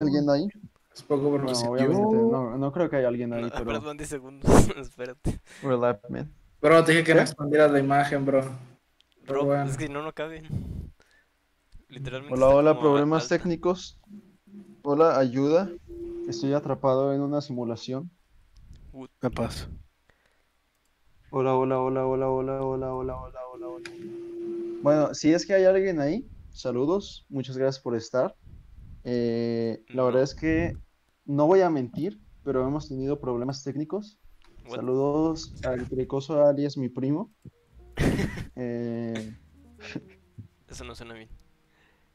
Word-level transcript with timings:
alguien 0.00 0.30
ahí? 0.30 0.48
Es 0.94 1.02
poco 1.02 1.28
obviamente, 1.28 2.16
no, 2.16 2.56
no 2.56 2.72
creo 2.72 2.88
que 2.88 2.96
haya 2.96 3.08
alguien 3.08 3.32
ahí, 3.32 3.42
No, 3.42 3.50
pero... 3.50 3.64
perdón, 3.64 3.96
10 3.96 4.08
segundos. 4.08 4.50
Espérate. 4.76 5.40
Relax, 5.62 6.08
man. 6.10 6.32
Bro, 6.60 6.84
te 6.84 6.92
dije 6.92 7.04
que 7.04 7.14
no 7.14 7.20
expandieras 7.20 7.70
la 7.70 7.78
imagen, 7.78 8.24
bro. 8.24 8.44
Bro, 9.26 9.44
bueno. 9.44 9.64
es 9.64 9.76
que 9.76 9.86
si 9.86 9.92
no, 9.92 10.02
no 10.02 10.12
cabe. 10.12 10.42
Literalmente. 11.88 12.34
Hola, 12.34 12.48
hola, 12.48 12.78
problemas 12.78 13.24
alta. 13.24 13.36
técnicos. 13.36 13.98
Hola, 14.82 15.18
ayuda. 15.18 15.70
Estoy 16.28 16.52
atrapado 16.52 17.12
en 17.12 17.20
una 17.20 17.40
simulación. 17.40 18.10
Paso. 19.34 19.68
Hola, 21.30 21.54
hola, 21.54 21.80
hola, 21.80 22.06
hola, 22.06 22.28
hola, 22.28 22.62
hola, 22.62 22.94
hola, 22.94 23.16
hola, 23.16 23.40
hola, 23.46 23.68
hola. 23.68 23.90
Bueno, 24.82 25.14
si 25.14 25.32
es 25.32 25.46
que 25.46 25.54
hay 25.54 25.64
alguien 25.64 26.00
ahí, 26.00 26.28
saludos, 26.50 27.24
muchas 27.28 27.56
gracias 27.56 27.82
por 27.82 27.94
estar. 27.94 28.34
Eh, 29.10 29.82
la 29.88 29.94
No. 30.02 30.06
verdad 30.06 30.22
es 30.22 30.34
que 30.34 30.76
no 31.24 31.46
voy 31.46 31.62
a 31.62 31.70
mentir, 31.70 32.20
pero 32.44 32.66
hemos 32.66 32.88
tenido 32.88 33.18
problemas 33.18 33.64
técnicos. 33.64 34.18
What? 34.66 34.76
Saludos 34.76 35.54
al 35.64 35.88
cricoso 35.88 36.44
alias 36.44 36.76
mi 36.76 36.88
primo. 36.90 37.32
Eh, 38.60 39.34
Eso 40.68 40.84
no 40.84 40.94
suena 40.94 41.14
bien. 41.14 41.28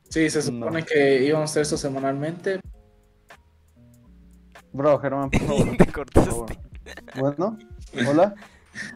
Sí, 0.10 0.30
se 0.30 0.42
supone 0.42 0.82
No. 0.82 0.86
que 0.86 1.24
íbamos 1.26 1.50
a 1.50 1.52
hacer 1.52 1.62
eso 1.64 1.78
semanalmente. 1.78 2.60
bro, 4.74 5.00
Germán, 5.00 5.30
por 5.32 5.42
favor. 5.42 5.78
Te 5.78 5.86
por 5.86 5.94
cortaste. 5.94 6.30
favor. 6.30 6.50
Bueno, 7.18 7.58
hola. 8.08 8.36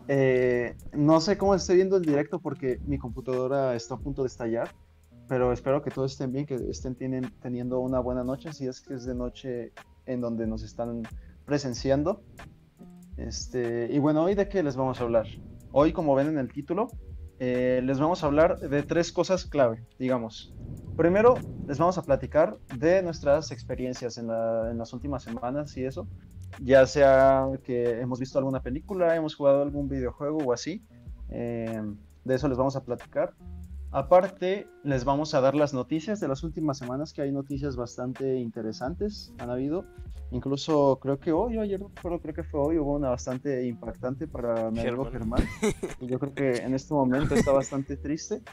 Eh, 0.08 0.76
no 0.94 1.22
sé 1.22 1.38
cómo 1.38 1.56
esté 1.56 1.76
viendo 1.76 1.98
el 1.98 2.04
directo 2.04 2.40
porque 2.40 2.80
mi 2.86 2.98
computadora 2.98 3.76
está 3.76 3.96
a 3.96 4.00
punto 4.00 4.24
de 4.24 4.28
estallar, 4.28 4.74
pero 5.28 5.52
espero 5.52 5.82
que 5.82 5.92
todos 5.92 6.12
estén 6.14 6.32
bien, 6.32 6.46
que 6.46 6.56
estén 6.70 6.96
tienen- 6.96 7.32
teniendo 7.42 7.80
una 7.80 8.00
buena 8.00 8.24
noche, 8.24 8.54
si 8.54 8.68
es 8.68 8.82
que 8.82 8.94
es 8.96 9.06
de 9.06 9.16
noche 9.16 9.72
en 10.06 10.22
donde 10.22 10.48
nos 10.48 10.64
están 10.64 11.04
presenciando. 11.46 12.24
Este, 13.18 13.88
y 13.92 14.00
bueno, 14.00 14.24
hoy 14.24 14.36
de 14.36 14.48
qué 14.48 14.62
les 14.64 14.76
vamos 14.76 15.00
a 15.00 15.04
hablar. 15.04 15.28
Hoy, 15.72 15.92
como 15.92 16.16
ven 16.16 16.28
en 16.28 16.38
el 16.38 16.52
título, 16.52 16.88
eh, 17.40 17.82
les 17.84 18.00
vamos 18.00 18.24
a 18.24 18.28
hablar 18.28 18.60
de 18.60 18.84
tres 18.84 19.12
cosas 19.12 19.46
clave, 19.46 19.84
digamos. 20.00 20.54
Primero, 20.96 21.36
les 21.68 21.78
vamos 21.78 21.98
a 21.98 22.04
platicar 22.04 22.58
de 22.78 23.02
nuestras 23.04 23.52
experiencias 23.52 24.18
en, 24.18 24.28
la- 24.28 24.70
en 24.72 24.78
las 24.78 24.94
últimas 24.94 25.24
semanas 25.24 25.76
y 25.78 25.84
eso 25.86 26.08
ya 26.60 26.86
sea 26.88 27.48
que 27.64 28.00
hemos 28.00 28.20
visto 28.20 28.40
alguna 28.40 28.62
película, 28.62 29.16
hemos 29.16 29.36
jugado 29.36 29.62
algún 29.62 29.88
videojuego 29.90 30.38
o 30.40 30.54
así. 30.54 30.84
eh, 31.30 31.82
de 32.24 32.36
eso 32.36 32.48
les 32.48 32.58
vamos 32.58 32.76
a 32.78 32.84
platicar. 32.84 33.34
Aparte, 33.98 34.68
les 34.84 35.06
vamos 35.06 35.34
a 35.34 35.42
dar 35.42 35.56
las 35.56 35.74
noticias 35.74 36.20
de 36.20 36.28
las 36.28 36.44
últimas 36.44 36.78
semanas, 36.78 37.14
que 37.14 37.24
hay 37.24 37.32
noticias 37.32 37.76
bastante 37.76 38.36
interesantes, 38.36 39.34
han 39.40 39.50
habido. 39.50 39.86
Incluso 40.30 41.00
creo 41.02 41.20
que 41.20 41.32
hoy, 41.32 41.58
o 41.58 41.62
ayer, 41.62 41.80
no 41.80 41.88
recuerdo, 41.88 42.22
creo 42.22 42.36
que 42.36 42.44
fue 42.44 42.60
hoy, 42.60 42.78
hubo 42.78 42.94
una 42.94 43.10
bastante 43.10 43.66
impactante 43.66 44.28
para 44.28 44.70
mi 44.70 44.82
amigo 44.82 45.10
Germán. 45.10 45.44
Y 46.00 46.06
yo 46.06 46.20
creo 46.20 46.36
que 46.36 46.58
en 46.58 46.76
este 46.76 46.94
momento 46.94 47.34
está 47.34 47.52
bastante 47.52 47.98
triste. 47.98 48.44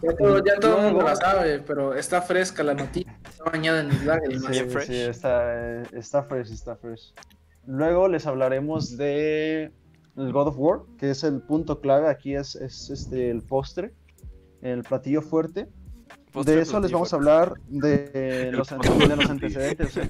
Ya 0.00 0.14
todo, 0.16 0.44
ya 0.44 0.60
todo 0.60 0.78
el 0.78 0.84
mundo 0.92 1.06
la 1.06 1.16
sabe, 1.16 1.58
pero 1.58 1.94
está 1.94 2.22
fresca 2.22 2.62
la 2.62 2.74
noticia. 2.74 3.18
Está 3.28 3.50
bañada 3.50 3.80
en 3.80 3.88
mis 3.88 4.04
lágrimas. 4.04 4.56
Sí, 4.56 4.64
sí, 4.86 4.94
está, 4.94 5.82
está 5.90 6.22
fresh, 6.22 6.52
está 6.52 6.76
fresh. 6.76 7.12
Luego 7.66 8.06
les 8.06 8.28
hablaremos 8.28 8.96
de 8.96 9.72
el 10.16 10.32
God 10.32 10.46
of 10.46 10.54
War, 10.56 10.82
que 10.98 11.10
es 11.10 11.24
el 11.24 11.42
punto 11.42 11.80
clave. 11.80 12.08
Aquí 12.08 12.36
es, 12.36 12.54
es 12.54 12.90
este, 12.90 13.30
el 13.30 13.42
postre, 13.42 13.92
el 14.64 14.82
platillo 14.82 15.22
fuerte. 15.22 15.68
De 16.44 16.60
eso 16.60 16.80
les 16.80 16.90
vamos 16.90 17.12
a 17.12 17.16
hablar 17.16 17.54
de 17.68 18.50
los, 18.56 18.72
ante- 18.72 18.88
de 19.08 19.16
los 19.16 19.30
antecedentes. 19.30 20.00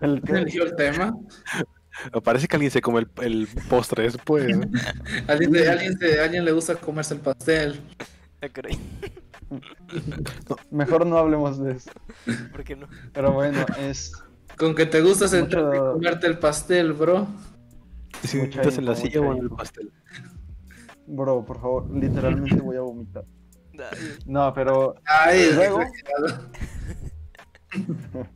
El 0.00 0.22
que- 0.22 0.32
Eligió 0.32 0.64
el 0.64 0.74
tema. 0.76 1.14
Parece 2.24 2.46
que 2.46 2.56
alguien 2.56 2.70
se 2.70 2.80
come 2.80 3.00
el, 3.00 3.10
el 3.24 3.48
postre 3.68 4.04
después. 4.04 4.56
¿no? 4.56 4.66
Alguien, 5.28 5.50
de- 5.52 5.68
alguien, 5.68 5.94
de- 5.98 6.20
alguien 6.20 6.44
le 6.44 6.52
gusta 6.52 6.74
comerse 6.76 7.14
el 7.14 7.20
pastel. 7.20 7.80
Mejor 10.70 11.06
no 11.06 11.18
hablemos 11.18 11.58
de 11.62 11.72
eso. 11.72 11.90
¿Por 12.52 12.64
qué 12.64 12.76
no? 12.76 12.86
Pero 13.12 13.32
bueno, 13.32 13.64
es 13.80 14.12
Con 14.56 14.74
que 14.74 14.86
te 14.86 15.00
gusta 15.00 15.26
sentarte 15.28 15.66
Mucho- 15.78 15.90
y 15.90 15.92
comerte 15.94 16.26
el 16.26 16.38
pastel, 16.38 16.92
bro. 16.92 17.26
Si 18.22 18.38
estás 18.38 18.78
en 18.78 18.84
la 18.86 18.94
silla 18.96 19.20
o 19.20 19.32
en 19.32 19.38
el 19.42 19.50
pastel. 19.50 19.90
bro, 21.06 21.44
por 21.44 21.60
favor, 21.60 21.90
literalmente 21.90 22.56
voy 22.56 22.76
a 22.76 22.80
vomitar. 22.80 23.24
No, 24.26 24.52
pero 24.54 24.94
Ay, 25.04 25.50
Luego- 25.54 25.80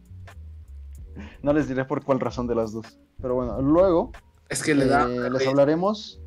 no 1.43 1.53
les 1.53 1.69
diré 1.69 1.84
por 1.84 2.05
cuál 2.05 2.21
razón 2.21 2.47
de 2.47 2.55
las 2.55 2.73
dos. 2.73 2.99
Pero 3.21 3.34
bueno, 3.34 3.61
luego 3.61 4.12
Es 4.49 4.62
que 4.62 4.75
le 4.75 4.87
da. 4.87 5.09
Eh, 5.09 5.31
les 5.31 5.47
hablaremos. 5.47 6.21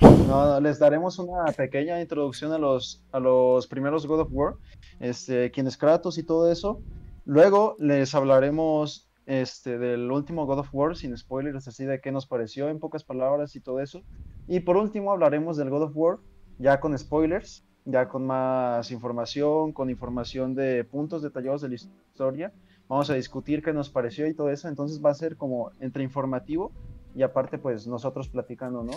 No, 0.00 0.46
no, 0.46 0.60
les 0.60 0.78
daremos 0.78 1.18
una 1.18 1.44
pequeña 1.52 2.00
introducción 2.00 2.52
a 2.52 2.58
los, 2.58 3.04
a 3.12 3.20
los 3.20 3.66
primeros 3.66 4.06
God 4.06 4.20
of 4.20 4.28
War, 4.32 4.54
este, 5.00 5.50
quién 5.50 5.66
es 5.66 5.76
Kratos 5.76 6.18
y 6.18 6.22
todo 6.22 6.50
eso. 6.50 6.80
Luego 7.24 7.76
les 7.78 8.14
hablaremos 8.14 9.08
este, 9.26 9.78
del 9.78 10.10
último 10.10 10.46
God 10.46 10.60
of 10.60 10.68
War, 10.72 10.96
sin 10.96 11.16
spoilers, 11.16 11.68
así 11.68 11.84
de 11.84 12.00
qué 12.00 12.10
nos 12.10 12.26
pareció 12.26 12.68
en 12.68 12.80
pocas 12.80 13.04
palabras 13.04 13.54
y 13.56 13.60
todo 13.60 13.80
eso. 13.80 14.02
Y 14.48 14.60
por 14.60 14.76
último 14.76 15.12
hablaremos 15.12 15.56
del 15.56 15.70
God 15.70 15.84
of 15.84 15.92
War, 15.94 16.18
ya 16.58 16.80
con 16.80 16.96
spoilers, 16.98 17.64
ya 17.84 18.08
con 18.08 18.26
más 18.26 18.90
información, 18.90 19.72
con 19.72 19.90
información 19.90 20.54
de 20.54 20.84
puntos 20.84 21.22
detallados 21.22 21.62
de 21.62 21.68
la 21.68 21.74
historia. 21.74 22.52
Vamos 22.88 23.10
a 23.10 23.14
discutir 23.14 23.62
qué 23.62 23.72
nos 23.72 23.90
pareció 23.90 24.26
y 24.26 24.34
todo 24.34 24.50
eso. 24.50 24.68
Entonces 24.68 25.02
va 25.04 25.10
a 25.10 25.14
ser 25.14 25.36
como 25.36 25.70
entre 25.80 26.02
informativo 26.02 26.72
y 27.14 27.22
aparte 27.22 27.58
pues 27.58 27.86
nosotros 27.86 28.28
platicando, 28.28 28.82
¿no? 28.82 28.92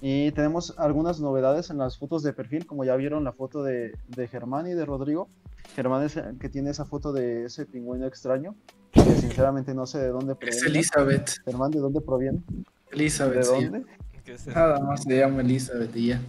Y 0.00 0.32
tenemos 0.32 0.74
algunas 0.78 1.20
novedades 1.20 1.70
en 1.70 1.78
las 1.78 1.96
fotos 1.96 2.24
de 2.24 2.32
perfil, 2.32 2.66
como 2.66 2.84
ya 2.84 2.96
vieron 2.96 3.22
la 3.22 3.32
foto 3.32 3.62
de, 3.62 3.92
de 4.08 4.26
Germán 4.28 4.66
y 4.66 4.74
de 4.74 4.84
Rodrigo. 4.84 5.28
Germán 5.76 6.02
es 6.02 6.16
el 6.16 6.38
que 6.38 6.48
tiene 6.48 6.70
esa 6.70 6.84
foto 6.84 7.12
de 7.12 7.44
ese 7.44 7.66
pingüino 7.66 8.06
extraño, 8.06 8.56
que 8.90 9.00
sinceramente 9.02 9.74
no 9.74 9.86
sé 9.86 10.00
de 10.00 10.08
dónde 10.08 10.32
Es 10.32 10.38
proviene. 10.38 10.66
Elizabeth. 10.66 11.30
Germán, 11.44 11.70
¿de 11.70 11.78
dónde 11.78 12.00
proviene? 12.00 12.42
Elizabeth, 12.90 13.36
¿De 13.36 13.42
sí. 13.44 13.64
dónde? 13.64 13.84
¿qué 14.24 14.32
es 14.32 14.40
eso? 14.46 14.50
Nada 14.58 14.80
más 14.80 15.02
se 15.04 15.16
llama 15.16 15.40
Elizabeth 15.42 15.94
y 15.96 16.08
ya. 16.08 16.20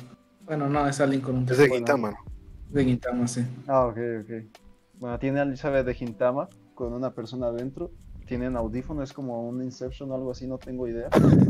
Bueno, 0.46 0.68
no, 0.70 0.88
es 0.88 1.00
alguien 1.00 1.22
con 1.22 1.36
un 1.38 1.44
Es 1.50 1.58
de. 1.58 1.70
Gintama, 1.70 2.12
¿no? 2.12 2.18
de 2.70 2.84
Gintama, 2.86 3.28
sí. 3.28 3.46
Ah, 3.68 3.86
ok, 3.86 3.98
ok. 4.22 4.32
Bueno, 5.00 5.20
tiene 5.20 5.40
a 5.40 5.44
Elizabeth 5.44 5.86
de 5.86 5.94
Gintama 5.94 6.50
con 6.76 6.94
una 6.94 7.12
persona 7.14 7.48
adentro. 7.48 7.92
Tienen 8.26 8.56
audífono, 8.56 9.04
es 9.04 9.12
como 9.14 9.48
un 9.48 9.62
Inception 9.62 10.10
o 10.12 10.16
algo 10.16 10.32
así, 10.32 10.48
no 10.48 10.58
tengo 10.58 10.88
idea. 10.88 11.10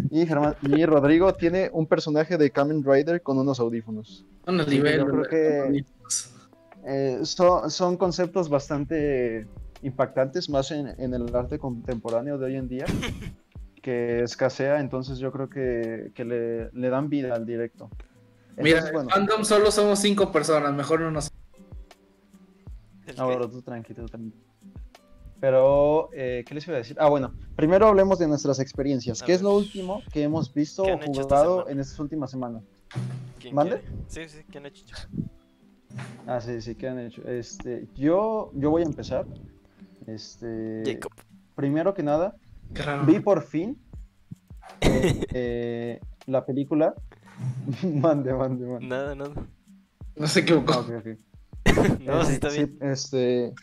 Y, 0.09 0.25
Germán, 0.25 0.55
y 0.63 0.85
Rodrigo 0.85 1.33
tiene 1.35 1.69
un 1.71 1.85
personaje 1.87 2.37
de 2.37 2.49
Kamen 2.49 2.83
Rider 2.83 3.21
con 3.21 3.37
unos 3.37 3.59
audífonos. 3.59 4.25
Yo 4.47 5.05
creo 5.05 5.23
que- 5.29 5.85
Eh, 6.85 7.19
son, 7.23 7.71
son 7.71 7.95
conceptos 7.95 8.49
bastante 8.49 9.47
impactantes, 9.83 10.49
más 10.49 10.69
en, 10.71 10.87
en 10.97 11.13
el 11.13 11.33
arte 11.33 11.57
contemporáneo 11.57 12.37
de 12.37 12.45
hoy 12.47 12.55
en 12.57 12.67
día, 12.67 12.85
que 13.81 14.21
escasea, 14.23 14.81
entonces 14.81 15.17
yo 15.19 15.31
creo 15.31 15.49
que, 15.49 16.11
que 16.13 16.25
le, 16.25 16.69
le 16.71 16.89
dan 16.89 17.07
vida 17.09 17.35
al 17.35 17.45
directo. 17.45 17.89
Mira, 18.57 18.79
Entonces, 18.79 18.87
en 18.89 18.93
bueno, 18.93 19.09
fandom 19.09 19.43
solo 19.43 19.71
somos 19.71 19.99
cinco 19.99 20.31
personas, 20.31 20.73
mejor 20.73 21.01
no 21.01 21.11
nos. 21.11 21.29
Ahora 23.17 23.49
tú 23.49 23.61
tranquilo, 23.61 24.07
tranquilo. 24.07 24.35
Pero, 25.39 26.09
eh, 26.13 26.45
¿qué 26.47 26.53
les 26.55 26.65
iba 26.67 26.75
a 26.75 26.79
decir? 26.79 26.95
Ah, 26.99 27.09
bueno, 27.09 27.33
primero 27.55 27.87
hablemos 27.87 28.17
de 28.17 28.27
nuestras 28.27 28.59
experiencias. 28.59 29.21
A 29.21 29.25
¿Qué 29.25 29.33
es 29.33 29.41
lo 29.41 29.53
último 29.53 30.01
que 30.11 30.23
hemos 30.23 30.53
visto 30.53 30.83
¿Qué 30.83 30.91
o 30.91 30.93
han 30.93 31.03
esta 31.03 31.21
jugado 31.21 31.67
en 31.67 31.79
estas 31.81 31.99
últimas 31.99 32.31
semanas? 32.31 32.63
que- 32.93 32.99
¿quién 33.41 33.55
¿Mande? 33.55 33.81
quiere? 33.81 33.97
Sí, 34.07 34.29
sí, 34.29 34.43
¿quién 34.49 34.65
ha 34.65 34.67
hecho? 34.69 34.85
Ah, 36.25 36.39
sí, 36.39 36.61
sí, 36.61 36.75
¿qué 36.75 36.87
han 36.87 36.99
hecho? 36.99 37.21
Este, 37.27 37.87
yo, 37.95 38.51
yo 38.53 38.69
voy 38.69 38.83
a 38.83 38.85
empezar. 38.85 39.25
Este, 40.07 40.83
Jacob. 40.85 41.11
primero 41.55 41.93
que 41.93 42.03
nada, 42.03 42.35
Qué. 42.73 43.05
Vi 43.05 43.19
por 43.19 43.41
fin 43.43 43.77
eh, 44.81 45.25
eh, 45.33 45.99
la 46.27 46.45
película. 46.45 46.93
mande, 47.83 48.33
mande, 48.33 48.65
mande. 48.65 48.87
Nada, 48.87 49.15
nada. 49.15 49.33
No 50.15 50.27
se 50.27 50.41
equivocó. 50.41 50.73
Ah, 50.73 50.79
ok, 50.79 50.89
ok. 50.99 51.07
No, 52.01 52.21
Eh, 52.21 52.25
sí 52.25 52.33
está 52.33 52.49
sí, 52.49 52.65
bien. 52.65 52.77
este, 52.91 53.53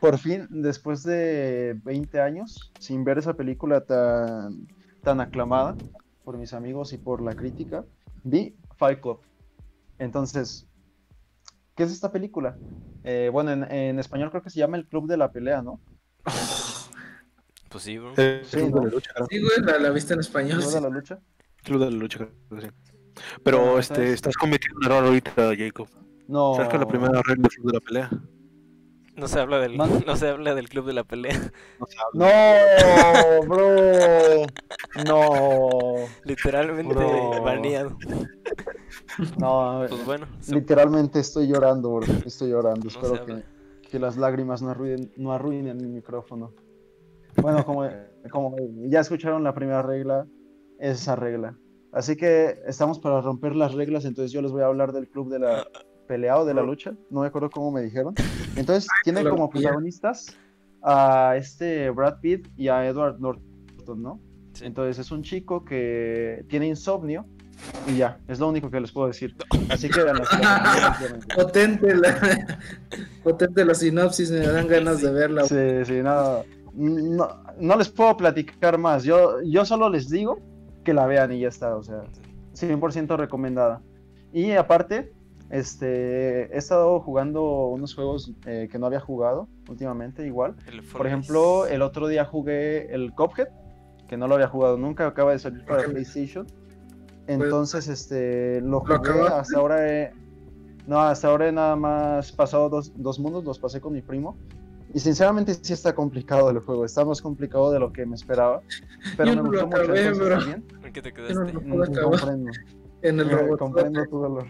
por 0.00 0.18
fin, 0.18 0.46
después 0.50 1.02
de 1.02 1.78
20 1.84 2.20
años, 2.20 2.72
sin 2.78 3.04
ver 3.04 3.18
esa 3.18 3.34
película 3.34 3.82
tan, 3.84 4.66
tan 5.02 5.20
aclamada 5.20 5.76
por 6.24 6.36
mis 6.36 6.52
amigos 6.52 6.92
y 6.92 6.98
por 6.98 7.22
la 7.22 7.34
crítica, 7.34 7.84
vi 8.22 8.56
Fight 8.76 9.00
Club. 9.00 9.20
Entonces, 9.98 10.66
¿qué 11.76 11.84
es 11.84 11.92
esta 11.92 12.10
película? 12.12 12.56
Eh, 13.04 13.30
bueno, 13.32 13.52
en, 13.52 13.64
en 13.70 13.98
español 13.98 14.30
creo 14.30 14.42
que 14.42 14.50
se 14.50 14.58
llama 14.58 14.76
El 14.76 14.86
Club 14.86 15.06
de 15.06 15.16
la 15.16 15.30
Pelea, 15.32 15.62
¿no? 15.62 15.80
Pues 17.70 17.82
sí, 17.84 17.98
bro. 17.98 18.12
Eh, 18.16 18.42
Sí, 18.44 18.58
de 18.60 18.70
la 18.70 18.82
lucha. 18.82 19.10
Sí, 19.28 19.40
güey, 19.40 19.60
la, 19.66 19.78
la 19.80 19.90
viste 19.90 20.12
en 20.12 20.20
¿El 20.20 20.24
español. 20.24 20.58
Club 20.58 20.68
sí. 20.68 20.74
de 20.76 20.80
la 20.80 20.88
lucha? 20.90 21.18
Club 21.64 21.80
de 21.80 21.90
la 21.90 21.96
lucha, 21.96 22.18
creo 22.18 22.60
que 22.60 22.66
sí. 22.68 22.72
Pero 23.42 23.58
Bueno, 23.58 23.78
este, 23.78 23.94
¿sabes? 23.96 24.10
estás 24.14 24.34
cometiendo 24.36 24.78
un 24.78 24.84
error 24.86 25.04
ahorita, 25.04 25.32
Jacob. 25.56 25.88
No. 26.28 26.54
¿Sabes 26.54 26.70
que 26.70 26.78
la 26.78 26.86
primera 26.88 27.20
regla 27.26 27.48
es 27.48 27.62
de 27.64 27.72
la 27.72 27.80
pelea? 27.80 28.10
No 29.16 29.28
se 29.28 29.38
habla 29.38 29.58
del, 29.60 29.76
¿Mande? 29.76 30.04
no 30.04 30.16
se 30.16 30.28
habla 30.28 30.54
del 30.56 30.68
club 30.68 30.86
de 30.86 30.92
la 30.92 31.04
pelea. 31.04 31.38
No 32.14 32.26
bro. 33.46 34.46
No. 35.06 36.06
Literalmente 36.24 36.94
Bro. 36.94 37.42
baneado. 37.42 37.96
No, 39.38 39.84
Pues 39.88 40.04
bueno, 40.04 40.26
se- 40.40 40.54
literalmente 40.54 41.20
estoy 41.20 41.46
llorando, 41.46 41.94
bro. 41.94 42.06
Estoy 42.26 42.50
llorando. 42.50 42.80
No 42.82 42.88
Espero 42.88 43.24
que, 43.26 43.42
que 43.88 43.98
las 43.98 44.16
lágrimas 44.16 44.62
no 44.62 44.70
arruinen, 44.70 45.12
no 45.16 45.32
arruinen 45.32 45.76
mi 45.76 45.88
micrófono. 45.88 46.52
Bueno, 47.36 47.64
como, 47.64 47.88
como 48.30 48.56
ya 48.88 49.00
escucharon 49.00 49.42
la 49.44 49.54
primera 49.54 49.82
regla, 49.82 50.26
es 50.78 51.00
esa 51.02 51.14
regla. 51.16 51.56
Así 51.94 52.16
que 52.16 52.58
estamos 52.66 52.98
para 52.98 53.20
romper 53.20 53.54
las 53.54 53.72
reglas, 53.72 54.04
entonces 54.04 54.32
yo 54.32 54.42
les 54.42 54.50
voy 54.50 54.62
a 54.62 54.66
hablar 54.66 54.92
del 54.92 55.08
club 55.08 55.30
de 55.30 55.38
la 55.38 55.64
pelea 56.08 56.38
o 56.40 56.44
de 56.44 56.52
la 56.52 56.62
lucha, 56.62 56.92
no 57.08 57.20
me 57.20 57.28
acuerdo 57.28 57.50
cómo 57.50 57.70
me 57.70 57.82
dijeron. 57.82 58.14
Entonces 58.56 58.88
tienen 59.04 59.28
como 59.28 59.48
protagonistas 59.48 60.36
a 60.82 61.36
este 61.36 61.90
Brad 61.90 62.18
Pitt 62.20 62.48
y 62.56 62.66
a 62.66 62.84
Edward 62.84 63.20
Norton, 63.20 64.02
¿no? 64.02 64.20
sí. 64.54 64.64
Entonces 64.66 64.98
es 64.98 65.12
un 65.12 65.22
chico 65.22 65.64
que 65.64 66.44
tiene 66.48 66.66
insomnio 66.66 67.26
y 67.86 67.98
ya, 67.98 68.18
es 68.26 68.40
lo 68.40 68.48
único 68.48 68.72
que 68.72 68.80
les 68.80 68.90
puedo 68.90 69.06
decir. 69.06 69.36
Así 69.70 69.88
que 69.88 70.02
vean 70.02 70.16
Potente 71.36 71.94
la, 71.94 72.58
potente 73.22 73.64
la 73.64 73.74
sinopsis, 73.74 74.32
me 74.32 74.40
dan 74.40 74.66
ganas 74.66 75.00
de 75.00 75.12
verla. 75.12 75.44
Sí, 75.44 75.84
sí, 75.84 76.02
no, 76.02 76.42
no, 76.74 77.28
no 77.56 77.76
les 77.76 77.88
puedo 77.88 78.16
platicar 78.16 78.78
más. 78.78 79.04
Yo, 79.04 79.40
yo 79.44 79.64
solo 79.64 79.88
les 79.88 80.10
digo 80.10 80.53
que 80.84 80.94
la 80.94 81.06
vean 81.06 81.32
y 81.32 81.40
ya 81.40 81.48
está, 81.48 81.74
o 81.76 81.82
sea, 81.82 82.02
100% 82.54 83.16
recomendada. 83.16 83.80
Y 84.32 84.52
aparte, 84.52 85.12
este, 85.50 86.54
he 86.54 86.58
estado 86.58 87.00
jugando 87.00 87.66
unos 87.68 87.94
juegos 87.94 88.32
eh, 88.46 88.68
que 88.70 88.78
no 88.78 88.86
había 88.86 89.00
jugado 89.00 89.48
últimamente, 89.68 90.26
igual. 90.26 90.54
Por 90.92 91.06
ejemplo, 91.06 91.66
el 91.66 91.82
otro 91.82 92.06
día 92.08 92.24
jugué 92.24 92.92
el 92.94 93.12
Cuphead, 93.14 93.48
que 94.08 94.16
no 94.16 94.28
lo 94.28 94.34
había 94.34 94.48
jugado 94.48 94.76
nunca, 94.76 95.06
acaba 95.06 95.32
de 95.32 95.38
salir 95.38 95.64
para 95.64 95.80
Ok. 95.82 95.90
PlayStation. 95.90 96.46
Entonces, 97.26 97.88
este, 97.88 98.60
lo 98.60 98.68
¿Lo 98.68 98.80
jugué, 98.80 98.94
acabaste? 98.94 99.34
hasta 99.34 99.58
ahora 99.58 99.88
he... 99.90 100.12
No, 100.86 101.00
hasta 101.00 101.28
ahora 101.28 101.48
he 101.48 101.52
nada 101.52 101.76
más 101.76 102.30
pasado 102.32 102.68
dos, 102.68 102.92
dos 102.96 103.18
mundos, 103.18 103.42
los 103.44 103.58
pasé 103.58 103.80
con 103.80 103.94
mi 103.94 104.02
primo. 104.02 104.36
Y 104.94 105.00
sinceramente 105.00 105.52
sí 105.54 105.72
está 105.72 105.92
complicado 105.92 106.50
el 106.50 106.60
juego, 106.60 106.84
está 106.84 107.04
más 107.04 107.20
complicado 107.20 107.72
de 107.72 107.80
lo 107.80 107.92
que 107.92 108.06
me 108.06 108.14
esperaba. 108.14 108.62
Pero 109.16 109.30
Yo 109.32 109.36
me 109.36 109.42
no 109.42 109.42
lo 109.42 109.48
gustó 109.48 109.66
mucho, 109.66 109.82
acabé, 109.82 109.98
entonces 110.06 110.26
bro. 110.28 110.40
¿En 110.84 110.92
qué 110.92 111.02
te 111.02 111.12
Yo 111.12 111.14
no 111.34 111.44
quedaste? 111.44 111.52
lo 111.52 111.60
Mm, 111.60 111.94
comprendo, 112.00 112.50
En 113.02 113.20
el 113.20 113.28
eh, 113.30 113.34
robot. 113.34 113.58
comprendo 113.58 114.06
tu 114.06 114.18
dolor. 114.20 114.46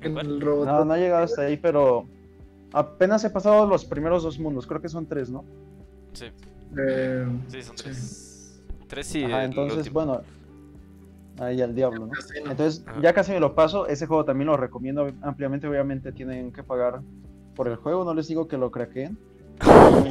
¿En 0.00 0.18
el 0.18 0.40
robot. 0.40 0.66
No, 0.66 0.84
no 0.84 0.94
he 0.96 1.00
llegado 1.00 1.22
hasta 1.24 1.42
ahí, 1.42 1.56
pero 1.56 2.04
apenas 2.72 3.24
he 3.24 3.30
pasado 3.30 3.66
los 3.66 3.84
primeros 3.84 4.24
dos 4.24 4.38
mundos, 4.40 4.66
creo 4.66 4.80
que 4.80 4.88
son 4.88 5.06
tres, 5.06 5.30
¿no? 5.30 5.44
Sí, 6.14 6.26
Eh, 6.76 7.26
sí, 7.48 7.62
son 7.62 7.76
Sí. 7.76 7.84
tres. 7.84 8.62
Tres 8.88 9.14
y 9.14 9.24
Ajá, 9.24 9.44
entonces, 9.44 9.92
bueno, 9.92 10.20
ahí 11.38 11.62
al 11.62 11.74
diablo, 11.74 12.00
¿no? 12.00 12.06
no. 12.06 12.50
Entonces, 12.50 12.84
Ajá. 12.86 13.00
ya 13.00 13.12
casi 13.12 13.30
me 13.32 13.40
lo 13.40 13.54
paso. 13.54 13.86
Ese 13.86 14.06
juego 14.06 14.24
también 14.24 14.48
lo 14.48 14.56
recomiendo 14.56 15.10
ampliamente. 15.22 15.68
Obviamente, 15.68 16.10
tienen 16.12 16.52
que 16.52 16.62
pagar 16.64 17.00
por 17.54 17.68
el 17.68 17.76
juego. 17.76 18.04
No 18.04 18.14
les 18.14 18.26
digo 18.28 18.48
que 18.48 18.58
lo 18.58 18.70
craqueen. 18.72 19.16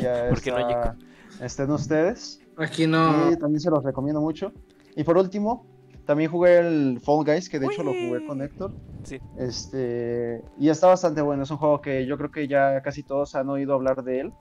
Ya 0.01 0.28
¿Por 0.30 0.42
qué 0.42 0.51
no, 0.51 0.95
estén 1.42 1.72
ustedes. 1.72 2.40
Aquí 2.57 2.88
no. 2.88 3.31
Y 3.31 3.38
también 3.38 3.60
se 3.60 3.69
los 3.69 3.84
recomiendo 3.84 4.22
mucho. 4.22 4.51
Y 4.95 5.04
por 5.04 5.18
último, 5.18 5.66
también 6.06 6.30
jugué 6.30 6.60
el 6.60 7.00
Fall 7.01 7.25
Guys, 7.25 7.50
que 7.50 7.60
de 7.60 7.68
hecho 7.68 7.84
lo 7.84 7.92
jugué 7.92 8.25
con 8.25 8.42
Héctor. 8.42 8.74
Sí. 9.04 9.19
Este, 9.38 10.44
y 10.60 10.69
está 10.69 10.88
bastante 10.88 11.22
bueno. 11.22 11.44
Es 11.44 11.51
un 11.51 11.57
juego 11.57 11.81
que 11.81 12.06
yo 12.06 12.18
creo 12.18 12.31
que 12.31 12.48
ya 12.48 12.81
casi 12.81 13.04
todos 13.04 13.36
han 13.36 13.50
oído 13.50 13.74
hablar 13.74 14.04
de 14.04 14.22
él. 14.22 14.34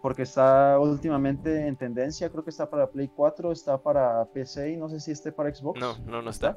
Porque 0.00 0.22
está 0.22 0.78
últimamente 0.78 1.66
en 1.66 1.76
tendencia. 1.76 2.30
Creo 2.30 2.44
que 2.44 2.50
está 2.50 2.70
para 2.70 2.88
Play 2.88 3.08
4, 3.08 3.50
está 3.50 3.82
para 3.82 4.24
PC 4.26 4.72
y 4.72 4.76
no 4.76 4.88
sé 4.88 5.00
si 5.00 5.10
esté 5.10 5.32
para 5.32 5.52
Xbox. 5.52 5.80
No, 5.80 5.98
no, 6.06 6.22
no 6.22 6.30
está. 6.30 6.56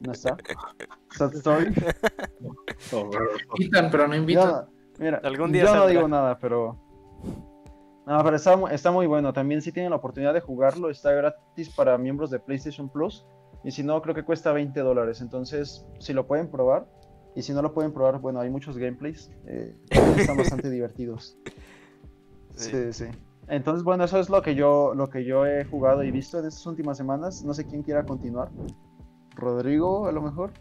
No 0.00 0.12
está. 0.12 0.36
Sad 1.16 1.34
Story. 1.36 1.72
Invitan, 3.58 3.90
pero 3.90 4.08
no 4.08 4.16
invitan. 4.16 4.66
Mira, 4.98 5.20
Algún 5.24 5.52
día 5.52 5.64
yo 5.64 5.74
no 5.74 5.86
digo 5.86 6.08
nada, 6.08 6.38
pero. 6.38 6.76
No, 8.06 8.22
pero 8.22 8.36
está, 8.36 8.56
mu- 8.56 8.68
está 8.68 8.90
muy 8.92 9.06
bueno. 9.06 9.32
También 9.32 9.60
si 9.62 9.72
tienen 9.72 9.90
la 9.90 9.96
oportunidad 9.96 10.32
de 10.32 10.40
jugarlo, 10.40 10.90
está 10.90 11.12
gratis 11.12 11.70
para 11.70 11.98
miembros 11.98 12.30
de 12.30 12.38
PlayStation 12.38 12.88
Plus. 12.88 13.26
Y 13.64 13.72
si 13.72 13.82
no, 13.82 14.00
creo 14.00 14.14
que 14.14 14.22
cuesta 14.24 14.52
20 14.52 14.78
dólares. 14.80 15.20
Entonces, 15.20 15.84
si 15.98 16.12
lo 16.12 16.26
pueden 16.26 16.48
probar. 16.50 16.86
Y 17.34 17.42
si 17.42 17.52
no 17.52 17.60
lo 17.62 17.74
pueden 17.74 17.92
probar, 17.92 18.18
bueno, 18.20 18.40
hay 18.40 18.48
muchos 18.48 18.78
gameplays. 18.78 19.30
eh, 19.46 19.76
están 20.16 20.36
bastante 20.36 20.70
divertidos. 20.70 21.36
Sí. 22.54 22.70
Sí, 22.70 22.92
sí. 22.92 23.04
Entonces, 23.48 23.82
bueno, 23.84 24.04
eso 24.04 24.18
es 24.18 24.30
lo 24.30 24.40
que 24.40 24.54
yo, 24.54 24.94
lo 24.94 25.10
que 25.10 25.24
yo 25.24 25.44
he 25.44 25.64
jugado 25.64 26.02
y 26.02 26.10
visto 26.10 26.38
en 26.38 26.46
estas 26.46 26.64
últimas 26.66 26.96
semanas. 26.96 27.44
No 27.44 27.52
sé 27.54 27.66
quién 27.66 27.82
quiera 27.82 28.04
continuar. 28.06 28.48
Rodrigo, 29.34 30.06
a 30.06 30.12
lo 30.12 30.22
mejor. 30.22 30.52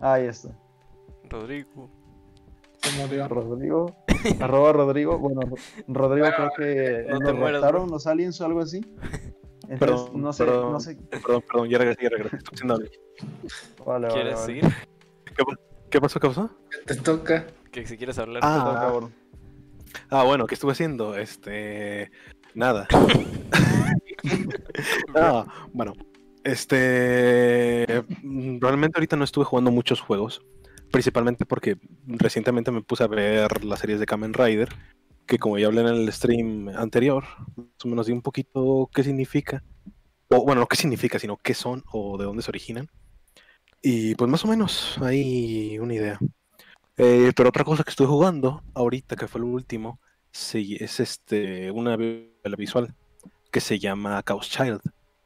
Ahí 0.00 0.24
está. 0.26 0.48
Rodrigo. 1.28 1.88
Se 2.90 3.06
murió. 3.06 3.28
Rodrigo, 3.28 3.96
arroba 4.40 4.72
Rodrigo, 4.72 5.18
bueno, 5.18 5.40
Ro- 5.42 5.56
Rodrigo 5.88 6.26
Bueno, 6.28 6.50
creo 6.56 6.66
que 6.68 7.06
no 7.10 7.18
te 7.18 7.24
nos 7.32 7.60
bro. 7.70 7.86
los 7.86 8.06
aliens 8.06 8.40
o 8.40 8.46
algo 8.46 8.60
así. 8.60 8.80
Entonces, 9.68 9.78
Perdón, 9.78 10.22
no 10.22 10.32
sé, 10.32 10.44
perdón. 10.44 10.72
no 10.72 10.80
sé. 10.80 10.96
Perdón, 11.10 11.44
perdón, 11.46 11.68
ya 11.68 11.78
regresé, 11.78 12.02
ya 12.02 12.08
regresé. 12.08 12.36
Estoy 12.38 12.54
haciendo 12.54 12.74
algo. 12.74 12.88
Vale, 13.86 14.06
vale, 14.08 14.14
¿Quieres 14.14 14.34
vale. 14.34 14.46
seguir? 14.46 14.64
¿Qué 15.90 16.00
pasó? 16.00 16.20
¿Qué 16.20 16.28
pasó? 16.28 16.50
Te 16.86 16.94
toca. 16.96 17.46
Que 17.70 17.86
si 17.86 17.96
quieres 17.96 18.18
hablar. 18.18 18.40
Ah. 18.44 18.62
Todo 18.64 18.74
cabrón. 18.74 19.14
Ah, 20.08 20.24
bueno, 20.24 20.46
¿qué 20.46 20.54
estuve 20.54 20.72
haciendo? 20.72 21.16
Este. 21.16 22.10
Nada. 22.54 22.88
ah, 25.14 25.44
bueno. 25.72 25.92
Este. 26.42 28.02
mm, 28.22 28.58
Realmente 28.60 28.98
ahorita 28.98 29.16
no 29.16 29.24
estuve 29.24 29.44
jugando 29.44 29.70
muchos 29.70 30.00
juegos. 30.00 30.42
Principalmente 30.90 31.46
porque 31.46 31.78
recientemente 32.06 32.70
me 32.70 32.82
puse 32.82 33.04
a 33.04 33.08
ver 33.08 33.64
las 33.64 33.80
series 33.80 34.00
de 34.00 34.06
Kamen 34.06 34.34
Rider. 34.34 34.68
Que 35.26 35.38
como 35.38 35.58
ya 35.58 35.68
hablé 35.68 35.82
en 35.82 35.86
el 35.86 36.12
stream 36.12 36.68
anterior, 36.70 37.24
más 37.56 37.84
o 37.84 37.88
menos 37.88 38.06
di 38.06 38.12
un 38.12 38.22
poquito 38.22 38.90
qué 38.92 39.04
significa. 39.04 39.62
O 40.28 40.44
bueno, 40.44 40.62
no 40.62 40.66
qué 40.66 40.76
significa, 40.76 41.18
sino 41.18 41.36
qué 41.36 41.54
son 41.54 41.84
o 41.92 42.18
de 42.18 42.24
dónde 42.24 42.42
se 42.42 42.50
originan. 42.50 42.88
Y 43.82 44.14
pues 44.16 44.30
más 44.30 44.44
o 44.44 44.48
menos 44.48 44.98
hay 45.00 45.78
una 45.78 45.94
idea. 45.94 46.18
Eh, 46.96 47.32
pero 47.34 47.48
otra 47.48 47.64
cosa 47.64 47.82
que 47.82 47.90
estoy 47.90 48.06
jugando 48.06 48.62
ahorita, 48.74 49.16
que 49.16 49.28
fue 49.28 49.40
lo 49.40 49.46
último, 49.46 50.00
sí, 50.32 50.76
es 50.80 51.00
este 51.00 51.70
una 51.70 51.96
visual 51.96 52.94
que 53.50 53.60
se 53.60 53.78
llama 53.78 54.22
Chaos 54.22 54.50
Child. 54.50 54.80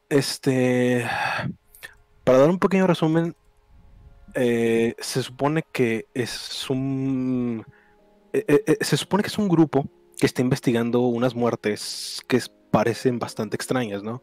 Este, 0.09 1.05
para 2.23 2.39
dar 2.39 2.51
un 2.51 2.59
pequeño 2.59 2.87
resumen, 2.87 3.35
eh, 4.35 4.95
se 4.99 5.23
supone 5.23 5.65
que 5.73 6.07
es 6.15 6.69
un, 6.69 7.65
eh, 8.33 8.45
eh, 8.49 8.79
se 8.81 8.97
supone 8.97 9.23
que 9.23 9.29
es 9.29 9.39
un 9.39 9.49
grupo 9.49 9.89
que 10.19 10.27
está 10.27 10.43
investigando 10.43 11.01
unas 11.01 11.35
muertes 11.35 12.23
que 12.27 12.41
parecen 12.71 13.19
bastante 13.19 13.57
extrañas, 13.57 14.03
¿no? 14.03 14.23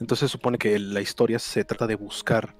Entonces 0.00 0.30
se 0.30 0.32
supone 0.32 0.58
que 0.58 0.78
la 0.78 1.00
historia 1.00 1.38
se 1.38 1.64
trata 1.64 1.86
de 1.86 1.96
buscar 1.96 2.54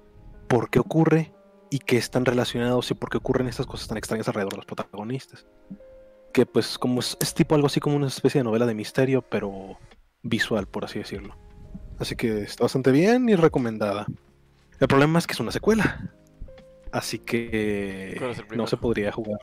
por 0.47 0.69
qué 0.69 0.79
ocurre 0.79 1.33
y 1.69 1.79
qué 1.79 1.97
están 1.97 2.25
relacionados 2.25 2.89
y 2.91 2.93
por 2.95 3.09
qué 3.09 3.17
ocurren 3.17 3.47
estas 3.47 3.65
cosas 3.65 3.87
tan 3.87 3.97
extrañas 3.97 4.27
alrededor 4.27 4.53
de 4.53 4.57
los 4.57 4.65
protagonistas. 4.65 5.45
Que 6.33 6.45
pues 6.45 6.77
como 6.77 6.99
es 6.99 7.33
tipo 7.33 7.55
algo 7.55 7.67
así 7.67 7.79
como 7.79 7.95
una 7.95 8.07
especie 8.07 8.39
de 8.39 8.45
novela 8.45 8.65
de 8.65 8.73
misterio, 8.73 9.21
pero 9.21 9.77
visual, 10.23 10.67
por 10.67 10.85
así 10.85 10.99
decirlo. 10.99 11.37
Así 11.99 12.15
que 12.15 12.41
está 12.41 12.63
bastante 12.63 12.91
bien 12.91 13.29
y 13.29 13.35
recomendada. 13.35 14.07
El 14.79 14.87
problema 14.87 15.19
es 15.19 15.27
que 15.27 15.33
es 15.33 15.39
una 15.39 15.51
secuela. 15.51 16.11
Así 16.97 17.19
que 17.19 18.15
¿Cuál 18.17 18.31
es 18.31 18.39
el 18.39 18.57
no 18.57 18.65
se 18.65 18.75
podría 18.77 19.11
jugar 19.11 19.39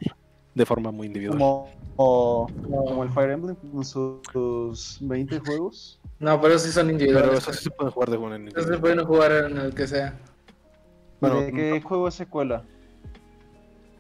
de 0.55 0.67
forma 0.67 0.91
muy 0.91 1.07
individual. 1.07 1.39
Como, 1.39 1.69
o- 1.97 2.47
como 2.63 3.03
el 3.05 3.11
Fire 3.11 3.31
Emblem 3.31 3.55
con 3.57 3.85
sus, 3.85 4.19
sus 4.33 4.99
20 5.03 5.39
juegos. 5.39 6.01
No, 6.19 6.41
pero 6.41 6.59
sí 6.59 6.71
son 6.73 6.87
Pero 6.87 6.99
individuales. 6.99 7.39
eso 7.39 7.53
sí 7.53 7.65
se 7.65 7.71
puede 7.71 7.91
jugar 7.93 8.11
de 8.11 8.17
buena 8.17 8.37
en 8.37 8.49
Eso 8.49 8.55
se 8.57 8.61
individual. 8.63 8.81
pueden 8.81 9.07
jugar 9.07 9.51
en 9.51 9.59
el 9.59 9.75
que 9.75 9.87
sea. 9.87 10.19
Bueno, 11.21 11.41
¿De 11.43 11.53
qué 11.53 11.81
juego 11.81 12.09
es 12.09 12.15
secuela? 12.15 12.65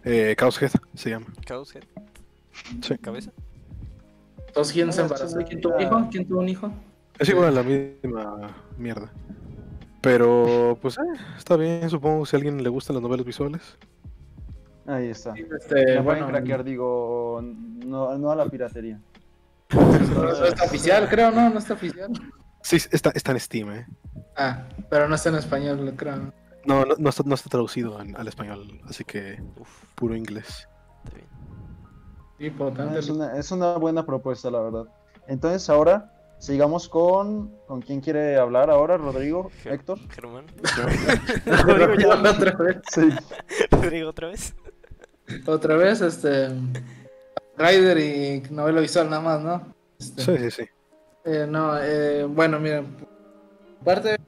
Eh, 0.04 0.34
Chaoshead 0.38 0.70
se 0.94 1.10
llama. 1.10 1.26
Chaos 1.46 1.74
Head. 1.74 1.84
Sí. 2.82 2.98
¿Cabeza? 2.98 3.30
¿Todos 4.52 4.72
quién 4.72 4.92
se 4.92 5.00
embarazó? 5.02 5.38
¿Quién 5.44 5.60
tuvo 5.60 5.74
un 5.76 5.80
hijo? 5.82 6.08
¿Quién 6.10 6.28
tuvo 6.28 6.38
un 6.40 6.48
hijo? 6.48 6.72
Es 7.18 7.28
igual 7.28 7.54
la 7.54 7.62
misma 7.62 8.54
mierda. 8.76 9.12
Pero, 10.04 10.78
pues, 10.80 10.96
eh, 10.98 11.20
está 11.36 11.56
bien, 11.56 11.88
supongo, 11.90 12.26
si 12.26 12.36
a 12.36 12.38
alguien 12.38 12.62
le 12.62 12.68
gustan 12.68 12.94
las 12.94 13.02
novelas 13.02 13.26
visuales. 13.26 13.76
Ahí 14.86 15.08
está. 15.08 15.32
Este, 15.34 15.94
Ya 15.94 16.02
bueno, 16.02 16.20
pueden 16.20 16.26
craquear, 16.26 16.62
digo, 16.62 17.40
no, 17.42 18.16
no 18.18 18.30
a 18.30 18.36
la 18.36 18.46
piratería. 18.46 19.00
no, 19.74 20.44
está 20.44 20.64
oficial, 20.64 21.08
creo, 21.08 21.30
¿no? 21.30 21.48
No 21.50 21.58
está 21.58 21.72
oficial. 21.74 22.12
Sí, 22.62 22.76
está, 22.76 23.10
está 23.14 23.32
en 23.32 23.40
Steam, 23.40 23.72
¿eh? 23.72 23.86
Ah, 24.36 24.64
pero 24.90 25.08
no 25.08 25.14
está 25.14 25.30
en 25.30 25.36
español, 25.36 25.92
creo. 25.96 26.32
No, 26.66 26.84
no, 26.84 26.94
no 26.98 27.08
está, 27.10 27.22
no 27.26 27.34
está 27.34 27.48
traducido 27.50 28.00
en- 28.00 28.16
al 28.16 28.28
español, 28.28 28.80
así 28.88 29.04
que 29.04 29.42
Uf, 29.58 29.84
puro 29.94 30.14
inglés. 30.16 30.68
Sí, 32.38 32.50
potente. 32.50 32.98
Es 32.98 33.08
una, 33.08 33.36
es 33.38 33.50
una 33.52 33.76
buena 33.76 34.04
propuesta, 34.04 34.50
la 34.50 34.60
verdad. 34.60 34.84
Entonces 35.28 35.68
ahora 35.70 36.12
sigamos 36.44 36.88
con... 36.88 37.50
¿Con 37.66 37.80
quién 37.80 38.00
quiere 38.00 38.36
hablar 38.36 38.70
ahora? 38.70 38.96
¿Rodrigo? 38.96 39.50
Ger- 39.64 39.72
¿Héctor? 39.74 39.98
Germán. 40.10 40.44
Rodrigo 41.46 41.94
ya 41.96 42.30
otra 42.30 42.52
vez. 42.56 42.76
Sí. 42.92 43.08
Rodrigo 43.70 44.10
otra 44.10 44.28
vez. 44.28 44.54
Otra 45.46 45.76
vez, 45.76 46.00
este. 46.02 46.48
Rider 47.56 47.98
y 47.98 48.42
novela 48.50 48.80
visual 48.80 49.08
nada 49.08 49.22
más, 49.22 49.40
¿no? 49.40 49.74
Este, 49.98 50.22
Sí, 50.22 50.36
sí, 50.38 50.50
sí. 50.50 50.68
eh, 51.24 51.46
no, 51.48 51.78
eh, 51.80 52.24
bueno, 52.24 52.58
miren. 52.60 52.86
Parte 53.84 54.10
de 54.10 54.18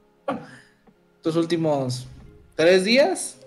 estos 1.17 1.37
últimos 1.37 2.07
tres 2.55 2.85
días 2.85 3.39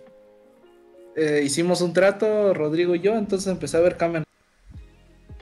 eh, 1.16 1.42
hicimos 1.44 1.82
un 1.82 1.94
trato, 1.94 2.54
Rodrigo 2.54 2.94
y 2.96 3.00
yo, 3.00 3.16
entonces 3.16 3.48
empecé 3.52 3.78
a 3.78 3.82
ver 3.82 3.96
Kamen 3.98 4.24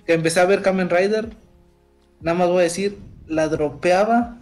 que 0.05 0.13
empecé 0.13 0.39
a 0.39 0.45
ver 0.45 0.61
Kamen 0.61 0.89
Rider. 0.89 1.29
Nada 2.21 2.37
más 2.37 2.47
voy 2.47 2.59
a 2.59 2.63
decir, 2.63 2.97
la 3.27 3.47
dropeaba 3.47 4.37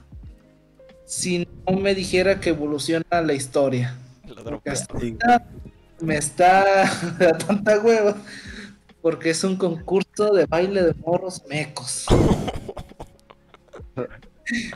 si 1.05 1.47
no 1.67 1.77
me 1.77 1.93
dijera 1.95 2.39
que 2.39 2.49
evoluciona 2.49 3.21
la 3.23 3.33
historia. 3.33 3.95
La 4.23 4.29
Porque 4.35 4.43
dropea. 4.43 4.73
hasta 4.73 4.93
ahorita 4.93 5.47
me 6.01 6.17
está 6.17 6.83
a 7.29 7.37
tanta 7.37 7.79
hueva. 7.79 8.15
Porque 9.01 9.29
es 9.29 9.43
un 9.43 9.55
concurso 9.55 10.33
de 10.33 10.45
baile 10.47 10.81
de 10.81 10.93
morros 10.95 11.43
mecos. 11.47 12.05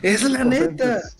es 0.02 0.22
la 0.30 0.44
neta. 0.44 0.66
Entonces, 0.66 1.16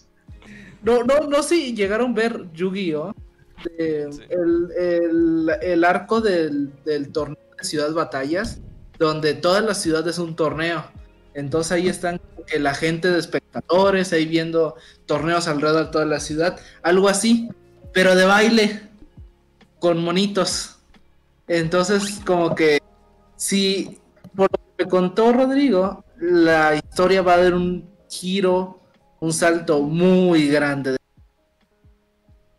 No, 0.83 1.03
no, 1.05 1.27
no 1.29 1.43
si 1.43 1.75
llegaron 1.75 2.13
a 2.13 2.15
ver 2.15 2.47
Yu-Gi-Oh! 2.55 3.15
Sí. 3.63 3.69
el, 3.79 4.71
el- 4.79 5.51
el 5.61 5.85
arco 5.85 6.23
del, 6.23 6.73
del 6.87 7.13
torneo 7.13 7.37
de 7.59 7.65
Ciudad 7.65 7.93
Batallas, 7.93 8.59
donde 8.99 9.35
toda 9.35 9.61
la 9.61 9.75
ciudad 9.75 10.07
es 10.09 10.19
un 10.19 10.35
torneo. 10.35 10.85
Entonces 11.41 11.73
ahí 11.73 11.89
están 11.89 12.19
como 12.19 12.45
que 12.47 12.59
la 12.59 12.75
gente 12.75 13.11
de 13.11 13.19
espectadores, 13.19 14.13
ahí 14.13 14.27
viendo 14.27 14.77
torneos 15.07 15.49
alrededor 15.49 15.87
de 15.87 15.91
toda 15.91 16.05
la 16.05 16.21
ciudad, 16.21 16.61
algo 16.83 17.09
así, 17.09 17.49
pero 17.93 18.15
de 18.15 18.27
baile, 18.27 18.83
con 19.79 20.03
monitos. 20.03 20.77
Entonces, 21.49 22.21
como 22.25 22.55
que, 22.55 22.79
si, 23.37 23.99
por 24.37 24.51
lo 24.53 24.59
que 24.59 24.85
me 24.85 24.91
contó 24.91 25.33
Rodrigo, 25.33 26.05
la 26.21 26.77
historia 26.77 27.23
va 27.23 27.35
a 27.35 27.43
dar 27.43 27.55
un 27.55 27.89
giro, 28.09 28.81
un 29.21 29.33
salto 29.33 29.81
muy 29.81 30.49
grande. 30.49 30.97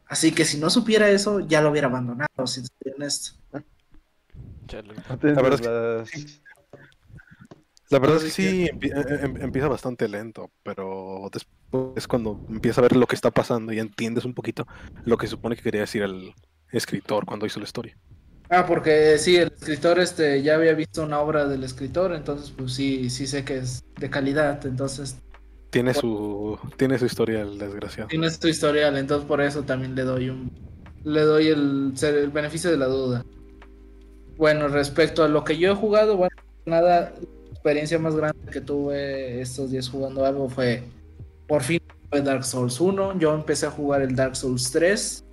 Así 0.07 0.31
que 0.31 0.43
si 0.43 0.57
no 0.57 0.69
supiera 0.69 1.09
eso, 1.09 1.39
ya 1.39 1.61
lo 1.61 1.69
hubiera 1.69 1.87
abandonado, 1.87 2.47
si 2.47 2.61
estoy 2.61 2.93
honesto. 2.93 3.39
Verdad 5.21 6.01
es 6.13 6.41
La 7.91 7.99
verdad 7.99 8.17
es 8.17 8.25
que 8.25 8.31
sí, 8.31 8.65
eh, 8.67 9.19
em- 9.21 9.35
empieza 9.41 9.67
bastante 9.67 10.07
lento, 10.09 10.51
pero 10.63 11.29
después 11.31 12.07
cuando 12.07 12.41
empiezas 12.49 12.79
a 12.79 12.81
ver 12.83 12.95
lo 12.97 13.05
que 13.07 13.15
está 13.15 13.31
pasando 13.31 13.73
y 13.73 13.79
entiendes 13.79 14.25
un 14.25 14.33
poquito 14.33 14.65
lo 15.05 15.17
que 15.17 15.27
supone 15.27 15.55
que 15.57 15.61
quería 15.63 15.81
decir 15.81 16.03
el 16.03 16.33
escritor 16.71 17.25
cuando 17.25 17.45
hizo 17.45 17.59
la 17.59 17.65
historia. 17.65 17.97
Ah, 18.49 18.65
porque 18.67 19.17
sí, 19.17 19.37
el 19.37 19.47
escritor 19.53 19.99
este 19.99 20.41
ya 20.43 20.55
había 20.55 20.73
visto 20.73 21.03
una 21.03 21.21
obra 21.21 21.47
del 21.47 21.63
escritor, 21.63 22.13
entonces 22.13 22.51
pues 22.51 22.73
sí, 22.73 23.09
sí 23.09 23.25
sé 23.25 23.45
que 23.45 23.57
es 23.59 23.79
de 23.97 24.09
calidad, 24.09 24.65
entonces 24.65 25.17
Tiene 25.69 25.93
su, 25.93 26.57
tiene 26.77 26.97
su 26.99 27.05
historia 27.05 27.41
el 27.41 27.57
desgraciado. 27.57 28.09
tiene 28.09 28.29
su 28.29 28.47
historial, 28.47 28.97
entonces 28.97 29.27
por 29.27 29.41
eso 29.41 29.63
también 29.63 29.95
le 29.95 30.03
doy 30.03 30.29
un 30.29 30.49
le 31.03 31.21
doy 31.21 31.47
el, 31.47 31.93
el 32.01 32.29
beneficio 32.29 32.69
de 32.69 32.77
la 32.77 32.85
duda. 32.85 33.23
Bueno, 34.37 34.67
respecto 34.67 35.23
a 35.23 35.27
lo 35.27 35.43
que 35.43 35.57
yo 35.57 35.71
he 35.71 35.75
jugado, 35.75 36.17
bueno, 36.17 36.35
nada, 36.65 37.13
experiencia 37.61 37.99
más 37.99 38.15
grande 38.15 38.39
que 38.51 38.59
tuve 38.59 39.39
estos 39.39 39.69
días 39.69 39.87
jugando 39.87 40.25
algo 40.25 40.49
fue 40.49 40.83
por 41.47 41.61
fin 41.61 41.79
fue 42.09 42.21
Dark 42.21 42.43
Souls 42.43 42.81
1. 42.81 43.19
Yo 43.19 43.35
empecé 43.35 43.67
a 43.67 43.71
jugar 43.71 44.01
el 44.01 44.15
Dark 44.15 44.35
Souls 44.35 44.71
3 44.71 45.23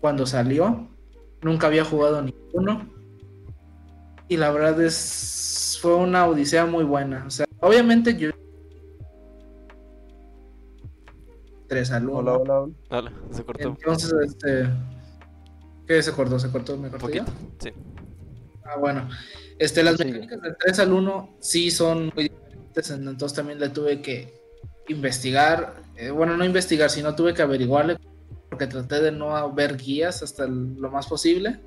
cuando 0.00 0.26
salió. 0.26 0.88
Nunca 1.40 1.68
había 1.68 1.84
jugado 1.84 2.20
ninguno. 2.20 2.90
Y 4.26 4.38
la 4.38 4.50
verdad 4.50 4.80
es 4.82 5.78
fue 5.80 5.94
una 5.94 6.26
odisea 6.26 6.66
muy 6.66 6.82
buena. 6.82 7.24
O 7.26 7.30
sea, 7.30 7.46
obviamente 7.60 8.16
yo 8.16 8.30
3 11.68 11.90
al 11.92 12.08
1. 12.08 12.18
Hola, 12.18 12.38
hola, 12.38 12.60
hola. 12.60 12.72
Hola, 12.90 13.12
se 13.30 13.44
cortó 13.44 13.68
Entonces, 13.68 14.12
este. 14.24 14.68
¿Qué 15.86 16.02
se 16.02 16.12
cortó? 16.12 16.40
¿Se 16.40 16.50
cortó? 16.50 16.76
¿Me 16.76 16.86
un 16.86 16.90
cortó 16.90 17.08
ya? 17.08 17.24
poquito. 17.24 17.32
Sí. 17.60 17.70
Ah, 18.64 18.76
bueno. 18.78 19.08
Este, 19.64 19.82
las 19.82 19.98
mecánicas 19.98 20.40
del 20.42 20.56
3 20.58 20.78
al 20.80 20.92
1 20.92 21.36
sí 21.40 21.70
son 21.70 22.10
muy 22.14 22.24
diferentes, 22.28 22.90
entonces 22.90 23.34
también 23.36 23.60
le 23.60 23.68
tuve 23.68 24.02
que 24.02 24.40
investigar. 24.88 25.80
eh, 25.96 26.10
bueno, 26.10 26.36
no 26.36 26.44
investigar, 26.44 26.90
sino 26.90 27.14
tuve 27.14 27.34
que 27.34 27.42
averiguarle, 27.42 27.96
porque 28.50 28.66
traté 28.66 29.00
de 29.00 29.12
no 29.12 29.52
ver 29.52 29.76
guías 29.76 30.22
hasta 30.22 30.44
el- 30.44 30.74
lo 30.80 30.90
más 30.90 31.06
posible. 31.06 31.60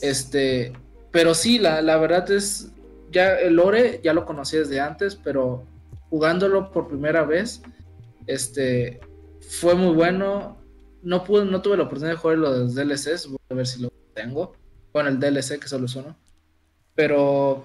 Este, 0.00 0.72
pero 1.10 1.34
sí, 1.34 1.58
la, 1.58 1.82
la 1.82 1.96
verdad 1.98 2.30
es, 2.30 2.72
ya 3.10 3.34
el 3.38 3.54
lore 3.56 4.00
ya 4.02 4.14
lo 4.14 4.24
conocí 4.24 4.56
desde 4.56 4.80
antes, 4.80 5.16
pero 5.16 5.64
jugándolo 6.10 6.72
por 6.72 6.88
primera 6.88 7.24
vez, 7.24 7.62
este, 8.26 9.00
fue 9.60 9.74
muy 9.74 9.94
bueno. 9.94 10.58
No 11.02 11.24
pude, 11.24 11.44
no 11.44 11.60
tuve 11.62 11.76
la 11.76 11.84
oportunidad 11.84 12.14
de 12.14 12.20
jugar 12.20 12.38
los 12.38 12.74
DLCs, 12.74 13.28
voy 13.28 13.38
a 13.50 13.54
ver 13.54 13.66
si 13.66 13.82
lo 13.82 13.90
tengo. 14.14 14.54
Bueno, 14.92 15.08
el 15.10 15.18
DLC 15.20 15.58
que 15.58 15.68
solo 15.68 15.86
es 15.86 15.96
uno. 15.96 16.16
Pero 16.94 17.64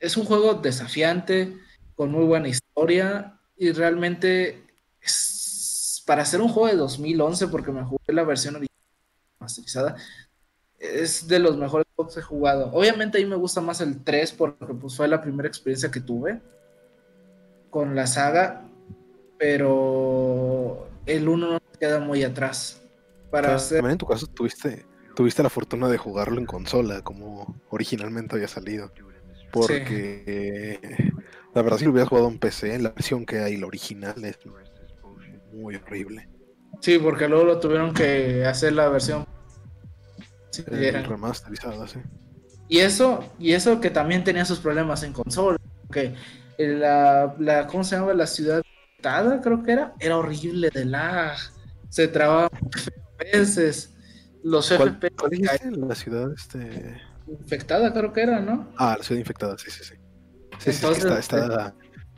es 0.00 0.16
un 0.16 0.24
juego 0.24 0.54
desafiante, 0.54 1.56
con 1.94 2.10
muy 2.10 2.24
buena 2.24 2.48
historia 2.48 3.38
y 3.56 3.72
realmente 3.72 4.64
es 5.02 6.02
para 6.06 6.22
hacer 6.22 6.40
un 6.40 6.48
juego 6.48 6.68
de 6.68 6.76
2011, 6.76 7.48
porque 7.48 7.72
me 7.72 7.84
jugué 7.84 8.12
la 8.12 8.24
versión 8.24 8.56
original 8.56 8.70
masterizada, 9.38 9.96
es 10.78 11.28
de 11.28 11.38
los 11.38 11.56
mejores 11.56 11.86
juegos 11.94 12.14
que 12.14 12.20
he 12.20 12.22
jugado. 12.22 12.70
Obviamente 12.72 13.18
a 13.18 13.20
mí 13.20 13.26
me 13.26 13.36
gusta 13.36 13.60
más 13.60 13.80
el 13.80 14.02
3 14.02 14.32
porque 14.32 14.74
pues, 14.74 14.96
fue 14.96 15.08
la 15.08 15.20
primera 15.20 15.46
experiencia 15.46 15.90
que 15.90 16.00
tuve 16.00 16.40
con 17.68 17.94
la 17.94 18.06
saga, 18.06 18.66
pero 19.38 20.88
el 21.06 21.28
1 21.28 21.52
no 21.52 21.60
queda 21.78 22.00
muy 22.00 22.24
atrás. 22.24 22.80
Para 23.30 23.54
hacer 23.54 23.78
También 23.78 23.92
en 23.92 23.98
tu 23.98 24.06
caso 24.06 24.26
tuviste, 24.26 24.84
tuviste 25.20 25.42
la 25.42 25.50
fortuna 25.50 25.86
de 25.88 25.98
jugarlo 25.98 26.38
en 26.38 26.46
consola, 26.46 27.02
como 27.02 27.54
originalmente 27.68 28.36
había 28.36 28.48
salido. 28.48 28.90
Porque 29.52 30.24
eh, 30.26 31.12
la 31.54 31.60
verdad 31.60 31.76
si 31.76 31.84
lo 31.84 31.90
hubieras 31.90 32.08
jugado 32.08 32.28
en 32.28 32.38
PC, 32.38 32.78
la 32.78 32.88
versión 32.88 33.26
que 33.26 33.40
hay, 33.40 33.58
la 33.58 33.66
original, 33.66 34.24
es 34.24 34.38
muy 35.52 35.74
horrible. 35.76 36.26
Sí, 36.80 36.98
porque 36.98 37.28
luego 37.28 37.44
lo 37.44 37.60
tuvieron 37.60 37.92
que 37.92 38.46
hacer 38.46 38.72
la 38.72 38.88
versión. 38.88 39.26
Sí, 40.52 40.62
Eh, 40.70 40.88
eran- 40.88 41.04
remasterizada, 41.04 41.86
sí. 41.86 41.98
Y 42.66 42.78
eso, 42.78 43.22
y 43.38 43.52
eso 43.52 43.78
que 43.78 43.90
también 43.90 44.24
tenía 44.24 44.46
sus 44.46 44.58
problemas 44.58 45.02
en 45.02 45.12
consola. 45.12 45.58
Que 45.92 46.14
la, 46.56 47.34
la, 47.38 47.66
¿cómo 47.66 47.84
se 47.84 47.96
llama? 47.96 48.14
La 48.14 48.26
ciudad 48.26 48.62
creo 49.42 49.62
que 49.62 49.72
era, 49.72 49.92
era 50.00 50.16
horrible 50.16 50.70
de 50.72 50.86
lag. 50.86 51.36
Se 51.90 52.08
trababa 52.08 52.48
veces. 53.18 53.94
Los 54.42 54.68
¿Cuál, 54.68 54.96
FPS 54.96 55.14
cuál 55.16 55.30
dijiste? 55.30 55.70
La 55.72 55.94
ciudad, 55.94 56.32
este... 56.32 57.00
infectada, 57.28 57.92
creo 57.92 58.12
que 58.12 58.22
era, 58.22 58.40
¿no? 58.40 58.72
Ah, 58.76 58.96
la 58.98 59.04
ciudad 59.04 59.20
infectada, 59.20 59.58
sí, 59.58 59.70
sí, 59.70 59.84
sí. 59.84 59.94
Sí, 60.58 60.58
sí, 60.58 60.70
es 60.70 60.80
que 60.80 60.86
Entonces, 60.86 61.04
está, 61.04 61.18
está, 61.18 61.74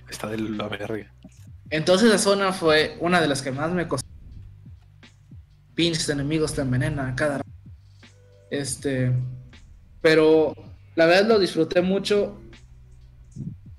está 0.09 0.29
de 0.29 0.39
la 0.39 0.69
verga. 0.69 1.13
Entonces 1.71 2.09
esa 2.09 2.19
zona 2.19 2.53
fue 2.53 2.97
una 3.01 3.21
de 3.21 3.29
las 3.29 3.41
que 3.41 3.51
más 3.51 3.73
me 3.73 3.89
costó. 3.89 4.07
Pinches 5.75 6.09
enemigos 6.11 6.53
te 6.53 6.61
envenenan 6.61 7.11
a 7.11 7.17
cada. 7.17 7.41
Este. 8.51 9.11
Pero 10.03 10.55
la 10.97 11.07
verdad 11.07 11.29
lo 11.29 11.39
disfruté 11.39 11.81
mucho. 11.81 12.39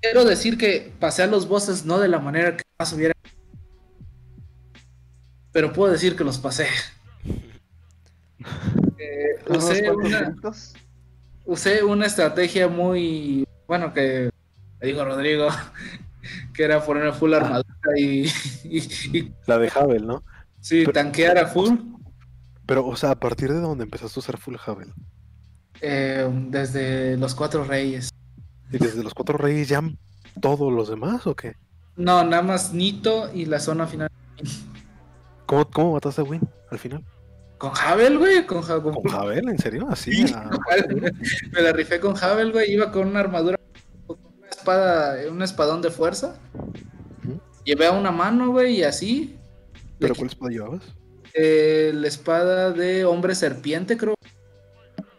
Quiero 0.00 0.24
decir 0.24 0.58
que 0.58 0.92
pasé 0.98 1.22
a 1.22 1.28
los 1.28 1.46
bosses 1.46 1.86
no 1.86 2.00
de 2.00 2.08
la 2.08 2.18
manera 2.18 2.56
que 2.56 2.64
más 2.78 2.92
hubiera. 2.92 3.14
Pero 5.52 5.72
puedo 5.72 5.92
decir 5.92 6.16
que 6.16 6.24
los 6.24 6.38
pasé. 6.38 6.66
Eh, 8.98 9.42
usé, 9.48 9.90
una, 9.90 10.34
usé 11.44 11.82
una 11.82 12.06
estrategia 12.06 12.68
muy. 12.68 13.46
Bueno, 13.66 13.92
que 13.92 14.30
me 14.80 14.86
dijo 14.86 15.04
Rodrigo. 15.04 15.48
Que 16.54 16.64
era 16.64 16.82
poner 16.82 17.12
full 17.12 17.34
armadura 17.34 17.68
y, 17.98 18.24
y, 18.64 18.78
y 19.12 19.32
La 19.46 19.58
de 19.58 19.70
Havel, 19.74 20.06
¿no? 20.06 20.22
Sí, 20.62 20.80
Pero- 20.86 20.92
tanquear 20.94 21.36
a 21.36 21.46
full 21.48 21.76
Pero, 22.64 22.86
o 22.86 22.96
sea, 22.96 23.10
a 23.10 23.20
partir 23.20 23.52
de 23.52 23.60
donde 23.60 23.84
empezaste 23.84 24.18
a 24.18 24.20
usar 24.20 24.38
Full 24.38 24.54
Havel. 24.64 24.90
eh, 25.82 26.26
desde 26.48 27.18
los 27.18 27.34
cuatro 27.34 27.64
reyes. 27.64 28.08
¿Y 28.72 28.78
desde 28.78 29.02
los 29.02 29.12
cuatro 29.12 29.36
reyes 29.36 29.68
ya 29.68 29.82
todos 30.40 30.72
los 30.72 30.88
demás 30.88 31.26
o 31.26 31.36
qué? 31.36 31.56
No, 31.96 32.24
nada 32.24 32.42
más 32.42 32.72
Nito 32.72 33.30
y 33.34 33.44
la 33.44 33.60
zona 33.60 33.86
final. 33.86 34.08
¿Cómo, 35.44 35.68
cómo 35.70 35.92
mataste 35.92 36.22
a 36.22 36.24
Win 36.24 36.40
al 36.70 36.78
final? 36.78 37.04
Con 37.58 37.72
Havel, 37.76 38.18
güey, 38.18 38.46
con, 38.46 38.62
Ja- 38.62 38.82
con- 38.82 38.94
¿Con 38.94 39.04
Javel? 39.10 39.48
¿En 39.48 39.58
serio? 39.58 39.86
¿Así? 39.88 40.26
Sí, 40.26 40.34
Ah, 40.36 40.50
Havel. 40.70 41.12
Me 41.52 41.62
la 41.62 41.72
rifé 41.72 42.00
con 42.00 42.14
Havel, 42.22 42.52
güey. 42.52 42.72
Iba 42.72 42.90
con 42.92 43.08
una 43.08 43.20
armadura, 43.20 43.58
con 44.06 44.18
una 44.38 44.48
espada, 44.48 45.16
un 45.30 45.42
espadón 45.42 45.80
de 45.82 45.90
fuerza. 45.90 46.36
Llevé 47.64 47.86
a 47.86 47.92
una 47.92 48.10
mano, 48.10 48.50
güey, 48.50 48.76
y 48.76 48.82
así. 48.82 49.36
¿Pero 49.98 50.14
cuál 50.14 50.28
espada 50.28 50.50
llevabas? 50.50 50.82
quité 51.24 51.92
la 51.94 52.08
espada 52.08 52.70
de 52.72 53.04
hombre 53.04 53.34
serpiente, 53.34 53.96
creo. 53.96 54.14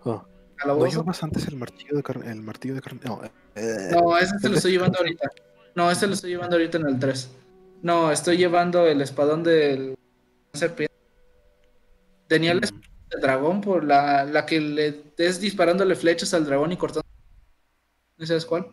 ¿No 0.06 0.28
Calabozo. 0.56 0.88
llevabas 0.92 1.24
antes 1.24 1.48
el 1.48 1.56
martillo 1.56 1.96
de 1.98 2.04
carne? 2.04 2.32
El 2.32 2.42
martillo 2.42 2.76
de 2.76 2.82
carne. 2.82 3.00
No, 3.06 3.22
eh, 3.56 3.90
No, 3.92 4.18
ese 4.18 4.38
se 4.40 4.50
lo 4.50 4.56
estoy 4.56 4.72
llevando 4.74 5.00
ahorita. 5.00 5.30
No, 5.76 5.90
ese 5.92 6.08
lo 6.08 6.14
estoy 6.14 6.30
llevando 6.32 6.56
ahorita 6.58 6.78
en 6.78 6.88
el 6.88 7.00
3. 7.00 7.30
No, 7.82 8.12
estoy 8.12 8.38
llevando 8.38 8.86
el 8.88 9.02
espadón 9.02 9.44
del 9.44 9.96
serpiente. 10.54 10.94
Tenía 12.28 12.52
el 12.54 12.64
espadón 12.64 12.84
del 13.10 13.22
dragón 13.22 13.62
por 13.62 13.84
la, 13.84 14.26
la 14.26 14.46
que 14.46 14.60
le 14.60 15.04
es 15.18 15.40
disparándole 15.40 15.96
flechas 15.96 16.34
al 16.34 16.46
dragón 16.46 16.72
y 16.72 16.78
cortando. 16.78 17.08
¿No 18.18 18.26
sabes 18.26 18.46
cuál? 18.46 18.68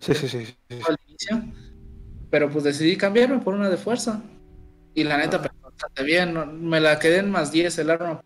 Sí, 0.00 0.14
sí, 0.14 0.28
sí. 0.28 0.56
Al 0.86 0.96
inicio. 1.06 1.42
Pero 2.30 2.50
pues 2.50 2.64
decidí 2.64 2.96
cambiarme 2.96 3.38
por 3.38 3.54
una 3.54 3.70
de 3.70 3.76
fuerza. 3.76 4.22
Y 4.94 5.04
la 5.04 5.16
neta, 5.18 5.40
pero 5.40 5.54
bastante 5.62 6.02
bien. 6.02 6.68
Me 6.68 6.80
la 6.80 6.98
quedé 6.98 7.18
en 7.18 7.30
más 7.30 7.52
10 7.52 7.78
el 7.78 7.90
arma. 7.90 8.20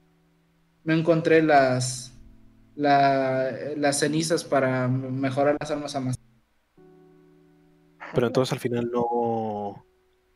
No 0.85 0.95
encontré 0.95 1.43
las, 1.43 2.13
la- 2.75 3.51
las 3.77 3.99
cenizas 3.99 4.45
para 4.45 4.89
mejorar 4.89 5.57
las 5.61 5.71
armas 5.71 5.95
a 5.95 6.01
más. 6.01 6.17
Pero 8.15 8.27
entonces 8.29 8.53
al 8.53 8.61
final 8.61 8.91
no... 8.91 9.07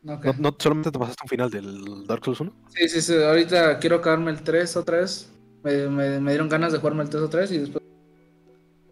No, 0.03 0.19
no, 0.21 0.33
no 0.37 0.55
solamente 0.59 0.91
te 0.91 0.99
pasaste 0.99 1.21
un 1.23 1.29
final 1.29 1.49
del 1.49 2.05
Dark 2.05 2.23
Souls 2.25 2.39
1. 2.41 2.53
Sí, 2.75 2.89
sí, 2.89 3.01
sí. 3.01 3.15
Ahorita 3.15 3.79
quiero 3.79 3.97
acabarme 3.97 4.31
el 4.31 4.43
3 4.43 4.75
otra 4.75 4.97
vez. 4.99 5.31
Me, 5.63 5.87
me- 5.87 6.19
me 6.19 6.31
dieron 6.31 6.49
ganas 6.49 6.73
de 6.73 6.79
jugarme 6.79 7.03
el 7.03 7.09
3 7.09 7.23
otra 7.23 7.41
vez 7.41 7.51
y 7.51 7.57
después. 7.59 7.81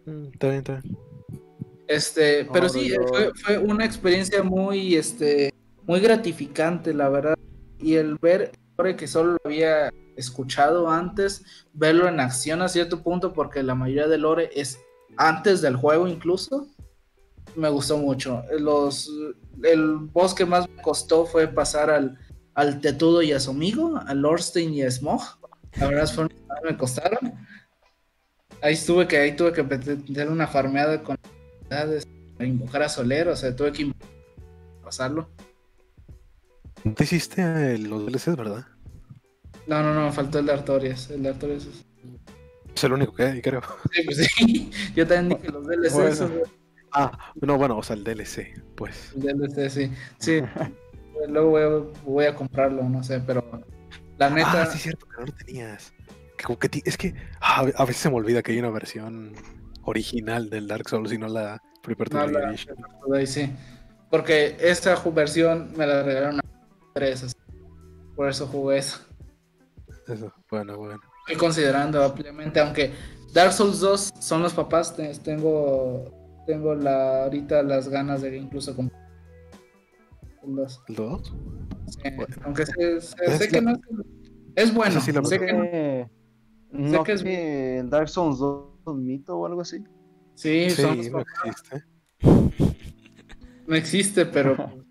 Mm, 0.06 0.24
Está 0.32 0.46
bien, 0.48 0.58
está 0.58 0.80
bien. 0.80 0.98
Este, 1.86 2.48
pero 2.52 2.64
No, 2.66 2.68
sí, 2.70 2.88
yo- 2.88 3.06
fue, 3.08 3.30
fue 3.34 3.58
una 3.58 3.84
experiencia 3.84 4.42
muy, 4.42 4.94
este, 4.96 5.52
muy 5.86 6.00
gratificante, 6.00 6.94
la 6.94 7.08
verdad. 7.10 7.34
Y 7.78 7.96
el 7.96 8.16
ver 8.18 8.52
que 8.96 9.06
solo 9.06 9.32
lo 9.32 9.38
había 9.44 9.90
escuchado 10.16 10.90
antes, 10.90 11.44
verlo 11.74 12.08
en 12.08 12.18
acción 12.20 12.62
a 12.62 12.68
cierto 12.68 13.02
punto, 13.02 13.32
porque 13.32 13.62
la 13.62 13.74
mayoría 13.74 14.08
del 14.08 14.22
lore 14.22 14.50
es 14.54 14.80
antes 15.18 15.60
del 15.60 15.76
juego 15.76 16.08
incluso, 16.08 16.66
me 17.56 17.68
gustó 17.68 17.98
mucho. 17.98 18.42
Los, 18.58 19.10
el 19.62 19.96
boss 19.96 20.34
que 20.34 20.44
más 20.46 20.68
me 20.68 20.82
costó 20.82 21.26
fue 21.26 21.48
pasar 21.48 21.90
al, 21.90 22.18
al 22.54 22.80
Tetudo 22.80 23.22
y 23.22 23.32
a 23.32 23.40
su 23.40 23.50
amigo, 23.50 23.96
a 24.06 24.14
Lorstein 24.14 24.72
y 24.74 24.82
a 24.82 24.90
Smog. 24.90 25.20
La 25.78 25.88
verdad 25.88 26.06
fueron 26.12 26.28
que 26.28 26.44
más 26.46 26.58
me 26.64 26.76
costaron. 26.76 27.32
Ahí 28.62 28.74
estuve 28.74 29.08
que 29.08 29.16
ahí 29.18 29.34
tuve 29.34 29.52
que 29.52 29.62
meter 29.62 30.28
una 30.30 30.46
farmeada 30.46 31.02
con 31.02 31.18
invocar 32.38 32.82
a 32.82 32.88
Soler, 32.88 33.28
o 33.28 33.36
sea, 33.36 33.54
tuve 33.56 33.72
que 33.72 33.92
pasarlo. 34.84 35.30
No 36.84 36.94
te 36.94 37.04
hiciste 37.04 37.42
eh, 37.42 37.78
los 37.78 38.06
DLCs, 38.06 38.36
¿verdad? 38.36 38.66
No, 39.66 39.82
no, 39.82 39.94
no, 39.94 40.06
me 40.06 40.12
faltó 40.12 40.40
el 40.40 40.46
de 40.46 40.52
Artorias. 40.52 41.10
El 41.10 41.22
de 41.22 41.28
Artorias 41.30 41.64
es- 41.66 41.84
Es 42.74 42.84
el 42.84 42.92
único 42.92 43.14
que 43.14 43.22
hay, 43.24 43.40
creo. 43.42 43.62
Sí, 43.92 44.02
pues 44.04 44.16
sí. 44.16 44.70
Yo 44.96 45.06
también 45.06 45.38
dije 45.40 45.52
los 45.52 45.64
DLCs. 45.66 45.92
Bueno. 46.20 46.40
Ah, 46.94 47.32
no, 47.40 47.56
bueno, 47.58 47.78
o 47.78 47.82
sea, 47.82 47.96
el 47.96 48.04
DLC, 48.04 48.62
pues. 48.76 49.12
El 49.14 49.22
DLC, 49.38 49.70
sí. 49.70 49.92
Sí. 50.18 50.40
Luego 51.28 51.50
voy 51.50 51.62
a, 51.62 52.00
voy 52.04 52.24
a 52.26 52.34
comprarlo, 52.34 52.82
no 52.88 53.02
sé, 53.04 53.20
pero 53.20 53.44
la 54.18 54.30
neta. 54.30 54.62
Ah, 54.62 54.66
sí, 54.66 54.76
es 54.76 54.82
cierto 54.82 55.06
que 55.06 55.16
no 55.20 55.26
lo 55.26 55.32
tenías. 55.32 55.92
Que 56.36 56.44
como 56.44 56.58
que 56.58 56.68
ti- 56.68 56.82
es 56.84 56.96
que 56.96 57.14
ah, 57.40 57.64
a 57.76 57.84
veces 57.84 58.02
se 58.02 58.10
me 58.10 58.16
olvida 58.16 58.42
que 58.42 58.52
hay 58.52 58.58
una 58.58 58.70
versión 58.70 59.32
original 59.84 60.50
del 60.50 60.66
Dark 60.66 60.88
Souls 60.88 61.12
y 61.12 61.18
no 61.18 61.28
la 61.28 61.62
Preparatory 61.82 62.32
No, 62.32 62.38
la- 62.38 62.48
Edition. 62.50 62.76
ahí 63.14 63.26
sí. 63.26 63.50
Porque 64.10 64.56
esta 64.60 64.94
versión 65.14 65.72
me 65.76 65.86
la 65.86 66.02
regalaron 66.02 66.40
a 66.40 66.42
tres, 66.92 67.22
así. 67.24 67.34
por 68.16 68.28
eso 68.28 68.46
jugué 68.46 68.78
eso. 68.78 69.00
Eso, 70.08 70.32
bueno, 70.50 70.76
bueno. 70.76 71.00
Estoy 71.20 71.36
considerando 71.36 72.02
ampliamente, 72.04 72.58
aunque 72.60 72.92
Dark 73.32 73.52
Souls 73.52 73.78
2 73.80 74.10
son 74.18 74.42
los 74.42 74.52
papás, 74.52 74.94
te- 74.96 75.14
tengo 75.20 76.21
tengo 76.46 76.74
la 76.74 77.24
ahorita 77.24 77.62
las 77.62 77.88
ganas 77.88 78.22
de 78.22 78.36
incluso 78.36 78.74
comprar 78.74 79.00
el 80.44 80.56
2. 80.56 80.82
¿El 80.88 80.94
2? 80.96 81.34
Sí, 81.86 82.00
Bueno. 82.16 82.36
aunque 82.44 82.66
sé, 82.66 83.00
sé- 83.00 83.38
sé 83.38 83.48
que 83.48 83.60
la- 83.60 83.72
no 83.72 83.78
es, 84.54 84.68
es 84.68 84.74
bueno, 84.74 84.90
Esa 84.92 85.00
sí 85.00 85.12
la 85.12 85.22
sé 85.24 85.38
Sé 85.38 85.46
que 85.46 85.52
no- 85.52 86.88
no 86.98 87.04
que 87.04 87.12
es- 87.12 87.22
que 87.22 87.78
el 87.78 87.90
Dark 87.90 88.08
Souls 88.08 88.38
2 88.38 88.66
es 88.80 88.86
un 88.86 89.06
mito 89.06 89.36
o 89.38 89.46
algo 89.46 89.60
así. 89.60 89.84
sí, 90.34 90.70
Sí, 90.70 90.82
son 90.82 90.98
no 91.12 91.20
existe. 91.20 91.84
no 93.66 93.74
existe, 93.76 94.26
pero 94.26 94.56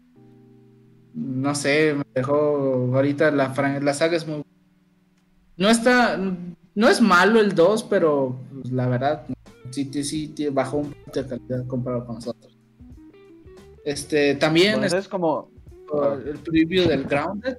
no 1.14 1.56
sé, 1.56 1.96
me 1.96 2.04
dejó 2.16 2.90
ahorita 2.96 3.32
la, 3.32 3.54
fran- 3.54 3.82
la 3.84 3.94
saga 3.94 4.16
es 4.16 4.26
muy 4.28 4.44
no 5.58 5.70
está 5.70 6.18
no 6.74 6.88
es 6.88 7.02
malo 7.02 7.40
el 7.42 7.54
2, 7.54 7.84
pero 7.84 8.38
pues, 8.54 8.72
la 8.72 8.88
verdad 8.88 9.26
sí, 9.28 9.34
sí, 9.72 9.90
sí, 9.92 10.04
sí 10.36 10.50
bajó 10.50 10.78
un 10.78 10.92
poquito 10.92 11.24
de 11.24 11.30
calidad 11.30 11.68
comparado 11.68 12.06
con 12.06 12.16
nosotros. 12.16 12.58
Este, 13.84 14.36
también 14.36 14.80
Bueno, 14.80 14.98
es 14.98 15.08
como. 15.08 15.50
el 16.26 16.38
preview 16.40 16.88
del 16.88 17.06
Grounded 17.06 17.58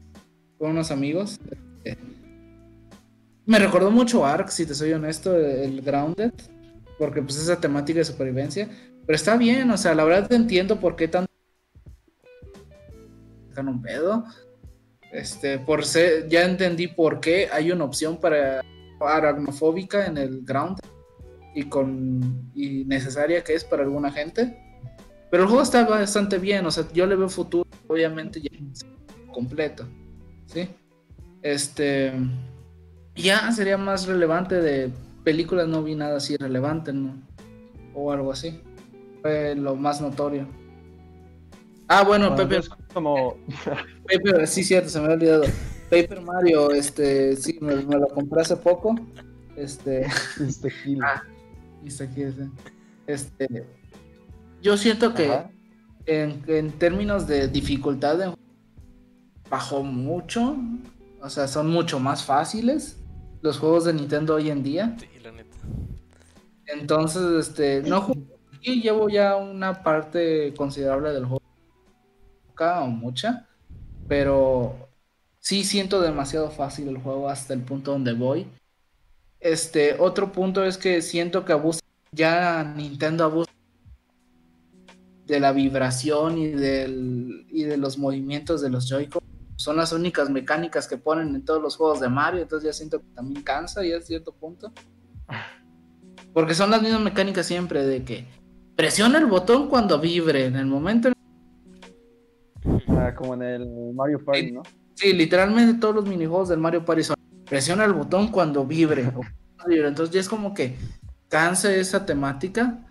con 0.59 0.71
unos 0.71 0.91
amigos. 0.91 1.39
Este, 1.85 1.99
me 3.45 3.59
recordó 3.59 3.91
mucho 3.91 4.25
Ark, 4.25 4.51
si 4.51 4.67
te 4.67 4.75
soy 4.75 4.93
honesto, 4.93 5.37
el 5.37 5.83
Grounded, 5.83 6.33
porque 6.99 7.23
pues 7.23 7.37
esa 7.37 7.61
temática 7.61 7.99
de 7.99 8.05
supervivencia, 8.05 8.69
pero 9.05 9.17
está 9.17 9.37
bien, 9.37 9.69
o 9.71 9.77
sea, 9.77 9.95
la 9.95 10.05
verdad 10.05 10.29
te 10.29 10.37
entiendo 10.37 10.79
por 10.79 10.95
qué 10.95 11.09
tanto 11.09 11.31
dejan 13.49 13.69
un 13.69 13.83
pedo. 13.83 14.25
Este, 15.13 15.59
por 15.59 15.85
ser, 15.85 16.29
ya 16.29 16.45
entendí 16.45 16.89
por 16.89 17.21
qué 17.21 17.49
hay 17.53 17.71
una 17.71 17.85
opción 17.85 18.19
para 18.19 18.63
aracnofóbica 19.01 20.07
en 20.07 20.17
el 20.17 20.43
Grounded 20.43 20.92
y 21.55 21.65
con 21.65 22.51
y 22.55 22.85
necesaria 22.85 23.45
que 23.45 23.55
es 23.55 23.65
para 23.65 23.83
alguna 23.83 24.11
gente. 24.11 24.59
Pero 25.31 25.45
el 25.45 25.49
juego 25.49 25.63
está 25.63 25.85
bastante 25.85 26.39
bien, 26.39 26.67
o 26.67 26.71
sea, 26.71 26.85
yo 26.93 27.07
le 27.07 27.17
veo 27.17 27.29
futuro, 27.29 27.69
obviamente 27.89 28.41
ya 28.41 28.51
completo, 29.33 29.89
¿sí? 30.47 30.69
Este, 31.41 32.13
ya 33.15 33.51
sería 33.53 33.79
más 33.79 34.07
relevante 34.07 34.61
de 34.61 34.91
películas, 35.25 35.69
no 35.69 35.83
vi 35.83 35.95
nada 35.95 36.19
así 36.19 36.37
relevante, 36.37 36.93
¿no? 36.93 37.15
O 37.95 38.13
algo 38.13 38.33
así. 38.33 38.61
Fue 39.23 39.55
lo 39.55 39.75
más 39.75 40.01
notorio. 40.01 40.47
Ah, 41.89 42.05
bueno, 42.05 42.31
Bueno, 42.31 42.49
Pepe, 42.49 42.59
es 42.59 42.69
como. 42.93 43.37
Paper, 44.07 44.47
sí, 44.47 44.65
cierto, 44.65 44.89
se 44.89 44.99
me 44.99 45.07
había 45.07 45.17
olvidado. 45.17 45.45
Paper 45.91 46.21
Mario, 46.23 46.71
este, 46.71 47.37
sí, 47.37 47.59
me, 47.61 47.77
me 47.77 47.99
lo 47.99 48.09
compré 48.09 48.41
hace 48.41 48.57
poco. 48.57 48.95
Este, 49.57 50.07
Este. 50.41 50.73
Ah, 51.03 51.23
Este, 53.07 53.67
yo 54.63 54.77
siento 54.77 55.13
que 55.15 55.45
en, 56.07 56.43
en 56.47 56.73
términos 56.79 57.27
de 57.27 57.49
dificultad 57.49 58.19
de- 58.19 58.35
bajó 59.51 59.83
mucho. 59.83 60.57
O 61.21 61.31
sea, 61.31 61.47
son 61.47 61.71
mucho 61.71 62.01
más 62.01 62.25
fáciles 62.25 62.99
los 63.43 63.59
juegos 63.59 63.85
de 63.85 63.93
Nintendo 63.93 64.35
hoy 64.35 64.51
en 64.51 64.63
día. 64.63 64.97
Sí, 64.99 65.07
la 65.23 65.33
neta. 65.33 65.57
Entonces, 66.67 67.49
este, 67.49 67.83
no 67.83 68.01
jugué, 68.01 68.23
y 68.63 68.81
llevo 68.81 69.09
ya 69.09 69.37
una 69.37 69.83
parte 69.83 70.55
considerable 70.57 71.11
del 71.11 71.27
juego, 71.27 71.43
o 72.59 72.87
mucha, 72.87 73.49
pero 74.09 74.89
sí 75.41 75.65
siento 75.65 76.01
demasiado 76.01 76.51
fácil 76.51 76.89
el 76.89 76.99
juego 76.99 77.29
hasta 77.29 77.55
el 77.55 77.61
punto 77.63 77.93
donde 77.93 78.13
voy. 78.13 78.47
Este, 79.43 79.97
otro 79.99 80.31
punto 80.31 80.65
es 80.65 80.79
que 80.79 81.03
siento 81.03 81.45
que 81.45 81.53
abusa, 81.53 81.81
ya 82.13 82.63
Nintendo 82.63 83.25
abusa 83.25 83.51
de 85.27 85.41
la 85.41 85.51
vibración 85.53 86.39
y 86.39 86.49
del 86.49 87.47
y 87.49 87.65
de 87.65 87.77
los 87.77 87.99
movimientos 87.99 88.63
de 88.63 88.71
los 88.71 88.89
Joy-Con. 88.89 89.21
Son 89.57 89.77
las 89.77 89.93
únicas 89.93 90.31
mecánicas 90.31 90.87
que 90.87 90.97
ponen 90.97 91.35
en 91.35 91.45
todos 91.45 91.61
los 91.61 91.77
juegos 91.77 92.01
de 92.01 92.09
Mario, 92.09 92.43
entonces 92.43 92.69
ya 92.69 92.73
siento 92.73 93.01
que 93.01 93.07
también 93.15 93.43
cansa 93.43 93.85
ya 93.85 93.97
a 93.97 94.01
cierto 94.01 94.33
punto. 94.33 94.73
Porque 96.33 96.55
son 96.55 96.71
las 96.71 96.81
mismas 96.81 97.01
mecánicas 97.01 97.45
siempre 97.45 97.85
de 97.85 98.05
que 98.05 98.27
presiona 98.77 99.19
el 99.19 99.27
botón 99.27 99.69
cuando 99.69 99.99
vibre, 99.99 100.47
en 100.47 100.57
el 100.57 100.67
momento 100.67 101.09
en 101.09 101.15
Ah, 102.89 103.13
como 103.17 103.35
en 103.35 103.43
el 103.43 103.93
Mario 103.93 104.25
Party, 104.25 104.53
¿no? 104.53 104.63
Sí, 104.95 105.13
literalmente 105.13 105.81
todos 105.81 105.97
los 105.97 106.07
minijuegos 106.07 106.49
del 106.49 106.61
Mario 106.61 106.85
Party 106.85 107.03
son 107.03 107.17
presiona 107.49 107.85
el 107.85 107.93
botón 107.93 108.29
cuando 108.29 108.65
vibre. 108.65 109.11
Entonces 109.69 110.13
ya 110.15 110.21
es 110.21 110.29
como 110.29 110.55
que 110.55 110.77
cansa 111.29 111.75
esa 111.75 112.05
temática. 112.07 112.87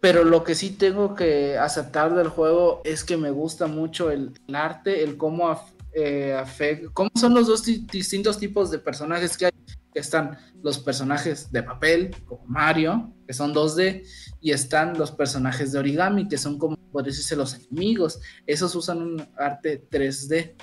Pero 0.00 0.24
lo 0.24 0.42
que 0.42 0.56
sí 0.56 0.70
tengo 0.70 1.14
que 1.14 1.56
aceptar 1.56 2.12
del 2.16 2.26
juego 2.28 2.80
es 2.84 3.04
que 3.04 3.16
me 3.16 3.30
gusta 3.30 3.68
mucho 3.68 4.10
el, 4.10 4.32
el 4.48 4.54
arte, 4.56 5.04
el 5.04 5.16
cómo 5.16 5.48
af- 5.48 5.72
eh, 5.94 6.36
afec- 6.36 6.90
cómo 6.92 7.08
son 7.14 7.34
los 7.34 7.46
dos 7.46 7.64
di- 7.64 7.86
distintos 7.92 8.36
tipos 8.38 8.72
de 8.72 8.80
personajes 8.80 9.36
que 9.36 9.46
hay. 9.46 9.52
Están 9.94 10.38
los 10.62 10.78
personajes 10.80 11.52
de 11.52 11.62
papel, 11.62 12.16
como 12.26 12.44
Mario, 12.46 13.12
que 13.28 13.32
son 13.34 13.54
2D, 13.54 14.02
y 14.40 14.50
están 14.50 14.98
los 14.98 15.12
personajes 15.12 15.70
de 15.70 15.78
origami, 15.78 16.26
que 16.26 16.38
son 16.38 16.58
como, 16.58 16.76
por 16.90 17.04
decirse, 17.04 17.36
los 17.36 17.54
enemigos. 17.54 18.18
Esos 18.46 18.74
usan 18.74 19.02
un 19.02 19.28
arte 19.38 19.86
3D. 19.88 20.54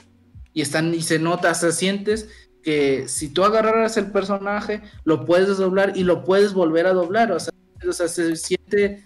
Y 0.52 0.62
están, 0.62 0.94
y 0.96 1.02
se 1.02 1.18
nota, 1.20 1.54
se 1.54 1.72
sientes 1.72 2.28
que 2.64 3.08
si 3.08 3.30
tú 3.30 3.44
agarraras 3.44 3.98
el 3.98 4.12
personaje, 4.12 4.82
lo 5.04 5.26
puedes 5.26 5.58
doblar 5.58 5.96
y 5.96 6.04
lo 6.04 6.24
puedes 6.24 6.54
volver 6.54 6.86
a 6.88 6.94
doblar. 6.94 7.32
O 7.32 7.40
sea, 7.40 7.54
o 7.88 7.94
sea, 7.94 8.08
se 8.08 8.36
siente 8.36 9.04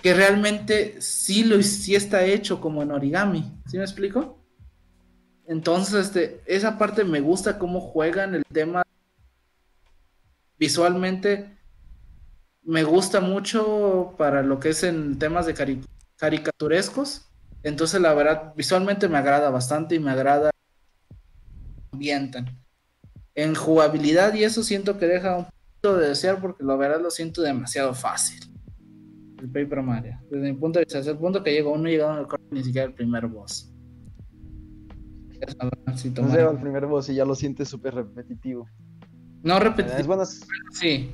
que 0.00 0.14
realmente 0.14 1.00
sí 1.00 1.44
lo 1.44 1.62
sí 1.62 1.94
está 1.94 2.24
hecho 2.24 2.60
como 2.60 2.82
en 2.82 2.90
origami. 2.90 3.52
¿Sí 3.66 3.76
me 3.78 3.84
explico? 3.84 4.38
Entonces, 5.46 6.06
este, 6.06 6.42
esa 6.46 6.78
parte 6.78 7.04
me 7.04 7.20
gusta 7.20 7.58
cómo 7.58 7.80
juegan 7.80 8.34
el 8.34 8.44
tema 8.52 8.82
visualmente. 10.58 11.56
Me 12.62 12.84
gusta 12.84 13.20
mucho 13.20 14.14
para 14.16 14.42
lo 14.42 14.60
que 14.60 14.70
es 14.70 14.82
en 14.84 15.18
temas 15.18 15.46
de 15.46 15.54
cari- 15.54 15.84
caricaturescos. 16.16 17.28
Entonces, 17.62 18.00
la 18.00 18.14
verdad, 18.14 18.54
visualmente 18.56 19.08
me 19.08 19.18
agrada 19.18 19.50
bastante 19.50 19.96
y 19.96 19.98
me 20.00 20.10
agrada 20.12 20.50
ambientan. 21.92 22.61
En 23.34 23.54
jugabilidad 23.54 24.34
y 24.34 24.44
eso 24.44 24.62
siento 24.62 24.98
que 24.98 25.06
deja 25.06 25.38
un 25.38 25.44
poquito 25.44 25.96
de 25.96 26.08
desear 26.08 26.40
porque 26.40 26.64
la 26.64 26.76
verdad 26.76 27.00
lo 27.00 27.10
siento 27.10 27.42
demasiado 27.42 27.94
fácil. 27.94 28.40
El 29.38 29.48
Paper 29.48 29.82
Mario. 29.82 30.18
Desde 30.30 30.52
mi 30.52 30.58
punto 30.58 30.78
de 30.78 30.84
vista, 30.84 30.98
desde 30.98 31.12
el 31.12 31.18
punto 31.18 31.42
que 31.42 31.52
llegó 31.52 31.72
uno 31.72 31.88
llegado 31.88 32.12
al 32.12 32.28
corte 32.28 32.44
ni 32.50 32.62
siquiera 32.62 32.86
el 32.86 32.94
primer 32.94 33.26
boss. 33.26 33.72
Es 35.40 35.56
No 35.56 36.28
llega 36.28 36.50
al 36.50 36.60
primer 36.60 36.86
boss 36.86 37.08
y 37.08 37.14
ya 37.14 37.24
lo 37.24 37.34
sientes 37.34 37.68
súper 37.68 37.94
repetitivo. 37.94 38.68
No 39.42 39.56
Es 39.56 39.62
repetitivo, 39.64 40.06
buena, 40.06 40.24
sí. 40.24 41.10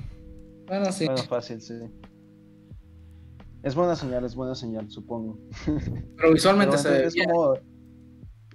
Bueno, 0.67 0.93
sí. 0.93 1.07
bueno, 1.07 1.23
fácil, 1.23 1.63
sí. 1.63 1.75
Es 3.63 3.75
buena 3.75 3.97
señal, 3.97 4.25
es 4.25 4.35
buena 4.35 4.55
señal, 4.55 4.91
supongo. 4.91 5.39
Pero 6.17 6.33
visualmente 6.33 6.77
Pero 6.83 6.83
se 6.83 7.03
ve 7.03 7.09
bien. 7.13 7.31
como, 7.31 7.55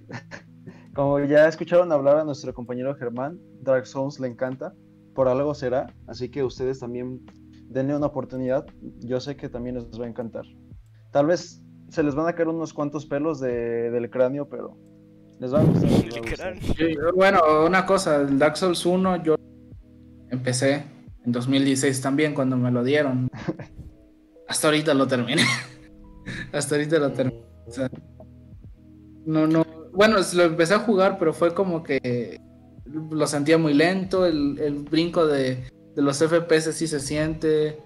como 0.93 1.19
ya 1.21 1.47
escucharon 1.47 1.91
hablar 1.91 2.17
a 2.17 2.23
nuestro 2.23 2.53
compañero 2.53 2.95
Germán, 2.95 3.39
Dark 3.61 3.85
Souls 3.87 4.19
le 4.19 4.27
encanta, 4.27 4.73
por 5.15 5.27
algo 5.27 5.53
será, 5.53 5.87
así 6.07 6.29
que 6.29 6.43
ustedes 6.43 6.79
también 6.79 7.21
denle 7.69 7.95
una 7.95 8.07
oportunidad, 8.07 8.65
yo 8.99 9.19
sé 9.19 9.35
que 9.35 9.49
también 9.49 9.75
les 9.75 9.99
va 9.99 10.05
a 10.05 10.09
encantar. 10.09 10.43
Tal 11.11 11.25
vez 11.27 11.61
se 11.89 12.03
les 12.03 12.15
van 12.15 12.27
a 12.27 12.33
caer 12.33 12.47
unos 12.47 12.73
cuantos 12.73 13.05
pelos 13.05 13.39
de- 13.39 13.91
del 13.91 14.09
cráneo, 14.09 14.47
pero 14.49 14.77
les 15.39 15.53
va 15.53 15.59
a 15.61 15.63
gustar. 15.63 15.89
va 16.53 17.09
a 17.09 17.11
bueno, 17.13 17.39
una 17.65 17.85
cosa, 17.85 18.17
el 18.21 18.37
Dark 18.39 18.57
Souls 18.57 18.85
1 18.85 19.23
yo 19.23 19.35
empecé 20.29 20.85
en 21.25 21.31
2016 21.31 22.01
también 22.01 22.33
cuando 22.33 22.57
me 22.57 22.71
lo 22.71 22.83
dieron. 22.83 23.29
Hasta 24.47 24.67
ahorita 24.67 24.93
lo 24.93 25.07
terminé. 25.07 25.43
Hasta 26.53 26.75
ahorita 26.75 26.99
lo 26.99 27.11
terminé. 27.11 27.43
O 27.65 27.71
sea, 27.71 27.89
no, 29.25 29.47
no. 29.47 29.62
Bueno, 29.93 30.17
lo 30.33 30.43
empecé 30.43 30.73
a 30.73 30.79
jugar, 30.79 31.17
pero 31.19 31.33
fue 31.33 31.53
como 31.53 31.83
que 31.83 32.39
lo 32.85 33.27
sentía 33.27 33.57
muy 33.57 33.73
lento. 33.73 34.25
El, 34.25 34.59
el 34.59 34.79
brinco 34.79 35.25
de, 35.27 35.63
de 35.95 36.01
los 36.01 36.17
FPS 36.17 36.73
sí 36.73 36.87
se 36.87 36.99
siente. 36.99 37.79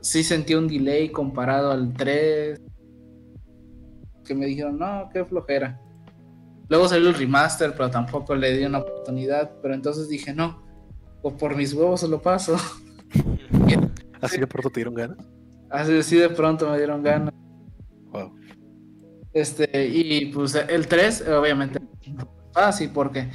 Sí 0.00 0.22
sentí 0.22 0.54
un 0.54 0.68
delay 0.68 1.10
comparado 1.10 1.72
al 1.72 1.92
3. 1.92 2.60
Que 4.24 4.34
me 4.34 4.46
dijeron, 4.46 4.78
no, 4.78 5.10
qué 5.12 5.24
flojera. 5.24 5.80
Luego 6.68 6.88
salió 6.88 7.08
el 7.08 7.16
remaster, 7.16 7.72
pero 7.72 7.90
tampoco 7.90 8.34
le 8.36 8.56
di 8.56 8.64
una 8.64 8.78
oportunidad. 8.78 9.50
Pero 9.60 9.74
entonces 9.74 10.08
dije, 10.08 10.32
no, 10.32 10.62
o 11.22 11.36
por 11.36 11.56
mis 11.56 11.74
huevos 11.74 12.00
se 12.00 12.08
lo 12.08 12.22
paso. 12.22 12.56
Así 14.20 14.38
de 14.38 14.46
pronto 14.46 14.70
te 14.70 14.80
dieron 14.80 14.94
ganas. 14.94 15.18
Así, 15.70 15.96
así 15.98 16.16
de 16.16 16.28
pronto 16.28 16.68
me 16.68 16.76
dieron 16.76 17.02
ganas. 17.02 17.32
Wow. 18.12 18.34
Este, 19.32 19.86
y 19.86 20.26
pues 20.26 20.54
el 20.54 20.86
3, 20.86 21.28
obviamente, 21.28 21.78
fácil, 22.52 22.90
porque 22.92 23.28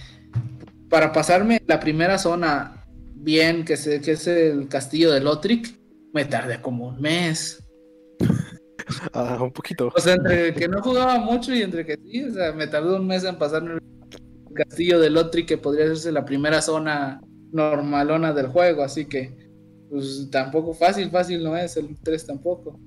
para 0.89 1.12
pasarme 1.12 1.62
la 1.67 1.79
primera 1.79 2.17
zona 2.17 2.86
bien, 3.15 3.65
que, 3.65 3.77
se, 3.77 4.01
que 4.01 4.12
es 4.12 4.27
el 4.27 4.67
castillo 4.67 5.12
de 5.12 5.21
Lothric, 5.21 5.75
me 6.13 6.25
tardé 6.25 6.62
como 6.62 6.88
un 6.88 7.01
mes. 7.01 7.62
Ah, 9.13 9.39
un 9.41 9.51
poquito. 9.51 9.91
O 9.95 9.99
sea, 9.99 10.13
entre 10.13 10.53
que 10.53 10.67
no 10.67 10.79
jugaba 10.79 11.17
mucho 11.17 11.51
y 11.55 11.63
entre 11.63 11.84
que 11.84 11.97
sí, 11.97 12.23
o 12.23 12.31
sea, 12.31 12.51
me 12.51 12.67
tardó 12.67 12.97
un 12.97 13.08
mes 13.08 13.23
en 13.23 13.36
pasarme 13.36 13.73
el 13.73 14.53
castillo 14.53 14.99
de 14.99 15.10
Lothric, 15.10 15.47
que 15.47 15.58
podría 15.58 15.86
hacerse 15.86 16.12
la 16.12 16.23
primera 16.23 16.62
zona 16.62 17.19
normalona 17.51 18.31
del 18.31 18.45
juego, 18.45 18.84
así 18.84 19.05
que, 19.05 19.36
pues 19.89 20.29
tampoco 20.31 20.75
fácil, 20.75 21.10
fácil 21.10 21.43
no 21.43 21.58
es, 21.58 21.77
el 21.77 21.97
3 22.03 22.27
tampoco. 22.27 22.79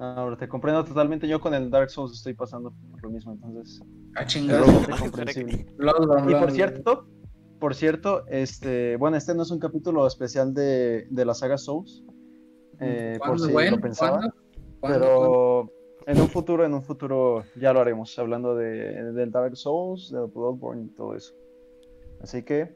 Ahora 0.00 0.36
te 0.36 0.48
comprendo 0.48 0.82
totalmente, 0.84 1.28
yo 1.28 1.40
con 1.40 1.52
el 1.52 1.70
Dark 1.70 1.90
Souls 1.90 2.12
estoy 2.12 2.32
pasando 2.34 2.72
por 2.90 3.02
lo 3.02 3.10
mismo, 3.10 3.32
entonces 3.32 3.82
A 4.16 4.22
es 4.22 4.28
chingar. 4.28 4.60
bastante 4.62 4.92
Ay, 4.92 4.98
comprensible. 5.00 5.66
Bloodborne, 5.76 6.32
Y 6.32 6.34
por 6.40 6.50
cierto, 6.50 7.06
por 7.58 7.74
cierto, 7.74 8.24
este, 8.28 8.96
bueno, 8.96 9.18
este 9.18 9.34
no 9.34 9.42
es 9.42 9.50
un 9.50 9.58
capítulo 9.58 10.06
especial 10.06 10.54
de, 10.54 11.06
de 11.10 11.24
la 11.26 11.34
saga 11.34 11.58
Souls, 11.58 12.02
eh, 12.80 13.16
por 13.18 13.28
¿Cuándo, 13.28 13.44
si 13.46 13.52
güey? 13.52 13.70
lo 13.70 13.80
pensaban, 13.80 14.20
¿Cuándo? 14.20 14.36
¿Cuándo? 14.80 14.98
pero 15.00 15.70
en 16.06 16.18
un 16.18 16.28
futuro, 16.28 16.64
en 16.64 16.72
un 16.72 16.82
futuro 16.82 17.44
ya 17.56 17.74
lo 17.74 17.80
haremos, 17.80 18.18
hablando 18.18 18.54
de, 18.56 19.12
del 19.12 19.30
Dark 19.30 19.54
Souls, 19.54 20.10
del 20.10 20.28
Bloodborne 20.34 20.84
y 20.86 20.88
todo 20.94 21.14
eso. 21.14 21.34
Así 22.22 22.42
que 22.42 22.74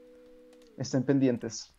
estén 0.77 1.05
pendientes. 1.05 1.75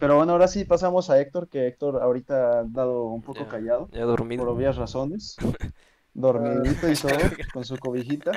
Pero 0.00 0.16
bueno, 0.16 0.32
ahora 0.32 0.48
sí 0.48 0.64
pasamos 0.64 1.10
a 1.10 1.20
Héctor, 1.20 1.48
que 1.48 1.66
Héctor 1.68 2.02
ahorita 2.02 2.60
ha 2.60 2.64
dado 2.64 3.04
un 3.04 3.22
poco 3.22 3.40
Ya. 3.40 3.48
callado, 3.48 3.88
Ya 3.92 4.04
dormido. 4.04 4.44
por 4.44 4.54
obvias 4.54 4.76
razones, 4.76 5.36
dormidito 6.14 6.90
y 6.90 6.94
todo, 6.94 7.12
con 7.52 7.64
su 7.64 7.76
cobijita. 7.78 8.32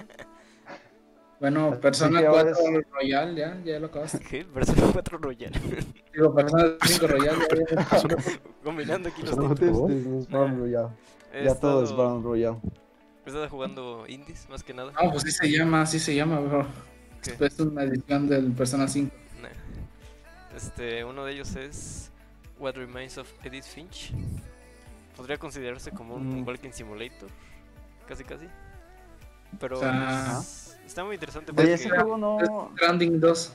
Bueno, 1.40 1.78
Persona 1.82 2.22
que 2.22 2.28
ahora 2.28 2.54
4 2.54 2.82
Royal, 2.94 3.36
ya, 3.36 3.62
ya 3.66 3.80
lo 3.80 3.88
acabaste. 3.88 4.20
¿Qué? 4.30 4.46
Persona 4.46 4.82
4 4.94 5.18
Royal. 5.18 5.52
Digo, 6.14 6.34
Persona 6.36 6.66
5 6.86 7.08
Royal, 7.08 7.36
ya, 7.50 7.76
ya. 7.76 8.18
Combinando 8.64 9.10
aquí 9.10 9.22
los 9.24 9.32
Persona 9.36 9.56
títulos. 9.56 9.92
Es. 9.92 10.28
He 11.34 11.46
Ya 11.46 11.56
todo 11.56 11.84
es 11.84 11.90
estado- 11.90 12.22
Royale. 12.22 12.58
He 13.26 13.30
estado 13.30 13.50
jugando 13.50 14.06
indies, 14.08 14.48
más 14.50 14.64
que 14.64 14.74
nada. 14.74 14.92
No, 15.02 15.12
pues 15.12 15.24
sí 15.24 15.32
se 15.32 15.50
llama, 15.50 15.82
así 15.82 15.98
se 15.98 16.14
llama, 16.14 16.40
bro. 16.42 16.66
Es 17.40 17.60
una 17.60 17.84
edición 17.84 18.28
del 18.28 18.52
Persona 18.52 18.88
5. 18.88 19.14
Este, 20.56 21.04
uno 21.04 21.26
de 21.26 21.34
ellos 21.34 21.56
es 21.56 22.12
What 22.60 22.76
Remains 22.76 23.18
of 23.18 23.30
Edith 23.44 23.64
Finch. 23.66 24.12
Podría 25.16 25.38
considerarse 25.38 25.92
como 25.92 26.16
un 26.16 26.42
Mm. 26.42 26.48
Walking 26.48 26.72
Simulator, 26.72 27.30
casi 28.08 28.24
casi. 28.24 28.48
Pero 29.60 29.78
O 29.78 29.80
sea, 29.80 30.40
es- 30.40 30.78
está 30.86 31.04
muy 31.04 31.16
interesante 31.16 31.52
Oye, 31.52 31.56
porque 31.58 31.74
ese 31.74 31.90
juego 31.90 32.18
no. 32.18 32.72
Stranding 32.76 33.20
2. 33.20 33.54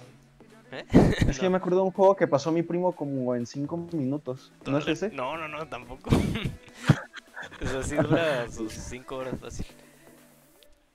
¿Eh? 0.71 0.85
Es 1.27 1.39
que 1.39 1.49
me 1.49 1.57
acuerdo 1.57 1.79
de 1.79 1.85
un 1.85 1.93
juego 1.93 2.15
que 2.15 2.27
pasó 2.27 2.53
mi 2.53 2.63
primo 2.63 2.95
como 2.95 3.35
en 3.35 3.47
5 3.47 3.77
minutos. 3.93 4.53
¿No 4.67 4.79
es 4.79 4.87
ese? 4.87 5.09
No, 5.11 5.37
no, 5.37 5.49
no, 5.49 5.67
tampoco. 5.67 6.11
es 7.61 7.73
así 7.75 7.97
dura 7.97 8.49
sus 8.51 8.73
5 8.73 9.17
horas 9.17 9.35
fácil. 9.41 9.67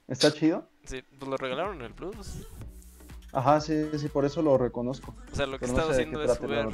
¿Está 0.07 0.31
chido? 0.31 0.67
Sí, 0.85 1.01
pues 1.17 1.29
lo 1.29 1.37
regalaron 1.37 1.77
en 1.79 1.85
el 1.85 1.93
Plus. 1.93 2.45
Ajá, 3.33 3.59
sí, 3.59 3.89
sí, 3.97 4.07
por 4.09 4.25
eso 4.25 4.41
lo 4.41 4.57
reconozco. 4.57 5.15
O 5.31 5.35
sea, 5.35 5.47
lo 5.47 5.57
que 5.57 5.65
he 5.65 5.67
no 5.67 5.75
sé 5.75 5.91
haciendo 5.91 6.23
es 6.23 6.37
jugar. 6.37 6.69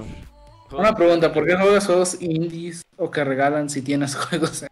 Una 0.72 0.94
pregunta, 0.94 1.34
¿por 1.34 1.48
qué 1.48 1.56
juegas 1.56 1.86
juegos 1.86 2.22
indies 2.22 2.84
o 2.98 3.10
que 3.10 3.24
regalan 3.24 3.70
si 3.70 3.82
tienes 3.82 4.16
juegos? 4.28 4.64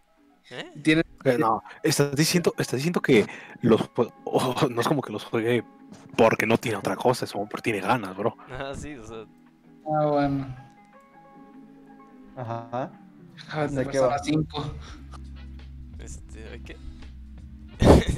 ¿Eh? 0.50 0.70
Tienes 0.82 1.04
Eh, 1.24 1.36
No, 1.38 1.62
estás 1.82 2.14
diciendo, 2.14 2.54
estás 2.58 2.76
diciendo 2.76 3.00
que 3.00 3.26
los 3.62 3.80
oh, 4.24 4.54
no 4.70 4.80
es 4.80 4.86
como 4.88 5.02
que 5.02 5.12
los 5.12 5.24
juegue 5.24 5.64
porque 6.16 6.46
no 6.46 6.58
tiene 6.58 6.78
otra 6.78 6.94
cosa, 6.94 7.24
es 7.24 7.32
como 7.32 7.48
porque 7.48 7.70
tiene 7.70 7.80
ganas, 7.80 8.16
bro. 8.16 8.36
Ajá, 8.50 8.74
sí, 8.74 8.94
o 8.94 9.06
sea. 9.06 9.24
Ah, 9.86 10.06
bueno. 10.06 10.56
Ajá. 12.36 12.92
Ah, 13.50 13.66
¿De 13.66 13.86
qué 13.86 13.98
va? 13.98 14.18
5. 14.18 14.74
Este, 15.98 16.48
¿ay, 16.52 16.60
¿qué? 16.60 16.76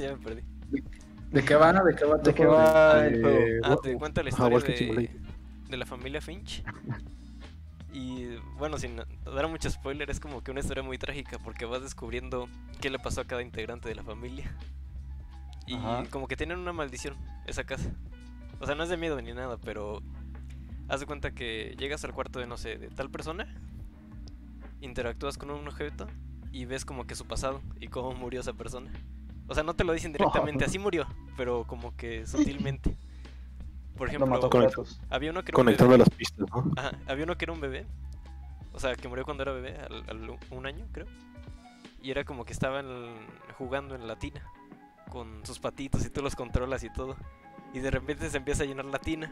ya 0.01 0.13
me 0.13 0.19
perdí. 0.19 0.50
¿De 1.31 1.45
qué 1.45 1.55
van? 1.55 1.77
¿De 1.85 1.95
qué 1.95 2.05
va 2.05 2.19
tu 2.19 2.25
¿De 2.25 2.35
qué 2.35 2.47
va 2.47 3.07
el 3.07 3.25
Eh? 3.25 3.61
Ah, 3.63 3.71
Wa- 3.71 3.81
te 3.81 3.95
cuenta 3.97 4.23
la 4.23 4.31
historia 4.31 4.59
de, 4.59 5.77
la 5.77 5.87
familia 5.87 6.21
Finch. 6.21 6.65
Y 7.93 8.37
bueno, 8.57 8.79
sin 8.79 8.97
dar 8.97 9.49
mucho 9.49 9.71
spoiler, 9.71 10.11
es 10.11 10.21
como 10.21 10.43
que 10.43 10.51
una 10.51 10.61
historia 10.61 10.83
muy 10.83 10.99
trágica 10.99 11.39
porque 11.39 11.65
vas 11.65 11.83
descubriendo 11.83 12.49
qué 12.81 12.91
le 12.91 12.99
pasó 12.99 13.21
a 13.21 13.25
cada 13.25 13.43
integrante 13.43 13.89
de 13.89 13.95
la 13.95 14.03
familia. 14.03 14.55
Y 15.67 15.75
Ajá. 15.75 16.05
como 16.11 16.27
que 16.27 16.37
tienen 16.37 16.59
una 16.59 16.73
maldición 16.73 17.17
esa 17.47 17.65
casa. 17.65 17.91
O 18.61 18.67
sea, 18.67 18.75
no 18.75 18.83
es 18.83 18.89
de 18.89 18.97
miedo 18.97 19.21
ni 19.21 19.33
nada, 19.33 19.57
pero 19.59 20.03
haz 20.89 21.01
de 21.01 21.07
cuenta 21.07 21.31
que 21.33 21.77
llegas 21.79 22.05
al 22.05 22.13
cuarto 22.13 22.41
de, 22.41 22.47
no 22.47 22.57
sé, 22.57 22.77
de 22.77 22.89
tal 22.89 23.11
persona, 23.11 23.47
interactúas 24.81 25.39
con 25.39 25.51
un 25.51 25.67
objeto 25.69 26.09
y 26.53 26.65
ves 26.65 26.85
como 26.85 27.07
que 27.07 27.15
su 27.15 27.27
pasado 27.27 27.61
y 27.81 27.89
cómo 27.89 28.13
murió 28.15 28.41
esa 28.41 28.53
persona. 28.53 28.91
O 29.51 29.55
sea, 29.55 29.65
no 29.65 29.75
te 29.75 29.83
lo 29.85 29.93
dicen 29.93 30.13
directamente, 30.15 30.65
así 30.65 30.79
murió, 30.79 31.07
pero 31.37 31.65
como 31.67 31.95
que 31.97 32.25
sutilmente. 32.27 32.97
Por 33.99 34.09
ejemplo, 34.09 34.27
Lo 34.29 34.33
mató 34.35 34.49
con 34.49 34.67
había 35.11 35.31
uno 35.31 35.43
que 35.43 35.51
era 35.51 35.59
un 35.59 35.65
Conectando 35.65 35.91
bebé. 35.91 35.99
las 35.99 36.11
pistas, 36.11 36.49
¿no? 36.49 36.73
Ajá, 36.77 36.93
había 37.07 37.25
uno 37.25 37.37
que 37.37 37.45
era 37.45 37.53
un 37.53 37.61
bebé. 37.61 37.85
O 38.73 38.79
sea, 38.79 38.95
que 38.95 39.09
murió 39.09 39.25
cuando 39.25 39.43
era 39.43 39.53
bebé, 39.53 39.77
al, 39.77 40.05
al 40.09 40.39
un 40.53 40.65
año, 40.67 40.87
creo. 40.93 41.07
Y 42.01 42.11
era 42.13 42.25
como 42.25 42.45
que 42.47 42.53
estaban 42.53 42.87
jugando 43.59 43.95
en 43.97 44.07
la 44.07 44.17
tina. 44.17 44.43
Con 45.11 45.45
sus 45.45 45.59
patitos 45.59 46.07
y 46.07 46.11
tú 46.11 46.23
los 46.23 46.37
controlas 46.37 46.85
y 46.85 46.91
todo. 46.91 47.17
Y 47.75 47.81
de 47.81 47.91
repente 47.91 48.31
se 48.31 48.37
empieza 48.37 48.63
a 48.63 48.67
llenar 48.67 48.85
la 48.87 49.01
tina. 49.01 49.31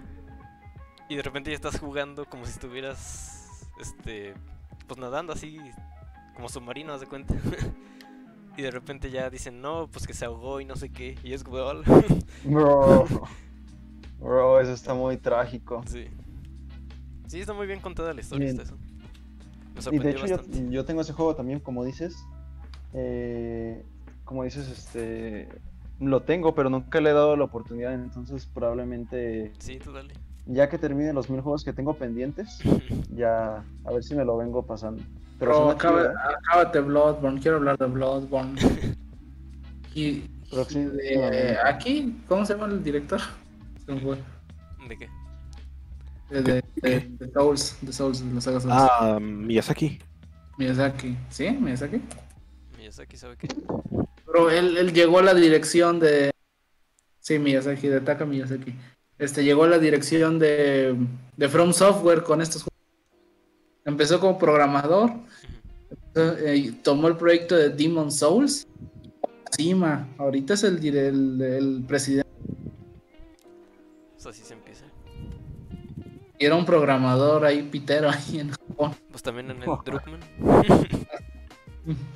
Y 1.09 1.15
de 1.15 1.23
repente 1.23 1.51
ya 1.51 1.55
estás 1.55 1.79
jugando 1.79 2.27
como 2.27 2.45
si 2.45 2.51
estuvieras. 2.51 3.71
Este. 3.81 4.35
Pues 4.87 4.99
nadando 4.99 5.33
así. 5.33 5.59
Como 6.35 6.49
submarino, 6.49 6.93
haz 6.93 7.01
de 7.01 7.07
cuenta. 7.07 7.35
y 8.59 8.62
de 8.62 8.73
repente 8.73 9.11
ya 9.12 9.31
dicen, 9.31 9.61
no, 9.62 9.87
pues 9.87 10.05
que 10.05 10.12
se 10.12 10.25
ahogó 10.25 10.61
y 10.61 10.64
no 10.64 10.75
sé 10.75 10.88
qué. 10.90 11.16
Y 11.23 11.33
es 11.33 11.44
"Hola". 11.49 11.85
Bro. 12.44 13.07
Bro, 14.21 14.61
eso 14.61 14.73
está 14.73 14.94
muy 14.94 15.16
trágico. 15.16 15.83
sí. 15.87 16.07
Sí, 17.29 17.40
está 17.40 17.53
muy 17.53 17.66
bien 17.66 17.79
contada 17.81 18.12
la 18.14 18.21
historia. 18.23 18.49
Está 18.49 18.62
eso. 18.62 18.77
Me 19.92 19.97
Y 19.97 19.99
de 20.01 20.11
hecho 20.11 20.27
yo, 20.27 20.38
yo 20.71 20.85
tengo 20.87 21.03
ese 21.03 21.12
juego 21.12 21.37
también, 21.37 21.61
como 21.61 21.85
dices. 21.85 22.16
eh, 22.94 23.85
como 24.25 24.42
dices, 24.44 24.68
este 24.68 25.49
lo 26.01 26.23
tengo, 26.23 26.55
pero 26.55 26.71
nunca 26.71 27.01
le 27.01 27.11
he 27.11 27.12
dado 27.12 27.37
la 27.37 27.44
oportunidad, 27.44 27.92
entonces 27.92 28.47
probablemente 28.47 29.53
Sí, 29.59 29.79
tú 29.79 29.92
dale. 29.92 30.14
ya 30.47 30.68
que 30.68 30.79
termine 30.79 31.12
los 31.12 31.29
mil 31.29 31.40
juegos 31.42 31.64
que 31.64 31.73
tengo 31.73 31.94
pendientes, 31.94 32.59
ya 33.14 33.64
a 33.85 33.92
ver 33.92 34.03
si 34.03 34.14
me 34.14 34.25
lo 34.25 34.37
vengo 34.37 34.64
pasando. 34.64 35.03
Pero 35.38 35.55
suena 35.55 35.72
acaba, 35.72 36.12
acábate 36.38 36.81
Bloodborne, 36.81 37.40
quiero 37.40 37.59
hablar 37.59 37.79
de 37.79 37.87
Bloodborne. 37.87 38.61
y, 39.94 40.01
y 40.01 40.27
de- 40.51 41.59
aquí, 41.64 42.16
¿cómo 42.29 42.44
se 42.44 42.55
llama 42.55 42.66
el 42.66 42.83
director? 42.83 43.20
Se 43.87 43.92
me 43.92 44.01
fue. 44.01 44.18
¿De 44.88 44.96
qué? 44.96 45.09
De, 46.31 46.42
de, 46.42 46.64
de- 46.83 47.09
de 47.18 47.33
Souls, 47.33 47.77
de 47.81 47.92
Souls, 47.92 48.27
de 48.29 48.35
la 48.35 48.40
saga 48.40 48.61
Souls. 48.61 48.74
Ah, 48.77 49.18
Miyazaki. 49.20 49.98
Miyazaki, 50.59 51.16
¿sí? 51.31 51.51
Miyazaki. 51.51 52.01
Miyazaki 52.77 53.16
sabe 53.16 53.37
qué. 53.37 53.48
Pero 54.27 54.51
él, 54.51 54.77
él 54.77 54.92
llegó 54.92 55.20
a 55.20 55.22
la 55.22 55.35
dirección 55.35 56.01
de. 56.01 56.31
Sí, 57.20 57.38
Miyazaki, 57.38 57.88
de 57.88 58.01
Taka 58.01 58.24
Miyazaki. 58.27 58.74
Este 59.18 59.42
llegó 59.44 59.64
a 59.64 59.68
la 59.68 59.79
dirección 59.79 60.38
de, 60.38 60.96
de 61.37 61.48
From 61.48 61.72
Software 61.72 62.22
con 62.24 62.40
estos 62.40 62.62
juegos. 62.62 62.79
Empezó 63.85 64.20
como 64.20 64.38
programador. 64.38 65.12
Eh, 66.14 66.72
tomó 66.83 67.09
el 67.09 67.16
proyecto 67.16 67.57
de 67.57 67.70
Demon 67.70 68.11
Souls. 68.11 68.66
Encima, 69.46 70.09
ahorita 70.18 70.55
es 70.55 70.64
el, 70.64 70.85
el, 70.85 71.40
el 71.40 71.85
presidente. 71.87 72.29
Pues 74.14 74.27
así 74.27 74.42
se 74.42 74.55
empieza. 74.55 74.85
Y 76.38 76.44
era 76.44 76.55
un 76.55 76.64
programador 76.64 77.44
ahí, 77.44 77.62
pitero, 77.62 78.11
ahí 78.11 78.40
en 78.40 78.51
Japón. 78.51 78.92
Pues 79.11 79.22
también 79.22 79.51
en 79.51 79.62
el 79.62 79.68
Druckmann. 79.85 80.20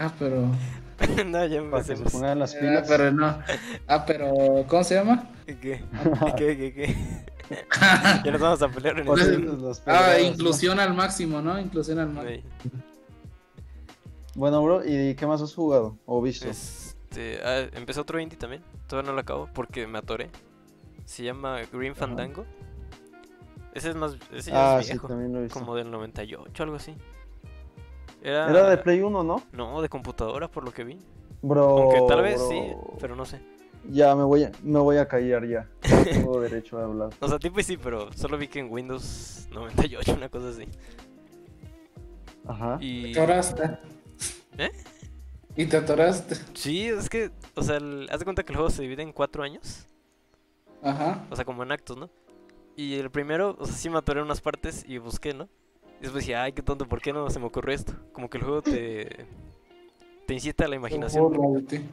Ah, 0.00 0.12
pero. 0.16 0.42
no, 1.26 1.46
ya 1.46 1.60
para 1.68 1.82
que 1.82 1.86
se 1.86 1.92
empecemos. 1.94 2.12
pongan 2.12 2.38
las 2.38 2.54
ah, 2.54 2.58
pilas. 2.60 2.86
pero 2.88 3.10
no. 3.10 3.38
Ah, 3.88 4.04
pero. 4.06 4.64
¿Cómo 4.68 4.84
se 4.84 4.94
llama? 4.94 5.28
¿Qué? 5.44 5.58
¿Qué? 5.58 5.82
¿Qué? 6.36 6.72
¿Qué? 6.72 6.96
Ya 8.24 8.30
nos 8.32 8.40
vamos 8.40 8.62
a 8.62 8.68
pelear 8.68 8.98
en 8.98 9.06
Pues, 9.06 9.26
el 9.26 9.62
las 9.62 9.82
Ah, 9.86 10.18
inclusión 10.20 10.78
al 10.80 10.94
máximo, 10.94 11.40
¿no? 11.40 11.58
Inclusión 11.60 11.98
al 11.98 12.10
máximo. 12.10 12.42
Bueno, 14.34 14.62
bro, 14.62 14.84
¿y 14.84 15.14
qué 15.14 15.26
más 15.26 15.42
has 15.42 15.54
jugado 15.54 15.96
o 16.06 16.22
visto? 16.22 16.48
Este, 16.48 17.40
ah, 17.44 17.66
empezó 17.72 18.02
otro 18.02 18.20
indie 18.20 18.38
también. 18.38 18.62
Todavía 18.86 19.10
no 19.10 19.14
lo 19.14 19.20
acabo 19.20 19.48
porque 19.52 19.86
me 19.86 19.98
atoré. 19.98 20.30
Se 21.04 21.24
llama 21.24 21.58
Green 21.72 21.92
Ajá. 21.92 22.00
Fandango. 22.00 22.44
Ese 23.74 23.90
es 23.90 23.96
más. 23.96 24.16
Ese 24.32 24.50
ya 24.50 24.76
ah, 24.76 24.80
es 24.80 24.86
sí, 24.86 24.98
también 24.98 25.32
lo 25.32 25.40
he 25.40 25.42
visto. 25.44 25.58
como 25.58 25.74
del 25.74 25.90
98, 25.90 26.62
algo 26.62 26.76
así. 26.76 26.94
Era, 28.22 28.50
Era 28.50 28.70
de 28.70 28.78
Play 28.78 29.00
1, 29.00 29.24
¿no? 29.24 29.42
No, 29.52 29.80
de 29.80 29.88
computadora, 29.88 30.48
por 30.48 30.64
lo 30.64 30.72
que 30.72 30.84
vi. 30.84 30.98
Bro. 31.42 31.64
Aunque 31.78 32.00
tal 32.08 32.22
vez 32.22 32.36
bro. 32.38 32.48
sí, 32.48 32.60
pero 33.00 33.14
no 33.16 33.24
sé. 33.24 33.40
Ya, 33.90 34.14
me 34.14 34.24
voy 34.24 34.44
a, 34.44 34.52
me 34.62 34.78
voy 34.80 34.96
a 34.98 35.06
callar 35.08 35.46
ya. 35.46 35.68
Tengo 36.04 36.40
derecho 36.40 36.78
a 36.78 36.84
hablar. 36.84 37.10
O 37.20 37.28
sea, 37.28 37.38
tipo 37.38 37.60
sí, 37.62 37.76
pero 37.76 38.12
solo 38.12 38.36
vi 38.38 38.48
que 38.48 38.58
en 38.60 38.70
Windows 38.70 39.48
98, 39.52 40.14
una 40.14 40.28
cosa 40.28 40.48
así. 40.50 40.64
Ajá. 42.46 42.78
Y. 42.80 43.12
Te 43.12 43.20
atoraste. 43.20 43.78
¿Eh? 44.58 44.70
Y 45.56 45.66
te 45.66 45.76
atoraste. 45.76 46.36
Sí, 46.54 46.86
es 46.86 47.08
que, 47.08 47.30
o 47.54 47.62
sea, 47.62 47.76
el- 47.76 48.08
haz 48.10 48.18
de 48.20 48.24
cuenta 48.24 48.42
que 48.42 48.52
el 48.52 48.56
juego 48.56 48.70
se 48.70 48.82
divide 48.82 49.02
en 49.02 49.12
cuatro 49.12 49.42
años. 49.42 49.86
Ajá. 50.82 51.24
O 51.30 51.36
sea, 51.36 51.44
como 51.44 51.62
en 51.62 51.72
actos, 51.72 51.96
¿no? 51.96 52.08
Y 52.76 52.94
el 52.94 53.10
primero, 53.10 53.56
o 53.58 53.66
sea, 53.66 53.74
sí 53.74 53.90
me 53.90 53.98
atoré 53.98 54.20
en 54.20 54.26
unas 54.26 54.40
partes 54.40 54.84
y 54.86 54.98
busqué, 54.98 55.34
¿no? 55.34 55.48
Y 55.98 56.02
después 56.02 56.24
dije, 56.24 56.36
ay, 56.36 56.52
qué 56.52 56.62
tonto, 56.62 56.86
¿por 56.86 57.00
qué 57.00 57.12
no 57.12 57.28
se 57.28 57.40
me 57.40 57.46
ocurrió 57.46 57.74
esto? 57.74 57.92
Como 58.12 58.30
que 58.30 58.38
el 58.38 58.44
juego 58.44 58.62
te. 58.62 59.26
te 60.26 60.34
incita 60.34 60.64
a 60.64 60.68
la 60.68 60.76
imaginación. 60.76 61.24
Burla 61.24 61.58
de 61.60 61.66
ti. 61.66 61.84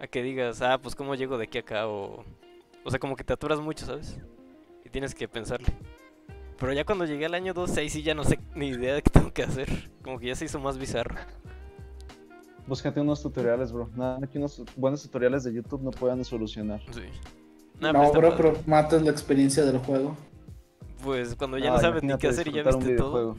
A 0.00 0.06
que 0.06 0.22
digas, 0.22 0.60
ah, 0.62 0.78
pues 0.80 0.94
cómo 0.94 1.14
llego 1.14 1.38
de 1.38 1.44
aquí 1.44 1.58
a 1.58 1.60
acá 1.62 1.88
o... 1.88 2.24
O 2.84 2.90
sea, 2.90 2.98
como 2.98 3.16
que 3.16 3.24
te 3.24 3.32
aturas 3.32 3.60
mucho, 3.60 3.86
¿sabes? 3.86 4.18
Y 4.84 4.90
tienes 4.90 5.14
que 5.14 5.26
pensarle. 5.26 5.68
Pero 6.58 6.72
ya 6.72 6.84
cuando 6.84 7.04
llegué 7.04 7.26
al 7.26 7.34
año 7.34 7.54
2, 7.54 7.76
ahí 7.78 7.88
sí 7.88 8.02
ya 8.02 8.14
no 8.14 8.24
sé 8.24 8.38
ni 8.54 8.68
idea 8.68 8.94
de 8.94 9.02
qué 9.02 9.10
tengo 9.10 9.32
que 9.32 9.42
hacer. 9.42 9.90
Como 10.02 10.18
que 10.18 10.26
ya 10.26 10.34
se 10.34 10.44
hizo 10.44 10.60
más 10.60 10.78
bizarro. 10.78 11.16
Búscate 12.66 13.00
unos 13.00 13.22
tutoriales, 13.22 13.72
bro. 13.72 13.90
Nada 13.96 14.26
que 14.26 14.38
unos 14.38 14.62
buenos 14.76 15.02
tutoriales 15.02 15.44
de 15.44 15.52
YouTube 15.52 15.82
no 15.82 15.90
puedan 15.90 16.24
solucionar. 16.24 16.80
Sí. 16.92 17.02
No, 17.80 17.92
pero 17.92 18.10
bro, 18.12 18.12
padre. 18.12 18.34
pero 18.36 18.62
matas 18.66 19.02
la 19.02 19.10
experiencia 19.10 19.64
del 19.64 19.78
juego. 19.78 20.16
Pues 21.02 21.34
cuando 21.34 21.58
ya 21.58 21.70
Ah, 21.70 21.74
no 21.74 21.80
sabes 21.80 22.02
ni 22.02 22.16
qué 22.16 22.28
hacer 22.28 22.48
y 22.48 22.52
ya 22.52 22.62
viste 22.62 22.96
todo. 22.96 23.36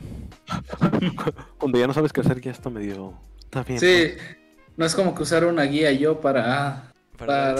Cuando 1.57 1.79
ya 1.79 1.87
no 1.87 1.93
sabes 1.93 2.13
qué 2.13 2.21
hacer, 2.21 2.39
ya 2.39 2.51
está 2.51 2.69
medio. 2.69 3.13
Está 3.39 3.63
bien. 3.63 3.79
Sí, 3.79 4.11
no 4.19 4.44
es 4.83 4.95
como 4.95 5.15
que 5.15 5.23
usar 5.23 5.45
una 5.45 5.63
guía 5.63 5.91
yo 5.93 6.19
para 6.19 6.67
ah, 6.73 6.91
Para 7.17 7.53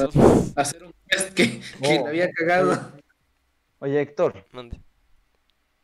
hacer 0.56 0.84
un 0.84 0.92
test 1.08 1.34
que, 1.34 1.60
que 1.82 2.00
Oh. 2.00 2.04
le 2.04 2.08
había 2.10 2.32
cagado. 2.32 2.92
Oye, 3.80 4.02
Héctor, 4.02 4.44
Mande. 4.52 4.82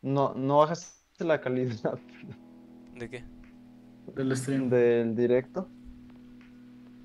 no, 0.02 0.34
no 0.34 0.58
bajaste 0.58 1.24
la 1.24 1.40
calidad 1.40 1.98
¿De 2.96 3.08
qué? 3.08 3.24
del 4.14 4.36
stream. 4.36 4.68
del 4.68 5.14
directo. 5.14 5.68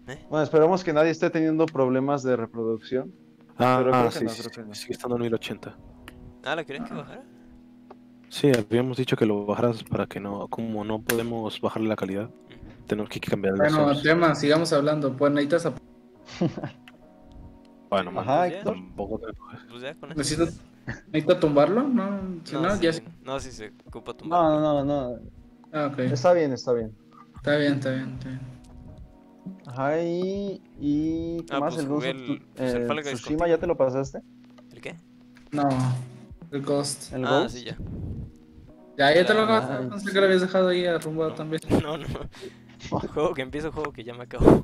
¿Eh? 0.08 0.26
Bueno, 0.30 0.44
esperamos 0.44 0.84
que 0.84 0.92
nadie 0.94 1.12
esté 1.12 1.30
teniendo 1.30 1.66
problemas 1.66 2.24
de 2.24 2.36
reproducción. 2.36 3.14
Ah, 3.58 3.78
Pero 3.80 3.92
creo 3.92 4.06
que 4.06 4.12
sí, 4.12 4.24
no, 4.24 4.30
sí, 4.32 4.42
creo 4.42 4.52
que 4.52 4.62
sí, 4.62 4.68
no. 4.68 4.76
sigue 4.76 4.94
estando 4.94 5.16
en 5.18 5.22
1080. 5.24 5.78
Ah, 6.44 6.56
¿la 6.56 6.64
querían 6.66 6.86
que 6.86 6.94
bajara? 6.94 7.24
Sí, 8.30 8.52
habíamos 8.58 8.98
dicho 8.98 9.16
que 9.16 9.26
lo 9.26 9.46
bajaras 9.46 9.84
para 9.84 10.06
que 10.08 10.20
no. 10.20 10.48
Como 10.48 10.84
no 10.84 11.02
podemos 11.02 11.60
bajarle 11.62 11.88
la 11.90 11.96
calidad. 11.96 12.30
Tenemos 12.88 13.10
que 13.10 13.20
cambiar 13.20 13.54
el 13.54 13.60
Bueno, 13.60 14.02
tema, 14.02 14.34
sigamos 14.36 14.72
hablando. 14.74 15.16
Pues 15.16 15.32
necesitas 15.34 15.66
ap- 15.68 15.78
Bueno, 17.90 18.20
Ajá. 18.20 18.48
Héctor. 18.48 18.74
tampoco 18.74 19.20
te- 19.20 19.34
Pues 19.70 19.82
ya 19.82 19.94
con 19.96 20.10
necesito, 20.10 20.46
necesito 21.12 21.40
tumbarlo, 21.40 21.84
¿no? 21.84 22.40
Si 22.44 22.54
no, 22.56 22.76
sí, 22.76 22.82
ya 22.82 22.94
sí. 22.94 23.02
No, 23.24 23.40
sí 23.40 23.52
se 23.52 23.72
ocupa 23.88 24.14
tumbar. 24.14 24.42
No, 24.42 24.60
no, 24.60 24.84
no, 24.84 25.12
no. 25.14 25.20
Ah, 25.72 25.88
ok. 25.92 26.00
Está 26.00 26.34
bien, 26.34 26.52
está 26.54 26.74
bien. 26.74 26.92
Está 27.38 27.56
bien, 27.58 27.74
está 27.76 27.92
bien, 27.92 28.14
está 28.14 28.30
bien. 28.30 28.42
Ajá, 29.68 30.02
y. 30.02 30.62
y 30.80 31.44
¿Qué 31.44 31.56
Ah, 31.56 31.60
más? 31.62 31.74
pues 31.76 31.86
el, 31.86 31.90
Ghost 31.90 32.06
el- 32.08 32.26
Tu- 32.26 32.46
pues 32.56 32.74
el 32.74 32.92
eh, 33.00 33.02
Tsushima. 33.04 33.48
¿ya 33.48 33.58
te 33.58 33.68
lo 33.68 33.78
pasaste? 33.78 34.20
¿El 34.74 34.82
qué? 34.82 34.96
No, 35.52 35.70
el 36.52 36.62
Ghost. 36.64 37.14
¿El 37.14 37.26
ah, 37.26 37.30
Ghost? 37.44 37.56
sí, 37.56 37.64
ya. 37.64 37.78
Ya, 38.98 39.14
ya 39.16 39.26
te 39.26 39.34
lo 39.34 39.42
Ah, 39.42 39.58
acabas. 39.58 39.88
Pensé 39.88 40.12
que 40.12 40.20
lo 40.20 40.26
habías 40.26 40.42
dejado 40.42 40.68
ahí 40.70 40.86
arrumbado 40.86 41.34
también. 41.36 41.62
No, 41.82 41.98
no. 41.98 42.06
juego 43.14 43.34
que 43.34 43.42
empiezo, 43.42 43.72
juego 43.72 43.92
que 43.92 44.04
ya 44.04 44.14
me 44.14 44.24
acabo. 44.24 44.64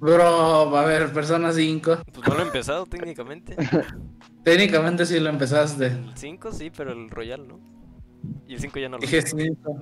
Bro, 0.00 0.76
a 0.76 0.84
ver, 0.84 1.12
Persona 1.12 1.52
5. 1.52 1.98
Pues 2.12 2.28
no 2.28 2.34
lo 2.34 2.40
he 2.40 2.46
empezado 2.46 2.86
técnicamente. 2.86 3.56
Técnicamente 4.44 5.04
sí 5.04 5.18
lo 5.18 5.28
empezaste. 5.28 5.86
El 5.86 6.12
5 6.14 6.52
sí, 6.52 6.70
pero 6.74 6.92
el 6.92 7.10
Royal 7.10 7.46
no. 7.48 7.58
Y 8.46 8.54
el 8.54 8.60
5 8.60 8.78
ya 8.78 8.88
no 8.88 8.96
lo 8.96 9.00
Dije 9.00 9.22
sé. 9.22 9.36
5. 9.36 9.78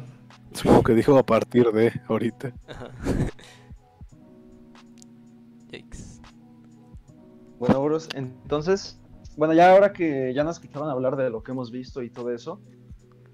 Supongo 0.52 0.82
que 0.82 0.94
dijo 0.94 1.18
a 1.18 1.24
partir 1.24 1.70
de 1.70 1.92
ahorita. 2.08 2.52
Ajá. 2.66 2.90
Yikes. 5.70 6.20
Bueno, 7.58 7.82
bros, 7.82 8.08
entonces, 8.14 8.98
bueno, 9.36 9.54
ya 9.54 9.70
ahora 9.72 9.92
que 9.92 10.32
ya 10.34 10.44
nos 10.44 10.56
escucharon 10.56 10.88
hablar 10.88 11.16
de 11.16 11.30
lo 11.30 11.42
que 11.42 11.52
hemos 11.52 11.70
visto 11.70 12.02
y 12.02 12.10
todo 12.10 12.30
eso, 12.30 12.60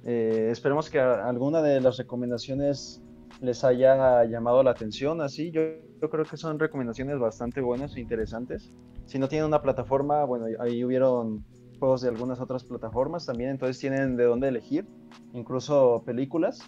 eh, 0.04 0.48
esperemos 0.50 0.90
que 0.90 0.98
alguna 0.98 1.62
de 1.62 1.80
las 1.80 1.96
recomendaciones 1.96 3.02
les 3.42 3.64
haya 3.64 4.24
llamado 4.24 4.62
la 4.62 4.70
atención, 4.70 5.20
así, 5.20 5.50
yo, 5.50 5.60
yo 6.00 6.08
creo 6.08 6.24
que 6.24 6.36
son 6.36 6.58
recomendaciones 6.58 7.18
bastante 7.18 7.60
buenas 7.60 7.96
e 7.96 8.00
interesantes. 8.00 8.72
Si 9.04 9.18
no 9.18 9.28
tienen 9.28 9.46
una 9.48 9.60
plataforma, 9.60 10.24
bueno, 10.24 10.46
ahí 10.60 10.84
hubieron 10.84 11.44
juegos 11.80 12.02
de 12.02 12.08
algunas 12.08 12.40
otras 12.40 12.62
plataformas 12.62 13.26
también, 13.26 13.50
entonces 13.50 13.78
tienen 13.80 14.16
de 14.16 14.24
dónde 14.24 14.46
elegir, 14.48 14.86
incluso 15.34 16.02
películas. 16.06 16.60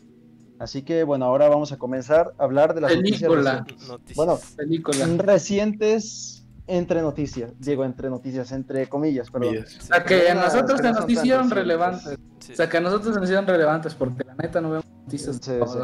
Así 0.58 0.82
que 0.82 1.04
bueno, 1.04 1.26
ahora 1.26 1.48
vamos 1.48 1.70
a 1.72 1.76
comenzar 1.76 2.32
a 2.38 2.44
hablar 2.44 2.74
de 2.74 2.80
las 2.80 2.92
Película. 2.92 3.54
noticias 3.54 3.88
Noticias. 3.88 4.16
Bueno, 4.16 4.38
Película. 4.56 5.06
reci- 5.06 5.18
recientes 5.18 6.46
entre 6.66 7.02
noticias. 7.02 7.52
Digo, 7.60 7.84
entre 7.84 8.10
noticias, 8.10 8.50
entre 8.50 8.88
comillas, 8.88 9.30
perdón. 9.30 9.58
O 9.58 9.82
sea, 9.82 10.02
que 10.04 10.28
a 10.28 10.34
nosotros 10.34 10.80
se 10.80 10.92
no 10.92 11.00
nos 11.00 11.08
hicieron 11.10 11.50
relevantes. 11.50 12.18
Sí. 12.44 12.52
O 12.52 12.56
sea, 12.56 12.68
que 12.68 12.76
a 12.76 12.80
nosotros 12.80 13.14
se 13.14 13.20
nos 13.20 13.24
hicieron 13.24 13.46
relevantes 13.46 13.94
porque 13.94 14.22
la 14.22 14.34
neta 14.34 14.60
no 14.60 14.68
vemos 14.68 14.84
noticias. 15.04 15.36
Sí, 15.40 15.52
sí. 15.66 15.78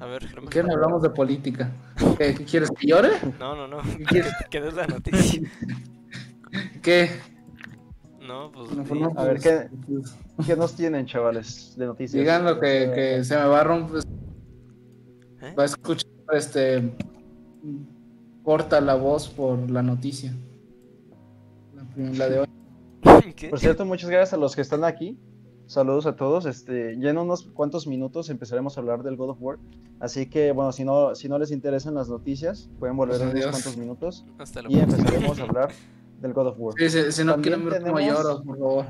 A 0.00 0.06
ver, 0.06 0.26
Germán. 0.26 0.50
¿Qué 0.50 0.60
no 0.64 0.72
hablamos 0.72 1.00
de 1.00 1.10
política? 1.10 1.70
¿Qué, 2.18 2.34
qué 2.34 2.44
quieres 2.44 2.70
que 2.72 2.88
llore? 2.88 3.10
No, 3.38 3.54
no, 3.54 3.68
no. 3.68 3.78
¿Qué 3.98 4.04
quieres? 4.04 4.32
¿Qué 4.50 4.58
es 4.58 4.74
la 4.74 4.88
noticia? 4.88 5.42
¿Qué? 6.82 7.08
No, 8.20 8.50
pues. 8.50 8.72
No, 8.72 8.82
pues 8.82 9.16
A 9.16 9.22
ver, 9.22 9.34
pues, 9.34 9.42
¿qué- 9.44 9.68
pues, 9.86 10.16
¿Qué 10.44 10.56
nos 10.56 10.74
tienen, 10.74 11.06
chavales, 11.06 11.74
de 11.76 11.86
noticias? 11.86 12.18
Digan 12.18 12.44
lo 12.44 12.58
que, 12.58 12.90
que 12.92 13.22
se 13.24 13.36
me 13.36 13.44
va 13.44 13.60
a 13.60 13.64
romper. 13.64 14.02
¿Eh? 15.40 15.54
Va 15.56 15.62
a 15.62 15.66
escuchar 15.66 16.10
este. 16.32 16.92
Corta 18.42 18.80
la 18.80 18.96
voz 18.96 19.28
por 19.28 19.70
la 19.70 19.82
noticia. 19.82 20.34
La, 21.96 22.28
de 22.28 22.40
hoy. 22.40 22.46
¿Qué? 23.36 23.50
Por 23.50 23.60
cierto, 23.60 23.84
muchas 23.84 24.10
gracias 24.10 24.32
a 24.32 24.36
los 24.36 24.56
que 24.56 24.62
están 24.62 24.82
aquí. 24.82 25.16
Saludos 25.66 26.06
a 26.06 26.16
todos. 26.16 26.44
Este, 26.46 26.98
ya 26.98 27.10
en 27.10 27.18
unos 27.18 27.44
cuantos 27.54 27.86
minutos 27.86 28.28
empezaremos 28.30 28.76
a 28.76 28.80
hablar 28.80 29.02
del 29.02 29.16
God 29.16 29.30
of 29.30 29.38
War. 29.40 29.58
Así 30.00 30.26
que, 30.28 30.52
bueno, 30.52 30.72
si 30.72 30.84
no, 30.84 31.14
si 31.14 31.28
no 31.28 31.38
les 31.38 31.50
interesan 31.50 31.94
las 31.94 32.08
noticias, 32.08 32.68
pueden 32.78 32.96
volver 32.96 33.20
en 33.22 33.28
unos 33.28 33.46
cuantos 33.46 33.76
minutos 33.76 34.24
Hasta 34.38 34.62
la 34.62 34.70
y 34.70 34.80
empezaremos 34.80 35.38
a 35.38 35.42
hablar 35.44 35.68
del 36.20 36.32
God 36.32 36.48
of 36.48 36.56
War. 36.58 36.74
Sí, 36.78 36.90
sí, 36.90 37.12
si 37.12 37.24
no 37.24 37.32
También 37.32 37.60
quieren 37.62 37.70
ver 37.70 37.82
tenemos- 37.82 38.22
lloro, 38.22 38.42
por 38.42 38.58
favor. 38.58 38.84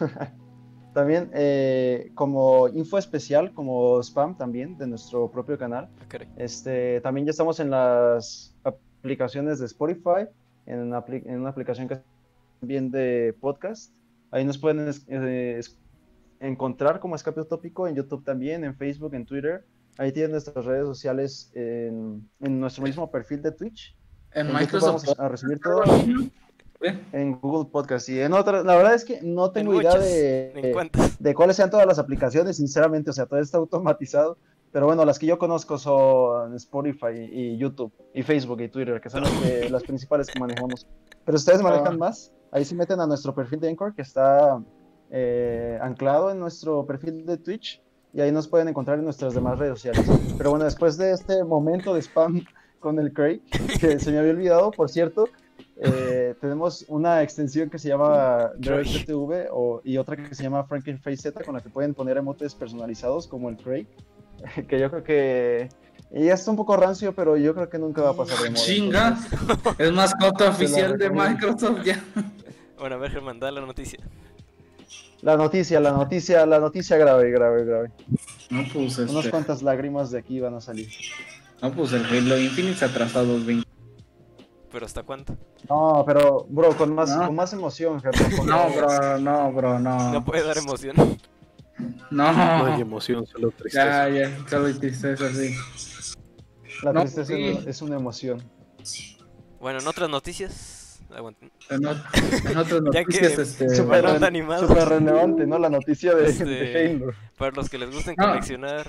También 0.94 1.28
eh, 1.34 2.12
como 2.14 2.68
info 2.68 2.98
especial, 2.98 3.52
como 3.52 3.98
spam 4.00 4.36
también 4.38 4.78
de 4.78 4.86
nuestro 4.86 5.28
propio 5.28 5.58
canal. 5.58 5.88
Ah, 6.00 6.04
caray. 6.06 6.28
Este, 6.36 7.00
también 7.00 7.26
ya 7.26 7.30
estamos 7.32 7.58
en 7.58 7.70
las 7.70 8.54
aplicaciones 8.62 9.58
de 9.58 9.66
Spotify, 9.66 10.28
en 10.66 10.78
una, 10.78 11.04
apli- 11.04 11.26
en 11.26 11.40
una 11.40 11.48
aplicación 11.50 11.88
que 11.88 11.94
es 11.94 12.00
también 12.60 12.92
de 12.92 13.34
podcast. 13.40 13.92
Ahí 14.30 14.44
nos 14.44 14.56
pueden 14.56 14.88
eh, 15.08 15.56
es- 15.58 15.76
encontrar 16.40 17.00
como 17.00 17.14
Escape 17.16 17.40
Utópico 17.40 17.86
en 17.88 17.94
YouTube 17.94 18.24
también, 18.24 18.64
en 18.64 18.74
Facebook, 18.76 19.14
en 19.14 19.24
Twitter. 19.26 19.64
Ahí 19.98 20.12
tienen 20.12 20.32
nuestras 20.32 20.64
redes 20.64 20.86
sociales 20.86 21.50
en, 21.54 22.28
en 22.40 22.60
nuestro 22.60 22.82
mismo 22.84 23.10
perfil 23.10 23.42
de 23.42 23.52
Twitch. 23.52 23.96
En 24.32 24.52
Microsoft. 24.52 25.04
vamos 25.06 25.18
a 25.20 25.28
recibir 25.28 25.60
todo 25.60 25.82
¿Eh? 26.80 27.00
en 27.12 27.40
Google 27.40 27.70
Podcast 27.70 28.08
y 28.08 28.20
en 28.20 28.32
otras. 28.32 28.64
La 28.64 28.76
verdad 28.76 28.94
es 28.94 29.04
que 29.04 29.20
no 29.22 29.52
tengo 29.52 29.72
En 29.74 29.80
idea 29.80 29.90
muchas. 29.92 30.04
de, 30.04 30.90
de 31.20 31.34
cuáles 31.34 31.56
sean 31.56 31.70
todas 31.70 31.86
las 31.86 31.98
aplicaciones, 31.98 32.56
sinceramente, 32.56 33.10
o 33.10 33.12
sea, 33.12 33.26
todo 33.26 33.38
está 33.40 33.58
automatizado. 33.58 34.36
Pero 34.72 34.86
bueno, 34.86 35.04
las 35.04 35.20
que 35.20 35.26
yo 35.26 35.38
conozco 35.38 35.78
son 35.78 36.52
Spotify 36.56 37.14
y 37.30 37.56
YouTube, 37.56 37.92
y 38.12 38.24
Facebook 38.24 38.60
y 38.60 38.68
Twitter, 38.68 39.00
que 39.00 39.08
son 39.08 39.22
las, 39.22 39.30
que- 39.30 39.70
las 39.70 39.84
principales 39.84 40.26
que 40.28 40.40
manejamos. 40.40 40.86
Pero 41.24 41.36
ustedes 41.36 41.62
manejan 41.62 41.94
Ah. 41.94 41.98
más, 41.98 42.32
ahí 42.50 42.64
se 42.64 42.74
meten 42.74 42.98
a 42.98 43.06
nuestro 43.06 43.32
perfil 43.36 43.60
de 43.60 43.68
Anchor, 43.68 43.94
que 43.94 44.02
está 44.02 44.60
eh, 45.16 45.78
anclado 45.80 46.32
en 46.32 46.40
nuestro 46.40 46.84
perfil 46.84 47.24
de 47.24 47.36
Twitch, 47.36 47.80
y 48.12 48.20
ahí 48.20 48.32
nos 48.32 48.48
pueden 48.48 48.66
encontrar 48.66 48.98
en 48.98 49.04
nuestras 49.04 49.32
demás 49.32 49.60
redes 49.60 49.78
sociales. 49.78 50.04
Pero 50.36 50.50
bueno, 50.50 50.64
después 50.64 50.96
de 50.96 51.12
este 51.12 51.44
momento 51.44 51.94
de 51.94 52.02
spam 52.02 52.44
con 52.80 52.98
el 52.98 53.12
Craig, 53.12 53.40
que 53.80 54.00
se 54.00 54.10
me 54.10 54.18
había 54.18 54.32
olvidado, 54.32 54.72
por 54.72 54.90
cierto, 54.90 55.28
eh, 55.76 56.34
tenemos 56.40 56.84
una 56.88 57.22
extensión 57.22 57.70
que 57.70 57.78
se 57.78 57.88
llama 57.88 58.50
o, 59.52 59.80
y 59.84 59.96
otra 59.98 60.16
que 60.16 60.34
se 60.34 60.42
llama 60.42 60.64
Frankenface 60.64 61.16
Z 61.16 61.44
con 61.44 61.54
la 61.54 61.60
que 61.60 61.70
pueden 61.70 61.94
poner 61.94 62.16
emotes 62.16 62.56
personalizados 62.56 63.28
como 63.28 63.48
el 63.48 63.56
Craig, 63.56 63.86
que 64.68 64.80
yo 64.80 64.90
creo 64.90 65.04
que 65.04 65.68
y 66.10 66.24
ya 66.26 66.34
está 66.34 66.50
un 66.50 66.56
poco 66.56 66.76
rancio, 66.76 67.14
pero 67.14 67.36
yo 67.36 67.54
creo 67.54 67.68
que 67.68 67.78
nunca 67.78 68.02
va 68.02 68.10
a 68.10 68.14
pasar 68.14 68.38
de 68.42 68.50
moda. 68.50 68.62
Chinga. 68.64 69.18
Es 69.78 69.92
mascota 69.92 70.48
oficial 70.50 70.98
de. 70.98 71.08
Microsoft 71.08 71.84
ya. 71.84 72.02
Bueno, 72.78 72.96
a 72.96 72.98
ver, 72.98 73.12
Germán, 73.12 73.38
da 73.38 73.50
la 73.52 73.60
noticia. 73.60 74.00
La 75.24 75.38
noticia, 75.38 75.80
la 75.80 75.90
noticia, 75.92 76.44
la 76.44 76.60
noticia 76.60 76.98
grave, 76.98 77.30
grave, 77.30 77.64
grave. 77.64 77.90
No, 78.50 78.62
pues 78.70 78.98
Unas 78.98 79.16
este. 79.16 79.30
cuantas 79.30 79.62
lágrimas 79.62 80.10
de 80.10 80.18
aquí 80.18 80.38
van 80.38 80.54
a 80.54 80.60
salir. 80.60 80.90
No, 81.62 81.72
pues 81.72 81.94
el 81.94 82.04
Halo 82.04 82.38
Infinite 82.38 82.76
se 82.76 82.84
ha 82.84 82.88
atrasado 82.88 83.42
20. 83.42 83.66
¿Pero 84.70 84.84
hasta 84.84 85.02
cuánto? 85.02 85.34
No, 85.70 86.04
pero, 86.06 86.44
bro, 86.50 86.76
con 86.76 86.94
más, 86.94 87.08
No. 87.16 87.26
con 87.28 87.36
más 87.36 87.50
emoción, 87.54 88.02
por 88.02 88.44
No, 88.46 88.68
bro, 88.70 89.18
no, 89.18 89.50
bro, 89.52 89.78
no. 89.78 90.12
No 90.12 90.22
puede 90.26 90.42
dar 90.44 90.58
emoción. 90.58 90.94
No 92.10 92.26
hay 92.28 92.36
No. 92.36 92.78
emoción, 92.78 93.26
solo 93.26 93.50
tristeza. 93.50 94.10
Ya, 94.10 94.28
ya, 94.28 94.38
solo 94.46 94.66
hay 94.66 94.74
tristeza, 94.74 95.30
sí. 95.32 95.54
La 96.82 96.92
No, 96.92 97.00
tristeza 97.00 97.32
sí. 97.34 97.58
es 97.66 97.80
una 97.80 97.96
emoción. 97.96 98.42
Bueno, 99.58 99.78
en 99.80 99.86
otras 99.88 100.10
noticias. 100.10 100.83
Aguanten. 101.14 101.50
En, 101.70 101.86
otras 101.86 102.82
noticias, 102.82 103.38
este. 103.38 103.68
Súper 103.74 104.02
bueno, 104.02 104.58
súper 104.58 104.88
relevante, 104.88 105.46
¿no? 105.46 105.58
La 105.58 105.68
noticia 105.70 106.14
de, 106.14 106.28
Este- 106.28 106.44
de 106.44 106.90
Halo. 106.96 107.12
Para 107.38 107.52
los 107.52 107.68
que 107.68 107.78
les 107.78 107.90
gusten 107.94 108.14
Ah. 108.18 108.28
coleccionar 108.28 108.88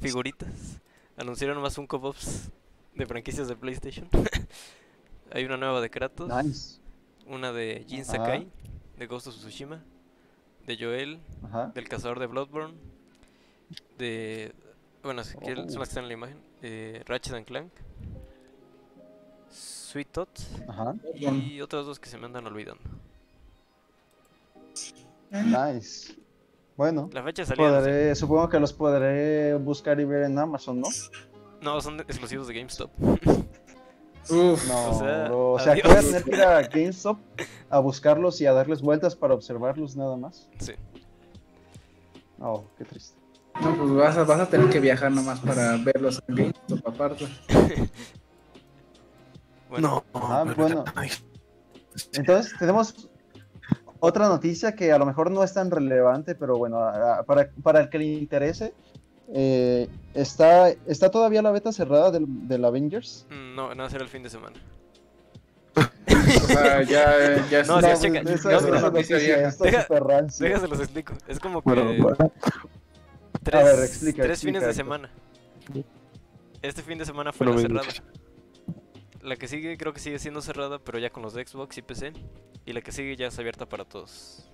figuritas, 0.00 0.80
anunciaron 1.16 1.60
más 1.62 1.74
Funko 1.74 2.00
Pops 2.00 2.50
de 2.94 3.06
franquicias 3.06 3.48
de 3.48 3.56
PlayStation. 3.56 4.08
Hay 5.32 5.44
una 5.44 5.56
nueva 5.56 5.80
de 5.80 5.90
Kratos, 5.90 6.28
Nice. 6.44 6.80
una 7.26 7.52
de 7.52 7.84
Jin 7.88 8.02
Ajá. 8.02 8.12
Sakai, 8.12 8.50
de 8.98 9.06
Ghost 9.06 9.28
of 9.28 9.36
Tsushima, 9.36 9.82
de 10.66 10.76
Joel, 10.76 11.20
Ajá. 11.44 11.70
del 11.74 11.88
cazador 11.88 12.18
de 12.18 12.26
Bloodborne, 12.26 12.74
de... 13.98 14.52
Bueno, 15.02 15.24
si 15.24 15.36
quieren- 15.38 15.68
son 15.70 15.76
Oh. 15.76 15.80
las 15.80 15.88
que 15.88 15.92
están 15.92 16.04
en 16.04 16.08
la 16.08 16.14
imagen, 16.14 16.36
de 16.60 17.02
Ratchet 17.06 17.34
and 17.34 17.46
Clank, 17.46 17.72
Sweet 19.90 20.08
Tot 20.12 20.28
Ajá. 20.68 20.94
y 21.14 21.60
otras 21.60 21.84
dos 21.84 21.98
que 21.98 22.08
se 22.08 22.16
me 22.16 22.26
andan 22.26 22.46
olvidando. 22.46 22.80
Nice. 25.30 26.14
Bueno, 26.76 27.10
La 27.12 27.24
fecha 27.24 27.44
salida, 27.44 27.68
no 27.70 27.74
sé. 27.74 27.80
podré, 27.80 28.14
supongo 28.14 28.48
que 28.48 28.60
los 28.60 28.72
podré 28.72 29.54
buscar 29.56 29.98
y 29.98 30.04
ver 30.04 30.22
en 30.22 30.38
Amazon, 30.38 30.80
¿no? 30.80 30.88
no, 31.60 31.80
son 31.80 31.98
exclusivos 32.00 32.46
de 32.46 32.54
GameStop. 32.54 32.90
Uf. 34.30 34.68
No, 34.68 34.90
O 34.90 34.98
sea, 34.98 35.24
bro, 35.24 35.52
o 35.52 35.58
sea, 35.58 35.74
que 35.74 35.82
voy 35.82 35.96
a 35.96 36.00
tener 36.00 36.22
que 36.22 36.36
ir 36.36 36.42
a 36.42 36.62
GameStop 36.62 37.18
a 37.68 37.78
buscarlos 37.80 38.40
y 38.40 38.46
a 38.46 38.52
darles 38.52 38.80
vueltas 38.82 39.16
para 39.16 39.34
observarlos 39.34 39.96
nada 39.96 40.16
más. 40.16 40.48
Sí. 40.60 40.72
Oh, 42.38 42.62
qué 42.78 42.84
triste. 42.84 43.18
No, 43.60 43.76
pues 43.76 43.90
vas 43.90 44.16
a, 44.16 44.22
vas 44.22 44.40
a 44.40 44.48
tener 44.48 44.70
que 44.70 44.78
viajar 44.78 45.10
nomás 45.10 45.40
para 45.40 45.76
verlos 45.78 46.22
en 46.28 46.34
GameStop 46.36 46.86
aparte. 46.88 47.26
Bueno, 49.70 50.04
No, 50.12 50.20
Ah, 50.20 50.44
bueno. 50.56 50.84
Entonces, 52.12 52.52
tenemos 52.58 53.08
otra 54.00 54.28
noticia 54.28 54.74
que 54.74 54.92
a 54.92 54.98
lo 54.98 55.06
mejor 55.06 55.30
no 55.30 55.42
es 55.44 55.52
tan 55.54 55.70
relevante, 55.70 56.34
pero 56.34 56.56
bueno, 56.58 56.78
a- 56.80 57.18
a- 57.18 57.22
para, 57.22 57.50
para 57.62 57.80
el 57.80 57.88
que 57.88 57.98
le 57.98 58.04
interese, 58.06 58.74
eh, 59.32 59.88
está, 60.14 60.70
está 60.86 61.10
todavía 61.10 61.40
la 61.42 61.50
beta 61.52 61.72
cerrada 61.72 62.10
del, 62.10 62.24
del 62.48 62.64
Avengers. 62.64 63.26
mm, 63.30 63.54
no, 63.54 63.74
no 63.74 63.88
será 63.90 64.02
el 64.04 64.10
fin 64.10 64.22
de 64.22 64.30
semana. 64.30 64.56
O 65.76 66.46
sea, 66.46 66.82
ya, 66.82 67.46
ya 67.48 67.62
No, 67.64 67.78
es- 67.78 68.44
no, 68.44 68.80
noticia 68.80 69.16
vieja. 69.18 69.48
está 69.48 69.64
Deja- 69.64 69.82
súper 69.82 70.02
rancio. 70.04 70.46
Déjase 70.46 70.68
los 70.68 70.80
explico. 70.80 71.12
Es 71.28 71.38
como 71.38 71.62
que 71.62 71.70
bueno, 71.72 71.84
bueno, 72.02 72.32
tres, 73.42 73.64
ver, 73.64 73.84
explica, 73.84 74.22
tres 74.22 74.32
explica, 74.38 74.58
fines 74.58 74.62
de 74.66 74.74
semana. 74.74 75.10
Este 76.62 76.82
fin 76.82 76.98
de 76.98 77.04
semana 77.06 77.32
fue 77.32 77.46
no 77.46 77.54
la 77.54 77.60
cerrada. 77.60 77.88
La 79.22 79.36
que 79.36 79.48
sigue 79.48 79.76
creo 79.76 79.92
que 79.92 80.00
sigue 80.00 80.18
siendo 80.18 80.40
cerrada, 80.40 80.78
pero 80.78 80.98
ya 80.98 81.10
con 81.10 81.22
los 81.22 81.34
de 81.34 81.46
Xbox 81.46 81.78
y 81.78 81.82
PC. 81.82 82.12
Y 82.64 82.72
la 82.72 82.80
que 82.80 82.92
sigue 82.92 83.16
ya 83.16 83.26
es 83.26 83.38
abierta 83.38 83.66
para 83.66 83.84
todos. 83.84 84.50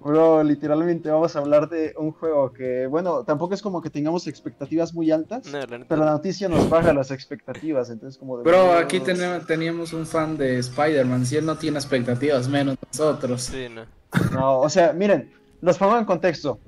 Bro, 0.00 0.42
literalmente 0.42 1.10
vamos 1.10 1.36
a 1.36 1.38
hablar 1.38 1.68
de 1.68 1.94
un 1.96 2.12
juego 2.12 2.52
que, 2.52 2.86
bueno, 2.86 3.24
tampoco 3.24 3.54
es 3.54 3.62
como 3.62 3.82
que 3.82 3.90
tengamos 3.90 4.26
expectativas 4.26 4.94
muy 4.94 5.10
altas, 5.10 5.46
No, 5.46 5.58
la 5.58 5.78
neta, 5.78 5.86
pero 5.88 6.04
la 6.04 6.12
noticia 6.12 6.48
nos 6.48 6.68
baja 6.68 6.92
las 6.92 7.10
expectativas, 7.10 7.90
entonces 7.90 8.18
como 8.18 8.38
de... 8.38 8.44
Bro, 8.44 8.72
aquí 8.72 9.00
tenemos, 9.00 9.46
teníamos 9.46 9.92
un 9.92 10.06
fan 10.06 10.36
de 10.36 10.58
Spider-Man. 10.58 11.26
Si 11.26 11.36
él 11.36 11.46
no 11.46 11.56
tiene 11.56 11.78
expectativas, 11.78 12.48
menos 12.48 12.76
nosotros. 12.86 13.42
Sí, 13.42 13.66
no. 13.68 13.84
No, 14.32 14.60
o 14.60 14.68
sea, 14.68 14.92
miren, 14.92 15.30
los 15.60 15.78
pongo 15.78 15.98
en 15.98 16.04
contexto. 16.04 16.58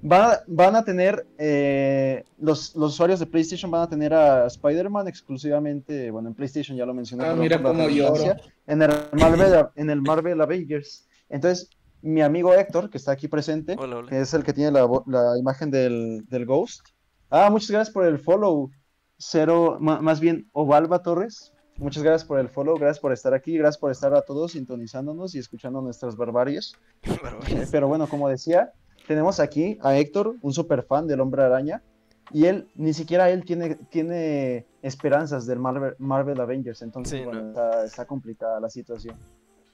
Van 0.00 0.30
a, 0.30 0.38
van 0.46 0.76
a 0.76 0.84
tener, 0.84 1.26
eh, 1.38 2.24
los, 2.38 2.74
los 2.76 2.92
usuarios 2.94 3.18
de 3.18 3.26
PlayStation 3.26 3.70
van 3.70 3.82
a 3.82 3.88
tener 3.88 4.14
a 4.14 4.46
Spider-Man 4.46 5.08
exclusivamente, 5.08 6.10
bueno, 6.10 6.28
en 6.28 6.34
PlayStation 6.34 6.76
ya 6.76 6.86
lo 6.86 6.94
mencioné. 6.94 7.24
Ah, 7.24 7.34
mira 7.34 7.60
cómo 7.60 7.88
lloro. 7.88 8.36
En 8.66 8.82
el, 8.82 8.90
Marvel, 9.12 9.66
en 9.74 9.90
el 9.90 10.00
Marvel 10.02 10.40
Avengers. 10.40 11.08
Entonces, 11.28 11.70
mi 12.00 12.22
amigo 12.22 12.54
Héctor, 12.54 12.90
que 12.90 12.98
está 12.98 13.12
aquí 13.12 13.26
presente, 13.26 13.74
Hola, 13.78 13.98
hola. 13.98 14.08
que 14.08 14.20
es 14.20 14.32
el 14.34 14.44
que 14.44 14.52
tiene 14.52 14.70
la, 14.70 15.38
imagen 15.38 15.70
del, 15.70 16.24
del 16.28 16.46
Ghost. 16.46 16.86
Ah, 17.30 17.50
muchas 17.50 17.70
gracias 17.70 17.92
por 17.92 18.04
el 18.04 18.18
follow. 18.18 18.70
Cero, 19.18 19.78
más 19.80 20.20
bien, 20.20 20.48
Ovalva 20.52 21.02
Torres. 21.02 21.52
Muchas 21.78 22.02
gracias 22.02 22.26
por 22.26 22.40
el 22.40 22.48
follow, 22.48 22.76
gracias 22.76 22.98
por 22.98 23.12
estar 23.12 23.34
aquí, 23.34 23.56
gracias 23.56 23.78
por 23.78 23.92
estar 23.92 24.12
a 24.12 24.22
todos 24.22 24.52
sintonizándonos 24.52 25.34
y 25.36 25.38
escuchando 25.38 25.80
nuestras 25.80 26.16
barbarias. 26.16 26.74
Barbarias. 27.22 27.68
Pero 27.70 27.86
bueno, 27.86 28.08
como 28.08 28.28
decía, 28.28 28.72
tenemos 29.08 29.40
aquí 29.40 29.78
a 29.82 29.96
Héctor, 29.98 30.36
un 30.42 30.52
super 30.52 30.84
fan 30.84 31.06
del 31.08 31.20
Hombre 31.20 31.42
Araña, 31.42 31.82
y 32.30 32.44
él, 32.44 32.68
ni 32.76 32.92
siquiera 32.92 33.30
él 33.30 33.44
tiene, 33.44 33.74
tiene 33.90 34.66
esperanzas 34.82 35.46
del 35.46 35.58
Marvel, 35.58 35.94
Marvel 35.98 36.38
Avengers, 36.40 36.82
entonces 36.82 37.18
Sí, 37.18 37.24
bueno, 37.24 37.40
no. 37.42 37.48
está, 37.48 37.84
está 37.84 38.04
complicada 38.06 38.60
la 38.60 38.68
situación. 38.70 39.16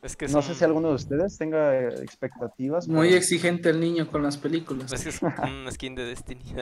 Es 0.03 0.16
que 0.16 0.26
No 0.26 0.32
son- 0.32 0.43
sé 0.43 0.55
si 0.55 0.64
alguno 0.64 0.89
de 0.91 0.95
ustedes 0.95 1.37
tenga 1.37 1.74
eh, 1.76 1.89
expectativas. 2.03 2.87
Muy 2.89 3.09
pero- 3.09 3.18
exigente 3.18 3.70
el 3.70 3.80
niño 3.80 4.07
con 4.09 4.22
las 4.22 4.37
películas. 4.37 4.93
Es 4.93 5.03
que 5.03 5.09
es 5.09 5.20
un 5.43 5.66
skin 5.72 5.95
de 5.95 6.05
Destiny. 6.05 6.55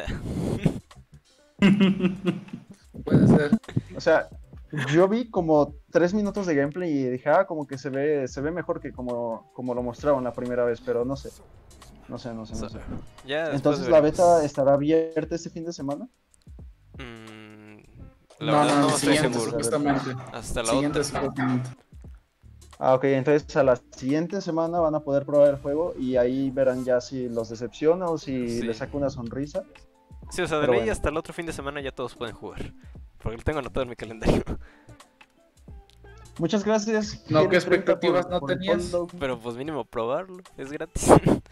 Puede 3.04 3.26
ser. 3.26 3.50
O 3.96 4.00
sea, 4.00 4.28
yo 4.92 5.08
vi 5.08 5.28
como 5.30 5.74
tres 5.90 6.14
minutos 6.14 6.46
de 6.46 6.54
gameplay 6.54 6.90
y 6.90 7.10
dije, 7.10 7.28
ah, 7.28 7.44
como 7.46 7.66
que 7.66 7.78
se 7.78 7.90
ve, 7.90 8.26
se 8.28 8.40
ve 8.40 8.50
mejor 8.50 8.80
que 8.80 8.92
como, 8.92 9.50
como 9.54 9.74
lo 9.74 9.82
mostraron 9.82 10.24
la 10.24 10.32
primera 10.32 10.64
vez, 10.64 10.80
pero 10.80 11.04
no 11.04 11.16
sé. 11.16 11.30
No 12.12 12.18
sé, 12.18 12.34
no 12.34 12.44
sé, 12.44 12.54
no 12.60 12.68
sé. 12.68 12.78
ya 13.26 13.52
Entonces, 13.52 13.88
¿la 13.88 14.02
beta 14.02 14.44
estará 14.44 14.74
abierta 14.74 15.34
este 15.34 15.48
fin 15.48 15.64
de 15.64 15.72
semana? 15.72 16.06
Mm, 16.98 17.78
la 18.40 18.52
no, 18.52 18.58
verdad 18.58 18.74
no, 18.74 18.80
no, 18.82 18.88
estoy 18.88 19.14
siguiente, 19.14 19.28
seguro. 19.38 19.50
supuestamente. 19.50 20.10
Hasta 20.30 20.62
la 20.62 20.68
Siguiente, 20.72 21.00
otra. 21.00 21.62
Ah, 22.78 22.94
ok, 22.96 23.04
entonces 23.04 23.56
a 23.56 23.62
la 23.62 23.80
siguiente 23.96 24.42
semana 24.42 24.78
van 24.80 24.94
a 24.94 25.00
poder 25.00 25.24
probar 25.24 25.48
el 25.54 25.56
juego 25.56 25.94
y 25.98 26.16
ahí 26.16 26.50
verán 26.50 26.84
ya 26.84 27.00
si 27.00 27.30
los 27.30 27.48
decepciona 27.48 28.04
o 28.10 28.18
si 28.18 28.46
Sí. 28.60 28.62
les 28.66 28.76
saca 28.76 28.94
una 28.94 29.08
sonrisa. 29.08 29.62
Sí, 30.30 30.42
o 30.42 30.46
sea, 30.46 30.58
de 30.58 30.66
ley 30.66 30.76
bueno. 30.80 30.92
hasta 30.92 31.08
el 31.08 31.16
otro 31.16 31.32
fin 31.32 31.46
de 31.46 31.54
semana 31.54 31.80
ya 31.80 31.92
todos 31.92 32.14
pueden 32.14 32.34
jugar. 32.34 32.74
Porque 33.22 33.38
lo 33.38 33.42
tengo 33.42 33.60
anotado 33.60 33.84
en 33.84 33.88
mi 33.88 33.96
calendario. 33.96 34.42
Muchas 36.38 36.62
gracias. 36.64 37.24
No, 37.30 37.48
¿qué 37.48 37.48
Jerry30 37.48 37.48
por- 37.48 37.54
expectativas 37.54 38.28
no 38.28 38.40
por 38.40 38.50
tenías? 38.50 38.92
Pero 39.18 39.38
pues 39.38 39.56
mínimo 39.56 39.84
probarlo, 39.86 40.42
es 40.58 40.70
gratis. 40.70 41.06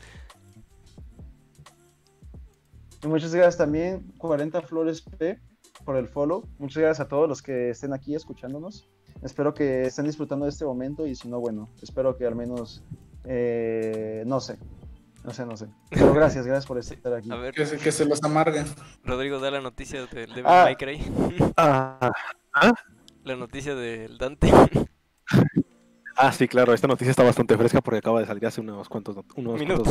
Y 3.02 3.06
muchas 3.08 3.34
gracias 3.34 3.56
también, 3.56 4.12
40 4.18 4.60
Flores 4.62 5.00
P, 5.02 5.38
por 5.84 5.96
el 5.96 6.06
follow. 6.08 6.46
Muchas 6.58 6.82
gracias 6.82 7.06
a 7.06 7.08
todos 7.08 7.28
los 7.28 7.42
que 7.42 7.70
estén 7.70 7.92
aquí 7.92 8.14
escuchándonos. 8.14 8.88
Espero 9.22 9.54
que 9.54 9.82
estén 9.86 10.04
disfrutando 10.06 10.44
de 10.44 10.50
este 10.50 10.64
momento 10.64 11.06
y 11.06 11.14
si 11.14 11.28
no, 11.28 11.40
bueno, 11.40 11.68
espero 11.82 12.16
que 12.16 12.26
al 12.26 12.34
menos, 12.36 12.82
eh, 13.24 14.22
no 14.26 14.40
sé, 14.40 14.58
no 15.24 15.32
sé, 15.32 15.44
no 15.46 15.56
sé. 15.56 15.66
Pero 15.90 16.12
gracias, 16.14 16.46
gracias 16.46 16.66
por 16.66 16.78
estar 16.78 17.12
aquí. 17.14 17.30
A 17.30 17.36
ver, 17.36 17.54
Que 17.54 17.66
se, 17.66 17.76
que 17.78 17.90
se 17.92 18.04
los 18.04 18.22
amarguen. 18.22 18.66
Rodrigo, 19.04 19.38
da 19.38 19.50
la 19.50 19.60
noticia 19.60 20.00
del 20.06 20.28
Devil 20.28 20.44
Ah. 20.46 20.62
May 20.64 20.76
Cry. 20.76 21.00
Ah, 21.56 22.12
La 23.24 23.36
noticia 23.36 23.74
del 23.74 24.18
Dante. 24.18 24.50
ah, 26.16 26.32
sí, 26.32 26.48
claro, 26.48 26.72
esta 26.74 26.86
noticia 26.88 27.10
está 27.10 27.22
bastante 27.22 27.56
fresca 27.56 27.80
porque 27.80 27.98
acaba 27.98 28.20
de 28.20 28.26
salir 28.26 28.46
hace 28.46 28.60
unos 28.60 28.88
cuantos 28.88 29.16
unos 29.36 29.58
Minutos. 29.58 29.88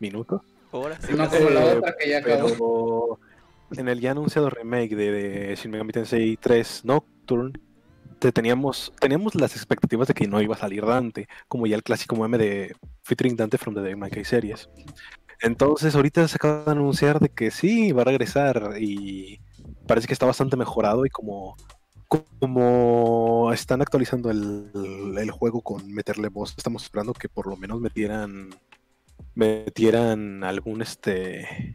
minutos. 0.00 0.42
Ahora 0.72 0.98
sí. 1.00 1.14
No 1.14 1.28
como 1.28 1.50
la 1.50 1.64
otra 1.64 1.94
que 1.98 2.10
ya 2.10 2.18
acabó. 2.18 3.18
Pero 3.68 3.80
en 3.80 3.88
el 3.88 4.00
ya 4.00 4.12
anunciado 4.12 4.50
remake 4.50 4.96
de, 4.96 5.10
de 5.10 5.56
Shin 5.56 5.70
Megami 5.70 5.92
Tensei 5.92 6.36
3 6.36 6.84
Nocturne, 6.84 7.52
te 8.18 8.32
teníamos, 8.32 8.92
teníamos 8.98 9.34
las 9.34 9.54
expectativas 9.54 10.08
de 10.08 10.14
que 10.14 10.26
no 10.26 10.40
iba 10.40 10.54
a 10.54 10.58
salir 10.58 10.84
Dante, 10.84 11.28
como 11.46 11.66
ya 11.66 11.76
el 11.76 11.82
clásico 11.82 12.16
meme 12.16 12.38
de 12.38 12.76
featuring 13.02 13.36
Dante 13.36 13.58
from 13.58 13.74
the 13.74 13.80
Devil 13.80 13.96
May 13.96 14.10
Cry 14.10 14.24
series. 14.24 14.68
Entonces 15.40 15.94
ahorita 15.94 16.26
se 16.26 16.36
acaba 16.36 16.64
de 16.64 16.70
anunciar 16.72 17.20
de 17.20 17.28
que 17.28 17.50
sí, 17.50 17.92
va 17.92 18.02
a 18.02 18.06
regresar 18.06 18.74
y 18.80 19.40
parece 19.86 20.06
que 20.06 20.12
está 20.12 20.26
bastante 20.26 20.56
mejorado 20.56 21.06
y 21.06 21.10
como, 21.10 21.56
como 22.08 23.52
están 23.52 23.82
actualizando 23.82 24.30
el, 24.30 24.70
el 25.16 25.30
juego 25.30 25.60
con 25.60 25.92
meterle 25.92 26.28
voz, 26.28 26.54
estamos 26.56 26.82
esperando 26.82 27.12
que 27.12 27.28
por 27.28 27.46
lo 27.46 27.56
menos 27.56 27.80
metieran 27.80 28.50
metieran 29.34 30.44
algún 30.44 30.82
este 30.82 31.74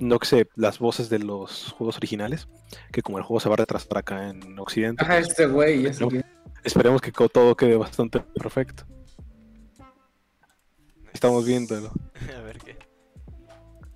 no 0.00 0.18
que 0.18 0.26
sé, 0.26 0.48
las 0.56 0.78
voces 0.78 1.08
de 1.08 1.18
los 1.18 1.72
juegos 1.72 1.96
originales, 1.98 2.48
que 2.90 3.02
como 3.02 3.18
el 3.18 3.24
juego 3.24 3.40
se 3.40 3.48
va 3.48 3.54
a 3.54 3.58
retrasar 3.58 3.98
acá 3.98 4.28
en 4.30 4.58
Occidente, 4.58 5.04
Ajá, 5.04 5.16
pues, 5.16 5.28
este 5.28 5.46
güey. 5.46 5.82
No. 5.82 6.08
esperemos 6.64 7.00
que 7.00 7.12
todo 7.12 7.54
quede 7.54 7.76
bastante 7.76 8.20
perfecto. 8.20 8.84
Estamos 11.12 11.44
viéndolo. 11.44 11.92
A 12.36 12.40
ver 12.42 12.58
qué. 12.58 12.78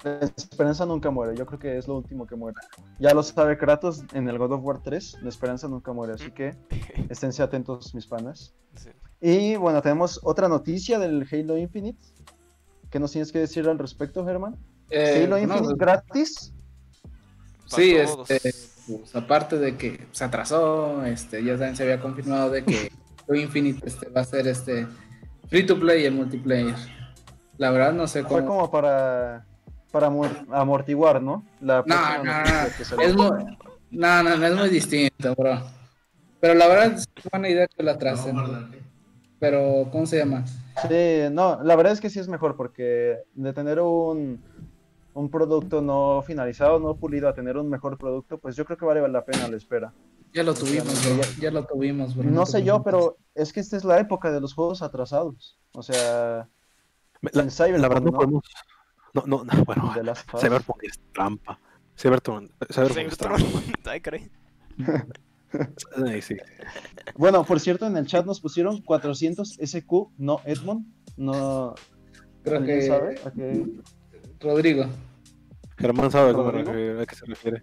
La 0.03 0.27
esperanza 0.37 0.85
nunca 0.85 1.11
muere, 1.11 1.35
yo 1.35 1.47
creo 1.47 1.59
que 1.59 1.79
es 1.79 1.89
lo 1.89 1.97
último 1.97 2.27
que 2.27 2.37
muere. 2.37 2.59
Ya 2.99 3.15
lo 3.15 3.23
sabe 3.23 3.57
Kratos 3.57 4.05
en 4.13 4.29
el 4.29 4.37
God 4.37 4.53
of 4.53 4.61
War 4.63 4.83
3, 4.83 5.21
la 5.23 5.31
esperanza 5.31 5.67
nunca 5.67 5.95
muere, 5.95 6.13
así 6.13 6.31
que 6.31 6.55
esténse 7.09 7.43
atentos 7.43 7.95
mis 7.95 8.07
panas. 8.07 8.55
Sí. 8.75 8.91
Y 9.23 9.57
bueno, 9.57 9.81
tenemos 9.81 10.21
otra 10.23 10.47
noticia 10.49 10.99
del 10.99 11.27
Halo 11.33 11.57
Infinite. 11.57 11.99
¿Qué 12.95 13.01
nos 13.01 13.11
tienes 13.11 13.33
que 13.33 13.41
decir 13.41 13.69
al 13.69 13.77
respecto, 13.77 14.25
Germán? 14.25 14.55
Eh, 14.89 15.25
Halo 15.25 15.37
no, 15.37 15.43
Infinite 15.43 15.75
gratis. 15.77 16.53
Pa' 17.69 17.77
Sí, 17.77 17.97
este, 17.97 18.55
pues, 18.87 19.17
aparte 19.17 19.59
de 19.59 19.77
que 19.77 20.07
se 20.13 20.23
atrasó, 20.23 21.05
este, 21.05 21.43
ya 21.43 21.55
también 21.55 21.75
se 21.75 21.83
había 21.83 22.01
confirmado 22.01 22.51
de 22.51 22.65
que 22.65 22.93
Halo 23.29 23.37
Infinite 23.41 23.85
este, 23.85 24.09
va 24.11 24.21
a 24.21 24.25
ser 24.25 24.47
este 24.47 24.87
free 25.49 25.67
to 25.67 25.77
play 25.81 26.03
y 26.03 26.07
el 26.07 26.15
multiplayer. 26.15 26.77
La 27.59 27.73
verdad 27.73 27.93
no 27.95 28.07
sé 28.07 28.23
Fue 28.23 28.45
cómo. 28.45 28.59
como 28.59 28.71
para, 28.71 29.45
para 29.91 30.07
amor- 30.07 30.47
amortiguar, 30.53 31.21
¿no? 31.21 31.45
La 31.61 31.83
No, 31.85 32.23
no, 32.23 32.45
no. 32.45 33.03
Es 33.03 33.17
muy, 33.17 33.29
no, 33.91 34.23
no, 34.23 34.37
no 34.37 34.47
es 34.47 34.55
muy 34.55 34.69
distinto, 34.69 35.35
bro. 35.37 35.61
Pero 36.39 36.55
la 36.55 36.69
verdad 36.69 36.93
es 36.93 37.09
buena 37.29 37.49
idea 37.49 37.67
que 37.67 37.83
la 37.83 37.91
atrasen. 37.91 38.37
Pero, 39.41 39.89
¿cómo 39.91 40.07
se 40.07 40.19
llama? 40.19 40.45
Sí, 40.83 41.33
no, 41.33 41.63
la 41.63 41.77
verdad 41.77 41.93
es 41.93 42.01
que 42.01 42.11
sí 42.11 42.19
es 42.19 42.29
mejor 42.29 42.57
porque 42.57 43.19
de 43.35 43.53
tener 43.53 43.81
un, 43.81 44.43
un 45.15 45.31
producto 45.31 45.81
no 45.81 46.23
finalizado, 46.23 46.79
no 46.81 46.97
pulido, 46.97 47.29
a 47.29 47.35
tener 47.35 47.57
un 47.57 47.69
mejor 47.71 47.97
producto, 47.97 48.39
pues 48.39 48.57
yo 48.57 48.65
creo 48.65 48.77
que 48.77 48.85
vale 48.85 49.07
la 49.09 49.25
pena 49.25 49.49
la 49.49 49.57
espera. 49.57 49.93
Ya 50.33 50.43
lo 50.43 50.53
tuvimos, 50.53 51.01
bro. 51.05 51.23
Ya 51.41 51.51
lo 51.53 51.65
tuvimos, 51.65 52.17
bro. 52.17 52.29
No 52.29 52.45
sé 52.45 52.65
yo, 52.65 52.83
pero 52.83 53.19
es 53.37 53.53
que 53.53 53.61
esta 53.61 53.77
es 53.77 53.85
la 53.85 54.01
época 54.01 54.33
de 54.33 54.41
los 54.41 54.53
juegos 54.53 54.83
atrasados. 54.83 55.61
O 55.73 55.83
sea, 55.83 56.49
La, 57.21 57.43
en 57.43 57.51
Cyberpunk, 57.51 57.81
la 57.81 57.89
verdad 57.89 58.03
no 58.03 58.11
¿no? 58.11 58.17
podemos... 58.17 58.43
No, 59.15 59.23
no, 59.27 59.45
no, 59.45 59.65
bueno. 59.65 59.95
Cyberpunk 60.37 60.83
es 60.83 60.99
trampa. 61.13 61.57
Cyberpunk, 61.97 62.51
Cyberpunk 62.69 63.07
es 63.07 63.17
trampa. 63.17 63.47
Sí. 66.23 66.37
Bueno, 67.17 67.45
por 67.45 67.61
cierto, 67.61 67.87
en 67.87 67.97
el 67.97 68.07
chat 68.07 68.25
nos 68.27 68.41
pusieron 68.41 68.83
400 68.83 69.59
SQ, 69.63 69.93
no 70.19 70.41
Edmond. 70.45 70.87
No, 71.17 71.75
Creo 72.43 72.59
¿alguien 72.59 72.81
que 72.81 72.87
sabe? 72.87 73.15
Rodrigo. 74.41 74.87
Germán 75.77 76.11
sabe 76.11 76.33
cómo 76.33 76.51
¿Rodrigo? 76.51 76.73
refiere- 76.73 77.03
a 77.03 77.07
qué 77.07 77.15
se 77.17 77.27
refiere. 77.27 77.63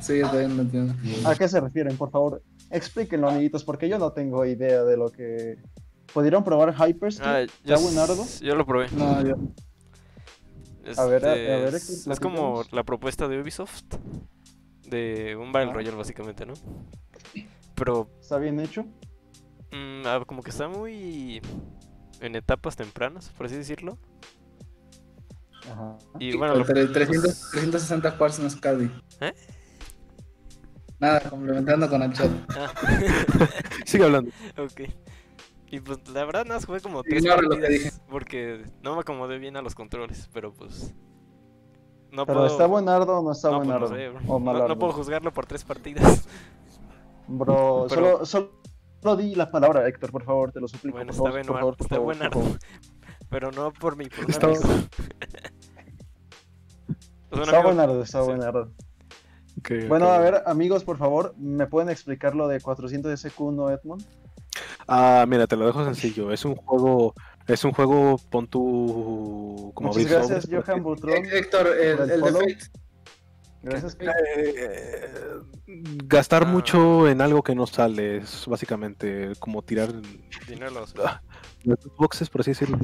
Sí, 0.00 0.18
yo 0.18 0.28
también 0.28 0.56
lo 0.56 0.62
entiendo. 0.62 0.94
¿A 1.24 1.34
qué 1.34 1.48
se 1.48 1.60
refieren? 1.60 1.96
Por 1.96 2.10
favor, 2.10 2.42
explíquenlo, 2.70 3.28
amiguitos, 3.28 3.64
porque 3.64 3.88
yo 3.88 3.98
no 3.98 4.12
tengo 4.12 4.44
idea 4.44 4.84
de 4.84 4.96
lo 4.96 5.08
que... 5.10 5.56
¿Pudieron 6.12 6.42
probar 6.44 6.74
Hypers? 6.74 7.20
Ah, 7.20 7.40
¿Está 7.42 7.76
yo, 7.76 8.24
yo 8.40 8.54
lo 8.56 8.66
probé. 8.66 8.88
No, 8.92 9.22
yo. 9.24 9.36
A 10.96 11.04
ver, 11.04 11.24
a- 11.26 11.30
a 11.32 11.36
Este, 11.36 11.56
ver, 11.64 11.74
es, 11.74 12.06
es 12.06 12.20
como 12.20 12.64
la 12.72 12.82
propuesta 12.84 13.28
de 13.28 13.40
Ubisoft. 13.40 13.84
De 14.88 15.36
un 15.36 15.52
Battle 15.52 15.70
Ah. 15.70 15.74
Royale, 15.74 15.96
básicamente, 15.96 16.44
¿no? 16.44 16.54
Pero 17.74 18.08
¿Está 18.20 18.38
bien 18.38 18.60
hecho? 18.60 18.82
mm, 19.72 20.02
ah, 20.06 20.22
como 20.26 20.42
que 20.42 20.50
está 20.50 20.68
muy 20.68 21.40
en 22.20 22.36
etapas 22.36 22.76
tempranas, 22.76 23.30
por 23.30 23.46
así 23.46 23.56
decirlo. 23.56 23.98
Ajá. 25.70 25.98
Y 26.18 26.36
bueno, 26.36 26.54
lo- 26.54 26.64
Tre- 26.64 26.92
300, 26.92 27.50
360 27.52 28.16
cuartos 28.18 28.40
no 28.40 28.46
es. 28.48 28.56
¿Eh? 29.20 29.34
Nada, 30.98 31.20
complementando 31.30 31.88
con 31.88 32.02
el 32.02 32.12
chat. 32.12 32.30
ah, 32.56 32.72
Sigue 33.86 34.04
hablando. 34.04 34.30
ok. 34.58 34.80
Y 35.72 35.80
pues 35.80 35.98
la 36.08 36.24
verdad 36.24 36.44
nada 36.44 36.60
jugué 36.60 36.80
como 36.80 37.02
tres 37.04 37.22
Ignora 37.22 37.42
lo 37.42 37.50
que 37.50 37.60
partidas 37.60 38.02
porque 38.10 38.64
no 38.82 38.94
me 38.96 39.00
acomodé 39.02 39.38
bien 39.38 39.56
a 39.56 39.62
los 39.62 39.74
controles, 39.76 40.28
pero 40.32 40.52
pues 40.52 40.92
no 42.10 42.26
¿Pero 42.26 42.40
puedo 42.40 42.46
está 42.46 42.66
buenardo 42.66 43.18
o 43.20 43.22
no 43.22 43.30
está 43.32 43.50
no, 43.50 43.58
pues, 43.58 43.68
no 43.68 43.78
buenardo? 43.78 43.94
sé, 43.96 44.08
bro. 44.08 44.34
o 44.34 44.40
No- 44.40 44.68
no 44.68 44.78
puedo 44.78 44.92
juzgarlo 44.92 45.32
por 45.32 45.46
tres 45.46 45.62
partidas. 45.64 46.26
Bro, 47.32 47.86
Pero- 47.88 48.24
solo, 48.26 48.50
solo 49.02 49.16
di 49.16 49.34
la 49.34 49.50
palabra, 49.50 49.86
Héctor, 49.86 50.10
por 50.10 50.24
favor, 50.24 50.50
te 50.52 50.60
lo 50.60 50.66
suplico. 50.68 50.96
Bueno, 50.98 51.12
por 51.12 51.28
está 51.30 51.42
favor, 51.44 51.46
bueno, 51.46 51.76
por 51.76 51.88
favor, 51.88 52.12
está 52.14 52.30
por 52.30 52.42
favor. 52.42 52.58
Pero 53.30 53.52
no 53.52 53.72
por 53.72 53.96
mi 53.96 54.06
por 54.06 54.28
Está- 54.28 54.48
Está 57.32 57.62
buenardo, 57.62 58.02
está 58.02 58.20
sí. 58.22 58.26
buenardo. 58.28 58.72
Bueno, 59.88 60.08
a 60.08 60.18
ver, 60.18 60.42
amigos, 60.46 60.82
por 60.84 60.96
favor, 60.96 61.34
¿me 61.38 61.66
pueden 61.66 61.90
explicar 61.90 62.34
lo 62.34 62.48
de 62.48 62.60
400 62.60 63.20
SQ, 63.20 63.38
no 63.52 63.70
Edmond? 63.70 64.04
Ah, 64.88 65.24
mira, 65.28 65.46
te 65.46 65.54
lo 65.54 65.66
dejo 65.66 65.84
sencillo. 65.84 66.32
Es 66.32 66.44
un 66.44 66.56
juego, 66.56 67.14
es 67.46 67.62
un 67.64 67.72
juego, 67.72 68.16
pon 68.30 68.48
tu 68.48 69.70
como 69.74 69.90
Muchas 69.90 70.10
gracias, 70.10 70.48
Johan 70.50 70.82
Butrón. 70.82 71.24
Héctor, 71.30 71.68
el, 71.68 72.00
el 72.00 72.10
el 72.10 72.20
de. 72.20 72.30
Fate. 72.32 72.58
Gracias. 73.62 73.96
Eh, 74.00 75.40
gastar 76.06 76.44
Ah. 76.44 76.46
mucho 76.46 77.06
en 77.08 77.20
algo 77.20 77.42
que 77.42 77.54
no 77.54 77.66
sale 77.66 78.18
es 78.18 78.46
básicamente 78.46 79.32
como 79.38 79.62
tirar 79.62 79.92
dinero 80.48 80.68
a 80.68 80.70
la 80.70 80.80
basura. 80.80 81.22
los 81.64 81.78
boxes, 81.98 82.30
por 82.30 82.40
así 82.40 82.52
decirlo. 82.52 82.78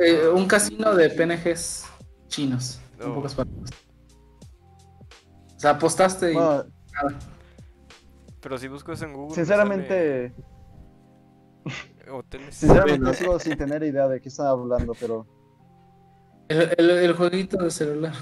Eh, 0.00 0.28
un 0.32 0.46
casino 0.46 0.94
de 0.94 1.10
PNGs 1.10 1.86
chinos. 2.28 2.80
En 3.00 3.10
Oh. 3.10 3.14
pocas 3.16 3.34
palabras. 3.34 3.70
O 5.56 5.58
sea, 5.60 5.70
apostaste 5.70 6.32
y 6.32 6.36
nada. 6.36 6.66
Pero 8.40 8.56
si 8.56 8.68
busco 8.68 8.92
eso 8.92 9.04
en 9.04 9.12
Google. 9.12 9.30
me 9.30 9.34
sinceramente, 9.34 10.32
Hoteles. 12.10 12.54
sinceramente 12.54 13.14
sigo 13.14 13.38
sin 13.38 13.56
tener 13.58 13.82
idea 13.82 14.08
de 14.08 14.20
qué 14.20 14.28
estaba 14.28 14.50
hablando, 14.50 14.92
pero 14.98 15.26
El, 16.48 16.70
el, 16.78 16.90
el 16.90 17.12
jueguito 17.14 17.56
de 17.58 17.70
celular. 17.70 18.14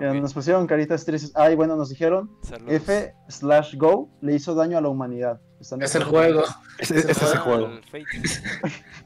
Ah, 0.00 0.04
eh, 0.04 0.10
ok. 0.10 0.16
nos 0.22 0.34
pusieron 0.34 0.66
caritas 0.66 1.04
tristes. 1.04 1.32
Ay, 1.34 1.54
bueno, 1.56 1.76
nos 1.76 1.88
dijeron 1.88 2.30
Saludos. 2.42 2.72
F 2.74 3.14
slash 3.28 3.76
Go 3.76 4.08
le 4.20 4.34
hizo 4.34 4.54
daño 4.54 4.78
a 4.78 4.80
la 4.80 4.88
humanidad. 4.88 5.40
¿Están 5.60 5.78
de 5.78 5.86
Es 5.86 5.94
el 5.94 6.04
juego. 6.04 6.42
Ese, 6.78 6.98
ese 6.98 7.10
es 7.12 7.32
el 7.32 7.38
juego. 7.38 7.70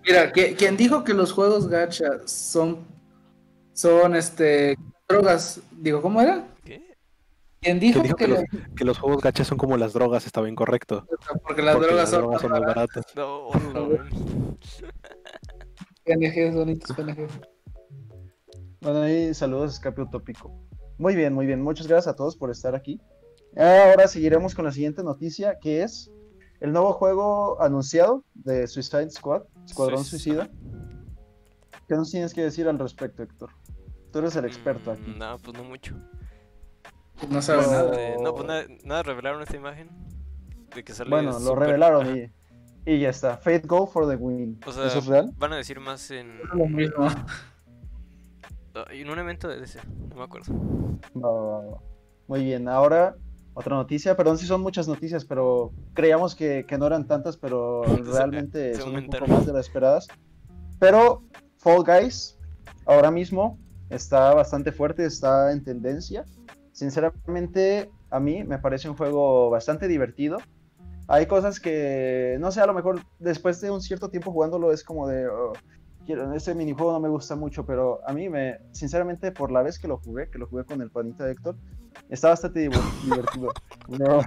Mira, 0.07 0.33
que- 0.33 0.55
quien 0.55 0.77
dijo 0.77 1.05
que 1.05 1.15
los 1.15 1.33
juegos 1.33 1.69
gacha 1.69 2.07
son, 2.27 2.79
son 3.73 4.17
este, 4.17 4.77
drogas, 5.09 5.61
digo, 5.71 6.03
¿cómo 6.03 6.21
era? 6.21 6.49
¿Qué? 6.65 6.97
Quien 7.61 7.79
dijo, 7.79 8.01
Que 8.01 8.09
dijo 8.09 8.17
que, 8.17 8.25
que 8.25 8.31
los, 8.31 8.45
que 8.77 8.85
los 8.85 8.99
juegos 8.99 9.23
gachas 9.23 9.47
son 9.47 9.59
como 9.59 9.77
las 9.77 9.93
drogas, 9.93 10.27
estaba 10.27 10.49
incorrecto. 10.49 11.07
porque 11.45 11.63
las 11.63 11.75
porque 11.77 11.89
drogas 11.89 11.95
las 11.97 12.11
son, 12.11 12.21
drogas 12.23 12.41
son 12.41 12.51
más 12.51 12.61
baratas. 12.61 13.05
No, 13.15 13.51
no, 13.73 13.89
no. 13.89 14.57
PNGs, 16.05 16.55
bonitos 16.55 16.97
PNGs. 16.97 17.33
Bueno, 18.81 19.03
ahí 19.03 19.35
saludos, 19.35 19.75
escape 19.75 20.01
utópico. 20.03 20.51
Muy 21.01 21.17
bien, 21.17 21.33
muy 21.33 21.47
bien. 21.47 21.63
Muchas 21.63 21.87
gracias 21.87 22.13
a 22.13 22.15
todos 22.17 22.37
por 22.37 22.51
estar 22.51 22.75
aquí. 22.75 23.01
Ahora 23.57 24.07
seguiremos 24.07 24.55
con 24.55 24.67
la 24.67 24.71
siguiente 24.71 25.03
noticia, 25.03 25.59
que 25.59 25.83
es 25.83 26.11
el 26.61 26.73
nuevo 26.73 26.93
juego 26.93 27.61
anunciado 27.63 28.23
de 28.35 28.67
Suicide 28.67 29.09
Squad, 29.11 29.45
Escuadrón 29.65 30.05
Suicide. 30.05 30.35
Suicida. 30.45 30.51
¿Qué 31.89 31.95
nos 31.95 32.11
tienes 32.11 32.35
que 32.35 32.43
decir 32.43 32.69
al 32.69 32.79
respecto, 32.79 33.23
Héctor? 33.23 33.49
Tú 34.13 34.19
eres 34.19 34.37
el 34.37 34.45
experto 34.45 34.91
aquí. 34.93 35.11
Mm, 35.11 35.19
No, 35.19 35.39
pues 35.39 35.57
no 35.57 35.65
mucho. 35.65 35.97
No 37.31 37.41
sabe 37.41 37.63
No. 37.63 37.71
nada. 37.71 37.91
Este, 38.11 38.23
no, 38.23 38.35
pues 38.35 38.47
nada, 38.47 38.65
nada, 38.85 39.03
revelaron 39.03 39.41
esta 39.43 39.57
imagen. 39.57 39.89
De 40.75 40.85
que 40.85 40.93
sale 40.93 41.09
Bueno, 41.09 41.33
lo 41.33 41.39
super- 41.41 41.61
revelaron 41.67 42.15
y, 42.15 42.31
y 42.85 43.01
ya 43.01 43.09
está. 43.09 43.39
Fate 43.39 43.63
Go 43.67 43.87
for 43.87 44.07
the 44.07 44.17
win. 44.17 44.61
O 44.67 44.73
sea, 44.73 44.87
¿Eso 44.87 44.99
es 44.99 45.07
real? 45.07 45.33
van 45.39 45.55
a 45.55 45.57
decir 45.57 45.81
más 45.81 46.11
en, 46.11 46.39
Lo 46.55 46.67
mismo. 46.67 47.07
En 48.91 49.11
un 49.11 49.19
evento 49.19 49.49
de 49.49 49.61
DC, 49.61 49.81
no 50.09 50.17
me 50.17 50.23
acuerdo. 50.23 50.53
Muy 52.27 52.45
bien, 52.45 52.69
ahora 52.69 53.17
otra 53.55 53.77
noticia. 53.77 54.17
Perdón 54.17 54.39
si 54.39 54.47
son 54.47 54.61
muchas 54.61 54.89
noticias, 54.89 55.25
pero 55.25 55.73
creíamos 55.95 56.35
que, 56.35 56.65
que 56.67 56.79
no 56.79 56.87
eran 56.87 57.07
tantas, 57.07 57.37
pero 57.37 57.83
realmente 58.13 58.75
son 58.75 58.97
un 58.97 59.07
poco 59.07 59.27
más 59.27 59.47
de 59.47 59.53
las 59.53 59.67
esperadas. 59.67 60.07
Pero 60.79 61.23
Fall 61.59 61.85
Guys 61.85 62.39
ahora 62.87 63.11
mismo 63.11 63.59
está 63.91 64.35
bastante 64.35 64.73
fuerte, 64.73 65.05
está 65.05 65.53
en 65.53 65.65
tendencia. 65.65 66.25
Sinceramente, 66.73 67.91
a 68.11 68.21
mí 68.21 68.45
me 68.45 68.59
parece 68.59 68.89
un 68.89 68.97
juego 68.97 69.51
bastante 69.51 69.89
divertido. 69.89 70.39
Hay 71.09 71.27
cosas 71.27 71.59
que, 71.59 72.37
no 72.41 72.53
sé, 72.53 72.61
a 72.61 72.67
lo 72.67 72.75
mejor 72.75 73.01
después 73.19 73.61
de 73.61 73.71
un 73.71 73.81
cierto 73.81 74.11
tiempo 74.11 74.31
jugándolo 74.31 74.73
es 74.73 74.85
como 74.85 75.09
de, 75.09 75.27
"Oh, 75.29 75.53
quiero, 76.15 76.35
ese 76.35 76.55
minijuego 76.55 76.93
no 76.93 77.01
me 77.01 77.09
gusta 77.09 77.37
mucho, 77.37 77.65
pero 77.65 78.01
a 78.07 78.13
mí 78.13 78.29
me, 78.29 78.59
sinceramente, 78.73 79.31
por 79.33 79.53
la 79.53 79.63
vez 79.63 79.79
que 79.79 79.87
lo 79.89 79.99
jugué, 79.99 80.29
que 80.31 80.39
lo 80.39 80.47
jugué 80.49 80.65
con 80.65 80.81
el 80.83 80.91
panita 80.91 81.25
de 81.25 81.33
Héctor, 81.33 81.57
está 82.09 82.29
bastante 82.31 82.61
divertido. 83.05 83.53
No, 83.89 84.21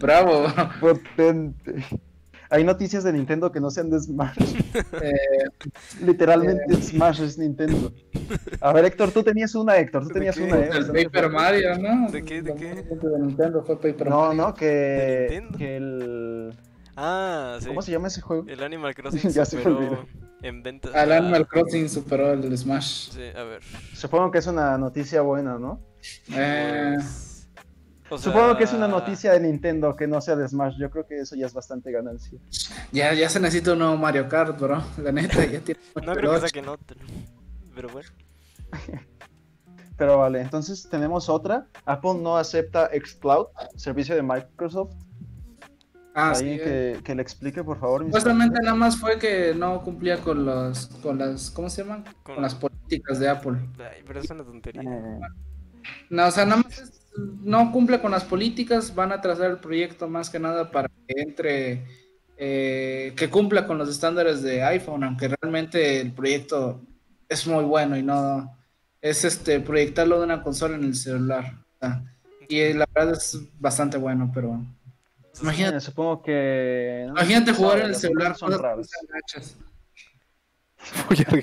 Bravo. 0.00 0.46
potente. 0.80 1.84
Hay 2.48 2.62
noticias 2.62 3.02
de 3.02 3.12
Nintendo 3.12 3.50
que 3.50 3.58
no 3.60 3.70
sean 3.70 3.90
de 3.90 3.98
Smash. 3.98 4.36
Eh, 5.02 5.48
Literalmente 6.00 6.80
Smash 6.80 7.20
es 7.22 7.38
Nintendo. 7.38 7.92
A 8.60 8.72
ver, 8.72 8.84
Héctor, 8.84 9.10
tú 9.10 9.22
tenías 9.24 9.54
una, 9.56 9.76
Héctor, 9.76 10.02
tú 10.04 10.08
¿De 10.08 10.14
tenías 10.14 10.36
qué? 10.36 10.42
una, 10.44 10.58
¿eh? 10.58 10.70
el 10.72 10.86
Paper. 10.86 11.28
Mario, 11.30 11.76
¿no? 11.78 12.08
¿De 12.10 12.24
qué, 12.24 12.42
de 12.42 12.54
qué? 12.54 12.74
de 12.74 13.18
Nintendo 13.20 13.64
fue 13.64 13.76
Paper 13.80 14.08
No, 14.08 14.32
Mario. 14.32 14.34
no, 14.34 14.54
que, 14.54 14.66
¿De 14.66 15.40
Nintendo? 15.40 15.58
que 15.58 15.76
el... 15.76 16.56
Ah, 16.96 17.58
sí. 17.60 17.66
¿Cómo 17.68 17.82
se 17.82 17.92
llama 17.92 18.08
ese 18.08 18.20
juego? 18.22 18.44
El 18.48 18.62
Animal 18.62 18.94
Crossing 18.96 19.30
Ya 19.30 19.44
se 19.44 19.56
me 19.56 19.62
superó 19.62 19.78
olvidó. 19.78 20.06
en 20.42 20.62
ventas. 20.62 20.94
Al 20.94 21.12
a- 21.12 21.18
Animal 21.18 21.46
Crossing 21.46 21.88
superó 21.88 22.32
el 22.32 22.56
Smash. 22.56 23.10
Sí, 23.10 23.22
a 23.36 23.42
ver. 23.42 23.62
Supongo 23.94 24.30
que 24.30 24.38
es 24.38 24.46
una 24.46 24.78
noticia 24.78 25.20
buena, 25.22 25.58
¿no? 25.58 25.80
Eh, 26.32 26.96
Supongo 28.08 28.56
que 28.56 28.62
es 28.64 28.72
una 28.72 28.86
noticia 28.86 29.32
de 29.32 29.40
Nintendo 29.40 29.96
que 29.96 30.06
no 30.06 30.20
sea 30.20 30.36
de 30.36 30.48
Smash. 30.48 30.76
Yo 30.78 30.90
creo 30.90 31.06
que 31.06 31.18
eso 31.18 31.34
ya 31.34 31.46
es 31.46 31.52
bastante 31.52 31.90
ganancia. 31.90 32.38
ya, 32.92 33.12
ya 33.12 33.28
se 33.28 33.40
necesita 33.40 33.72
un 33.72 33.80
nuevo 33.80 33.96
Mario 33.96 34.28
Kart, 34.28 34.58
bro. 34.60 34.80
La 35.02 35.10
neta, 35.12 35.44
ya 35.44 35.60
tiene. 35.60 35.80
No 36.06 36.14
creo 36.14 36.32
que 36.34 36.40
saquen 36.40 36.68
otro. 36.68 36.96
Pero 37.74 37.88
bueno. 37.90 38.08
Pero 39.96 40.18
vale, 40.18 40.40
entonces 40.42 40.86
tenemos 40.90 41.28
otra. 41.28 41.66
Apple 41.84 42.14
no 42.20 42.36
acepta 42.36 42.90
xCloud, 42.92 43.46
servicio 43.76 44.14
de 44.14 44.22
Microsoft. 44.22 44.92
Ah, 46.18 46.34
sí. 46.34 46.46
Eh. 46.48 46.94
que, 46.96 47.02
que 47.04 47.14
le 47.14 47.20
explique, 47.22 47.62
por 47.62 47.78
favor. 47.78 48.02
Supuestamente 48.04 48.58
nada 48.62 48.74
más 48.74 48.96
fue 48.98 49.18
que 49.18 49.54
no 49.54 49.82
cumplía 49.82 50.16
con 50.18 50.46
los, 50.46 50.86
con 51.02 51.18
las, 51.18 51.50
¿cómo 51.50 51.68
se 51.68 51.82
llaman? 51.82 52.04
Con- 52.22 52.36
Con 52.36 52.42
las 52.42 52.54
políticas 52.54 53.18
de 53.18 53.28
Apple. 53.28 53.58
Ay, 53.78 54.02
pero 54.06 54.20
es 54.20 54.30
una 54.30 54.42
tontería. 54.42 54.80
Eh, 54.82 55.20
No, 56.10 56.26
o 56.26 56.30
sea, 56.30 56.46
nada 56.46 56.62
más 56.62 56.78
es- 56.78 57.02
no 57.42 57.70
cumple 57.70 58.00
con 58.00 58.10
las 58.10 58.24
políticas, 58.24 58.94
van 58.94 59.12
a 59.12 59.20
trazar 59.20 59.50
el 59.50 59.58
proyecto 59.58 60.08
más 60.08 60.30
que 60.30 60.38
nada 60.38 60.70
para 60.70 60.88
que 60.88 61.20
entre, 61.20 61.84
eh, 62.38 63.12
que 63.16 63.28
cumpla 63.30 63.66
con 63.66 63.76
los 63.78 63.88
estándares 63.90 64.42
de 64.42 64.62
iPhone, 64.64 65.04
aunque 65.04 65.28
realmente 65.28 66.00
el 66.00 66.12
proyecto 66.12 66.80
es 67.28 67.46
muy 67.46 67.64
bueno 67.64 67.96
y 67.96 68.02
no 68.02 68.56
es 69.02 69.24
este 69.24 69.60
proyectarlo 69.60 70.18
de 70.18 70.24
una 70.24 70.42
consola 70.42 70.76
en 70.76 70.84
el 70.84 70.94
celular. 70.94 71.54
o 71.74 71.78
sea, 71.78 72.02
y 72.48 72.72
la 72.72 72.86
verdad 72.94 73.12
es 73.14 73.38
bastante 73.58 73.98
bueno, 73.98 74.30
pero 74.34 74.64
imagínate, 75.42 75.80
supongo 75.80 76.22
que. 76.22 77.04
no 77.06 77.12
imagínate 77.12 77.52
jugar 77.52 77.80
en 77.80 77.86
el 77.86 77.94
celular 77.94 78.36
son 78.36 78.52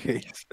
gays. 0.04 0.46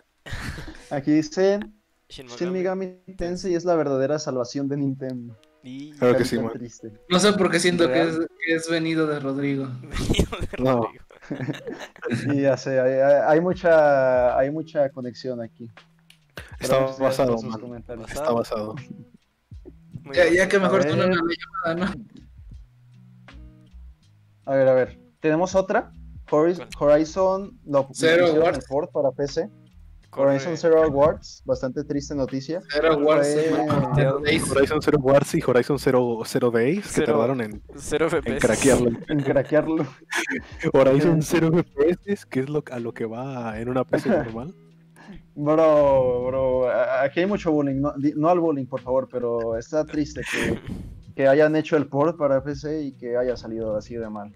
Aquí 0.89 1.11
dicen 1.11 1.81
Shin 2.09 2.51
Megami. 2.51 2.97
Tensei 3.17 3.55
es 3.55 3.65
la 3.65 3.75
verdadera 3.75 4.19
salvación 4.19 4.67
de 4.67 4.77
Nintendo. 4.77 5.37
Y... 5.63 5.91
Claro 5.91 6.17
que 6.17 6.25
sí, 6.25 6.37
triste. 6.53 6.91
No 7.09 7.19
sé 7.19 7.33
por 7.33 7.51
qué 7.51 7.59
siento 7.59 7.87
que 7.87 8.01
es, 8.01 8.17
que 8.17 8.55
es 8.55 8.69
venido 8.69 9.07
de 9.07 9.19
Rodrigo. 9.19 9.67
No. 10.59 10.89
Y 12.33 12.41
ya 12.41 12.57
sé, 12.57 12.79
hay, 12.79 12.93
hay- 13.25 13.41
mucha, 13.41 14.37
hay 14.37 14.51
mucha 14.51 14.89
conexión 14.89 15.41
aquí. 15.41 15.69
Está 16.59 16.79
basado, 16.99 17.41
man. 17.41 17.59
comentarios. 17.59 18.11
Está 18.11 18.31
basado. 18.31 18.75
Ya, 20.13 20.29
ya 20.29 20.47
que 20.49 20.59
mejor 20.59 20.83
tú 20.85 20.95
no 20.95 21.07
me 21.07 21.15
llamada, 21.15 21.95
¿no? 21.95 22.20
A 24.45 24.55
ver, 24.55 24.67
a 24.67 24.73
ver. 24.73 24.99
Tenemos 25.19 25.55
otra. 25.55 25.91
Horiz- 26.29 26.65
Horizon 26.79 27.59
lo 27.65 27.87
Zero 27.93 28.27
port 28.69 28.91
para 28.91 29.11
PC. 29.11 29.49
Horizon 30.13 30.57
Zero 30.57 30.89
Wars, 30.89 31.41
bastante 31.45 31.83
triste 31.85 32.13
noticia. 32.13 32.61
Zero 32.69 32.93
eh. 33.21 33.53
Days. 34.25 34.51
Horizon 34.51 34.81
Zero 34.81 34.99
Wars 34.99 35.33
y 35.35 35.41
Horizon 35.45 35.79
Zero, 35.79 36.19
Zero 36.25 36.51
Days 36.51 36.93
que 36.93 37.01
tardaron 37.01 37.39
en, 37.41 37.61
en 38.25 38.39
craquearlo. 38.39 38.91
En 39.07 39.21
craquearlo. 39.21 39.87
Horizon 40.73 41.21
Zero 41.21 41.51
FPS, 41.51 42.25
que 42.25 42.41
es 42.41 42.49
lo, 42.49 42.63
a 42.71 42.79
lo 42.79 42.93
que 42.93 43.05
va 43.05 43.57
en 43.59 43.69
una 43.69 43.85
PC 43.85 44.09
normal. 44.09 44.53
Bro, 45.33 46.25
bro, 46.27 46.69
aquí 47.01 47.21
hay 47.21 47.25
mucho 47.25 47.51
bullying. 47.51 47.79
No, 47.79 47.93
no 48.17 48.29
al 48.29 48.39
bullying, 48.39 48.65
por 48.65 48.81
favor, 48.81 49.07
pero 49.09 49.57
está 49.57 49.85
triste 49.85 50.21
que, 50.29 50.59
que 51.15 51.27
hayan 51.27 51.55
hecho 51.55 51.77
el 51.77 51.87
port 51.87 52.17
para 52.17 52.43
PC 52.43 52.81
y 52.83 52.91
que 52.93 53.17
haya 53.17 53.35
salido 53.37 53.75
así 53.75 53.95
de 53.95 54.09
mal. 54.09 54.35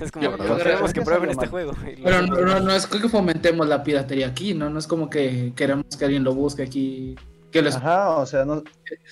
Es 0.00 0.12
como, 0.12 0.24
Yo- 0.24 0.36
"No, 0.36 0.44
yo 0.46 0.56
queremos 0.58 0.92
que 0.92 1.00
que 1.00 1.04
prueben 1.06 1.30
este 1.30 1.42
mal. 1.46 1.50
juego. 1.50 1.72
Pero 2.04 2.22
no, 2.22 2.36
no, 2.40 2.60
no 2.60 2.72
es 2.72 2.86
que 2.86 3.08
fomentemos 3.08 3.66
la 3.66 3.82
piratería 3.82 4.28
aquí, 4.28 4.54
¿no? 4.54 4.70
No 4.70 4.78
es 4.78 4.86
como 4.86 5.10
que 5.10 5.52
queremos 5.56 5.84
que 5.98 6.04
alguien 6.04 6.22
lo 6.24 6.34
busque 6.34 6.62
aquí. 6.62 7.16
Que 7.50 7.60
les... 7.62 7.74
Ajá, 7.76 8.10
o 8.16 8.26
sea, 8.26 8.44
no- 8.44 8.62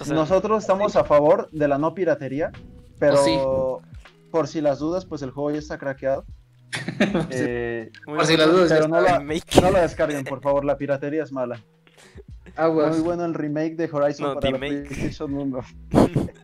O 0.00 0.04
sea, 0.04 0.14
nosotros 0.14 0.60
estamos 0.62 0.94
a 0.94 1.02
favor 1.04 1.48
de 1.50 1.66
la 1.66 1.78
no 1.78 1.94
piratería, 1.94 2.52
pero 3.00 3.14
Oh, 3.20 3.80
sí. 3.82 3.88
por 4.30 4.46
si 4.46 4.60
las 4.60 4.78
dudas, 4.78 5.04
pues 5.04 5.22
el 5.22 5.30
juego 5.32 5.50
ya 5.50 5.58
está 5.58 5.78
craqueado. 5.78 6.24
Eh, 7.30 7.90
por 8.04 8.24
si 8.26 8.36
las 8.36 8.50
dudas, 8.50 8.68
pero 8.72 8.86
no 8.88 9.00
la, 9.00 9.18
remake. 9.18 9.60
no 9.62 9.70
la 9.70 9.82
descarguen, 9.82 10.24
por 10.24 10.40
favor, 10.40 10.64
la 10.64 10.76
piratería 10.76 11.22
es 11.24 11.32
mala. 11.32 11.60
Aguas. 12.56 12.90
Muy 12.96 13.00
bueno 13.04 13.24
el 13.24 13.34
remake 13.34 13.74
de 13.76 13.88
Horizon 13.90 14.28
No, 14.28 14.34
para 14.34 14.50
la. 14.52 14.58
PlayStation 14.58 15.32
1. 15.34 15.58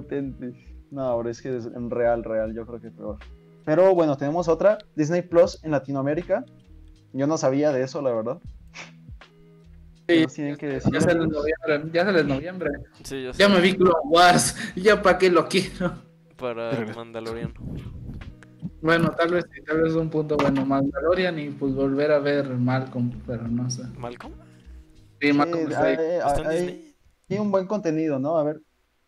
Potente. 0.00 0.52
No, 0.90 1.02
ahora 1.02 1.30
es 1.30 1.40
que 1.40 1.56
es 1.56 1.66
en 1.66 1.88
real, 1.90 2.24
real, 2.24 2.52
yo 2.52 2.66
creo 2.66 2.80
que 2.80 2.90
peor. 2.90 3.18
Pero 3.64 3.94
bueno, 3.94 4.16
tenemos 4.16 4.48
otra, 4.48 4.78
Disney 4.96 5.22
Plus 5.22 5.62
en 5.62 5.70
Latinoamérica. 5.70 6.44
Yo 7.12 7.26
no 7.28 7.38
sabía 7.38 7.70
de 7.72 7.82
eso, 7.82 8.02
la 8.02 8.12
verdad. 8.12 8.38
¿Qué 10.06 10.16
Sí, 10.16 10.22
nos 10.24 10.34
tienen 10.34 10.56
que 10.56 10.66
decir? 10.66 10.92
ya 10.92 11.00
sale 11.00 11.22
en 11.22 11.30
noviembre. 11.30 11.90
Ya 11.92 12.04
sale 12.04 12.20
en 12.20 12.28
noviembre. 12.28 12.70
Sí, 13.04 13.24
Ya 13.38 13.48
me 13.48 13.60
vi 13.60 13.74
Clone 13.74 13.94
Wars. 14.10 14.56
Ya 14.76 15.00
para 15.00 15.16
qué 15.18 15.30
lo 15.30 15.48
quiero. 15.48 15.92
para 16.36 16.70
Pero- 16.72 16.94
Mandalorian. 16.96 17.54
Bueno, 18.82 19.10
tal 19.16 19.30
vez 19.32 19.46
sí, 19.54 19.62
tal 19.64 19.80
vez 19.80 19.92
es 19.92 19.96
un 19.96 20.10
punto 20.10 20.36
bueno. 20.36 20.66
Mandalorian 20.66 21.38
y 21.38 21.50
pues 21.50 21.72
volver 21.74 22.10
a 22.12 22.18
ver 22.18 22.48
Malcolm, 22.50 23.12
pero 23.26 23.46
no 23.48 23.70
sé. 23.70 23.84
¿Malcolm? 23.96 24.34
Sí, 25.20 25.28
Sí, 25.28 25.32
Malcolm 25.32 25.68
está 25.70 25.84
ahí. 25.84 25.96
hay- 26.44 26.94
hay 27.30 27.38
un 27.38 27.50
buen 27.50 27.66
contenido, 27.66 28.18
¿no? 28.18 28.36
A 28.36 28.42
ver, 28.44 28.60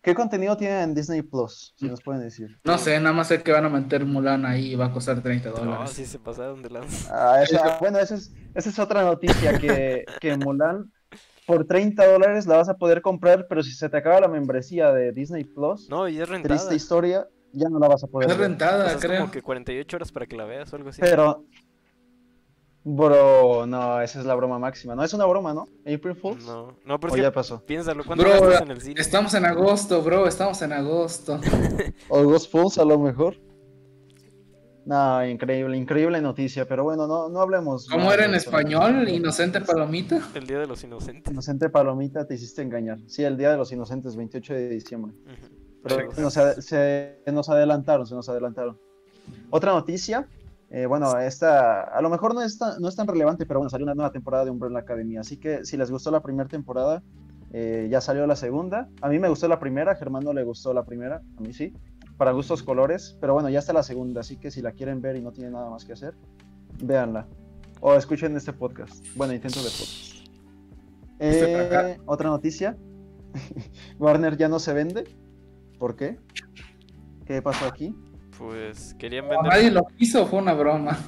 ¿qué 0.07 0.15
contenido 0.15 0.57
tiene 0.57 0.83
en 0.85 0.95
Disney 0.95 1.21
Plus? 1.23 1.75
Si 1.77 1.87
nos 1.89 2.01
pueden 2.01 2.23
decir. 2.23 2.59
No 2.65 2.79
sé, 2.79 2.99
nada 3.01 3.13
más 3.13 3.27
sé 3.27 3.43
que 3.43 3.51
van 3.51 3.65
a 3.65 3.69
meter 3.69 4.05
Mulan 4.07 4.47
ahí 4.47 4.73
y 4.73 4.75
va 4.77 4.87
a 4.87 4.93
costar 4.93 5.21
30 5.21 5.51
No, 5.51 5.57
dólares. 5.57 5.91
sí 5.91 6.07
se 6.07 6.21
pasaron 6.21 6.63
de 6.63 6.71
lanza. 6.71 7.11
Ah, 7.13 7.43
esa- 7.43 7.79
bueno, 7.81 7.99
esa 7.99 8.15
es, 8.15 8.33
esa 8.55 8.71
es 8.71 8.79
otra 8.79 9.03
noticia, 9.03 9.59
que, 9.59 10.05
que 10.21 10.37
Mulan 10.37 10.93
por 11.45 11.67
30 11.67 12.07
dólares 12.07 12.47
la 12.47 12.57
vas 12.57 12.69
a 12.69 12.75
poder 12.75 13.03
comprar, 13.03 13.47
pero 13.49 13.65
si 13.65 13.73
se 13.73 13.89
te 13.89 13.97
acaba 13.97 14.21
la 14.21 14.29
membresía 14.29 14.93
de 14.93 15.11
Disney 15.13 15.43
Plus, 15.45 15.89
No, 15.91 16.09
y 16.09 16.21
es 16.21 16.29
rentada. 16.29 16.55
triste 16.55 16.77
historia, 16.77 17.27
ya 17.53 17.69
no 17.69 17.79
la 17.81 17.89
vas 17.89 18.05
a 18.05 18.07
poder 18.07 18.31
Es 18.31 18.37
ver. 18.39 18.47
O 18.47 18.49
rentada, 18.49 18.85
sea, 18.87 18.95
es 18.99 19.05
creo. 19.05 19.21
como 19.23 19.33
que 19.33 19.43
48 19.43 19.97
horas 19.97 20.13
para 20.13 20.27
que 20.27 20.37
la 20.37 20.45
veas 20.45 20.73
o 20.73 20.77
algo 20.77 20.89
así. 20.91 21.01
Pero, 21.01 21.45
bro, 22.87 23.67
no, 23.67 24.01
esa 24.01 24.21
es 24.21 24.27
la 24.27 24.35
broma 24.37 24.61
máxima. 24.61 24.95
No 24.95 25.03
es 25.03 25.13
una 25.13 25.27
broma, 25.27 25.53
¿no? 25.53 25.67
April 25.81 26.15
Fools. 26.15 26.47
No, 26.47 26.77
no, 26.85 27.01
pero 27.01 27.15
o 27.15 27.17
ya 27.17 27.33
pasó. 27.33 27.61
piénsalo, 27.61 28.05
¿cuánto 28.05 28.25
Bro, 28.25 28.41
gastas 28.41 28.63
en 28.63 28.71
el 28.71 28.81
cine? 28.81 29.01
Estamos 29.01 29.35
en 29.35 29.45
agosto, 29.45 30.03
bro, 30.03 30.29
estamos 30.29 30.63
en 30.63 30.73
agosto. 30.73 31.41
O 32.09 32.23
Ghost 32.23 32.51
Fools 32.51 32.79
a 32.79 32.85
lo 32.85 32.99
mejor. 32.99 33.37
No, 34.85 35.27
increíble, 35.27 35.77
increíble 35.77 36.21
noticia, 36.21 36.69
pero 36.69 36.85
bueno, 36.85 37.09
no, 37.09 37.29
no 37.29 37.41
hablemos. 37.41 37.89
¿Cómo 37.89 38.13
era 38.13 38.25
en 38.25 38.37
español? 38.37 39.09
¿Inocente 39.09 39.61
palomita? 39.61 40.21
El 40.33 40.47
Día 40.47 40.61
de 40.61 40.69
los 40.69 40.85
Inocentes. 40.85 41.33
Inocente 41.33 41.69
Palomita, 41.69 42.25
te 42.25 42.35
hiciste 42.35 42.63
engañar. 42.63 43.01
Sí, 43.09 43.25
el 43.25 43.37
Día 43.37 43.51
de 43.51 43.57
los 43.57 43.73
Inocentes, 43.73 44.15
28 44.15 44.55
de 44.55 44.69
diciembre. 44.69 45.13
Pero 45.83 46.09
nos, 46.19 46.35
se 46.35 47.19
nos 47.33 47.49
adelantaron, 47.49 48.07
se 48.07 48.15
nos 48.15 48.29
adelantaron. 48.29 48.79
Otra 49.51 49.73
noticia, 49.73 50.29
eh, 50.71 50.87
bueno, 50.87 51.17
esta 51.19 51.83
a 51.83 52.01
lo 52.03 52.11
mejor 52.11 52.35
no 52.35 52.43
es, 52.43 52.59
tan, 52.59 52.81
no 52.81 52.89
es 52.89 52.97
tan 52.97 53.07
relevante, 53.07 53.47
pero 53.47 53.61
bueno, 53.61 53.71
salió 53.71 53.85
una 53.85 53.95
nueva 53.95 54.11
temporada 54.11 54.45
de 54.45 54.51
Umbrella 54.51 54.81
Academy, 54.81 55.17
así 55.17 55.37
que 55.37 55.65
si 55.65 55.77
les 55.77 55.91
gustó 55.91 56.11
la 56.11 56.21
primera 56.21 56.49
temporada, 56.49 57.03
eh, 57.53 57.89
ya 57.91 58.01
salió 58.01 58.27
la 58.27 58.37
segunda. 58.37 58.89
A 59.01 59.09
mí 59.09 59.19
me 59.19 59.29
gustó 59.29 59.47
la 59.49 59.61
primera, 59.61 59.93
a 59.93 59.95
Germán 59.95 60.25
no 60.25 60.33
le 60.33 60.43
gustó 60.43 60.75
la 60.75 60.85
primera, 60.85 61.23
a 61.37 61.41
mí 61.41 61.53
sí, 61.53 61.73
para 62.17 62.33
gustos 62.33 62.63
colores, 62.63 63.17
pero 63.21 63.35
bueno, 63.35 63.49
ya 63.49 63.61
está 63.61 63.73
la 63.73 63.85
segunda, 63.85 64.21
así 64.21 64.37
que 64.37 64.51
si 64.51 64.61
la 64.61 64.73
quieren 64.73 65.01
ver 65.01 65.17
y 65.17 65.23
no 65.23 65.33
tienen 65.33 65.53
nada 65.53 65.71
más 65.71 65.85
que 65.85 65.93
hacer, 65.93 66.15
véanla. 66.83 67.27
O 67.81 67.95
escuchen 67.95 68.37
este 68.37 68.53
podcast. 68.53 69.05
Bueno, 69.15 69.35
intento 69.35 69.61
de 69.61 69.69
podcast. 69.69 70.17
Este 71.19 71.93
Eh, 71.93 72.01
otra 72.07 72.31
noticia. 72.31 72.77
Warner 73.99 74.37
ya 74.37 74.49
no 74.49 74.59
se 74.59 74.73
vende. 74.73 75.05
¿Por 75.79 75.95
qué? 75.95 76.19
¿Qué 77.27 77.43
pasó 77.43 77.67
aquí? 77.67 77.95
Pues 78.39 78.95
querían 78.99 79.29
vender. 79.29 79.51
nadie 79.51 79.71
lo 79.71 79.87
quiso, 79.97 80.27
fue 80.27 80.39
una 80.41 80.53
broma. 80.55 80.99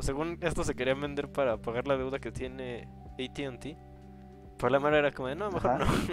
Según 0.00 0.38
esto 0.42 0.62
se 0.62 0.74
querían 0.74 1.00
vender 1.00 1.30
para 1.30 1.56
pagar 1.60 1.88
la 1.88 1.96
deuda 1.96 2.18
que 2.20 2.30
tiene 2.30 2.88
ATT. 3.18 3.76
Pero 4.58 4.70
la 4.70 4.78
mera 4.80 4.98
era 4.98 5.12
como 5.12 5.28
de, 5.28 5.34
no, 5.36 5.50
mejor 5.50 5.70
Ajá. 5.72 5.84
no. 5.84 5.86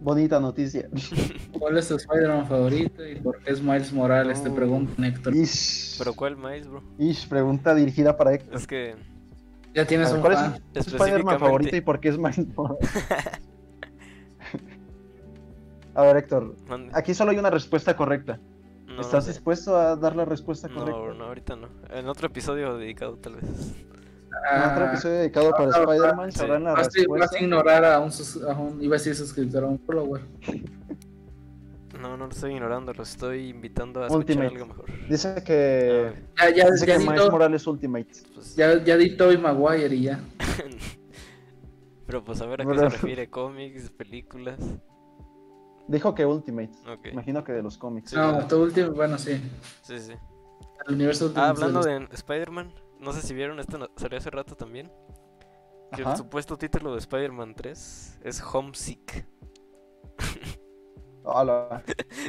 Bonita 0.00 0.38
noticia. 0.38 0.88
¿Cuál 1.58 1.78
es 1.78 1.88
tu 1.88 1.96
Spider-Man 1.96 2.46
favorito 2.46 3.06
y 3.06 3.16
por 3.16 3.38
qué 3.42 3.52
es 3.52 3.62
Miles 3.62 3.92
Morales? 3.92 4.42
Te 4.42 4.48
No. 4.50 4.54
preguntan, 4.54 5.04
Héctor. 5.04 5.34
Ish, 5.34 5.96
Pero 5.98 6.12
¿cuál 6.14 6.36
más, 6.36 6.66
bro? 6.68 6.82
Ish, 6.98 7.26
pregunta 7.28 7.74
dirigida 7.74 8.16
para 8.16 8.34
Héctor. 8.34 8.54
Es 8.56 8.66
que 8.66 8.94
Ya 9.74 9.86
tienes 9.86 10.12
un 10.12 10.20
¿Cuál 10.20 10.60
es 10.74 10.84
tu 10.86 10.96
Spider-Man 10.96 11.38
favorito 11.38 11.74
y 11.76 11.80
por 11.80 11.98
qué 12.00 12.08
es 12.10 12.18
Miles 12.18 12.46
Morales? 12.54 12.78
A 15.96 16.02
ver, 16.02 16.16
Héctor, 16.18 16.54
Mande. 16.68 16.92
aquí 16.94 17.14
solo 17.14 17.30
hay 17.32 17.38
una 17.38 17.50
respuesta 17.50 17.96
correcta. 17.96 18.38
No, 18.86 19.00
¿Estás 19.00 19.26
no 19.26 19.32
dispuesto 19.32 19.76
a 19.76 19.96
dar 19.96 20.14
la 20.14 20.24
respuesta 20.24 20.68
No, 20.68 20.74
correcta? 20.76 21.00
bro, 21.00 21.14
no, 21.14 21.24
ahorita 21.24 21.56
no. 21.56 21.68
En 21.90 22.06
otro 22.08 22.28
episodio 22.28 22.76
dedicado, 22.76 23.16
tal 23.16 23.36
vez. 23.36 23.44
En 24.52 24.62
otro 24.70 24.84
Ah, 24.84 24.88
episodio 24.92 25.16
dedicado 25.16 25.50
para 25.50 25.64
ah, 25.74 25.80
Spider-Man 25.80 26.32
sí. 26.32 26.38
sabrán 26.38 26.64
la 26.64 26.72
vas, 26.74 26.88
a- 26.88 27.18
vas 27.18 27.32
a 27.32 27.38
ignorar 27.42 27.84
a 27.84 27.98
un, 28.00 28.12
sus- 28.12 28.42
a 28.44 28.54
un- 28.54 28.80
iba 28.82 28.94
a 28.94 28.98
decir 28.98 29.14
suscriptor, 29.16 29.64
a 29.64 29.66
un 29.66 29.78
follower. 29.80 30.22
No, 32.00 32.14
no 32.18 32.26
lo 32.26 32.30
estoy 32.32 32.52
ignorando, 32.52 32.92
lo 32.92 33.02
estoy 33.02 33.48
invitando 33.48 34.02
a 34.02 34.06
escuchar 34.08 34.36
Ultimate. 34.36 34.48
algo 34.54 34.66
mejor. 34.66 34.84
Dice 35.08 35.42
que, 35.42 35.52
ver, 35.54 36.22
Ya, 36.36 36.50
ya, 36.64 36.70
dice 36.70 36.86
ya, 36.86 36.92
que 36.92 36.98
di 36.98 37.08
Miles 37.08 37.30
Morales 37.30 37.66
Ultimate. 37.66 38.08
pues, 38.34 38.54
ya, 38.54 38.84
ya 38.84 38.96
di 38.98 39.16
Tobey 39.16 39.38
Maguire 39.38 39.94
y 39.94 40.02
ya. 40.02 40.20
Pero 42.06 42.22
pues 42.22 42.40
a 42.42 42.46
ver 42.46 42.60
a 42.60 42.66
qué 42.66 42.78
se 42.78 42.88
refiere, 42.90 43.30
cómics, 43.30 43.90
películas. 43.90 44.58
Dijo 45.88 46.14
que 46.14 46.26
Ultimate. 46.26 46.72
Ok. 46.90 47.06
Imagino 47.12 47.44
que 47.44 47.52
de 47.52 47.62
los 47.62 47.78
cómics. 47.78 48.10
Sí, 48.10 48.16
no, 48.16 48.32
¿verdad? 48.32 48.48
tu 48.48 48.62
último, 48.62 48.90
bueno, 48.92 49.18
sí. 49.18 49.40
Sí, 49.82 49.98
sí. 50.00 50.12
El 50.86 50.94
universo 50.94 51.24
Ah, 51.26 51.28
Ultimate 51.28 51.50
hablando 51.50 51.78
los- 51.80 51.86
de 52.10 52.14
Spider-Man, 52.14 52.72
no 53.00 53.12
sé 53.12 53.22
si 53.22 53.34
vieron 53.34 53.60
esto, 53.60 53.78
no- 53.78 53.88
salió 53.96 54.18
hace 54.18 54.30
rato 54.30 54.54
también. 54.56 54.90
Que 55.92 56.02
el 56.02 56.16
supuesto 56.16 56.56
título 56.58 56.92
de 56.92 56.98
Spider-Man 56.98 57.54
3 57.54 58.18
es 58.24 58.42
Homesick. 58.42 59.26
Hola. 61.24 61.82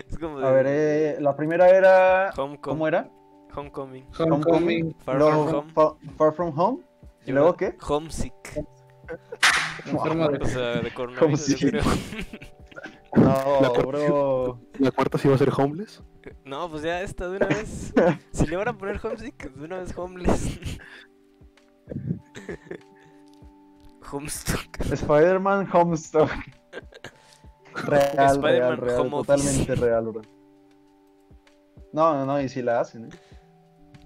Es 0.08 0.18
como 0.18 0.40
de 0.40 0.48
A 0.48 0.52
ver, 0.52 0.66
eh, 0.68 1.18
la 1.20 1.36
primera 1.36 1.70
era. 1.70 2.32
Homecom- 2.34 2.60
¿Cómo 2.62 2.88
era? 2.88 3.10
Homecoming. 3.56 4.08
Homecoming. 4.20 4.96
Far 5.00 5.18
From 5.20 5.48
Home. 5.56 5.74
Fa- 5.74 5.96
Far 6.18 6.34
From 6.34 6.60
Home. 6.60 6.84
¿Y 7.26 7.32
luego 7.32 7.56
qué? 7.56 7.76
Homesick. 7.88 8.54
De- 8.54 8.62
O 9.92 10.46
sea, 10.46 10.82
de 10.82 10.94
coronavirus, 10.94 11.48
yo 11.58 11.68
Homesick. 11.70 11.84
No, 13.18 13.62
La 13.62 13.70
cuarta- 13.70 13.88
bro. 13.88 14.60
La 14.80 14.92
cuarta 14.92 15.18
sí 15.18 15.28
va 15.28 15.36
a 15.36 15.38
ser 15.38 15.50
Homeless. 15.56 16.04
No, 16.46 16.70
pues 16.70 16.84
ya 16.84 17.02
esta 17.02 17.28
de 17.30 17.38
una 17.38 17.48
vez. 17.48 17.94
Si 18.32 18.46
le 18.48 18.56
van 18.58 18.68
a 18.68 18.78
poner 18.78 19.00
Homesick, 19.04 19.52
de 19.54 19.66
una 19.66 19.80
vez 19.80 19.98
Homeless. 19.98 20.60
Homestuck. 24.12 24.80
Spider-Man 24.92 25.68
Homestuck. 25.74 26.30
Real, 27.86 28.12
real, 28.16 28.36
Spider-Man 28.38 28.78
real, 28.80 29.00
Home 29.02 29.16
Office. 29.18 29.38
totalmente 29.38 29.76
real, 29.76 30.06
bro. 30.06 30.22
No, 31.94 32.14
no, 32.16 32.26
no, 32.26 32.42
y 32.42 32.50
si 32.50 32.64
la 32.64 32.80
hacen, 32.80 33.06
¿eh? 33.06 33.10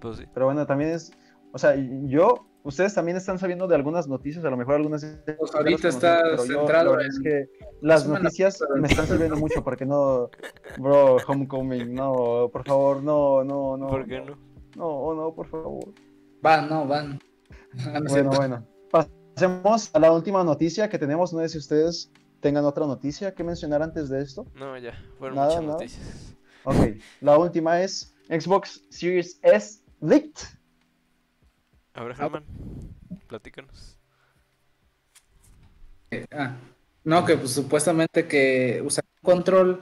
Pues 0.02 0.18
sí. 0.18 0.26
Pero 0.34 0.48
bueno, 0.48 0.66
también 0.66 0.92
es, 0.92 1.12
o 1.54 1.58
sea, 1.58 1.76
yo, 1.78 2.48
ustedes 2.64 2.94
también 2.94 3.18
están 3.18 3.40
sabiendo 3.40 3.68
de 3.68 3.76
algunas 3.76 4.08
noticias, 4.08 4.44
a 4.46 4.50
lo 4.50 4.58
mejor 4.58 4.76
algunas... 4.76 5.04
Pues 5.38 5.54
ahorita 5.56 5.88
las 5.88 5.96
está 5.96 6.36
yo, 6.36 6.44
centrado 6.44 7.00
en- 7.00 7.08
es 7.08 7.20
que 7.22 7.50
las 7.82 8.08
noticias 8.08 8.60
me 8.76 8.88
están 8.88 9.08
sirviendo 9.08 9.36
mucho 9.38 9.64
porque 9.64 9.86
no, 9.86 10.30
bro, 10.78 11.18
Homecoming, 11.28 11.94
no, 11.94 12.50
por 12.52 12.66
favor, 12.66 13.02
no, 13.04 13.44
no, 13.44 13.78
no. 13.78 13.88
¿Por 13.88 14.06
qué 14.08 14.22
no? 14.22 14.38
No, 14.76 14.88
oh, 14.88 15.14
no, 15.16 15.34
por 15.34 15.48
favor. 15.48 15.94
Van, 16.42 16.70
no, 16.70 16.88
van. 16.88 17.20
No 17.94 18.02
Bueno, 18.10 18.30
bueno. 18.32 18.68
Pasemos 18.92 19.90
a 19.94 20.00
la 20.00 20.12
última 20.12 20.44
noticia 20.44 20.90
que 20.90 20.98
tenemos. 21.00 21.34
No 21.34 21.40
sé 21.40 21.50
si 21.50 21.58
ustedes 21.58 22.12
tengan 22.42 22.66
otra 22.66 22.86
noticia 22.86 23.34
que 23.34 23.44
mencionar 23.44 23.82
antes 23.82 24.10
de 24.10 24.22
esto. 24.22 24.46
No, 24.56 24.78
ya. 24.78 24.94
Fueron 25.18 25.36
Nada, 25.38 25.48
muchas 25.48 25.64
nada. 25.64 25.74
noticias. 25.74 26.36
Ok, 26.64 26.76
la 27.22 27.38
última 27.38 27.82
es 27.82 28.14
Xbox 28.30 28.84
Series 28.90 29.40
S 29.42 29.82
leaked. 30.02 30.42
A 31.94 32.04
ver, 32.04 32.16
Germán, 32.16 32.46
platícanos. 33.28 33.98
Ah, 36.32 36.56
no, 37.04 37.26
que 37.26 37.38
pues 37.38 37.52
supuestamente 37.52 38.28
que 38.28 38.82
usa 38.84 39.04
un 39.22 39.30
control 39.30 39.82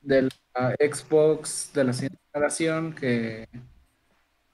de 0.00 0.22
la 0.54 0.74
Xbox 0.78 1.70
de 1.74 1.84
la 1.84 1.92
siguiente 1.92 2.18
generación 2.32 2.94
que, 2.94 3.48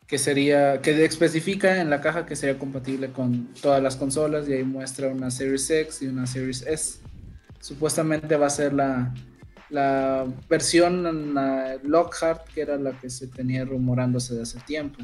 que 0.07 0.19
sería, 0.19 0.81
que 0.83 1.05
especifica 1.05 1.81
en 1.81 1.91
la 1.91 2.01
caja 2.01 2.27
que 2.27 2.37
sería 2.37 2.59
compatible 2.59 3.11
con 3.11 3.53
todas 3.55 3.83
las 3.83 3.97
consolas 3.97 4.49
y 4.49 4.53
ahí 4.55 4.65
muestra 4.65 5.09
una 5.09 5.31
Series 5.31 5.69
X 5.69 6.03
y 6.03 6.07
una 6.07 6.27
Series 6.27 6.63
S. 6.67 7.01
Supuestamente 7.61 8.37
va 8.37 8.47
a 8.47 8.51
ser 8.51 8.73
la, 8.73 9.13
la 9.71 10.27
versión 10.49 11.35
la 11.35 11.77
Lockhart, 11.83 12.49
que 12.55 12.61
era 12.61 12.77
la 12.77 12.93
que 12.93 13.11
se 13.11 13.27
tenía 13.27 13.65
rumorándose 13.65 14.35
de 14.35 14.43
hace 14.43 14.61
tiempo. 14.61 14.99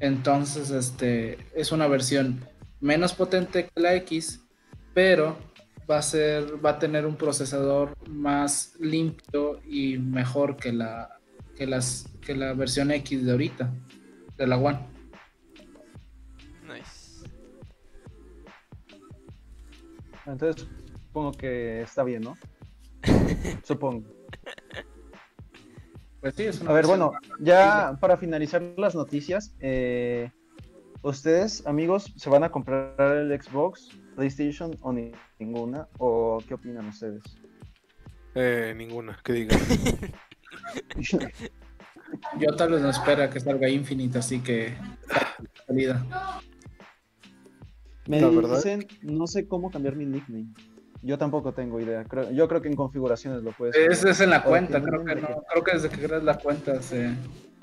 Entonces, 0.00 0.70
este 0.70 1.38
es 1.54 1.72
una 1.72 1.86
versión 1.86 2.44
menos 2.80 3.14
potente 3.14 3.68
que 3.68 3.80
la 3.80 3.94
X, 3.94 4.44
pero 4.94 5.36
va 5.90 5.98
a 5.98 6.02
ser, 6.02 6.64
va 6.64 6.70
a 6.70 6.78
tener 6.78 7.06
un 7.06 7.16
procesador 7.16 7.96
más 8.08 8.74
limpio 8.78 9.60
y 9.64 9.98
mejor 9.98 10.56
que 10.56 10.72
la, 10.72 11.18
que 11.56 11.66
las, 11.66 12.08
que 12.20 12.34
la 12.34 12.52
versión 12.52 12.90
X 12.90 13.24
de 13.24 13.32
ahorita, 13.32 13.72
de 14.36 14.46
la 14.46 14.58
One. 14.58 14.80
Nice. 16.66 17.24
Entonces, 20.26 20.66
supongo 21.06 21.32
que 21.32 21.82
está 21.82 22.02
bien, 22.02 22.22
¿no? 22.22 22.36
Supongo. 23.64 24.15
Pues 26.26 26.34
sí, 26.34 26.44
es 26.44 26.60
una 26.60 26.70
A 26.70 26.74
ver, 26.74 26.86
bueno, 26.86 27.12
ya 27.40 27.96
para 28.00 28.16
finalizar 28.16 28.60
las 28.76 28.94
noticias, 28.96 29.54
eh, 29.60 30.30
¿ustedes, 31.02 31.64
amigos, 31.66 32.12
se 32.16 32.28
van 32.30 32.42
a 32.42 32.50
comprar 32.50 32.96
el 33.16 33.40
Xbox, 33.40 33.90
PlayStation 34.16 34.76
o 34.80 34.92
ni- 34.92 35.12
ninguna? 35.38 35.86
¿O 35.98 36.38
qué 36.48 36.54
opinan 36.54 36.86
ustedes? 36.88 37.22
Eh, 38.34 38.74
ninguna, 38.76 39.18
que 39.22 39.32
diga. 39.34 39.56
Yo 42.40 42.56
tal 42.56 42.72
vez 42.72 42.82
no 42.82 42.90
espera 42.90 43.30
que 43.30 43.38
salga 43.40 43.68
Infinite, 43.68 44.18
así 44.18 44.40
que. 44.40 44.74
Salida. 45.66 46.04
Me 48.08 48.20
La 48.20 48.28
verdad- 48.30 48.56
dicen, 48.56 48.86
no 49.02 49.26
sé 49.26 49.46
cómo 49.46 49.70
cambiar 49.70 49.94
mi 49.96 50.06
nickname. 50.06 50.46
Yo 51.06 51.16
tampoco 51.18 51.52
tengo 51.52 51.78
idea. 51.80 52.04
Creo- 52.04 52.30
yo 52.32 52.48
creo 52.48 52.60
que 52.60 52.68
en 52.68 52.74
configuraciones 52.76 53.42
lo 53.42 53.52
puedes. 53.52 53.76
Ese 53.76 54.10
es 54.10 54.20
en 54.20 54.30
la 54.30 54.42
cuenta, 54.42 54.82
creo 54.82 55.04
que 55.04 55.14
no. 55.14 55.44
Creo 55.50 55.64
que 55.64 55.72
desde 55.74 55.88
que 55.88 56.00
creas 56.04 56.22
la 56.24 56.36
cuenta 56.38 56.82
se, 56.82 57.10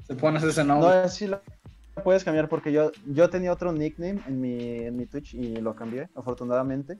se 0.08 0.16
pones 0.16 0.44
ese 0.44 0.64
nombre. 0.64 0.90
No, 1.04 1.10
sí 1.10 1.28
lo 1.28 1.42
puedes 2.04 2.24
cambiar 2.24 2.48
porque 2.48 2.72
yo, 2.72 2.92
yo 3.06 3.30
tenía 3.30 3.52
otro 3.52 3.72
nickname 3.74 4.22
en 4.28 4.40
mi, 4.42 4.78
en 4.86 4.96
mi 4.96 5.06
Twitch 5.06 5.34
y 5.34 5.58
lo 5.58 5.76
cambié, 5.76 6.08
afortunadamente. 6.16 6.98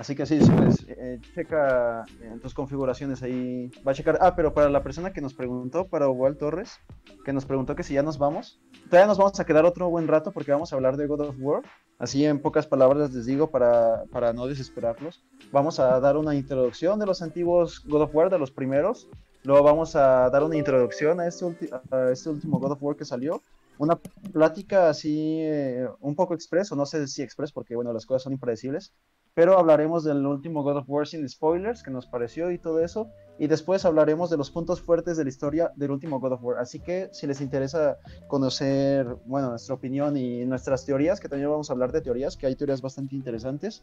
Así 0.00 0.14
que 0.14 0.24
sí, 0.24 0.40
sí, 0.40 0.50
pues, 0.56 0.86
eh, 0.88 1.20
checa 1.34 2.06
en 2.22 2.40
tus 2.40 2.54
configuraciones 2.54 3.22
ahí. 3.22 3.70
Va 3.86 3.92
a 3.92 3.94
checar. 3.94 4.16
Ah, 4.22 4.34
pero 4.34 4.54
para 4.54 4.70
la 4.70 4.82
persona 4.82 5.12
que 5.12 5.20
nos 5.20 5.34
preguntó, 5.34 5.88
para 5.88 6.08
Walt 6.08 6.38
Torres, 6.38 6.78
que 7.22 7.34
nos 7.34 7.44
preguntó 7.44 7.74
que 7.74 7.82
si 7.82 7.92
ya 7.92 8.02
nos 8.02 8.16
vamos, 8.16 8.62
todavía 8.88 9.06
nos 9.06 9.18
vamos 9.18 9.38
a 9.38 9.44
quedar 9.44 9.66
otro 9.66 9.90
buen 9.90 10.08
rato 10.08 10.32
porque 10.32 10.52
vamos 10.52 10.72
a 10.72 10.76
hablar 10.76 10.96
de 10.96 11.06
God 11.06 11.20
of 11.20 11.36
War. 11.38 11.64
Así 11.98 12.24
en 12.24 12.40
pocas 12.40 12.66
palabras 12.66 13.12
les 13.12 13.26
digo 13.26 13.50
para, 13.50 14.04
para 14.10 14.32
no 14.32 14.46
desesperarlos. 14.46 15.22
Vamos 15.52 15.78
a 15.78 16.00
dar 16.00 16.16
una 16.16 16.34
introducción 16.34 16.98
de 16.98 17.04
los 17.04 17.20
antiguos 17.20 17.84
God 17.86 18.00
of 18.00 18.14
War, 18.14 18.30
de 18.30 18.38
los 18.38 18.50
primeros. 18.50 19.06
Luego 19.42 19.62
vamos 19.62 19.96
a 19.96 20.30
dar 20.30 20.42
una 20.42 20.56
introducción 20.56 21.20
a 21.20 21.26
este, 21.26 21.44
a 21.90 22.10
este 22.10 22.30
último 22.30 22.58
God 22.58 22.72
of 22.72 22.82
War 22.82 22.96
que 22.96 23.04
salió. 23.04 23.42
Una 23.80 23.96
plática 23.96 24.90
así 24.90 25.38
eh, 25.40 25.88
un 26.00 26.14
poco 26.14 26.34
express, 26.34 26.70
o 26.70 26.76
no 26.76 26.84
sé 26.84 27.08
si 27.08 27.22
express 27.22 27.50
porque 27.50 27.74
bueno, 27.74 27.94
las 27.94 28.04
cosas 28.04 28.24
son 28.24 28.34
impredecibles. 28.34 28.92
Pero 29.32 29.58
hablaremos 29.58 30.04
del 30.04 30.26
último 30.26 30.62
God 30.62 30.76
of 30.76 30.84
War 30.86 31.06
sin 31.06 31.26
spoilers, 31.26 31.82
que 31.82 31.90
nos 31.90 32.06
pareció 32.06 32.50
y 32.50 32.58
todo 32.58 32.84
eso. 32.84 33.08
Y 33.38 33.46
después 33.46 33.86
hablaremos 33.86 34.28
de 34.28 34.36
los 34.36 34.50
puntos 34.50 34.82
fuertes 34.82 35.16
de 35.16 35.24
la 35.24 35.30
historia 35.30 35.72
del 35.76 35.92
último 35.92 36.20
God 36.20 36.32
of 36.32 36.44
War. 36.44 36.58
Así 36.58 36.78
que 36.80 37.08
si 37.12 37.26
les 37.26 37.40
interesa 37.40 37.96
conocer, 38.28 39.06
bueno, 39.24 39.48
nuestra 39.48 39.76
opinión 39.76 40.14
y 40.18 40.44
nuestras 40.44 40.84
teorías, 40.84 41.18
que 41.18 41.30
también 41.30 41.48
vamos 41.48 41.70
a 41.70 41.72
hablar 41.72 41.90
de 41.90 42.02
teorías, 42.02 42.36
que 42.36 42.46
hay 42.46 42.56
teorías 42.56 42.82
bastante 42.82 43.16
interesantes, 43.16 43.82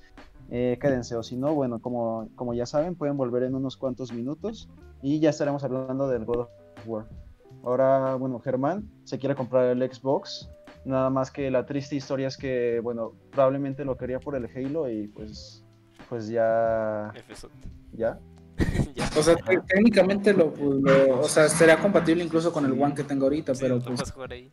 eh, 0.51 0.77
quédense. 0.79 1.15
O 1.15 1.23
si 1.23 1.37
no, 1.37 1.55
bueno, 1.55 1.79
como, 1.79 2.29
como 2.35 2.53
ya 2.53 2.67
saben, 2.67 2.93
pueden 2.93 3.17
volver 3.17 3.41
en 3.41 3.55
unos 3.55 3.77
cuantos 3.77 4.13
minutos 4.13 4.69
y 5.01 5.19
ya 5.19 5.31
estaremos 5.31 5.63
hablando 5.63 6.07
del 6.07 6.23
God 6.23 6.41
of 6.41 6.49
War. 6.85 7.26
Ahora, 7.71 8.15
bueno, 8.15 8.39
Germán 8.39 8.89
se 9.03 9.19
quiere 9.19 9.35
comprar 9.35 9.65
el 9.65 9.81
Xbox. 9.93 10.49
Nada 10.85 11.09
más 11.09 11.29
que 11.31 11.51
la 11.51 11.65
triste 11.65 11.97
historia 11.97 12.29
es 12.29 12.37
que, 12.37 12.79
bueno, 12.81 13.11
probablemente 13.29 13.83
lo 13.83 13.97
quería 13.97 14.21
por 14.21 14.37
el 14.37 14.45
Halo 14.45 14.89
y 14.89 15.09
pues, 15.09 15.65
pues 16.07 16.29
ya, 16.29 17.11
Efeso. 17.13 17.49
ya. 17.91 18.17
ya. 18.95 19.09
O 19.17 19.21
sea, 19.21 19.35
te- 19.35 19.59
técnicamente 19.67 20.31
lo, 20.33 20.53
pues, 20.53 20.79
lo- 20.79 21.19
o 21.19 21.27
sea, 21.27 21.49
sería 21.49 21.77
compatible 21.77 22.23
incluso 22.23 22.53
con 22.53 22.63
el 22.65 22.71
One 22.81 22.95
que 22.95 23.03
tengo 23.03 23.25
ahorita, 23.25 23.53
Sí, 23.53 23.59
pero 23.63 23.79
pues 23.81 23.97
puedes 23.97 24.11
jugar 24.13 24.31
ahí, 24.31 24.49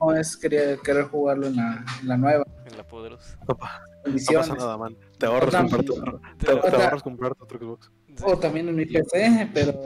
no 0.00 0.12
es 0.14 0.36
querer, 0.36 0.80
querer 0.80 1.04
jugarlo 1.04 1.46
en 1.46 1.54
la, 1.56 1.84
en 2.02 2.08
la 2.08 2.16
nueva 2.16 2.44
en 2.68 2.76
la 2.76 2.84
poderosa. 2.84 3.38
No, 3.48 3.56
no 4.04 4.32
pasa 4.34 4.54
nada, 4.56 4.76
man. 4.76 4.96
Te 5.16 5.26
ahorras 5.26 5.70
sí. 5.70 5.76
otro, 5.76 6.20
te, 6.38 6.50
ahorras 6.50 7.02
comprarte 7.04 7.38
otro 7.40 7.58
Xbox. 7.60 7.92
Sí, 8.16 8.24
O 8.26 8.36
también 8.36 8.68
en 8.68 8.74
mi 8.74 8.84
PC, 8.84 9.48
pero, 9.54 9.80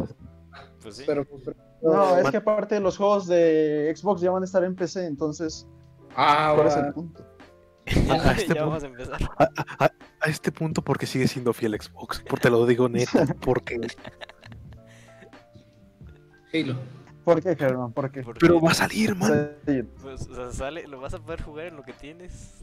pues 0.82 0.96
sí. 0.96 1.04
pero, 1.06 1.24
pues, 1.26 1.42
pero- 1.44 1.71
No, 1.82 2.16
es 2.16 2.22
Man- 2.22 2.30
que 2.32 2.36
aparte 2.38 2.78
los 2.80 2.96
juegos 2.96 3.26
de 3.26 3.92
Xbox 3.96 4.20
ya 4.20 4.30
van 4.30 4.42
a 4.42 4.46
estar 4.46 4.62
en 4.64 4.74
PC, 4.76 5.06
entonces, 5.06 5.66
Ah, 6.14 6.52
¿cuál 6.54 6.66
es 6.68 6.76
el 6.76 6.92
punto? 6.92 7.24
a- 8.10 8.12
a 8.28 8.32
este 8.32 8.54
ya 8.54 8.64
punto- 8.64 8.66
vamos 8.66 8.82
a 8.82 8.86
empezar. 8.86 9.18
A 10.20 10.28
este 10.28 10.52
punto, 10.52 10.82
porque 10.82 11.06
sigue 11.06 11.26
siendo 11.26 11.52
fiel 11.52 11.76
Xbox. 11.80 12.20
Por 12.20 12.38
te 12.38 12.50
lo 12.50 12.64
digo 12.66 12.88
neta, 12.88 13.26
porque. 13.40 13.80
Halo. 16.54 16.76
¿Por 17.24 17.40
qué, 17.42 17.54
Germán? 17.56 17.92
¿Por 17.92 18.10
qué? 18.10 18.22
Porque, 18.22 18.40
Pero 18.40 18.60
va 18.60 18.72
a 18.72 18.74
salir, 18.74 19.14
man. 19.14 19.52
Pues, 20.02 20.28
o 20.28 20.34
sea, 20.34 20.50
sale, 20.52 20.86
lo 20.88 21.00
vas 21.00 21.14
a 21.14 21.18
poder 21.20 21.40
jugar 21.42 21.66
en 21.66 21.76
lo 21.76 21.82
que 21.82 21.92
tienes. 21.92 22.62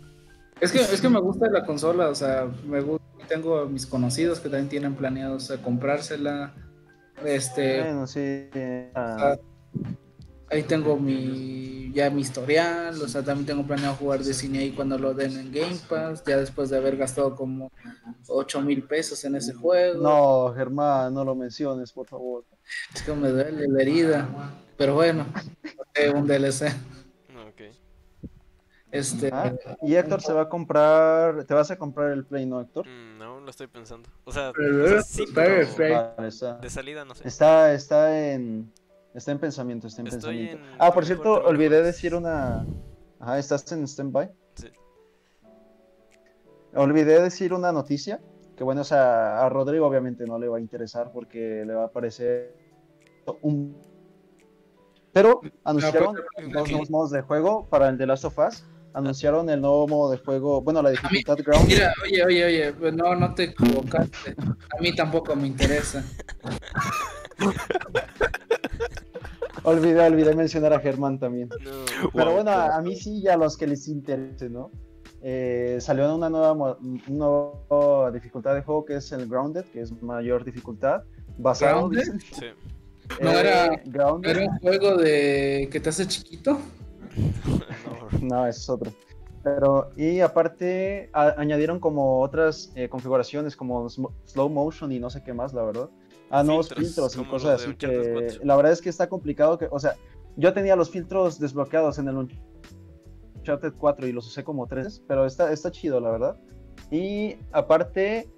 Es 0.60 0.72
que, 0.74 0.82
es 0.82 1.00
que 1.00 1.08
me 1.10 1.22
gusta 1.22 1.50
la 1.50 1.66
consola, 1.66 2.10
o 2.10 2.16
sea, 2.16 2.50
me 2.66 2.82
gusta, 2.82 3.06
tengo 3.30 3.60
a 3.60 3.66
mis 3.66 3.86
conocidos 3.86 4.40
que 4.42 4.50
también 4.50 4.68
tienen 4.68 4.96
planeados 4.96 5.50
a 5.52 5.62
comprársela. 5.62 6.54
Este, 7.26 7.82
Bueno, 7.82 8.08
sí. 8.08 8.50
ah, 8.96 9.36
ahí 10.50 10.64
tengo 10.64 10.98
mi 10.98 11.92
ya 11.94 12.10
mi 12.10 12.22
historial, 12.22 13.02
o 13.02 13.08
sea, 13.08 13.24
también 13.24 13.46
tengo 13.46 13.66
planeado 13.66 13.96
jugar 13.96 14.24
de 14.24 14.34
cine 14.34 14.60
ahí 14.60 14.72
cuando 14.72 14.98
lo 14.98 15.14
den 15.14 15.38
en 15.38 15.52
Game 15.52 15.78
Pass, 15.90 16.24
ya 16.26 16.38
después 16.38 16.70
de 16.70 16.78
haber 16.78 16.98
gastado 16.98 17.36
como 17.36 17.72
8 18.28 18.62
mil 18.62 18.84
pesos 18.84 19.24
en 19.26 19.36
ese 19.36 19.54
juego. 19.54 20.02
no, 20.02 20.54
Germán, 20.54 21.14
no 21.14 21.24
lo 21.24 21.36
menciones, 21.36 21.92
por 21.92 22.08
favor. 22.08 22.46
Es 22.94 23.02
que 23.02 23.14
me 23.14 23.30
duele 23.30 23.68
la 23.68 23.82
herida, 23.82 24.30
pero 24.78 24.96
bueno, 24.96 25.26
un 26.16 26.28
DLC. 26.28 26.74
Este, 28.92 29.30
Ah, 29.32 29.54
y 29.84 29.94
Héctor 29.96 30.22
se 30.22 30.34
va 30.34 30.42
a 30.44 30.50
comprar, 30.50 31.44
te 31.46 31.54
vas 31.54 31.70
a 31.70 31.78
comprar 31.78 32.12
el 32.12 32.26
Play, 32.26 32.46
¿no, 32.48 32.60
Héctor? 32.60 32.88
Mm, 32.88 33.18
no, 33.20 33.40
lo 33.40 33.50
estoy 33.50 33.68
pensando. 33.68 34.10
O 34.26 34.32
sea, 34.32 34.52
Pero- 34.56 34.84
o 34.86 34.88
sea, 34.88 35.02
sí, 35.04 35.26
pero- 35.34 35.56
pero 35.56 35.68
pero- 35.78 36.14
Vale, 36.18 36.28
está, 36.28 36.56
de 36.58 36.70
salida 36.72 37.06
no 37.06 37.14
sé. 37.14 37.28
está, 37.28 37.72
está 37.74 38.32
en, 38.34 38.72
está 39.14 39.32
en 39.32 39.40
pensamiento, 39.40 39.86
está 39.88 40.02
en 40.02 40.08
Estoy 40.08 40.38
pensamiento. 40.48 40.74
en 40.74 40.76
Ah, 40.82 40.92
por 40.92 41.06
cierto, 41.06 41.34
olvidé 41.46 41.84
decir 41.84 42.16
una, 42.16 42.66
ajá, 43.20 43.38
estás 43.38 43.72
en 43.72 43.88
standby. 43.88 44.30
Sí. 44.56 44.70
Olvidé 46.74 47.22
decir 47.22 47.54
una 47.54 47.72
noticia, 47.72 48.20
que 48.56 48.64
bueno, 48.64 48.82
o 48.82 48.86
sea, 48.86 49.46
a 49.46 49.50
Rodrigo 49.50 49.86
obviamente 49.88 50.26
no 50.26 50.38
le 50.40 50.48
va 50.48 50.58
a 50.58 50.60
interesar 50.60 51.12
porque 51.12 51.64
le 51.66 51.74
va 51.74 51.86
a 51.86 51.92
parecer 51.92 52.56
un... 53.42 53.76
Pero 55.12 55.42
anunciaron 55.64 56.16
pues, 56.36 56.54
dos 56.54 56.70
nuevos 56.70 56.90
modos 56.92 57.12
de 57.12 57.22
juego 57.22 57.66
para 57.68 57.90
el 57.90 57.98
The 57.98 58.06
Last 58.06 58.26
of 58.26 58.38
Us. 58.38 58.64
Anunciaron 58.94 59.50
el 59.50 59.62
nuevo 59.62 59.88
modo 59.88 60.12
de 60.12 60.18
juego, 60.18 60.62
bueno, 60.62 60.82
la 60.82 60.90
dificultad 60.92 61.38
ground. 61.46 61.68
mira, 61.68 61.94
oye, 62.04 62.24
oye, 62.26 62.46
oye, 62.46 62.74
pues 62.74 62.94
no, 62.94 63.16
no 63.16 63.34
te 63.36 63.44
equivocaste. 63.46 64.36
A 64.40 64.82
mí 64.82 64.96
tampoco 64.96 65.36
me 65.36 65.48
interesa. 65.48 66.04
Olvidé, 69.64 70.02
olvidé 70.02 70.34
mencionar 70.36 70.74
a 70.74 70.80
Germán 70.80 71.20
también. 71.20 71.50
No, 71.50 71.86
Pero 72.14 72.26
Wow, 72.28 72.34
bueno, 72.36 72.52
wow. 72.52 72.72
a, 72.72 72.82
mí 72.82 72.96
sí 72.96 73.20
y 73.20 73.28
a 73.28 73.38
los 73.38 73.58
que 73.58 73.68
les 73.68 73.88
interese, 73.88 74.50
¿no? 74.50 74.72
Eh, 75.22 75.78
salió 75.82 76.16
una 76.16 76.30
nueva, 76.30 76.78
nueva 77.08 78.10
dificultad 78.12 78.56
de 78.56 78.62
juego 78.62 78.86
que 78.86 78.96
es 78.96 79.12
el 79.12 79.28
Grounded, 79.28 79.66
que 79.66 79.82
es 79.82 79.92
mayor 80.02 80.46
dificultad. 80.46 81.04
Basado, 81.38 81.90
¿Grounded? 81.90 82.14
dicen. 82.14 82.20
sí. 82.22 82.46
No 83.22 83.32
Eh, 83.32 83.40
era- 83.40 83.82
Grounded. 83.86 84.30
¿Era 84.32 84.42
un 84.50 84.58
juego 84.60 84.98
de 84.98 85.68
que 85.72 85.80
te 85.80 85.90
hace 85.90 86.08
chiquito? 86.08 86.60
No, 88.22 88.46
es 88.48 88.70
otro. 88.70 88.92
Pero, 89.44 89.92
y 89.96 90.20
aparte, 90.20 91.10
a- 91.14 91.36
añadieron 91.38 91.80
como 91.80 92.20
otras 92.22 92.72
eh, 92.76 92.90
configuraciones 92.90 93.56
como 93.56 93.88
slow 93.90 94.50
motion 94.50 94.92
y 94.92 95.00
no 95.00 95.10
sé 95.10 95.24
qué 95.24 95.34
más, 95.34 95.54
la 95.54 95.64
verdad. 95.64 95.90
Ah, 96.30 96.44
nuevos 96.44 96.68
Filtros, 96.68 96.86
filtros 97.14 97.16
y 97.18 97.30
cosas 97.30 97.62
así 97.62 97.76
que 97.76 97.88
Uncharted 97.88 98.14
4. 98.14 98.40
la 98.46 98.56
verdad 98.58 98.72
es 98.74 98.82
que 98.82 98.90
está 98.90 99.08
complicado 99.10 99.58
que, 99.58 99.68
o 99.72 99.80
sea, 99.80 99.96
yo 100.36 100.54
tenía 100.54 100.76
los 100.76 100.90
filtros 100.92 101.40
desbloqueados 101.40 101.98
en 102.00 102.08
el 102.10 102.28
Uncharted 103.38 103.74
4 103.78 104.08
y 104.08 104.12
los 104.12 104.28
usé 104.28 104.44
como 104.44 104.68
tres, 104.68 105.02
pero 105.08 105.26
está, 105.26 105.52
está 105.52 105.72
chido, 105.72 106.00
la 106.00 106.12
verdad. 106.12 106.38
Y 106.92 107.38
aparte, 107.52 108.30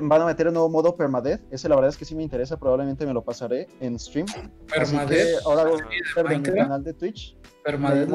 van 0.00 0.22
a 0.22 0.26
meter 0.26 0.46
el 0.48 0.52
nuevo 0.52 0.68
modo 0.68 0.96
permadeath, 0.96 1.40
ese 1.50 1.68
la 1.68 1.76
verdad 1.76 1.90
es 1.90 1.96
que 1.96 2.04
sí 2.04 2.14
me 2.14 2.22
interesa, 2.22 2.58
probablemente 2.58 3.06
me 3.06 3.12
lo 3.14 3.22
pasaré 3.22 3.68
en 3.80 3.98
stream. 3.98 4.26
Permadeath. 4.72 5.44
ahora 5.44 5.64
de 5.64 6.38
mi 6.38 6.42
canal 6.42 6.82
de 6.84 6.92
Twitch. 6.94 7.36
Permadeath. 7.64 8.10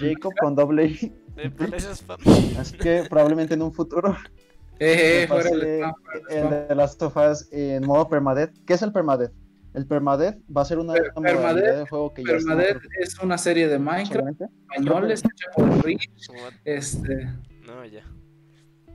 Jacob 0.00 0.32
con 0.40 0.54
doble 0.54 0.86
I. 0.86 1.12
Así 2.58 2.76
que 2.76 3.04
probablemente 3.08 3.54
en 3.54 3.62
un 3.62 3.72
futuro 3.72 4.16
Eh, 4.82 5.24
eh, 5.24 5.26
fuera 5.28 5.50
el 5.50 5.60
spam, 6.30 6.50
de 6.68 6.74
Last 6.74 7.02
of 7.02 7.14
Us 7.14 7.46
en 7.52 7.86
modo 7.86 8.08
permadeath. 8.08 8.54
¿Qué 8.64 8.72
es 8.72 8.80
el 8.80 8.92
permadeath? 8.92 9.30
El 9.74 9.86
permadeath 9.86 10.38
va 10.56 10.62
a 10.62 10.64
ser 10.64 10.78
una 10.78 10.94
Per- 10.94 11.12
modalidad 11.16 11.80
de 11.80 11.86
juego 11.86 12.14
que 12.14 12.22
ya 12.24 12.30
Permadeath 12.32 12.78
es 12.98 13.18
una 13.22 13.36
serie 13.36 13.68
de 13.68 13.78
Minecraft 13.78 14.40
españoles 14.40 15.22
hecha 15.22 15.50
por 15.54 15.84
Rich. 15.84 16.08
Este, 16.64 17.26
No, 17.66 17.84
ya. 17.84 18.02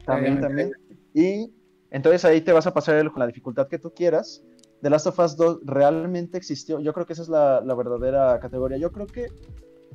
También, 0.07 0.37
Eh, 0.39 0.41
también. 0.41 0.71
Y 1.13 1.53
entonces 1.95 2.25
ahí 2.25 2.41
te 2.41 2.51
vas 2.51 2.67
a 2.67 2.73
pasar 2.73 2.95
el- 2.95 3.11
con 3.11 3.19
la 3.21 3.27
dificultad 3.27 3.67
que 3.67 3.79
tú 3.79 3.93
quieras. 3.93 4.43
The 4.81 4.89
Last 4.89 5.07
of 5.07 5.17
Us 5.19 5.35
2 5.37 5.59
realmente 5.63 6.37
existió. 6.37 6.79
Yo 6.79 6.93
creo 6.93 7.05
que 7.05 7.13
esa 7.13 7.21
es 7.23 7.29
la, 7.29 7.61
la 7.61 7.73
verdadera 7.73 8.39
categoría. 8.39 8.77
Yo 8.77 8.91
creo 8.91 9.07
que 9.07 9.27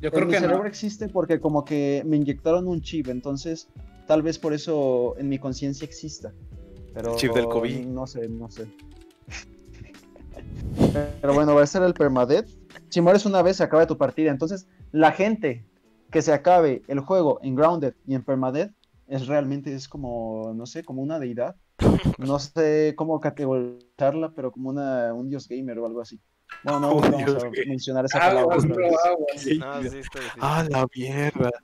yo 0.00 0.08
en 0.08 0.10
creo 0.10 0.26
mi 0.26 0.32
que 0.32 0.40
cerebro 0.40 0.62
no. 0.64 0.68
existe 0.68 1.08
porque 1.08 1.38
como 1.38 1.64
que 1.64 2.02
me 2.06 2.16
inyectaron 2.16 2.66
un 2.66 2.80
chip. 2.80 3.08
Entonces 3.08 3.68
tal 4.06 4.22
vez 4.22 4.38
por 4.38 4.52
eso 4.52 5.14
en 5.18 5.28
mi 5.28 5.38
conciencia 5.38 5.84
exista. 5.84 6.32
Pero 6.94 7.10
El 7.12 7.16
chip 7.16 7.32
del 7.34 7.46
COVID. 7.48 7.86
No 7.86 8.06
sé, 8.06 8.28
no 8.28 8.50
sé. 8.50 8.66
Pero 11.20 11.34
bueno, 11.34 11.54
va 11.54 11.62
a 11.62 11.66
ser 11.66 11.82
el 11.82 11.94
permadeath. 11.94 12.48
Si 12.88 13.00
mueres 13.00 13.26
una 13.26 13.42
vez, 13.42 13.56
se 13.58 13.62
acaba 13.62 13.86
tu 13.86 13.96
partida. 13.96 14.30
Entonces, 14.30 14.66
la 14.92 15.12
gente 15.12 15.64
que 16.10 16.22
se 16.22 16.32
acabe 16.32 16.82
el 16.88 17.00
juego 17.00 17.38
en 17.42 17.54
Grounded 17.54 17.94
y 18.06 18.14
en 18.14 18.24
permadeath 18.24 18.72
es 19.10 19.26
realmente, 19.26 19.74
es 19.74 19.88
como, 19.88 20.52
no 20.54 20.66
sé, 20.66 20.82
como 20.84 21.02
una 21.02 21.18
deidad. 21.18 21.56
No 22.18 22.38
sé 22.38 22.94
cómo 22.96 23.18
categorizarla, 23.20 24.32
pero 24.34 24.52
como 24.52 24.68
una, 24.70 25.12
un 25.14 25.28
dios 25.30 25.48
gamer 25.48 25.78
o 25.78 25.86
algo 25.86 26.00
así. 26.00 26.20
Bueno, 26.62 26.80
no 26.80 26.90
Oh, 26.90 27.00
vamos 27.00 27.16
Dios, 27.26 27.44
a 27.44 27.50
qué- 27.50 27.64
mencionar 27.66 28.04
esa 28.04 28.18
palabra. 28.18 28.42
Aguas, 28.42 28.66
bro, 28.66 28.76
vez. 28.76 28.94
aguas. 29.04 29.46
No, 29.58 29.82
sí. 29.90 30.00
Ah, 30.40 30.64
la 30.68 30.86
mierda. 30.94 31.50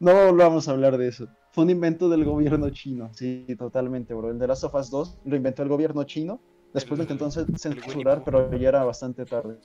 No 0.00 0.34
vamos 0.36 0.68
a 0.68 0.72
hablar 0.72 0.96
de 0.96 1.08
eso. 1.08 1.26
Fue 1.52 1.64
un 1.64 1.70
invento 1.70 2.08
del 2.08 2.24
gobierno 2.24 2.70
chino. 2.70 3.10
Sí, 3.14 3.46
totalmente, 3.58 4.14
bro. 4.14 4.30
El 4.30 4.38
de 4.38 4.46
Last 4.46 4.64
of 4.64 4.74
Us 4.74 4.90
2 4.90 5.18
lo 5.24 5.34
inventó 5.36 5.62
el 5.62 5.68
gobierno 5.68 6.04
chino. 6.04 6.40
Después 6.72 6.98
lo 6.98 7.02
intentó 7.04 7.30
censurar, 7.30 8.22
pero 8.24 8.54
ya 8.56 8.68
era 8.68 8.84
bastante 8.84 9.24
tarde. 9.24 9.58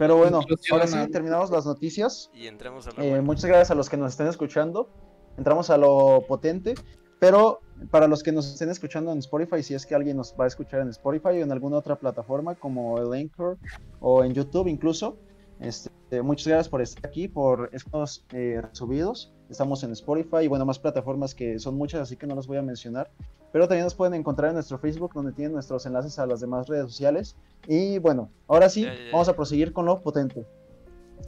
Pero 0.00 0.16
bueno, 0.16 0.40
ahora 0.72 0.86
sí 0.86 0.96
terminamos 1.12 1.50
las 1.50 1.66
noticias. 1.66 2.30
Y 2.32 2.46
entramos 2.46 2.86
a 2.86 2.92
la 2.92 3.04
Eh, 3.04 3.20
muchas 3.20 3.44
gracias 3.44 3.70
a 3.70 3.74
los 3.74 3.90
que 3.90 3.98
nos 3.98 4.12
estén 4.12 4.28
escuchando. 4.28 4.88
Entramos 5.36 5.68
a 5.68 5.76
lo 5.76 6.24
potente. 6.26 6.72
Pero 7.18 7.60
para 7.90 8.08
los 8.08 8.22
que 8.22 8.32
nos 8.32 8.50
estén 8.50 8.70
escuchando 8.70 9.12
en 9.12 9.18
Spotify, 9.18 9.62
si 9.62 9.74
es 9.74 9.84
que 9.84 9.94
alguien 9.94 10.16
nos 10.16 10.34
va 10.40 10.44
a 10.44 10.46
escuchar 10.46 10.80
en 10.80 10.88
Spotify 10.88 11.28
o 11.28 11.42
en 11.42 11.52
alguna 11.52 11.76
otra 11.76 11.96
plataforma 11.96 12.54
como 12.54 12.96
el 12.96 13.12
Anchor 13.12 13.58
o 14.00 14.24
en 14.24 14.32
YouTube 14.32 14.68
incluso, 14.68 15.18
este, 15.60 16.22
muchas 16.22 16.46
gracias 16.46 16.70
por 16.70 16.80
estar 16.80 17.06
aquí, 17.06 17.28
por 17.28 17.68
estos 17.74 18.24
eh, 18.32 18.62
subidos. 18.72 19.34
Estamos 19.50 19.84
en 19.84 19.92
Spotify 19.92 20.44
y 20.44 20.48
bueno, 20.48 20.64
más 20.64 20.78
plataformas 20.78 21.34
que 21.34 21.58
son 21.58 21.74
muchas, 21.74 22.00
así 22.00 22.16
que 22.16 22.26
no 22.26 22.34
las 22.34 22.46
voy 22.46 22.56
a 22.56 22.62
mencionar. 22.62 23.10
Pero 23.52 23.66
también 23.66 23.84
nos 23.84 23.94
pueden 23.94 24.14
encontrar 24.14 24.48
en 24.50 24.54
nuestro 24.54 24.78
Facebook, 24.78 25.12
donde 25.14 25.32
tienen 25.32 25.52
nuestros 25.52 25.84
enlaces 25.86 26.18
a 26.18 26.26
las 26.26 26.40
demás 26.40 26.68
redes 26.68 26.84
sociales. 26.84 27.36
Y 27.66 27.98
bueno, 27.98 28.30
ahora 28.46 28.68
sí, 28.68 28.86
vamos 29.12 29.28
a 29.28 29.34
proseguir 29.34 29.72
con 29.72 29.86
lo 29.86 30.00
potente. 30.00 30.46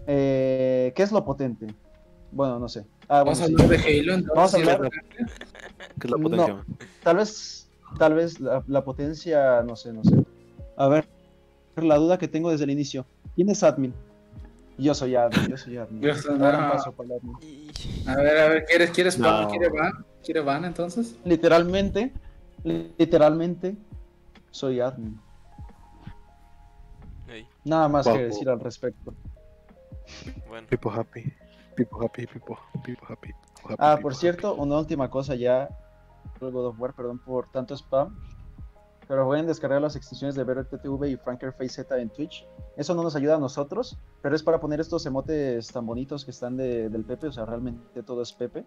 Eh, 0.06 0.92
¿Qué 0.94 1.02
es 1.02 1.12
lo 1.12 1.24
potente? 1.24 1.66
Bueno, 2.30 2.58
no 2.58 2.68
sé. 2.68 2.86
Ah, 3.08 3.18
Vamos 3.24 3.40
a 3.40 3.46
sí. 3.46 3.52
hablar 3.52 3.68
de 3.68 3.76
Halo. 3.76 4.14
entonces, 4.14 4.34
Vamos 4.34 4.54
a 4.54 4.56
sí, 4.56 4.62
hablar- 4.62 4.90
¿Qué 6.00 6.06
es 6.06 6.10
la 6.10 6.16
potencia? 6.16 6.64
Tal 7.02 7.16
vez, 7.16 7.68
tal 7.98 8.14
vez 8.14 8.40
la, 8.40 8.64
la 8.66 8.84
potencia, 8.84 9.62
no 9.62 9.76
sé, 9.76 9.92
no 9.92 10.02
sé. 10.04 10.16
A 10.76 10.88
ver, 10.88 11.08
la 11.76 11.96
duda 11.96 12.18
que 12.18 12.28
tengo 12.28 12.50
desde 12.50 12.64
el 12.64 12.70
inicio. 12.70 13.04
¿Quién 13.34 13.50
es 13.50 13.62
admin? 13.62 13.92
Yo 14.82 14.94
soy 14.94 15.14
admin, 15.14 15.48
yo 15.48 15.56
soy 15.56 15.76
admin. 15.76 16.02
Yo 16.02 16.14
soy- 16.16 16.36
no. 16.38 16.44
paso 16.50 16.92
para 16.92 17.06
el 17.08 17.12
admin. 17.16 17.36
Y- 17.40 17.70
A 18.06 18.16
ver, 18.16 18.38
a 18.38 18.48
ver, 18.48 18.64
¿quieres, 18.64 18.90
quieres? 18.90 19.18
No. 19.18 19.46
¿Quiere 19.48 19.68
van? 19.68 19.92
¿Quiere 20.24 20.40
van 20.40 20.64
entonces? 20.64 21.16
Literalmente, 21.24 22.12
literalmente, 22.64 23.76
soy 24.50 24.80
admin. 24.80 25.20
Nada 27.64 27.88
más 27.88 28.06
que 28.08 28.18
decir 28.24 28.48
al 28.48 28.58
respecto. 28.60 29.14
bueno, 30.48 30.66
People 30.68 30.90
happy. 30.92 31.32
People 31.76 31.98
happy, 32.04 32.26
people, 32.26 32.56
people 32.84 33.06
happy. 33.08 33.28
people 33.28 33.62
happy, 33.62 33.76
Ah, 33.78 33.96
por 34.02 34.12
happy. 34.12 34.20
cierto, 34.20 34.54
una 34.56 34.78
última 34.78 35.08
cosa 35.08 35.34
ya. 35.36 35.68
God 36.40 36.66
of 36.66 36.80
War, 36.80 36.92
perdón 36.92 37.20
por 37.20 37.48
tanto 37.52 37.74
spam. 37.76 38.16
Pero 39.08 39.26
pueden 39.26 39.46
descargar 39.46 39.82
las 39.82 39.96
extensiones 39.96 40.34
de 40.36 40.44
BRTTV 40.44 41.04
y 41.08 41.16
Franker 41.16 41.52
Face 41.52 41.70
Z 41.70 41.98
en 42.00 42.08
Twitch. 42.08 42.46
Eso 42.76 42.94
no 42.94 43.02
nos 43.02 43.14
ayuda 43.16 43.34
a 43.36 43.38
nosotros, 43.38 43.98
pero 44.22 44.34
es 44.34 44.42
para 44.42 44.60
poner 44.60 44.80
estos 44.80 45.04
emotes 45.06 45.68
tan 45.68 45.84
bonitos 45.84 46.24
que 46.24 46.30
están 46.30 46.56
de- 46.56 46.88
del 46.88 47.04
Pepe. 47.04 47.26
O 47.26 47.32
sea, 47.32 47.44
realmente 47.44 48.02
todo 48.02 48.22
es 48.22 48.32
Pepe. 48.32 48.64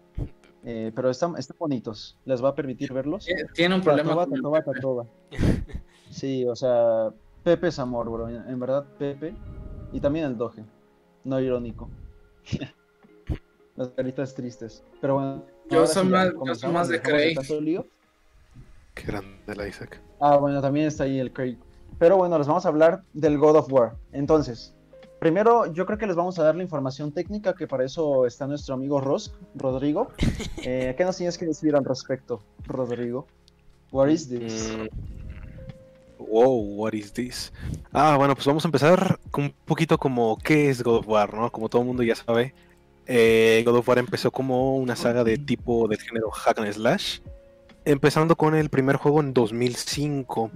Eh, 0.64 0.92
pero 0.94 1.10
están, 1.10 1.36
están 1.36 1.56
bonitos. 1.58 2.18
Les 2.24 2.42
va 2.44 2.50
a 2.50 2.54
permitir 2.54 2.92
verlos. 2.92 3.26
Tie- 3.26 3.52
Tiene 3.54 3.74
un 3.76 3.82
problema 3.82 4.10
Tatoba, 4.26 4.62
con 4.62 4.74
Tatoba. 4.74 5.04
Tatoba. 5.04 5.06
Sí, 6.10 6.44
o 6.46 6.54
sea, 6.54 7.10
Pepe 7.42 7.66
es 7.68 7.78
amor, 7.80 8.08
bro. 8.08 8.28
En, 8.28 8.60
verdad, 8.60 8.84
Pepe. 8.98 9.34
Y 9.92 9.98
también 10.00 10.24
el 10.26 10.36
Doge. 10.36 10.64
No 11.24 11.40
irónico. 11.40 11.90
Las 13.76 13.88
caritas 13.88 14.34
tristes. 14.34 14.84
Pero 15.00 15.14
bueno. 15.14 15.42
Yo 15.68 15.86
soy 15.86 16.04
sí, 16.04 16.08
más- 16.10 16.32
yo 16.44 16.54
soy 16.54 16.72
más 16.72 16.88
de 16.88 17.00
Cray. 17.02 17.34
Qué 18.96 19.06
grande 19.06 19.54
la 19.54 19.68
Isaac. 19.68 20.00
Ah, 20.20 20.38
bueno, 20.38 20.60
también 20.62 20.86
está 20.86 21.04
ahí 21.04 21.20
el 21.20 21.32
Craig. 21.32 21.58
Pero 21.98 22.16
bueno, 22.16 22.38
les 22.38 22.46
vamos 22.46 22.64
a 22.64 22.68
hablar 22.68 23.02
del 23.12 23.38
God 23.38 23.56
of 23.56 23.72
War. 23.72 23.94
Entonces, 24.12 24.74
primero 25.20 25.70
yo 25.72 25.84
creo 25.86 25.98
que 25.98 26.06
les 26.06 26.16
vamos 26.16 26.38
a 26.38 26.44
dar 26.44 26.56
la 26.56 26.62
información 26.62 27.12
técnica, 27.12 27.54
que 27.54 27.66
para 27.66 27.84
eso 27.84 28.26
está 28.26 28.46
nuestro 28.46 28.74
amigo 28.74 29.00
Rosk, 29.00 29.34
Rodrigo. 29.54 30.08
Eh, 30.68 30.96
¿Qué 30.96 31.04
nos 31.04 31.16
tienes 31.16 31.38
que 31.38 31.46
decir 31.46 31.76
al 31.76 31.84
respecto, 31.84 32.42
Rodrigo? 32.64 33.28
What 33.92 34.08
is 34.08 34.28
this? 34.28 34.76
Mm. 34.76 34.88
Wow, 36.18 36.56
what 36.76 36.92
is 36.92 37.12
this? 37.12 37.52
Ah, 37.92 38.16
bueno, 38.16 38.34
pues 38.34 38.46
vamos 38.46 38.64
a 38.64 38.68
empezar 38.68 39.20
con 39.30 39.44
un 39.44 39.54
poquito 39.64 39.96
como 39.96 40.38
qué 40.42 40.70
es 40.70 40.82
God 40.82 40.96
of 40.96 41.08
War, 41.08 41.32
¿no? 41.32 41.52
Como 41.52 41.68
todo 41.68 41.82
el 41.82 41.86
mundo 41.86 42.02
ya 42.02 42.16
sabe, 42.16 42.52
eh, 43.06 43.62
God 43.64 43.76
of 43.76 43.88
War 43.88 43.98
empezó 43.98 44.32
como 44.32 44.76
una 44.76 44.96
saga 44.96 45.22
de 45.22 45.38
tipo 45.38 45.86
del 45.86 46.00
género 46.00 46.30
hack 46.32 46.58
and 46.58 46.72
slash, 46.72 47.20
empezando 47.86 48.36
con 48.36 48.54
el 48.54 48.68
primer 48.68 48.96
juego 48.96 49.20
en 49.20 49.32
2005. 49.32 50.50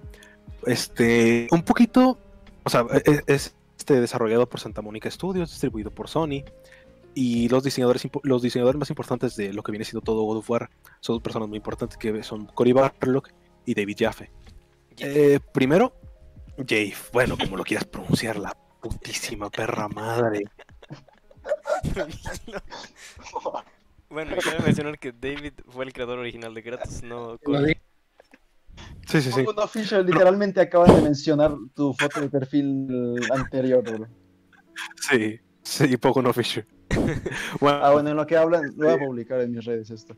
Este, 0.66 1.48
un 1.50 1.62
poquito, 1.62 2.18
o 2.64 2.70
sea, 2.70 2.84
e- 2.92 3.22
es, 3.26 3.54
este, 3.78 4.00
desarrollado 4.00 4.46
por 4.46 4.60
Santa 4.60 4.82
Mónica 4.82 5.10
Studios, 5.10 5.50
distribuido 5.50 5.90
por 5.90 6.08
Sony. 6.08 6.44
Y 7.14 7.48
los 7.48 7.64
diseñadores, 7.64 8.06
los 8.22 8.42
diseñadores 8.42 8.78
más 8.78 8.90
importantes 8.90 9.34
de 9.36 9.52
lo 9.52 9.62
que 9.62 9.72
viene 9.72 9.84
siendo 9.84 10.02
todo 10.02 10.22
God 10.22 10.38
of 10.38 10.50
War 10.50 10.70
son 11.00 11.16
dos 11.16 11.22
personas 11.22 11.48
muy 11.48 11.56
importantes 11.56 11.96
que 11.96 12.22
son 12.22 12.46
Cory 12.46 12.72
Barlog 12.72 13.24
y 13.64 13.74
David 13.74 13.96
Jaffe. 13.98 14.30
Eh, 14.98 15.40
primero, 15.52 15.92
Jave, 16.58 16.94
bueno, 17.12 17.36
como 17.38 17.56
lo 17.56 17.64
quieras 17.64 17.86
pronunciar, 17.86 18.38
la 18.38 18.56
putísima 18.80 19.50
perra 19.50 19.88
madre. 19.88 20.44
bueno, 24.10 24.36
quiero 24.42 24.60
mencionar 24.64 24.98
que 24.98 25.12
David 25.12 25.52
fue 25.68 25.84
el 25.84 25.92
creador 25.92 26.18
original 26.18 26.52
de 26.54 26.62
Kratos, 26.62 27.02
no 27.02 27.36
di- 27.36 27.74
Sí, 29.06 29.20
sí, 29.22 29.32
sí. 29.32 29.44
Official, 29.56 30.06
literalmente 30.06 30.60
acaban 30.60 30.94
de 30.94 31.02
mencionar 31.02 31.52
tu 31.74 31.92
foto 31.94 32.20
de 32.20 32.28
perfil 32.28 33.16
anterior, 33.32 33.82
bro. 33.82 34.06
Sí, 35.10 35.40
sí, 35.62 35.96
poco 35.96 36.22
no 36.22 36.32
Fisher. 36.32 36.66
Bueno, 37.60 37.78
Ah, 37.82 37.92
bueno, 37.92 38.10
en 38.10 38.16
lo 38.16 38.26
que 38.26 38.36
hablan, 38.36 38.72
lo 38.76 38.86
voy 38.86 38.94
a 38.94 38.98
publicar 38.98 39.40
en 39.40 39.52
mis 39.52 39.64
redes 39.64 39.90
esto. 39.90 40.16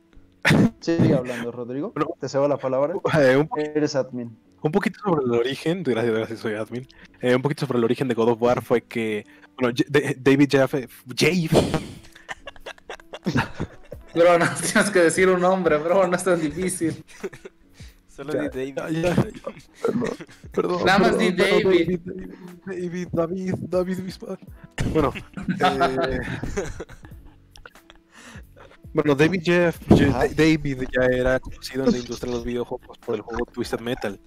Sigue 0.80 1.14
hablando, 1.14 1.50
Rodrigo. 1.52 1.92
Bueno. 1.94 2.10
Te 2.20 2.28
cedo 2.28 2.48
la 2.48 2.56
palabra. 2.58 2.94
eh, 3.18 3.36
un, 3.36 3.48
Eres 3.56 3.94
admin. 3.96 4.36
un 4.62 4.72
poquito 4.72 4.98
sobre 5.04 5.24
el 5.24 5.30
origen, 5.32 5.82
gracias, 5.82 6.14
gracias, 6.14 6.38
soy 6.40 6.54
admin. 6.54 6.86
Eh, 7.20 7.34
un 7.34 7.42
poquito 7.42 7.66
sobre 7.66 7.78
el 7.78 7.84
origen 7.84 8.08
de 8.08 8.14
God 8.14 8.30
of 8.30 8.42
War 8.42 8.62
fue 8.62 8.82
que, 8.82 9.24
bueno, 9.58 9.74
David 10.18 10.48
Jaffe, 10.50 10.88
Jave, 11.16 11.48
Bro, 14.14 14.38
no 14.38 14.46
tienes 14.72 14.90
que 14.90 14.98
decir 15.00 15.28
un 15.28 15.40
nombre, 15.40 15.76
bro, 15.78 16.06
no 16.06 16.16
es 16.16 16.24
tan 16.24 16.40
difícil. 16.40 17.04
Solo 18.08 18.34
Ya, 18.34 18.42
di 18.50 18.72
David. 18.72 18.76
ya, 18.76 18.90
ya, 18.90 19.14
ya, 19.14 19.32
Perdón, 19.80 20.10
perdón. 20.52 20.84
Nada 20.84 20.98
más 20.98 21.18
di 21.18 21.32
David. 21.32 22.00
David, 22.66 23.08
David, 23.10 23.54
David, 23.62 24.00
Bisbal. 24.02 24.38
Bueno, 24.92 25.14
eh, 25.58 26.20
bueno, 28.92 29.14
David 29.14 29.40
Jeff, 29.42 29.80
Ajá. 29.90 30.28
David 30.28 30.82
ya 30.92 31.06
era 31.06 31.40
conocido 31.40 31.86
en 31.86 31.92
la 31.92 31.98
industria 31.98 32.30
de 32.30 32.36
los 32.36 32.44
videojuegos 32.44 32.98
por 32.98 33.14
el 33.14 33.22
juego 33.22 33.46
Twisted 33.46 33.80
Metal. 33.80 34.20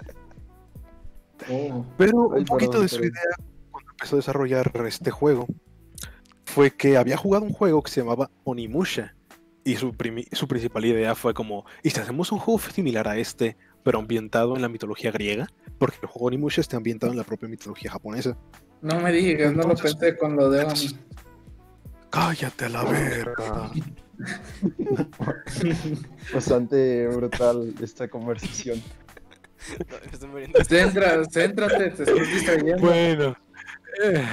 Oh. 1.47 1.85
Pero 1.97 2.17
un 2.29 2.45
poquito 2.45 2.81
de 2.81 2.87
su 2.87 2.95
perdón. 2.95 3.01
idea 3.01 3.47
cuando 3.69 3.91
empezó 3.91 4.15
a 4.15 4.17
desarrollar 4.17 4.71
este 4.87 5.11
juego 5.11 5.45
fue 6.45 6.71
que 6.71 6.97
había 6.97 7.17
jugado 7.17 7.45
un 7.45 7.53
juego 7.53 7.83
que 7.83 7.91
se 7.91 8.01
llamaba 8.01 8.31
Onimusha. 8.45 9.13
Y 9.65 9.75
su, 9.77 9.91
primi- 9.93 10.27
su 10.31 10.47
principal 10.47 10.85
idea 10.85 11.15
fue 11.15 11.33
como, 11.33 11.65
¿y 11.83 11.89
si 11.89 11.99
hacemos 11.99 12.31
un 12.31 12.37
juego 12.39 12.59
similar 12.59 13.07
a 13.07 13.17
este, 13.17 13.57
pero 13.83 13.99
ambientado 13.99 14.55
en 14.55 14.61
la 14.61 14.69
mitología 14.69 15.11
griega? 15.11 15.47
Porque 15.79 15.97
el 16.03 16.07
juego 16.07 16.27
Onimusha 16.27 16.61
está 16.61 16.77
ambientado 16.77 17.11
en 17.11 17.17
la 17.17 17.23
propia 17.25 17.49
mitología 17.49 17.91
japonesa. 17.91 18.37
No 18.81 18.99
me 19.01 19.11
digas, 19.11 19.53
no 19.53 19.63
lo 19.63 19.75
pensé 19.75 20.15
con 20.17 20.35
lo 20.37 20.49
de 20.51 20.61
entonces- 20.61 20.93
Oni. 20.93 21.01
Cállate 22.11 22.65
a 22.65 22.69
la 22.69 22.83
verga. 22.85 23.71
Bastante 26.33 27.07
brutal 27.07 27.73
esta 27.81 28.07
conversación. 28.07 28.81
No, 29.89 29.95
me 30.05 30.11
estoy 30.11 30.29
muriendo. 30.29 30.63
Centra, 30.63 31.23
céntrate, 31.25 31.89
te 31.91 32.03
estás 32.03 32.31
distrayendo. 32.31 32.77
Bueno. 32.77 33.35
eh, 34.03 34.23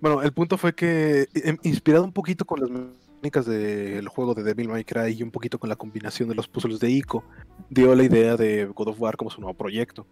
bueno, 0.00 0.22
el 0.22 0.32
punto 0.32 0.56
fue 0.56 0.74
que, 0.74 1.28
em, 1.34 1.58
inspirado 1.64 2.04
un 2.04 2.12
poquito 2.12 2.44
con 2.44 2.60
las 2.60 2.70
mecánicas 3.16 3.46
del 3.46 4.08
juego 4.08 4.34
de 4.34 4.42
Devil 4.42 4.68
May 4.68 4.84
Cry 4.84 5.12
y 5.12 5.22
un 5.22 5.30
poquito 5.30 5.58
con 5.58 5.68
la 5.68 5.76
combinación 5.76 6.28
de 6.28 6.34
los 6.34 6.48
puzzles 6.48 6.80
de 6.80 6.90
Ico, 6.90 7.24
dio 7.70 7.94
la 7.94 8.04
idea 8.04 8.36
de 8.36 8.66
God 8.66 8.88
of 8.88 9.00
War 9.00 9.16
como 9.16 9.30
su 9.30 9.40
nuevo 9.40 9.56
proyecto. 9.56 10.06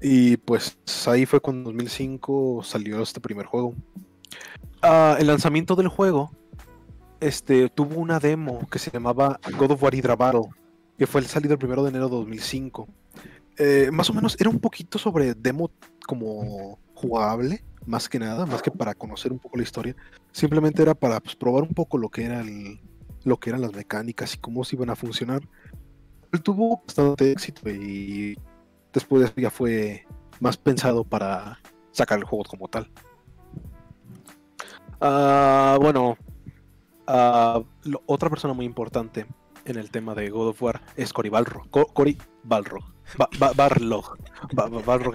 Y 0.00 0.36
pues 0.36 0.78
ahí 1.06 1.26
fue 1.26 1.40
cuando 1.40 1.70
en 1.70 1.76
2005 1.76 2.62
salió 2.64 3.02
este 3.02 3.20
primer 3.20 3.46
juego. 3.46 3.74
Ah, 4.82 5.16
el 5.18 5.28
lanzamiento 5.28 5.76
del 5.76 5.88
juego 5.88 6.32
este, 7.20 7.68
tuvo 7.68 8.00
una 8.00 8.18
demo 8.18 8.68
que 8.68 8.78
se 8.78 8.90
llamaba 8.90 9.38
God 9.56 9.72
of 9.72 9.82
War 9.82 9.94
Hydra 9.94 10.16
Battle, 10.16 10.48
que 10.98 11.06
fue 11.06 11.20
el 11.20 11.28
salido 11.28 11.54
el 11.54 11.58
primero 11.58 11.82
de 11.84 11.90
enero 11.90 12.08
de 12.08 12.16
2005. 12.16 12.88
Eh, 13.58 13.90
más 13.92 14.10
o 14.10 14.14
menos 14.14 14.36
era 14.40 14.50
un 14.50 14.58
poquito 14.58 14.98
sobre 14.98 15.34
demo 15.34 15.70
como 16.06 16.78
jugable, 16.94 17.62
más 17.86 18.08
que 18.08 18.18
nada, 18.18 18.46
más 18.46 18.62
que 18.62 18.70
para 18.70 18.94
conocer 18.94 19.32
un 19.32 19.38
poco 19.38 19.56
la 19.56 19.62
historia. 19.62 19.96
Simplemente 20.32 20.82
era 20.82 20.94
para 20.94 21.20
pues, 21.20 21.34
probar 21.36 21.62
un 21.62 21.74
poco 21.74 21.98
lo 21.98 22.08
que 22.08 22.24
era 22.24 22.40
el, 22.40 22.80
lo 23.24 23.38
que 23.38 23.50
eran 23.50 23.60
las 23.62 23.72
mecánicas 23.74 24.34
y 24.34 24.38
cómo 24.38 24.64
se 24.64 24.76
iban 24.76 24.90
a 24.90 24.96
funcionar. 24.96 25.40
Él 26.32 26.42
tuvo 26.42 26.82
bastante 26.86 27.30
éxito 27.32 27.68
y 27.68 28.38
después 28.92 29.32
ya 29.36 29.50
fue 29.50 30.06
más 30.40 30.56
pensado 30.56 31.04
para 31.04 31.58
sacar 31.90 32.18
el 32.18 32.24
juego 32.24 32.44
como 32.44 32.68
tal. 32.68 32.90
Ah, 35.00 35.76
bueno, 35.80 36.16
ah, 37.06 37.62
otra 38.06 38.30
persona 38.30 38.54
muy 38.54 38.64
importante 38.64 39.26
en 39.64 39.76
el 39.76 39.90
tema 39.90 40.14
de 40.14 40.30
God 40.30 40.48
of 40.48 40.62
War 40.62 40.80
es 40.96 41.12
Cory 41.12 41.28
Balrog. 41.28 41.68
Co- 41.70 41.86
Cory 41.86 42.16
Balrog. 42.44 42.84
Ba- 43.18 43.28
Ba- 43.38 43.52
Barlog. 43.52 44.16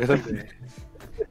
Es 0.02 0.10
el 0.10 0.24
de... 0.24 0.50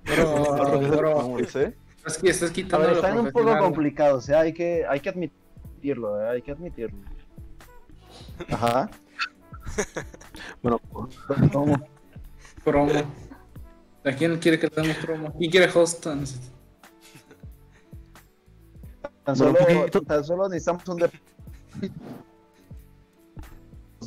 Bro, 0.05 0.57
Balrog 0.57 0.83
es 0.85 0.91
de. 0.91 1.57
¿eh? 1.57 1.77
que 2.23 2.31
estás 2.31 2.51
A 2.51 2.53
quitando 2.53 2.87
ver, 2.87 2.97
están 2.97 3.19
un 3.19 3.33
poco 3.33 3.59
complicados, 3.59 4.25
o 4.25 4.27
sea, 4.27 4.41
hay 4.41 4.53
que, 4.53 4.87
hay 4.87 5.01
que 5.01 5.09
admitirlo, 5.09 6.21
¿eh? 6.23 6.29
hay 6.29 6.43
que 6.43 6.53
admitirlo. 6.53 6.99
Ajá. 8.51 8.91
Bueno, 10.63 10.81
¿Cómo? 11.53 11.77
Promo. 12.65 12.93
¿A 14.05 14.13
quién 14.13 14.39
quiere 14.39 14.59
que 14.59 14.69
le 14.69 14.83
demos 14.83 14.97
promo? 15.05 15.35
¿Quién 15.37 15.51
quiere 15.51 15.71
host? 15.73 16.03
Tan 19.25 19.37
solo, 19.37 19.57
tan 20.07 20.25
necesitamos 20.49 20.89
un 20.89 20.99
dep- 21.01 21.21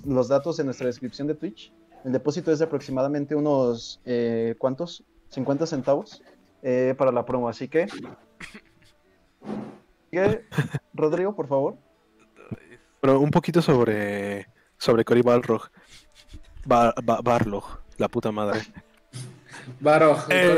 los 0.05 0.27
datos 0.29 0.57
en 0.59 0.65
nuestra 0.65 0.87
descripción 0.87 1.27
de 1.27 1.35
Twitch. 1.35 1.73
El 2.05 2.13
depósito 2.13 2.51
es 2.51 2.59
de 2.59 2.65
aproximadamente 2.65 3.35
unos 3.35 3.99
eh, 4.05 4.55
¿cuántos? 4.57 5.03
50 5.29 5.65
centavos 5.65 6.21
eh, 6.61 6.93
para 6.97 7.11
la 7.11 7.25
promo, 7.25 7.47
así 7.49 7.67
que 7.67 7.87
Sigue, 10.11 10.45
Rodrigo, 10.93 11.35
por 11.35 11.47
favor. 11.47 11.77
pero 12.99 13.19
un 13.19 13.29
poquito 13.31 13.61
sobre, 13.61 14.47
sobre 14.77 15.05
Cory 15.05 15.21
Balrog. 15.21 15.69
Ba- 16.65 16.93
Ba- 17.03 17.21
Barlog, 17.23 17.63
la 17.97 18.07
puta 18.09 18.31
madre. 18.31 18.61
Baroj, 19.79 20.25
Eh, 20.29 20.49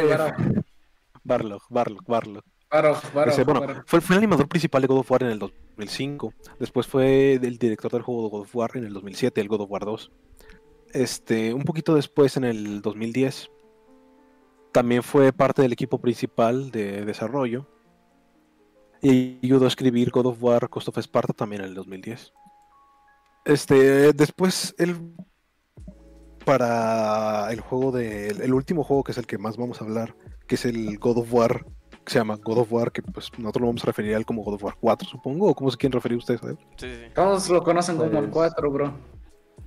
Barlog, 1.23 1.61
Barlog, 1.69 2.03
Barlog. 2.07 2.43
Baroj, 2.71 3.01
Baroj, 3.13 3.33
Ese, 3.33 3.43
bueno, 3.43 3.83
fue, 3.85 3.99
fue 4.01 4.15
el 4.15 4.19
animador 4.19 4.47
principal 4.47 4.81
de 4.81 4.87
God 4.87 4.99
of 4.99 5.11
War 5.11 5.23
en 5.23 5.29
el 5.31 5.39
2005. 5.39 6.33
Después 6.59 6.87
fue 6.87 7.33
el 7.33 7.57
director 7.57 7.91
del 7.91 8.01
juego 8.01 8.23
de 8.23 8.29
God 8.29 8.41
of 8.43 8.55
War 8.55 8.71
en 8.75 8.85
el 8.85 8.93
2007, 8.93 9.41
el 9.41 9.47
God 9.49 9.61
of 9.61 9.71
War 9.71 9.83
2. 9.85 10.11
Este, 10.93 11.53
un 11.53 11.63
poquito 11.63 11.93
después, 11.95 12.37
en 12.37 12.45
el 12.45 12.81
2010, 12.81 13.49
también 14.71 15.03
fue 15.03 15.33
parte 15.33 15.61
del 15.61 15.73
equipo 15.73 15.99
principal 15.99 16.71
de 16.71 17.05
desarrollo. 17.05 17.67
Y 19.01 19.39
ayudó 19.43 19.65
a 19.65 19.67
escribir 19.69 20.11
God 20.11 20.27
of 20.27 20.43
War 20.43 20.69
Cost 20.69 20.87
of 20.89 20.97
Sparta 20.99 21.33
también 21.33 21.63
en 21.63 21.69
el 21.69 21.73
2010. 21.75 22.33
Este, 23.45 24.13
después, 24.13 24.75
él, 24.77 25.15
para 26.45 27.51
el 27.51 27.61
juego 27.61 27.91
de. 27.91 28.27
El 28.29 28.53
último 28.53 28.83
juego 28.83 29.03
que 29.03 29.11
es 29.11 29.17
el 29.17 29.25
que 29.27 29.37
más 29.37 29.57
vamos 29.57 29.81
a 29.81 29.85
hablar, 29.85 30.15
que 30.47 30.55
es 30.55 30.65
el 30.65 30.97
God 30.99 31.17
of 31.19 31.33
War 31.33 31.65
que 32.03 32.13
se 32.13 32.17
llama 32.19 32.35
God 32.43 32.57
of 32.59 32.73
War, 32.73 32.91
que 32.91 33.03
pues 33.03 33.29
nosotros 33.37 33.61
lo 33.61 33.67
vamos 33.67 33.83
a 33.83 33.87
referir 33.87 34.15
a 34.15 34.17
él 34.17 34.25
como 34.25 34.43
God 34.43 34.55
of 34.55 34.63
War 34.63 34.75
4, 34.79 35.07
supongo, 35.07 35.49
o 35.49 35.53
cómo 35.55 35.69
se 35.69 35.77
quieren 35.77 35.93
referir 35.93 36.17
ustedes 36.17 36.41
a 36.41 36.47
él. 36.47 36.57
Sí, 36.77 36.87
sí. 36.91 37.11
Todos 37.13 37.47
lo 37.51 37.63
conocen 37.63 37.95
como 37.95 38.09
el 38.09 38.29
Pues- 38.29 38.31
4, 38.31 38.71
bro. 38.71 38.91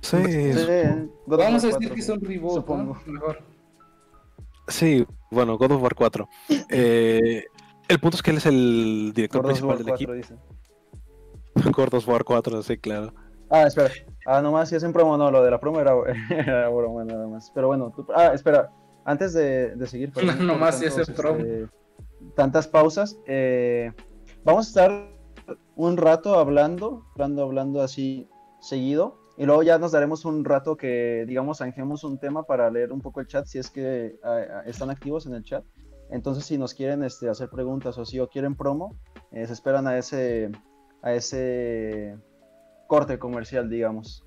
Sí, 0.01 0.17
Sí. 0.17 1.09
God 1.25 1.37
Vamos 1.37 1.63
a 1.63 1.67
decir 1.67 1.89
4, 1.89 1.93
que 1.95 2.01
es 2.01 2.09
un 2.09 2.19
reboot, 2.21 2.55
supongo. 2.55 2.97
¿no? 3.05 3.13
Mejor. 3.13 3.39
Sí, 4.67 5.05
bueno, 5.31 5.57
God 5.57 5.71
of 5.73 5.81
War 5.81 5.95
4. 5.95 6.27
Eh, 6.69 7.45
el 7.87 7.99
punto 7.99 8.17
es 8.17 8.23
que 8.23 8.31
él 8.31 8.37
es 8.37 8.45
el 8.45 9.11
director 9.13 9.41
God 9.41 9.51
of 9.51 9.53
principal 9.53 9.69
War 9.69 9.77
del 9.77 9.87
4, 9.87 9.95
equipo. 9.95 10.13
dicen. 10.13 10.39
God 11.75 11.93
of 11.93 12.07
War 12.07 12.23
4, 12.23 12.63
sí, 12.63 12.77
claro. 12.77 13.13
Ah, 13.49 13.63
espera. 13.67 13.91
Ah, 14.25 14.41
nomás 14.41 14.69
si 14.69 14.75
es 14.75 14.83
en 14.83 14.91
promo, 14.91 15.17
no, 15.17 15.29
lo 15.29 15.43
de 15.43 15.51
la 15.51 15.59
promo 15.59 15.79
era, 15.79 15.93
era 16.29 16.67
broma 16.69 17.03
nada 17.05 17.27
más. 17.27 17.51
Pero 17.53 17.67
bueno, 17.67 17.93
tú- 17.95 18.07
ah, 18.15 18.31
espera. 18.33 18.71
Antes 19.07 19.33
de, 19.33 19.75
de 19.75 19.85
seguir, 19.87 20.11
perdón 20.11 20.35
por 20.37 20.45
Nomás 20.47 20.79
si 20.79 20.85
es 20.87 20.97
en 20.97 21.05
tantos, 21.05 21.21
promo. 21.21 21.39
este, 21.41 21.67
tantas 22.35 22.67
pausas, 22.67 23.19
eh, 23.27 23.91
vamos 24.43 24.65
a 24.65 24.69
estar 24.69 25.11
un 25.75 25.95
rato 25.97 26.39
hablando, 26.39 27.05
hablando, 27.13 27.43
hablando 27.43 27.81
así 27.83 28.27
seguido. 28.59 29.19
Y 29.37 29.45
luego 29.45 29.63
ya 29.63 29.77
nos 29.77 29.91
daremos 29.91 30.23
un 30.23 30.45
rato 30.45 30.77
que, 30.77 31.25
digamos, 31.27 31.57
zanjemos 31.57 32.03
un 32.03 32.17
tema 32.17 32.43
para 32.43 32.69
leer 32.71 32.93
un 32.93 33.01
poco 33.01 33.19
el 33.19 33.27
chat, 33.27 33.45
si 33.45 33.59
es 33.59 33.69
que 33.69 34.17
ah, 34.23 34.39
ah, 34.49 34.63
están 34.65 34.89
activos 34.89 35.25
en 35.25 35.33
el 35.33 35.43
chat. 35.43 35.63
Entonces, 36.09 36.45
si 36.45 36.57
nos 36.57 36.73
quieren 36.73 37.03
este, 37.03 37.27
hacer 37.27 37.49
preguntas 37.49 37.97
o 37.97 38.05
si 38.05 38.19
o 38.19 38.29
quieren 38.29 38.55
promo, 38.55 38.95
eh, 39.31 39.45
se 39.45 39.53
esperan 39.53 39.87
a 39.87 39.97
ese, 39.97 40.51
a 41.01 41.13
ese 41.13 42.15
corte 42.87 43.19
comercial, 43.19 43.69
digamos. 43.69 44.23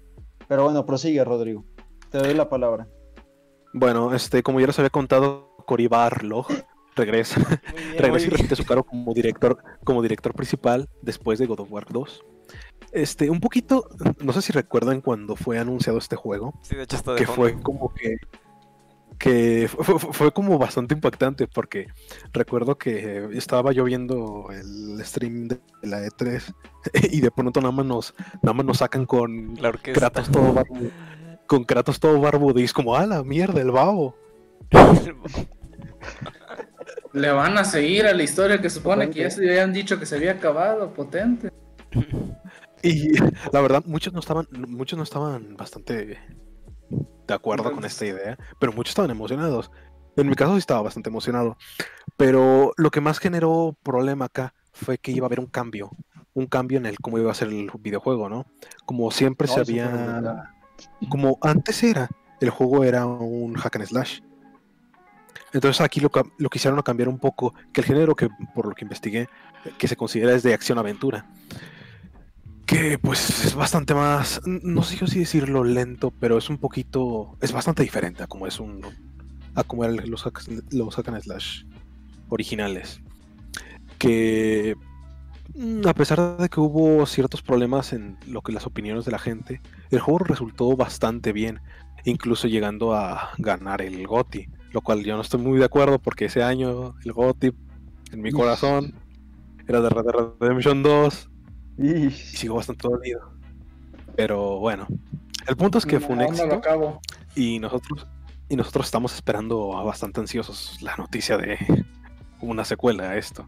Pero 0.47 0.65
bueno, 0.65 0.85
prosigue, 0.85 1.25
Rodrigo. 1.25 1.65
Te 2.11 2.19
doy 2.19 2.35
la 2.35 2.49
palabra. 2.49 2.89
Bueno, 3.73 4.15
este, 4.15 4.43
como 4.43 4.61
ya 4.61 4.67
les 4.67 4.79
había 4.79 4.91
contado, 4.91 5.57
Cory 5.67 5.87
Barlog 5.87 6.47
regresa, 6.97 7.41
bien, 7.41 7.61
regresa 7.99 8.27
y 8.27 8.31
repite 8.31 8.57
su 8.57 8.65
cargo 8.65 8.85
como 8.85 9.15
director, 9.15 9.59
como 9.85 10.03
director 10.03 10.35
principal 10.35 10.89
después 11.03 11.39
de 11.39 11.47
God 11.47 11.61
of 11.61 11.73
War 11.73 11.87
2. 11.89 12.25
Este, 12.93 13.29
un 13.31 13.41
poquito, 13.41 13.89
no 14.21 14.33
sé 14.33 14.43
si 14.43 14.53
recuerdan 14.53 15.01
cuando 15.01 15.37
fue 15.37 15.59
anunciado 15.59 15.99
este 15.99 16.17
juego, 16.17 16.55
Sí, 16.63 16.75
de 16.77 16.85
hecho 16.85 16.97
está 16.97 17.13
de 17.13 17.19
que 17.19 17.27
fondo. 17.27 17.43
fue 17.43 17.63
como 17.63 17.93
que 17.93 18.17
que 19.19 19.69
fue, 19.69 20.33
como 20.33 20.59
bastante 20.59 20.95
impactante 20.95 21.49
porque 21.49 21.89
recuerdo 22.33 22.79
que 22.79 23.29
estaba 23.33 23.73
yo 23.73 23.83
viendo 23.85 24.47
el 24.53 25.05
stream 25.05 25.49
de 25.49 25.59
la 25.83 26.07
E3 26.07 26.55
y 27.11 27.21
de 27.21 27.31
pronto 27.33 27.61
nada 27.61 27.73
más 27.73 27.85
nos, 27.85 28.15
nada 28.43 28.55
más 28.55 28.65
nos 28.65 28.79
sacan 28.79 29.07
con 29.07 29.57
La 29.61 29.71
orquesta. 29.71 30.01
Kratos 30.01 30.31
todo 30.31 30.53
barbudo, 30.53 30.91
con 31.47 31.65
Kratos 31.65 31.99
todo 31.99 32.21
barbudo 32.21 32.61
y 32.61 32.65
es 32.65 32.73
como, 32.73 32.95
ah, 32.95 33.07
la 33.07 33.25
mierda, 33.25 33.61
el 33.61 33.73
babo. 33.73 34.17
Le 37.13 37.31
van 37.33 37.59
a 37.59 37.65
seguir 37.65 38.07
a 38.07 38.15
la 38.15 38.23
historia 38.23 38.61
que 38.61 38.71
supone 38.71 39.11
que 39.11 39.21
ya 39.21 39.31
se 39.31 39.49
habían 39.49 39.73
dicho 39.73 39.99
que 39.99 40.07
se 40.07 40.15
había 40.15 40.33
acabado, 40.33 40.95
potente. 40.95 41.51
Y 42.83 43.13
la 43.53 43.61
verdad, 43.61 43.83
muchos 43.87 44.13
no 44.13 44.21
estaban, 44.21 44.47
muchos 44.51 44.97
no 44.97 45.03
estaban 45.03 45.57
bastante 45.57 46.19
de 47.29 47.35
acuerdo 47.35 47.73
con 47.73 47.85
esta 47.85 48.07
idea, 48.07 48.39
pero 48.59 48.73
muchos 48.73 48.91
estaban 48.91 49.11
emocionados. 49.11 49.71
En 50.17 50.29
mi 50.29 50.35
caso 50.35 50.53
sí 50.53 50.59
estaba 50.59 50.83
bastante 50.83 51.11
emocionado. 51.11 51.57
Pero 52.17 52.73
lo 52.77 52.91
que 52.91 53.01
más 53.01 53.19
generó 53.19 53.77
problema 53.83 54.25
acá 54.25 54.55
fue 54.73 54.99
que 54.99 55.13
iba 55.13 55.27
a 55.27 55.29
haber 55.29 55.41
un 55.41 55.47
cambio. 55.47 55.91
Un 56.35 56.47
cambio 56.47 56.79
en 56.79 56.87
el 56.87 56.99
cómo 56.99 57.19
iba 57.19 57.31
a 57.31 57.35
ser 57.35 57.49
el 57.49 57.71
videojuego, 57.79 58.29
¿no? 58.29 58.47
Como 58.85 59.11
siempre 59.11 59.47
No, 59.47 59.55
se 59.55 59.61
había. 59.61 60.53
Como 61.09 61.39
antes 61.43 61.83
era, 61.83 62.09
el 62.41 62.51
juego 62.51 62.85
era 62.85 63.07
un 63.07 63.55
hack 63.55 63.77
and 63.77 63.87
slash. 63.87 64.21
Entonces 65.53 65.81
aquí 65.81 66.01
lo, 66.01 66.11
lo 66.37 66.51
quisieron 66.51 66.81
cambiar 66.83 67.09
un 67.09 67.19
poco, 67.19 67.55
que 67.73 67.81
el 67.81 67.87
género 67.87 68.15
que 68.15 68.29
por 68.55 68.67
lo 68.67 68.75
que 68.75 68.85
investigué, 68.85 69.29
que 69.79 69.89
se 69.89 69.97
considera 69.97 70.35
es 70.35 70.43
de 70.43 70.53
acción-aventura. 70.53 71.27
Que 72.69 72.99
pues 72.99 73.47
es 73.47 73.55
bastante 73.55 73.95
más, 73.95 74.43
no 74.45 74.83
sé 74.83 74.97
yo 74.97 75.07
si 75.07 75.21
decirlo 75.21 75.65
lento, 75.65 76.11
pero 76.11 76.37
es 76.37 76.51
un 76.51 76.59
poquito, 76.59 77.35
es 77.41 77.51
bastante 77.51 77.83
diferente 77.83 78.23
a 78.23 78.27
como 78.27 78.47
es 78.47 78.61
un, 78.61 78.83
a 79.55 79.65
como 79.65 79.85
eran 79.85 79.99
los 80.11 80.23
hack, 80.25 80.43
los 80.71 80.95
hack 80.95 81.09
and 81.09 81.23
slash 81.23 81.65
originales. 82.29 83.01
Que 83.97 84.77
mm, 85.55 85.89
a 85.89 85.95
pesar 85.95 86.37
de 86.37 86.51
que 86.51 86.61
hubo 86.61 87.07
ciertos 87.07 87.41
problemas 87.41 87.95
en 87.95 88.19
lo 88.27 88.43
que 88.43 88.53
las 88.53 88.67
opiniones 88.67 89.07
de 89.07 89.13
la 89.13 89.19
gente, 89.19 89.63
el 89.91 90.01
juego 90.01 90.19
resultó 90.19 90.77
bastante 90.77 91.33
bien, 91.33 91.61
incluso 92.05 92.49
llegando 92.49 92.95
a 92.95 93.31
ganar 93.39 93.81
el 93.81 94.07
GOTY, 94.07 94.47
lo 94.73 94.83
cual 94.83 95.03
yo 95.05 95.17
no 95.17 95.23
estoy 95.23 95.41
muy 95.41 95.59
de 95.59 95.65
acuerdo 95.65 95.99
porque 96.01 96.27
ese 96.27 96.43
año 96.43 96.97
el 97.03 97.15
GOTY 97.15 97.51
en 98.13 98.21
mi 98.21 98.31
corazón 98.31 98.95
era 99.67 99.81
de 99.81 99.89
Red 99.89 100.05
Dead 100.05 100.33
Redemption 100.39 100.83
2 100.83 101.31
y 101.79 102.11
sigo 102.11 102.57
bastante 102.57 102.89
dolido. 102.89 103.31
Pero 104.17 104.59
bueno, 104.59 104.87
el 105.47 105.57
punto 105.57 105.79
es 105.79 105.87
que 105.87 106.01
fue 106.01 106.11
un 106.15 106.19
no 106.19 106.25
éxito 106.25 106.55
acabo. 106.55 107.01
y 107.37 107.59
nosotros 107.61 108.07
y 108.49 108.57
nosotros 108.57 108.87
estamos 108.87 109.15
esperando 109.15 109.77
a 109.77 109.83
bastante 109.85 110.21
ansiosos 110.21 110.81
la 110.83 110.97
noticia 110.97 111.37
de 111.37 111.59
una 112.41 112.65
secuela 112.65 113.11
a 113.11 113.17
esto. 113.17 113.47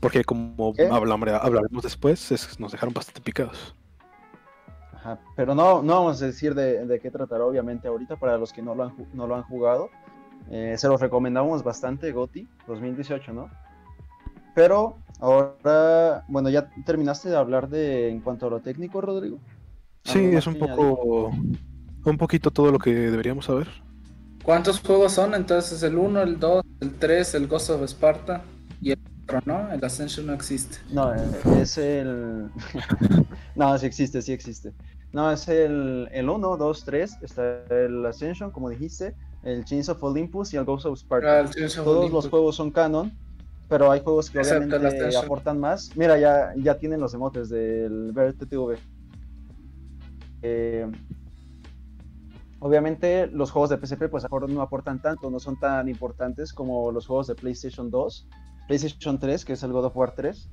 Porque 0.00 0.24
como 0.24 0.74
hablamos- 0.90 1.28
hablaremos 1.40 1.82
después, 1.82 2.30
es- 2.32 2.60
nos 2.60 2.72
dejaron 2.72 2.92
bastante 2.94 3.20
picados. 3.20 3.74
Ajá, 4.92 5.18
Pero 5.36 5.54
no, 5.54 5.82
no 5.82 5.94
vamos 5.94 6.20
a 6.22 6.26
decir 6.26 6.54
de, 6.54 6.84
de 6.86 7.00
qué 7.00 7.10
tratará, 7.10 7.44
obviamente, 7.44 7.88
ahorita, 7.88 8.16
para 8.16 8.36
los 8.38 8.52
que 8.52 8.60
no 8.62 8.74
lo 8.74 8.84
han, 8.84 8.94
no 9.14 9.26
lo 9.26 9.36
han 9.36 9.42
jugado. 9.44 9.88
Eh, 10.50 10.74
se 10.76 10.88
los 10.88 11.00
recomendamos 11.00 11.62
bastante, 11.62 12.12
Goti 12.12 12.46
2018, 12.66 13.32
¿no? 13.32 13.50
Pero 14.56 15.04
ahora, 15.20 16.24
bueno, 16.28 16.48
ya 16.50 16.70
terminaste 16.86 17.28
de 17.30 17.36
hablar 17.36 17.68
de 17.68 18.10
en 18.10 18.22
cuanto 18.22 18.48
a 18.48 18.50
lo 18.50 18.62
técnico, 18.62 19.00
Rodrigo. 19.02 19.44
Sí, 20.04 20.18
¿Algo 20.18 20.32
más 20.32 20.42
es 20.42 20.46
un 20.48 20.56
añadir? 20.56 20.96
poco 20.96 21.30
un 22.06 22.18
poquito 22.18 22.50
todo 22.52 22.72
lo 22.72 22.78
que 22.80 22.94
deberíamos 22.94 23.46
saber. 23.46 23.68
¿Cuántos 24.42 24.80
juegos 24.80 25.12
son? 25.14 25.34
Entonces 25.34 25.82
el 25.82 25.96
1, 25.98 26.22
el 26.22 26.38
2, 26.38 26.62
el 26.80 26.98
3, 26.98 27.34
el 27.34 27.48
Ghost 27.48 27.70
of 27.70 27.82
Sparta 27.84 28.44
y 28.80 28.92
el 28.92 28.98
otro, 29.24 29.40
¿no? 29.44 29.72
El 29.72 29.84
Ascension 29.84 30.26
no 30.26 30.34
existe. 30.34 30.78
No, 30.90 31.12
eh, 31.14 31.18
es 31.60 31.78
el. 31.78 32.52
no, 33.56 33.78
sí 33.78 33.86
existe, 33.86 34.22
sí 34.22 34.32
existe. 34.32 34.74
No, 35.12 35.30
es 35.32 35.48
el, 35.48 36.08
el 36.12 36.28
1, 36.28 36.56
2, 36.56 36.84
3. 36.84 37.18
Está 37.22 37.64
el 37.70 38.04
Ascension, 38.06 38.50
como 38.52 38.68
dijiste. 38.70 39.16
el 39.42 39.64
Chains 39.64 39.88
of 39.88 40.02
Olympus 40.02 40.54
y 40.54 40.56
el 40.58 40.64
Ghost 40.64 40.86
of 40.86 40.94
Ah, 41.22 41.42
Sparta. 41.42 41.42
of 41.42 41.84
Todos 41.84 41.98
Olympus. 41.98 42.12
los 42.12 42.28
juegos 42.28 42.56
son 42.56 42.70
canon, 42.70 43.12
pero 43.68 43.90
hay 43.90 44.00
juegos 44.00 44.30
que 44.30 44.38
Excepto 44.38 44.76
obviamente 44.76 45.16
aportan 45.16 45.58
más. 45.58 45.96
Mira, 45.96 46.18
ya, 46.18 46.52
ya 46.56 46.78
tienen 46.78 47.00
los 47.00 47.14
emotes 47.14 47.48
del 47.48 48.12
BRTTV. 48.12 48.78
Eh, 50.42 50.86
obviamente 52.60 53.26
los 53.26 53.50
juegos 53.50 53.70
de 53.70 53.78
PSP 53.78 54.08
pues 54.08 54.26
no 54.48 54.62
aportan 54.62 55.02
tanto, 55.02 55.30
no 55.30 55.40
son 55.40 55.58
tan 55.58 55.88
importantes 55.88 56.52
como 56.52 56.92
los 56.92 57.06
juegos 57.06 57.26
de 57.26 57.34
PlayStation 57.34 57.90
2, 57.90 58.28
PlayStation 58.68 59.18
3, 59.18 59.44
que 59.44 59.52
es 59.54 59.62
el 59.62 59.72
God 59.72 59.86
of 59.86 59.96
War 59.96 60.14
3, 60.14 60.48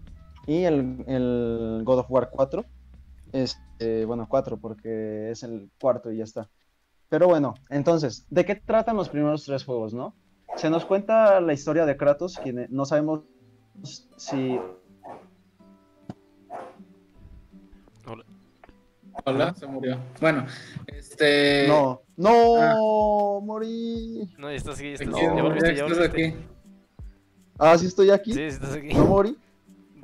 y 0.47 0.63
el, 0.63 1.03
el 1.07 1.81
God 1.83 1.99
of 1.99 2.11
War 2.11 2.29
4. 2.31 2.65
Este, 3.31 4.05
bueno, 4.05 4.27
4 4.29 4.57
porque 4.57 5.31
es 5.31 5.43
el 5.43 5.69
cuarto 5.79 6.11
y 6.11 6.17
ya 6.17 6.23
está. 6.23 6.49
Pero 7.09 7.27
bueno, 7.27 7.53
entonces, 7.69 8.25
¿de 8.29 8.45
qué 8.45 8.55
tratan 8.55 8.95
los 8.95 9.09
primeros 9.09 9.45
tres 9.45 9.63
juegos, 9.63 9.93
no? 9.93 10.15
Se 10.55 10.69
nos 10.69 10.85
cuenta 10.85 11.41
la 11.41 11.53
historia 11.53 11.85
de 11.85 11.97
Kratos, 11.97 12.37
quien 12.41 12.67
no 12.69 12.85
sabemos 12.85 13.21
si 14.17 14.59
Hola. 18.05 18.23
Hola, 19.25 19.53
se 19.55 19.65
murió. 19.67 19.97
Bueno, 20.21 20.45
este. 20.87 21.65
no, 21.67 22.01
no, 22.17 22.55
Ah. 22.61 23.39
morí. 23.41 24.29
No, 24.37 24.49
ya 24.49 24.55
estás 24.55 24.75
aquí, 24.77 24.89
ya 24.89 24.93
estás, 24.93 25.07
No, 25.09 25.17
ya 25.19 25.35
ya 25.35 25.41
volviste, 25.43 25.75
ya 25.75 25.85
estás 25.85 26.09
aquí. 26.09 26.33
Ah, 27.57 27.77
sí 27.77 27.85
estoy 27.87 28.09
aquí. 28.11 28.33
Sí 28.33 28.41
estás 28.41 28.73
aquí. 28.73 28.93
No 28.93 29.05
morí. 29.05 29.37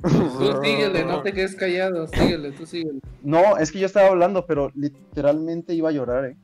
Tú 0.02 0.62
síguele, 0.62 1.04
no 1.04 1.22
te 1.22 1.32
quedes 1.32 1.54
callado. 1.56 2.06
Síguele, 2.08 2.52
tú 2.52 2.64
síguele. 2.66 3.00
No, 3.22 3.56
es 3.58 3.70
que 3.70 3.78
yo 3.78 3.86
estaba 3.86 4.08
hablando, 4.08 4.46
pero 4.46 4.70
literalmente 4.74 5.74
iba 5.74 5.90
a 5.90 5.92
llorar, 5.92 6.24
eh. 6.26 6.36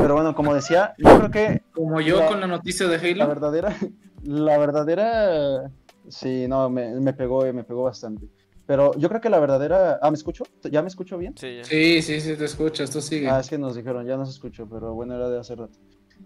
Pero 0.00 0.14
bueno, 0.14 0.34
como 0.34 0.54
decía, 0.54 0.94
yo 0.98 1.16
creo 1.18 1.30
que 1.30 1.62
Como 1.72 2.00
yo 2.00 2.18
La- 2.18 2.28
con 2.28 2.40
la 2.40 2.46
noticia 2.46 2.86
de 2.88 2.98
la 2.98 3.24
Halo. 3.24 3.28
verdadera, 3.28 3.76
la 4.22 4.58
verdadera, 4.58 5.70
sí, 6.08 6.46
no, 6.48 6.68
me, 6.70 6.94
me 7.00 7.12
pegó, 7.12 7.44
me 7.52 7.64
pegó 7.64 7.84
bastante. 7.84 8.28
Pero 8.66 8.94
yo 8.96 9.08
creo 9.08 9.20
que 9.20 9.30
la 9.30 9.38
verdadera, 9.40 9.98
ah, 10.02 10.10
¿me 10.10 10.16
escucho? 10.16 10.44
¿Ya 10.70 10.82
me 10.82 10.88
escucho 10.88 11.16
bien? 11.18 11.34
Sí. 11.36 11.60
Sí, 11.62 12.02
sí, 12.02 12.20
sí, 12.20 12.36
te 12.36 12.44
escuchas, 12.44 12.90
tú 12.90 13.00
sigue. 13.00 13.28
Ah, 13.30 13.40
es 13.40 13.48
que 13.48 13.58
nos 13.58 13.74
dijeron, 13.76 14.06
ya 14.06 14.16
no 14.16 14.26
se 14.26 14.32
escuchó, 14.32 14.68
pero 14.68 14.92
bueno, 14.94 15.14
era 15.14 15.28
de 15.30 15.38
hace 15.38 15.54
rato. 15.54 15.78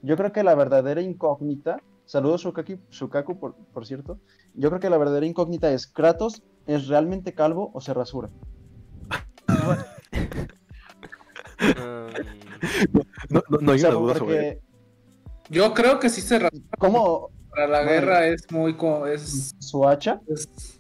Yo 0.03 0.16
creo 0.16 0.32
que 0.32 0.43
la 0.43 0.55
verdadera 0.55 1.01
incógnita, 1.01 1.78
saludos 2.05 2.43
Shukaki, 2.43 2.78
Shukaku, 2.90 3.38
por, 3.38 3.55
por 3.72 3.86
cierto, 3.86 4.18
yo 4.55 4.68
creo 4.70 4.80
que 4.80 4.90
la 4.90 4.99
verdadera 4.99 5.26
incógnita 5.26 5.70
es, 5.72 5.86
¿Kratos 5.86 6.43
es 6.66 6.88
realmente 6.88 7.34
calvo 7.34 7.70
o 7.74 7.80
se 7.80 7.95
rasura? 7.95 8.28
No, 13.28 13.42
no, 13.48 13.58
no 13.60 13.72
hay 13.72 13.78
O 13.78 13.80
sea, 13.80 13.90
una 13.90 13.98
duda 13.98 14.14
sobre 14.14 14.34
porque, 14.36 14.60
Yo 15.50 15.74
creo 15.74 15.98
que 15.98 16.08
sí 16.08 16.20
se 16.20 16.38
rasura. 16.38 16.62
¿cómo 16.78 17.30
Para 17.50 17.66
la 17.66 17.78
Bueno. 17.82 17.90
guerra 17.92 18.26
es 18.26 18.50
muy. 18.50 18.74
co- 18.74 19.06
Es, 19.06 19.54
su 19.58 19.86
hacha? 19.86 20.20
es- 20.28 20.78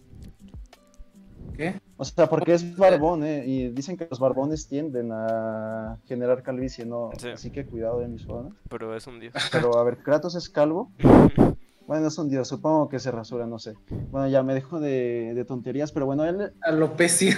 ¿Qué? 1.56 1.80
O 1.98 2.04
sea, 2.04 2.28
porque 2.28 2.54
es 2.54 2.76
barbón, 2.76 3.24
¿eh? 3.24 3.44
Y 3.46 3.68
dicen 3.68 3.96
que 3.96 4.06
los 4.10 4.18
barbones 4.18 4.66
tienden 4.68 5.10
a 5.12 5.98
generar 6.06 6.42
calvicie, 6.42 6.86
¿no? 6.86 7.10
Sí. 7.18 7.28
Así 7.28 7.50
que 7.50 7.66
cuidado 7.66 8.00
de 8.00 8.08
mi 8.08 8.18
zona. 8.18 8.48
pero 8.70 8.96
es 8.96 9.06
un 9.06 9.20
dios. 9.20 9.34
Pero 9.52 9.76
a 9.78 9.84
ver, 9.84 9.98
¿Kratos 9.98 10.34
es 10.34 10.48
calvo? 10.48 10.90
Bueno, 11.84 12.06
es 12.06 12.16
un 12.16 12.28
dios, 12.30 12.46
supongo 12.46 12.88
que 12.88 13.00
se 13.00 13.10
rasura, 13.10 13.44
no 13.44 13.58
sé. 13.58 13.74
Bueno, 14.12 14.28
ya 14.28 14.42
me 14.44 14.54
dejo 14.54 14.78
de, 14.78 15.32
de 15.34 15.44
tonterías, 15.44 15.90
pero 15.90 16.06
bueno, 16.06 16.24
él, 16.24 16.52
Alopecia. 16.62 17.36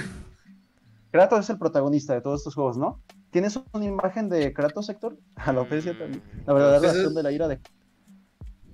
Kratos 1.11 1.40
es 1.40 1.51
el 1.51 1.59
protagonista 1.59 2.12
de 2.12 2.20
todos 2.20 2.40
estos 2.40 2.55
juegos, 2.55 2.76
¿no? 2.76 3.01
¿Tienes 3.35 3.59
una 3.72 3.85
imagen 3.85 4.28
de 4.28 4.53
Kratos, 4.55 4.89
Héctor? 4.89 5.18
Alopecia 5.35 5.99
también. 5.99 6.22
La 6.47 6.53
verdadera 6.53 6.78
Pues 6.78 6.93
es- 6.93 6.99
razón 6.99 7.14
de 7.16 7.22
la 7.24 7.32
ira 7.32 7.49
de... 7.49 7.59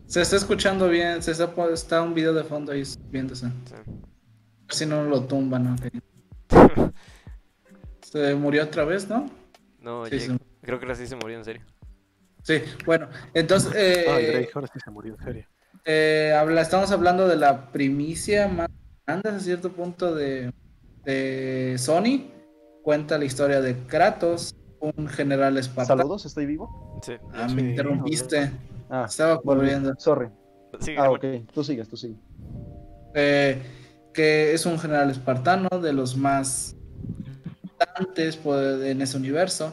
Se 0.04 0.20
está 0.20 0.36
escuchando 0.36 0.86
bien, 0.90 1.22
se 1.22 1.30
está, 1.30 1.50
está 1.72 2.02
un 2.02 2.12
video 2.12 2.34
de 2.34 2.44
fondo 2.44 2.72
ahí 2.72 2.82
viéndose. 3.10 3.46
A 3.46 3.48
Sí. 3.48 3.74
ver 3.74 3.84
si 4.68 4.84
no 4.84 5.02
lo 5.04 5.24
tumban, 5.24 5.78
ok. 5.78 5.86
Se 8.02 8.34
murió 8.34 8.64
otra 8.64 8.84
vez, 8.84 9.08
¿no? 9.08 9.30
No, 9.80 10.04
Sí, 10.04 10.18
creo 10.60 10.78
que 10.78 10.84
ahora 10.84 10.94
sí 10.94 11.06
se 11.06 11.16
murió 11.16 11.38
en 11.38 11.44
serio. 11.46 11.62
Sí, 12.42 12.60
bueno, 12.84 13.08
entonces 13.32 13.72
eh, 13.74 14.04
Ay, 14.08 14.26
Drake, 14.26 14.50
ahora 14.54 14.66
sí 14.70 14.78
se 14.84 14.90
murió, 14.90 15.14
en 15.18 15.24
serio. 15.24 15.46
eh, 15.86 16.34
habla, 16.38 16.60
estamos 16.60 16.90
hablando 16.90 17.26
de 17.28 17.36
la 17.36 17.70
primicia 17.72 18.46
más 18.48 18.68
grande 19.06 19.30
a 19.30 19.40
cierto 19.40 19.72
punto 19.72 20.14
de, 20.14 20.52
de 21.04 21.76
Sony. 21.78 22.30
Cuenta 22.82 23.18
la 23.18 23.24
historia 23.24 23.60
de 23.60 23.76
Kratos, 23.86 24.54
un 24.80 25.06
general 25.08 25.56
espartano. 25.58 26.00
Saludos, 26.02 26.24
¿estoy 26.26 26.46
vivo? 26.46 27.00
Sí. 27.04 27.12
Ah, 27.32 27.46
Sí, 27.48 27.54
me 27.54 27.62
interrumpiste. 27.70 28.50
Ah, 28.88 29.04
Estaba 29.08 29.36
volví. 29.36 29.60
ocurriendo. 29.60 29.94
Sorry. 29.98 30.28
Ah, 30.96 31.10
ok, 31.10 31.24
tú 31.52 31.62
sigues, 31.64 31.88
tú 31.88 31.96
sigues. 31.96 32.18
eh, 33.14 33.60
que 34.14 34.52
es 34.54 34.66
un 34.66 34.78
general 34.78 35.10
espartano 35.10 35.68
de 35.80 35.92
los 35.92 36.16
más 36.16 36.74
importantes 37.62 38.36
pues, 38.36 38.82
en 38.82 39.02
ese 39.02 39.16
universo, 39.16 39.72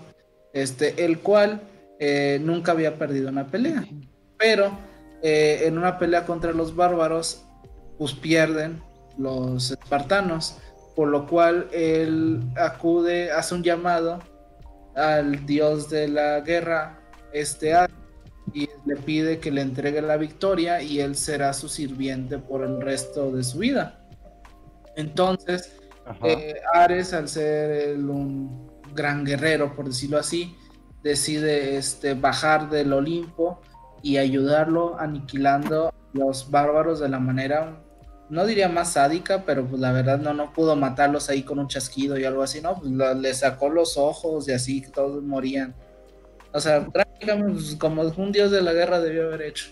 este, 0.54 1.04
el 1.06 1.20
cual 1.20 1.62
eh, 2.00 2.40
nunca 2.44 2.72
había 2.74 2.98
perdido 3.00 3.30
una 3.30 3.48
pelea, 3.48 3.86
pero 4.38 4.72
eh, 5.24 5.62
en 5.66 5.78
una 5.78 5.98
pelea 5.98 6.26
contra 6.26 6.52
los 6.52 6.76
bárbaros, 6.76 7.44
pues 7.98 8.14
pierden 8.14 8.82
los 9.18 9.72
espartanos, 9.72 10.58
por 10.98 11.10
lo 11.10 11.28
cual 11.28 11.68
él 11.72 12.42
acude, 12.56 13.32
hace 13.32 13.54
un 13.54 13.62
llamado 13.62 14.18
al 14.96 15.46
dios 15.46 15.92
de 15.92 16.08
la 16.08 16.40
guerra, 16.40 17.00
este 17.32 17.76
Ares, 17.76 17.96
y 18.52 18.68
le 18.88 18.96
pide 18.96 19.38
que 19.38 19.52
le 19.52 19.62
entregue 19.62 20.02
la 20.02 20.18
victoria 20.18 20.82
y 20.82 21.00
él 21.00 21.16
será 21.16 21.54
su 21.54 21.70
sirviente 21.70 22.40
por 22.40 22.64
el 22.64 22.82
resto 22.82 23.32
de 23.32 23.44
su 23.44 23.60
vida. 23.60 24.08
Entonces, 24.96 25.72
Ajá. 26.04 26.18
eh, 26.24 26.56
Ares, 26.74 27.14
al 27.14 27.30
ser 27.30 27.96
un 28.00 28.72
gran 28.96 29.24
guerrero, 29.24 29.76
por 29.76 29.86
decirlo 29.86 30.18
así, 30.18 30.56
decide 31.04 31.78
este, 31.78 32.16
bajar 32.16 32.72
del 32.72 32.92
Olimpo 32.92 33.62
y 34.02 34.18
ayudarlo 34.18 35.00
aniquilando 35.00 35.90
a 35.90 35.94
los 36.14 36.50
bárbaros 36.50 37.00
de 37.00 37.10
la 37.10 37.20
manera, 37.20 37.84
no 38.30 38.46
diría 38.46 38.68
más 38.68 38.94
sádica, 38.94 39.44
pero 39.46 39.66
pues 39.66 39.80
la 39.80 39.92
verdad 39.92 40.20
no, 40.20 40.34
no 40.34 40.52
pudo 40.52 40.76
matarlos 40.76 41.30
ahí 41.30 41.44
con 41.44 41.60
un 41.60 41.68
chasquido 41.68 42.18
y 42.18 42.26
algo 42.26 42.44
así, 42.44 42.62
¿no? 42.62 42.76
Pues 42.76 42.92
le 42.92 43.34
sacó 43.34 43.70
los 43.70 43.98
ojos 43.98 44.48
y 44.48 44.52
así 44.52 44.82
todos 44.82 45.24
morían. 45.24 45.76
O 46.54 46.60
sea, 46.60 46.86
prácticamente 46.88 47.54
pues, 47.54 47.76
como 47.76 48.02
un 48.02 48.32
dios 48.32 48.52
de 48.52 48.62
la 48.62 48.74
guerra 48.74 49.00
debió 49.00 49.28
haber 49.28 49.44
hecho. 49.44 49.68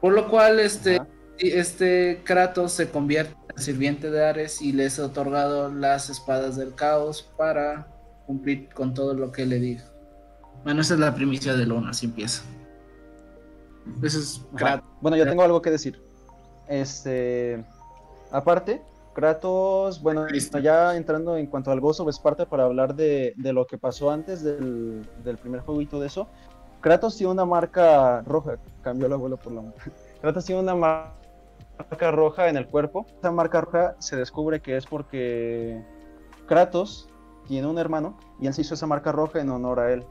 Por 0.00 0.14
lo 0.14 0.28
cual, 0.28 0.58
este, 0.58 0.96
Ajá. 0.96 1.06
este 1.38 2.22
Kratos 2.24 2.72
se 2.72 2.90
convierte 2.90 3.36
en 3.54 3.62
sirviente 3.62 4.10
de 4.10 4.24
Ares 4.24 4.60
y 4.60 4.72
le 4.72 4.86
es 4.86 4.98
otorgado 4.98 5.72
las 5.72 6.10
espadas 6.10 6.56
del 6.56 6.74
caos 6.74 7.30
para 7.36 7.86
cumplir 8.26 8.68
con 8.70 8.94
todo 8.94 9.14
lo 9.14 9.30
que 9.30 9.46
le 9.46 9.60
dijo. 9.60 9.86
Bueno, 10.64 10.80
esa 10.80 10.94
es 10.94 11.00
la 11.00 11.14
primicia 11.14 11.54
de 11.54 11.66
Luna, 11.66 11.90
así 11.90 12.06
empieza. 12.06 12.42
Ese 14.02 14.18
es. 14.18 14.40
Kratos. 14.56 14.88
Bueno, 15.00 15.16
yo 15.16 15.24
tengo 15.24 15.42
algo 15.42 15.62
que 15.62 15.70
decir. 15.70 16.00
Este, 16.68 17.64
aparte, 18.30 18.82
Kratos, 19.14 20.00
bueno, 20.00 20.26
ya 20.62 20.96
entrando 20.96 21.36
en 21.36 21.46
cuanto 21.46 21.70
al 21.70 21.80
gozo 21.80 22.04
de 22.04 22.10
Esparta 22.10 22.46
para 22.46 22.64
hablar 22.64 22.94
de, 22.94 23.34
de 23.36 23.52
lo 23.52 23.66
que 23.66 23.76
pasó 23.76 24.10
antes 24.10 24.42
del, 24.42 25.06
del 25.22 25.36
primer 25.36 25.60
juego 25.60 25.80
y 25.82 25.86
todo 25.86 26.04
eso, 26.04 26.28
Kratos 26.80 27.16
tiene 27.16 27.32
una 27.32 27.44
marca 27.44 28.22
roja, 28.22 28.56
cambió 28.82 29.06
el 29.06 29.12
abuelo 29.12 29.36
por 29.36 29.52
la 29.52 29.62
marca. 29.62 29.84
Kratos 30.20 30.44
tiene 30.44 30.62
una 30.62 30.74
mar- 30.74 31.12
marca 31.78 32.10
roja 32.10 32.48
en 32.48 32.56
el 32.56 32.66
cuerpo. 32.66 33.06
Esa 33.18 33.30
marca 33.30 33.60
roja 33.60 33.96
se 33.98 34.16
descubre 34.16 34.60
que 34.60 34.76
es 34.76 34.86
porque 34.86 35.82
Kratos 36.46 37.08
tiene 37.46 37.66
un 37.66 37.78
hermano 37.78 38.18
y 38.40 38.46
él 38.46 38.54
se 38.54 38.62
hizo 38.62 38.74
esa 38.74 38.86
marca 38.86 39.12
roja 39.12 39.40
en 39.40 39.50
honor 39.50 39.80
a 39.80 39.92
él, 39.92 40.04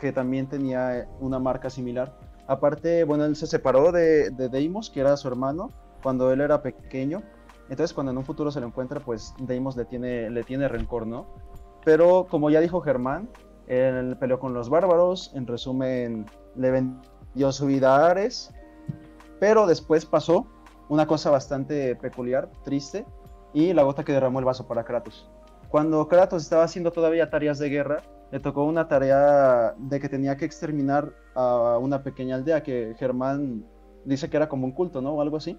que 0.00 0.12
también 0.12 0.48
tenía 0.48 1.08
una 1.20 1.38
marca 1.38 1.70
similar. 1.70 2.18
Aparte, 2.46 3.04
bueno, 3.04 3.24
él 3.24 3.36
se 3.36 3.46
separó 3.46 3.92
de, 3.92 4.30
de 4.30 4.48
Deimos, 4.48 4.90
que 4.90 5.00
era 5.00 5.16
su 5.16 5.28
hermano, 5.28 5.70
cuando 6.02 6.32
él 6.32 6.40
era 6.40 6.62
pequeño. 6.62 7.22
Entonces, 7.68 7.92
cuando 7.92 8.12
en 8.12 8.18
un 8.18 8.24
futuro 8.24 8.50
se 8.50 8.60
lo 8.60 8.66
encuentra, 8.66 9.00
pues 9.00 9.34
Deimos 9.40 9.76
le 9.76 9.84
tiene, 9.84 10.30
le 10.30 10.42
tiene 10.42 10.68
rencor, 10.68 11.06
¿no? 11.06 11.26
Pero 11.84 12.26
como 12.28 12.50
ya 12.50 12.60
dijo 12.60 12.80
Germán, 12.80 13.28
él 13.66 14.16
peleó 14.18 14.38
con 14.38 14.54
los 14.54 14.70
bárbaros, 14.70 15.32
en 15.34 15.46
resumen, 15.46 16.26
le 16.56 16.70
vendió 16.70 17.52
su 17.52 17.66
vida 17.66 17.96
a 17.96 18.10
Ares, 18.10 18.52
pero 19.38 19.66
después 19.66 20.06
pasó 20.06 20.46
una 20.88 21.06
cosa 21.06 21.30
bastante 21.30 21.94
peculiar, 21.96 22.50
triste, 22.64 23.04
y 23.52 23.72
la 23.72 23.82
gota 23.82 24.04
que 24.04 24.12
derramó 24.12 24.38
el 24.38 24.44
vaso 24.44 24.66
para 24.66 24.84
Kratos. 24.84 25.30
Cuando 25.68 26.08
Kratos 26.08 26.42
estaba 26.42 26.64
haciendo 26.64 26.92
todavía 26.92 27.30
tareas 27.30 27.58
de 27.58 27.68
guerra, 27.68 28.02
le 28.30 28.40
tocó 28.40 28.64
una 28.64 28.88
tarea 28.88 29.74
de 29.78 30.00
que 30.00 30.08
tenía 30.08 30.36
que 30.36 30.44
exterminar 30.44 31.12
a 31.34 31.78
una 31.78 32.02
pequeña 32.02 32.36
aldea 32.36 32.62
que 32.62 32.94
Germán 32.98 33.64
dice 34.04 34.28
que 34.28 34.36
era 34.36 34.48
como 34.48 34.66
un 34.66 34.72
culto, 34.72 35.00
¿no? 35.00 35.12
O 35.12 35.22
algo 35.22 35.36
así. 35.36 35.58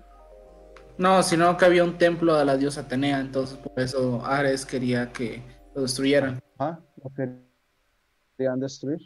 No, 1.00 1.24
sino 1.24 1.56
que 1.56 1.64
había 1.64 1.86
un 1.86 1.98
templo 1.98 2.36
a 2.36 2.44
la 2.44 2.58
diosa 2.58 2.82
Atenea, 2.82 3.22
entonces 3.22 3.58
por 3.58 3.80
eso 3.80 4.22
Ares 4.26 4.66
quería 4.66 5.14
que 5.14 5.42
lo 5.74 5.84
destruyeran. 5.84 6.42
Ah, 6.58 6.78
lo 7.02 7.10
querían 8.36 8.60
destruir. 8.60 9.00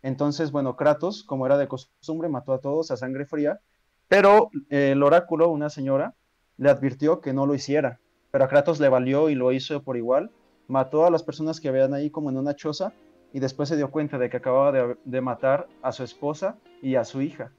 Entonces, 0.00 0.50
bueno, 0.50 0.74
Kratos, 0.74 1.22
como 1.22 1.44
era 1.44 1.58
de 1.58 1.68
costumbre, 1.68 2.30
mató 2.30 2.54
a 2.54 2.62
todos 2.62 2.90
a 2.90 2.96
sangre 2.96 3.26
fría, 3.26 3.60
pero 4.08 4.48
eh, 4.70 4.92
el 4.92 5.02
oráculo, 5.02 5.50
una 5.50 5.68
señora, 5.68 6.14
le 6.56 6.70
advirtió 6.70 7.20
que 7.20 7.34
no 7.34 7.44
lo 7.44 7.54
hiciera, 7.54 8.00
pero 8.30 8.44
a 8.44 8.48
Kratos 8.48 8.80
le 8.80 8.88
valió 8.88 9.28
y 9.28 9.34
lo 9.34 9.52
hizo 9.52 9.82
por 9.82 9.98
igual, 9.98 10.30
mató 10.66 11.04
a 11.04 11.10
las 11.10 11.22
personas 11.22 11.60
que 11.60 11.68
habían 11.68 11.92
ahí 11.92 12.08
como 12.08 12.30
en 12.30 12.38
una 12.38 12.56
choza 12.56 12.94
y 13.34 13.40
después 13.40 13.68
se 13.68 13.76
dio 13.76 13.90
cuenta 13.90 14.16
de 14.16 14.30
que 14.30 14.38
acababa 14.38 14.72
de, 14.72 14.96
de 15.04 15.20
matar 15.20 15.68
a 15.82 15.92
su 15.92 16.04
esposa 16.04 16.56
y 16.80 16.94
a 16.94 17.04
su 17.04 17.20
hija. 17.20 17.52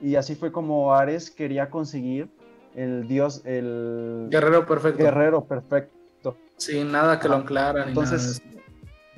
Y 0.00 0.16
así 0.16 0.34
fue 0.34 0.50
como 0.50 0.94
Ares 0.94 1.30
quería 1.30 1.70
conseguir 1.70 2.28
el 2.74 3.06
dios, 3.08 3.42
el 3.44 4.28
Guerrero 4.30 4.66
perfecto. 4.66 5.02
guerrero 5.02 5.44
perfecto. 5.44 6.36
Sin 6.56 6.92
nada 6.92 7.18
que 7.20 7.28
lo 7.28 7.36
Ajá. 7.36 7.46
nada 7.54 7.72
de 7.72 7.88
Entonces, 7.88 8.42
eso. 8.44 8.60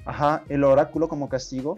ajá, 0.04 0.44
el 0.48 0.64
oráculo 0.64 1.08
como 1.08 1.28
castigo 1.28 1.76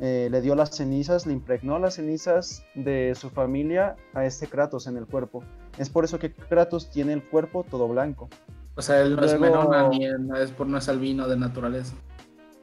eh, 0.00 0.28
le 0.30 0.40
dio 0.40 0.54
las 0.54 0.70
cenizas, 0.76 1.26
le 1.26 1.32
impregnó 1.32 1.78
las 1.78 1.94
cenizas 1.94 2.64
de 2.74 3.14
su 3.14 3.30
familia 3.30 3.96
a 4.14 4.24
este 4.24 4.46
Kratos 4.46 4.86
en 4.86 4.96
el 4.96 5.06
cuerpo. 5.06 5.42
Es 5.78 5.90
por 5.90 6.04
eso 6.04 6.18
que 6.18 6.32
Kratos 6.32 6.90
tiene 6.90 7.12
el 7.12 7.22
cuerpo 7.22 7.64
todo 7.68 7.88
blanco. 7.88 8.28
O 8.76 8.80
sea, 8.82 9.00
él 9.02 9.16
no 9.16 9.24
es 9.24 9.38
menona 9.38 9.88
ni 9.88 10.04
él 10.06 10.26
no 10.26 10.36
es 10.36 10.50
por 10.50 10.66
no 10.66 10.78
es 10.78 10.88
albino 10.88 11.28
de 11.28 11.36
naturaleza. 11.36 11.94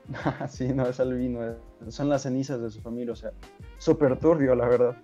sí, 0.49 0.69
no 0.69 0.87
es 0.87 0.99
albino, 0.99 1.39
son 1.89 2.09
las 2.09 2.23
cenizas 2.23 2.59
de 2.61 2.71
su 2.71 2.81
familia, 2.81 3.13
o 3.13 3.15
sea, 3.15 3.31
súper 3.77 4.17
turbio, 4.17 4.55
la 4.55 4.67
verdad. 4.67 4.95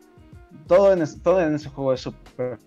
Todo 0.67 0.93
en, 0.93 1.01
es- 1.03 1.21
todo 1.21 1.39
en 1.41 1.53
ese 1.53 1.69
juego 1.69 1.93
es 1.93 2.01
súper 2.01 2.57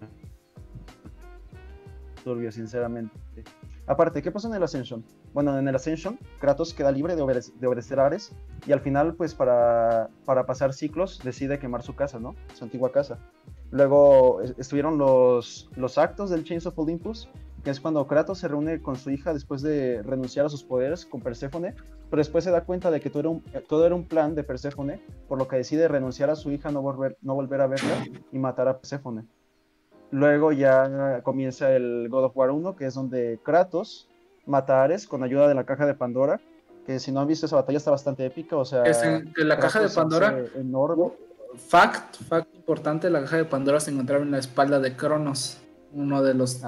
turbio, 2.18 2.52
sinceramente. 2.52 3.14
Aparte, 3.86 4.20
¿qué 4.20 4.30
pasó 4.30 4.48
en 4.48 4.54
el 4.54 4.62
Ascension? 4.62 5.02
Bueno, 5.32 5.58
en 5.58 5.66
el 5.66 5.74
Ascension, 5.74 6.18
Kratos 6.40 6.74
queda 6.74 6.92
libre 6.92 7.16
de, 7.16 7.22
obede- 7.22 7.52
de 7.58 8.18
y 8.66 8.72
al 8.72 8.80
final, 8.80 9.14
pues 9.14 9.34
para, 9.34 10.10
para 10.26 10.44
pasar 10.44 10.74
ciclos, 10.74 11.20
decide 11.24 11.58
quemar 11.58 11.82
su 11.82 11.94
casa, 11.94 12.18
¿no? 12.18 12.34
Su 12.54 12.64
antigua 12.64 12.92
casa. 12.92 13.18
Luego 13.70 14.42
es- 14.42 14.54
estuvieron 14.58 14.98
los, 14.98 15.70
los 15.76 15.96
actos 15.98 16.28
del 16.30 16.44
Chains 16.44 16.66
of 16.66 16.78
Olympus, 16.78 17.28
que 17.64 17.70
es 17.70 17.80
cuando 17.80 18.06
Kratos 18.06 18.38
se 18.38 18.48
reúne 18.48 18.80
con 18.82 18.96
su 18.96 19.10
hija 19.10 19.32
después 19.32 19.62
de 19.62 20.02
renunciar 20.02 20.46
a 20.46 20.48
sus 20.48 20.62
poderes 20.64 21.06
con 21.06 21.20
Perséfone, 21.20 21.74
pero 22.10 22.20
después 22.20 22.44
se 22.44 22.50
da 22.50 22.64
cuenta 22.64 22.90
de 22.90 23.00
que 23.00 23.10
todo 23.10 23.20
era 23.20 23.28
un, 23.30 23.42
todo 23.68 23.84
era 23.86 23.94
un 23.94 24.04
plan 24.04 24.34
de 24.34 24.44
Perséfone, 24.44 25.00
por 25.28 25.38
lo 25.38 25.48
que 25.48 25.56
decide 25.56 25.88
renunciar 25.88 26.30
a 26.30 26.36
su 26.36 26.50
hija, 26.50 26.70
no 26.70 26.82
volver, 26.82 27.16
no 27.22 27.34
volver 27.34 27.60
a 27.62 27.66
verla 27.66 28.06
y 28.32 28.38
matar 28.38 28.68
a 28.68 28.78
Perséfone. 28.78 29.24
Luego 30.10 30.52
ya 30.52 31.20
comienza 31.22 31.70
el 31.74 32.08
God 32.08 32.24
of 32.24 32.36
War 32.36 32.50
1, 32.50 32.76
que 32.76 32.86
es 32.86 32.94
donde 32.94 33.38
Kratos 33.42 34.08
mata 34.46 34.80
a 34.80 34.84
Ares 34.84 35.06
con 35.06 35.22
ayuda 35.22 35.46
de 35.48 35.54
la 35.54 35.64
caja 35.64 35.84
de 35.86 35.94
Pandora, 35.94 36.40
que 36.86 36.98
si 36.98 37.12
no 37.12 37.20
han 37.20 37.28
visto 37.28 37.44
esa 37.46 37.56
batalla 37.56 37.76
está 37.78 37.90
bastante 37.90 38.24
épica, 38.24 38.56
o 38.56 38.64
sea... 38.64 38.84
Es 38.84 39.02
en- 39.02 39.32
la 39.36 39.58
caja 39.58 39.80
de 39.80 39.90
Pandora, 39.90 40.42
Enorme. 40.56 41.12
fact, 41.56 42.16
fact 42.28 42.54
importante, 42.54 43.10
la 43.10 43.20
caja 43.20 43.36
de 43.36 43.44
Pandora 43.44 43.80
se 43.80 43.90
encontraba 43.90 44.24
en 44.24 44.30
la 44.30 44.38
espalda 44.38 44.80
de 44.80 44.96
Cronos, 44.96 45.58
uno 45.92 46.22
de 46.22 46.34
los 46.34 46.62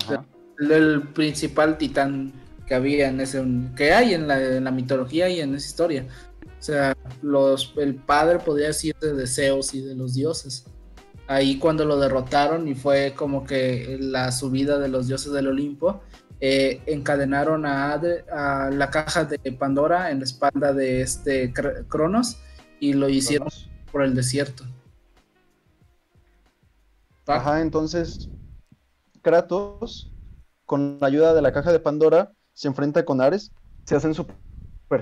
el 0.59 1.09
principal 1.15 1.79
titán 1.79 2.33
que 2.67 2.75
había 2.75 3.09
en 3.09 3.21
ese 3.21 3.43
que 3.75 3.93
hay 3.93 4.15
en 4.15 4.29
la, 4.29 4.41
en 4.41 4.65
la 4.65 4.71
mitología 4.71 5.29
y 5.29 5.41
en 5.41 5.55
esa 5.55 5.67
historia. 5.67 6.07
O 6.43 6.63
sea, 6.63 6.95
los, 7.23 7.73
el 7.79 7.95
padre 7.95 8.39
podría 8.39 8.69
decir 8.69 8.95
de 9.01 9.27
Zeus 9.27 9.73
y 9.75 9.81
de 9.81 9.95
los 9.95 10.15
dioses. 10.15 10.67
Ahí 11.31 11.59
cuando 11.61 11.85
lo 11.85 11.97
derrotaron 11.97 12.67
y 12.67 12.75
fue 12.75 13.15
como 13.17 13.45
que 13.45 13.99
la 14.01 14.33
subida 14.33 14.81
de 14.81 14.89
los 14.89 15.07
dioses 15.07 15.33
del 15.33 15.47
Olimpo, 15.47 16.01
eh, 16.41 16.83
encadenaron 16.87 17.67
a, 17.67 17.93
Ade- 17.95 18.25
a 18.33 18.69
la 18.71 18.91
caja 18.91 19.27
de 19.27 19.39
Pandora 19.53 20.11
en 20.11 20.19
la 20.19 20.25
espalda 20.25 20.73
de 20.73 21.03
este 21.03 21.55
Cr- 21.55 21.87
Cronos 21.87 22.39
y 22.81 22.95
lo 22.95 23.09
hicieron 23.09 23.47
Cronos. 23.49 23.71
por 23.93 24.03
el 24.03 24.15
desierto. 24.17 24.65
Ajá, 27.29 27.61
entonces 27.61 28.29
Kratos, 29.23 30.11
con 30.67 30.99
la 31.01 31.07
ayuda 31.07 31.33
de 31.33 31.43
la 31.43 31.53
caja 31.53 31.71
de 31.71 31.79
Pandora, 31.79 32.33
se 32.55 32.67
enfrenta 32.67 33.05
con 33.05 33.21
Ares, 33.21 33.53
se 33.85 33.95
hacen 33.95 34.15
super 34.15 34.37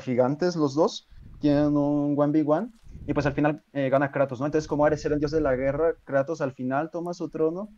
gigantes 0.00 0.56
los 0.56 0.74
dos, 0.74 1.08
tienen 1.40 1.74
un 1.74 2.14
1v1 2.16 2.70
y 3.08 3.14
pues 3.14 3.24
al 3.24 3.32
final 3.32 3.62
eh, 3.72 3.88
gana 3.88 4.12
Kratos, 4.12 4.38
¿no? 4.38 4.44
Entonces 4.44 4.68
como 4.68 4.84
Ares 4.84 5.02
era 5.02 5.14
el 5.14 5.18
dios 5.18 5.30
de 5.30 5.40
la 5.40 5.56
guerra, 5.56 5.94
Kratos 6.04 6.42
al 6.42 6.52
final 6.52 6.90
toma 6.90 7.14
su 7.14 7.30
trono 7.30 7.70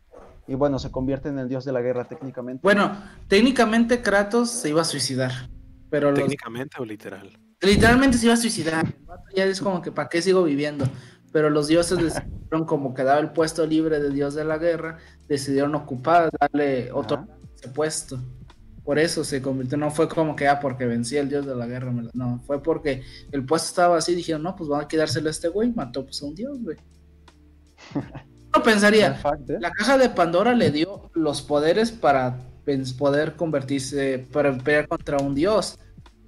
y 0.49 0.57
bueno, 0.57 0.81
se 0.81 0.91
convierte 0.91 1.29
en 1.29 1.39
el 1.39 1.49
dios 1.49 1.65
de 1.65 1.71
la 1.71 1.81
guerra 1.81 2.09
técnicamente. 2.09 2.61
Bueno, 2.65 2.93
técnicamente 3.29 4.03
Kratos 4.03 4.51
se 4.51 4.71
iba 4.71 4.81
a 4.83 4.85
suicidar, 4.85 5.31
pero 5.89 6.11
los- 6.11 6.19
Técnicamente 6.19 6.77
o 6.81 6.85
literal. 6.85 7.31
literalmente 7.63 8.19
se 8.19 8.27
iba 8.27 8.35
a 8.35 8.39
suicidar. 8.39 8.85
Ya 9.37 9.45
es 9.45 9.61
como 9.61 9.81
que, 9.81 9.93
¿para 9.93 10.09
qué 10.09 10.21
sigo 10.21 10.43
viviendo? 10.43 10.85
Pero 11.33 11.49
los 11.49 11.69
dioses 11.69 11.99
decidieron, 11.99 12.67
como 12.67 12.93
quedaba 12.93 13.21
el 13.21 13.31
puesto 13.31 13.65
libre 13.65 14.01
de 14.01 14.11
dios 14.11 14.35
de 14.35 14.45
la 14.45 14.59
guerra, 14.59 14.99
decidieron 15.29 15.77
ocupar, 15.77 16.29
darle 16.41 16.91
otro 16.91 17.29
ese 17.55 17.69
puesto. 17.69 18.19
Por 18.91 18.99
eso 18.99 19.23
se 19.23 19.41
convirtió, 19.41 19.79
no 19.79 19.93
fue 19.93 20.09
como 20.09 20.35
que, 20.35 20.49
ah, 20.49 20.59
porque 20.59 20.85
vencía 20.85 21.21
el 21.21 21.29
dios 21.29 21.47
de 21.47 21.55
la 21.55 21.69
guerra, 21.69 21.93
me 21.93 22.03
lo- 22.03 22.11
no, 22.13 22.43
fue 22.45 22.61
porque 22.61 23.05
el 23.31 23.47
puesto 23.47 23.69
estaba 23.69 23.97
así, 23.97 24.17
dijeron, 24.17 24.43
no, 24.43 24.57
pues 24.57 24.69
van 24.69 24.81
a 24.83 24.89
quedárselo 24.89 25.29
a 25.29 25.31
este 25.31 25.47
güey, 25.47 25.73
mató 25.73 26.03
pues 26.03 26.21
a 26.21 26.27
un 26.27 26.35
dios, 26.35 26.61
güey. 26.61 26.77
No 28.53 28.65
pensaría, 28.65 29.15
fact, 29.15 29.49
¿eh? 29.49 29.59
la 29.61 29.71
caja 29.71 29.97
de 29.97 30.09
Pandora 30.09 30.57
le 30.57 30.73
dio 30.73 31.09
los 31.15 31.41
poderes 31.41 31.93
para 31.93 32.41
poder 32.99 33.37
convertirse, 33.37 34.27
para 34.33 34.59
pelear 34.59 34.89
contra 34.89 35.19
un 35.19 35.37
dios. 35.37 35.79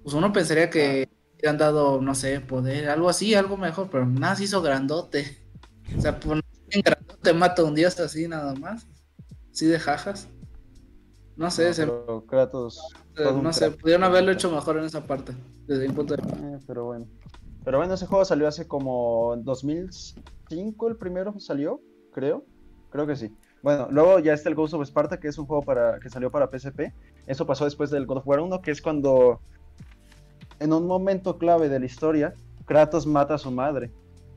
Pues 0.04 0.14
uno 0.14 0.32
pensaría 0.32 0.70
que 0.70 1.08
le 1.42 1.48
han 1.48 1.58
dado, 1.58 2.00
no 2.00 2.14
sé, 2.14 2.38
poder, 2.38 2.88
algo 2.90 3.08
así, 3.08 3.34
algo 3.34 3.56
mejor, 3.56 3.88
pero 3.90 4.06
nada 4.06 4.36
se 4.36 4.44
hizo 4.44 4.62
grandote. 4.62 5.36
O 5.98 6.00
sea, 6.00 6.20
pues 6.20 6.40
en 6.70 6.82
grandote 6.82 7.32
mata 7.32 7.62
a 7.62 7.64
un 7.64 7.74
dios 7.74 7.98
así 7.98 8.28
nada 8.28 8.54
más. 8.54 8.86
Así 9.50 9.66
de 9.66 9.80
jajas. 9.80 10.28
No 11.36 11.50
sé, 11.50 11.68
No, 11.68 11.74
se- 11.74 11.86
pero 11.86 12.24
Kratos, 12.26 12.80
un 13.34 13.42
no 13.42 13.52
sé, 13.52 13.70
pudieron 13.70 14.04
haberlo 14.04 14.32
hecho 14.32 14.50
mejor 14.50 14.76
en 14.78 14.84
esa 14.84 15.06
parte, 15.06 15.32
desde 15.66 15.88
mi 15.88 15.94
punto 15.94 16.14
de 16.14 16.22
vista. 16.22 16.38
eh, 16.38 16.58
pero 16.66 16.84
bueno. 16.86 17.06
Pero 17.64 17.78
bueno, 17.78 17.94
ese 17.94 18.06
juego 18.06 18.24
salió 18.24 18.48
hace 18.48 18.66
como 18.66 19.34
2005, 19.38 20.88
el 20.88 20.96
primero 20.96 21.38
salió, 21.38 21.80
creo. 22.12 22.44
Creo 22.90 23.06
que 23.06 23.16
sí. 23.16 23.34
Bueno, 23.62 23.88
luego 23.90 24.18
ya 24.18 24.34
está 24.34 24.48
el 24.50 24.54
Ghost 24.54 24.74
of 24.74 24.82
Sparta, 24.82 25.18
que 25.18 25.28
es 25.28 25.38
un 25.38 25.46
juego 25.46 25.62
para, 25.62 25.98
que 26.00 26.10
salió 26.10 26.30
para 26.30 26.48
PSP. 26.50 26.92
Eso 27.26 27.46
pasó 27.46 27.64
después 27.64 27.90
del 27.90 28.04
God 28.06 28.18
of 28.18 28.26
War 28.26 28.40
1, 28.40 28.60
que 28.60 28.70
es 28.72 28.82
cuando, 28.82 29.40
en 30.58 30.72
un 30.72 30.86
momento 30.86 31.38
clave 31.38 31.68
de 31.68 31.78
la 31.80 31.86
historia, 31.86 32.34
Kratos 32.66 33.06
mata 33.06 33.34
a 33.34 33.38
su 33.38 33.50
madre. 33.50 33.90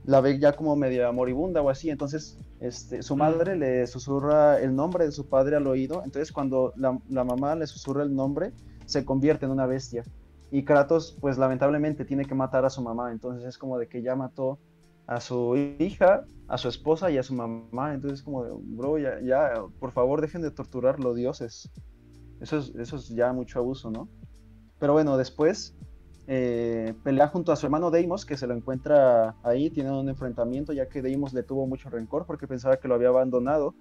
La 0.05 0.21
ve 0.21 0.39
ya 0.39 0.53
como 0.53 0.75
media 0.75 1.11
moribunda 1.11 1.61
o 1.61 1.69
así. 1.69 1.89
Entonces, 1.89 2.37
este, 2.59 3.01
su 3.01 3.15
madre 3.15 3.55
le 3.55 3.87
susurra 3.87 4.59
el 4.59 4.75
nombre 4.75 5.05
de 5.05 5.11
su 5.11 5.27
padre 5.27 5.55
al 5.55 5.67
oído. 5.67 6.03
Entonces, 6.03 6.31
cuando 6.31 6.73
la, 6.75 6.99
la 7.09 7.23
mamá 7.23 7.55
le 7.55 7.67
susurra 7.67 8.03
el 8.03 8.13
nombre, 8.15 8.53
se 8.85 9.03
convierte 9.03 9.45
en 9.45 9.51
una 9.51 9.65
bestia. 9.65 10.03
Y 10.51 10.63
Kratos, 10.63 11.17
pues 11.19 11.37
lamentablemente, 11.37 12.05
tiene 12.05 12.25
que 12.25 12.35
matar 12.35 12.65
a 12.65 12.69
su 12.69 12.81
mamá. 12.81 13.11
Entonces, 13.11 13.45
es 13.45 13.57
como 13.57 13.77
de 13.77 13.87
que 13.87 14.01
ya 14.01 14.15
mató 14.15 14.59
a 15.07 15.19
su 15.19 15.55
hija, 15.79 16.25
a 16.47 16.57
su 16.57 16.67
esposa 16.67 17.09
y 17.11 17.17
a 17.17 17.23
su 17.23 17.33
mamá. 17.33 17.93
Entonces, 17.93 18.21
como 18.21 18.43
de, 18.43 18.51
bro, 18.53 18.97
ya, 18.97 19.19
ya, 19.21 19.53
por 19.79 19.91
favor, 19.91 20.21
dejen 20.21 20.41
de 20.41 20.51
torturar 20.51 20.99
los 20.99 21.15
dioses. 21.15 21.69
Eso 22.41 22.57
es, 22.57 22.73
eso 22.75 22.97
es 22.97 23.09
ya 23.09 23.33
mucho 23.33 23.59
abuso, 23.59 23.89
¿no? 23.89 24.07
Pero 24.79 24.93
bueno, 24.93 25.17
después 25.17 25.75
eh, 26.27 26.93
pelea 27.03 27.27
junto 27.27 27.51
a 27.51 27.55
su 27.55 27.67
hermano 27.67 27.91
Deimos, 27.91 28.25
que 28.25 28.37
se 28.37 28.47
lo 28.47 28.55
encuentra 28.55 29.35
ahí, 29.43 29.69
tienen 29.69 29.93
un 29.93 30.09
enfrentamiento, 30.09 30.73
ya 30.73 30.87
que 30.87 31.01
Deimos 31.01 31.33
le 31.33 31.43
tuvo 31.43 31.67
mucho 31.67 31.89
rencor 31.89 32.25
porque 32.25 32.47
pensaba 32.47 32.77
que 32.77 32.87
lo 32.87 32.95
había 32.95 33.09
abandonado. 33.09 33.75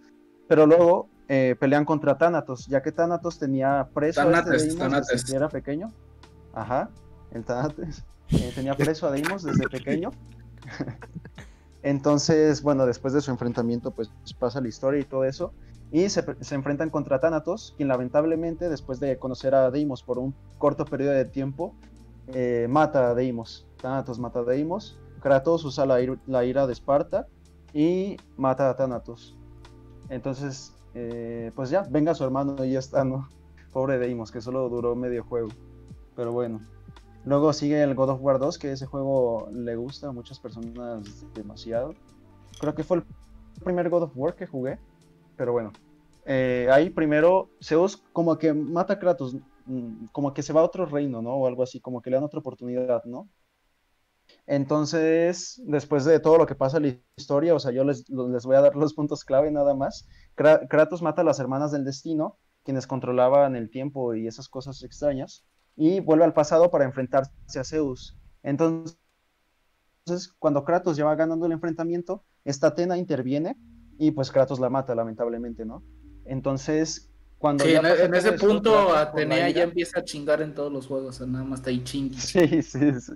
Pero 0.47 0.67
luego 0.67 1.09
eh, 1.29 1.57
pelean 1.59 1.87
contra 1.87 2.19
Thanatos, 2.19 2.67
ya 2.67 2.83
que 2.83 2.93
Thanatos 2.93 3.39
tenía 3.39 3.89
preso 3.95 4.21
a 4.21 4.25
Thanates, 4.25 4.63
este 4.63 4.69
Deimos 4.75 4.91
desde 4.91 5.01
Thanates. 5.07 5.25
que 5.25 5.37
era 5.37 5.49
pequeño. 5.49 5.93
Ajá, 6.53 6.91
el 7.33 7.45
Thanates. 7.45 8.05
eh, 8.31 8.53
tenía 8.55 8.75
preso 8.77 9.07
a 9.07 9.11
Deimos 9.11 9.43
desde 9.43 9.69
pequeño. 9.69 10.11
Entonces, 11.83 12.63
bueno, 12.63 12.87
después 12.87 13.15
de 13.15 13.21
su 13.21 13.31
enfrentamiento, 13.31 13.91
pues 13.91 14.11
pasa 14.39 14.61
la 14.61 14.69
historia 14.69 15.01
y 15.01 15.05
todo 15.05 15.25
eso. 15.25 15.53
Y 15.93 16.09
se, 16.09 16.25
se 16.41 16.55
enfrentan 16.55 16.91
contra 16.91 17.21
Thanatos, 17.21 17.75
quien 17.77 17.89
lamentablemente, 17.89 18.69
después 18.69 19.01
de 19.01 19.19
conocer 19.19 19.55
a 19.55 19.71
Deimos 19.71 20.03
por 20.03 20.19
un 20.19 20.35
corto 20.59 20.85
periodo 20.85 21.13
de 21.13 21.25
tiempo, 21.27 21.75
eh, 22.29 22.67
mata 22.69 23.11
a 23.11 23.15
Deimos. 23.15 23.67
Thanatos 23.81 24.19
mata 24.19 24.41
a 24.41 24.45
Deimos. 24.45 24.99
Kratos 25.21 25.65
usa 25.65 25.87
la, 25.87 26.01
ir- 26.01 26.21
la 26.27 26.45
ira 26.45 26.67
de 26.67 26.73
Esparta 26.73 27.27
y 27.73 28.17
mata 28.37 28.71
a 28.71 28.77
Thanatos. 28.77 29.37
Entonces, 30.09 30.73
eh, 30.95 31.51
pues 31.55 31.71
ya, 31.71 31.83
venga 31.91 32.15
su 32.15 32.25
hermano 32.25 32.65
y 32.65 32.73
ya 32.73 32.79
está, 32.79 33.05
¿no? 33.05 33.29
Pobre 33.73 33.99
Deimos, 33.99 34.31
que 34.31 34.41
solo 34.41 34.69
duró 34.69 34.95
medio 34.95 35.25
juego. 35.25 35.49
Pero 36.15 36.33
bueno. 36.33 36.61
Luego 37.25 37.55
sigue 37.55 37.83
el 37.83 37.95
God 37.95 38.11
of 38.11 38.21
War 38.23 38.39
2, 38.39 38.59
que 38.59 38.73
ese 38.73 38.85
juego 38.85 39.49
le 39.51 39.77
gusta 39.77 40.09
a 40.09 40.13
muchas 40.13 40.39
personas 40.39 41.25
demasiado. 41.35 41.95
Creo 42.61 42.75
que 42.75 42.85
fue 42.85 42.99
el 42.99 43.05
primer 43.65 43.89
God 43.89 44.03
of 44.05 44.13
War 44.15 44.35
que 44.35 44.47
jugué. 44.47 44.79
Pero 45.37 45.53
bueno. 45.53 45.73
Eh, 46.27 46.69
ahí 46.71 46.91
primero 46.91 47.49
Zeus 47.63 48.03
como 48.13 48.37
que 48.37 48.53
mata 48.53 48.95
a 48.95 48.99
Kratos. 48.99 49.37
Mm, 49.67 50.07
Como 50.13 50.35
que 50.35 50.43
se 50.43 50.53
va 50.53 50.61
a 50.63 50.65
otro 50.65 50.87
reino, 50.87 51.23
¿no? 51.23 51.35
O 51.37 51.47
algo 51.47 51.63
así, 51.63 51.81
como 51.81 52.01
que 52.03 52.11
le 52.11 52.17
dan 52.17 52.25
otra 52.25 52.41
oportunidad, 52.41 53.05
¿no? 53.05 53.29
Entonces, 54.47 55.61
después 55.67 56.05
de 56.05 56.21
todo 56.21 56.39
lo 56.39 56.47
que 56.47 56.55
pasa 56.55 56.77
en 56.79 56.83
la 56.85 56.97
historia, 57.17 57.55
o 57.55 57.59
sea, 57.59 57.73
yo 57.73 57.85
les, 57.85 58.09
les 58.09 58.45
voy 58.47 58.57
a 58.57 58.61
dar 58.63 58.77
los 58.77 58.95
puntos 58.95 59.25
clave 59.25 59.51
nada 59.51 59.75
más. 59.75 60.07
Kra- 60.37 60.67
Kratos 60.69 61.03
mata 61.03 61.23
a 61.23 61.25
las 61.25 61.39
hermanas 61.41 61.73
del 61.73 61.85
destino, 61.85 62.39
quienes 62.65 62.87
controlaban 62.87 63.57
el 63.57 63.71
tiempo 63.71 64.15
y 64.15 64.27
esas 64.27 64.49
cosas 64.49 64.83
extrañas, 64.83 65.45
y 65.77 66.01
vuelve 66.01 66.25
al 66.25 66.33
pasado 66.35 66.71
para 66.71 66.85
enfrentarse 66.85 67.33
a 67.59 67.65
Zeus. 67.65 68.17
Entonces, 68.43 68.99
cuando 70.39 70.65
Kratos 70.65 70.97
ya 70.97 71.05
va 71.05 71.15
ganando 71.15 71.47
el 71.47 71.53
enfrentamiento, 71.53 72.25
esta 72.45 72.69
Atena 72.69 72.99
interviene 72.99 73.57
y 73.99 74.11
pues 74.11 74.31
Kratos 74.31 74.61
la 74.61 74.71
mata, 74.71 74.95
lamentablemente, 74.95 75.65
¿no? 75.65 75.83
Entonces, 76.25 77.11
cuando 77.45 77.63
Sí, 77.63 77.73
ya 77.73 77.81
en, 77.81 78.15
ese 78.15 78.33
punto 78.33 78.97
Atenea 78.97 79.51
ya 79.51 79.65
empieza 79.65 80.01
a 80.01 80.03
chingar 80.03 80.41
en 80.41 80.55
todos 80.55 80.73
los 80.73 80.87
juegos, 80.87 81.17
o 81.17 81.19
sea, 81.19 81.27
nada 81.27 81.45
más 81.45 81.61
está 81.61 81.69
ahí 81.69 81.85
chingue. 81.85 82.17
Sí, 82.19 82.63
sí, 82.63 82.99
sí, 82.99 83.13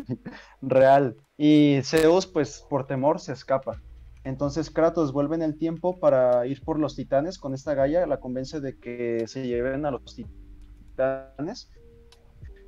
real. 0.60 1.16
Y 1.38 1.80
Zeus, 1.82 2.26
pues 2.26 2.62
por 2.68 2.86
temor, 2.86 3.20
se 3.20 3.32
escapa. 3.32 3.80
Entonces 4.24 4.70
Kratos 4.70 5.14
vuelve 5.14 5.36
en 5.36 5.40
el 5.40 5.56
tiempo 5.56 5.98
para 5.98 6.46
ir 6.46 6.62
por 6.62 6.78
los 6.78 6.94
titanes 6.94 7.38
con 7.38 7.54
esta 7.54 7.72
Gaia, 7.72 8.06
la 8.06 8.20
convence 8.20 8.60
de 8.60 8.78
que 8.78 9.24
se 9.26 9.46
lleven 9.46 9.86
a 9.86 9.92
los 9.92 10.14
titanes. 10.14 11.70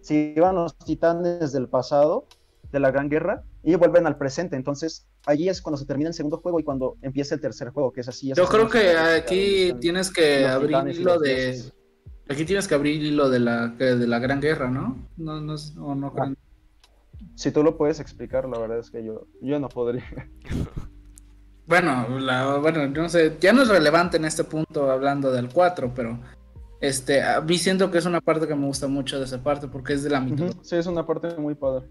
Se 0.01 0.33
llevan 0.33 0.55
los 0.55 0.79
titanes 0.79 1.53
del 1.53 1.69
pasado, 1.69 2.27
de 2.73 2.81
la 2.81 2.91
Gran 2.91 3.11
Guerra, 3.11 3.45
y 3.63 3.75
vuelven 3.75 4.07
al 4.07 4.17
presente. 4.17 4.57
Entonces 4.57 5.10
allí 5.27 5.49
es 5.49 5.61
cuando 5.63 5.77
se 5.79 5.87
termina 5.87 6.09
el 6.09 6.15
segundo 6.15 6.39
juego 6.39 6.61
y 6.61 6.65
cuando 6.65 6.97
empieza 7.03 7.35
el 7.35 7.41
tercer 7.41 7.71
juego, 7.71 7.93
que 7.93 8.01
es 8.01 8.09
así. 8.09 8.33
Yo 8.35 8.47
creo 8.47 8.69
que 8.69 8.97
aquí 8.97 9.73
tienes 9.81 10.11
que 10.11 10.47
abrir 10.47 11.01
los 11.01 11.21
de... 11.21 11.63
Aquí 12.29 12.45
tienes 12.45 12.69
que 12.69 12.75
abrir 12.77 13.03
hilo 13.03 13.29
de 13.29 13.41
la, 13.41 13.69
de 13.69 14.07
la 14.07 14.19
Gran 14.21 14.41
Guerra, 14.41 14.71
¿no? 14.71 14.97
No, 15.17 15.41
no, 15.41 15.55
es- 15.55 15.75
o 15.77 15.95
no 15.95 16.09
Ah. 16.09 16.13
creo. 16.15 16.37
Si 17.35 17.51
tú 17.51 17.63
lo 17.63 17.77
puedes 17.77 17.99
explicar, 18.01 18.49
la 18.49 18.59
verdad 18.59 18.79
es 18.79 18.91
que 18.91 19.05
yo, 19.05 19.27
yo 19.43 19.59
no 19.59 19.69
podría. 19.69 20.05
Bueno, 21.67 22.19
la, 22.19 22.57
bueno, 22.57 22.89
no 22.89 23.09
sé, 23.09 23.37
ya 23.41 23.53
no 23.53 23.63
es 23.63 23.69
relevante 23.69 24.17
en 24.17 24.25
este 24.25 24.43
punto 24.43 24.91
hablando 24.91 25.31
del 25.31 25.49
4, 25.49 25.93
pero 25.95 26.19
este, 26.81 27.23
a 27.23 27.41
mí 27.41 27.59
siento 27.59 27.93
que 27.93 27.99
es 27.99 28.07
una 28.07 28.21
parte 28.21 28.49
que 28.49 28.57
me 28.57 28.67
gusta 28.67 28.89
mucho 28.89 29.19
de 29.21 29.25
esa 29.27 29.41
parte 29.41 29.69
porque 29.69 29.93
es 29.93 30.03
de 30.03 30.11
la 30.11 30.21
mitología. 30.21 30.61
Sí, 30.65 30.75
es 30.75 30.87
una 30.87 31.07
parte 31.07 31.29
muy 31.37 31.55
padre. 31.55 31.87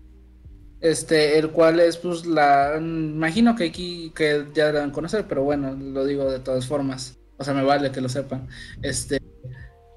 Este, 0.82 1.38
el 1.38 1.52
cual 1.52 1.80
es 1.82 1.98
pues 1.98 2.26
la, 2.26 2.76
imagino 2.78 3.56
que 3.56 3.66
aquí 3.66 4.14
que 4.16 4.48
ya 4.54 4.72
deben 4.72 4.92
conocer, 4.92 5.26
pero 5.28 5.44
bueno, 5.44 5.76
lo 5.76 6.06
digo 6.06 6.32
de 6.32 6.40
todas 6.40 6.66
formas, 6.68 7.18
o 7.38 7.44
sea, 7.44 7.54
me 7.54 7.64
vale 7.64 7.92
que 7.92 8.02
lo 8.02 8.10
sepan. 8.10 8.48
Este, 8.82 9.20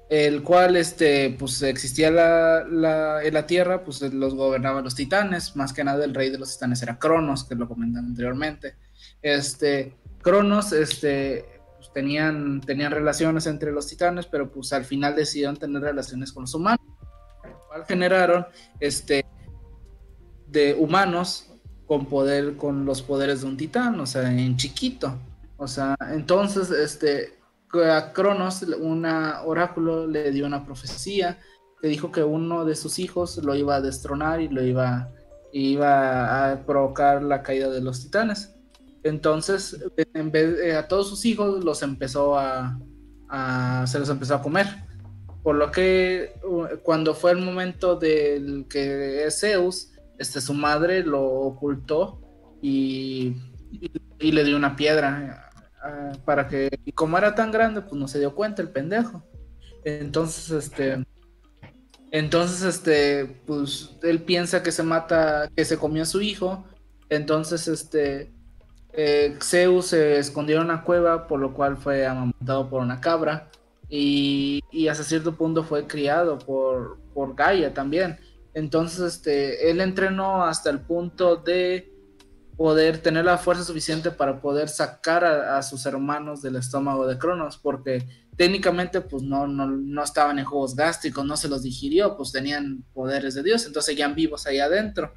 el 0.09 0.43
cual, 0.43 0.77
este, 0.77 1.35
pues 1.39 1.61
existía 1.63 2.11
la, 2.11 2.65
la, 2.69 3.23
en 3.23 3.33
la 3.33 3.47
Tierra, 3.47 3.83
pues 3.83 4.01
los 4.01 4.35
gobernaban 4.35 4.83
los 4.83 4.93
titanes, 4.93 5.55
más 5.55 5.73
que 5.73 5.83
nada 5.83 6.05
el 6.05 6.13
rey 6.13 6.29
de 6.29 6.37
los 6.37 6.53
titanes 6.53 6.83
era 6.83 6.99
Cronos, 6.99 7.45
que 7.45 7.55
lo 7.55 7.67
comentan 7.67 8.05
anteriormente. 8.05 8.75
Este, 9.21 9.97
Cronos, 10.21 10.71
este, 10.71 11.45
pues, 11.77 11.91
tenían, 11.93 12.61
tenían 12.61 12.91
relaciones 12.91 13.47
entre 13.47 13.71
los 13.71 13.87
titanes, 13.87 14.27
pero 14.27 14.51
pues 14.51 14.71
al 14.73 14.85
final 14.85 15.15
decidieron 15.15 15.57
tener 15.57 15.81
relaciones 15.81 16.31
con 16.31 16.43
los 16.43 16.53
humanos, 16.53 16.85
lo 17.43 17.67
cual 17.67 17.85
generaron, 17.85 18.45
este, 18.79 19.22
de 20.53 20.73
humanos 20.75 21.47
con 21.85 22.05
poder, 22.05 22.55
con 22.55 22.85
los 22.85 23.01
poderes 23.01 23.41
de 23.41 23.47
un 23.47 23.57
titán, 23.57 23.99
o 23.99 24.05
sea, 24.05 24.31
en 24.31 24.55
chiquito. 24.55 25.19
O 25.57 25.67
sea, 25.67 25.95
entonces, 26.11 26.69
este, 26.71 27.33
a 27.73 28.13
Cronos, 28.13 28.63
una 28.79 29.41
oráculo 29.43 30.07
le 30.07 30.31
dio 30.31 30.45
una 30.45 30.63
profecía, 30.65 31.39
que 31.81 31.87
dijo 31.89 32.11
que 32.11 32.23
uno 32.23 32.63
de 32.63 32.75
sus 32.75 32.99
hijos 32.99 33.37
lo 33.43 33.55
iba 33.55 33.75
a 33.75 33.81
destronar 33.81 34.39
y 34.41 34.47
lo 34.47 34.63
iba, 34.63 35.09
iba 35.51 36.51
a 36.51 36.65
provocar 36.65 37.21
la 37.23 37.43
caída 37.43 37.69
de 37.69 37.81
los 37.81 38.01
titanes. 38.01 38.55
Entonces, 39.03 39.77
en 40.13 40.31
vez 40.31 40.57
eh, 40.59 40.75
a 40.77 40.87
todos 40.87 41.09
sus 41.09 41.25
hijos 41.25 41.63
los 41.63 41.81
empezó 41.83 42.37
a, 42.37 42.79
a- 43.27 43.85
se 43.85 43.99
los 43.99 44.09
empezó 44.09 44.35
a 44.35 44.41
comer. 44.41 44.67
Por 45.43 45.55
lo 45.55 45.71
que 45.71 46.33
cuando 46.83 47.13
fue 47.13 47.31
el 47.31 47.39
momento 47.41 47.97
del 47.97 48.65
que 48.69 49.27
Zeus, 49.29 49.89
este, 50.17 50.41
su 50.41 50.53
madre 50.53 51.03
lo 51.03 51.23
ocultó 51.23 52.21
y, 52.61 53.35
y- 54.19 54.31
le 54.31 54.43
dio 54.43 54.55
una 54.57 54.75
piedra 54.75 55.49
ah, 55.83 56.11
para 56.25 56.47
que, 56.47 56.69
y 56.85 56.91
como 56.93 57.17
era 57.17 57.35
tan 57.35 57.51
grande, 57.51 57.81
pues 57.81 57.93
no 57.93 58.07
se 58.07 58.19
dio 58.19 58.35
cuenta 58.35 58.61
el 58.61 58.69
pendejo. 58.71 59.23
Entonces, 59.83 60.51
este, 60.51 61.03
entonces, 62.11 62.61
este, 62.63 63.25
pues 63.45 63.97
él 64.03 64.21
piensa 64.23 64.61
que 64.63 64.71
se 64.71 64.83
mata, 64.83 65.49
que 65.55 65.65
se 65.65 65.77
comió 65.77 66.03
a 66.03 66.05
su 66.05 66.21
hijo. 66.21 66.65
Entonces, 67.09 67.67
este, 67.67 68.31
eh, 68.93 69.37
Zeus 69.41 69.87
se 69.87 70.19
escondió 70.19 70.57
en 70.57 70.63
una 70.65 70.83
cueva, 70.83 71.27
por 71.27 71.39
lo 71.39 71.53
cual 71.53 71.77
fue 71.77 72.05
amamantado 72.05 72.69
por 72.69 72.81
una 72.81 73.01
cabra. 73.01 73.49
Y, 73.89 74.61
y 74.71 74.87
hasta 74.87 75.03
cierto 75.03 75.35
punto 75.35 75.63
fue 75.63 75.87
criado 75.87 76.37
por, 76.39 76.99
por 77.13 77.35
Gaia 77.35 77.73
también. 77.73 78.19
Entonces, 78.53 79.15
este, 79.15 79.69
él 79.69 79.81
entrenó 79.81 80.43
hasta 80.43 80.69
el 80.69 80.81
punto 80.81 81.37
de 81.37 81.91
poder 82.55 82.99
tener 82.99 83.25
la 83.25 83.37
fuerza 83.37 83.63
suficiente 83.63 84.11
para 84.11 84.39
poder 84.39 84.69
sacar 84.69 85.25
a, 85.25 85.57
a 85.57 85.63
sus 85.63 85.85
hermanos 85.85 86.41
del 86.41 86.55
estómago 86.55 87.07
de 87.07 87.17
Cronos, 87.17 87.57
porque 87.57 88.07
técnicamente 88.37 89.01
pues 89.01 89.23
no, 89.23 89.47
no, 89.47 89.67
no 89.67 90.03
estaban 90.03 90.39
en 90.39 90.45
juegos 90.45 90.75
gástricos, 90.75 91.25
no 91.25 91.37
se 91.37 91.47
los 91.47 91.63
digirió, 91.63 92.15
pues 92.15 92.31
tenían 92.31 92.83
poderes 92.93 93.35
de 93.35 93.43
Dios, 93.43 93.65
entonces 93.65 93.87
seguían 93.87 94.15
vivos 94.15 94.45
ahí 94.45 94.59
adentro. 94.59 95.13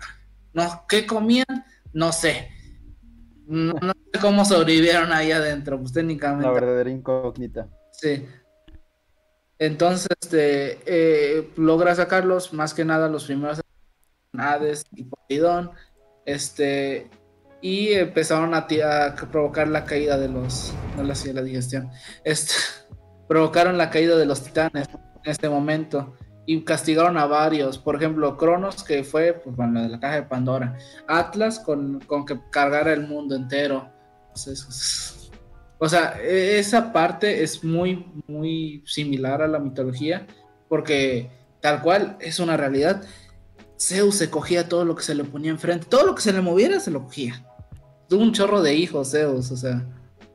No, 0.53 0.85
¿qué 0.89 1.07
comían? 1.07 1.65
No 1.93 2.13
sé. 2.13 2.51
No, 3.47 3.75
no 3.75 3.93
sé 4.13 4.21
cómo 4.21 4.45
sobrevivieron 4.45 5.13
ahí 5.13 5.31
adentro, 5.33 5.79
pues 5.79 5.93
técnicamente. 5.93 6.47
La 6.47 6.53
verdadera 6.53 6.91
incógnita. 6.91 7.69
Sí. 7.93 8.27
Entonces, 9.59 10.09
este, 10.21 10.79
eh, 10.87 11.51
logra 11.57 11.95
sacarlos, 11.95 12.53
más 12.53 12.75
que 12.75 12.85
nada 12.85 13.09
los 13.09 13.25
primeros 13.25 13.61
Hades 14.37 14.85
y 14.93 15.05
Poseidón, 15.05 15.71
este, 16.27 17.09
y 17.63 17.93
empezaron 17.93 18.55
a, 18.55 18.67
provocar 19.31 19.69
la 19.69 19.85
caída 19.85 20.19
de 20.19 20.29
los, 20.29 20.75
no 20.97 21.11
hacía 21.11 21.33
la 21.33 21.43
digestión, 21.43 21.91
este, 22.25 22.55
provocaron 23.29 23.79
la 23.79 23.91
caída 23.91 24.17
de 24.17 24.27
los 24.27 24.43
titanes 24.43 24.89
en 25.25 25.31
este 25.31 25.49
momento 25.49 26.15
y 26.45 26.63
castigaron 26.63 27.17
a 27.17 27.27
varios, 27.27 27.79
por 27.79 27.97
ejemplo, 27.97 28.37
Cronos, 28.37 28.85
que 28.85 29.05
fue, 29.05 29.33
pues, 29.33 29.57
bueno, 29.57 29.83
de 29.83 29.89
la 29.89 29.99
caja 29.99 30.17
de 30.17 30.23
Pandora, 30.23 30.77
Atlas 31.09 31.59
con, 31.59 32.01
con 32.01 32.27
que 32.27 32.39
cargara 32.51 32.93
el 32.93 33.09
mundo 33.09 33.35
entero, 33.35 33.91
Entonces, 34.29 35.15
o 35.79 35.89
sea, 35.89 36.19
e- 36.23 36.59
esa 36.59 36.93
parte 36.93 37.43
es 37.43 37.63
muy, 37.65 38.07
muy 38.27 38.83
similar 38.87 39.43
a 39.43 39.49
la 39.49 39.59
mitología, 39.59 40.27
porque 40.69 41.31
tal 41.61 41.83
cual 41.83 42.17
es 42.21 42.39
una 42.41 42.57
realidad. 42.57 43.03
Zeus 43.79 44.17
se 44.17 44.31
cogía 44.31 44.69
todo 44.69 44.85
lo 44.85 44.97
que 44.97 45.03
se 45.03 45.15
le 45.15 45.25
ponía 45.25 45.51
enfrente, 45.51 45.87
todo 45.89 46.07
lo 46.07 46.15
que 46.15 46.23
se 46.23 46.33
le 46.33 46.41
moviera 46.41 46.81
se 46.81 46.91
lo 46.91 47.05
cogía. 47.05 47.45
Tuvo 48.09 48.23
un 48.23 48.33
chorro 48.33 48.63
de 48.63 48.75
hijos, 48.75 49.11
Zeus, 49.11 49.51
o 49.51 49.57
sea, 49.57 49.85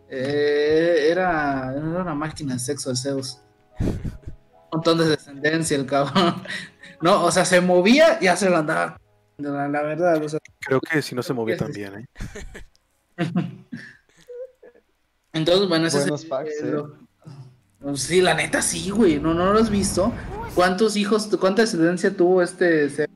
eh, 0.09 1.07
era, 1.09 1.71
era 1.75 1.81
una 1.85 2.13
máquina 2.13 2.53
de 2.53 2.59
sexo 2.59 2.91
el 2.91 2.97
Zeus. 2.97 3.39
Un 3.79 3.99
montón 4.73 4.97
de 4.99 5.05
descendencia 5.05 5.77
el 5.77 5.85
cabrón. 5.85 6.35
No, 7.01 7.25
o 7.25 7.31
sea, 7.31 7.45
se 7.45 7.59
movía 7.61 8.19
y 8.21 8.25
ya 8.25 8.35
se 8.35 8.47
lo 8.47 8.57
andaba. 8.57 8.95
La, 9.37 9.67
la 9.67 9.81
verdad, 9.81 10.23
o 10.23 10.29
sea, 10.29 10.39
Creo 10.59 10.79
que 10.79 11.01
si 11.01 11.15
no 11.15 11.23
se 11.23 11.33
movía 11.33 11.57
bien, 11.73 11.95
¿eh? 11.95 12.05
Entonces, 15.33 15.67
bueno, 15.69 15.87
ese 15.87 15.99
Buenos 15.99 16.23
es 16.25 16.61
el- 16.61 16.67
¿eh? 16.69 16.71
lo- 16.71 17.95
Sí, 17.97 18.21
la 18.21 18.33
neta 18.35 18.61
sí, 18.61 18.89
güey. 18.91 19.19
No, 19.19 19.33
no 19.33 19.51
lo 19.53 19.59
has 19.59 19.69
visto. 19.69 20.11
¿Cuántos 20.53 20.95
hijos, 20.97 21.27
cuánta 21.39 21.63
descendencia 21.63 22.15
tuvo 22.15 22.41
este 22.41 22.89
Zeus? 22.89 23.09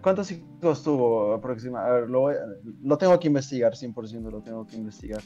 ¿Cuántos 0.00 0.30
hijos 0.30 0.82
tuvo 0.82 1.34
aproximadamente? 1.34 1.96
A 1.96 2.00
ver, 2.00 2.08
lo, 2.10 2.28
lo 2.82 2.98
tengo 2.98 3.18
que 3.20 3.26
investigar, 3.26 3.74
100% 3.74 4.30
lo 4.30 4.40
tengo 4.40 4.66
que 4.66 4.76
investigar. 4.76 5.20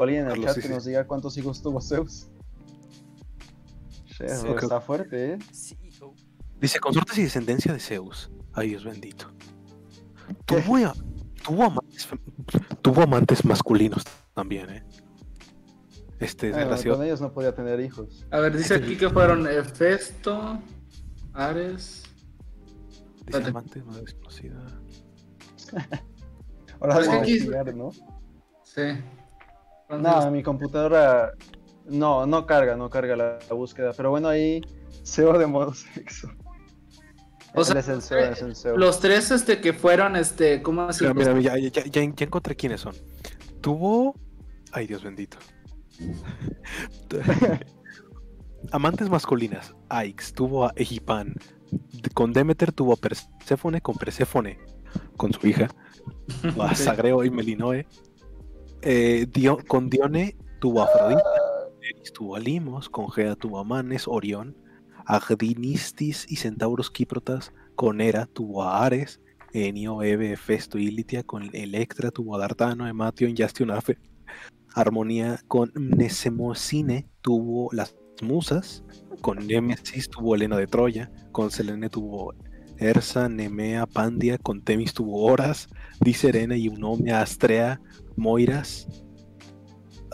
Alguien 0.00 0.26
en 0.26 0.32
el 0.32 0.42
chat 0.44 0.54
sí, 0.54 0.60
que 0.60 0.68
sí. 0.68 0.72
nos 0.74 0.84
diga 0.84 1.04
cuántos 1.06 1.36
hijos 1.36 1.60
tuvo 1.60 1.80
Zeus. 1.80 2.28
Che, 4.06 4.28
Sí, 4.28 4.42
creo- 4.42 4.58
está 4.58 4.80
fuerte, 4.80 5.32
¿eh? 5.32 5.38
CEO. 5.52 6.14
Dice, 6.60 6.78
consortes 6.78 7.18
y 7.18 7.22
descendencia 7.24 7.72
de 7.72 7.80
Zeus. 7.80 8.30
Ay, 8.52 8.68
Dios 8.68 8.84
bendito. 8.84 9.26
Tuvo, 10.46 10.76
a- 10.76 10.94
tuvo, 11.44 11.72
tuvo 12.84 13.00
amantes 13.02 13.46
masculinos 13.46 14.04
también, 14.34 14.68
¿eh? 14.68 14.84
Este, 16.20 16.50
Bueno, 16.50 16.64
relación- 16.66 16.96
con 16.96 17.06
ellos 17.06 17.20
no 17.22 17.32
podía 17.32 17.54
tener 17.54 17.80
hijos. 17.80 18.26
A 18.30 18.38
ver, 18.40 18.54
dice 18.56 18.74
aquí 18.74 18.96
que 18.96 19.08
fueron 19.08 19.46
Hefesto, 19.48 20.58
Ares. 21.32 22.02
Dice 22.02 23.24
espérate. 23.24 23.50
amante, 23.50 23.82
madre 23.82 24.02
desconocida. 24.02 24.56
Ahora 26.80 26.94
vamos 26.96 27.08
a 27.08 27.16
investigar, 27.16 27.74
¿no? 27.74 27.90
Sí. 28.62 28.82
No, 29.88 30.30
mi 30.30 30.42
computadora 30.42 31.32
no, 31.86 32.26
no 32.26 32.44
carga, 32.46 32.76
no 32.76 32.90
carga 32.90 33.16
la, 33.16 33.38
la 33.48 33.54
búsqueda. 33.54 33.92
Pero 33.96 34.10
bueno, 34.10 34.28
ahí 34.28 34.60
SEO 35.02 35.38
de 35.38 35.46
modo 35.46 35.72
sexo. 35.74 36.28
O 37.54 37.60
Él 37.60 37.66
sea, 37.66 37.78
es 37.80 37.88
el 37.88 38.02
CEO, 38.02 38.18
es 38.32 38.42
el 38.42 38.56
CEO. 38.56 38.76
los 38.76 38.98
tres 39.00 39.30
este 39.30 39.60
que 39.60 39.72
fueron 39.72 40.16
este, 40.16 40.60
¿cómo 40.62 40.82
Mira, 40.82 40.92
decirlo? 40.92 41.14
mira, 41.14 41.38
ya, 41.40 41.56
ya, 41.58 41.84
ya, 41.84 41.90
ya 41.90 42.24
encontré 42.24 42.56
quiénes 42.56 42.80
son. 42.80 42.94
Tuvo. 43.60 44.14
Ay, 44.72 44.86
Dios 44.88 45.04
bendito. 45.04 45.36
Amantes 48.72 49.08
masculinas. 49.10 49.74
Aix 49.88 50.32
tuvo 50.32 50.66
a 50.66 50.72
Egipan. 50.76 51.34
Con 52.14 52.32
Demeter 52.32 52.72
tuvo 52.72 52.94
a 52.94 52.96
Perséfone 52.96 53.80
con 53.80 53.96
Perséfone. 53.96 54.58
Con 55.16 55.32
su 55.32 55.46
hija. 55.46 55.68
A 56.60 56.74
Sagreo 56.74 57.24
y 57.24 57.30
Melinoe. 57.30 57.86
Eh, 58.82 59.26
Dio- 59.32 59.58
con 59.66 59.88
Dione 59.88 60.36
tuvo 60.60 60.82
a 60.82 60.84
Afrodita. 60.84 61.22
Eris 61.80 62.12
tuvo 62.12 62.36
a 62.36 62.40
Limos. 62.40 62.88
Con 62.88 63.10
Gea 63.10 63.34
tuvo 63.36 63.58
a 63.58 63.64
Manes, 63.64 64.06
Orión. 64.06 64.56
Agdinistis 65.06 66.26
y 66.28 66.36
Centauros 66.36 66.90
Kíprotas. 66.90 67.52
Con 67.74 68.00
Hera 68.00 68.26
tuvo 68.26 68.62
a 68.62 68.84
Ares. 68.84 69.20
Enio, 69.52 70.02
Eve, 70.02 70.32
Hefesto 70.32 70.78
y 70.78 70.90
Litia. 70.90 71.22
Con 71.22 71.50
Electra 71.52 72.10
tuvo 72.10 72.36
a 72.36 72.38
Dartano, 72.38 72.86
Ematio, 72.88 73.28
Yastionafe. 73.28 73.98
Armonía 74.74 75.40
con 75.46 75.70
Mnesemocine 75.74 77.06
tuvo 77.20 77.68
las 77.72 77.96
musas. 78.22 78.84
Con 79.20 79.46
Némesis 79.46 80.08
tuvo 80.10 80.34
Helena 80.34 80.56
de 80.56 80.66
Troya. 80.66 81.10
Con 81.32 81.50
Selene 81.50 81.88
tuvo 81.88 82.34
Ersa, 82.78 83.28
Nemea, 83.28 83.86
Pandia. 83.86 84.38
Con 84.38 84.62
Temis 84.62 84.94
tuvo 84.94 85.24
Horas. 85.24 85.68
Diserena, 86.00 86.56
Eunomia, 86.56 87.20
Astrea, 87.20 87.80
Moiras. 88.16 88.88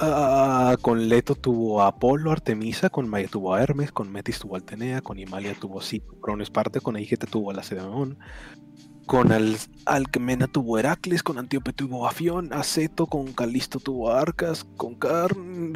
Ah, 0.03 0.79
con 0.81 1.09
Leto 1.09 1.35
tuvo 1.35 1.83
a 1.83 1.89
Apolo, 1.89 2.31
Artemisa, 2.31 2.89
con 2.89 3.07
Maya 3.07 3.29
tuvo 3.29 3.53
a 3.53 3.61
Hermes, 3.61 3.93
con 3.93 4.11
Metis 4.11 4.39
tuvo 4.39 4.55
a 4.55 4.59
Altenea, 4.59 5.03
con 5.03 5.19
Himalia 5.19 5.55
tuvo 5.55 5.79
a 5.79 5.83
Cito, 5.83 6.17
con 6.21 6.41
Esparte, 6.41 6.81
con 6.81 6.97
Aigete 6.97 7.27
tuvo 7.27 7.51
a 7.51 7.53
Lacedemón, 7.53 8.17
con 9.05 9.31
Al 9.31 9.59
Alcmena 9.85 10.47
tuvo 10.47 10.77
a 10.77 10.81
Heracles, 10.81 11.23
con 11.23 11.37
Antíope 11.37 11.75
tuvo 11.75 12.07
a 12.07 12.13
Fión, 12.13 12.51
a 12.51 12.63
con 13.11 13.33
Calisto 13.35 13.79
tuvo 13.79 14.11
a 14.11 14.21
Arcas, 14.23 14.65
con 14.79 14.95
Carn 14.95 15.75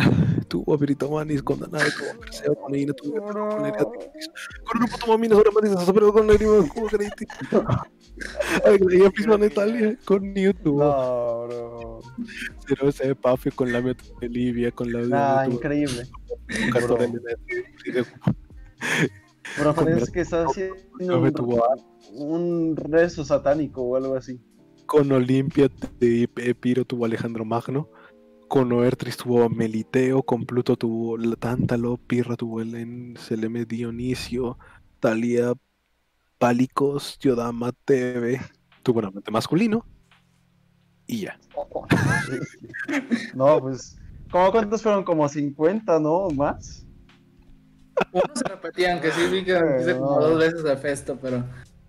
tuvo 0.48 0.72
a 0.72 0.78
Britomanis, 0.78 1.42
con 1.42 1.58
Danae 1.58 1.90
tuvo 1.90 2.10
a 2.10 2.14
Perseo, 2.20 2.54
con 2.54 2.74
Eina 2.74 2.94
tuvo 2.94 3.28
a 3.28 3.32
con 3.32 3.66
Eriatrix, 3.66 4.30
con 4.64 4.80
Grupo 4.80 4.96
tuvo 5.04 5.12
a 5.12 5.18
Minos, 5.18 5.36
ahora 5.36 5.50
Matis, 5.50 5.74
con 5.74 6.26
tuvo 6.72 6.86
a 6.86 6.90
Greti, 6.92 7.26
Natalia, 9.38 9.98
con 10.06 10.32
Newt 10.32 10.62
tuvo 10.62 10.78
No, 10.78 11.46
bro. 11.46 12.00
Cero 12.66 12.88
ese 12.88 13.14
Pafio, 13.14 13.52
con 13.54 13.72
Lamia 13.72 13.94
de 14.20 14.28
Libia, 14.28 14.70
con 14.72 14.90
la 14.92 15.40
Ah, 15.42 15.46
increíble. 15.48 16.04
de 16.48 16.64
Helena, 17.90 18.12
Bro, 19.58 19.74
parece 19.74 20.00
Mer- 20.00 20.10
que 20.10 20.20
está 20.20 20.44
haciendo 20.44 21.20
un, 21.20 21.60
un 22.14 22.76
rezo 22.76 23.24
satánico 23.24 23.82
o 23.82 23.96
algo 23.96 24.16
así. 24.16 24.40
Con 24.86 25.10
Olimpia 25.12 25.68
de 26.00 26.28
Epiro 26.36 26.84
tuvo 26.84 27.04
Alejandro 27.04 27.44
Magno. 27.44 27.88
Con 28.48 28.72
Oertris 28.72 29.16
tuvo 29.16 29.48
Meliteo. 29.48 30.22
Con 30.22 30.44
Pluto 30.44 30.76
tuvo 30.76 31.18
Tántalo. 31.36 31.96
Pirra 31.96 32.36
tuvo 32.36 32.60
Helen. 32.60 33.16
Seleme 33.18 33.64
Dionisio. 33.64 34.58
Talia 35.00 35.52
Pálicos. 36.38 37.18
Yodama 37.18 37.72
Tebe. 37.84 38.40
Tuvo 38.82 38.98
un 39.00 39.06
amante 39.06 39.30
masculino. 39.30 39.86
Y 41.06 41.22
ya. 41.22 41.38
No, 43.34 43.60
pues. 43.60 43.96
¿Cómo 44.30 44.50
cuántos 44.50 44.82
fueron? 44.82 45.04
Como 45.04 45.28
50, 45.28 46.00
¿no? 46.00 46.28
¿Más? 46.30 46.86
Unos 48.12 48.30
se 48.34 48.44
repetían, 48.44 49.00
que 49.00 49.12
sí 49.12 49.26
vi 49.30 49.44
que 49.44 49.58
hice 49.80 49.96
como 49.96 50.20
dos 50.20 50.38
veces 50.38 50.64
a 50.64 50.76
Festo, 50.76 51.16
pero. 51.20 51.44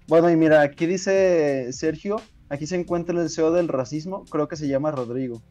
Bueno, 0.07 0.29
y 0.29 0.35
mira, 0.35 0.61
aquí 0.61 0.85
dice 0.85 1.71
Sergio, 1.73 2.21
aquí 2.49 2.67
se 2.67 2.75
encuentra 2.75 3.19
el 3.19 3.29
CEO 3.29 3.51
del 3.51 3.67
racismo, 3.67 4.25
creo 4.25 4.47
que 4.47 4.55
se 4.55 4.67
llama 4.67 4.91
Rodrigo. 4.91 5.41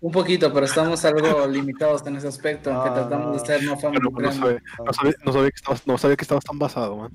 Un 0.00 0.12
poquito, 0.12 0.52
pero 0.52 0.66
estamos 0.66 1.04
algo 1.04 1.46
limitados 1.48 2.06
en 2.06 2.16
ese 2.16 2.28
aspecto, 2.28 2.72
aunque 2.72 2.90
Ah, 2.90 2.94
tratamos 2.94 3.42
de 3.42 3.46
ser 3.46 3.64
no 3.64 3.76
pues, 3.76 4.38
no, 5.24 5.32
sabía 5.32 5.50
que 5.50 5.56
estabas, 5.56 5.86
no 5.86 5.98
sabía 5.98 6.16
que 6.16 6.22
estabas 6.22 6.44
tan 6.44 6.58
basado, 6.58 6.96
man. 6.96 7.12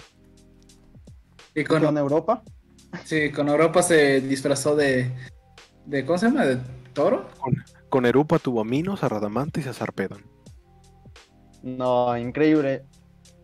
Y 1.55 1.63
¿Con 1.63 1.81
con, 1.81 1.97
Europa? 1.97 2.43
Sí, 3.03 3.31
con 3.31 3.49
Europa 3.49 3.81
se 3.81 4.22
disfrazó 4.22 4.76
de, 4.76 5.11
de. 5.85 6.05
¿Cómo 6.05 6.18
se 6.18 6.27
llama? 6.27 6.45
¿De 6.45 6.57
toro? 6.93 7.27
Con 7.89 8.05
Erupa 8.05 8.39
tuvo 8.39 8.61
a 8.61 8.63
Minos, 8.63 9.03
a 9.03 9.09
Radamantes 9.09 9.65
y 9.65 9.69
a 9.69 9.73
Sarpedon. 9.73 10.23
No, 11.63 12.18
increíble. 12.18 12.85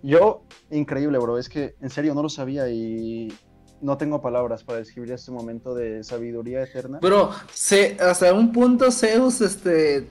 Yo, 0.02 0.44
increíble, 0.72 1.18
bro. 1.18 1.38
Es 1.38 1.50
que 1.50 1.76
en 1.82 1.90
serio 1.90 2.14
no 2.14 2.24
lo 2.24 2.30
sabía 2.30 2.70
y 2.70 3.34
no 3.82 3.98
tengo 3.98 4.22
palabras 4.22 4.64
para 4.64 4.80
describir 4.80 5.12
este 5.12 5.32
momento 5.32 5.76
de 5.76 6.04
sabiduría 6.04 6.64
eterna. 6.64 7.00
Bro, 7.02 7.32
se, 7.54 7.98
hasta 8.00 8.34
un 8.34 8.52
punto 8.52 8.92
Zeus, 8.92 9.42
este. 9.42 10.08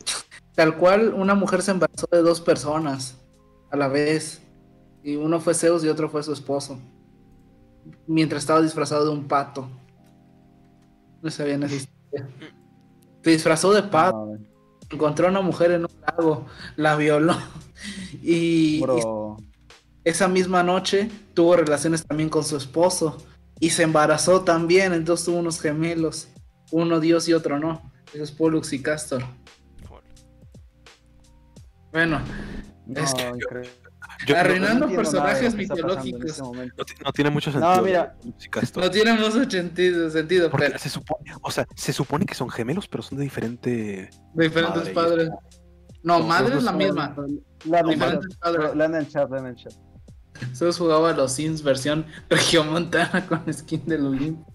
Tal 0.54 0.76
cual, 0.78 1.12
una 1.12 1.34
mujer 1.34 1.62
se 1.62 1.72
embarazó 1.72 2.06
de 2.10 2.22
dos 2.22 2.40
personas 2.40 3.18
a 3.70 3.76
la 3.76 3.88
vez. 3.88 4.42
Y 5.02 5.16
uno 5.16 5.40
fue 5.40 5.54
Zeus 5.54 5.84
y 5.84 5.88
otro 5.88 6.08
fue 6.08 6.22
su 6.22 6.32
esposo. 6.32 6.78
Mientras 8.06 8.42
estaba 8.42 8.62
disfrazado 8.62 9.04
de 9.06 9.10
un 9.10 9.26
pato. 9.28 9.68
No 11.22 11.30
sabían 11.30 11.62
esa 11.62 11.74
historia. 11.74 12.28
Se 13.22 13.30
disfrazó 13.30 13.72
de 13.72 13.82
pato. 13.82 14.38
Encontró 14.90 15.26
a 15.26 15.30
una 15.30 15.40
mujer 15.40 15.72
en 15.72 15.82
un 15.82 16.00
lago, 16.06 16.46
la 16.76 16.94
violó 16.94 17.36
y, 18.22 18.80
bro. 18.80 19.36
esa 20.04 20.28
misma 20.28 20.62
noche 20.62 21.10
tuvo 21.34 21.56
relaciones 21.56 22.06
también 22.06 22.28
con 22.28 22.44
su 22.44 22.56
esposo 22.56 23.18
y 23.58 23.70
se 23.70 23.82
embarazó 23.82 24.42
también, 24.42 24.92
entonces 24.92 25.26
tuvo 25.26 25.38
unos 25.38 25.60
gemelos, 25.60 26.28
uno 26.70 27.00
Dios 27.00 27.28
y 27.28 27.32
otro 27.32 27.58
no, 27.58 27.90
eso 28.12 28.22
es 28.22 28.30
Pollux 28.30 28.72
y 28.72 28.82
Castor. 28.82 29.24
Bueno, 31.92 32.20
No, 32.86 33.00
Es 33.00 33.14
que-. 33.14 33.32
Yo- 34.26 34.34
No 34.34 34.40
Arruinando 34.40 34.88
personajes 34.88 35.54
mitológicos. 35.54 36.24
este. 36.24 36.42
No, 36.42 36.84
ti- 36.84 36.94
no 37.04 37.12
tiene 37.12 37.30
mucho 37.30 37.50
sentido. 37.52 37.82
mira. 37.82 38.16
si 38.38 38.48
Castor. 38.48 38.84
no 38.84 38.90
tiene 38.90 39.12
mucho 39.14 39.50
sentido, 39.50 40.10
sentido 40.10 40.50
Porque 40.50 40.66
pero 40.66 40.78
se 40.78 40.88
supone, 40.88 41.32
o 41.42 41.50
sea, 41.50 41.66
se 41.74 41.92
supone 41.92 42.26
que 42.26 42.34
son 42.34 42.48
gemelos, 42.50 42.88
pero 42.88 43.02
son 43.02 43.18
de 43.18 43.24
diferente. 43.24 44.10
diferentes 44.34 44.74
Madre, 44.76 44.92
padres. 44.94 45.28
No, 46.02 46.18
No, 46.20 46.26
madre 46.26 46.56
es 46.56 46.62
la 46.62 46.72
misma. 46.72 47.14
La 47.64 47.82
chat, 47.82 47.98
padres. 47.98 48.74
la 48.76 48.84
en 48.84 48.94
el 48.94 49.08
chat, 49.08 49.30
la 49.30 49.38
en 49.38 49.46
el 49.46 49.56
chat. 49.56 49.72
Zeus 50.54 50.78
jugaba 50.78 51.10
a 51.10 51.12
los 51.12 51.32
Sims 51.32 51.62
versión 51.62 52.06
regiomontana 52.30 53.26
con 53.26 53.52
skin 53.52 53.84
del 53.86 54.06
Olimpo. 54.06 54.52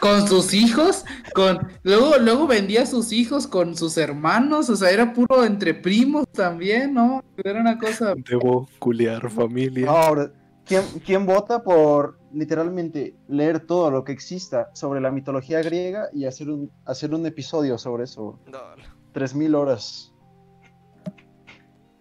con 0.00 0.26
sus 0.28 0.54
hijos, 0.54 1.04
con 1.34 1.68
luego 1.82 2.18
luego 2.18 2.46
vendía 2.46 2.82
a 2.82 2.86
sus 2.86 3.12
hijos 3.12 3.46
con 3.46 3.76
sus 3.76 3.96
hermanos, 3.96 4.70
o 4.70 4.76
sea, 4.76 4.90
era 4.90 5.12
puro 5.12 5.44
entre 5.44 5.74
primos 5.74 6.26
también, 6.32 6.94
¿no? 6.94 7.22
Era 7.36 7.60
una 7.60 7.78
cosa 7.78 8.14
Debo 8.16 8.68
culiar 8.78 9.30
familia. 9.30 9.90
Ahora, 9.90 10.32
¿quién, 10.64 10.82
¿quién 11.04 11.26
vota 11.26 11.62
por 11.62 12.18
literalmente 12.32 13.16
leer 13.28 13.60
todo 13.60 13.90
lo 13.90 14.04
que 14.04 14.12
exista 14.12 14.70
sobre 14.74 15.00
la 15.00 15.10
mitología 15.10 15.62
griega 15.62 16.08
y 16.12 16.24
hacer 16.24 16.50
un, 16.50 16.70
hacer 16.84 17.14
un 17.14 17.26
episodio 17.26 17.78
sobre 17.78 18.04
eso? 18.04 18.38
Dale. 18.46 18.84
3.000 19.14 19.54
horas. 19.54 20.13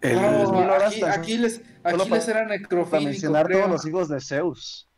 El- 0.04 0.16
No, 0.22 0.74
aquí, 0.74 1.02
Aquiles, 1.04 1.62
solo 1.84 2.04
Aquiles 2.04 2.08
para- 2.08 2.24
era 2.40 2.48
Para 2.48 2.58
necrofílico, 2.58 3.04
mencionar 3.10 3.46
creo. 3.48 3.60
todos 3.60 3.72
los 3.72 3.86
hijos 3.88 4.10
de 4.10 4.20
Zeus. 4.22 4.90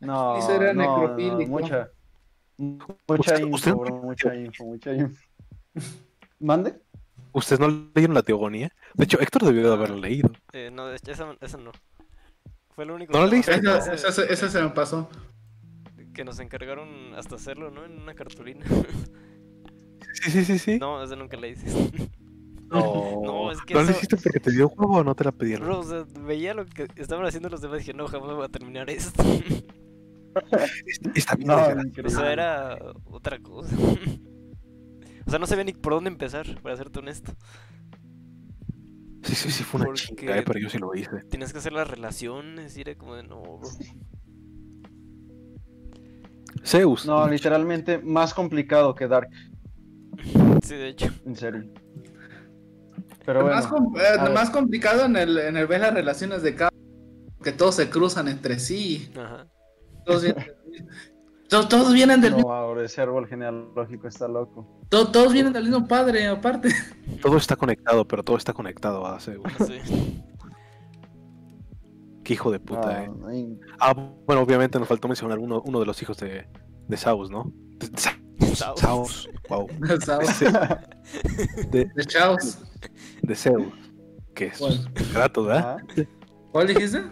No, 0.00 0.36
era 0.50 0.72
no, 0.74 0.82
no, 0.84 1.00
necrofílico. 1.00 1.50
mucha, 1.50 1.90
mucha 2.56 2.94
Usted- 3.06 3.38
info, 3.40 3.54
usted- 3.54 3.72
bro, 3.74 3.96
mucha 4.02 4.34
info, 4.34 4.64
mucha 4.64 4.92
info. 4.92 5.24
¿Mande? 6.40 6.74
¿Ustedes 7.32 7.60
no 7.60 7.68
leyeron 7.94 8.14
la 8.14 8.22
teogonía? 8.22 8.70
De 8.94 9.04
hecho, 9.04 9.20
Héctor 9.20 9.44
debió 9.44 9.68
de 9.68 9.74
haberlo 9.74 9.96
leído. 9.98 10.30
Eh, 10.52 10.70
no, 10.72 10.90
esa, 10.90 11.36
esa 11.40 11.56
no. 11.58 11.70
Fue 12.74 12.84
lo 12.84 12.94
único 12.94 13.12
¿No 13.12 13.24
que 13.26 13.30
leíste? 13.32 13.54
Esa, 13.54 13.92
esa- 13.94 14.22
eh, 14.22 14.26
esa 14.30 14.48
se 14.48 14.62
me 14.62 14.70
pasó. 14.70 15.08
que 16.14 16.24
nos 16.24 16.40
encargaron 16.40 17.14
hasta 17.14 17.36
hacerlo, 17.36 17.70
¿no? 17.70 17.84
En 17.84 18.00
una 18.02 18.12
cartulina. 18.14 18.64
Sí, 20.14 20.30
sí, 20.32 20.44
sí, 20.44 20.58
sí. 20.58 20.78
no, 20.80 21.00
esa 21.02 21.14
nunca 21.14 21.36
la 21.36 21.46
hice. 21.46 21.66
No, 22.70 23.20
No, 23.24 23.50
es 23.52 23.60
que 23.62 23.74
¿No 23.74 23.82
lo 23.82 23.90
hiciste 23.90 24.16
porque 24.16 24.40
te 24.40 24.50
dio 24.50 24.68
juego 24.68 24.98
o 24.98 25.04
no 25.04 25.14
te 25.14 25.24
la 25.24 25.32
pidieron? 25.32 25.66
Bro, 25.66 25.78
o 25.80 25.84
sea, 25.84 26.04
veía 26.26 26.52
lo 26.54 26.66
que 26.66 26.86
estaban 26.96 27.24
haciendo 27.26 27.48
los 27.48 27.60
demás 27.60 27.76
y 27.78 27.80
dije, 27.80 27.94
no, 27.94 28.06
jamás 28.08 28.34
voy 28.34 28.44
a 28.44 28.48
terminar 28.48 28.90
esto. 28.90 29.22
Está 31.14 31.34
bien. 31.36 31.48
No, 31.48 31.56
o 32.04 32.10
sea, 32.10 32.32
era 32.32 32.78
otra 33.06 33.38
cosa. 33.40 33.74
o 35.26 35.30
sea, 35.30 35.38
no 35.38 35.46
sabía 35.46 35.64
ni 35.64 35.72
por 35.72 35.94
dónde 35.94 36.10
empezar, 36.10 36.60
para 36.62 36.76
serte 36.76 36.98
honesto. 36.98 37.32
Sí, 39.22 39.34
sí, 39.34 39.50
sí, 39.50 39.64
fue 39.64 39.80
una 39.80 39.86
porque- 39.86 40.00
chinga, 40.02 40.38
eh, 40.38 40.42
pero 40.46 40.58
yo 40.60 40.68
sí 40.68 40.78
lo 40.78 40.94
hice. 40.94 41.22
Tienes 41.30 41.52
que 41.52 41.58
hacer 41.58 41.72
las 41.72 41.88
relaciones 41.88 42.76
y 42.76 42.82
era 42.82 42.94
como 42.96 43.14
de, 43.16 43.22
no, 43.24 43.40
bro. 43.58 43.68
Zeus. 46.64 47.06
No, 47.06 47.26
literalmente 47.28 47.98
más 47.98 48.34
complicado 48.34 48.94
que 48.94 49.08
Dark, 49.08 49.28
Sí, 50.62 50.74
de 50.74 50.88
hecho. 50.88 51.08
en 51.24 51.36
serio. 51.36 51.64
Pero 53.28 53.44
más, 53.44 53.68
bueno, 53.68 53.84
com- 53.90 53.96
eh, 54.00 54.30
más 54.32 54.48
complicado 54.48 55.04
en 55.04 55.14
el, 55.16 55.36
en 55.36 55.56
el 55.58 55.66
ver 55.66 55.82
las 55.82 55.92
relaciones 55.92 56.42
de 56.42 56.54
cada 56.54 56.70
que 57.42 57.52
todos 57.52 57.74
se 57.74 57.90
cruzan 57.90 58.26
entre 58.26 58.58
sí. 58.58 59.12
Ajá. 59.14 59.46
Todos 60.06 60.22
vienen 60.22 60.42
del 60.46 60.56
mismo, 60.72 60.88
todos, 61.50 61.68
todos 61.68 61.92
vienen 61.92 62.20
del 62.22 62.34
mismo, 62.36 62.48
No, 62.48 62.54
ahora 62.54 62.84
ese 62.86 63.02
árbol 63.02 63.26
genealógico 63.28 64.08
está 64.08 64.28
loco. 64.28 64.66
to- 64.88 65.10
todos 65.12 65.34
vienen 65.34 65.52
del 65.52 65.64
mismo 65.64 65.86
padre, 65.86 66.26
aparte. 66.26 66.70
Todo 67.20 67.36
está 67.36 67.54
conectado, 67.56 68.08
pero 68.08 68.22
todo 68.22 68.38
está 68.38 68.54
conectado 68.54 69.04
a 69.06 69.20
Zeus. 69.20 69.42
Sí. 69.66 70.22
Qué 72.24 72.32
hijo 72.32 72.50
de 72.50 72.60
puta, 72.60 72.88
Ah, 73.00 73.04
eh. 73.34 73.58
Ah, 73.78 73.92
bueno, 74.26 74.40
obviamente 74.42 74.78
nos 74.78 74.88
faltó 74.88 75.06
mencionar 75.08 75.38
uno, 75.38 75.62
uno 75.66 75.80
de 75.80 75.86
los 75.86 76.00
hijos 76.02 76.16
de, 76.18 76.46
de 76.88 76.96
Saus, 76.96 77.30
¿no? 77.30 77.52
De- 77.78 77.88
de 77.88 77.98
Sa- 77.98 78.16
Saus. 78.54 78.80
Saus, 78.80 79.30
wow. 79.50 79.66
Saus, 80.04 80.40
De, 81.70 81.84
De 81.94 82.04
Chaos. 82.06 82.58
De 83.22 83.34
Zeus, 83.34 83.72
que 84.34 84.46
es 84.46 84.58
¿Cuál? 84.58 84.92
Kratos, 85.12 85.46
¿verdad? 85.46 85.76
ah, 85.78 86.02
¿Cuál 86.52 86.66
dijiste? 86.68 87.02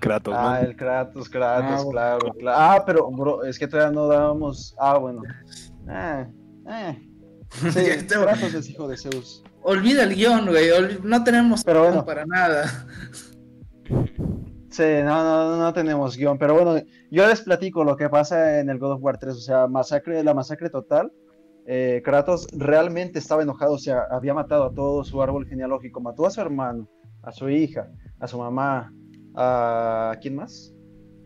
Kratos, 0.00 0.32
¿no? 0.34 0.40
ah, 0.40 0.60
el 0.60 0.76
Kratos, 0.76 1.28
Kratos, 1.28 1.84
Ah, 1.86 1.90
claro, 1.90 2.32
claro. 2.38 2.58
Ah, 2.58 2.82
pero, 2.86 3.10
bro, 3.10 3.44
es 3.44 3.58
que 3.58 3.66
todavía 3.68 3.94
no 3.94 4.06
dábamos. 4.08 4.74
Ah, 4.78 4.96
bueno. 4.98 5.22
Ah, 5.88 6.26
eh. 6.68 7.04
Sí. 7.72 8.06
Kratos 8.06 8.54
es 8.54 8.68
hijo 8.70 8.88
de 8.88 8.96
Zeus. 8.96 9.42
Olvida 9.62 10.04
el 10.04 10.14
guion, 10.14 10.46
güey. 10.46 10.68
No 11.02 11.24
tenemos 11.24 11.64
Pero 11.64 11.80
bueno. 11.80 11.94
guion 11.96 12.06
para 12.06 12.24
nada. 12.26 12.86
Sí, 14.70 14.84
no, 15.02 15.24
no, 15.24 15.56
no 15.56 15.72
tenemos 15.72 16.16
guion, 16.16 16.38
pero 16.38 16.54
bueno, 16.54 16.80
yo 17.10 17.26
les 17.26 17.40
platico 17.40 17.82
lo 17.84 17.96
que 17.96 18.08
pasa 18.08 18.60
en 18.60 18.70
el 18.70 18.78
God 18.78 18.92
of 18.92 19.02
War 19.02 19.18
3, 19.18 19.34
o 19.34 19.40
sea, 19.40 19.66
masacre, 19.66 20.22
la 20.22 20.34
masacre 20.34 20.70
total. 20.70 21.10
Eh, 21.70 22.00
Kratos 22.02 22.46
realmente 22.56 23.18
estaba 23.18 23.42
enojado, 23.42 23.74
o 23.74 23.78
sea, 23.78 24.04
había 24.10 24.32
matado 24.32 24.64
a 24.64 24.72
todo 24.72 25.04
su 25.04 25.20
árbol 25.22 25.46
genealógico, 25.46 26.00
mató 26.00 26.24
a 26.24 26.30
su 26.30 26.40
hermano, 26.40 26.88
a 27.22 27.30
su 27.30 27.50
hija, 27.50 27.88
a 28.18 28.26
su 28.26 28.38
mamá, 28.38 28.90
a 29.34 30.16
quién 30.22 30.36
más, 30.36 30.72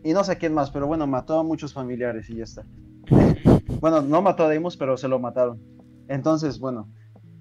y 0.03 0.11
no 0.11 0.23
sé 0.25 0.37
quién 0.37 0.53
más, 0.53 0.69
pero 0.69 0.85
bueno, 0.85 1.07
mató 1.07 1.39
a 1.39 1.43
muchos 1.43 1.73
familiares 1.73 2.29
y 2.29 2.35
ya 2.37 2.43
está. 2.43 2.63
Bueno, 3.79 4.01
no 4.01 4.21
mató 4.21 4.43
a 4.45 4.49
Deimos, 4.49 4.77
pero 4.77 4.95
se 4.97 5.07
lo 5.09 5.19
mataron. 5.19 5.59
Entonces, 6.07 6.59
bueno, 6.59 6.87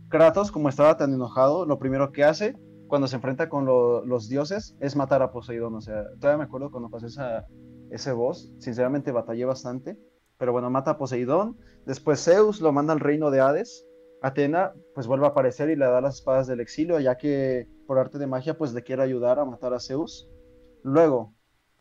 Kratos, 0.09 0.51
como 0.51 0.69
estaba 0.69 0.97
tan 0.97 1.13
enojado, 1.13 1.67
lo 1.67 1.79
primero 1.79 2.11
que 2.13 2.25
hace 2.25 2.55
cuando 2.89 3.07
se 3.09 3.17
enfrenta 3.17 3.49
con 3.49 3.65
lo- 3.65 4.05
los 4.05 4.29
dioses 4.29 4.77
es 4.81 4.97
matar 4.97 5.23
a 5.23 5.31
Poseidón. 5.31 5.75
O 5.75 5.81
sea, 5.81 6.03
todavía 6.21 6.39
me 6.39 6.45
acuerdo 6.45 6.71
cuando 6.71 6.91
pasé 6.91 7.07
esa, 7.07 7.47
ese 7.91 8.13
boss. 8.13 8.53
Sinceramente 8.59 9.13
batallé 9.13 9.45
bastante. 9.45 9.97
Pero 10.43 10.51
bueno, 10.51 10.71
mata 10.71 10.91
a 10.91 10.99
Poseidón. 10.99 11.57
Después 11.87 12.25
Zeus 12.25 12.61
lo 12.61 12.73
manda 12.73 12.93
al 12.93 12.99
reino 12.99 13.31
de 13.31 13.39
Hades. 13.39 13.87
Atena 14.23 14.73
pues 14.93 15.07
vuelve 15.07 15.27
a 15.27 15.29
aparecer 15.29 15.71
y 15.71 15.77
le 15.77 15.85
da 15.85 16.01
las 16.01 16.17
espadas 16.17 16.49
del 16.49 16.59
exilio, 16.59 16.99
ya 16.99 17.17
que 17.17 17.69
por 17.87 17.97
arte 17.97 18.19
de 18.19 18.27
magia 18.27 18.59
pues 18.59 18.75
le 18.75 18.83
quiere 18.83 19.05
ayudar 19.05 19.39
a 19.39 19.45
matar 19.45 19.73
a 19.73 19.79
Zeus. 19.79 20.29
Luego, 20.83 21.33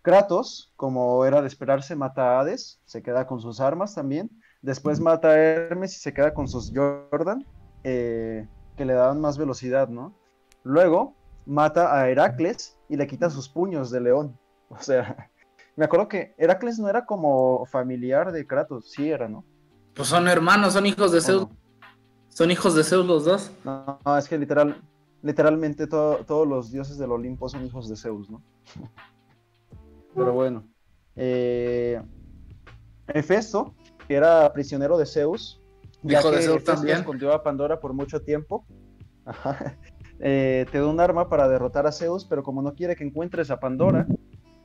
Kratos, 0.04 0.76
como 0.76 1.26
era 1.26 1.42
de 1.42 1.48
esperarse, 1.48 1.96
mata 1.96 2.38
a 2.38 2.40
Hades, 2.40 2.80
se 2.86 3.02
queda 3.02 3.26
con 3.26 3.42
sus 3.42 3.60
armas 3.60 3.96
también. 3.96 4.30
Después 4.62 5.00
mata 5.00 5.30
a 5.30 5.40
Hermes 5.40 5.98
y 5.98 6.00
se 6.00 6.14
queda 6.14 6.36
con 6.36 6.48
sus 6.48 6.72
Jordan, 6.72 7.44
eh, 7.84 8.48
que 8.78 8.86
le 8.86 8.94
daban 8.94 9.20
más 9.20 9.40
velocidad, 9.40 9.90
¿no? 9.90 10.16
Luego 10.62 11.16
mata 11.48 12.00
a 12.00 12.12
Heracles 12.12 12.78
y 12.90 12.96
le 12.96 13.08
quita 13.08 13.32
sus 13.32 13.50
puños 13.50 13.90
de 13.90 14.02
león. 14.02 14.38
O 14.70 14.78
sea, 14.80 15.31
me 15.82 15.86
acuerdo 15.86 16.08
que 16.08 16.36
Heracles 16.38 16.78
no 16.78 16.88
era 16.90 17.08
como 17.08 17.66
familiar 17.66 18.32
de 18.32 18.46
Kratos, 18.46 18.92
sí 18.92 19.10
era, 19.10 19.28
¿no? 19.28 19.44
Pues 19.96 20.10
son 20.10 20.28
hermanos, 20.28 20.74
son 20.74 20.86
hijos 20.86 21.12
de 21.12 21.18
¿O 21.18 21.22
Zeus. 21.22 21.42
no? 21.50 21.58
Son 22.30 22.52
hijos 22.52 22.76
de 22.76 22.84
Zeus 22.84 23.04
los 23.08 23.26
dos. 23.26 23.52
No, 23.64 23.98
no, 24.06 24.16
es 24.16 24.30
que 24.30 24.38
literal, 24.38 24.80
literalmente 25.24 25.88
to- 25.88 26.20
todos 26.28 26.48
los 26.48 26.72
dioses 26.72 27.00
del 27.00 27.12
Olimpo 27.12 27.50
son 27.50 27.66
hijos 27.66 27.90
de 27.90 27.96
Zeus, 27.98 28.30
¿no? 28.30 28.44
Pero 30.16 30.34
bueno. 30.34 30.68
eh, 31.16 32.00
Hefesto, 33.08 33.74
que 34.08 34.14
era 34.14 34.54
prisionero 34.54 35.00
de 35.00 35.08
Zeus, 35.08 35.60
ya 36.04 36.20
Hijo 36.20 36.30
de 36.30 36.44
Zeus 36.44 36.64
también. 36.64 36.98
escondió 37.00 37.34
a 37.34 37.42
Pandora 37.42 37.80
por 37.80 37.94
mucho 37.94 38.22
tiempo, 38.22 38.68
ajá, 39.26 39.80
eh, 40.20 40.68
te 40.72 40.78
da 40.78 40.86
un 40.86 41.00
arma 41.00 41.28
para 41.28 41.48
derrotar 41.48 41.88
a 41.88 41.92
Zeus, 41.92 42.24
pero 42.24 42.44
como 42.44 42.62
no 42.62 42.76
quiere 42.76 42.96
que 42.96 43.04
encuentres 43.04 43.50
a 43.50 43.60
Pandora, 43.60 44.06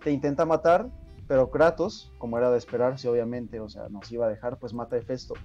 te 0.04 0.12
intenta 0.12 0.44
matar, 0.44 0.88
pero 1.28 1.50
Kratos, 1.50 2.12
como 2.18 2.38
era 2.38 2.50
de 2.50 2.58
esperarse, 2.58 3.08
obviamente, 3.08 3.60
o 3.60 3.68
sea, 3.68 3.88
nos 3.88 4.10
iba 4.12 4.26
a 4.26 4.28
dejar, 4.28 4.58
pues 4.58 4.72
mata 4.72 4.96
a 4.96 4.98
Hefesto. 4.98 5.34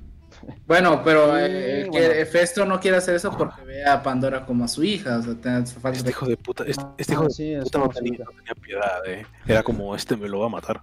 Bueno, 0.66 1.02
pero 1.04 1.38
eh, 1.38 1.88
bueno. 1.90 2.06
Hefesto 2.08 2.66
no 2.66 2.80
quiere 2.80 2.96
hacer 2.96 3.16
eso 3.16 3.36
porque 3.38 3.62
ve 3.66 3.84
a 3.86 4.02
Pandora 4.02 4.46
como 4.46 4.64
a 4.64 4.68
su 4.70 4.82
hija. 4.82 5.18
O 5.18 5.22
sea, 5.22 5.34
falta 5.36 5.90
Este 5.92 6.04
de- 6.06 6.10
hijo 6.12 6.26
de 6.26 6.38
puta, 6.38 6.64
este, 6.66 6.82
Ah, 6.82 6.94
este 6.98 7.14
hijo 7.14 7.24
de 7.26 7.30
sí, 7.32 7.52
es 7.54 7.64
puta 7.66 7.80
no 7.80 7.90
tenía, 7.90 8.20
no 8.24 8.32
tenía 8.32 8.56
piedad, 8.56 9.06
eh. 9.08 9.26
Era 9.46 9.62
como, 9.62 9.94
este 9.94 10.16
me 10.16 10.30
lo 10.30 10.40
va 10.40 10.46
a 10.46 10.50
matar. 10.50 10.82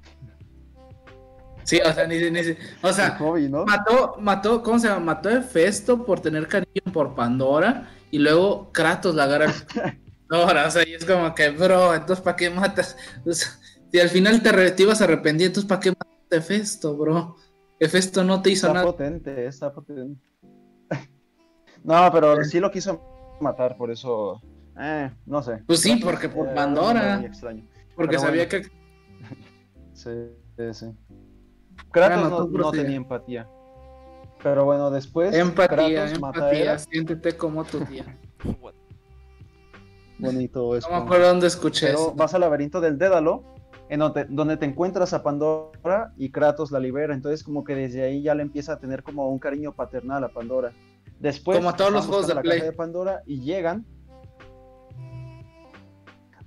Sí, 1.65 1.81
o 1.85 1.93
sea, 1.93 2.07
ni, 2.07 2.19
ni- 2.31 2.41
o 2.83 2.93
sea, 2.93 3.17
hobby, 3.19 3.49
¿no? 3.49 3.65
mató, 3.67 4.17
mató, 4.21 4.63
¿cómo 4.63 4.79
se 4.79 4.89
llama? 4.89 5.01
Mató 5.15 5.29
a 5.31 5.35
Hefesto 5.39 6.05
por 6.05 6.21
tener 6.21 6.47
cariño 6.47 6.83
por 6.93 7.15
Pandora 7.15 7.91
y 8.11 8.19
luego 8.19 8.71
Kratos 8.73 9.15
la 9.15 9.25
agarra. 9.25 9.53
Pandora, 10.29 10.67
o 10.67 10.71
sea, 10.71 10.87
y 10.87 10.95
es 10.95 11.05
como 11.07 11.35
que, 11.35 11.51
bro, 11.51 11.95
entonces 11.95 12.23
¿para 12.23 12.37
qué 12.37 12.51
matas? 12.51 12.97
O 13.25 13.33
sea, 13.33 13.49
si 13.93 14.01
al 14.01 14.09
final 14.09 14.43
te, 14.43 14.71
te 14.73 14.83
ibas 14.83 15.01
a 15.01 15.05
arrepentir, 15.05 15.47
entonces 15.49 15.69
¿para 15.69 15.81
qué 15.81 15.91
matas 15.91 16.09
a 16.33 16.37
Hefesto, 16.37 16.97
bro? 16.97 17.37
Hefesto 17.81 18.25
no 18.25 18.43
te 18.43 18.51
hizo 18.51 18.67
Está 18.67 18.75
nada. 18.75 18.87
potente, 18.87 19.47
está 19.47 19.73
potente. 19.73 20.21
no, 21.85 22.11
pero 22.13 22.45
sí 22.45 22.61
lo 22.61 22.71
quiso 22.71 23.01
matar, 23.41 23.77
por 23.77 23.91
eso. 23.91 24.41
Eh, 24.81 25.11
no 25.27 25.43
sé. 25.43 25.63
Pues 25.67 25.81
sí, 25.81 25.97
porque 26.03 26.29
por 26.29 26.47
era 26.47 26.55
Pandora. 26.55 27.21
extraño. 27.25 27.65
Porque 27.97 28.17
pero 28.17 28.21
sabía 28.21 28.47
bueno. 28.49 28.65
que. 28.65 28.79
Sí, 29.95 30.11
sí, 30.57 30.75
sí. 30.75 30.87
Kratos 31.91 32.51
no, 32.53 32.71
tenía 32.71 32.97
empatía. 32.97 33.49
Pero 34.41 34.65
bueno, 34.65 34.93
después 34.93 35.35
Empatía, 35.35 36.05
Kratos 36.05 36.21
mata 36.21 36.39
a 36.39 36.43
empatía, 36.45 36.63
Hera. 36.63 36.79
siéntete 36.79 37.37
como 37.37 37.65
tu 37.65 37.81
tía. 37.81 38.05
Bonito 40.19 40.77
es. 40.77 40.85
No 40.89 40.91
me 40.99 41.05
acuerdo 41.05 41.29
dónde 41.29 41.47
escuché 41.49 41.87
Pero 41.89 41.99
eso. 41.99 42.15
vas 42.15 42.35
al 42.35 42.41
laberinto 42.43 42.81
del 42.81 42.97
Dédalo, 42.99 43.43
en 43.89 44.01
donde, 44.01 44.25
donde 44.27 44.57
te 44.57 44.67
encuentras 44.67 45.13
a 45.13 45.23
Pandora 45.23 46.13
y 46.17 46.31
Kratos 46.31 46.71
la 46.71 46.81
libera. 46.81 47.15
Entonces, 47.15 47.43
como 47.43 47.65
que 47.65 47.75
desde 47.75 48.03
ahí 48.03 48.23
ya 48.23 48.35
le 48.35 48.43
empieza 48.43 48.75
a 48.75 48.79
tener 48.79 49.03
como 49.03 49.29
un 49.29 49.39
cariño 49.39 49.73
paternal 49.73 50.25
a 50.25 50.29
Pandora. 50.29 50.73
Después, 51.21 51.59
Como 51.59 51.71
a 51.71 51.77
todos 51.77 51.93
los 51.93 52.07
juegos 52.07 52.29
de 52.29 52.35
la 52.35 52.43
Play. 52.43 52.59
caja 52.59 52.71
de 52.71 52.77
Pandora 52.77 53.23
y 53.27 53.41
llegan. 53.41 53.85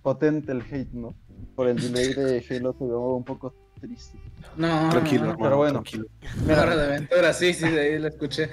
Potente 0.01 0.51
el 0.51 0.61
hate, 0.61 0.91
¿no? 0.93 1.13
Por 1.55 1.68
el 1.68 1.77
delay 1.80 2.13
de 2.13 2.43
Halo 2.49 2.73
veo 2.80 3.15
un 3.15 3.23
poco 3.23 3.53
triste. 3.80 4.18
No, 4.55 4.89
Tranquilo, 4.89 5.26
no, 5.26 5.31
hermano, 5.31 5.43
pero 5.43 5.57
bueno. 5.57 5.73
tranquilo. 5.84 6.05
no. 6.47 6.53
Hora 6.53 6.76
de 6.76 6.85
aventura, 6.85 7.34
sí, 7.34 7.53
sí, 7.53 7.69
de 7.69 7.80
ahí 7.81 7.99
la 7.99 8.07
escuché. 8.07 8.49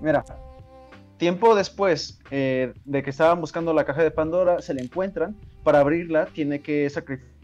Mira, 0.00 0.24
tiempo 1.16 1.54
después 1.54 2.18
eh, 2.30 2.74
de 2.84 3.02
que 3.02 3.10
estaban 3.10 3.40
buscando 3.40 3.72
la 3.72 3.84
caja 3.84 4.02
de 4.02 4.10
Pandora, 4.10 4.60
se 4.60 4.74
la 4.74 4.82
encuentran. 4.82 5.36
Para 5.62 5.80
abrirla, 5.80 6.26
tiene 6.26 6.60
que 6.60 6.88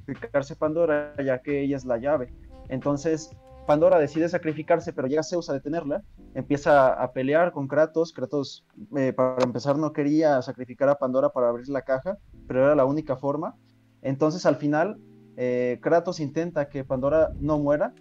sacrificarse 0.06 0.56
Pandora, 0.56 1.14
ya 1.22 1.40
que 1.42 1.62
ella 1.62 1.76
es 1.76 1.84
la 1.84 1.98
llave. 1.98 2.32
Entonces, 2.68 3.30
Pandora 3.66 3.98
decide 3.98 4.28
sacrificarse, 4.28 4.92
pero 4.92 5.08
llega 5.08 5.24
Zeus 5.24 5.50
a 5.50 5.52
detenerla. 5.52 6.02
Empieza 6.34 6.92
a 6.92 7.12
pelear 7.12 7.52
con 7.52 7.66
Kratos. 7.66 8.12
Kratos, 8.12 8.64
eh, 8.96 9.12
para 9.12 9.42
empezar, 9.42 9.76
no 9.76 9.92
quería 9.92 10.40
sacrificar 10.42 10.88
a 10.88 10.98
Pandora 10.98 11.30
para 11.30 11.48
abrir 11.48 11.68
la 11.68 11.82
caja, 11.82 12.18
pero 12.46 12.64
era 12.64 12.74
la 12.76 12.84
única 12.84 13.16
forma. 13.16 13.56
Entonces, 14.02 14.46
al 14.46 14.56
final, 14.56 14.98
eh, 15.36 15.80
Kratos 15.82 16.20
intenta 16.20 16.68
que 16.68 16.84
Pandora 16.84 17.30
no 17.40 17.58
muera, 17.58 17.92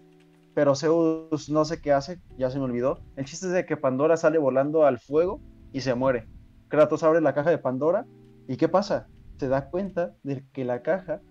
pero 0.53 0.75
Zeus 0.75 1.49
no 1.49 1.65
sé 1.65 1.81
qué 1.81 1.91
hace, 1.91 2.21
ya 2.37 2.51
se 2.51 2.59
me 2.59 2.65
olvidó. 2.65 2.99
El 3.15 3.25
chiste 3.25 3.47
es 3.47 3.53
de 3.53 3.65
que 3.65 3.75
Pandora 3.75 4.17
sale 4.17 4.37
volando 4.37 4.85
al 4.85 4.99
fuego 4.99 5.41
y 5.73 5.81
se 5.81 5.95
muere. 5.95 6.27
Kratos 6.67 7.03
abre 7.03 7.21
la 7.21 7.33
caja 7.33 7.49
de 7.49 7.57
Pandora 7.57 8.05
y 8.47 8.57
¿qué 8.57 8.69
pasa? 8.69 9.07
Se 9.37 9.47
da 9.47 9.69
cuenta 9.69 10.13
de 10.23 10.45
que 10.53 10.63
la 10.63 10.81
caja 10.81 11.21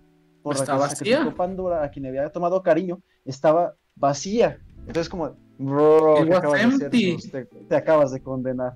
por 0.45 0.55
la 0.55 0.61
Está 0.61 0.73
que 0.73 0.79
vacía. 0.79 1.33
Pandora, 1.35 1.83
a 1.83 1.89
quien 1.89 2.05
había 2.05 2.29
tomado 2.29 2.61
cariño, 2.61 3.01
estaba 3.25 3.73
vacía. 3.95 4.59
Entonces 4.81 5.09
como, 5.09 5.35
bro, 5.57 6.19
It 6.19 6.25
¿qué 6.25 6.29
was 6.29 6.37
acabas 6.39 6.59
de 6.59 6.65
hacer, 6.67 6.83
empty. 6.83 7.11
Zeus? 7.19 7.31
Te, 7.31 7.45
te 7.45 7.75
acabas 7.75 8.11
de 8.11 8.21
condenar. 8.21 8.75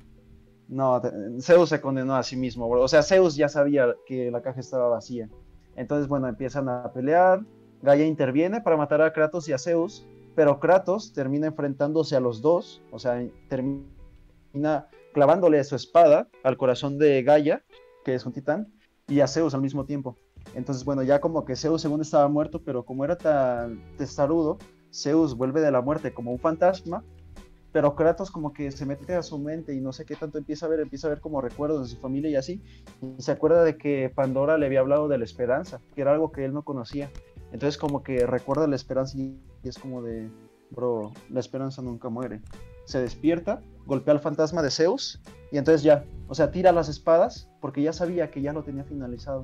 No, 0.68 1.00
te- 1.00 1.12
Zeus 1.42 1.70
se 1.70 1.80
condenó 1.80 2.16
a 2.16 2.24
sí 2.24 2.36
mismo, 2.36 2.68
bro. 2.68 2.82
O 2.82 2.88
sea, 2.88 3.04
Zeus 3.04 3.36
ya 3.36 3.50
sabía 3.50 3.96
que 4.08 4.32
la 4.32 4.42
caja 4.42 4.60
estaba 4.60 4.88
vacía. 4.90 5.30
Entonces, 5.76 6.08
bueno, 6.08 6.28
empiezan 6.28 6.68
a 6.70 6.92
pelear. 6.92 7.42
Gaia 7.84 8.06
interviene 8.06 8.62
para 8.62 8.76
matar 8.76 9.02
a 9.04 9.14
Kratos 9.14 9.48
y 9.48 9.54
a 9.54 9.60
Zeus, 9.60 10.06
pero 10.36 10.60
Kratos 10.60 11.14
termina 11.14 11.46
enfrentándose 11.48 12.16
a 12.16 12.20
los 12.20 12.42
dos, 12.42 12.82
o 12.92 12.98
sea, 12.98 13.24
termina 13.48 14.88
clavándole 15.14 15.64
su 15.64 15.76
espada 15.76 16.28
al 16.44 16.58
corazón 16.58 16.98
de 16.98 17.22
Gaia, 17.24 17.64
que 18.04 18.16
es 18.16 18.26
un 18.26 18.34
titán, 18.34 18.74
y 19.08 19.20
a 19.22 19.28
Zeus 19.28 19.54
al 19.54 19.62
mismo 19.62 19.86
tiempo. 19.86 20.18
Entonces, 20.56 20.84
bueno, 20.84 21.04
ya 21.04 21.20
como 21.20 21.46
que 21.46 21.56
Zeus 21.56 21.82
según 21.82 22.02
estaba 22.02 22.28
muerto, 22.28 22.62
pero 22.64 22.84
como 22.84 23.06
era 23.06 23.18
tan 23.18 23.96
testarudo, 23.98 24.58
Zeus 24.94 25.36
vuelve 25.36 25.62
de 25.62 25.72
la 25.72 25.82
muerte 25.82 26.14
como 26.14 26.32
un 26.32 26.40
fantasma 26.40 27.04
pero 27.72 27.96
Kratos 27.96 28.32
como 28.32 28.54
que 28.54 28.72
se 28.72 28.86
mete 28.86 29.16
a 29.16 29.22
su 29.22 29.38
mente 29.38 29.74
y 29.74 29.82
no 29.82 29.94
sé 29.94 30.06
qué 30.06 30.16
tanto 30.16 30.38
empieza 30.38 30.66
a 30.66 30.70
ver, 30.70 30.80
empieza 30.80 31.08
a 31.08 31.12
ver 31.12 31.22
como 31.22 31.42
recuerdos 31.42 31.84
de 31.84 31.96
su 31.96 32.02
familia 32.02 32.32
y 32.32 32.36
así, 32.36 32.62
y 33.02 33.22
se 33.22 33.32
acuerda 33.32 33.64
de 33.64 33.78
que 33.78 34.12
Pandora 34.14 34.58
le 34.58 34.66
había 34.66 34.80
hablado 34.80 35.08
de 35.08 35.18
la 35.18 35.26
esperanza, 35.26 35.80
que 35.94 36.02
era 36.02 36.12
algo 36.12 36.32
que 36.32 36.46
él 36.46 36.54
no 36.54 36.64
conocía. 36.64 37.12
Entonces 37.52 37.78
como 37.78 38.04
que 38.04 38.26
recuerda 38.26 38.68
la 38.68 38.76
esperanza 38.76 39.18
y 39.18 39.40
es 39.64 39.78
como 39.78 40.02
de, 40.02 40.30
bro, 40.72 41.12
la 41.30 41.40
esperanza 41.40 41.82
nunca 41.82 42.10
muere. 42.10 42.42
Se 42.86 43.00
despierta, 43.00 43.62
golpea 43.86 44.14
al 44.14 44.20
fantasma 44.20 44.62
de 44.62 44.72
Zeus 44.72 45.22
y 45.52 45.58
entonces 45.58 45.84
ya, 45.84 46.06
o 46.28 46.36
sea, 46.36 46.52
tira 46.52 46.72
las 46.72 46.90
espadas 46.90 47.50
porque 47.62 47.84
ya 47.84 47.94
sabía 47.94 48.32
que 48.32 48.42
ya 48.42 48.54
lo 48.54 48.64
tenía 48.64 48.84
finalizado. 48.84 49.42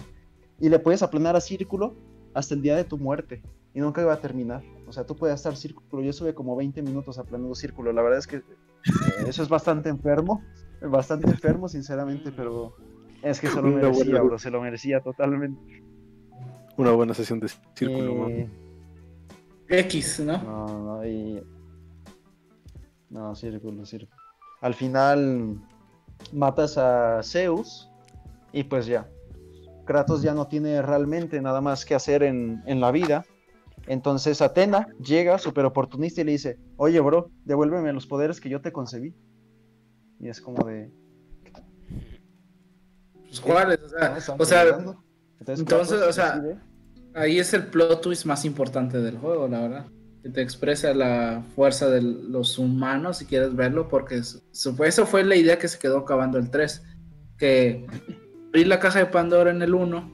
Y 0.59 0.69
le 0.69 0.79
puedes 0.79 1.03
aplanar 1.03 1.35
a 1.35 1.41
círculo 1.41 1.95
hasta 2.33 2.53
el 2.53 2.61
día 2.61 2.75
de 2.75 2.83
tu 2.83 2.97
muerte 2.97 3.41
y 3.73 3.79
nunca 3.79 4.01
iba 4.01 4.13
a 4.13 4.19
terminar. 4.21 4.63
O 4.87 4.91
sea, 4.93 5.05
tú 5.05 5.15
puedes 5.15 5.35
estar 5.35 5.55
círculo. 5.55 6.01
Yo 6.03 6.09
estuve 6.11 6.33
como 6.33 6.55
20 6.55 6.81
minutos 6.81 7.17
aplanando 7.19 7.55
círculo. 7.55 7.91
La 7.91 8.01
verdad 8.01 8.19
es 8.19 8.27
que 8.27 8.37
eh, 8.37 8.43
eso 9.27 9.43
es 9.43 9.49
bastante 9.49 9.89
enfermo, 9.89 10.41
bastante 10.81 11.27
enfermo, 11.29 11.67
sinceramente, 11.67 12.31
pero 12.31 12.75
es 13.21 13.39
que 13.39 13.47
se 13.47 13.55
lo 13.61 13.63
merecía, 13.69 14.03
buena- 14.05 14.21
bro, 14.21 14.39
se 14.39 14.49
lo 14.51 14.61
merecía 14.61 15.01
totalmente. 15.01 15.83
Una 16.77 16.91
buena 16.91 17.13
sesión 17.13 17.39
de 17.39 17.47
círculo, 17.73 18.27
Eh, 18.29 18.49
¿no? 18.49 19.75
X, 19.77 20.19
¿no? 20.19 20.37
No, 20.43 20.67
no, 20.97 21.05
y... 21.05 21.41
No, 23.09 23.33
círculo, 23.35 23.85
círculo. 23.85 24.19
Al 24.61 24.73
final 24.73 25.57
matas 26.33 26.77
a 26.77 27.21
Zeus 27.23 27.89
y 28.51 28.63
pues 28.63 28.85
ya. 28.87 29.09
Kratos 29.85 30.21
ya 30.21 30.33
no 30.33 30.47
tiene 30.47 30.81
realmente 30.81 31.39
nada 31.41 31.61
más 31.61 31.85
que 31.85 31.95
hacer 31.95 32.23
en, 32.23 32.61
en 32.65 32.79
la 32.81 32.91
vida. 32.91 33.25
Entonces 33.87 34.41
Atena 34.41 34.87
llega, 34.99 35.37
súper 35.37 35.65
oportunista, 35.65 36.21
y 36.21 36.23
le 36.23 36.31
dice, 36.33 36.57
oye, 36.77 36.99
bro, 36.99 37.29
devuélveme 37.45 37.93
los 37.93 38.07
poderes 38.07 38.41
que 38.41 38.49
yo 38.49 38.59
te 38.61 38.71
concebí. 38.71 39.13
Y 40.19 40.27
es 40.29 40.41
como 40.41 40.65
de... 40.65 40.91
Pues, 43.27 43.39
¿Cuáles? 43.41 43.79
O 43.79 43.83
"¿No? 43.83 43.89
sea, 43.89 44.17
Están 44.17 44.41
o 44.41 44.45
sea, 44.45 44.63
peleando". 44.63 45.03
entonces, 45.39 45.65
Kratos 45.65 45.91
o 45.91 46.13
sea, 46.13 46.37
decide- 46.39 46.59
ahí 47.13 47.39
es 47.39 47.53
el 47.53 47.67
plot 47.67 48.01
twist 48.01 48.25
más 48.25 48.45
importante 48.45 48.99
del 48.99 49.17
juego, 49.17 49.47
la 49.47 49.61
verdad. 49.61 49.85
Que 50.23 50.29
te 50.31 50.41
expresa 50.41 50.93
la 50.93 51.43
fuerza 51.55 51.89
de 51.89 52.01
los 52.01 52.57
humanos, 52.57 53.17
si 53.17 53.25
quieres 53.25 53.55
verlo, 53.55 53.87
porque 53.87 54.15
eso 54.17 54.39
fue, 54.75 54.87
eso 54.87 55.05
fue 55.05 55.23
la 55.23 55.35
idea 55.35 55.59
que 55.59 55.67
se 55.67 55.77
quedó 55.77 55.99
acabando 55.99 56.39
el 56.39 56.49
3. 56.49 56.81
Que 57.37 57.85
abrir 58.55 58.67
la 58.67 58.79
caja 58.79 58.99
de 58.99 59.07
Pandora 59.07 59.51
en 59.51 59.61
el 59.61 59.73
1, 59.73 60.11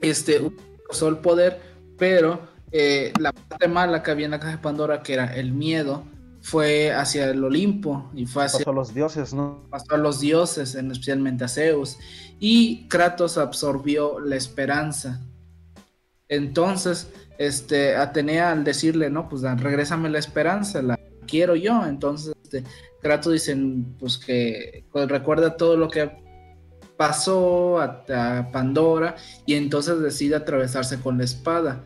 este, 0.00 0.40
usó 0.88 1.08
el 1.08 1.18
poder, 1.18 1.60
pero 1.98 2.40
eh, 2.70 3.12
la 3.18 3.32
parte 3.32 3.66
mala 3.66 4.04
que 4.04 4.12
había 4.12 4.26
en 4.26 4.30
la 4.30 4.38
caja 4.38 4.52
de 4.52 4.62
Pandora, 4.62 5.02
que 5.02 5.14
era 5.14 5.34
el 5.34 5.50
miedo, 5.50 6.04
fue 6.40 6.92
hacia 6.92 7.28
el 7.30 7.42
Olimpo 7.42 8.08
y 8.14 8.26
fue 8.26 8.44
hacia 8.44 8.60
pasó 8.60 8.70
a 8.70 8.74
los 8.74 8.94
dioses, 8.94 9.34
¿no? 9.34 9.66
pasó 9.70 9.96
a 9.96 9.96
los 9.96 10.20
dioses, 10.20 10.76
en 10.76 10.92
especialmente 10.92 11.42
a 11.42 11.48
Zeus, 11.48 11.98
y 12.38 12.86
Kratos 12.86 13.38
absorbió 13.38 14.20
la 14.20 14.36
esperanza. 14.36 15.20
Entonces, 16.28 17.10
este, 17.38 17.96
Atenea 17.96 18.52
al 18.52 18.62
decirle, 18.62 19.10
no, 19.10 19.28
pues 19.28 19.42
regrésame 19.42 20.10
la 20.10 20.20
esperanza, 20.20 20.80
la 20.80 20.96
quiero 21.26 21.56
yo. 21.56 21.84
Entonces, 21.84 22.36
este, 22.44 22.62
Kratos 23.02 23.32
dice, 23.32 23.56
pues 23.98 24.16
que 24.16 24.84
pues, 24.92 25.08
recuerda 25.08 25.56
todo 25.56 25.76
lo 25.76 25.88
que 25.88 26.29
pasó 27.00 27.80
a, 27.80 28.04
a 28.14 28.52
Pandora 28.52 29.16
y 29.46 29.54
entonces 29.54 30.00
decide 30.00 30.36
atravesarse 30.36 31.00
con 31.00 31.16
la 31.16 31.24
espada. 31.24 31.82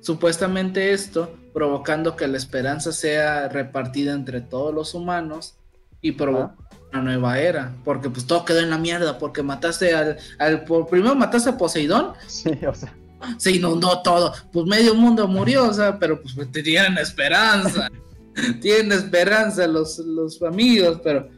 Supuestamente 0.00 0.90
esto 0.92 1.32
provocando 1.54 2.16
que 2.16 2.26
la 2.26 2.36
esperanza 2.36 2.90
sea 2.90 3.48
repartida 3.48 4.12
entre 4.12 4.40
todos 4.40 4.74
los 4.74 4.92
humanos 4.92 5.54
y 6.00 6.12
provocar 6.12 6.56
una 6.92 7.02
nueva 7.02 7.38
era, 7.38 7.72
porque 7.84 8.10
pues 8.10 8.26
todo 8.26 8.44
quedó 8.44 8.58
en 8.58 8.70
la 8.70 8.78
mierda, 8.78 9.18
porque 9.18 9.44
mataste 9.44 9.94
al, 9.94 10.16
al 10.40 10.64
por- 10.64 10.88
primero 10.88 11.14
mataste 11.14 11.50
a 11.50 11.56
Poseidón, 11.56 12.14
Sí, 12.26 12.50
o 12.66 12.74
sea, 12.74 12.92
se 13.36 13.52
inundó 13.52 14.02
todo, 14.02 14.34
pues 14.52 14.66
medio 14.66 14.96
mundo 14.96 15.28
murió, 15.28 15.68
o 15.68 15.72
sea, 15.72 15.96
pero 15.96 16.20
pues 16.20 16.34
te 16.50 16.60
tienen 16.64 16.98
esperanza, 16.98 17.88
tienen 18.60 18.90
esperanza 18.90 19.68
los, 19.68 19.98
los 20.00 20.42
amigos, 20.42 21.00
pero, 21.04 21.28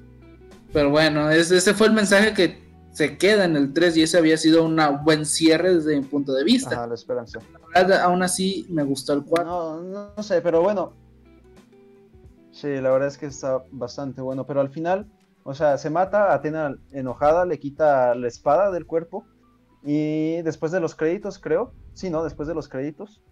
pero 0.73 0.89
bueno, 0.89 1.29
ese, 1.31 1.59
ese 1.59 1.75
fue 1.75 1.89
el 1.89 1.93
mensaje 1.93 2.33
que 2.33 2.62
se 2.93 3.17
queda 3.17 3.45
en 3.47 3.57
el 3.57 3.73
3 3.73 3.97
y 3.97 4.03
ese 4.03 4.19
había 4.19 4.37
sido 4.37 4.65
un 4.65 4.79
buen 5.05 5.25
cierre 5.25 5.75
desde 5.75 5.97
mi 5.97 6.03
punto 6.03 6.33
de 6.33 6.45
vista. 6.45 6.77
ajá, 6.77 6.87
la 6.87 6.95
esperanza. 6.95 7.41
La 7.75 7.83
verdad, 7.83 8.01
aún 8.03 8.23
así 8.23 8.67
me 8.69 8.83
gustó 8.83 9.15
el 9.15 9.25
4. 9.25 9.45
No, 9.51 9.81
no, 9.83 10.13
no 10.17 10.23
sé, 10.23 10.43
pero 10.43 10.63
bueno. 10.63 10.93
Sí, 12.51 12.69
la 12.69 12.91
verdad 12.91 13.09
es 13.09 13.17
que 13.17 13.27
está 13.27 13.65
bastante 13.71 14.21
bueno. 14.21 14.47
Pero 14.47 14.61
al 14.61 14.69
final, 14.69 15.11
o 15.43 15.55
sea, 15.55 15.79
se 15.79 15.89
mata 15.89 16.31
a 16.31 16.35
Atena 16.35 16.77
enojada, 16.93 17.47
le 17.47 17.59
quita 17.59 18.15
la 18.15 18.29
espada 18.29 18.71
del 18.71 18.87
cuerpo. 18.87 19.25
Y 19.83 20.43
después 20.43 20.71
de 20.71 20.81
los 20.81 20.95
créditos, 20.95 21.39
creo. 21.39 21.73
Sí, 21.95 22.11
¿no? 22.11 22.23
Después 22.23 22.47
de 22.47 22.55
los 22.55 22.69
créditos. 22.69 23.23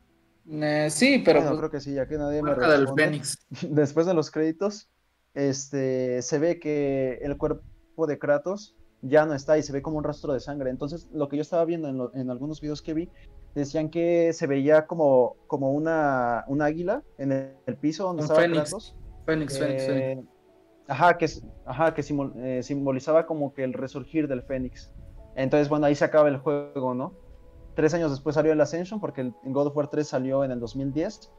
Eh, 0.50 0.88
sí, 0.90 1.22
pero 1.24 1.40
Bueno, 1.40 1.50
pues, 1.50 1.58
creo 1.60 1.70
que 1.70 1.80
sí, 1.80 1.94
ya 1.94 2.08
que 2.08 2.16
nadie 2.16 2.42
me 2.42 2.50
marca 2.50 2.70
del 2.70 2.80
responde. 2.80 3.04
Fénix. 3.04 3.38
Después 3.70 4.06
de 4.06 4.14
los 4.14 4.30
créditos, 4.30 4.88
este, 5.34 6.22
se 6.22 6.38
ve 6.38 6.58
que 6.58 7.18
el 7.22 7.36
cuerpo 7.36 8.06
de 8.08 8.18
Kratos 8.18 8.74
ya 9.02 9.24
no 9.26 9.34
está 9.34 9.56
y 9.58 9.62
se 9.62 9.72
ve 9.72 9.82
como 9.82 9.98
un 9.98 10.04
rastro 10.04 10.32
de 10.32 10.40
sangre. 10.40 10.70
Entonces, 10.70 11.08
lo 11.12 11.28
que 11.28 11.36
yo 11.36 11.42
estaba 11.42 11.64
viendo 11.64 11.88
en, 11.88 11.98
lo- 11.98 12.14
en 12.14 12.30
algunos 12.30 12.60
videos 12.60 12.82
que 12.82 12.94
vi, 12.94 13.08
decían 13.54 13.88
que 13.90 14.32
se 14.32 14.46
veía 14.46 14.86
como, 14.86 15.36
como 15.46 15.72
una, 15.72 16.44
un 16.48 16.62
águila 16.62 17.02
en 17.18 17.32
el, 17.32 17.56
el 17.66 17.76
piso 17.76 18.04
donde 18.04 18.22
Un 18.22 18.24
estaba 18.24 18.40
fénix. 18.42 18.94
Fénix, 19.26 19.58
Fénix, 19.58 19.86
Fénix. 19.86 20.04
Eh, 20.06 20.24
ajá, 20.88 21.16
que, 21.18 21.26
ajá, 21.64 21.94
que 21.94 22.02
simbol- 22.02 22.32
eh, 22.36 22.62
simbolizaba 22.62 23.26
como 23.26 23.52
que 23.54 23.64
el 23.64 23.72
resurgir 23.72 24.28
del 24.28 24.42
Fénix. 24.42 24.92
Entonces, 25.34 25.68
bueno, 25.68 25.86
ahí 25.86 25.94
se 25.94 26.04
acaba 26.04 26.28
el 26.28 26.38
juego, 26.38 26.94
¿no? 26.94 27.12
Tres 27.74 27.94
años 27.94 28.10
después 28.10 28.34
salió 28.34 28.52
el 28.52 28.60
Ascension, 28.60 29.00
porque 29.00 29.20
el 29.22 29.34
God 29.44 29.68
of 29.68 29.76
War 29.76 29.88
3 29.88 30.06
salió 30.06 30.44
en 30.44 30.50
el 30.50 30.60
2010. 30.60 31.32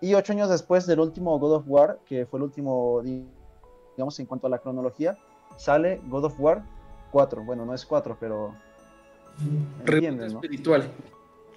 Y 0.00 0.14
ocho 0.14 0.32
años 0.32 0.48
después 0.50 0.86
del 0.86 0.98
último 1.00 1.38
God 1.38 1.52
of 1.56 1.64
War, 1.68 2.00
que 2.06 2.26
fue 2.26 2.38
el 2.38 2.44
último, 2.44 3.00
di- 3.02 3.26
digamos, 3.96 4.18
en 4.18 4.26
cuanto 4.26 4.46
a 4.48 4.50
la 4.50 4.58
cronología, 4.58 5.16
sale 5.56 6.00
God 6.08 6.24
of 6.24 6.40
War 6.40 6.64
4. 7.14 7.44
Bueno, 7.44 7.64
no 7.64 7.72
es 7.72 7.86
4, 7.86 8.16
pero 8.18 8.56
Reboot 9.84 9.88
entiendes, 9.94 10.32
¿no? 10.32 10.40
espiritual. 10.40 10.90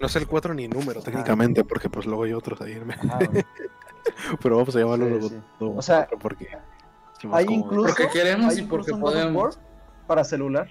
No 0.00 0.06
es 0.06 0.14
el 0.14 0.28
4 0.28 0.54
ni 0.54 0.68
número 0.68 1.02
técnicamente, 1.02 1.64
porque 1.64 1.90
pues 1.90 2.06
luego 2.06 2.22
hay 2.22 2.32
otros 2.32 2.60
ahí. 2.60 2.80
Ajá. 2.88 3.18
Pero 4.40 4.56
vamos 4.56 4.74
a 4.74 4.78
llamarlo 4.78 5.04
Sí, 5.04 5.10
luego 5.10 5.28
sí. 5.28 5.40
todo 5.58 5.74
O 5.74 5.82
sea, 5.82 6.08
porque 6.22 6.48
hay 7.32 7.46
incluso, 7.50 7.88
Porque 7.88 8.08
queremos 8.08 8.56
hay 8.56 8.62
y 8.62 8.66
porque 8.66 8.92
podemos. 8.94 9.58
Para 10.06 10.22
celular. 10.22 10.68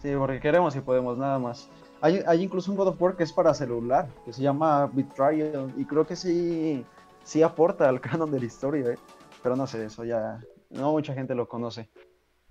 Sí, 0.00 0.12
porque 0.16 0.40
queremos 0.40 0.74
y 0.74 0.80
podemos, 0.80 1.18
nada 1.18 1.38
más. 1.38 1.68
Hay, 2.00 2.22
hay 2.26 2.42
incluso 2.42 2.70
un 2.70 2.78
God 2.78 2.88
of 2.88 3.00
War 3.00 3.16
que 3.16 3.24
es 3.24 3.32
para 3.32 3.52
celular, 3.52 4.08
que 4.24 4.32
se 4.32 4.42
llama 4.42 4.90
Betrayal, 4.92 5.72
y 5.76 5.84
creo 5.84 6.06
que 6.06 6.16
sí, 6.16 6.84
sí 7.22 7.42
aporta 7.42 7.88
al 7.88 8.00
canon 8.00 8.30
de 8.30 8.40
la 8.40 8.46
historia, 8.46 8.88
¿eh? 8.88 8.98
pero 9.42 9.54
no 9.54 9.66
sé, 9.66 9.84
eso 9.84 10.04
ya, 10.04 10.40
no 10.70 10.92
mucha 10.92 11.12
gente 11.12 11.34
lo 11.34 11.46
conoce. 11.46 11.88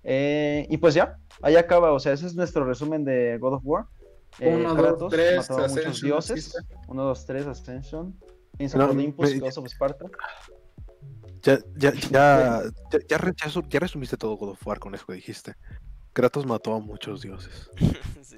Eh, 0.04 0.66
y 0.70 0.76
pues 0.76 0.94
ya, 0.94 1.16
ahí 1.42 1.56
acaba, 1.56 1.92
o 1.92 1.98
sea, 1.98 2.12
ese 2.12 2.26
es 2.26 2.34
nuestro 2.34 2.64
resumen 2.64 3.04
de 3.04 3.38
God 3.38 3.54
of 3.54 3.62
War. 3.64 3.86
Eh, 4.38 4.54
Uno, 4.54 4.74
dos, 4.74 4.82
Kratos 4.82 5.10
tres, 5.12 5.36
mató 5.50 5.64
a 5.64 5.68
muchos 5.68 6.00
dioses. 6.02 6.30
existe. 6.36 6.58
1, 6.88 7.02
2, 7.04 7.26
3, 7.26 7.46
Ascension. 7.46 8.14
Kings 8.58 8.74
No, 8.74 8.84
of 8.84 8.90
Olympus, 8.90 9.30
me- 9.32 9.38
Ghost 9.40 9.58
of 9.58 9.66
Sparta. 9.68 10.06
Ya, 11.42 11.58
ya, 11.76 11.92
ya, 12.10 12.62
ya, 12.90 13.00
ya, 13.08 13.18
re- 13.18 13.32
ya 13.42 13.48
su- 13.50 13.64
ya 13.68 13.78
resumiste 13.80 14.16
todo 14.16 14.36
God 14.36 14.50
of 14.50 14.66
War 14.66 14.78
con 14.78 14.94
eso 14.94 15.04
que 15.06 15.14
dijiste. 15.14 15.54
Kratos 16.12 16.46
mató 16.46 16.74
a 16.74 16.78
muchos 16.80 17.22
dioses. 17.22 17.70
sí. 18.22 18.36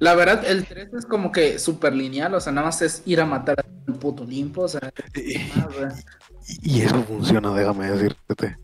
La 0.00 0.14
verdad, 0.14 0.44
el 0.44 0.66
3 0.66 0.92
es 0.94 1.06
como 1.06 1.30
que 1.32 1.58
súper 1.58 1.94
lineal, 1.94 2.34
o 2.34 2.40
sea, 2.40 2.52
nada 2.52 2.66
más 2.66 2.82
es 2.82 3.02
ir 3.06 3.20
a 3.20 3.26
matar 3.26 3.64
al 3.86 3.94
puto 3.94 4.24
limpo, 4.24 4.62
o 4.62 4.68
sea, 4.68 4.92
Y, 5.14 5.36
y 6.62 6.80
eso 6.82 7.02
funciona, 7.04 7.54
déjame 7.54 7.90
decirte. 7.90 8.56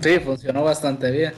Sí, 0.00 0.20
funcionó 0.20 0.62
bastante 0.62 1.10
bien. 1.10 1.32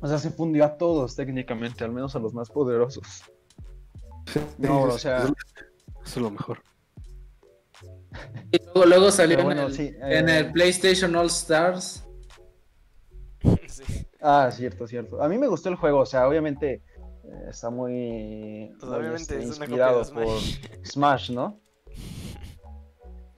O 0.00 0.06
sea, 0.08 0.18
se 0.18 0.30
fundió 0.30 0.64
a 0.64 0.78
todos 0.78 1.14
técnicamente, 1.14 1.84
al 1.84 1.92
menos 1.92 2.16
a 2.16 2.18
los 2.18 2.32
más 2.32 2.48
poderosos. 2.48 3.06
Sí, 4.26 4.40
No, 4.58 4.82
o 4.84 4.98
sea- 4.98 5.24
Eso, 5.24 5.34
es 6.04 6.16
lo 6.16 6.30
mejor. 6.30 6.62
Y 8.50 8.58
luego, 8.64 8.86
luego 8.86 9.10
salió 9.10 9.36
Pero 9.36 9.50
en, 9.50 9.56
bueno, 9.56 9.66
el, 9.68 9.74
sí, 9.74 9.94
en 10.00 10.28
eh, 10.28 10.38
el 10.38 10.52
PlayStation 10.52 11.14
All 11.16 11.26
Stars. 11.26 12.04
sí. 13.68 14.06
Ah, 14.22 14.50
cierto, 14.52 14.86
cierto. 14.86 15.22
A 15.22 15.28
mí 15.28 15.36
me 15.38 15.46
gustó 15.48 15.68
el 15.68 15.76
juego, 15.76 16.00
o 16.00 16.06
sea, 16.06 16.26
obviamente 16.26 16.82
eh, 17.24 17.46
está 17.50 17.68
muy, 17.70 18.72
Pues 18.78 18.90
muy, 18.90 18.98
obviamente 19.00 19.20
este, 19.34 19.36
una 19.36 19.44
inspirado 19.46 20.02
copia 20.04 20.20
de 20.20 20.26
por 20.26 20.38
Smash. 20.40 20.84
Smash, 20.84 21.30
¿no? 21.32 21.60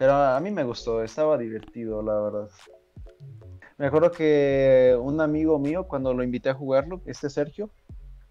Pero 0.03 0.17
a 0.17 0.41
mí 0.41 0.51
me 0.51 0.65
gustó, 0.65 1.05
estaba 1.05 1.39
divertido, 1.39 2.03
la 2.03 2.19
verdad. 2.19 2.51
Me 3.79 3.87
acuerdo 3.87 4.11
que 4.11 4.99
un 5.01 5.21
amigo 5.21 5.61
mío, 5.61 5.87
cuando 5.87 6.13
lo 6.13 6.25
invité 6.25 6.51
a 6.51 6.55
jugarlo, 6.55 7.01
este 7.07 7.31
Sergio, 7.31 7.71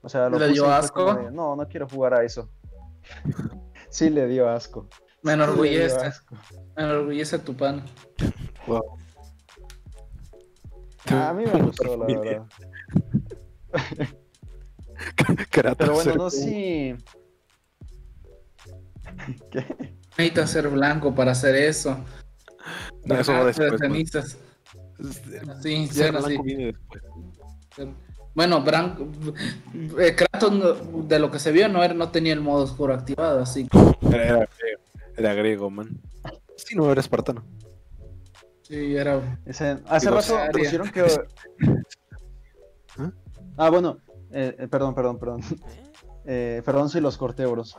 o 0.02 0.10
sea, 0.10 0.28
lo 0.28 0.38
¿Le 0.38 0.50
dio 0.50 0.70
asco? 0.70 1.14
de, 1.14 1.32
no, 1.32 1.56
no 1.56 1.66
quiero 1.70 1.88
jugar 1.88 2.14
a 2.14 2.26
eso. 2.26 2.50
sí, 3.90 4.10
le 4.10 4.28
dio 4.28 4.50
asco. 4.50 4.90
Me 5.22 5.32
enorgullece. 5.32 6.12
Me 6.76 6.84
enorgullece 6.84 7.40
tu 7.40 7.56
pan. 7.56 7.86
Wow. 8.68 8.98
A 11.10 11.32
mí 11.32 11.46
me 11.46 11.62
gustó, 11.62 11.96
la 11.96 12.06
verdad. 12.06 12.46
Pero 15.78 15.94
bueno, 15.94 16.16
no 16.16 16.30
sé 16.30 16.38
si. 16.38 16.94
¿Qué? 19.52 20.01
Necesitas 20.18 20.50
ser 20.52 20.68
blanco 20.70 21.14
para 21.16 21.32
hacer 21.32 21.56
eso. 21.56 21.98
No, 23.06 23.16
eso 23.20 23.34
va 23.34 23.46
después. 23.46 23.72
de 23.72 23.78
man. 23.78 23.80
cenizas. 23.80 24.38
Sí, 25.64 25.88
Ser 25.88 26.12
bueno, 26.12 26.22
sí. 26.22 26.34
blanco 26.34 26.44
viene 26.44 26.66
después. 26.68 27.04
Bueno, 28.34 28.62
Branco, 28.62 29.10
eh, 30.00 30.16
Kratos 30.16 30.54
no- 30.54 31.04
de 31.04 31.20
lo 31.20 31.30
que 31.30 31.38
se 31.40 31.52
vio 31.52 31.68
no 31.68 31.84
era, 31.84 31.94
no 31.94 32.12
tenía 32.12 32.32
el 32.32 32.40
modo 32.40 32.64
oscuro 32.64 32.94
activado, 32.94 33.42
así 33.42 33.68
que 33.68 33.78
Era, 34.08 34.24
era 34.26 34.48
griego, 34.58 34.82
era 35.18 35.34
griego, 35.34 35.70
man. 35.70 35.90
Sí, 36.56 36.76
no 36.76 36.90
era 36.92 37.02
espartano. 37.02 37.44
sí, 38.62 38.96
era 38.96 39.20
Ese- 39.46 39.80
hace 39.86 40.06
Digo, 40.06 40.22
rato 40.22 40.38
pusieron 40.54 40.90
que. 40.92 41.04
¿Ah? 42.98 43.12
Ah, 43.58 43.70
bueno. 43.70 43.98
eh, 44.32 44.56
eh, 44.60 44.68
perdón, 44.68 44.94
perdón, 44.96 45.18
perdón. 45.20 45.42
Eh, 46.24 46.62
perdón 46.64 46.88
si 46.88 47.00
los 47.02 47.18
corté, 47.18 47.48
bros. 47.48 47.76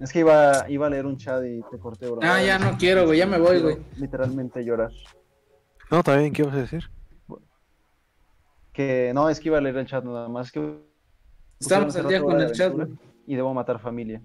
Es 0.00 0.12
que 0.12 0.20
iba, 0.20 0.68
iba 0.68 0.86
a 0.86 0.90
leer 0.90 1.06
un 1.06 1.16
chat 1.16 1.42
y 1.44 1.62
te 1.70 1.78
corté, 1.78 2.08
bro. 2.10 2.18
Ah, 2.22 2.42
ya 2.42 2.58
no 2.58 2.76
quiero, 2.76 3.06
güey, 3.06 3.18
ya 3.18 3.26
me 3.26 3.38
voy, 3.38 3.60
güey. 3.60 3.76
Literalmente 3.96 4.64
llorar. 4.64 4.90
No, 5.90 5.98
está 5.98 6.16
bien, 6.16 6.32
¿qué 6.32 6.42
ibas 6.42 6.54
a 6.54 6.58
decir? 6.58 6.84
Que 8.72 9.12
no, 9.14 9.28
es 9.28 9.38
que 9.38 9.48
iba 9.48 9.58
a 9.58 9.60
leer 9.60 9.76
el 9.76 9.86
chat 9.86 10.04
nada 10.04 10.28
más. 10.28 10.50
Que 10.50 10.80
Estamos 11.60 11.94
al 11.96 12.08
día 12.08 12.22
con 12.22 12.40
el 12.40 12.52
chat, 12.52 12.72
güey. 12.72 12.88
Y 13.26 13.36
debo 13.36 13.54
matar 13.54 13.78
familia. 13.78 14.20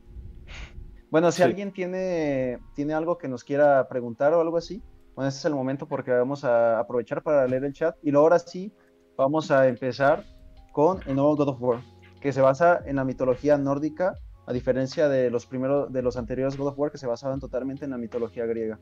Bueno, 1.12 1.32
si 1.32 1.38
Sí. 1.38 1.44
alguien 1.44 1.72
tiene, 1.72 2.60
tiene 2.76 2.94
algo 2.94 3.18
que 3.18 3.28
nos 3.28 3.44
quiera 3.44 3.88
preguntar 3.88 4.34
o 4.34 4.42
algo 4.42 4.58
así, 4.58 4.82
bueno, 5.16 5.28
este 5.30 5.40
es 5.40 5.46
el 5.46 5.56
momento 5.56 5.88
porque 5.88 6.12
vamos 6.12 6.44
a 6.44 6.80
aprovechar 6.80 7.24
para 7.24 7.48
leer 7.48 7.64
el 7.66 7.74
chat. 7.74 7.96
Y 8.04 8.12
luego 8.12 8.26
ahora 8.26 8.40
sí, 8.40 8.74
vamos 9.18 9.50
a 9.52 9.68
empezar 9.68 10.24
con 10.72 11.00
el 11.08 11.16
nuevo 11.16 11.36
God 11.36 11.50
of 11.50 11.62
War, 11.62 11.80
que 12.22 12.32
se 12.32 12.42
basa 12.42 12.82
en 12.86 12.98
la 12.98 13.04
mitología 13.06 13.58
nórdica, 13.58 14.16
a 14.50 14.54
diferencia 14.54 15.08
de 15.08 15.30
los 15.30 15.46
primeros, 15.46 15.94
de 15.94 16.02
los 16.02 16.18
anteriores 16.18 16.58
God 16.58 16.70
of 16.70 16.80
War, 16.80 16.92
que 16.92 16.98
se 16.98 17.06
basaban 17.06 17.40
totalmente 17.40 17.86
en 17.86 17.92
la 17.92 18.00
mitología 18.00 18.48
griega. 18.48 18.80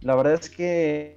La 0.00 0.16
verdad 0.16 0.34
es 0.34 0.50
que 0.50 1.14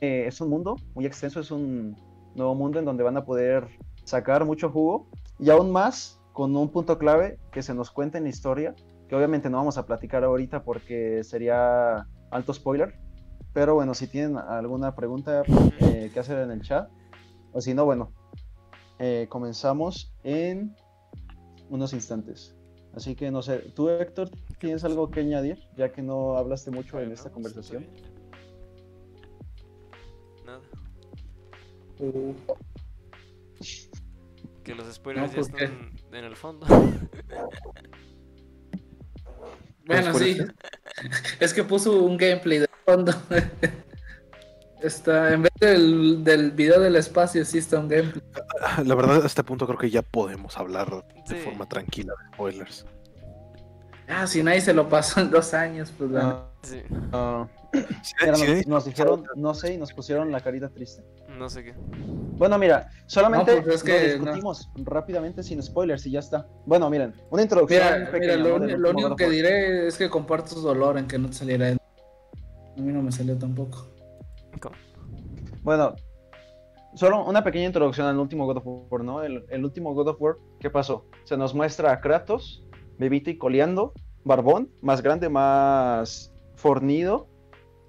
eh, 0.00 0.24
es 0.28 0.40
un 0.40 0.50
mundo 0.50 0.76
muy 0.94 1.04
extenso, 1.04 1.40
es 1.40 1.50
un 1.50 1.96
nuevo 2.36 2.54
mundo 2.54 2.78
en 2.78 2.84
donde 2.84 3.02
van 3.02 3.16
a 3.16 3.24
poder 3.24 3.66
sacar 4.04 4.44
mucho 4.44 4.70
jugo 4.70 5.08
y 5.40 5.50
aún 5.50 5.72
más 5.72 6.20
con 6.32 6.56
un 6.56 6.68
punto 6.68 6.96
clave 6.96 7.40
que 7.50 7.64
se 7.64 7.74
nos 7.74 7.90
cuenta 7.90 8.18
en 8.18 8.24
la 8.24 8.30
historia, 8.30 8.76
que 9.08 9.16
obviamente 9.16 9.50
no 9.50 9.56
vamos 9.56 9.76
a 9.76 9.84
platicar 9.84 10.22
ahorita 10.22 10.62
porque 10.62 11.24
sería 11.24 12.06
alto 12.30 12.54
spoiler, 12.54 12.94
pero 13.52 13.74
bueno, 13.74 13.94
si 13.94 14.06
tienen 14.06 14.36
alguna 14.38 14.94
pregunta 14.94 15.42
eh, 15.80 16.08
que 16.14 16.20
hacer 16.20 16.38
en 16.38 16.52
el 16.52 16.62
chat, 16.62 16.88
o 17.52 17.60
si 17.60 17.74
no, 17.74 17.84
bueno, 17.84 18.12
eh, 19.00 19.26
comenzamos 19.28 20.14
en 20.22 20.76
unos 21.68 21.92
instantes. 21.92 22.56
Así 22.94 23.14
que 23.14 23.30
no 23.30 23.42
sé, 23.42 23.58
tú 23.74 23.88
Héctor, 23.88 24.30
¿tienes 24.58 24.84
algo 24.84 25.10
que 25.10 25.20
añadir? 25.20 25.58
Ya 25.76 25.92
que 25.92 26.02
no 26.02 26.36
hablaste 26.36 26.70
mucho 26.70 27.00
en 27.00 27.12
esta 27.12 27.30
conversación. 27.30 27.86
Nada. 30.44 30.60
Uh, 31.98 32.34
Que 34.64 34.74
los 34.74 34.92
spoilers 34.92 35.30
No, 35.30 35.34
ya 35.34 35.40
están 35.40 35.92
en 36.12 36.24
el 36.24 36.36
fondo. 36.36 36.66
Bueno, 39.86 40.14
sí. 40.14 40.38
Es 41.40 41.54
que 41.54 41.64
puso 41.64 42.04
un 42.04 42.16
gameplay 42.16 42.58
de 42.58 42.68
fondo. 42.84 43.12
Está, 44.82 45.32
en 45.34 45.42
vez 45.42 45.52
del, 45.60 46.24
del 46.24 46.52
video 46.52 46.80
del 46.80 46.96
espacio, 46.96 47.44
sí 47.44 47.58
está 47.58 47.78
un 47.78 47.88
gameplay. 47.88 48.22
La 48.84 48.94
verdad, 48.94 49.22
a 49.22 49.26
este 49.26 49.44
punto 49.44 49.66
creo 49.66 49.78
que 49.78 49.90
ya 49.90 50.02
podemos 50.02 50.56
hablar 50.56 50.90
de 51.28 51.36
Sí. 51.36 51.42
forma 51.44 51.66
tranquila 51.68 52.12
de 52.18 52.34
spoilers. 52.34 52.86
Ah, 54.08 54.26
si 54.26 54.42
nadie 54.42 54.60
se 54.60 54.74
lo 54.74 54.88
pasó 54.88 55.20
en 55.20 55.30
dos 55.30 55.54
años, 55.54 55.92
pues 55.96 56.10
bueno. 56.10 56.44
Sí, 56.62 56.82
Ah, 57.12 57.46
si 58.02 58.14
nos, 58.66 58.84
dijeron, 58.84 59.24
no 59.36 59.54
sé, 59.54 59.74
y 59.74 59.76
nos 59.78 59.92
pusieron 59.92 60.32
la 60.32 60.40
carita 60.40 60.68
triste. 60.68 61.04
no 61.38 61.48
sé 61.48 61.62
qué. 61.62 61.74
Bueno, 62.36 62.58
mira, 62.58 62.90
solamente 63.06 63.56
No, 63.56 63.62
pues 63.62 63.76
es 63.76 63.82
que 63.84 64.16
lo 64.16 64.24
discutimos 64.24 64.68
rápidamente 64.76 65.42
sin 65.44 65.62
spoilers 65.62 66.04
y 66.06 66.10
ya 66.12 66.18
está. 66.20 66.48
Bueno, 66.66 66.90
miren, 66.90 67.14
una 67.30 67.42
introducción 67.42 67.82
Mira, 67.84 68.10
pequeña, 68.10 68.36
mira, 68.38 68.76
lo, 68.78 68.90
único 68.90 69.14
que 69.14 69.28
diré 69.30 69.86
es 69.86 69.96
que 69.96 70.10
comparto 70.10 70.54
su 70.54 70.60
dolor 70.62 70.98
en 70.98 71.06
que 71.06 71.18
no 71.18 71.28
te 71.28 71.34
saliera. 71.36 71.68
A 71.68 72.80
mí 72.80 72.92
no 72.92 73.02
me 73.02 73.12
salió 73.12 73.36
tampoco. 73.38 73.89
¿Cómo? 74.58 74.74
Bueno, 75.62 75.94
solo 76.94 77.24
una 77.24 77.44
pequeña 77.44 77.66
introducción 77.66 78.06
al 78.06 78.18
último 78.18 78.46
God 78.46 78.58
of 78.58 78.64
War, 78.90 79.04
¿no? 79.04 79.22
El, 79.22 79.44
el 79.48 79.64
último 79.64 79.94
God 79.94 80.08
of 80.08 80.20
War, 80.20 80.36
¿qué 80.58 80.70
pasó? 80.70 81.06
Se 81.24 81.36
nos 81.36 81.54
muestra 81.54 81.92
a 81.92 82.00
Kratos, 82.00 82.64
bebito 82.98 83.30
y 83.30 83.38
coleando, 83.38 83.92
barbón, 84.24 84.70
más 84.82 85.02
grande, 85.02 85.28
más 85.28 86.32
fornido. 86.56 87.28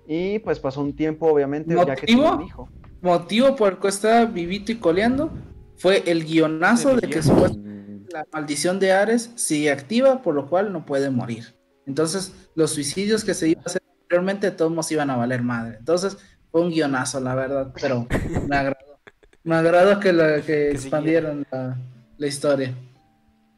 Y 0.07 0.39
pues 0.39 0.59
pasó 0.59 0.81
un 0.81 0.95
tiempo, 0.95 1.27
obviamente, 1.27 1.73
ya 1.73 1.95
que 1.95 2.01
¿Motivo? 2.01 2.21
tiene 2.21 2.35
un 2.35 2.41
hijo. 2.43 2.69
Motivo 3.01 3.55
por 3.55 3.73
el 3.73 3.79
que 3.79 3.87
estaba 3.87 4.25
vivito 4.25 4.71
y 4.71 4.75
coleando 4.75 5.31
fue 5.77 6.03
el 6.05 6.25
guionazo 6.25 6.95
de 6.95 7.09
que 7.09 7.23
supuestamente 7.23 8.11
la 8.13 8.25
maldición 8.31 8.79
de 8.79 8.91
Ares 8.91 9.31
sigue 9.35 9.71
activa, 9.71 10.21
por 10.21 10.35
lo 10.35 10.49
cual 10.49 10.71
no 10.73 10.85
puede 10.85 11.09
morir. 11.09 11.55
Entonces, 11.87 12.49
los 12.55 12.71
suicidios 12.71 13.23
que 13.23 13.33
se 13.33 13.49
iban 13.49 13.63
a 13.63 13.67
hacer 13.67 13.81
anteriormente, 14.01 14.51
todos 14.51 14.71
nos 14.71 14.91
iban 14.91 15.09
a 15.09 15.15
valer 15.15 15.41
madre. 15.41 15.77
Entonces, 15.79 16.17
fue 16.51 16.61
un 16.61 16.69
guionazo, 16.69 17.19
la 17.19 17.35
verdad, 17.35 17.73
pero 17.79 18.07
me 18.47 18.55
agradó. 18.55 18.99
Me 19.43 19.55
agradó 19.55 19.99
que, 19.99 20.13
la, 20.13 20.35
que 20.35 20.41
Que 20.43 20.71
expandieron 20.71 21.45
la, 21.51 21.77
la 22.17 22.27
historia. 22.27 22.75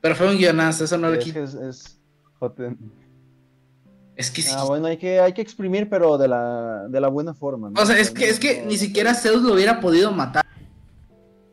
Pero 0.02 0.16
fue 0.16 0.30
un 0.30 0.38
guionazo, 0.38 0.86
eso 0.86 0.98
no 0.98 1.12
quita. 1.18 1.40
que 1.40 1.44
es, 1.44 2.00
es 4.16 4.32
que 4.32 4.42
sí. 4.42 4.54
Ah, 4.56 4.66
bueno, 4.66 4.88
hay 4.88 4.98
que, 4.98 5.20
hay 5.20 5.34
que 5.34 5.42
exprimir, 5.42 5.90
pero 5.90 6.18
de 6.18 6.28
la, 6.28 6.88
de 6.88 7.02
la 7.02 7.08
buena 7.08 7.34
forma. 7.34 7.70
¿no? 7.70 7.82
O 7.82 7.86
sea, 7.86 7.98
es 7.98 8.12
que, 8.12 8.30
es 8.30 8.40
que 8.40 8.64
ni 8.66 8.78
siquiera 8.78 9.16
Zeus 9.16 9.42
lo 9.42 9.54
hubiera 9.54 9.80
podido 9.80 10.12
matar 10.12 10.46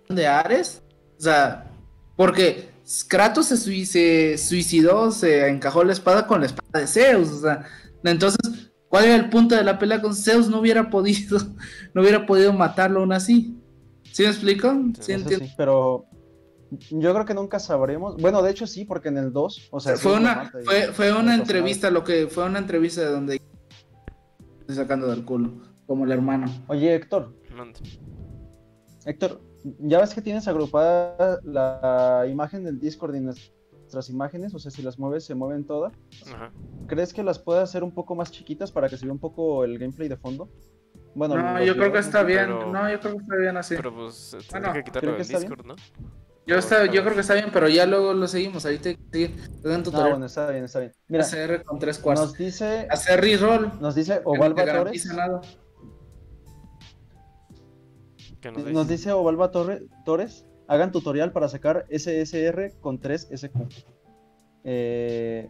de 0.08 0.26
Ares. 0.26 0.82
O 1.18 1.22
sea, 1.22 1.70
porque 2.16 2.70
Kratos 3.08 3.46
se 3.46 4.36
suicidó, 4.36 5.10
se 5.10 5.48
encajó 5.48 5.84
la 5.84 5.92
espada 5.92 6.26
con 6.26 6.40
la 6.40 6.46
espada 6.46 6.80
de 6.80 6.86
Zeus. 6.86 7.30
O 7.30 7.40
sea, 7.40 7.64
entonces, 8.04 8.69
¿cuál 8.90 9.04
era 9.06 9.14
el 9.14 9.30
punto 9.30 9.54
de 9.54 9.64
la 9.64 9.78
pelea 9.78 10.02
con 10.02 10.14
Zeus? 10.14 10.50
No 10.50 10.60
hubiera 10.60 10.90
podido, 10.90 11.38
no 11.94 12.02
hubiera 12.02 12.26
podido 12.26 12.52
matarlo 12.52 13.00
aún 13.00 13.12
así. 13.12 13.56
¿Sí 14.12 14.24
me 14.24 14.28
explico? 14.28 14.74
Sí, 15.00 15.14
Sí, 15.16 15.52
pero 15.56 16.06
yo 16.90 17.12
creo 17.12 17.24
que 17.24 17.34
nunca 17.34 17.58
sabremos. 17.58 18.16
Bueno, 18.16 18.42
de 18.42 18.50
hecho 18.50 18.66
sí, 18.66 18.84
porque 18.84 19.08
en 19.08 19.18
el 19.18 19.32
2, 19.32 19.68
o 19.70 19.80
sea, 19.80 19.96
fue 19.96 20.12
sí 20.12 20.18
una, 20.18 20.52
y 20.60 20.64
fue, 20.64 20.82
fue 20.92 21.12
una 21.12 21.34
entrevista, 21.34 21.90
lo 21.90 22.04
que 22.04 22.26
fue 22.26 22.44
una 22.44 22.58
entrevista 22.58 23.00
de 23.00 23.10
donde 23.10 23.40
estoy 24.60 24.76
sacando 24.76 25.08
del 25.08 25.24
culo, 25.24 25.52
como 25.86 26.04
el 26.04 26.12
hermano. 26.12 26.46
Oye, 26.66 26.94
Héctor. 26.94 27.32
Héctor, 29.04 29.40
ya 29.78 30.00
ves 30.00 30.14
que 30.14 30.22
tienes 30.22 30.46
agrupada 30.48 31.40
la 31.44 32.26
imagen 32.28 32.64
del 32.64 32.78
Discord 32.78 33.14
y 33.14 33.20
nuestras 33.90 34.08
imágenes, 34.08 34.54
o 34.54 34.58
sea, 34.60 34.70
si 34.70 34.82
las 34.82 35.00
mueves, 35.00 35.24
se 35.24 35.34
mueven 35.34 35.64
todas. 35.64 35.92
Ajá. 36.32 36.52
¿Crees 36.86 37.12
que 37.12 37.24
las 37.24 37.40
puedes 37.40 37.64
hacer 37.64 37.82
un 37.82 37.90
poco 37.90 38.14
más 38.14 38.30
chiquitas 38.30 38.70
para 38.70 38.88
que 38.88 38.96
se 38.96 39.04
vea 39.04 39.12
un 39.12 39.18
poco 39.18 39.64
el 39.64 39.78
gameplay 39.80 40.08
de 40.08 40.16
fondo? 40.16 40.48
Bueno, 41.16 41.34
No, 41.36 41.60
yo 41.64 41.74
creo 41.76 41.90
que 41.92 41.98
está 41.98 42.22
bien. 42.22 42.46
pero- 42.46 42.72
No, 42.72 42.88
yo 42.88 43.00
creo 43.00 43.16
que 43.16 43.22
está 43.22 43.36
bien 43.36 43.56
así. 43.56 43.74
Pero 43.74 43.92
pues 43.92 44.36
Bueno, 44.52 44.72
que 44.72 44.84
quitarlo 44.84 45.00
creo 45.00 45.16
que 45.16 45.22
del 45.24 45.28
bien. 45.28 45.40
Discord, 45.40 45.66
¿no? 45.66 45.74
Yo, 46.46 46.56
está, 46.56 46.86
yo 46.86 47.02
creo 47.02 47.14
que 47.14 47.20
está 47.20 47.34
bien, 47.34 47.50
pero 47.52 47.68
ya 47.68 47.84
luego 47.84 48.12
lo 48.14 48.28
seguimos. 48.28 48.62
Seguir. 48.62 48.80
Te 49.10 49.28
No, 49.64 49.82
tutorial. 49.82 50.10
bueno, 50.10 50.26
está 50.26 50.48
bien, 50.50 50.64
está 50.64 50.78
bien. 50.78 50.92
Mira, 51.08 51.24
ACR 51.24 51.64
con 51.64 51.78
tres 51.80 51.98
cuartos. 51.98 52.28
nos 52.28 52.38
dice, 52.38 52.86
Hacer 52.90 53.20
reroll. 53.20 53.72
nos 53.80 53.96
dice 53.96 54.18
que 54.18 54.20
no 54.24 54.30
Ovalva 54.30 54.64
Torres, 54.64 55.06
nada. 55.06 55.40
Nos 58.44 58.54
nos 58.72 58.88
dice. 58.88 58.92
dice 58.96 59.12
Ovalva 59.12 59.50
Torre- 59.50 59.82
Torres, 60.04 60.46
hagan 60.70 60.92
tutorial 60.92 61.32
para 61.32 61.48
sacar 61.48 61.84
SSR 61.90 62.74
con 62.80 62.98
3 63.00 63.28
SQ. 63.34 63.56
Eh, 64.62 65.48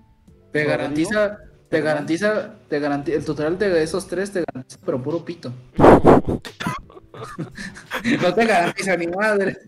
Te 0.51 0.65
garantiza. 0.65 1.39
Te 1.69 1.81
garantiza, 1.83 2.55
te 2.69 2.81
garantiza, 2.81 3.17
el 3.19 3.25
tutorial 3.25 3.57
de 3.59 3.81
esos 3.83 4.09
tres 4.09 4.33
te 4.33 4.43
garantiza, 4.45 4.81
pero 4.85 5.01
puro 5.03 5.25
pito. 5.25 5.53
No 8.23 8.33
te 8.35 8.47
garantiza 8.47 8.97
ni 8.97 9.07
madre. 9.09 9.59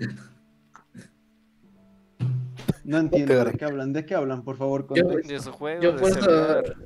no 2.85 2.99
entiendo 2.99 3.45
de 3.45 3.53
qué 3.53 3.65
hablan, 3.67 3.93
de 3.93 4.07
qué 4.07 4.15
hablan, 4.15 4.43
por 4.43 4.57
favor, 4.57 4.87
Yo-. 4.95 5.05
De 5.05 5.39
su 5.39 5.53
juego, 5.53 5.83
Yo 5.83 5.93
de 5.93 5.99
por, 5.99 6.09
eso, 6.11 6.21
celular. 6.23 6.77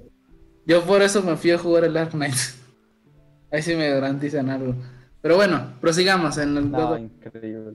yo 0.67 0.83
por 0.83 1.03
eso 1.03 1.23
me 1.23 1.37
fui 1.37 1.53
a 1.53 1.59
jugar 1.59 1.85
el 1.85 1.97
Ark 1.97 2.11
Knight. 2.11 2.35
Ahí 3.53 3.63
sí 3.63 3.77
me 3.77 3.89
garantizan 3.91 4.51
algo. 4.51 4.75
Pero 5.23 5.37
bueno, 5.37 5.75
prosigamos 5.81 6.37
en 6.39 6.57
el 6.57 6.71
No, 6.71 6.91
of- 6.91 6.99
increíble. 6.99 7.75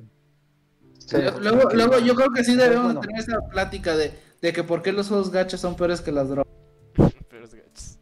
Luego, 1.11 1.39
luego, 1.39 1.69
luego 1.73 1.99
yo 1.99 2.15
creo 2.15 2.31
que 2.31 2.43
sí 2.43 2.55
debemos 2.55 2.85
Bueno. 2.93 2.99
tener 3.01 3.19
esa 3.21 3.39
plática 3.49 3.95
de, 3.95 4.13
de 4.41 4.53
que 4.53 4.63
por 4.63 4.81
qué 4.81 4.91
los 4.91 5.07
juegos 5.09 5.31
gachas 5.31 5.59
son 5.59 5.75
peores 5.75 6.01
que 6.01 6.11
las 6.11 6.29
drogas. 6.29 6.53
Perros 7.29 7.53
gachos. 7.53 7.97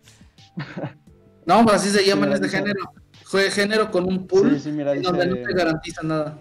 No, 1.46 1.64
pues 1.66 1.78
así 1.78 1.90
se 1.90 2.06
llaman 2.06 2.32
este 2.34 2.46
dice- 2.46 2.58
género. 2.58 2.80
Fue 3.24 3.50
género 3.50 3.90
con 3.90 4.06
un 4.06 4.28
pool 4.28 4.52
Sí, 4.56 4.60
sí, 4.60 4.72
mira, 4.72 4.94
en 4.94 5.02
donde 5.02 5.26
no 5.26 5.34
te 5.36 5.54
garantiza 5.54 6.02
nada. 6.04 6.38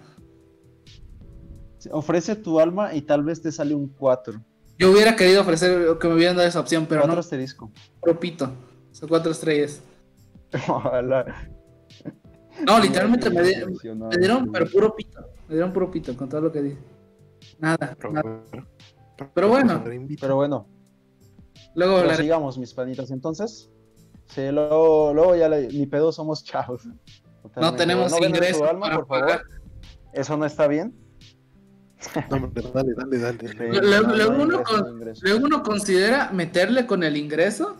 ofrece 1.90 2.36
tu 2.36 2.60
alma 2.60 2.94
y 2.94 3.02
tal 3.02 3.22
vez 3.24 3.40
te 3.40 3.50
sale 3.52 3.74
un 3.74 3.88
4. 3.88 4.40
Yo 4.78 4.90
hubiera 4.92 5.16
querido 5.16 5.40
ofrecer 5.42 5.96
que 5.98 6.08
me 6.08 6.14
hubieran 6.14 6.36
dado 6.36 6.48
esa 6.48 6.60
opción, 6.60 6.86
pero 6.86 7.00
Cuatro 7.00 7.14
no, 7.14 7.20
asterisco. 7.20 7.72
puro 8.00 8.20
pito. 8.20 8.50
Son 8.92 9.08
cuatro 9.08 9.32
estrellas. 9.32 9.80
Ojalá. 10.68 11.48
No, 12.66 12.78
literalmente 12.80 13.30
me, 13.30 13.42
me 13.42 14.16
dieron, 14.18 14.50
pero 14.52 14.66
puro 14.70 14.94
pito. 14.94 15.20
Me 15.48 15.54
dieron 15.54 15.72
puro 15.72 15.90
pito 15.90 16.16
con 16.16 16.28
todo 16.28 16.42
lo 16.42 16.52
que 16.52 16.62
dije. 16.62 16.78
Nada, 17.58 17.96
Pero, 17.98 18.12
nada. 18.12 18.42
bueno, 18.50 18.66
Pero 19.34 19.48
bueno. 19.48 19.84
Pero 20.20 20.36
bueno, 20.36 20.66
Luego 21.74 21.94
Pero 21.94 22.02
hablaré. 22.04 22.22
sigamos, 22.24 22.58
mis 22.58 22.72
panitas. 22.74 23.10
Entonces, 23.10 23.70
sí, 24.26 24.50
luego, 24.50 25.12
luego 25.14 25.36
ya 25.36 25.48
le- 25.48 25.68
ni 25.68 25.86
pedo 25.86 26.12
somos 26.12 26.42
chavos. 26.44 26.82
No 27.56 27.74
tenemos 27.74 28.12
vendan 28.12 28.30
ingresos 28.30 28.68
por 28.94 29.06
favor. 29.06 29.42
Eso 30.12 30.36
no 30.36 30.44
está 30.44 30.66
bien. 30.66 30.94
No, 32.30 32.50
dale, 32.74 32.92
dale, 32.96 33.18
dale. 33.18 33.48
Sí, 33.48 33.56
Luego- 33.58 34.06
no, 34.08 34.16
luego 34.16 34.32
no 34.32 34.42
uno 34.44 34.62
con- 34.62 34.98
no. 35.00 35.12
Luego 35.22 35.44
uno 35.46 35.62
considera 35.62 36.30
meterle 36.32 36.86
con 36.86 37.02
el 37.02 37.16
ingreso, 37.16 37.76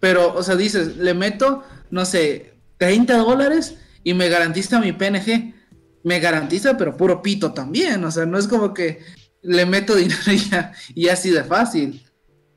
pero, 0.00 0.34
o 0.34 0.42
sea, 0.42 0.56
dices, 0.56 0.96
le 0.96 1.14
meto, 1.14 1.62
no 1.90 2.04
sé, 2.04 2.60
30 2.78 3.16
dólares 3.18 3.78
y 4.04 4.14
me 4.14 4.28
garantiza 4.28 4.80
mi 4.80 4.92
PNG. 4.92 5.54
Me 6.04 6.20
garantiza, 6.20 6.76
pero 6.76 6.96
puro 6.96 7.20
pito 7.22 7.52
también. 7.52 8.02
O 8.04 8.10
sea, 8.10 8.24
no 8.26 8.38
es 8.38 8.46
como 8.48 8.72
que 8.72 9.00
le 9.42 9.66
meto 9.66 9.94
dinero 9.96 10.20
y 10.32 10.38
ya, 10.38 10.72
y 10.94 11.08
así 11.08 11.30
de 11.30 11.44
fácil. 11.44 12.02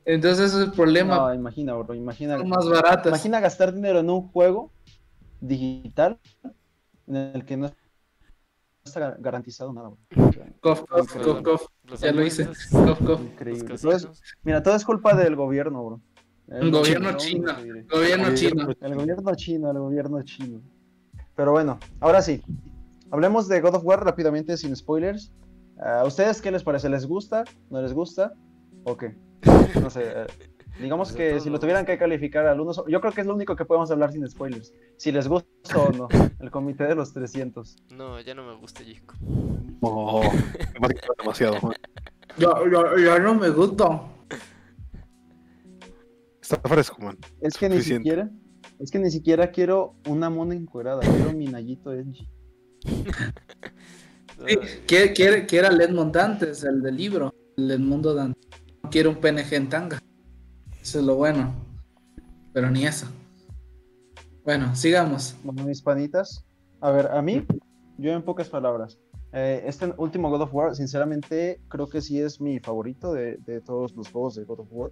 Entonces, 0.05 0.47
ese 0.47 0.57
es 0.61 0.63
el 0.67 0.71
problema. 0.71 1.15
No, 1.17 1.33
imagina, 1.33 1.73
bro, 1.75 1.93
imagina. 1.93 2.37
son 2.37 2.49
más 2.49 2.67
baratas. 2.67 3.07
Imagina 3.07 3.39
gastar 3.39 3.73
dinero 3.73 3.99
en 3.99 4.09
un 4.09 4.27
juego 4.29 4.71
digital 5.39 6.19
en 7.07 7.15
el 7.15 7.45
que 7.45 7.57
no 7.57 7.71
está 8.85 9.15
garantizado 9.19 9.71
nada, 9.73 9.91
Cof, 10.59 10.83
cof, 10.89 11.01
Increíble. 11.15 11.43
cof, 11.43 11.61
cof. 11.61 11.67
Los 11.83 12.01
Ya 12.01 12.11
lo 12.11 12.25
hice. 12.25 12.47
Cof, 12.71 12.99
cof. 13.05 13.21
increíble. 13.21 13.77
Todo 13.77 13.91
es- 13.91 14.07
mira, 14.43 14.63
todo 14.63 14.75
es 14.75 14.85
culpa 14.85 15.13
del 15.15 15.35
gobierno, 15.35 15.83
bro. 15.85 16.01
El 16.47 16.63
El 16.65 16.71
gobierno 16.71 17.13
chino. 17.17 17.53
Gobierno 17.89 18.33
chino. 18.35 18.67
El 18.81 18.95
gobierno 18.95 19.35
chino, 19.35 19.71
el 19.71 19.77
gobierno 19.79 20.21
chino. 20.23 20.61
Pero 21.35 21.51
bueno, 21.51 21.79
ahora 21.99 22.21
sí. 22.21 22.41
Hablemos 23.11 23.47
de 23.47 23.59
God 23.61 23.75
of 23.75 23.83
War 23.85 24.03
rápidamente, 24.03 24.55
sin 24.57 24.75
spoilers. 24.75 25.33
¿A 25.83 26.05
ustedes 26.05 26.41
qué 26.41 26.51
les 26.51 26.63
parece? 26.63 26.89
¿Les 26.89 27.05
gusta? 27.05 27.43
¿No 27.69 27.81
les 27.81 27.93
gusta? 27.93 28.33
¿O 28.85 28.95
qué? 28.95 29.15
No 29.81 29.89
sé. 29.89 30.03
eh, 30.05 30.27
digamos 30.79 31.11
que 31.13 31.39
si 31.39 31.49
lo 31.49 31.59
tuvieran 31.59 31.85
que 31.85 31.97
calificar 31.97 32.45
al 32.47 32.59
uno, 32.61 32.71
yo 32.87 33.01
creo 33.01 33.11
que 33.13 33.21
es 33.21 33.27
lo 33.27 33.35
único 33.35 33.55
que 33.55 33.65
podemos 33.65 33.91
hablar 33.91 34.11
sin 34.11 34.27
spoilers. 34.29 34.73
Si 34.97 35.11
les 35.11 35.27
gusta 35.27 35.47
o 35.77 35.91
no. 35.91 36.07
El 36.39 36.51
comité 36.51 36.85
de 36.85 36.95
los 36.95 37.13
300. 37.13 37.75
No, 37.91 38.19
ya 38.21 38.33
no 38.33 38.45
me 38.45 38.55
gusta 38.55 38.83
Jico. 38.83 39.15
No, 39.81 40.21
me 40.79 40.87
demasiado. 41.19 41.55
Ya, 42.37 42.53
ya, 42.71 43.03
ya 43.03 43.19
no 43.19 43.35
me 43.35 43.49
gusta. 43.49 44.03
Está 46.41 46.57
fresco, 46.69 47.01
man. 47.01 47.17
Es 47.41 47.57
que 47.57 47.67
ni 47.67 47.81
siquiera. 47.81 48.29
Es 48.79 48.89
que 48.89 48.99
ni 48.99 49.11
siquiera 49.11 49.51
quiero 49.51 49.95
una 50.07 50.29
mona 50.29 50.55
encuerada. 50.55 51.01
Quiero 51.01 51.33
mi 51.33 51.45
Nayito 51.45 51.91
Edgy. 51.93 52.27
Sí, 54.47 54.57
a 54.95 55.67
Edmond 55.83 56.13
Dantes, 56.15 56.63
el 56.63 56.81
del 56.81 56.95
libro, 56.97 57.33
el 57.57 57.69
Edmundo 57.69 58.13
Dantes. 58.15 58.43
No 58.83 58.89
quiere 58.89 59.09
un 59.09 59.17
PNG 59.17 59.53
en 59.53 59.69
tanga. 59.69 59.99
Eso 60.81 60.99
es 60.99 61.05
lo 61.05 61.15
bueno. 61.15 61.53
Pero 62.53 62.71
ni 62.71 62.85
eso. 62.85 63.07
Bueno, 64.43 64.75
sigamos. 64.75 65.35
Bueno, 65.43 65.63
mis 65.65 65.81
panitas. 65.81 66.43
A 66.79 66.89
ver, 66.91 67.07
a 67.11 67.21
mí, 67.21 67.45
yo 67.97 68.11
en 68.13 68.23
pocas 68.23 68.49
palabras. 68.49 68.97
eh, 69.33 69.63
este 69.65 69.93
último 69.97 70.29
God 70.29 70.41
of 70.41 70.53
War, 70.53 70.75
sinceramente, 70.75 71.61
creo 71.67 71.87
que 71.87 72.01
sí 72.01 72.19
es 72.19 72.41
mi 72.41 72.59
favorito 72.59 73.13
de, 73.13 73.37
de 73.45 73.61
todos 73.61 73.95
los 73.95 74.09
juegos 74.09 74.35
de 74.35 74.43
God 74.45 74.61
of 74.61 74.67
War. 74.71 74.91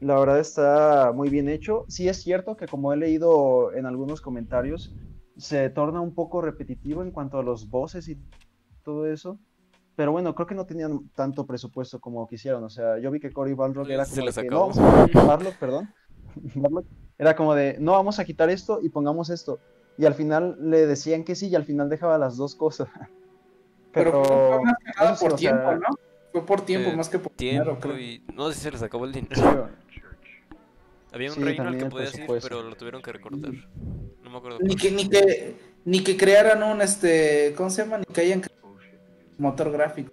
La 0.00 0.18
verdad 0.18 0.40
está 0.40 1.12
muy 1.14 1.28
bien 1.28 1.48
hecho. 1.48 1.84
Sí 1.88 2.08
es 2.08 2.22
cierto 2.22 2.56
que 2.56 2.66
como 2.66 2.92
he 2.92 2.96
leído 2.96 3.72
en 3.74 3.84
algunos 3.84 4.22
comentarios, 4.22 4.94
se 5.40 5.70
torna 5.70 6.00
un 6.00 6.14
poco 6.14 6.40
repetitivo 6.42 7.02
en 7.02 7.10
cuanto 7.10 7.38
a 7.38 7.42
los 7.42 7.68
voces 7.70 8.08
y 8.08 8.18
todo 8.84 9.06
eso. 9.06 9.38
Pero 9.96 10.12
bueno, 10.12 10.34
creo 10.34 10.46
que 10.46 10.54
no 10.54 10.66
tenían 10.66 11.10
tanto 11.14 11.46
presupuesto 11.46 12.00
como 12.00 12.26
quisieron. 12.28 12.62
O 12.64 12.70
sea, 12.70 12.98
yo 12.98 13.10
vi 13.10 13.20
que 13.20 13.32
Cory 13.32 13.54
Balrog 13.54 13.90
era 13.90 14.04
Se 14.04 14.16
como 14.16 14.26
les 14.26 14.34
de 14.36 14.42
que, 14.44 14.50
no, 14.50 14.60
vamos 14.60 14.78
a- 14.78 15.54
perdón. 15.58 15.88
Barlog, 16.54 16.84
era 17.18 17.34
como 17.36 17.54
de, 17.54 17.76
no, 17.80 17.92
vamos 17.92 18.18
a 18.18 18.24
quitar 18.24 18.48
esto 18.50 18.80
y 18.82 18.88
pongamos 18.88 19.30
esto. 19.30 19.58
Y 19.98 20.06
al 20.06 20.14
final 20.14 20.56
le 20.60 20.86
decían 20.86 21.24
que 21.24 21.34
sí 21.34 21.48
y 21.48 21.54
al 21.54 21.64
final 21.64 21.88
dejaba 21.90 22.16
las 22.18 22.36
dos 22.36 22.54
cosas. 22.54 22.88
Pero, 23.92 24.22
Pero, 24.22 24.24
fue 24.48 24.62
más 24.62 24.74
que 24.78 24.92
nada 24.98 25.10
eso 25.12 25.16
sí, 25.16 25.24
por 25.24 25.34
o 25.34 25.38
sea, 25.38 25.50
tiempo, 25.50 25.72
¿no? 25.74 25.96
Fue 26.32 26.46
por 26.46 26.60
tiempo 26.62 26.90
Eh, 26.90 26.96
más 26.96 27.08
que 27.08 27.18
por 27.18 27.32
dinero, 27.36 27.64
Tiempo 27.64 27.80
creo. 27.80 27.98
y. 27.98 28.22
No 28.34 28.48
sé 28.48 28.54
si 28.54 28.60
se 28.60 28.70
les 28.70 28.82
acabó 28.82 29.04
el 29.04 29.12
dinero. 29.12 29.34
sí, 29.34 30.00
Había 31.12 31.30
un 31.30 31.34
Sí, 31.34 31.42
reino 31.42 31.64
al 31.64 31.76
que 31.76 31.86
podías 31.86 32.16
ir, 32.16 32.26
pero 32.40 32.62
lo 32.62 32.76
tuvieron 32.76 33.02
que 33.02 33.12
recortar. 33.12 33.52
No 34.30 34.34
me 34.34 34.38
acuerdo. 34.38 34.58
Ni 34.60 34.76
que, 34.76 34.90
ni 34.92 35.08
que, 35.08 35.54
ni 35.84 36.04
que 36.04 36.16
crearan 36.16 36.62
un 36.62 36.80
este, 36.82 37.52
¿cómo 37.56 37.68
se 37.68 37.82
llama? 37.82 37.98
Ni 37.98 38.04
que 38.04 38.20
hayan 38.20 38.40
creado 38.40 38.76
motor 39.38 39.72
gráfico. 39.72 40.12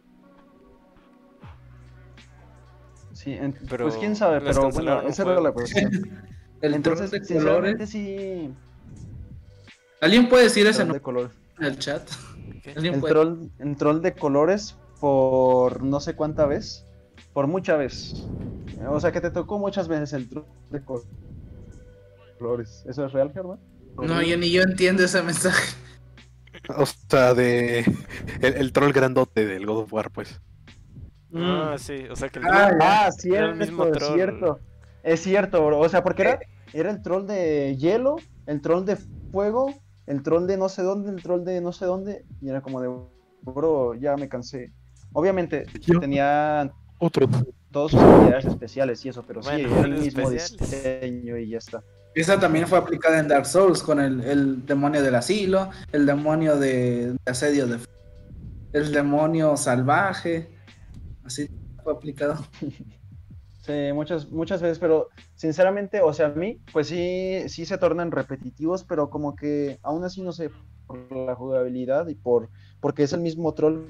sí, 3.14 3.34
en- 3.34 3.53
Pero 3.69 3.85
pues 3.85 3.98
quién 3.98 4.15
sabe, 4.15 4.41
pero 4.41 4.72
bueno, 4.72 5.02
esa 5.02 5.22
era 5.23 5.39
la 5.41 5.52
cuestión. 5.52 5.91
El 6.61 6.73
Entonces, 6.73 7.11
de 7.11 7.22
colores. 7.22 7.89
sí, 7.89 8.52
¿Alguien 10.02 10.27
puede 10.27 10.45
decir 10.45 10.65
ese 10.65 10.80
nombre 10.80 10.98
de 10.98 11.03
colores. 11.03 11.31
en 11.60 11.65
el 11.65 11.77
chat? 11.77 12.10
¿Qué? 12.64 12.72
¿Alguien 12.72 12.95
El 12.95 12.99
puede? 13.02 13.14
troll, 13.14 13.38
el 13.60 13.76
troll 13.77 14.02
de 14.02 14.14
colores 14.15 14.76
por 14.99 15.84
no 15.84 15.99
sé 15.99 16.15
cuánta 16.15 16.48
vez, 16.48 16.84
por 17.34 17.45
mucha 17.45 17.76
vez. 17.76 18.27
O 18.89 18.99
sea 18.99 19.11
que 19.11 19.22
te 19.22 19.30
tocó 19.30 19.60
muchas 19.60 19.88
veces 19.88 20.14
el 20.14 20.27
troll 20.30 20.45
de 20.72 20.84
col- 20.84 21.03
colores. 22.39 22.84
¿Eso 22.88 23.06
es 23.06 23.11
real, 23.14 23.31
Germán? 23.31 23.60
No, 23.98 24.22
yo 24.22 24.38
ni 24.38 24.52
yo 24.52 24.61
entiendo 24.64 25.03
ese 25.03 25.22
mensaje. 25.24 25.76
O 26.76 26.86
sea, 26.86 27.34
de. 27.34 27.80
El, 28.41 28.53
el 28.56 28.72
troll 28.74 28.91
grandote 28.91 29.45
del 29.45 29.65
God 29.65 29.84
of 29.84 29.94
War, 29.94 30.11
pues. 30.11 30.40
Ah, 31.34 31.76
sí, 31.78 32.06
o 32.10 32.15
sea 32.15 32.30
que 32.30 32.40
el 32.40 32.45
Ah, 32.45 32.72
ya. 32.80 33.06
Ah, 33.07 33.11
cierto, 33.11 33.56
mismo 33.56 33.86
es 33.86 33.91
troll. 33.94 34.14
cierto. 34.15 34.60
Es 35.03 35.22
cierto, 35.22 35.65
bro. 35.65 35.80
O 35.80 35.90
sea, 35.90 36.03
porque 36.03 36.24
era, 36.24 36.40
era 36.74 36.91
el 36.91 37.02
troll 37.02 37.26
de 37.26 37.76
hielo, 37.78 38.18
el 38.45 38.61
troll 38.61 38.86
de 38.86 38.98
fuego, 39.32 39.74
el 40.07 40.24
troll 40.24 40.48
de 40.48 40.57
no 40.57 40.68
sé 40.69 40.82
dónde, 40.84 41.11
el 41.11 41.22
troll 41.22 41.44
de 41.44 41.61
no 41.61 41.72
sé 41.72 41.86
dónde. 41.86 42.26
Y 42.41 42.49
era 42.49 42.61
como 42.61 42.82
de, 42.82 42.90
bro, 43.44 43.94
ya 43.95 44.15
me 44.18 44.28
cansé. 44.28 44.72
Obviamente 45.14 45.65
Yo- 45.82 45.99
tenía 45.99 46.72
Otro. 46.99 47.30
todas 47.72 47.91
sus 47.91 48.02
habilidades 48.02 48.45
especiales 48.45 49.06
y 49.06 49.10
eso, 49.10 49.24
pero 49.26 49.41
sí, 49.41 49.49
era 49.52 49.82
el 49.82 49.91
mismo 49.91 50.30
especiales. 50.32 50.57
diseño 50.57 51.38
y 51.38 51.49
ya 51.49 51.57
está. 51.60 51.84
Esa 52.18 52.39
también 52.39 52.68
fue 52.68 52.80
aplicada 52.80 53.19
en 53.19 53.27
Dark 53.27 53.45
Souls 53.45 53.84
con 53.84 53.99
el, 53.99 54.22
el 54.22 54.65
demonio 54.65 55.03
del 55.03 55.14
asilo, 55.14 55.69
el 55.91 56.07
demonio 56.07 56.57
de, 56.57 57.15
asedio 57.27 57.68
de 57.68 57.77
el 58.73 58.91
demonio 58.91 59.56
salvaje. 59.56 60.49
Así 61.23 61.48
fue 61.84 61.94
aplicado. 61.94 62.44
Sí, 63.61 63.73
muchas, 63.94 64.31
muchas 64.31 64.61
veces, 64.61 64.80
pero 64.80 65.10
sinceramente, 65.35 65.99
o 65.99 66.14
sea, 66.14 66.27
a 66.27 66.30
mí, 66.30 66.57
pues 66.72 66.88
sí, 66.88 67.44
sí 67.49 67.65
se 67.65 67.77
tornan 67.77 68.11
repetitivos, 68.11 68.85
pero 68.85 69.10
como 69.10 69.35
que 69.35 69.77
aún 69.84 70.06
así, 70.06 70.22
no 70.22 70.31
sé, 70.31 70.52
por 70.85 71.11
la 71.11 71.35
jugabilidad 71.35 72.07
y 72.07 72.15
por 72.15 72.49
porque 72.80 73.04
es 73.04 73.14
el 73.14 73.22
mismo 73.22 73.54
troll 73.54 73.86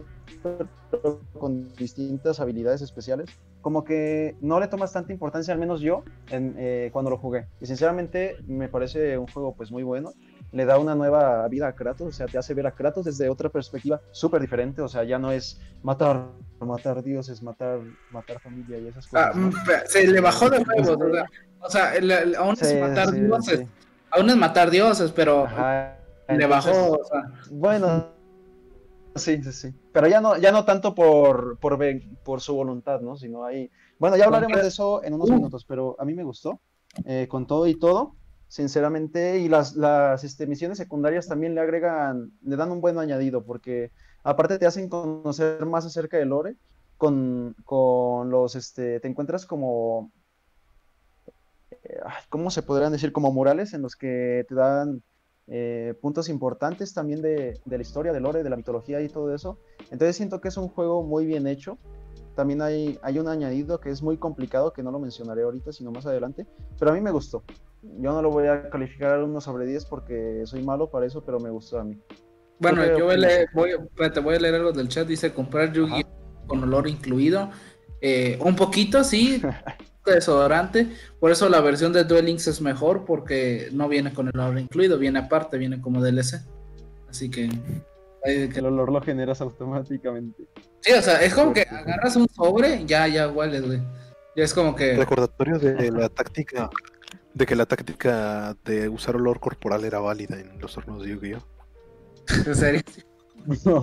con 1.34 1.74
distintas 1.76 2.40
habilidades 2.40 2.82
especiales, 2.82 3.30
como 3.62 3.84
que 3.84 4.36
no 4.42 4.60
le 4.60 4.68
tomas 4.68 4.94
tanta 4.94 5.12
importancia, 5.12 5.54
al 5.54 5.60
menos 5.60 5.82
yo, 5.82 6.04
en, 6.30 6.56
eh, 6.58 6.90
cuando 6.94 7.12
lo 7.12 7.18
jugué. 7.18 7.48
Y 7.60 7.66
sinceramente 7.66 8.36
me 8.48 8.70
parece 8.70 9.18
un 9.18 9.28
juego 9.28 9.54
pues 9.56 9.72
muy 9.72 9.84
bueno. 9.84 10.12
Le 10.52 10.66
da 10.66 10.80
una 10.80 10.96
nueva 10.96 11.46
vida 11.50 11.68
a 11.68 11.74
Kratos, 11.74 12.08
o 12.08 12.12
sea, 12.12 12.28
te 12.28 12.38
hace 12.38 12.54
ver 12.54 12.68
a 12.68 12.72
Kratos 12.72 13.06
desde 13.06 13.30
otra 13.30 13.50
perspectiva 13.50 14.00
súper 14.12 14.42
diferente, 14.42 14.82
o 14.82 14.88
sea, 14.88 15.04
ya 15.04 15.20
no 15.20 15.32
es 15.32 15.60
matar, 15.84 16.32
matar 16.62 17.04
dioses, 17.04 17.44
matar, 17.44 17.82
matar 18.10 18.40
familia 18.40 18.80
y 18.80 18.88
esas 18.88 19.08
Ah, 19.14 19.32
cosas. 19.32 19.36
¿no? 19.36 19.48
mm, 19.50 19.54
se 19.88 20.08
le 20.08 20.22
bajó 20.22 20.50
de 20.50 20.60
huevos, 20.60 20.98
o 21.02 21.12
sea, 21.14 21.26
o 21.60 21.70
sea, 21.70 21.96
el- 21.96 22.12
el- 22.12 22.36
aún 22.36 22.54
es 22.54 22.72
Sí, 22.72 22.78
matar 22.80 23.10
sí, 23.10 23.20
dioses, 23.20 23.60
sí. 23.60 23.66
aún 24.12 24.30
es 24.30 24.36
matar 24.38 24.72
dioses, 24.72 25.12
pero 25.12 25.44
Ajá. 25.44 25.98
le 26.30 26.36
Entonces, 26.36 26.50
bajó, 26.74 26.92
o 26.94 27.04
sea, 27.04 27.24
Bueno, 27.52 28.17
sí, 29.18 29.42
sí, 29.44 29.52
sí. 29.52 29.74
Pero 29.92 30.08
ya 30.08 30.22
no, 30.22 30.38
ya 30.38 30.52
no 30.52 30.66
tanto 30.66 30.94
por, 30.96 31.58
por, 31.60 32.42
su 32.42 32.56
voluntad, 32.56 33.02
¿no? 33.02 33.16
Sino 33.18 33.44
ahí. 33.46 33.70
Bueno, 34.00 34.18
ya 34.18 34.26
hablaremos 34.26 34.62
de 34.62 34.68
eso 34.68 35.04
en 35.04 35.14
unos 35.14 35.30
Uh. 35.30 35.34
minutos, 35.34 35.66
pero 35.66 35.96
a 36.00 36.06
mí 36.06 36.14
me 36.14 36.24
gustó. 36.24 36.62
eh, 37.06 37.28
con 37.30 37.46
todo 37.48 37.68
y 37.68 37.76
todo, 37.80 38.16
sinceramente. 38.48 39.40
Y 39.40 39.50
las, 39.50 39.76
las 39.76 40.24
este, 40.24 40.48
misiones 40.48 40.78
secundarias 40.78 41.28
también 41.28 41.54
le 41.56 41.62
agregan, 41.62 42.32
le 42.44 42.56
dan 42.56 42.72
un 42.72 42.82
buen 42.82 42.98
añadido, 43.00 43.44
porque 43.46 43.92
aparte 44.24 44.58
te 44.60 44.66
hacen 44.66 44.90
conocer 44.90 45.66
más 45.66 45.86
acerca 45.86 46.18
del 46.18 46.30
lore. 46.30 46.56
Con, 46.98 47.56
con 47.66 48.32
los, 48.32 48.56
este, 48.56 49.00
te 49.00 49.08
encuentras 49.08 49.46
como 49.46 50.12
¿cómo 52.30 52.50
se 52.52 52.64
podrían 52.64 52.92
decir? 52.92 53.12
Como 53.12 53.32
murales 53.32 53.74
en 53.74 53.82
los 53.82 53.96
que 53.96 54.46
te 54.48 54.56
dan 54.56 55.04
eh, 55.48 55.94
puntos 56.02 56.30
importantes 56.30 56.94
también 56.94 57.22
de, 57.22 57.60
de 57.64 57.78
la 57.78 57.82
historia, 57.82 58.14
del 58.14 58.24
lore, 58.24 58.44
de 58.44 58.50
la 58.50 58.58
mitología 58.58 59.02
y 59.02 59.10
todo 59.10 59.34
eso. 59.34 59.60
Entonces 59.92 60.16
siento 60.16 60.42
que 60.42 60.50
es 60.50 60.58
un 60.58 60.68
juego 60.68 61.04
muy 61.04 61.26
bien 61.26 61.48
hecho. 61.48 61.78
También 62.36 62.62
hay, 62.62 63.00
hay 63.02 63.18
un 63.18 63.28
añadido 63.28 63.80
que 63.80 63.90
es 63.90 64.04
muy 64.04 64.18
complicado, 64.18 64.72
que 64.72 64.84
no 64.84 64.92
lo 64.92 65.00
mencionaré 65.00 65.44
ahorita, 65.44 65.72
sino 65.72 65.92
más 65.92 66.06
adelante, 66.06 66.46
pero 66.78 66.92
a 66.92 66.94
mí 66.94 67.02
me 67.02 67.12
gustó. 67.12 67.44
Yo 67.82 68.12
no 68.12 68.22
lo 68.22 68.30
voy 68.30 68.48
a 68.48 68.70
calificar 68.70 69.24
uno 69.24 69.42
sobre 69.42 69.66
10 69.66 69.86
porque 69.86 70.44
soy 70.46 70.64
malo 70.64 70.90
para 70.92 71.06
eso, 71.06 71.24
pero 71.24 71.40
me 71.40 71.50
gustó 71.50 71.80
a 71.80 71.84
mí. 71.84 72.00
Bueno, 72.60 72.84
¿Tú 72.84 72.90
qué 72.90 73.00
yo 73.00 73.06
voy 73.06 73.14
a, 73.16 73.18
leer, 73.18 73.50
voy, 73.54 73.72
espérate, 73.72 74.20
voy 74.20 74.36
a 74.36 74.40
leer 74.40 74.56
algo 74.56 74.72
del 74.72 74.88
chat. 74.88 75.08
Dice 75.08 75.34
comprar 75.34 75.72
Yu-Gi-Oh 75.72 76.18
con 76.48 76.64
olor 76.64 76.88
incluido. 76.88 77.52
Eh, 78.02 78.40
un 78.42 78.56
poquito, 78.56 79.04
sí. 79.04 79.42
desodorante. 80.12 80.88
Por 81.20 81.32
eso 81.32 81.50
la 81.50 81.62
versión 81.62 81.94
de 81.94 82.04
Duel 82.04 82.26
Links 82.26 82.48
es 82.48 82.62
mejor 82.62 83.06
porque 83.06 83.70
no 83.72 83.88
viene 83.88 84.14
con 84.14 84.28
el 84.28 84.40
olor 84.40 84.60
incluido, 84.60 84.98
viene 84.98 85.20
aparte, 85.20 85.58
viene 85.58 85.82
como 85.82 86.02
DLC. 86.04 86.42
Así 87.10 87.30
que. 87.30 87.50
que- 88.24 88.60
El 88.60 88.66
olor 88.66 88.92
lo 88.92 89.02
generas 89.02 89.40
automáticamente. 89.42 90.44
Sí, 90.82 90.92
o 90.94 91.02
sea, 91.02 91.22
es 91.22 91.34
como 91.34 91.54
que 91.54 91.62
agarras 91.62 92.16
un 92.16 92.28
sobre, 92.30 92.86
ya, 92.86 93.08
ya 93.08 93.28
hueles, 93.30 93.66
güey. 93.66 93.80
Ya 94.36 94.44
es 94.44 94.54
como 94.54 94.76
que. 94.76 94.96
Recordatorio 94.98 95.58
de 95.60 95.92
la 95.92 96.10
táctica, 96.10 96.70
de 97.34 97.46
que 97.46 97.56
la 97.56 97.66
táctica 97.66 98.56
de 98.66 98.90
usar 98.90 99.16
olor 99.16 99.40
corporal 99.40 99.86
era 99.86 100.00
válida 100.00 100.40
en 100.40 100.60
los 100.60 100.74
torneos 100.74 101.04
de 101.04 101.10
Yu-Gi-Oh! 101.12 101.44
En 102.46 102.56
serio. 102.56 102.82
No. 103.66 103.82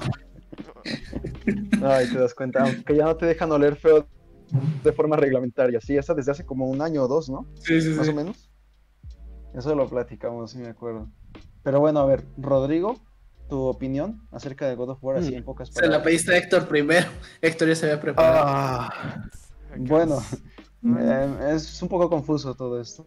Ay, 1.82 2.06
te 2.12 2.18
das 2.18 2.34
cuenta, 2.34 2.62
aunque 2.62 2.96
ya 2.96 3.04
no 3.04 3.16
te 3.16 3.26
dejan 3.26 3.50
oler 3.50 3.76
feo 3.76 4.06
de 4.82 4.92
forma 4.92 5.16
reglamentaria. 5.16 5.80
Sí, 5.80 5.96
esa 5.96 6.14
desde 6.14 6.32
hace 6.32 6.44
como 6.46 6.68
un 6.68 6.80
año 6.82 7.02
o 7.04 7.08
dos, 7.08 7.28
¿no? 7.28 7.46
Sí, 7.60 7.80
sí, 7.80 7.90
Más 7.90 8.06
sí. 8.06 8.12
o 8.12 8.14
menos. 8.14 8.50
Eso 9.54 9.74
lo 9.74 9.88
platicamos, 9.88 10.50
sí 10.50 10.58
me 10.58 10.68
acuerdo. 10.68 11.08
Pero 11.62 11.80
bueno, 11.80 12.00
a 12.00 12.06
ver, 12.06 12.24
Rodrigo, 12.36 13.00
tu 13.48 13.60
opinión 13.62 14.26
acerca 14.32 14.66
de 14.68 14.74
God 14.74 14.90
of 14.90 15.04
War, 15.04 15.16
así 15.18 15.32
Mm. 15.32 15.36
en 15.36 15.44
pocas 15.44 15.68
Se 15.68 15.74
la 15.74 15.80
palabras. 15.82 16.04
pediste 16.04 16.34
a 16.34 16.38
Héctor 16.38 16.66
primero. 16.68 17.06
Héctor 17.42 17.68
ya 17.68 17.74
se 17.76 17.86
había 17.86 18.00
preparado. 18.00 18.44
Ah, 18.46 19.24
Bueno, 19.76 20.18
eh, 20.98 21.52
es 21.54 21.80
un 21.82 21.88
poco 21.88 22.08
confuso 22.10 22.54
todo 22.54 22.80
esto. 22.80 23.06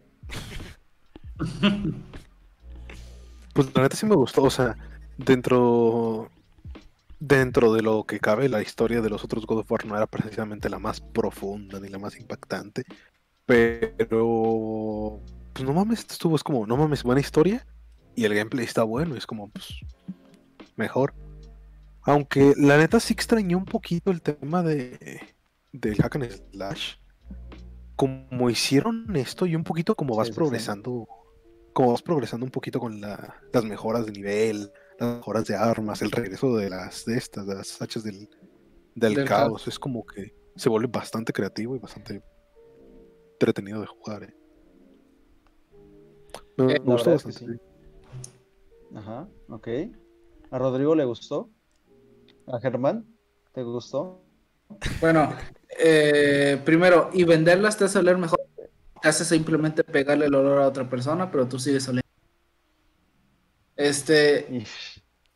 pues 3.54 3.74
la 3.74 3.82
neta 3.82 3.96
sí 3.96 4.06
me 4.06 4.14
gustó, 4.14 4.42
o 4.44 4.50
sea, 4.50 4.76
dentro 5.16 6.30
dentro 7.20 7.72
de 7.72 7.82
lo 7.82 8.04
que 8.04 8.20
cabe, 8.20 8.48
la 8.48 8.62
historia 8.62 9.00
de 9.00 9.10
los 9.10 9.24
otros 9.24 9.46
God 9.46 9.58
of 9.60 9.70
War 9.70 9.86
no 9.86 9.96
era 9.96 10.06
precisamente 10.06 10.68
la 10.68 10.78
más 10.78 11.00
profunda 11.00 11.80
ni 11.80 11.88
la 11.88 11.98
más 11.98 12.18
impactante, 12.18 12.84
pero 13.46 15.20
pues 15.52 15.64
no 15.64 15.72
mames, 15.72 16.00
estuvo 16.10 16.36
es 16.36 16.44
como, 16.44 16.66
no 16.66 16.76
mames, 16.76 17.02
buena 17.02 17.20
historia 17.20 17.66
y 18.14 18.24
el 18.24 18.34
gameplay 18.34 18.64
está 18.64 18.84
bueno, 18.84 19.16
es 19.16 19.26
como 19.26 19.48
pues 19.50 19.80
mejor. 20.76 21.14
Aunque 22.02 22.54
la 22.56 22.78
neta 22.78 23.00
sí 23.00 23.12
extrañé 23.12 23.56
un 23.56 23.64
poquito 23.64 24.10
el 24.10 24.22
tema 24.22 24.62
de 24.62 25.20
del 25.72 25.96
hack 25.96 26.16
and 26.16 26.30
slash. 26.52 26.94
Como 27.96 28.48
hicieron 28.48 29.14
esto 29.16 29.44
y 29.46 29.56
un 29.56 29.64
poquito 29.64 29.94
como 29.96 30.16
vas 30.16 30.28
Sí, 30.28 30.32
sí, 30.32 30.34
sí. 30.34 30.36
progresando, 30.36 31.08
como 31.72 31.90
vas 31.92 32.02
progresando 32.02 32.46
un 32.46 32.52
poquito 32.52 32.80
con 32.80 33.00
la- 33.00 33.36
las 33.52 33.64
mejoras 33.64 34.06
de 34.06 34.12
nivel, 34.12 34.72
las 34.98 35.16
mejoras 35.16 35.44
de 35.46 35.56
armas, 35.56 36.02
el 36.02 36.10
regreso 36.10 36.56
de 36.56 36.70
las 36.70 37.04
de 37.04 37.16
estas, 37.16 37.46
de 37.46 37.54
las 37.54 37.80
hachas 37.80 38.02
del, 38.04 38.28
del, 38.94 39.14
Del 39.14 39.24
caos, 39.26 39.66
es 39.68 39.78
como 39.78 40.04
que 40.04 40.34
se 40.56 40.68
vuelve 40.68 40.88
bastante 40.88 41.32
creativo 41.32 41.76
y 41.76 41.78
bastante 41.78 42.22
entretenido 43.32 43.80
de 43.80 43.86
jugar. 43.86 44.24
eh. 44.24 44.34
Me, 46.56 46.64
me 46.66 46.72
Eh, 46.74 46.80
la 46.84 46.92
gustó 46.92 47.10
verdad 47.10 47.14
es 47.14 47.38
que 47.38 47.46
bastante. 47.46 47.62
Ajá, 48.94 49.28
ok. 49.48 49.68
¿A 50.50 50.58
Rodrigo 50.58 50.94
le 50.94 51.04
gustó? 51.04 51.50
¿A 52.46 52.58
Germán? 52.60 53.06
¿Te 53.52 53.62
gustó? 53.62 54.24
Bueno, 55.00 55.32
eh, 55.78 56.60
primero, 56.64 57.10
y 57.12 57.24
venderlas 57.24 57.76
te 57.76 57.84
hace 57.84 57.98
oler 57.98 58.18
mejor. 58.18 58.40
Te 59.00 59.08
hace 59.08 59.24
simplemente 59.24 59.84
pegarle 59.84 60.26
el 60.26 60.34
olor 60.34 60.60
a 60.62 60.68
otra 60.68 60.88
persona, 60.88 61.30
pero 61.30 61.46
tú 61.46 61.58
sigues 61.58 61.86
oliendo. 61.88 62.07
Este, 63.78 64.64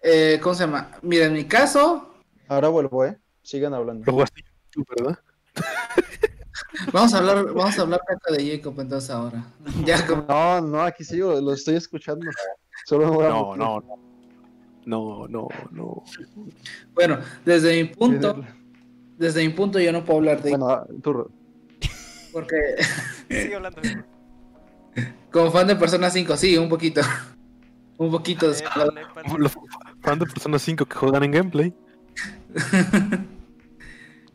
eh, 0.02 0.40
¿cómo 0.42 0.54
se 0.56 0.64
llama? 0.64 0.90
Mira, 1.02 1.26
en 1.26 1.32
mi 1.32 1.44
caso, 1.44 2.08
Ahora 2.48 2.68
vuelvo, 2.68 3.04
¿eh? 3.06 3.16
Sigan 3.40 3.72
hablando. 3.72 4.04
Lo 4.04 4.12
jugaste 4.12 4.42
tú, 4.70 4.84
¿verdad? 4.96 5.16
vamos 6.92 7.14
a 7.14 7.18
hablar, 7.18 7.44
vamos 7.54 7.78
a 7.78 7.82
hablar 7.82 8.00
caca 8.06 8.34
de 8.34 8.56
Jacob 8.56 8.78
entonces 8.80 9.10
ahora. 9.10 9.44
Ya 9.86 10.04
como- 10.06 10.26
No, 10.28 10.60
no, 10.60 10.82
aquí 10.82 11.04
sigo, 11.04 11.40
lo 11.40 11.52
estoy 11.52 11.76
escuchando. 11.76 12.26
Solo 12.84 13.06
No, 13.06 13.56
no, 13.56 13.80
no. 13.80 13.98
No, 14.84 15.28
no, 15.28 15.48
no. 15.70 16.02
bueno, 16.92 17.20
desde 17.44 17.80
mi 17.80 17.88
punto, 17.88 18.44
desde 19.16 19.46
mi 19.46 19.50
punto 19.54 19.78
yo 19.78 19.92
no 19.92 20.04
puedo 20.04 20.18
hablar 20.18 20.42
de 20.42 20.50
Bueno, 20.50 20.68
ah, 20.68 20.84
tú, 21.00 21.30
porque 22.32 22.56
Sigue 23.28 23.54
hablando. 23.54 23.80
como 25.30 25.52
fan 25.52 25.68
de 25.68 25.76
Persona 25.76 26.10
5, 26.10 26.36
sí, 26.36 26.58
un 26.58 26.68
poquito. 26.68 27.00
Un 28.02 28.10
poquito 28.10 28.50
pan. 28.74 28.88
Los 29.38 29.52
fan 30.00 30.18
de 30.18 30.26
Persona 30.26 30.58
5 30.58 30.86
que 30.86 30.96
juegan 30.96 31.22
en 31.22 31.30
gameplay. 31.30 31.74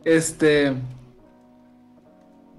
Este. 0.05 0.73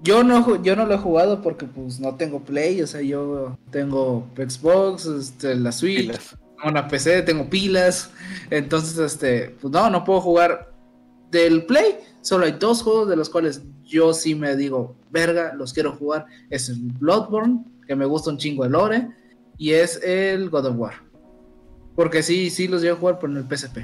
Yo 0.03 0.23
no, 0.23 0.61
yo 0.61 0.75
no 0.75 0.85
lo 0.85 0.93
he 0.93 0.97
jugado 0.99 1.41
porque 1.41 1.65
pues 1.65 1.99
no 1.99 2.15
tengo 2.15 2.41
Play, 2.41 2.81
o 2.83 2.87
sea, 2.87 3.01
yo 3.01 3.57
tengo 3.71 4.27
Xbox, 4.35 5.07
este, 5.07 5.55
la 5.55 5.71
Switch, 5.71 6.01
Pilas. 6.01 6.37
tengo 6.55 6.69
una 6.69 6.87
PC, 6.87 7.23
tengo 7.23 7.49
pilas, 7.49 8.11
entonces 8.49 8.97
este, 8.99 9.57
pues 9.59 9.73
no, 9.73 9.89
no 9.89 10.05
puedo 10.05 10.21
jugar 10.21 10.71
del 11.31 11.65
Play, 11.65 11.97
solo 12.21 12.45
hay 12.45 12.53
dos 12.53 12.81
juegos 12.81 13.09
de 13.09 13.17
los 13.17 13.29
cuales 13.29 13.63
yo 13.83 14.13
sí 14.13 14.35
me 14.35 14.55
digo, 14.55 14.95
verga, 15.09 15.53
los 15.53 15.73
quiero 15.73 15.91
jugar, 15.91 16.27
es 16.49 16.69
el 16.69 16.77
Bloodborne, 16.77 17.65
que 17.85 17.95
me 17.95 18.05
gusta 18.05 18.29
un 18.29 18.37
chingo 18.37 18.63
el 18.63 18.71
lore, 18.71 19.09
y 19.59 19.73
es 19.73 20.01
el 20.01 20.49
God 20.49 20.65
of 20.65 20.77
War. 20.77 20.93
Porque 21.95 22.23
sí, 22.23 22.49
sí 22.49 22.67
los 22.67 22.81
llevo 22.81 22.95
a 22.95 22.99
jugar, 22.99 23.19
pero 23.19 23.33
en 23.33 23.37
el 23.37 23.57
PSP. 23.57 23.79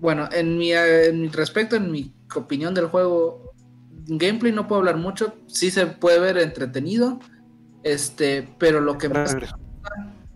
Bueno, 0.00 0.28
en 0.32 0.58
mi, 0.58 0.72
en 0.72 1.20
mi 1.20 1.28
respecto, 1.28 1.76
en 1.76 1.92
mi 1.92 2.12
opinión 2.34 2.74
del 2.74 2.86
juego, 2.86 3.52
gameplay 4.06 4.50
no 4.50 4.66
puedo 4.66 4.80
hablar 4.80 4.96
mucho, 4.96 5.34
sí 5.46 5.70
se 5.70 5.86
puede 5.86 6.18
ver 6.18 6.38
entretenido, 6.38 7.20
este, 7.84 8.48
pero 8.58 8.80
lo 8.80 8.98
que 8.98 9.08
más, 9.08 9.36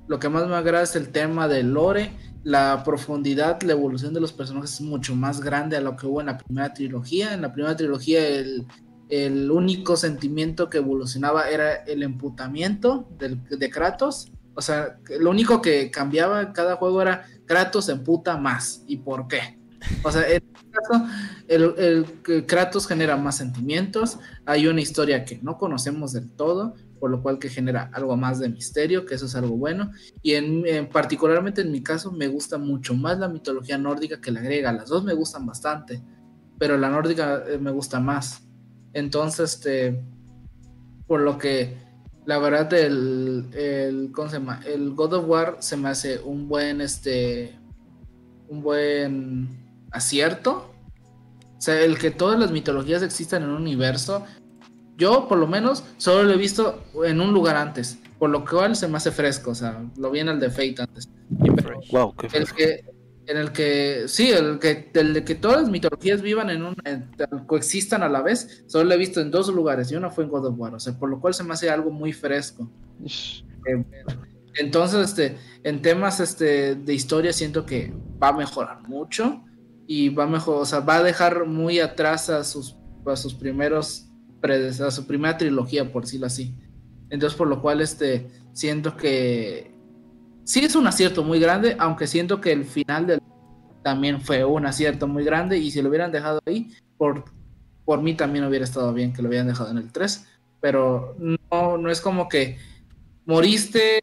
lo 0.07 0.19
que 0.19 0.29
más 0.29 0.47
me 0.47 0.55
agrada 0.55 0.85
es 0.85 0.95
el 0.95 1.09
tema 1.09 1.49
del 1.49 1.73
lore, 1.73 2.13
la 2.45 2.83
profundidad, 2.85 3.61
la 3.63 3.73
evolución 3.73 4.15
de 4.15 4.21
los 4.21 4.33
personajes 4.33 4.75
es 4.75 4.81
mucho 4.81 5.15
más 5.15 5.41
grande 5.41 5.77
a 5.77 5.81
lo 5.81 5.97
que 5.97 6.07
hubo 6.07 6.21
en 6.21 6.27
la 6.27 6.39
primera 6.39 6.73
trilogía. 6.73 7.35
En 7.35 7.43
la 7.43 7.53
primera 7.53 7.77
trilogía 7.77 8.27
el, 8.27 8.65
el 9.09 9.51
único 9.51 9.97
sentimiento 9.97 10.69
que 10.71 10.79
evolucionaba 10.79 11.49
era 11.51 11.75
el 11.75 12.03
emputamiento 12.03 13.09
de 13.19 13.71
Kratos. 13.71 14.29
O 14.55 14.61
sea, 14.61 14.99
lo 15.21 15.31
único 15.31 15.63
que 15.63 15.91
cambiaba 15.91 16.43
en 16.43 16.53
cada 16.53 16.77
juego 16.77 17.01
era 17.03 17.25
Kratos 17.47 17.89
emputa 17.89 18.37
más. 18.37 18.83
¿Y 18.87 18.99
por 18.99 19.29
qué? 19.29 19.59
O 20.03 20.11
sea, 20.11 20.29
en 20.29 20.43
este 20.45 20.71
caso, 20.71 21.07
el, 21.47 22.45
Kratos 22.47 22.87
genera 22.87 23.17
más 23.17 23.37
sentimientos. 23.37 24.19
Hay 24.45 24.67
una 24.67 24.81
historia 24.81 25.25
que 25.25 25.39
no 25.43 25.57
conocemos 25.59 26.13
del 26.13 26.31
todo, 26.31 26.75
por 26.99 27.11
lo 27.11 27.23
cual 27.23 27.39
que 27.39 27.49
genera 27.49 27.91
algo 27.95 28.17
más 28.17 28.41
de 28.41 28.49
misterio, 28.49 29.07
que 29.07 29.15
eso 29.15 29.27
es 29.27 29.35
algo 29.37 29.57
bueno. 29.57 29.93
Y 30.23 30.35
en, 30.35 30.67
en- 30.67 30.89
particularmente 30.89 31.61
en 31.63 31.71
mi 31.73 31.83
caso 31.83 32.11
me 32.13 32.27
gusta 32.29 32.59
mucho 32.59 32.95
más 32.95 33.19
la 33.19 33.29
mitología 33.29 33.79
nórdica 33.79 34.21
que 34.21 34.33
la 34.33 34.41
griega. 34.41 34.73
Las 34.73 34.89
dos 34.89 35.05
me 35.05 35.15
gustan 35.15 35.47
bastante, 35.47 36.03
pero 36.59 36.77
la 36.77 36.89
nórdica 36.91 37.45
eh, 37.49 37.59
me 37.59 37.71
gusta 37.71 38.01
más. 38.01 38.43
Entonces, 38.99 39.55
este, 39.55 40.01
por 41.07 41.21
lo 41.21 41.39
que 41.39 41.77
la 42.29 42.39
verdad 42.39 42.71
el, 42.75 43.47
el, 43.55 44.13
¿cómo 44.13 44.29
se 44.29 44.39
llama? 44.39 44.61
El 44.67 44.95
God 44.95 45.15
of 45.15 45.29
War 45.29 45.57
se 45.61 45.79
me 45.79 45.89
hace 45.89 46.21
un 46.21 46.47
buen, 46.47 46.83
este, 46.83 47.57
un 48.49 48.63
buen 48.63 49.49
acierto. 49.91 50.71
O 51.57 51.61
sea, 51.61 51.81
el 51.81 51.99
que 51.99 52.11
todas 52.11 52.39
las 52.39 52.51
mitologías 52.51 53.03
existan 53.03 53.45
en 53.45 53.49
un 53.49 53.63
universo, 53.63 54.27
yo 54.99 55.27
por 55.27 55.39
lo 55.39 55.47
menos 55.47 55.85
solo 55.97 56.25
lo 56.25 56.35
he 56.35 56.37
visto 56.37 56.85
en 57.05 57.21
un 57.21 57.33
lugar 57.33 57.57
antes, 57.57 57.99
por 58.19 58.29
lo 58.29 58.45
cual 58.45 58.77
se 58.77 58.89
me 58.89 58.99
hace 58.99 59.11
fresco, 59.11 59.53
o 59.53 59.55
sea, 59.55 59.83
lo 59.97 60.11
vi 60.11 60.21
en 60.21 60.29
el 60.29 60.39
de 60.39 60.51
Fate 60.51 60.83
antes. 60.83 61.09
Pero 61.57 61.81
Wow, 61.91 62.15
qué 62.15 62.27
el 62.27 62.31
fresco. 62.31 62.57
que, 62.57 62.85
en 63.29 63.37
el 63.37 63.53
que, 63.53 64.05
sí, 64.09 64.31
el 64.31 64.59
que, 64.59 64.91
el 64.95 65.13
de 65.15 65.25
que 65.25 65.35
todas 65.35 65.63
las 65.63 65.71
mitologías 65.71 66.23
vivan 66.23 66.51
en 66.51 66.63
un, 66.65 66.75
en- 66.85 67.11
coexistan 67.47 68.03
a 68.03 68.09
la 68.09 68.23
vez, 68.23 68.65
solo 68.67 68.85
lo 68.85 68.95
he 68.95 68.99
visto 68.99 69.21
en 69.21 69.31
dos 69.31 69.49
lugares 69.49 69.93
y 69.93 69.97
una 69.97 70.11
fue 70.11 70.25
en 70.25 70.31
God 70.31 70.47
of 70.47 70.55
War, 70.59 70.75
o 70.75 70.81
sea, 70.81 70.99
por 70.99 71.11
lo 71.11 71.21
cual 71.21 71.35
se 71.35 71.45
me 71.45 71.53
hace 71.53 71.69
algo 71.71 71.91
muy 71.91 72.13
fresco. 72.13 72.71
Eh, 73.67 73.85
Entonces, 74.55 75.11
este, 75.11 75.37
en 75.63 75.83
temas 75.83 76.21
este, 76.21 76.75
de 76.75 76.95
historia 76.95 77.33
siento 77.33 77.65
que 77.67 77.93
va 78.21 78.29
a 78.29 78.33
mejorar 78.33 78.89
mucho 78.89 79.45
y 79.87 80.09
va 80.09 80.25
a 80.25 80.27
mejor, 80.27 80.63
o 80.63 80.67
sea, 80.67 80.81
va 80.81 80.97
a 80.97 81.03
dejar 81.03 81.47
muy 81.47 81.81
atrás 81.81 82.31
a 82.31 82.43
sus, 82.45 82.77
a 83.07 83.15
sus 83.17 83.35
primeros, 83.35 84.07
a 84.43 84.91
su 84.91 85.07
primera 85.07 85.37
trilogía, 85.37 85.93
por 85.93 86.05
decirlo 86.05 86.27
así. 86.27 86.55
Entonces, 87.11 87.37
por 87.37 87.49
lo 87.49 87.61
cual, 87.63 87.81
este, 87.81 88.29
siento 88.53 88.97
que 88.97 89.78
sí 90.49 90.61
es 90.61 90.75
un 90.75 90.87
acierto 90.87 91.23
muy 91.23 91.39
grande, 91.39 91.77
aunque 91.79 92.07
siento 92.07 92.41
que 92.41 92.53
el 92.53 92.65
final 92.65 93.07
del 93.07 93.21
también 93.83 94.23
fue 94.23 94.45
un 94.45 94.65
acierto 94.65 95.07
muy 95.07 95.23
grande 95.23 95.59
y 95.59 95.71
si 95.71 95.83
lo 95.83 95.91
hubieran 95.91 96.11
dejado 96.11 96.41
ahí, 96.47 96.75
por, 96.97 97.25
por 97.85 98.01
mí 98.01 98.15
también 98.15 98.47
hubiera 98.47 98.65
estado 98.65 98.95
bien 98.95 99.13
que 99.13 99.21
lo 99.21 99.29
hubieran 99.29 99.47
dejado 99.47 99.71
en 99.71 99.77
el 99.77 99.93
3, 99.93 100.27
pero 100.61 101.15
no, 101.19 101.77
no 101.77 101.91
es 101.91 102.01
como 102.01 102.31
que 102.31 102.59
moriste 103.27 104.03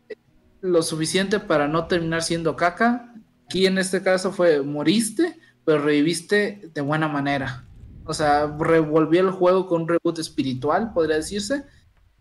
lo 0.61 0.83
suficiente 0.83 1.39
para 1.39 1.67
no 1.67 1.87
terminar 1.87 2.21
siendo 2.21 2.55
caca. 2.55 3.11
Aquí 3.45 3.65
en 3.65 3.79
este 3.79 4.03
caso 4.03 4.31
fue 4.31 4.61
moriste, 4.61 5.39
pero 5.65 5.79
reviviste 5.79 6.69
de 6.73 6.81
buena 6.81 7.07
manera. 7.07 7.65
O 8.05 8.13
sea, 8.13 8.55
revolvió 8.59 9.21
el 9.21 9.31
juego 9.31 9.65
con 9.65 9.81
un 9.81 9.87
reboot 9.87 10.19
espiritual, 10.19 10.93
podría 10.93 11.15
decirse, 11.15 11.65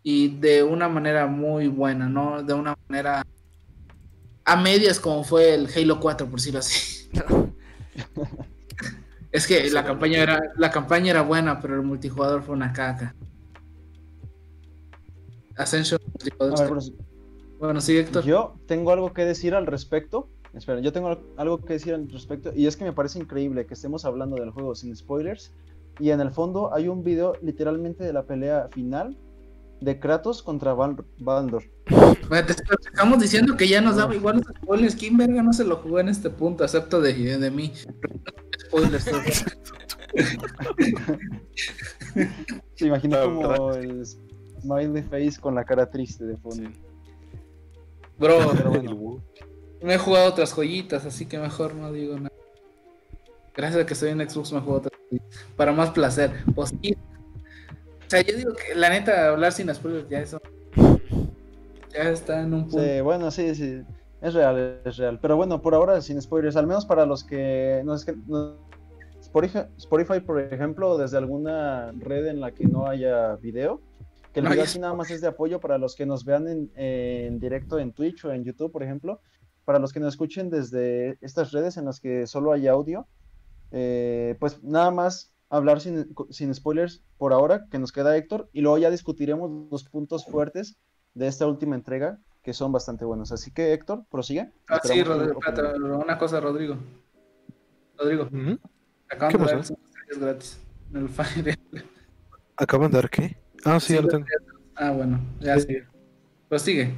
y 0.03 0.29
de 0.39 0.63
una 0.63 0.89
manera 0.89 1.27
muy 1.27 1.69
buena, 1.69 2.09
¿no? 2.09 2.43
De 2.43 2.55
una 2.55 2.75
manera 2.89 3.23
a 4.45 4.57
medias 4.57 5.01
como 5.01 5.25
fue 5.25 5.55
el 5.55 5.69
Halo 5.75 6.01
4, 6.01 6.27
por 6.27 6.39
decirlo 6.39 6.61
así. 6.61 7.09
es 9.33 9.47
que 9.47 9.71
la 9.71 9.85
campaña 9.85 10.23
era 10.23 10.41
la 10.57 10.71
campaña 10.71 11.11
era 11.11 11.23
buena, 11.23 11.61
pero 11.61 11.75
el 11.75 11.83
multijugador 11.83 12.43
fue 12.43 12.55
una 12.55 12.73
caca. 12.73 13.15
Ascension 15.57 16.01
multijugador. 16.05 16.83
bueno, 17.59 17.81
sí, 17.81 17.97
Héctor. 17.97 18.25
Yo 18.25 18.57
tengo 18.67 18.93
algo 18.93 19.13
que 19.13 19.25
decir 19.25 19.55
al 19.55 19.67
respecto. 19.67 20.29
Espera, 20.53 20.81
yo 20.81 20.93
tengo 20.93 21.19
algo 21.37 21.65
que 21.65 21.73
decir 21.73 21.95
al 21.95 22.09
respecto 22.09 22.53
y 22.55 22.69
es 22.69 22.77
que 22.77 22.85
me 22.85 22.93
parece 22.93 23.19
increíble 23.19 23.67
que 23.67 23.75
estemos 23.75 24.05
hablando 24.05 24.37
del 24.37 24.51
juego 24.51 24.77
sin 24.77 24.95
spoilers 24.95 25.53
y 25.99 26.11
en 26.11 26.21
el 26.21 26.31
fondo 26.31 26.73
hay 26.73 26.87
un 26.87 27.03
video 27.03 27.33
literalmente 27.43 28.05
de 28.05 28.13
la 28.13 28.23
pelea 28.23 28.69
final 28.71 29.17
de 29.85 30.01
Kratos 30.01 30.43
contra 30.43 30.73
Baldur. 30.73 31.63
te 31.85 32.53
estamos 32.87 33.19
diciendo 33.21 33.57
que 33.57 33.69
ya 33.69 33.81
nos 33.81 33.97
daba 33.97 34.15
igual 34.15 34.37
los 34.39 34.47
spoilers. 34.57 34.97
¿Quién 34.97 35.17
verga 35.17 35.43
no 35.43 35.53
se 35.53 35.65
lo 35.65 35.77
jugó 35.77 36.01
en 36.01 36.09
este 36.09 36.31
punto? 36.31 36.65
Acepto 36.65 37.01
de, 37.01 37.39
de 37.39 37.51
mí. 37.51 37.73
Spoilers. 38.67 39.05
se 42.75 42.87
imagina 42.87 43.23
como 43.25 43.73
el 43.75 44.07
smiley 44.07 45.03
face 45.03 45.41
con 45.41 45.55
la 45.55 45.65
cara 45.65 45.91
triste 45.91 46.25
de 46.25 46.37
fondo. 46.39 46.71
Bro, 48.19 48.55
me 49.83 49.95
he 49.95 49.99
jugado 49.99 50.31
otras 50.31 50.55
joyitas, 50.55 51.05
así 51.05 51.27
que 51.27 51.39
mejor 51.39 51.75
no 51.75 51.93
digo 51.93 52.17
nada. 52.17 52.31
Gracias 53.55 53.83
a 53.83 53.87
que 53.87 53.95
estoy 53.95 54.11
en 54.11 54.29
Xbox 54.29 54.53
me 54.53 54.59
he 54.59 54.63
jugado 54.63 54.79
otras 54.79 55.01
joyitas. 55.11 55.47
Para 55.57 55.73
más 55.73 55.91
placer. 55.91 56.45
Pues, 56.55 56.73
o 58.07 58.11
sea, 58.11 58.23
yo 58.23 58.37
digo 58.37 58.53
que 58.55 58.75
la 58.75 58.91
neta, 58.91 59.29
hablar 59.29 59.53
sin 59.53 59.73
spoilers 59.75 60.09
ya 60.09 60.21
eso. 60.21 60.41
Ya 61.93 62.11
está 62.11 62.43
en 62.43 62.55
un 62.55 62.63
punto. 62.69 62.81
Sí, 62.81 63.01
bueno, 63.01 63.31
sí, 63.31 63.55
sí. 63.55 63.83
Es 64.21 64.35
real, 64.35 64.81
es 64.85 64.97
real. 64.97 65.19
Pero 65.21 65.37
bueno, 65.37 65.61
por 65.61 65.75
ahora 65.75 66.01
sin 66.01 66.21
spoilers. 66.21 66.57
Al 66.57 66.67
menos 66.67 66.87
para 66.87 67.07
los 67.07 67.25
que. 67.25 67.83
No, 67.85 67.95
es 67.95 68.05
que 68.05 68.15
Spotify, 69.77 70.21
por 70.21 70.41
ejemplo, 70.41 70.97
desde 70.97 71.19
alguna 71.19 71.93
red 71.93 72.27
en 72.27 72.41
la 72.41 72.53
que 72.53 72.65
no 72.65 72.87
haya 72.87 73.37
video. 73.37 73.81
Que 74.33 74.41
el 74.41 74.49
video 74.49 74.65
así 74.65 74.79
nada 74.79 74.95
más 74.95 75.11
es 75.11 75.21
de 75.21 75.29
apoyo 75.29 75.61
para 75.61 75.79
los 75.79 75.95
que 75.95 76.07
nos 76.07 76.25
vean 76.25 76.49
en, 76.49 76.71
en 76.75 77.39
directo 77.39 77.79
en 77.79 77.93
Twitch 77.93 78.25
o 78.25 78.33
en 78.33 78.45
YouTube, 78.45 78.73
por 78.73 78.83
ejemplo. 78.83 79.21
Para 79.65 79.79
los 79.79 79.93
que 79.93 80.01
nos 80.01 80.15
escuchen 80.15 80.51
desde 80.51 81.19
estas 81.21 81.53
redes 81.53 81.77
en 81.77 81.85
las 81.85 82.01
que 82.01 82.27
solo 82.27 82.53
hay 82.53 82.67
audio. 82.67 83.07
Eh, 83.73 84.37
pues 84.41 84.63
nada 84.63 84.91
más 84.91 85.34
hablar 85.57 85.81
sin, 85.81 86.15
sin, 86.31 86.55
spoilers 86.55 87.03
por 87.17 87.33
ahora, 87.33 87.67
que 87.71 87.79
nos 87.79 87.93
queda 87.93 88.17
Héctor, 88.17 88.49
y 88.53 88.61
luego 88.61 88.79
ya 88.79 88.91
discutiremos 88.91 89.69
los 89.71 89.85
puntos 89.85 90.27
fuertes 90.27 90.77
de 91.15 91.27
esta 91.27 91.47
última 91.47 91.77
entrega, 91.77 92.19
que 92.43 92.53
son 92.53 92.73
bastante 92.73 93.05
buenos. 93.05 93.33
Así 93.33 93.51
que 93.51 93.73
Héctor, 93.73 94.05
prosigue. 94.11 94.53
Ah, 94.69 94.81
sí, 94.83 95.03
Rodrigo, 95.03 95.41
una 95.99 96.19
cosa, 96.19 96.41
Rodrigo. 96.41 96.77
Rodrigo, 97.97 98.29
acaban 99.09 99.47
de 99.47 99.53
dar 99.53 100.21
gratis 100.21 100.59
en 100.93 100.97
el 101.03 101.09
Fire 101.09 101.59
¿Acaban 102.57 102.91
de 102.91 102.97
dar 102.97 103.11
qué? 103.11 103.37
Ah, 103.65 103.81
sí, 103.81 103.95
ya 103.95 104.03
lo 104.03 104.09
tengo. 104.09 104.27
Ah, 104.77 104.91
bueno, 104.91 105.21
ya 105.41 105.59
sí. 105.59 105.79
Prosigue. 106.49 106.93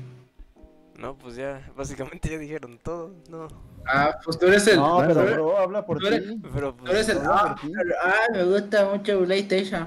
No, 0.98 1.16
pues 1.16 1.36
ya, 1.36 1.70
básicamente 1.76 2.30
ya 2.30 2.38
dijeron 2.38 2.78
todo, 2.82 3.14
no. 3.28 3.48
Ah, 3.86 4.16
pues 4.24 4.38
tú 4.38 4.46
eres 4.46 4.66
el. 4.66 4.76
No, 4.76 5.04
pero 5.06 5.24
bro, 5.24 5.58
habla 5.58 5.84
por 5.84 5.98
ti. 5.98 6.38
pero 6.52 6.74
pues, 6.76 6.90
tú 6.90 6.96
eres 6.96 7.08
el. 7.10 7.18
Ah, 7.18 7.56
ah, 8.02 8.26
me 8.32 8.44
gusta 8.44 8.86
mucho 8.86 9.22
PlayStation. 9.24 9.86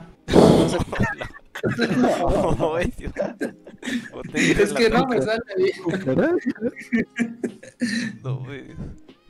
No 2.58 2.78
es 2.80 4.74
que 4.74 4.90
no 4.90 5.06
me 5.08 5.22
sale 5.22 5.42
bien. 5.58 5.74
no, 8.24 8.46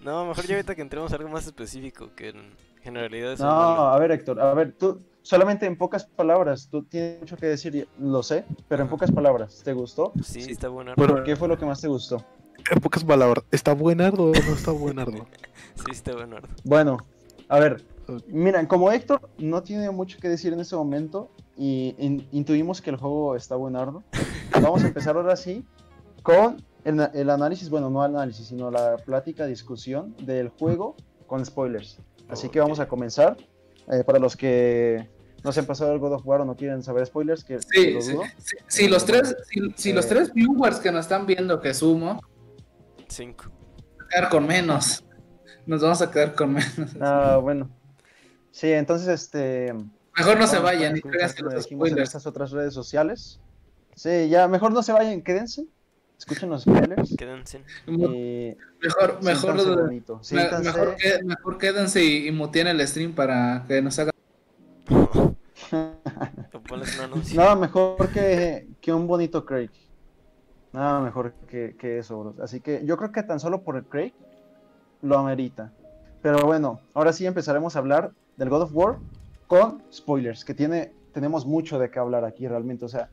no, 0.03 0.26
mejor 0.27 0.45
ya 0.45 0.56
ahorita 0.56 0.76
que 0.76 0.81
entremos 0.81 1.11
a 1.11 1.15
algo 1.15 1.30
más 1.30 1.45
específico 1.45 2.14
que 2.15 2.30
en 2.30 2.56
generalidades. 2.81 3.39
No, 3.39 3.49
a 3.49 3.99
ver, 3.99 4.11
Héctor, 4.11 4.39
a 4.39 4.53
ver, 4.53 4.73
tú, 4.73 5.01
solamente 5.30 5.68
en 5.68 5.77
pocas 5.77 6.06
palabras, 6.06 6.69
tú 6.72 6.81
tienes 6.85 7.19
mucho 7.19 7.38
que 7.38 7.45
decir, 7.45 7.88
lo 7.99 8.23
sé, 8.23 8.45
pero 8.68 8.81
en 8.81 8.89
pocas 8.89 9.11
palabras, 9.11 9.61
¿te 9.64 9.73
gustó? 9.73 10.11
Sí, 10.23 10.39
está 10.39 10.69
bueno. 10.69 10.95
¿Qué 11.23 11.35
fue 11.35 11.47
lo 11.47 11.56
que 11.56 11.68
más 11.68 11.80
te 11.80 11.88
gustó? 11.88 12.26
En 12.72 12.81
pocas 12.81 13.03
palabras, 13.03 13.45
¿está 13.51 13.76
buenardo 13.76 14.31
o 14.31 14.34
no 14.34 14.53
está 14.53 14.72
buenardo? 14.72 15.27
sí, 15.76 15.91
está 15.91 16.14
buenardo. 16.14 16.47
Bueno, 16.64 16.97
a 17.47 17.60
ver, 17.60 17.85
miren, 18.27 18.65
como 18.65 18.91
Héctor 18.91 19.30
no 19.38 19.61
tiene 19.61 19.91
mucho 19.91 20.18
que 20.19 20.30
decir 20.30 20.51
en 20.51 20.61
este 20.61 20.76
momento 20.76 21.30
y 21.56 21.93
intuimos 22.31 22.81
que 22.81 22.89
el 22.89 22.95
juego 22.95 23.35
está 23.35 23.56
buenardo, 23.56 24.03
vamos 24.64 24.84
a 24.84 24.88
empezar 24.88 25.15
ahora 25.15 25.35
sí 25.35 25.64
con 26.23 26.65
el, 26.85 27.07
el 27.14 27.30
análisis, 27.30 27.69
bueno, 27.69 27.91
no 27.91 28.01
análisis, 28.01 28.47
sino 28.47 28.72
la 28.72 28.97
plática, 28.97 29.45
discusión 29.45 30.15
del 30.26 30.49
juego 30.49 30.95
con 31.27 31.45
spoilers. 31.45 31.99
Así 32.30 32.49
que 32.49 32.60
vamos 32.60 32.80
a 32.80 32.88
comenzar. 32.88 33.38
Eh, 33.91 34.03
para 34.03 34.19
los 34.19 34.38
que 34.38 35.10
no 35.43 35.51
se 35.51 35.59
han 35.61 35.65
pasado 35.65 35.93
el 35.93 35.99
God 35.99 36.13
of 36.13 36.25
War 36.25 36.41
o 36.41 36.45
no 36.45 36.55
quieren 36.55 36.83
saber 36.83 37.05
spoilers, 37.05 37.43
que 37.43 37.59
sí, 37.59 37.91
lo 37.91 38.03
dudo. 38.03 38.23
Sí, 38.37 38.57
sí, 38.67 38.87
los 38.87 39.05
tres, 39.05 39.35
si, 39.75 39.93
los 39.93 40.05
eh, 40.05 40.09
tres 40.09 40.33
viewers 40.33 40.79
que 40.79 40.91
nos 40.91 41.05
están 41.05 41.25
viendo 41.25 41.61
que 41.61 41.73
sumo, 41.73 42.21
cinco, 43.07 43.45
quedar 44.09 44.29
con 44.29 44.45
menos. 44.45 45.03
Nos 45.65 45.81
vamos 45.81 46.01
a 46.01 46.09
quedar 46.09 46.35
con 46.35 46.53
menos. 46.53 46.95
Ah, 46.99 47.37
bueno. 47.41 47.69
Sí, 48.51 48.71
entonces 48.71 49.07
este. 49.07 49.73
Mejor 50.17 50.37
no 50.37 50.47
se 50.47 50.59
vayan 50.59 50.97
y 50.97 51.01
que 51.01 51.09
los 51.09 51.63
spoilers. 51.63 51.97
En 51.97 52.03
estas 52.03 52.25
otras 52.25 52.51
redes 52.51 52.73
sociales. 52.73 53.39
Sí, 53.95 54.29
ya, 54.29 54.47
mejor 54.47 54.71
no 54.73 54.83
se 54.83 54.91
vayan, 54.91 55.21
quédense. 55.21 55.65
Escuchen 56.17 56.49
los 56.49 56.63
spoilers. 56.63 57.15
Quédense. 57.15 57.63
mejor, 57.85 59.23
mejor, 59.23 59.23
mejor, 59.23 60.97
mejor, 61.23 61.57
quédense 61.57 62.03
y, 62.03 62.27
y 62.27 62.31
muteen 62.31 62.67
el 62.67 62.85
stream 62.85 63.13
para 63.13 63.63
que 63.67 63.81
nos 63.81 63.97
Nada 67.35 67.55
mejor 67.55 68.09
que, 68.09 68.67
que 68.81 68.93
un 68.93 69.07
bonito 69.07 69.45
Craig. 69.45 69.69
Nada 70.71 70.99
mejor 70.99 71.34
que, 71.47 71.76
que 71.77 71.99
eso, 71.99 72.19
bro. 72.19 72.35
Así 72.43 72.61
que 72.61 72.85
yo 72.85 72.97
creo 72.97 73.11
que 73.11 73.23
tan 73.23 73.39
solo 73.39 73.61
por 73.61 73.76
el 73.76 73.85
Craig 73.85 74.13
lo 75.01 75.17
amerita. 75.17 75.71
Pero 76.21 76.45
bueno, 76.45 76.80
ahora 76.93 77.13
sí 77.13 77.26
empezaremos 77.26 77.76
a 77.76 77.80
hablar 77.80 78.11
del 78.38 78.49
God 78.49 78.63
of 78.63 78.71
War 78.73 78.97
con 79.47 79.81
spoilers, 79.91 80.45
que 80.45 80.53
tiene, 80.53 80.91
tenemos 81.13 81.45
mucho 81.45 81.80
de 81.80 81.89
qué 81.89 81.99
hablar 81.99 82.23
aquí 82.26 82.47
realmente. 82.47 82.85
O 82.85 82.89
sea, 82.89 83.09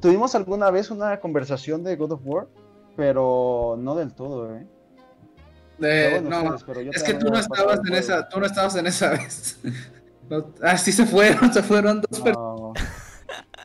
Tuvimos 0.00 0.34
alguna 0.34 0.70
vez 0.70 0.90
una 0.90 1.18
conversación 1.18 1.82
de 1.82 1.96
God 1.96 2.12
of 2.12 2.20
War, 2.24 2.46
pero 2.96 3.76
no 3.78 3.96
del 3.96 4.12
todo, 4.14 4.54
¿eh? 4.56 4.66
no, 6.22 6.54
es 6.54 7.02
que 7.02 7.14
tú 7.14 7.28
no 7.28 7.38
estabas 7.38 7.80
en 7.86 7.94
esa, 7.94 8.28
tú 8.28 8.40
no 8.40 8.46
estabas 8.46 8.76
en 8.76 8.86
esa 8.86 9.10
vez. 9.10 9.58
ah, 10.62 10.78
sí 10.78 10.92
se 10.92 11.06
fueron, 11.06 11.52
se 11.54 11.62
fueron 11.62 12.00
dos 12.00 12.20
personas. 12.20 12.84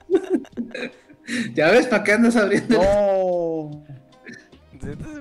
ya 1.54 1.72
ves, 1.72 1.88
¿para 1.88 2.04
qué 2.04 2.14
andas 2.14 2.36
abriendo? 2.36 2.78
No. 2.78 3.86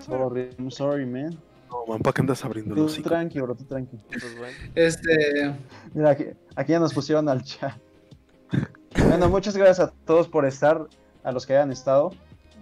sorry, 0.01 0.51
I'm 0.59 0.71
sorry, 0.71 1.07
man. 1.07 1.39
No, 1.71 1.87
man, 1.87 2.01
¿para 2.01 2.13
qué 2.13 2.21
andas 2.21 2.45
abriendo 2.45 2.75
Tú 2.75 3.03
tranqui, 3.03 3.41
bro, 3.41 3.55
tú 3.55 3.65
tranqui. 3.65 3.97
Pues 4.09 4.37
este. 4.75 5.55
Mira, 5.95 6.11
aquí, 6.11 6.25
aquí 6.55 6.73
ya 6.73 6.81
nos 6.81 6.93
pusieron 6.93 7.29
al 7.29 7.43
chat. 7.43 7.75
Bueno, 9.09 9.29
muchas 9.29 9.57
gracias 9.57 9.89
a 9.89 9.93
todos 10.05 10.29
por 10.29 10.45
estar, 10.45 10.87
a 11.25 11.33
los 11.33 11.47
que 11.47 11.55
hayan 11.55 11.73
estado. 11.73 12.13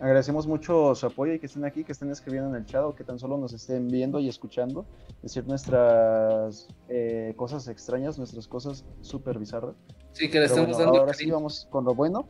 Agradecemos 0.00 0.46
mucho 0.46 0.94
su 0.94 1.04
apoyo 1.04 1.34
y 1.34 1.38
que 1.38 1.44
estén 1.44 1.64
aquí, 1.66 1.84
que 1.84 1.92
estén 1.92 2.10
escribiendo 2.10 2.48
en 2.48 2.56
el 2.56 2.64
chat 2.64 2.82
o 2.82 2.94
que 2.94 3.04
tan 3.04 3.18
solo 3.18 3.36
nos 3.36 3.52
estén 3.52 3.86
viendo 3.88 4.18
y 4.18 4.30
escuchando, 4.30 4.86
decir 5.22 5.46
nuestras 5.46 6.68
eh, 6.88 7.34
cosas 7.36 7.68
extrañas, 7.68 8.16
nuestras 8.16 8.48
cosas 8.48 8.86
súper 9.02 9.38
bizarras. 9.38 9.74
Sí, 10.12 10.30
que 10.30 10.38
le 10.38 10.46
estamos 10.46 10.78
dando. 10.78 11.00
Ahora 11.00 11.12
sí 11.12 11.30
vamos 11.30 11.68
con 11.70 11.84
lo 11.84 11.94
bueno. 11.94 12.26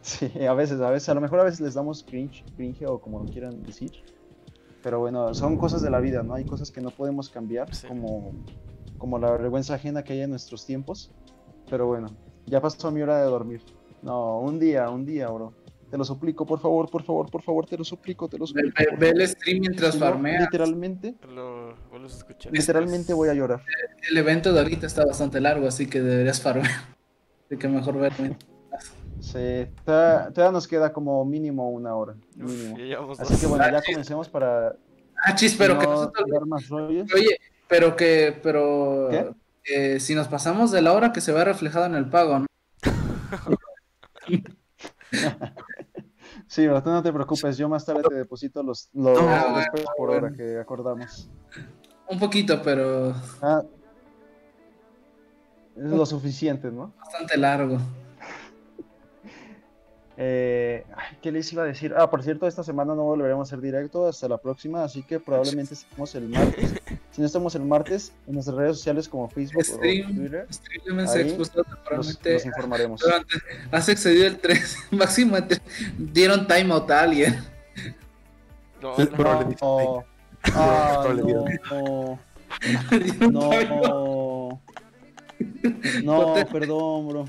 Sí, 0.00 0.30
a 0.46 0.54
veces, 0.54 0.80
a 0.80 0.90
veces, 0.90 1.08
a 1.10 1.14
lo 1.14 1.20
mejor 1.20 1.40
a 1.40 1.44
veces 1.44 1.60
les 1.60 1.74
damos 1.74 2.02
cringe, 2.02 2.44
cringe 2.56 2.86
o 2.86 2.98
como 2.98 3.20
lo 3.20 3.26
quieran 3.26 3.62
decir. 3.62 3.92
Pero 4.82 4.98
bueno, 5.00 5.34
son 5.34 5.58
cosas 5.58 5.82
de 5.82 5.90
la 5.90 6.00
vida, 6.00 6.22
¿no? 6.22 6.34
Hay 6.34 6.44
cosas 6.44 6.70
que 6.70 6.80
no 6.80 6.90
podemos 6.90 7.28
cambiar, 7.28 7.68
como, 7.86 8.32
como 8.96 9.18
la 9.18 9.32
vergüenza 9.32 9.74
ajena 9.74 10.02
que 10.02 10.14
hay 10.14 10.22
en 10.22 10.30
nuestros 10.30 10.64
tiempos. 10.64 11.10
Pero 11.68 11.86
bueno, 11.86 12.08
ya 12.46 12.60
pasó 12.60 12.90
mi 12.90 13.02
hora 13.02 13.18
de 13.18 13.24
dormir. 13.24 13.60
No, 14.02 14.40
un 14.40 14.58
día, 14.58 14.88
un 14.88 15.04
día, 15.04 15.28
bro. 15.28 15.52
Te 15.90 15.96
lo 15.96 16.04
suplico, 16.04 16.44
por 16.44 16.60
favor, 16.60 16.90
por 16.90 17.02
favor, 17.02 17.30
por 17.30 17.42
favor, 17.42 17.66
te 17.66 17.78
lo 17.78 17.84
suplico, 17.84 18.28
te 18.28 18.36
lo 18.36 18.44
Ve, 18.46 18.48
suplico. 18.48 18.96
ve- 18.98 19.10
el 19.10 19.26
stream 19.28 19.60
mientras 19.60 19.94
Si 19.94 20.00
no, 20.00 20.06
farmea. 20.06 20.40
literalmente, 20.40 21.14
Lo 21.26 21.74
vuelves 21.90 22.14
a 22.14 22.16
escuchar. 22.18 22.52
literalmente 22.52 23.14
voy 23.14 23.30
a 23.30 23.34
llorar. 23.34 23.62
El 24.10 24.16
evento 24.18 24.52
de 24.52 24.60
ahorita 24.60 24.86
está 24.86 25.04
bastante 25.06 25.40
largo, 25.40 25.66
así 25.66 25.86
que 25.88 26.00
deberías 26.02 26.42
farmear. 26.42 26.70
Así 27.46 27.56
que 27.58 27.68
mejor 27.68 27.98
verlo. 27.98 28.36
Sí, 29.20 29.66
todavía, 29.84 30.30
todavía 30.32 30.52
nos 30.52 30.68
queda 30.68 30.92
como 30.92 31.24
mínimo 31.24 31.70
una 31.70 31.94
hora. 31.96 32.14
Uf, 32.36 32.52
Mínimo. 32.52 32.76
Así 33.18 33.36
que 33.40 33.46
bueno, 33.46 33.64
ya 33.70 33.80
comencemos 33.82 34.28
para 34.28 34.76
Ah, 35.24 35.34
chis, 35.34 35.56
pero 35.56 35.78
que 35.78 35.86
no 35.86 35.92
no 35.92 36.04
se 36.06 36.12
te 36.12 36.22
olvide. 36.22 36.34
dar 36.38 36.46
más 36.46 36.68
rollos. 36.68 37.12
Oye, 37.14 37.38
pero 37.66 37.96
que, 37.96 38.38
pero 38.42 39.08
¿Qué? 39.10 39.32
eh, 39.64 40.00
si 40.00 40.14
nos 40.14 40.28
pasamos 40.28 40.70
de 40.70 40.82
la 40.82 40.92
hora 40.92 41.12
que 41.12 41.20
se 41.20 41.32
ve 41.32 41.44
reflejado 41.44 41.86
en 41.86 41.94
el 41.96 42.08
pago, 42.08 42.40
¿no? 42.40 42.46
Sí, 46.48 46.62
pero 46.66 46.82
tú 46.82 46.90
no 46.90 47.02
te 47.02 47.12
preocupes, 47.12 47.56
yo 47.58 47.68
más 47.68 47.84
tarde 47.84 48.02
te 48.08 48.14
deposito 48.14 48.62
los, 48.62 48.88
los, 48.94 49.18
Ah, 49.18 49.52
los 49.54 49.68
pesos 49.68 49.88
por 49.96 50.08
bueno. 50.08 50.26
hora 50.26 50.36
que 50.36 50.58
acordamos. 50.58 51.28
Un 52.08 52.18
poquito, 52.18 52.60
pero 52.62 53.14
Ah, 53.42 53.62
es 55.76 55.84
lo 55.84 56.06
suficiente, 56.06 56.70
¿no? 56.70 56.92
bastante 56.98 57.36
largo. 57.36 57.78
Eh, 60.20 60.84
¿Qué 61.22 61.30
les 61.30 61.52
iba 61.52 61.62
a 61.62 61.66
decir? 61.66 61.94
Ah, 61.96 62.10
por 62.10 62.24
cierto, 62.24 62.48
esta 62.48 62.64
semana 62.64 62.92
no 62.92 63.04
volveremos 63.04 63.46
a 63.46 63.48
hacer 63.48 63.60
directo 63.62 64.08
hasta 64.08 64.26
la 64.26 64.36
próxima, 64.36 64.82
así 64.82 65.04
que 65.04 65.20
probablemente 65.20 65.74
estemos 65.94 66.12
el 66.16 66.28
martes. 66.28 66.74
Si 67.12 67.20
no 67.20 67.26
estamos 67.26 67.54
el 67.54 67.62
martes, 67.62 68.12
en 68.26 68.34
nuestras 68.34 68.56
redes 68.56 68.78
sociales 68.78 69.08
como 69.08 69.28
Facebook 69.28 69.60
o 69.60 69.64
Stream. 69.64 70.16
Twitter, 70.16 70.48
Stream 70.52 70.98
Ahí 70.98 71.36
los, 71.38 71.52
los 71.54 72.46
informaremos. 72.46 73.00
Durante- 73.00 73.38
has 73.70 73.88
excedido 73.88 74.26
el 74.26 74.38
3, 74.38 74.76
máximo 74.90 75.36
el 75.36 75.46
3. 75.46 75.62
Dieron 75.96 76.48
timeout 76.48 76.90
a 76.90 77.02
alguien. 77.02 77.38
No, 78.82 78.96
ah, 80.54 81.14
no, 86.02 86.34
perdón, 86.52 87.08
bro. 87.08 87.24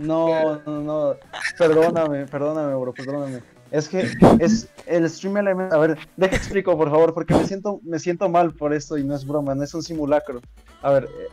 No, 0.00 0.60
no, 0.64 0.80
no, 0.80 1.16
perdóname, 1.58 2.26
perdóname, 2.26 2.74
bro, 2.74 2.94
perdóname. 2.94 3.42
Es 3.70 3.88
que 3.88 4.10
es 4.40 4.68
el 4.86 5.08
stream 5.08 5.36
element. 5.36 5.72
A 5.72 5.78
ver, 5.78 5.98
deja 6.16 6.36
explico, 6.36 6.76
por 6.76 6.90
favor, 6.90 7.12
porque 7.12 7.34
me 7.34 7.44
siento, 7.46 7.80
me 7.84 7.98
siento 7.98 8.28
mal 8.28 8.52
por 8.54 8.72
esto 8.72 8.96
y 8.96 9.04
no 9.04 9.14
es 9.14 9.26
broma, 9.26 9.54
no 9.54 9.62
es 9.62 9.74
un 9.74 9.82
simulacro. 9.82 10.40
A 10.82 10.90
ver, 10.90 11.04
eh, 11.04 11.28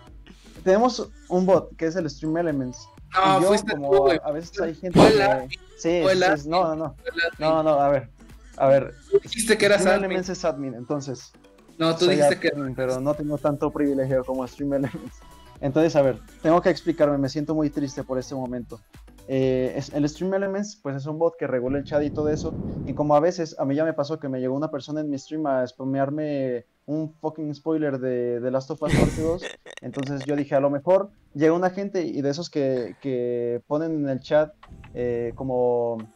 tenemos 0.64 1.10
un 1.30 1.46
bot 1.46 1.76
que 1.78 1.88
es 1.88 1.96
el 1.96 2.10
stream 2.10 2.38
elements. 2.38 2.88
No, 3.14 3.40
y 3.40 3.42
yo, 3.42 3.48
fuiste 3.48 3.72
como 3.72 3.90
tú, 3.90 4.20
a 4.22 4.32
veces 4.32 4.60
hay 4.60 4.76
gente 4.76 5.00
que... 5.00 5.58
Sí, 5.78 6.04
sí, 6.04 6.50
no, 6.50 6.76
no, 6.76 6.76
no, 6.76 6.96
no, 7.40 7.64
no, 7.64 7.70
a 7.70 7.90
ver, 7.90 8.10
a 8.58 8.68
ver, 8.68 8.94
Tú 9.10 9.20
dijiste 9.24 9.58
que 9.58 9.66
eras 9.66 9.80
Stream 9.80 9.96
admin. 9.96 10.06
Elements 10.06 10.30
es 10.30 10.44
admin, 10.44 10.74
entonces. 10.74 11.32
No, 11.78 11.96
tú 11.96 12.08
dijiste 12.08 12.38
que 12.40 12.50
admin, 12.50 12.76
pero 12.76 13.00
no 13.00 13.14
tengo 13.14 13.38
tanto 13.38 13.72
privilegio 13.72 14.26
como 14.26 14.46
Stream 14.46 14.74
Elements. 14.74 15.16
Entonces, 15.62 15.96
a 15.96 16.02
ver, 16.02 16.20
tengo 16.42 16.62
que 16.62 16.70
explicarme, 16.70 17.18
me 17.18 17.30
siento 17.30 17.56
muy 17.56 17.70
triste 17.70 18.04
por 18.04 18.20
este 18.20 18.36
momento. 18.36 18.80
Eh, 19.28 19.74
es- 19.76 19.94
el 19.94 20.08
Stream 20.08 20.34
Elements, 20.34 20.80
pues 20.82 20.96
es 20.96 21.06
un 21.06 21.18
bot 21.20 21.36
que 21.38 21.48
regula 21.48 21.78
el 21.78 21.84
chat 21.84 22.04
y 22.04 22.12
todo 22.12 22.30
eso. 22.30 22.56
Y 22.86 22.94
como 22.94 23.16
a 23.16 23.20
veces, 23.20 23.58
a 23.60 23.66
mí 23.66 23.76
ya 23.76 23.84
me 23.84 23.94
pasó 23.94 24.20
que 24.20 24.30
me 24.30 24.40
llegó 24.40 24.56
una 24.56 24.72
persona 24.72 25.02
en 25.02 25.10
mi 25.10 25.18
stream 25.20 25.46
a 25.48 25.66
spamearme 25.68 26.66
un 26.86 27.14
fucking 27.20 27.54
spoiler 27.54 28.00
de, 28.00 28.40
de 28.40 28.52
Last 28.52 28.72
of 28.72 28.82
Us 28.82 28.94
Parte 28.94 29.22
2. 29.22 29.44
Entonces 29.82 30.26
yo 30.26 30.36
dije, 30.36 30.56
a 30.56 30.60
lo 30.60 30.70
mejor 30.70 31.12
llega 31.34 31.54
una 31.54 31.70
gente 31.70 32.02
y 32.04 32.22
de 32.22 32.30
esos 32.30 32.50
que, 32.50 32.96
que 33.02 33.62
ponen 33.68 33.92
en 34.04 34.10
el 34.10 34.20
chat 34.22 34.52
eh, 34.94 35.34
como 35.36 36.08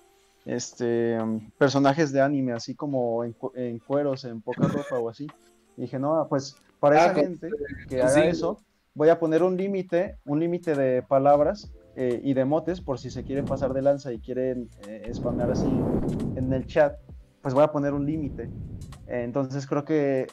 este 0.45 1.17
personajes 1.57 2.11
de 2.11 2.21
anime, 2.21 2.53
así 2.53 2.75
como 2.75 3.23
en, 3.23 3.33
cu- 3.33 3.51
en 3.55 3.79
cueros, 3.79 4.23
en 4.25 4.41
poca 4.41 4.67
ropa 4.67 4.97
o 4.97 5.09
así. 5.09 5.25
Y 5.75 5.81
dije, 5.81 5.99
no, 5.99 6.25
pues 6.29 6.55
para 6.79 6.95
Ah, 6.95 7.05
esa 7.07 7.15
gente 7.15 7.49
que 7.87 7.95
sí. 7.97 8.01
haga 8.01 8.25
eso, 8.29 8.57
voy 8.93 9.09
a 9.09 9.19
poner 9.19 9.43
un 9.43 9.57
límite, 9.57 10.17
un 10.25 10.39
límite 10.39 10.75
de 10.75 11.01
palabras 11.03 11.71
eh, 11.95 12.19
y 12.23 12.33
de 12.33 12.45
motes 12.45 12.81
por 12.81 12.99
si 12.99 13.09
se 13.09 13.23
quieren 13.23 13.45
pasar 13.45 13.73
de 13.73 13.81
lanza 13.81 14.11
y 14.13 14.19
quieren 14.19 14.69
eh, 14.87 15.09
spamear 15.13 15.51
así 15.51 15.67
en 16.35 16.51
el 16.53 16.65
chat, 16.65 16.97
pues 17.41 17.53
voy 17.53 17.63
a 17.63 17.71
poner 17.71 17.93
un 17.93 18.05
límite. 18.05 18.43
Eh, 19.07 19.23
entonces 19.23 19.65
creo 19.67 19.83
que 19.85 20.27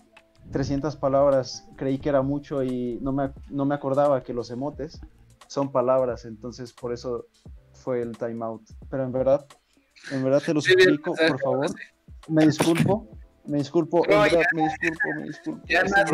300 0.52 0.97
palabras 0.97 1.68
creí 1.76 1.98
que 1.98 2.09
era 2.09 2.22
mucho 2.22 2.62
y 2.62 2.98
no 3.02 3.12
me, 3.12 3.32
no 3.51 3.64
me 3.64 3.74
acordaba 3.74 4.22
que 4.22 4.32
los 4.32 4.51
emotes 4.51 5.01
son 5.47 5.72
palabras, 5.72 6.24
entonces 6.24 6.72
por 6.72 6.93
eso 6.93 7.26
fue 7.72 8.02
el 8.02 8.16
timeout. 8.16 8.62
Pero 8.90 9.05
en 9.05 9.12
verdad, 9.12 9.47
en 10.10 10.22
verdad 10.24 10.43
te 10.44 10.55
lo 10.55 10.60
Sí, 10.60 10.72
suplico, 10.72 11.14
sea, 11.14 11.28
por 11.28 11.40
favor, 11.40 11.66
me 12.28 12.47
disculpo, 12.47 13.09
me 13.49 13.59
disculpo, 13.59 14.03
Bro, 14.03 14.27
ya- 14.27 14.39
me 14.55 14.62
disculpo, 14.62 15.09
me 15.16 15.23
disculpo. 15.25 15.66
ya 15.69 15.83
triste. 15.83 16.05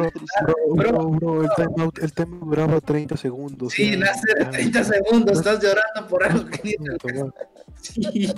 Bro, 0.42 0.54
Bro. 0.74 0.92
bro, 0.92 1.10
bro, 1.10 1.42
el 1.42 1.50
timeout, 1.56 1.98
el 1.98 2.12
tema 2.12 2.38
duraba 2.44 2.80
30 2.80 3.16
segundos. 3.16 3.72
Sí, 3.72 3.96
nace 3.96 4.22
de 4.38 4.44
30 4.46 4.84
segundos, 4.84 5.38
estás 5.38 5.62
llorando 5.62 6.08
por 6.08 6.24
algo 6.24 6.46
que 6.48 6.58
te 6.58 6.74
Sí. 7.82 8.28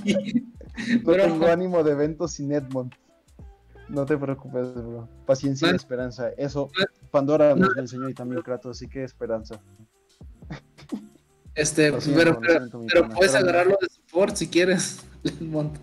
No 1.03 1.13
Bro, 1.13 1.23
tengo 1.23 1.47
ánimo 1.47 1.83
de 1.85 1.93
eventos 1.93 2.33
sin 2.33 2.53
Edmond. 2.53 2.93
No 3.89 4.05
te 4.05 4.17
preocupes, 4.19 4.75
bro. 4.75 5.09
Paciencia 5.25 5.69
y 5.69 5.71
No. 5.71 5.77
esperanza. 5.77 6.31
Eso 6.37 6.71
Pandora 7.11 7.51
nos 7.51 7.69
No. 7.69 7.75
lo 7.75 7.81
enseñó 7.81 8.09
y 8.09 8.15
también 8.15 8.43
Kratos, 8.43 8.77
así 8.77 8.89
que 8.89 9.05
esperanza. 9.05 9.61
Este, 11.55 11.93
pero, 12.15 12.39
pero, 12.41 13.09
puedes 13.11 13.35
agarrarlo 13.35 13.79
de 13.81 13.89
support 13.89 14.37
si 14.37 14.49
quieres. 14.49 14.99
Edmond. 15.25 15.79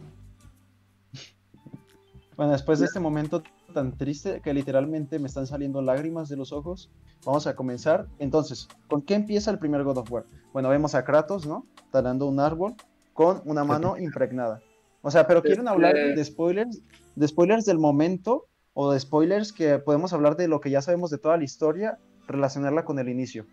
Bueno, 2.36 2.52
después 2.52 2.80
de 2.80 2.86
este 2.86 3.00
momento 3.00 3.44
tan 3.74 3.96
triste 3.98 4.42
que 4.42 4.54
literalmente 4.54 5.20
me 5.20 5.28
están 5.28 5.48
saliendo 5.48 5.82
lágrimas 5.82 6.30
de 6.30 6.38
los 6.38 6.52
ojos, 6.52 6.90
vamos 7.26 7.48
a 7.48 7.56
comenzar. 7.56 8.08
Entonces, 8.20 8.68
¿con 8.88 9.02
qué 9.02 9.16
empieza 9.16 9.52
el 9.52 9.60
primer 9.60 9.84
God 9.84 9.98
of 10.00 10.12
War? 10.12 10.26
Bueno, 10.52 10.70
vemos 10.70 10.96
a 10.96 11.04
Kratos, 11.04 11.46
¿no? 11.46 11.66
Talando 11.92 12.28
un 12.28 12.40
árbol 12.40 12.76
con 13.14 13.42
una 13.46 13.64
mano 13.64 13.98
impregnada. 13.98 14.62
O 15.02 15.12
sea, 15.12 15.28
pero 15.28 15.42
quieren 15.44 15.68
hablar 15.68 15.96
Este- 15.96 16.16
de 16.16 16.26
spoilers, 16.26 16.82
de 17.16 17.28
spoilers 17.28 17.66
del 17.66 17.78
momento 17.78 18.48
o 18.74 18.92
de 18.92 19.00
spoilers 19.00 19.54
que 19.54 19.78
podemos 19.80 20.14
hablar 20.14 20.36
de 20.36 20.48
lo 20.48 20.60
que 20.60 20.70
ya 20.72 20.82
sabemos 20.82 21.12
de 21.12 21.18
toda 21.20 21.38
la 21.38 21.44
historia, 21.44 22.00
relacionarla 22.28 22.86
con 22.86 22.98
el 23.00 23.10
inicio. 23.10 23.46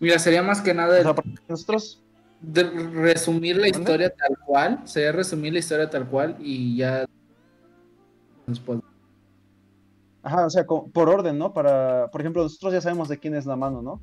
Mira, 0.00 0.18
sería 0.18 0.42
más 0.42 0.60
que 0.60 0.74
nada 0.74 0.98
O 0.98 1.02
sea, 1.02 1.14
para 1.14 1.28
nosotros 1.48 2.02
de 2.42 2.64
resumir 2.64 3.56
la 3.56 3.68
historia 3.68 4.10
tal 4.10 4.36
cual. 4.44 4.80
Sería 4.84 5.12
resumir 5.12 5.52
la 5.52 5.60
historia 5.60 5.88
tal 5.88 6.08
cual 6.08 6.36
y 6.40 6.76
ya. 6.76 7.06
Después. 8.46 8.80
Ajá, 10.22 10.46
o 10.46 10.50
sea, 10.50 10.64
por 10.66 11.08
orden, 11.08 11.36
¿no? 11.38 11.52
Para, 11.52 12.08
por 12.10 12.20
ejemplo, 12.20 12.42
nosotros 12.42 12.72
ya 12.72 12.80
sabemos 12.80 13.08
de 13.08 13.18
quién 13.18 13.34
es 13.34 13.44
la 13.46 13.56
mano, 13.56 13.82
¿no? 13.82 14.00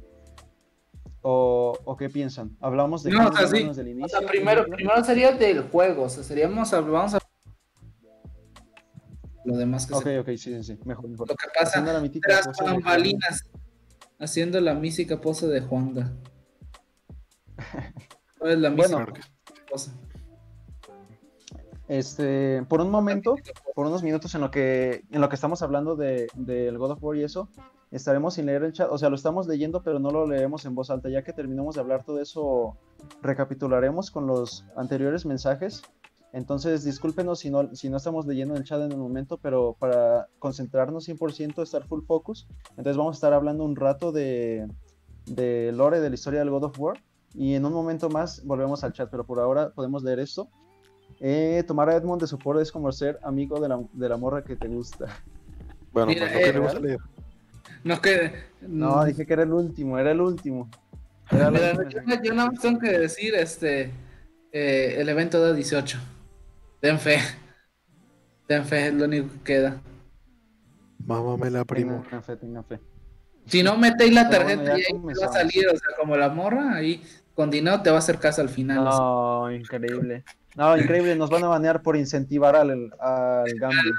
O, 1.23 1.77
o 1.83 1.97
qué 1.97 2.09
piensan. 2.09 2.55
Hablamos 2.61 3.03
de 3.03 3.11
No, 3.11 3.19
quién 3.19 3.27
o 3.29 3.33
sea, 3.35 3.45
es 3.45 3.51
la 3.51 3.57
sí. 3.57 3.63
mano 3.63 3.73
desde 3.75 3.81
el 3.81 3.87
O 3.87 3.91
inicio. 3.99 4.19
sea, 4.19 4.27
primero, 4.27 4.65
primero 4.65 5.03
sería 5.03 5.31
del 5.31 5.63
juego. 5.69 6.03
O 6.03 6.09
sea, 6.09 6.23
seríamos. 6.23 6.71
Vamos 6.71 7.13
a. 7.15 7.19
Lo 9.45 9.57
demás 9.57 9.87
que 9.87 9.93
Ok, 9.95 10.03
se- 10.03 10.19
ok, 10.19 10.27
sí, 10.29 10.37
sí, 10.37 10.63
sí, 10.63 10.79
mejor, 10.85 11.09
mejor. 11.09 11.27
Lo 11.27 11.35
que 11.35 11.47
pasa 11.47 11.69
Haciendo 11.69 11.93
la 11.93 11.99
mítica 11.99 12.27
tras 12.29 12.47
pose 12.47 12.63
de 12.63 12.71
bambalinas. 12.71 13.43
Haciendo 14.19 14.59
la 14.61 14.73
mística 14.75 15.19
pose 15.19 15.47
de 15.47 15.61
Juanga. 15.61 16.11
¿Cuál 18.37 18.51
es 18.53 18.59
la 18.59 18.69
Bueno. 18.69 18.99
mística 18.99 19.21
pose? 19.69 19.91
Este, 21.91 22.63
por 22.69 22.79
un 22.79 22.89
momento, 22.89 23.35
por 23.75 23.85
unos 23.85 24.01
minutos 24.01 24.33
en 24.33 24.39
lo 24.39 24.49
que, 24.49 25.03
en 25.11 25.19
lo 25.19 25.27
que 25.27 25.35
estamos 25.35 25.61
hablando 25.61 25.97
de- 25.97 26.29
del 26.35 26.77
God 26.77 26.91
of 26.91 27.03
War 27.03 27.17
y 27.17 27.23
eso, 27.23 27.49
estaremos 27.91 28.35
sin 28.35 28.45
leer 28.45 28.63
el 28.63 28.71
chat, 28.71 28.87
o 28.89 28.97
sea, 28.97 29.09
lo 29.09 29.17
estamos 29.17 29.45
leyendo, 29.45 29.83
pero 29.83 29.99
no 29.99 30.09
lo 30.09 30.25
leemos 30.25 30.63
en 30.63 30.73
voz 30.73 30.89
alta. 30.89 31.09
Ya 31.09 31.21
que 31.25 31.33
terminemos 31.33 31.75
de 31.75 31.81
hablar 31.81 32.05
todo 32.05 32.21
eso, 32.21 32.77
recapitularemos 33.21 34.09
con 34.09 34.25
los 34.25 34.63
anteriores 34.77 35.25
mensajes. 35.25 35.81
Entonces, 36.31 36.85
discúlpenos 36.85 37.39
si 37.39 37.49
no, 37.49 37.75
si 37.75 37.89
no 37.89 37.97
estamos 37.97 38.25
leyendo 38.25 38.55
el 38.55 38.63
chat 38.63 38.79
en 38.79 38.93
el 38.93 38.97
momento, 38.97 39.37
pero 39.37 39.75
para 39.77 40.27
concentrarnos 40.39 41.03
100%, 41.09 41.61
estar 41.61 41.85
full 41.87 42.05
focus, 42.05 42.47
entonces 42.69 42.95
vamos 42.95 43.15
a 43.15 43.17
estar 43.17 43.33
hablando 43.33 43.65
un 43.65 43.75
rato 43.75 44.13
de, 44.13 44.65
de 45.25 45.73
lore, 45.73 45.99
de 45.99 46.07
la 46.07 46.15
historia 46.15 46.39
del 46.39 46.51
God 46.51 46.63
of 46.63 46.79
War, 46.79 47.03
y 47.33 47.55
en 47.55 47.65
un 47.65 47.73
momento 47.73 48.09
más 48.09 48.45
volvemos 48.45 48.81
al 48.85 48.93
chat, 48.93 49.09
pero 49.11 49.25
por 49.25 49.41
ahora 49.41 49.71
podemos 49.71 50.03
leer 50.03 50.19
esto. 50.19 50.47
Eh, 51.23 51.63
tomar 51.67 51.87
a 51.87 51.95
Edmond 51.95 52.19
de 52.21 52.27
support 52.27 52.59
es 52.59 52.71
como 52.71 52.91
ser 52.91 53.19
amigo 53.21 53.59
de 53.59 53.69
la, 53.69 53.79
de 53.93 54.09
la 54.09 54.17
morra 54.17 54.43
que 54.43 54.55
te 54.55 54.67
gusta. 54.67 55.05
Bueno, 55.93 56.07
Mira, 56.07 56.27
pues 56.31 56.47
eh, 56.47 56.53
le 56.53 56.59
gusta 56.59 56.79
leer. 56.79 56.99
No 57.83 58.01
que. 58.01 58.33
No, 58.61 59.05
dije 59.05 59.25
que 59.25 59.33
era 59.33 59.43
el 59.43 59.53
último, 59.53 59.99
era 59.99 60.11
el 60.11 60.19
último. 60.21 60.67
Era 61.29 61.51
la 61.51 61.73
Mira, 61.73 61.73
última. 61.77 62.23
yo, 62.23 62.33
más 62.33 62.59
tengo 62.59 62.79
que 62.79 62.97
decir, 62.97 63.35
este, 63.35 63.91
eh, 64.51 64.95
el 64.97 65.09
evento 65.09 65.39
da 65.39 65.53
18. 65.53 65.99
Den 66.81 66.97
fe. 66.97 67.19
Den 68.47 68.65
fe, 68.65 68.87
es 68.87 68.93
lo 68.95 69.05
único 69.05 69.31
que 69.33 69.39
queda. 69.43 69.81
Mámamela, 71.05 71.63
primo. 71.65 72.01
Tengan 72.03 72.23
fe, 72.23 72.35
tengan 72.37 72.65
fe. 72.65 72.79
Si 73.45 73.61
no 73.61 73.77
metéis 73.77 74.13
la 74.13 74.29
tarjeta 74.29 74.61
bueno, 74.61 74.77
y 74.77 74.81
ahí 74.81 75.13
te 75.13 75.19
va 75.19 75.25
a 75.27 75.33
salir, 75.33 75.67
o 75.67 75.71
sea, 75.71 75.97
como 75.99 76.15
la 76.15 76.29
morra, 76.29 76.75
ahí 76.75 77.03
con 77.35 77.49
dinero 77.51 77.81
te 77.81 77.89
va 77.89 77.97
a 77.97 77.99
hacer 77.99 78.17
caso 78.17 78.41
al 78.41 78.49
final. 78.49 78.83
No, 78.83 79.51
increíble. 79.51 80.23
No, 80.55 80.77
increíble, 80.77 81.15
nos 81.15 81.29
van 81.29 81.43
a 81.45 81.47
banear 81.47 81.81
por 81.81 81.95
incentivar 81.95 82.55
al, 82.55 82.91
al 82.99 83.45
gambling. 83.59 83.93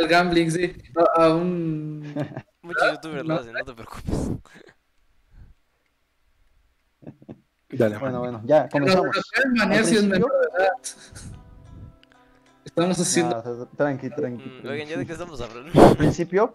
Al 0.00 0.08
gambling, 0.08 0.50
sí. 0.50 0.72
A, 1.16 1.24
a 1.24 1.34
un. 1.34 2.00
Muchos 2.62 2.92
youtubers 2.92 3.24
lo 3.26 3.34
no. 3.34 3.40
hacen, 3.40 3.52
no 3.52 3.64
te 3.64 3.72
preocupes. 3.72 4.30
Dale. 7.70 7.98
Bueno, 7.98 8.20
bueno, 8.20 8.40
ya, 8.44 8.68
comenzamos. 8.68 9.08
Banear 9.58 9.84
si 9.84 9.96
es 9.96 10.00
principio- 10.02 10.28
menor 10.28 10.30
de 10.30 10.62
edad. 10.62 10.72
Estamos 12.64 12.98
haciendo. 13.00 13.68
Tranqui, 13.76 14.10
tranqui. 14.10 14.44
Mm, 14.44 14.50
tranqui. 14.50 14.68
Oigan, 14.68 14.88
¿ya 14.88 14.96
de 14.98 15.06
qué 15.06 15.12
estamos 15.12 15.40
hablando? 15.40 15.82
Al 15.82 15.96
principio, 15.96 16.54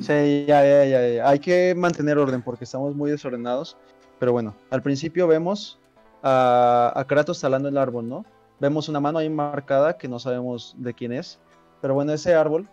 sí, 0.00 0.44
ya, 0.48 0.62
ya, 0.64 0.84
ya, 0.84 1.08
ya. 1.08 1.28
Hay 1.28 1.38
que 1.38 1.74
mantener 1.76 2.18
orden 2.18 2.42
porque 2.42 2.64
estamos 2.64 2.94
muy 2.94 3.10
desordenados. 3.10 3.76
Pero 4.18 4.32
bueno, 4.32 4.54
al 4.70 4.82
principio 4.82 5.26
vemos 5.28 5.78
a, 6.22 6.92
a 6.94 7.04
Kratos 7.06 7.40
talando 7.40 7.68
el 7.68 7.78
árbol, 7.78 8.08
¿no? 8.08 8.24
Vemos 8.60 8.88
una 8.88 8.98
mano 8.98 9.18
ahí 9.18 9.30
marcada 9.30 9.96
que 9.96 10.08
no 10.08 10.18
sabemos 10.18 10.74
de 10.78 10.92
quién 10.92 11.12
es. 11.12 11.38
Pero 11.80 11.94
bueno, 11.94 12.12
ese 12.12 12.34
árbol, 12.34 12.68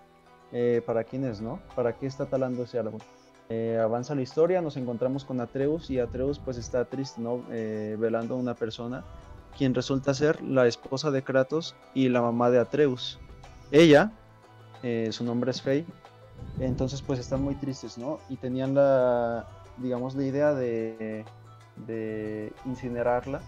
eh, 0.52 0.82
¿para 0.86 1.03
quién 1.03 1.26
es, 1.26 1.41
no? 1.41 1.60
¿Para 1.76 1.94
qué 1.94 2.07
está 2.07 2.26
talando 2.26 2.64
ese 2.64 2.80
árbol? 2.80 3.02
Eh, 3.49 3.80
avanza 3.82 4.16
la 4.16 4.24
historia, 4.24 4.62
nos 4.62 4.78
encontramos 4.78 5.24
con 5.24 5.40
Atreus 5.40 5.91
y 5.91 5.99
Atreus 5.99 6.40
pues 6.40 6.57
está 6.57 6.86
triste, 6.86 7.22
¿no? 7.22 7.44
Eh, 7.52 7.95
velando 7.99 8.34
a 8.34 8.38
una 8.38 8.56
persona, 8.56 9.03
quien 9.56 9.76
resulta 9.76 10.16
ser 10.16 10.41
la 10.41 10.66
esposa 10.66 11.12
de 11.12 11.22
Kratos 11.22 11.76
y 11.94 12.10
la 12.10 12.22
mamá 12.22 12.49
de 12.49 12.60
Atreus. 12.60 13.20
Ella, 13.72 14.12
su 15.10 15.24
nombre 15.24 15.49
es 15.49 15.62
Faye, 15.62 15.86
entonces 16.60 17.02
pues 17.02 17.20
están 17.20 17.41
muy 17.41 17.56
tristes, 17.56 17.98
¿no? 17.98 18.20
Y 18.30 18.38
tenían 18.38 18.76
la, 18.76 19.48
digamos, 19.78 20.16
la 20.16 20.24
idea 20.24 20.53
de, 20.53 21.26
de 21.88 22.53
incinerarla 22.66 23.41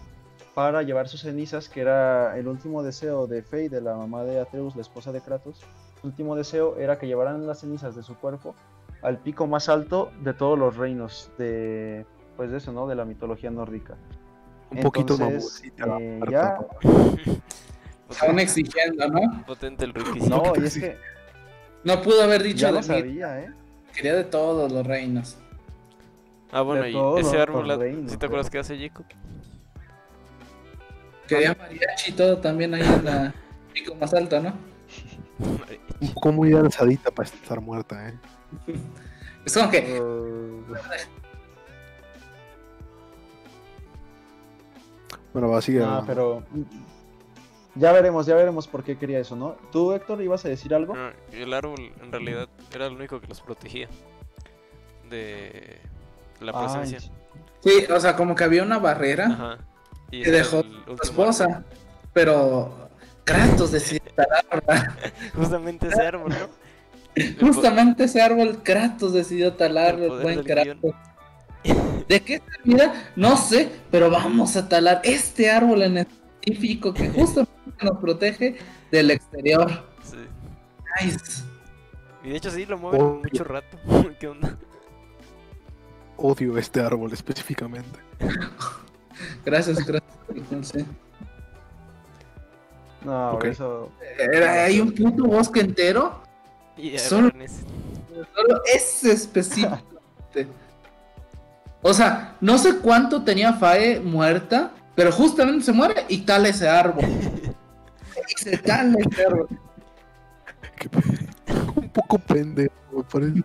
para 0.58 0.82
llevar 0.82 1.06
sus 1.06 1.20
cenizas, 1.20 1.68
que 1.68 1.80
era 1.82 2.36
el 2.36 2.48
último 2.48 2.82
deseo 2.82 3.28
de 3.28 3.44
Faye, 3.44 3.68
de 3.68 3.80
la 3.80 3.94
mamá 3.94 4.24
de 4.24 4.40
Atreus, 4.40 4.74
la 4.74 4.82
esposa 4.82 5.12
de 5.12 5.20
Kratos. 5.20 5.60
Su 6.00 6.08
último 6.08 6.34
deseo 6.34 6.76
era 6.78 6.98
que 6.98 7.06
llevaran 7.06 7.46
las 7.46 7.60
cenizas 7.60 7.94
de 7.94 8.02
su 8.02 8.16
cuerpo 8.16 8.56
al 9.02 9.18
pico 9.18 9.46
más 9.46 9.68
alto 9.68 10.10
de 10.20 10.34
todos 10.34 10.58
los 10.58 10.76
reinos 10.76 11.30
de, 11.38 12.04
pues 12.36 12.50
de 12.50 12.56
eso, 12.58 12.72
¿no? 12.72 12.88
De 12.88 12.96
la 12.96 13.04
mitología 13.04 13.52
nórdica. 13.52 13.94
Un 14.72 14.80
poquito 14.80 15.12
Entonces, 15.14 15.62
mamosita 15.72 15.96
eh, 16.00 16.20
ya- 16.28 16.58
¿no? 16.82 17.08
Aún 18.26 18.40
exigiendo, 18.40 19.06
¿no? 19.10 19.44
Potente 19.46 19.84
el 19.84 19.94
requisito. 19.94 20.42
No, 20.42 20.60
y 20.60 20.66
es 20.66 20.76
que 20.76 20.96
No 21.84 22.02
pudo 22.02 22.20
haber 22.24 22.42
dicho 22.42 22.62
ya 22.62 22.66
de 22.66 22.72
lo 22.72 22.78
mí. 22.80 22.84
sabía, 22.84 23.40
¿eh? 23.42 23.52
Quería 23.94 24.16
de 24.16 24.24
todos 24.24 24.72
los 24.72 24.84
reinos. 24.84 25.36
Ah, 26.50 26.62
bueno, 26.62 26.82
de 26.82 26.90
y 26.90 27.20
ese 27.20 27.40
árbol, 27.40 27.68
la- 27.68 27.76
¿sí 28.08 28.16
te 28.16 28.26
acuerdas 28.26 28.50
pero- 28.50 28.50
que 28.50 28.58
hace 28.58 28.76
Jacob? 28.76 29.06
Quería 31.28 31.54
mariachi 31.54 32.10
y 32.10 32.14
todo 32.14 32.38
también 32.38 32.74
ahí 32.74 32.82
en 32.82 33.04
la 33.04 33.34
pico 33.72 33.94
más 33.94 34.12
alto, 34.14 34.40
¿no? 34.40 34.54
Un 36.00 36.12
poco 36.14 36.32
muy 36.32 36.52
alzadita 36.54 37.10
para 37.10 37.28
estar 37.28 37.60
muerta, 37.60 38.08
¿eh? 38.08 38.14
Es 39.44 39.54
como 39.54 39.70
que 39.70 40.00
Uh, 40.00 40.64
Bueno, 45.32 45.48
va, 45.50 45.60
sigue. 45.62 45.80
no, 45.80 45.84
hablando. 45.86 46.06
pero 46.06 46.42
ya 47.74 47.92
veremos, 47.92 48.26
ya 48.26 48.34
veremos 48.34 48.66
por 48.66 48.82
qué 48.82 48.96
quería 48.98 49.20
eso, 49.20 49.36
¿no? 49.36 49.56
¿Tú, 49.70 49.92
Héctor, 49.92 50.20
ibas 50.22 50.44
a 50.44 50.48
decir 50.48 50.74
algo? 50.74 50.94
No, 50.96 51.10
el 51.32 51.52
árbol 51.54 51.92
en 52.02 52.10
realidad 52.12 52.48
era 52.74 52.86
el 52.86 52.94
único 52.94 53.20
que 53.20 53.26
los 53.28 53.40
protegía 53.40 53.88
de 55.10 55.78
la 56.40 56.52
Ay, 56.54 56.64
presencia. 56.66 57.12
sí, 57.60 57.84
o 57.92 58.00
sea, 58.00 58.16
como 58.16 58.34
que 58.34 58.44
había 58.44 58.62
una 58.62 58.78
barrera 58.78 59.26
Ajá. 59.26 59.58
Y 60.10 60.22
que 60.22 60.30
dejó 60.30 60.62
su 60.62 60.98
esposa, 61.02 61.64
pero 62.12 62.88
Kratos 63.24 63.72
decidió 63.72 64.02
talarla. 64.14 64.96
Justamente 65.34 65.88
ese 65.88 66.02
árbol, 66.02 66.30
¿no? 66.30 66.48
Justamente 67.40 68.04
ese 68.04 68.22
árbol 68.22 68.62
Kratos 68.62 69.12
decidió 69.12 69.52
talarlo, 69.54 69.98
El 69.98 70.04
el 70.04 70.08
poder 70.08 70.22
buen 70.22 70.44
Kratos. 70.44 70.94
¿De 72.08 72.20
qué 72.20 72.40
servirá? 72.50 73.10
No 73.16 73.36
sé, 73.36 73.70
pero 73.90 74.10
vamos 74.10 74.56
a 74.56 74.68
talar 74.68 75.00
este 75.04 75.50
árbol 75.50 75.82
en 75.82 75.98
específico 75.98 76.94
que 76.94 77.08
justamente 77.10 77.52
nos 77.82 77.98
protege 77.98 78.56
del 78.90 79.10
exterior. 79.10 79.84
sí. 80.02 80.16
Nice. 81.04 81.44
Y 82.24 82.30
de 82.30 82.36
hecho 82.36 82.50
sí, 82.50 82.66
lo 82.66 82.78
mueven 82.78 83.22
mucho 83.22 83.44
rato. 83.44 83.78
¿Qué 84.18 84.26
onda? 84.26 84.56
Odio 86.16 86.58
este 86.58 86.80
árbol 86.80 87.12
específicamente. 87.12 88.00
Gracias, 89.44 89.78
Kratos. 89.84 90.08
Sí. 90.62 90.84
No, 93.04 93.32
Ok. 93.32 93.44
eso. 93.44 93.90
Era, 94.18 94.64
hay 94.64 94.80
un 94.80 94.92
puto 94.92 95.24
bosque 95.24 95.60
entero, 95.60 96.20
Y 96.76 96.96
Solo- 96.98 97.30
solo 98.34 98.60
ese 98.72 99.12
específicamente. 99.12 99.86
O 101.82 101.92
sea, 101.94 102.36
no 102.40 102.56
sé 102.58 102.78
cuánto 102.78 103.22
tenía 103.24 103.52
Fae 103.54 103.98
muerta, 104.00 104.72
pero 104.94 105.10
justamente 105.12 105.64
se 105.64 105.72
muere 105.72 106.04
y 106.08 106.18
tala 106.22 106.48
ese 106.48 106.68
árbol. 106.68 107.04
y 108.28 108.40
se 108.42 108.58
tala 108.58 108.96
ese 109.10 109.26
árbol. 109.26 109.48
Qué 110.76 110.88
Un 111.76 111.88
poco 111.90 112.18
pendejo, 112.18 112.72
me 112.92 113.02
parece. 113.04 113.42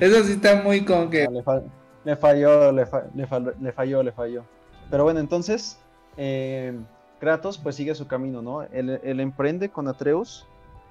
Eso 0.00 0.24
sí 0.24 0.32
está 0.32 0.56
muy 0.62 0.84
como 0.84 1.08
que. 1.10 1.24
no, 1.26 1.32
le, 1.32 1.42
fa- 1.44 1.62
le 2.04 2.16
falló, 2.16 2.72
le, 2.72 2.86
fa- 2.86 3.04
le 3.14 3.26
fa- 3.26 3.38
le 3.60 3.72
falló, 3.72 4.02
le 4.02 4.12
falló. 4.12 4.44
Pero 4.90 5.04
bueno, 5.04 5.20
entonces, 5.20 5.78
eh, 6.16 6.78
Kratos 7.20 7.58
pues 7.58 7.76
sigue 7.76 7.94
su 7.94 8.06
camino, 8.06 8.42
¿no? 8.42 8.62
Él, 8.62 9.00
él 9.02 9.20
emprende 9.20 9.70
con 9.70 9.86
Atreus 9.88 10.46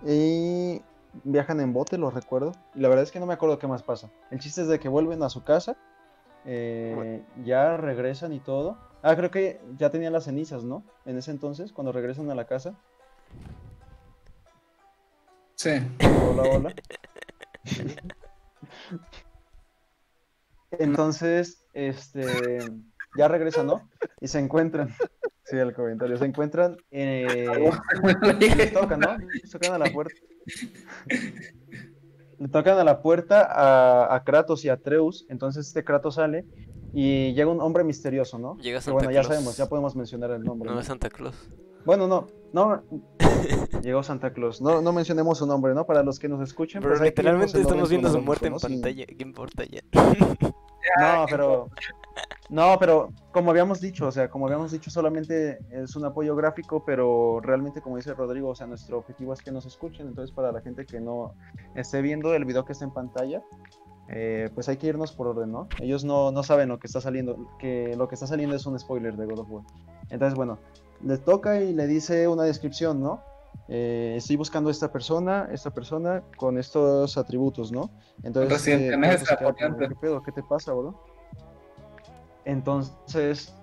y 0.06 0.82
viajan 1.24 1.60
en 1.60 1.74
bote, 1.74 1.98
lo 1.98 2.10
recuerdo. 2.10 2.54
Y 2.76 2.80
la 2.80 2.88
verdad 2.90 3.04
es 3.04 3.12
que 3.12 3.20
no 3.20 3.26
me 3.26 3.34
acuerdo 3.34 3.60
qué 3.60 3.68
más 3.68 3.84
pasa. 3.84 4.10
El 4.32 4.40
chiste 4.40 4.62
es 4.62 4.68
de 4.68 4.80
que 4.80 4.88
vuelven 4.88 5.22
a 5.24 5.30
su 5.30 5.44
casa, 5.44 5.76
eh, 6.46 7.24
ya 7.44 7.78
regresan 7.78 8.32
y 8.34 8.40
todo. 8.40 8.78
Ah, 9.02 9.16
creo 9.16 9.32
que 9.32 9.62
ya 9.78 9.90
tenían 9.90 10.14
las 10.14 10.26
cenizas, 10.26 10.64
¿no? 10.64 10.84
En 11.06 11.18
ese 11.18 11.32
entonces, 11.32 11.72
cuando 11.72 11.92
regresan 11.92 12.30
a 12.32 12.36
la 12.36 12.46
casa. 12.46 12.76
Sí. 15.56 15.72
Hola, 16.32 16.44
hola. 16.44 16.74
Entonces, 20.72 21.66
este, 21.74 22.72
ya 23.20 23.28
regresan, 23.28 23.68
¿no? 23.68 23.90
Y 24.22 24.30
se 24.30 24.40
encuentran, 24.40 24.96
sí, 25.44 25.58
el 25.58 25.74
comentario, 25.74 26.18
se 26.18 26.26
encuentran, 26.26 26.78
eh, 26.90 27.46
les 28.40 28.74
tocan, 28.74 29.02
¿no? 29.02 29.18
Les 29.18 29.52
tocan 29.52 29.74
a 29.74 29.78
la 29.78 29.92
puerta. 29.92 30.14
Le 32.40 32.48
tocan 32.48 32.78
a 32.78 32.86
la 32.86 33.02
puerta 33.02 33.42
a, 33.42 34.16
a 34.16 34.24
Kratos 34.24 34.64
y 34.64 34.70
a 34.70 34.74
Atreus, 34.74 35.26
entonces 35.28 35.68
este 35.68 35.84
Kratos 35.84 36.16
sale 36.16 36.46
y 36.94 37.34
llega 37.34 37.52
un 37.52 37.60
hombre 37.60 37.84
misterioso, 37.84 38.40
¿no? 38.40 38.58
Llega 38.58 38.80
Santa 38.80 38.94
bueno, 38.94 39.12
ya 39.12 39.20
Claus. 39.20 39.28
sabemos, 39.28 39.58
ya 39.58 39.68
podemos 39.68 39.96
mencionar 39.98 40.32
el 40.32 40.44
nombre. 40.44 40.70
No, 40.70 40.76
¿no? 40.76 40.82
es 40.82 40.88
Santa 40.88 41.10
Claus. 41.10 41.36
Bueno, 41.84 42.08
no, 42.08 42.28
no, 42.54 42.84
llegó 43.84 44.02
Santa 44.02 44.32
Claus, 44.32 44.62
no, 44.62 44.82
no 44.82 44.94
mencionemos 44.94 45.40
su 45.40 45.46
nombre, 45.46 45.74
¿no? 45.74 45.86
Para 45.86 46.04
los 46.04 46.20
que 46.20 46.30
nos 46.30 46.42
escuchen. 46.42 46.82
Pero 46.82 46.94
pues 46.94 47.02
literalmente 47.02 47.60
estamos 47.60 47.90
viendo 47.90 48.10
su 48.10 48.22
muerte 48.22 48.48
en 48.48 48.56
pantalla. 48.56 49.06
¿Qué 49.06 49.24
importa 49.24 49.66
ya? 49.66 49.82
No, 51.00 51.26
pero. 51.30 51.70
No, 52.50 52.78
pero 52.80 53.14
como 53.32 53.52
habíamos 53.52 53.80
dicho, 53.80 54.08
o 54.08 54.12
sea, 54.12 54.30
como 54.30 54.48
habíamos 54.48 54.72
dicho, 54.72 54.90
solamente 54.90 55.60
es 55.70 55.96
un 55.96 56.06
apoyo 56.06 56.36
gráfico, 56.36 56.84
pero 56.84 57.40
realmente, 57.42 57.80
como 57.80 57.98
dice 57.98 58.14
Rodrigo, 58.16 58.50
o 58.50 58.56
sea, 58.56 58.66
nuestro 58.66 58.98
objetivo 58.98 59.34
es 59.34 59.42
que 59.42 59.52
nos 59.52 59.66
escuchen. 59.68 60.08
Entonces, 60.08 60.34
para 60.36 60.52
la 60.52 60.62
gente 60.62 60.86
que 60.86 61.00
no 61.00 61.36
esté 61.76 62.02
viendo 62.02 62.34
el 62.34 62.46
video 62.46 62.66
que 62.66 62.74
está 62.74 62.86
en 62.86 62.92
pantalla, 62.92 63.44
eh, 64.10 64.50
pues 64.56 64.68
hay 64.68 64.78
que 64.78 64.88
irnos 64.88 65.12
por 65.12 65.28
orden, 65.28 65.52
¿no? 65.52 65.68
Ellos 65.80 66.04
no, 66.04 66.32
no 66.32 66.42
saben 66.42 66.70
lo 66.70 66.80
que 66.80 66.88
está 66.88 67.00
saliendo, 67.00 67.38
que 67.60 67.96
lo 67.96 68.08
que 68.08 68.16
está 68.16 68.26
saliendo 68.26 68.56
es 68.56 68.66
un 68.66 68.80
spoiler 68.80 69.16
de 69.16 69.26
God 69.28 69.40
of 69.40 69.52
War. 69.52 69.64
Entonces, 70.10 70.36
bueno, 70.36 70.58
le 71.04 71.20
toca 71.20 71.62
y 71.62 71.74
le 71.74 71.86
dice 71.86 72.28
una 72.28 72.44
descripción, 72.44 73.00
¿no? 73.00 73.22
Eh, 73.68 74.16
estoy 74.18 74.36
buscando 74.36 74.70
a 74.70 74.72
esta 74.72 74.92
persona, 74.92 75.48
esta 75.52 75.70
persona 75.70 76.24
con 76.38 76.58
estos 76.58 77.16
atributos, 77.20 77.72
¿no? 77.72 77.92
Entonces, 78.24 78.68
eh. 78.68 78.92
¿qué 79.88 79.96
pedo? 80.02 80.24
¿Qué 80.24 80.32
te 80.32 80.42
pasa, 80.42 80.74
bro? 80.74 81.00
Entonces, 82.50 83.54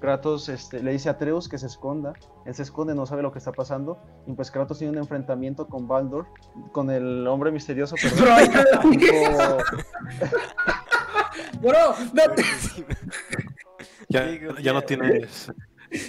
Kratos 0.00 0.48
este, 0.48 0.82
le 0.82 0.92
dice 0.92 1.10
a 1.10 1.12
Atreus 1.12 1.46
que 1.48 1.58
se 1.58 1.66
esconda. 1.66 2.14
Él 2.46 2.54
se 2.54 2.62
esconde, 2.62 2.94
no 2.94 3.04
sabe 3.04 3.20
lo 3.22 3.32
que 3.32 3.38
está 3.38 3.52
pasando. 3.52 3.98
Y 4.26 4.32
pues 4.32 4.50
Kratos 4.50 4.78
tiene 4.78 4.92
un 4.92 4.98
enfrentamiento 4.98 5.66
con 5.68 5.86
Baldur, 5.86 6.26
con 6.72 6.90
el 6.90 7.26
hombre 7.26 7.50
misterioso. 7.52 7.96
perdón. 8.00 8.98
Bro, 11.60 11.94
no 12.14 12.34
te- 12.34 12.44
Ya, 14.08 14.26
Digo, 14.26 14.56
ya 14.56 14.72
no 14.72 14.82
tienes. 14.82 15.52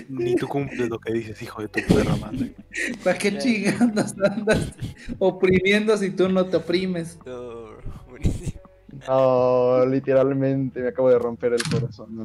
Ni 0.09 0.35
tú 0.35 0.47
cumples 0.47 0.87
lo 0.89 0.99
que 0.99 1.11
dices, 1.11 1.41
hijo 1.41 1.61
de 1.63 1.67
tu 1.67 1.81
perra 1.93 2.15
madre. 2.15 2.55
¿Para 3.03 3.17
qué 3.17 3.37
chingados 3.37 4.13
andas 4.23 4.71
oprimiendo 5.19 5.97
si 5.97 6.11
tú 6.11 6.29
no 6.29 6.45
te 6.45 6.57
oprimes? 6.57 7.17
Oh, 7.27 7.71
buenísimo. 8.09 8.60
No, 9.07 9.85
literalmente 9.85 10.81
me 10.81 10.89
acabo 10.89 11.09
de 11.09 11.19
romper 11.19 11.53
el 11.53 11.63
corazón. 11.63 12.15
no. 12.15 12.23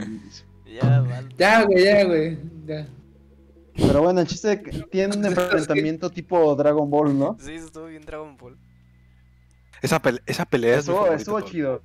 Ya. 0.64 1.04
Ya, 1.38 1.62
güey, 1.64 1.84
ya, 1.84 2.04
güey. 2.04 2.38
Ya. 2.66 2.86
Pero 3.76 4.02
bueno, 4.02 4.20
el 4.20 4.26
chiste 4.26 4.52
es 4.52 4.60
que 4.62 4.82
tiene 4.90 5.16
un 5.16 5.24
enfrentamiento 5.26 6.10
tipo 6.10 6.54
Dragon 6.56 6.90
Ball, 6.90 7.16
¿no? 7.18 7.36
Sí, 7.40 7.52
estuvo 7.54 7.86
bien 7.86 8.04
Dragon 8.04 8.36
Ball. 8.36 8.56
Esa, 9.82 10.00
pele- 10.00 10.22
esa 10.26 10.44
pelea 10.44 10.78
Estuvo, 10.78 11.06
estuvo 11.08 11.40
chido. 11.42 11.82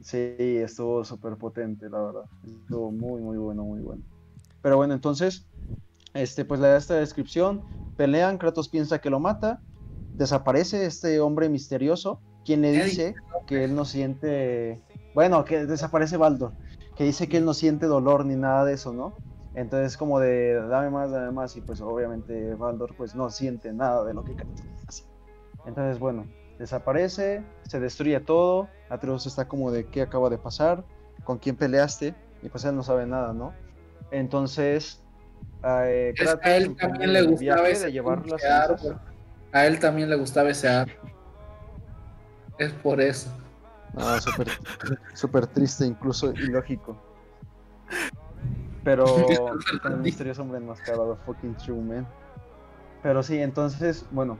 Sí, 0.00 0.18
estuvo 0.38 1.04
súper 1.04 1.36
potente, 1.36 1.88
la 1.88 2.00
verdad. 2.00 2.24
Estuvo 2.62 2.90
muy, 2.92 3.20
muy 3.22 3.38
bueno, 3.38 3.64
muy 3.64 3.80
bueno. 3.80 4.02
Pero 4.62 4.76
bueno, 4.76 4.94
entonces, 4.94 5.46
este, 6.12 6.44
pues 6.44 6.60
le 6.60 6.68
da 6.68 6.76
esta 6.76 6.94
descripción. 6.94 7.62
Pelean, 7.96 8.38
Kratos 8.38 8.68
piensa 8.68 9.00
que 9.00 9.10
lo 9.10 9.18
mata. 9.20 9.60
Desaparece 10.14 10.86
este 10.86 11.20
hombre 11.20 11.48
misterioso, 11.48 12.20
quien 12.44 12.62
le 12.62 12.72
dice 12.72 13.14
que 13.46 13.64
él 13.64 13.74
no 13.74 13.84
siente. 13.84 14.80
Bueno, 15.14 15.44
que 15.44 15.66
desaparece 15.66 16.16
Baldur, 16.16 16.52
que 16.96 17.04
dice 17.04 17.28
que 17.28 17.38
él 17.38 17.44
no 17.44 17.54
siente 17.54 17.86
dolor 17.86 18.24
ni 18.24 18.36
nada 18.36 18.64
de 18.64 18.74
eso, 18.74 18.92
¿no? 18.92 19.14
Entonces, 19.54 19.96
como 19.96 20.18
de 20.18 20.54
dame 20.54 20.90
más, 20.90 21.10
dame 21.10 21.30
más. 21.30 21.56
Y 21.56 21.60
pues, 21.60 21.80
obviamente, 21.80 22.54
Baldur, 22.54 22.94
pues 22.96 23.14
no 23.14 23.30
siente 23.30 23.72
nada 23.72 24.04
de 24.04 24.14
lo 24.14 24.24
que 24.24 24.34
hace. 24.88 25.04
Entonces, 25.66 25.98
bueno, 25.98 26.26
desaparece, 26.58 27.44
se 27.68 27.80
destruye 27.80 28.18
todo. 28.20 28.68
Atreus 28.88 29.26
está 29.26 29.46
como 29.46 29.70
de 29.70 29.86
qué 29.86 30.02
acaba 30.02 30.28
de 30.30 30.38
pasar, 30.38 30.84
con 31.24 31.38
quién 31.38 31.56
peleaste, 31.56 32.14
y 32.42 32.48
pues 32.48 32.64
él 32.64 32.76
no 32.76 32.82
sabe 32.82 33.06
nada, 33.06 33.32
¿no? 33.32 33.52
Entonces, 34.10 35.02
eh, 35.64 36.14
a 36.42 36.56
él 36.56 36.76
también 36.76 37.12
le 37.12 37.22
gustaba 37.22 37.68
ese 37.68 37.86
de 37.86 37.92
llevar 37.92 38.26
las. 38.26 38.42
A 39.52 39.66
él 39.66 39.78
también 39.78 40.10
le 40.10 40.16
gustaba 40.16 40.50
ese 40.50 40.68
árbol. 40.68 41.13
Es 42.58 42.72
por 42.72 43.00
eso. 43.00 43.30
No, 43.92 44.20
súper 44.20 44.48
súper 45.14 45.46
triste, 45.46 45.86
incluso 45.86 46.32
ilógico. 46.32 46.96
Pero 48.84 49.36
el 49.84 49.96
misterioso 49.98 50.42
hombre 50.42 50.58
enmascarado, 50.58 51.16
fucking 51.24 51.54
true, 51.56 51.82
man. 51.82 52.06
Pero 53.02 53.22
sí, 53.22 53.38
entonces, 53.38 54.06
bueno, 54.10 54.38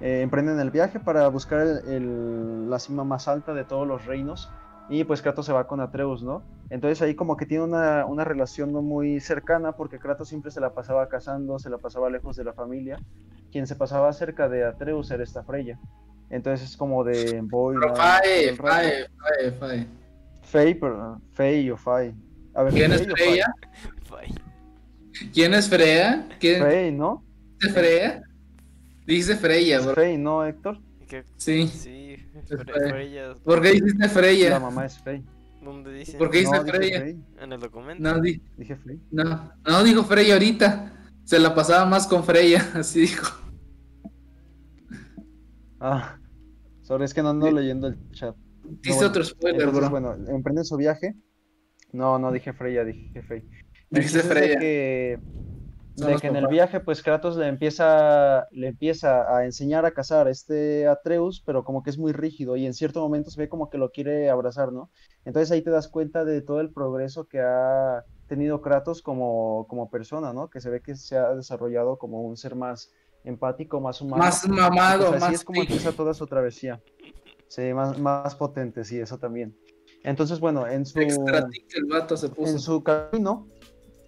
eh, 0.00 0.20
emprenden 0.22 0.58
el 0.60 0.70
viaje 0.70 1.00
para 1.00 1.28
buscar 1.28 1.60
el- 1.60 1.88
el- 1.88 2.70
la 2.70 2.78
cima 2.78 3.04
más 3.04 3.28
alta 3.28 3.54
de 3.54 3.64
todos 3.64 3.86
los 3.86 4.04
reinos. 4.06 4.50
Y 4.88 5.02
pues 5.04 5.20
Kratos 5.20 5.46
se 5.46 5.52
va 5.52 5.66
con 5.66 5.80
Atreus, 5.80 6.22
¿no? 6.22 6.42
Entonces 6.70 7.02
ahí 7.02 7.14
como 7.16 7.36
que 7.36 7.46
tiene 7.46 7.64
una, 7.64 8.06
una 8.06 8.24
relación 8.24 8.72
no 8.72 8.82
muy 8.82 9.20
cercana 9.20 9.72
porque 9.72 9.98
Kratos 9.98 10.28
siempre 10.28 10.50
se 10.52 10.60
la 10.60 10.74
pasaba 10.74 11.08
cazando, 11.08 11.58
se 11.58 11.70
la 11.70 11.78
pasaba 11.78 12.08
lejos 12.08 12.36
de 12.36 12.44
la 12.44 12.52
familia. 12.52 12.98
Quien 13.50 13.66
se 13.66 13.74
pasaba 13.74 14.12
cerca 14.12 14.48
de 14.48 14.64
Atreus 14.64 15.10
era 15.10 15.24
esta 15.24 15.42
Freya. 15.42 15.78
Entonces 16.30 16.70
es 16.70 16.76
como 16.76 17.04
de 17.04 17.40
voy. 17.42 17.76
Pero 17.80 17.94
Fae. 17.96 18.54
Fae, 18.56 19.06
Fae, 19.18 19.52
Fae. 19.58 19.86
Fey, 20.42 20.74
pero 20.74 21.20
Fey 21.32 21.70
o 21.70 21.76
Fay. 21.76 22.14
A 22.54 22.62
ver, 22.62 22.72
¿Quién 22.72 22.92
es? 22.92 23.06
Freya? 23.06 23.46
¿Quién 25.32 25.54
es 25.54 25.68
Freya? 25.68 26.28
¿Quién 26.38 26.62
Fey, 26.62 26.92
¿no? 26.92 27.24
es 27.60 27.72
Freya? 27.72 28.22
Dice 29.06 29.36
Freya, 29.36 29.80
bro. 29.80 29.94
Fey, 29.94 30.18
¿no, 30.18 30.44
Héctor? 30.44 30.78
Sí. 31.36 31.68
Sí. 31.68 32.16
Freya. 32.46 33.34
¿Por 33.44 33.62
qué 33.62 33.72
dijiste 33.72 33.98
La 33.98 34.08
Freya? 34.08 34.60
mamá 34.60 34.86
es 34.86 34.98
Fey. 34.98 35.22
¿Dónde 35.62 35.92
dice? 35.92 36.18
¿Por 36.18 36.30
qué 36.30 36.38
dice 36.38 36.52
no, 36.52 36.64
Freya? 36.64 37.00
Fey. 37.00 37.16
En 37.40 37.52
el 37.52 37.60
documento. 37.60 38.02
No, 38.02 38.20
di- 38.20 38.40
Dije 38.56 38.76
Fey. 38.76 39.00
no, 39.10 39.52
no 39.64 39.84
dijo 39.84 40.04
Freya 40.04 40.34
ahorita. 40.34 40.92
Se 41.24 41.38
la 41.40 41.54
pasaba 41.54 41.86
más 41.86 42.06
con 42.06 42.22
Freya, 42.24 42.64
así 42.74 43.00
dijo. 43.00 43.26
Ah, 45.88 46.18
es 47.00 47.14
que 47.14 47.22
no 47.22 47.30
ando 47.30 47.50
leyendo 47.50 47.86
el 47.86 48.10
chat. 48.10 48.36
Dice 48.64 48.94
bueno, 48.94 49.08
otro 49.08 49.24
spoiler, 49.24 49.60
Entonces, 49.60 49.90
bro. 49.90 49.90
bueno, 49.90 50.14
emprenden 50.28 50.64
su 50.64 50.76
viaje. 50.76 51.14
No, 51.92 52.18
no 52.18 52.32
dije 52.32 52.52
Freya, 52.52 52.84
dije 52.84 53.22
Fey. 53.22 53.44
El 53.90 54.02
Dice 54.02 54.18
es 54.18 54.28
de 54.28 54.34
Freya. 54.34 54.58
que, 54.58 55.18
de 55.94 56.16
que 56.16 56.26
en 56.26 56.36
el 56.36 56.48
viaje, 56.48 56.80
pues 56.80 57.02
Kratos 57.02 57.36
le 57.36 57.46
empieza, 57.46 58.46
le 58.50 58.68
empieza 58.68 59.34
a 59.36 59.44
enseñar 59.44 59.86
a 59.86 59.92
cazar 59.92 60.26
a 60.26 60.30
este 60.30 60.88
Atreus, 60.88 61.40
pero 61.46 61.64
como 61.64 61.82
que 61.84 61.90
es 61.90 61.98
muy 61.98 62.12
rígido 62.12 62.56
y 62.56 62.66
en 62.66 62.74
cierto 62.74 63.00
momento 63.00 63.30
se 63.30 63.40
ve 63.40 63.48
como 63.48 63.70
que 63.70 63.78
lo 63.78 63.92
quiere 63.92 64.28
abrazar, 64.28 64.72
¿no? 64.72 64.90
Entonces 65.24 65.52
ahí 65.52 65.62
te 65.62 65.70
das 65.70 65.86
cuenta 65.88 66.24
de 66.24 66.42
todo 66.42 66.60
el 66.60 66.72
progreso 66.72 67.28
que 67.28 67.40
ha 67.40 68.04
tenido 68.26 68.60
Kratos 68.60 69.02
como, 69.02 69.66
como 69.68 69.88
persona, 69.88 70.32
¿no? 70.32 70.50
Que 70.50 70.60
se 70.60 70.70
ve 70.70 70.82
que 70.82 70.96
se 70.96 71.16
ha 71.16 71.32
desarrollado 71.34 71.96
como 71.96 72.22
un 72.22 72.36
ser 72.36 72.56
más 72.56 72.92
empático, 73.26 73.80
más 73.80 74.00
humano. 74.00 74.22
Más 74.22 74.48
mamado, 74.48 75.08
así 75.10 75.20
más 75.20 75.32
es 75.34 75.44
como 75.44 75.60
empieza 75.60 75.92
toda 75.92 76.14
su 76.14 76.26
travesía. 76.26 76.80
Sí, 77.48 77.74
más, 77.74 77.98
más 77.98 78.34
potente, 78.34 78.84
sí, 78.84 78.98
eso 78.98 79.18
también. 79.18 79.56
Entonces, 80.02 80.40
bueno, 80.40 80.66
en 80.66 80.86
su, 80.86 81.00
Extra 81.00 81.48
tic 81.48 81.66
el 81.74 81.84
vato 81.86 82.16
se 82.16 82.30
en 82.36 82.58
su 82.58 82.82
camino, 82.82 83.48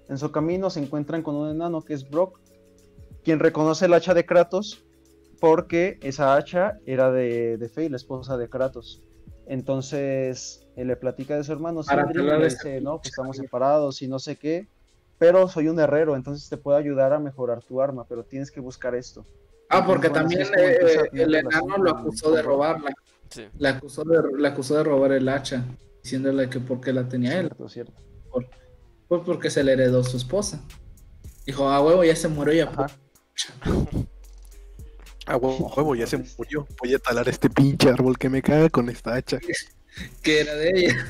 en 0.09 0.19
su 0.19 0.31
camino 0.31 0.71
se 0.71 0.81
encuentran 0.81 1.23
con 1.23 1.35
un 1.35 1.51
enano 1.51 1.83
que 1.83 1.95
es 1.95 2.09
Brock, 2.09 2.41
quien 3.25 3.41
reconoce 3.41 3.87
el 3.87 3.95
hacha 3.95 4.15
de 4.15 4.25
Kratos 4.25 4.85
porque 5.41 5.99
esa 6.03 6.35
hacha 6.35 6.79
era 6.87 7.11
de, 7.11 7.59
de 7.59 7.69
Fey, 7.69 7.89
la 7.89 7.97
esposa 7.97 8.37
de 8.37 8.49
Kratos. 8.49 9.03
Entonces, 9.47 10.69
él 10.77 10.89
le 10.89 10.97
platica 10.97 11.37
de 11.37 11.45
su 11.45 11.53
hermano 11.53 11.83
Para 11.83 12.05
Sindri 12.05 12.23
y 12.23 12.27
le 12.27 12.45
dice, 12.45 12.81
no, 12.81 12.99
pues 12.99 13.09
estamos 13.09 13.37
separados 13.37 14.03
y 14.03 14.09
no 14.09 14.19
sé 14.19 14.37
qué, 14.37 14.69
pero 15.19 15.49
soy 15.49 15.69
un 15.69 15.79
herrero, 15.81 16.17
entonces 16.17 16.49
te 16.49 16.57
puedo 16.57 16.77
ayudar 16.77 17.13
a 17.13 17.19
mejorar 17.19 17.63
tu 17.63 17.81
arma, 17.81 18.05
pero 18.09 18.25
tienes 18.25 18.51
que 18.51 18.61
buscar 18.61 18.95
esto. 18.95 19.25
Ah, 19.69 19.85
porque 19.85 20.09
también 20.09 20.47
eh, 20.57 20.79
a 21.13 21.17
el 21.17 21.35
enano 21.35 21.77
lo 21.79 21.91
acusó 21.91 22.31
de 22.31 22.41
robarla. 22.43 22.91
Sí. 23.29 23.47
Le 23.59 23.69
acusó 23.69 24.05
de, 24.05 24.19
le 24.39 24.49
acusó 24.49 24.77
de 24.77 24.85
robar 24.85 25.13
el 25.13 25.29
hacha, 25.29 25.65
diciéndole 26.03 26.49
que 26.49 26.61
por 26.61 26.81
qué 26.81 26.93
la 26.93 27.09
tenía 27.09 27.39
él. 27.39 27.49
Cierto, 27.49 27.69
cierto. 27.69 27.93
Pues 29.09 29.23
porque 29.25 29.51
se 29.51 29.65
le 29.65 29.73
heredó 29.73 30.03
su 30.05 30.17
esposa. 30.17 30.63
Dijo, 31.45 31.69
ah, 31.69 31.81
huevo, 31.83 32.05
ya 32.05 32.17
se 32.17 32.29
murió 32.29 32.53
ya. 32.53 32.65
Ajá. 32.71 32.87
A 35.29 35.37
huevo, 35.37 35.71
a 35.71 35.75
huevo, 35.77 35.95
ya 35.95 36.07
se 36.07 36.17
murió. 36.17 36.67
Voy 36.81 36.95
a 36.95 36.99
talar 36.99 37.29
este 37.29 37.51
pinche 37.51 37.91
árbol 37.91 38.17
que 38.17 38.31
me 38.31 38.41
caga 38.41 38.71
con 38.71 38.89
esta 38.89 39.15
hacha. 39.15 39.39
Que 40.23 40.41
era 40.41 40.55
de 40.55 40.71
ella. 40.71 41.07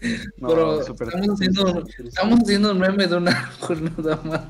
No, 0.38 0.48
Pero 0.48 0.84
súper 0.84 1.08
estamos 1.08 1.28
haciendo-. 1.30 1.84
Estamos 2.04 2.40
un 2.48 2.78
meme 2.78 3.06
de 3.06 3.16
un 3.16 3.28
árbol 3.28 3.92
nada 3.98 4.16
más. 4.24 4.42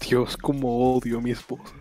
Dios, 0.00 0.36
como 0.36 0.96
odio 0.96 1.18
a 1.18 1.20
mi 1.20 1.30
esposa. 1.30 1.72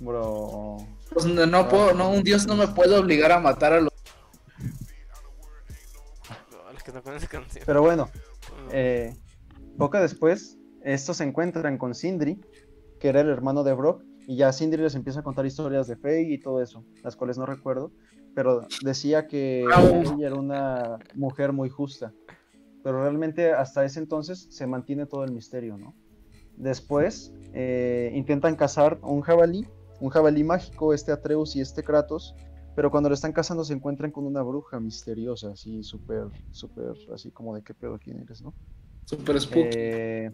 Bro. 0.00 0.78
Pues 1.12 1.26
no, 1.26 1.46
no 1.46 1.68
puedo, 1.68 1.94
no, 1.94 2.10
un 2.10 2.22
dios 2.22 2.46
no 2.46 2.56
me 2.56 2.68
puede 2.68 2.96
obligar 2.96 3.32
a 3.32 3.40
matar 3.40 3.72
a 3.72 3.80
los. 3.80 3.92
Pero 7.64 7.82
bueno, 7.82 8.08
Mm, 8.56 8.68
eh, 8.72 9.16
poco 9.76 9.98
después, 9.98 10.58
estos 10.82 11.18
se 11.18 11.24
encuentran 11.24 11.78
con 11.78 11.94
Sindri, 11.94 12.40
que 13.00 13.08
era 13.08 13.20
el 13.20 13.28
hermano 13.28 13.64
de 13.64 13.74
Brock, 13.74 14.02
y 14.26 14.36
ya 14.36 14.52
Sindri 14.52 14.82
les 14.82 14.94
empieza 14.94 15.20
a 15.20 15.22
contar 15.22 15.46
historias 15.46 15.86
de 15.86 15.96
Faye 15.96 16.32
y 16.34 16.40
todo 16.40 16.62
eso, 16.62 16.84
las 17.02 17.16
cuales 17.16 17.38
no 17.38 17.46
recuerdo, 17.46 17.92
pero 18.36 18.68
decía 18.82 19.26
que 19.26 19.64
Ah, 19.72 19.82
ella 19.94 20.26
era 20.26 20.36
una 20.36 20.98
mujer 21.14 21.52
muy 21.52 21.70
justa. 21.70 22.12
Pero 22.84 23.00
realmente 23.00 23.52
hasta 23.52 23.82
ese 23.82 23.98
entonces 23.98 24.46
se 24.50 24.66
mantiene 24.66 25.06
todo 25.06 25.24
el 25.24 25.32
misterio, 25.32 25.78
¿no? 25.78 25.94
Después 26.58 27.32
eh, 27.54 28.12
intentan 28.14 28.54
cazar 28.54 28.98
un 29.02 29.22
jabalí, 29.22 29.66
un 30.00 30.10
jabalí 30.10 30.44
mágico, 30.44 30.92
este 30.92 31.12
Atreus 31.12 31.56
y 31.56 31.62
este 31.62 31.82
Kratos, 31.82 32.36
pero 32.74 32.90
cuando 32.90 33.08
lo 33.08 33.14
están 33.14 33.32
cazando 33.32 33.64
se 33.64 33.72
encuentran 33.72 34.10
con 34.10 34.26
una 34.26 34.42
bruja 34.42 34.78
misteriosa, 34.80 35.52
así 35.52 35.82
súper, 35.82 36.28
súper, 36.50 36.92
así 37.14 37.30
como 37.30 37.54
de 37.54 37.62
qué 37.62 37.72
pedo 37.72 37.98
quién 37.98 38.20
eres, 38.20 38.42
¿no? 38.42 38.52
Super 39.06 39.40
spooky. 39.40 39.70
Eh, 39.72 40.30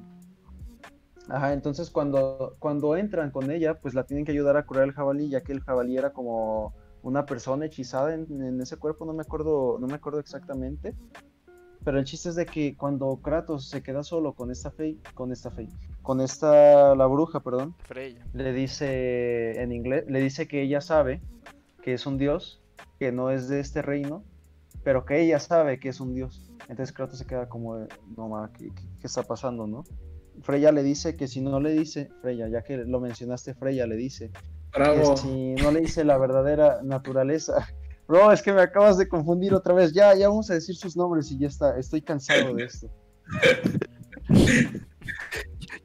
Ajá, 1.28 1.52
entonces 1.52 1.88
cuando, 1.88 2.56
cuando 2.58 2.96
entran 2.96 3.30
con 3.30 3.52
ella, 3.52 3.78
pues 3.78 3.94
la 3.94 4.04
tienen 4.04 4.24
que 4.24 4.32
ayudar 4.32 4.56
a 4.56 4.66
curar 4.66 4.84
el 4.84 4.92
jabalí, 4.92 5.28
ya 5.28 5.42
que 5.42 5.52
el 5.52 5.60
jabalí 5.60 5.96
era 5.96 6.12
como 6.12 6.74
una 7.02 7.26
persona 7.26 7.66
hechizada 7.66 8.14
en, 8.14 8.26
en 8.42 8.60
ese 8.60 8.76
cuerpo, 8.76 9.04
no 9.04 9.12
me 9.12 9.22
acuerdo, 9.22 9.78
no 9.80 9.86
me 9.86 9.94
acuerdo 9.94 10.20
exactamente. 10.20 10.94
Pero 11.84 11.98
el 11.98 12.04
chiste 12.04 12.28
es 12.28 12.36
de 12.36 12.46
que 12.46 12.76
cuando 12.76 13.16
Kratos 13.16 13.68
se 13.68 13.82
queda 13.82 14.04
solo 14.04 14.34
con 14.34 14.52
esta 14.52 14.70
Fey, 14.70 15.00
con 15.14 15.32
esta 15.32 15.50
Fey, 15.50 15.68
con 16.00 16.20
esta 16.20 16.94
la 16.94 17.06
bruja, 17.06 17.40
perdón, 17.40 17.74
Freya. 17.88 18.24
le 18.34 18.52
dice 18.52 19.60
en 19.60 19.72
inglés, 19.72 20.04
le 20.08 20.20
dice 20.20 20.46
que 20.46 20.62
ella 20.62 20.80
sabe 20.80 21.20
que 21.82 21.92
es 21.94 22.06
un 22.06 22.18
dios, 22.18 22.62
que 23.00 23.10
no 23.10 23.30
es 23.30 23.48
de 23.48 23.58
este 23.58 23.82
reino, 23.82 24.22
pero 24.84 25.04
que 25.04 25.20
ella 25.20 25.40
sabe 25.40 25.80
que 25.80 25.88
es 25.88 26.00
un 26.00 26.14
dios. 26.14 26.48
Entonces 26.68 26.92
Kratos 26.94 27.18
se 27.18 27.26
queda 27.26 27.48
como, 27.48 27.76
no 28.16 28.28
ma, 28.28 28.52
¿qué, 28.56 28.66
qué- 28.66 28.82
qué 29.00 29.06
está 29.08 29.24
pasando, 29.24 29.66
no? 29.66 29.82
Freya 30.42 30.70
le 30.70 30.84
dice 30.84 31.16
que 31.16 31.26
si 31.26 31.40
no 31.40 31.58
le 31.58 31.72
dice, 31.72 32.10
Freya, 32.20 32.48
ya 32.48 32.62
que 32.62 32.76
lo 32.78 33.00
mencionaste, 33.00 33.54
Freya 33.54 33.86
le 33.88 33.96
dice 33.96 34.30
Bravo. 34.74 35.16
si 35.16 35.54
no 35.54 35.70
le 35.70 35.80
dice 35.80 36.04
la 36.04 36.18
verdadera 36.18 36.80
naturaleza. 36.82 37.68
Bro, 38.08 38.32
es 38.32 38.42
que 38.42 38.52
me 38.52 38.60
acabas 38.62 38.98
de 38.98 39.08
confundir 39.08 39.54
otra 39.54 39.74
vez. 39.74 39.92
Ya, 39.92 40.14
ya 40.14 40.28
vamos 40.28 40.50
a 40.50 40.54
decir 40.54 40.74
sus 40.74 40.96
nombres 40.96 41.30
y 41.30 41.38
ya 41.38 41.48
está. 41.48 41.78
Estoy 41.78 42.02
cansado 42.02 42.54
de 42.54 42.64
esto. 42.64 42.88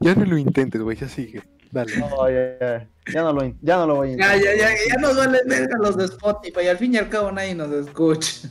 Ya 0.00 0.14
no 0.14 0.24
lo 0.24 0.38
intentes, 0.38 0.80
güey, 0.80 0.96
ya 0.96 1.08
sigue. 1.08 1.42
Dale. 1.72 1.96
No, 1.98 2.30
ya, 2.30 2.56
ya, 2.60 2.88
ya 3.12 3.22
no 3.22 3.32
lo, 3.32 3.44
in- 3.44 3.58
ya 3.60 3.76
no 3.78 3.86
lo 3.88 3.96
voy 3.96 4.12
a 4.12 4.16
Ya, 4.16 4.36
intentar. 4.36 4.56
ya, 4.58 4.68
ya, 4.68 4.76
ya 4.88 4.96
nos 5.00 5.16
valen 5.16 5.40
verga 5.48 5.76
los 5.78 5.96
de 5.96 6.04
Spotify. 6.04 6.60
Y 6.64 6.68
al 6.68 6.78
fin 6.78 6.94
y 6.94 6.98
al 6.98 7.08
cabo 7.08 7.32
nadie 7.32 7.54
nos 7.54 7.70
escucha. 7.72 8.48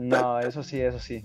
No, 0.00 0.38
eso 0.40 0.62
sí, 0.62 0.80
eso 0.80 0.98
sí. 0.98 1.24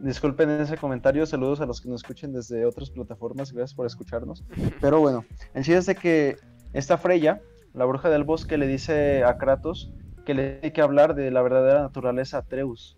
Disculpen 0.00 0.50
ese 0.50 0.76
comentario, 0.76 1.26
saludos 1.26 1.60
a 1.60 1.66
los 1.66 1.80
que 1.80 1.88
nos 1.88 2.02
escuchen 2.02 2.32
desde 2.32 2.64
otras 2.66 2.90
plataformas, 2.90 3.52
gracias 3.52 3.74
por 3.74 3.86
escucharnos. 3.86 4.42
Pero 4.80 5.00
bueno, 5.00 5.24
el 5.54 5.62
chiste 5.62 5.78
es 5.78 5.86
de 5.86 5.94
que 5.94 6.36
esta 6.72 6.98
Freya, 6.98 7.40
la 7.74 7.84
bruja 7.84 8.08
del 8.10 8.24
bosque, 8.24 8.58
le 8.58 8.66
dice 8.66 9.24
a 9.24 9.38
Kratos 9.38 9.92
que 10.24 10.34
le 10.34 10.54
tiene 10.56 10.72
que 10.72 10.82
hablar 10.82 11.14
de 11.14 11.30
la 11.30 11.40
verdadera 11.42 11.82
naturaleza 11.82 12.38
a 12.38 12.40
Atreus. 12.40 12.96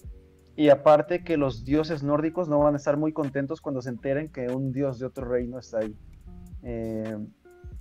Y 0.56 0.70
aparte 0.70 1.22
que 1.22 1.36
los 1.36 1.64
dioses 1.64 2.02
nórdicos 2.02 2.48
no 2.48 2.58
van 2.58 2.74
a 2.74 2.78
estar 2.78 2.96
muy 2.96 3.12
contentos 3.12 3.60
cuando 3.60 3.80
se 3.80 3.90
enteren 3.90 4.28
que 4.32 4.48
un 4.48 4.72
dios 4.72 4.98
de 4.98 5.06
otro 5.06 5.28
reino 5.28 5.58
está 5.58 5.78
ahí. 5.78 5.94
Eh, 6.64 7.16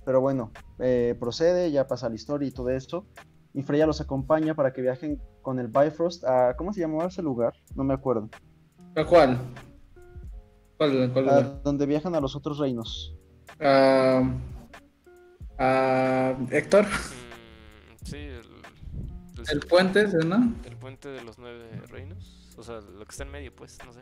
pero 0.04 0.20
bueno, 0.20 0.52
eh, 0.78 1.16
procede, 1.18 1.72
ya 1.72 1.88
pasa 1.88 2.08
la 2.08 2.14
historia 2.14 2.48
y 2.48 2.52
todo 2.52 2.70
esto. 2.70 3.06
Y 3.52 3.62
Freya 3.62 3.86
los 3.86 4.00
acompaña 4.00 4.54
para 4.54 4.72
que 4.72 4.82
viajen 4.82 5.20
con 5.42 5.58
el 5.58 5.68
Bifrost 5.68 6.24
a... 6.24 6.54
¿Cómo 6.56 6.72
se 6.72 6.80
llamaba 6.80 7.06
ese 7.06 7.22
lugar? 7.22 7.54
No 7.74 7.82
me 7.82 7.94
acuerdo. 7.94 8.28
¿A 8.94 9.04
cuál? 9.04 9.38
¿Cuál, 10.76 11.10
cuál 11.12 11.28
A 11.28 11.42
donde 11.64 11.86
viajan 11.86 12.14
a 12.14 12.20
los 12.20 12.36
otros 12.36 12.58
reinos. 12.58 13.16
Ah, 13.60 14.22
ah, 15.58 16.34
Héctor, 16.50 16.84
Mm, 16.86 18.04
sí, 18.04 18.16
el, 18.16 18.32
el, 18.34 19.50
el 19.52 19.60
puente, 19.60 20.02
ese, 20.02 20.18
¿no? 20.18 20.54
el 20.64 20.76
puente 20.76 21.08
de 21.08 21.22
los 21.22 21.38
nueve 21.38 21.64
reinos. 21.88 22.54
O 22.56 22.62
sea, 22.62 22.80
lo 22.80 23.04
que 23.04 23.10
está 23.10 23.24
en 23.24 23.30
medio, 23.30 23.54
pues, 23.54 23.78
no 23.86 23.92
sé. 23.92 24.00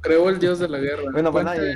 Creó 0.00 0.28
el 0.28 0.38
dios 0.38 0.58
de 0.58 0.68
la 0.68 0.78
guerra. 0.78 1.04
Bueno, 1.12 1.32
van 1.32 1.48
ahí, 1.48 1.74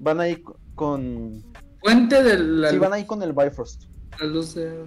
van 0.00 0.20
ahí 0.20 0.42
con... 0.74 1.42
puente 1.80 2.22
de 2.22 2.38
la, 2.38 2.70
Sí, 2.70 2.78
van 2.78 2.92
ahí 2.92 3.04
con 3.06 3.22
el 3.22 3.32
Bifrost. 3.32 3.84
la 4.18 4.26
luz 4.26 4.54
de... 4.54 4.84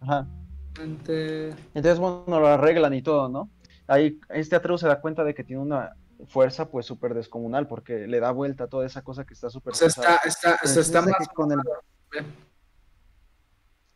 Ajá. 0.00 0.28
Puente... 0.74 1.48
Entonces, 1.74 1.98
bueno, 1.98 2.40
lo 2.40 2.46
arreglan 2.46 2.92
y 2.92 3.00
todo, 3.02 3.28
¿no? 3.28 3.50
Ahí 3.86 4.20
este 4.28 4.54
Atreus 4.56 4.82
se 4.82 4.86
da 4.88 5.00
cuenta 5.00 5.24
de 5.24 5.34
que 5.34 5.44
tiene 5.44 5.62
una 5.62 5.96
fuerza 6.26 6.70
pues 6.70 6.86
súper 6.86 7.14
descomunal 7.14 7.68
porque 7.68 8.06
le 8.06 8.20
da 8.20 8.32
vuelta 8.32 8.64
a 8.64 8.66
toda 8.68 8.86
esa 8.86 9.02
cosa 9.02 9.24
que 9.24 9.34
está 9.34 9.50
súper 9.50 9.72
O 9.72 9.76
sea, 9.76 9.86
está, 9.88 10.16
está, 10.24 10.58
está 10.62 11.02
más... 11.02 11.28
con 11.34 11.52
el- 11.52 11.60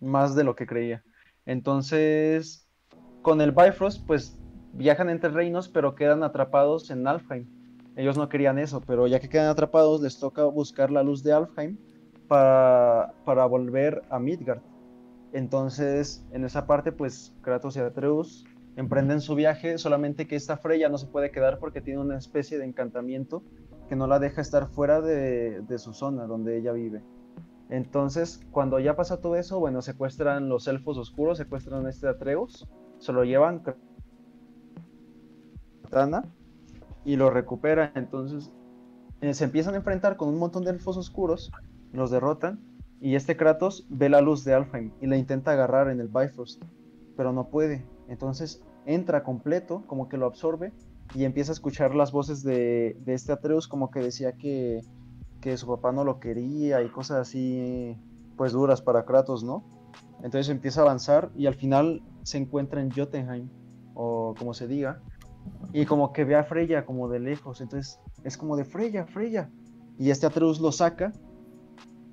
más 0.00 0.34
de 0.34 0.44
lo 0.44 0.54
que 0.54 0.66
creía. 0.66 1.02
Entonces, 1.46 2.68
con 3.22 3.40
el 3.40 3.52
Bifrost, 3.52 4.04
pues 4.06 4.36
viajan 4.72 5.10
entre 5.10 5.30
reinos, 5.30 5.68
pero 5.68 5.94
quedan 5.94 6.22
atrapados 6.22 6.90
en 6.90 7.06
Alfheim. 7.06 7.46
Ellos 7.96 8.16
no 8.16 8.28
querían 8.28 8.58
eso, 8.58 8.80
pero 8.80 9.06
ya 9.06 9.20
que 9.20 9.28
quedan 9.28 9.48
atrapados, 9.48 10.00
les 10.00 10.18
toca 10.18 10.44
buscar 10.44 10.90
la 10.90 11.02
luz 11.02 11.22
de 11.22 11.32
Alfheim 11.32 11.76
para, 12.26 13.12
para 13.24 13.44
volver 13.46 14.02
a 14.10 14.18
Midgard. 14.18 14.62
Entonces, 15.32 16.24
en 16.32 16.44
esa 16.44 16.66
parte, 16.66 16.90
pues 16.92 17.32
Kratos 17.42 17.76
y 17.76 17.80
Atreus 17.80 18.44
emprenden 18.76 19.20
su 19.20 19.34
viaje, 19.34 19.78
solamente 19.78 20.26
que 20.26 20.36
esta 20.36 20.56
Freya 20.56 20.88
no 20.88 20.98
se 20.98 21.06
puede 21.06 21.30
quedar 21.30 21.58
porque 21.58 21.80
tiene 21.80 22.00
una 22.00 22.16
especie 22.16 22.58
de 22.58 22.64
encantamiento 22.64 23.42
que 23.88 23.96
no 23.96 24.06
la 24.06 24.18
deja 24.18 24.40
estar 24.40 24.68
fuera 24.68 25.00
de, 25.00 25.64
su 25.78 25.92
zona 25.92 26.26
donde 26.26 26.56
ella 26.56 26.72
vive. 26.72 27.02
Entonces, 27.68 28.40
cuando 28.50 28.78
ya 28.78 28.96
pasa 28.96 29.20
todo 29.20 29.36
eso, 29.36 29.58
bueno, 29.60 29.82
secuestran 29.82 30.48
los 30.48 30.66
elfos 30.68 30.98
oscuros, 30.98 31.38
secuestran 31.38 31.86
a 31.86 31.90
este 31.90 32.08
Atreus, 32.08 32.68
se 32.98 33.12
lo 33.12 33.24
llevan 33.24 33.62
Katana 35.84 36.24
y 37.04 37.16
lo 37.16 37.30
recupera. 37.30 37.92
Entonces, 37.94 38.52
eh, 39.20 39.34
se 39.34 39.44
empiezan 39.44 39.74
a 39.74 39.78
enfrentar 39.78 40.16
con 40.16 40.28
un 40.28 40.38
montón 40.38 40.64
de 40.64 40.70
elfos 40.70 40.96
oscuros, 40.96 41.50
los 41.92 42.10
derrotan 42.10 42.60
y 43.00 43.16
este 43.16 43.36
Kratos 43.36 43.84
ve 43.88 44.08
la 44.08 44.20
luz 44.20 44.44
de 44.44 44.54
Alfheim 44.54 44.92
y 45.00 45.06
la 45.06 45.16
intenta 45.16 45.50
agarrar 45.50 45.90
en 45.90 46.00
el 46.00 46.08
Bifrost, 46.08 46.62
pero 47.16 47.32
no 47.32 47.48
puede. 47.48 47.84
Entonces 48.08 48.62
entra 48.86 49.22
completo, 49.22 49.84
como 49.86 50.08
que 50.08 50.16
lo 50.16 50.26
absorbe 50.26 50.72
y 51.14 51.24
empieza 51.24 51.52
a 51.52 51.54
escuchar 51.54 51.94
las 51.94 52.12
voces 52.12 52.42
de, 52.42 52.96
este 53.06 53.32
Atreus 53.32 53.68
como 53.68 53.90
que 53.90 54.00
decía 54.00 54.32
que, 54.32 54.80
su 55.56 55.66
papá 55.66 55.92
no 55.92 56.04
lo 56.04 56.20
quería 56.20 56.82
y 56.82 56.88
cosas 56.88 57.18
así, 57.18 57.96
pues 58.36 58.52
duras 58.52 58.80
para 58.80 59.04
Kratos, 59.04 59.42
¿no? 59.42 59.64
Entonces 60.22 60.48
empieza 60.48 60.80
a 60.80 60.84
avanzar 60.84 61.32
y 61.34 61.46
al 61.46 61.54
final 61.54 62.00
se 62.22 62.38
encuentra 62.38 62.80
en 62.80 62.92
Jotunheim, 62.92 63.48
o 63.94 64.34
como 64.38 64.54
se 64.54 64.68
diga, 64.68 65.02
y 65.72 65.84
como 65.84 66.12
que 66.12 66.24
ve 66.24 66.36
a 66.36 66.44
Freya 66.44 66.86
como 66.86 67.08
de 67.08 67.18
lejos, 67.18 67.60
entonces 67.60 67.98
es 68.22 68.36
como 68.36 68.56
de 68.56 68.64
Freya, 68.64 69.04
Freya, 69.06 69.50
y 69.98 70.10
este 70.10 70.26
Atreus 70.26 70.60
lo 70.60 70.70
saca. 70.70 71.12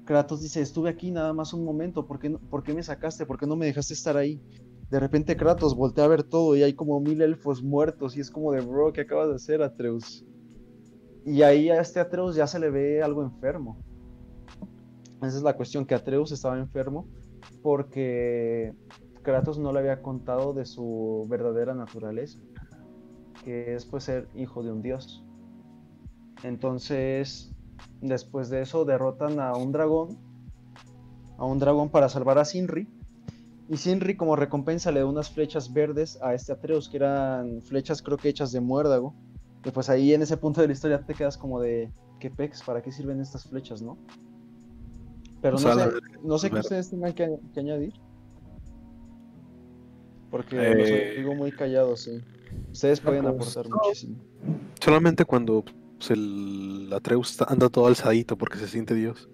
Kratos 0.06 0.41
dice, 0.41 0.61
estuve 0.61 0.90
aquí 0.90 1.11
nada 1.11 1.34
más 1.34 1.53
un 1.53 1.64
momento, 1.64 2.07
¿por 2.07 2.18
qué, 2.18 2.32
por 2.32 2.64
qué 2.64 2.74
me 2.74 2.82
sacaste? 2.82 3.28
¿Por 3.28 3.38
qué 3.38 3.45
no 3.45 3.56
me 3.56 3.68
dejaste 3.68 3.94
estar 3.94 4.18
ahí? 4.18 4.41
De 4.90 4.99
repente 4.99 5.38
Kratos 5.38 5.76
voltea 5.76 6.06
a 6.06 6.07
ver 6.07 6.24
todo 6.24 6.56
y 6.56 6.64
hay 6.64 6.74
como 6.74 6.99
mil 6.99 7.22
elfos 7.22 7.61
muertos 7.61 8.18
y 8.18 8.22
es 8.22 8.32
como 8.32 8.52
de, 8.53 8.61
bro, 8.61 8.91
¿qué 8.91 9.02
acabas 9.02 9.30
de 9.30 9.36
hacer, 9.36 9.61
Atreus? 9.61 10.26
Y 11.26 11.44
ahí 11.44 11.70
a 11.70 11.80
este 11.80 11.99
Atreus 11.99 12.36
ya 12.36 12.48
se 12.48 12.60
le 12.60 12.72
ve 12.72 13.03
algo 13.03 13.22
enfermo. 13.22 13.78
Esa 15.22 15.38
es 15.38 15.44
la 15.44 15.56
cuestión, 15.56 15.86
que 15.86 15.94
Atreus 15.94 16.32
estaba 16.32 16.57
enfermo 16.57 17.07
porque 17.61 18.74
Kratos 19.22 19.60
no 19.60 19.72
le 19.74 19.80
había 19.80 20.02
contado 20.02 20.53
de 20.53 20.66
su 20.66 21.26
verdadera 21.30 21.76
naturaleza, 21.76 22.40
que 23.44 23.76
es 23.76 23.86
pues 23.86 24.06
ser 24.06 24.28
hijo 24.34 24.64
de 24.64 24.72
un 24.72 24.82
dios. 24.82 25.24
Entonces, 26.44 27.53
después 28.02 28.49
de 28.49 28.61
eso 28.61 28.86
derrotan 28.86 29.40
a 29.40 29.53
un 29.53 29.72
dragón, 29.72 30.18
a 31.38 31.45
un 31.45 31.60
dragón 31.60 31.90
para 31.90 32.10
salvar 32.10 32.38
a 32.38 32.45
Sinri. 32.45 32.88
Y 33.70 33.78
Sinri 33.78 34.18
como 34.18 34.36
recompensa 34.36 34.91
le 34.91 35.02
da 35.02 35.06
unas 35.06 35.30
flechas 35.30 35.72
verdes 35.72 36.20
a 36.24 36.34
este 36.34 36.52
Atreus, 36.52 36.90
que 36.90 36.98
eran 36.98 37.62
flechas 37.62 38.02
creo 38.02 38.18
que 38.18 38.30
hechas 38.30 38.52
de 38.52 38.60
muérdago. 38.60 39.14
Y 39.64 39.70
pues 39.70 39.90
ahí 39.90 40.14
en 40.14 40.24
ese 40.24 40.38
punto 40.38 40.60
de 40.62 40.68
la 40.68 40.74
historia 40.74 41.06
te 41.06 41.14
quedas 41.14 41.38
como 41.38 41.62
de, 41.62 41.91
¿qué 42.20 42.32
pex? 42.32 42.64
¿Para 42.64 42.82
qué 42.82 42.91
sirven 42.91 43.22
estas 43.22 43.44
flechas, 43.48 43.82
no? 43.82 43.98
Pero 45.41 45.58
O 45.58 45.60
no 45.62 45.74
sé, 45.74 45.91
no 46.24 46.38
sé 46.40 46.50
qué 46.50 46.60
ustedes 46.60 46.90
tengan 46.90 47.14
que, 47.14 47.38
que 47.54 47.60
añadir. 47.60 47.94
Porque 50.32 50.56
Eh, 50.58 50.76
los 51.08 51.18
digo 51.18 51.36
muy 51.36 51.52
callados, 51.52 52.02
sí. 52.02 52.22
Ustedes 52.72 53.00
pueden 53.00 53.24
pues, 53.36 53.56
aportar 53.56 53.70
no. 53.70 53.78
muchísimo. 53.84 54.16
Solamente 54.82 55.26
cuando 55.26 55.64
pues, 55.98 56.12
el 56.12 56.90
Atreus 56.94 57.40
anda 57.44 57.70
todo 57.70 57.86
alzadito 57.86 58.36
porque 58.38 58.58
se 58.58 58.68
siente 58.68 58.96
Dios. 58.96 59.30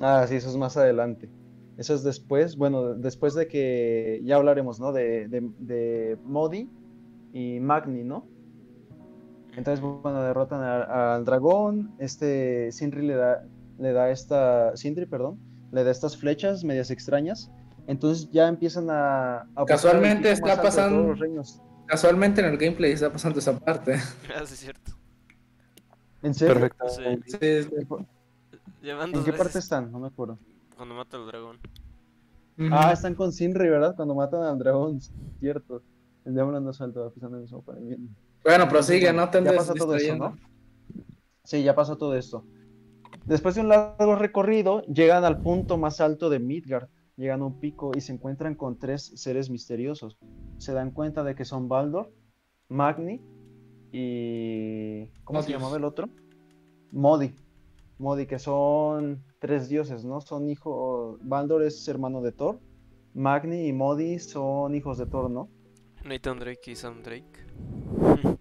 Ah, 0.00 0.24
sí, 0.28 0.34
eso 0.36 0.48
es 0.48 0.56
más 0.56 0.76
adelante. 0.76 1.30
Eso 1.80 1.94
es 1.94 2.02
después, 2.04 2.56
bueno, 2.58 2.92
después 2.94 3.32
de 3.34 3.48
que 3.48 4.20
ya 4.22 4.36
hablaremos, 4.36 4.78
¿no? 4.80 4.92
De, 4.92 5.28
de, 5.28 5.40
de 5.60 6.18
Modi 6.26 6.68
y 7.32 7.58
Magni, 7.58 8.04
¿no? 8.04 8.26
Entonces, 9.56 9.80
bueno, 9.80 10.22
derrotan 10.22 10.60
a- 10.62 11.14
al 11.14 11.24
dragón, 11.24 11.94
este 11.98 12.70
Sindri 12.70 13.06
le 13.06 13.14
da, 13.14 13.42
le 13.78 13.92
da 13.94 14.10
esta, 14.10 14.76
Sindri, 14.76 15.06
perdón, 15.06 15.38
le 15.72 15.82
da 15.82 15.90
estas 15.90 16.18
flechas 16.18 16.64
medias 16.64 16.90
extrañas. 16.90 17.50
Entonces 17.86 18.28
ya 18.30 18.46
empiezan 18.46 18.88
a... 18.90 19.46
Casualmente 19.66 20.30
está 20.32 20.60
pasando- 20.60 21.08
los 21.08 21.18
reinos. 21.18 21.62
Casualmente 21.86 22.42
en 22.42 22.48
el 22.48 22.58
gameplay 22.58 22.92
está 22.92 23.10
pasando 23.10 23.38
esa 23.38 23.58
parte. 23.58 23.94
Ah, 24.36 24.44
sí, 24.44 24.52
es 24.52 24.60
cierto. 24.60 24.92
¿En 26.22 26.34
serio? 26.34 26.54
Perfecto. 26.54 26.88
Sí. 26.90 27.02
Sí, 27.40 27.62
sí. 27.62 27.86
Llevan 28.82 29.08
¿En 29.08 29.24
qué 29.24 29.30
veces 29.30 29.38
parte 29.38 29.58
están? 29.60 29.90
No 29.90 29.98
me 29.98 30.08
acuerdo. 30.08 30.38
Cuando 30.80 30.94
mata 30.94 31.18
al 31.18 31.26
dragón. 31.26 31.58
Ah, 32.72 32.90
están 32.90 33.14
con 33.14 33.32
Sinri, 33.32 33.68
¿verdad? 33.68 33.94
Cuando 33.94 34.14
matan 34.14 34.44
al 34.44 34.58
dragón, 34.58 34.98
cierto. 35.38 35.82
El 36.24 36.32
diablo 36.32 36.58
no 36.58 36.72
salta 36.72 37.10
pisando 37.10 37.36
el 37.36 37.84
bien. 37.84 38.16
Bueno, 38.42 38.66
prosigue, 38.66 39.12
no 39.12 39.28
te 39.28 39.44
Ya 39.44 39.52
pasó 39.52 39.74
todo 39.74 39.94
eso, 39.94 40.14
distrayendo. 40.14 40.30
¿no? 40.30 40.36
Sí, 41.44 41.62
ya 41.62 41.74
pasó 41.74 41.98
todo 41.98 42.16
esto. 42.16 42.46
Después 43.26 43.56
de 43.56 43.60
un 43.60 43.68
largo 43.68 44.16
recorrido, 44.16 44.80
llegan 44.84 45.24
al 45.24 45.42
punto 45.42 45.76
más 45.76 46.00
alto 46.00 46.30
de 46.30 46.38
Midgard. 46.38 46.88
Llegan 47.18 47.42
a 47.42 47.44
un 47.44 47.60
pico 47.60 47.90
y 47.94 48.00
se 48.00 48.14
encuentran 48.14 48.54
con 48.54 48.78
tres 48.78 49.12
seres 49.16 49.50
misteriosos. 49.50 50.16
Se 50.56 50.72
dan 50.72 50.92
cuenta 50.92 51.22
de 51.24 51.34
que 51.34 51.44
son 51.44 51.68
Baldor, 51.68 52.10
Magni 52.70 53.20
y. 53.92 55.08
¿Cómo 55.24 55.42
se 55.42 55.52
llamaba 55.52 55.76
el 55.76 55.84
otro? 55.84 56.08
Modi. 56.90 57.34
Modi, 57.98 58.24
que 58.24 58.38
son 58.38 59.22
tres 59.40 59.68
dioses, 59.68 60.04
¿no? 60.04 60.20
Son 60.20 60.48
hijos. 60.48 61.18
Baldor 61.22 61.64
es 61.64 61.88
hermano 61.88 62.22
de 62.22 62.30
Thor. 62.30 62.60
Magni 63.14 63.66
y 63.66 63.72
Modi 63.72 64.20
son 64.20 64.76
hijos 64.76 64.98
de 64.98 65.06
Thor, 65.06 65.28
¿no? 65.28 65.48
Nathan 66.04 66.38
Drake 66.38 66.70
y 66.70 66.76
Sam 66.76 67.02
Drake. 67.02 67.46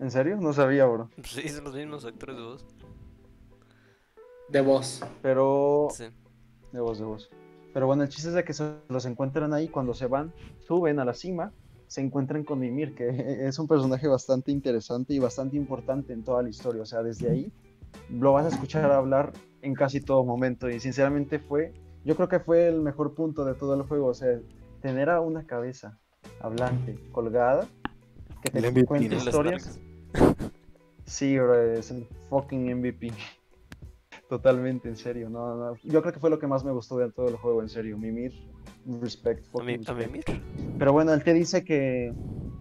¿En 0.00 0.10
serio? 0.10 0.36
No 0.38 0.52
sabía, 0.52 0.84
bro. 0.86 1.08
sí, 1.22 1.48
son 1.48 1.64
los 1.64 1.74
mismos 1.74 2.04
actores 2.04 2.36
de 2.36 2.42
voz. 2.42 2.66
De 4.48 4.60
voz. 4.60 5.04
Pero. 5.22 5.88
Sí. 5.92 6.06
De 6.72 6.80
voz, 6.80 6.98
de 6.98 7.04
voz. 7.04 7.30
Pero 7.72 7.86
bueno, 7.86 8.02
el 8.02 8.08
chiste 8.08 8.30
es 8.30 8.34
de 8.34 8.44
que 8.44 8.52
se 8.52 8.74
los 8.88 9.04
encuentran 9.06 9.52
ahí 9.52 9.68
cuando 9.68 9.94
se 9.94 10.06
van, 10.06 10.32
suben 10.60 10.98
a 10.98 11.04
la 11.04 11.14
cima, 11.14 11.52
se 11.86 12.00
encuentran 12.00 12.42
con 12.42 12.58
Mimir, 12.58 12.94
que 12.94 13.08
es 13.46 13.58
un 13.58 13.68
personaje 13.68 14.08
bastante 14.08 14.50
interesante 14.50 15.14
y 15.14 15.18
bastante 15.18 15.56
importante 15.56 16.12
en 16.12 16.24
toda 16.24 16.42
la 16.42 16.48
historia. 16.48 16.82
O 16.82 16.86
sea, 16.86 17.02
desde 17.02 17.30
ahí 17.30 17.52
lo 18.10 18.32
vas 18.32 18.46
a 18.46 18.48
escuchar 18.48 18.90
hablar 18.92 19.32
en 19.62 19.74
casi 19.74 20.00
todo 20.00 20.24
momento. 20.24 20.68
Y 20.70 20.80
sinceramente 20.80 21.38
fue, 21.38 21.72
yo 22.04 22.16
creo 22.16 22.28
que 22.28 22.40
fue 22.40 22.68
el 22.68 22.80
mejor 22.80 23.14
punto 23.14 23.44
de 23.44 23.54
todo 23.54 23.74
el 23.74 23.82
juego. 23.82 24.08
O 24.08 24.14
sea, 24.14 24.38
tener 24.80 25.10
a 25.10 25.20
una 25.20 25.46
cabeza 25.46 25.98
hablante, 26.40 26.98
colgada, 27.12 27.66
que 28.42 28.50
te 28.50 28.70
MVP. 28.70 29.08
Las 29.08 29.26
historias. 29.26 29.80
Sí, 31.04 31.38
bro, 31.38 31.54
es 31.72 31.90
el 31.90 32.06
fucking 32.28 32.74
MVP. 32.76 33.12
Totalmente, 34.28 34.88
en 34.88 34.96
serio. 34.96 35.30
No, 35.30 35.54
no. 35.54 35.76
Yo 35.84 36.00
creo 36.02 36.12
que 36.12 36.18
fue 36.18 36.30
lo 36.30 36.38
que 36.38 36.48
más 36.48 36.64
me 36.64 36.72
gustó 36.72 36.98
de 36.98 37.12
todo 37.12 37.28
el 37.28 37.36
juego, 37.36 37.62
en 37.62 37.68
serio. 37.68 37.96
Mimir, 37.96 38.32
respect. 39.00 39.44
Fucking 39.46 39.84
a 39.88 39.92
mimir. 39.94 40.24
Pero 40.78 40.92
bueno, 40.92 41.12
él 41.12 41.22
te 41.22 41.32
dice 41.32 41.64
que. 41.64 42.12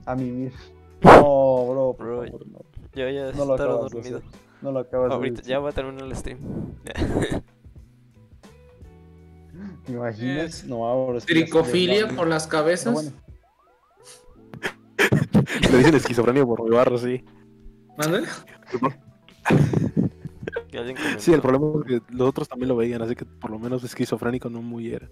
A 0.05 0.15
Mimir. 0.15 0.53
No, 1.01 1.65
bro, 1.67 1.95
por 1.97 2.05
Bro, 2.05 2.23
favor, 2.25 2.47
no. 2.47 2.59
Yo 2.93 3.09
ya 3.09 3.31
No 3.31 3.45
lo 3.45 3.57
de 3.57 3.63
dormido. 3.63 4.17
hacer. 4.19 4.44
No 4.65 4.71
lo 4.71 4.79
acabas 4.79 5.11
Ahorita 5.11 5.43
de 5.43 5.47
ya 5.47 5.59
voy 5.59 5.69
a 5.69 5.73
terminar 5.73 6.07
el 6.07 6.15
stream. 6.15 6.39
¿Te 9.85 9.91
imaginas? 9.91 10.45
Es 10.45 10.65
No, 10.65 11.15
estoy 11.15 11.43
Tricofilia 11.43 12.07
por 12.07 12.27
las 12.27 12.47
Pero 12.47 12.63
cabezas. 12.63 12.91
bueno, 12.91 13.11
Le 15.71 15.77
dicen 15.77 15.93
esquizofrenia 15.93 16.43
por 16.43 16.63
mi 16.63 16.71
barro, 16.71 16.97
sí. 16.97 17.23
¿Mande? 17.95 18.23
Sí, 21.19 21.31
el 21.31 21.41
problema 21.41 21.79
es 21.79 21.85
que 21.85 22.13
los 22.13 22.27
otros 22.27 22.49
también 22.49 22.67
lo 22.67 22.75
veían, 22.75 23.01
así 23.01 23.15
que 23.15 23.23
por 23.23 23.49
lo 23.49 23.57
menos 23.57 23.81
esquizofrénico 23.85 24.49
no 24.49 24.61
muy 24.61 24.91
era. 24.91 25.09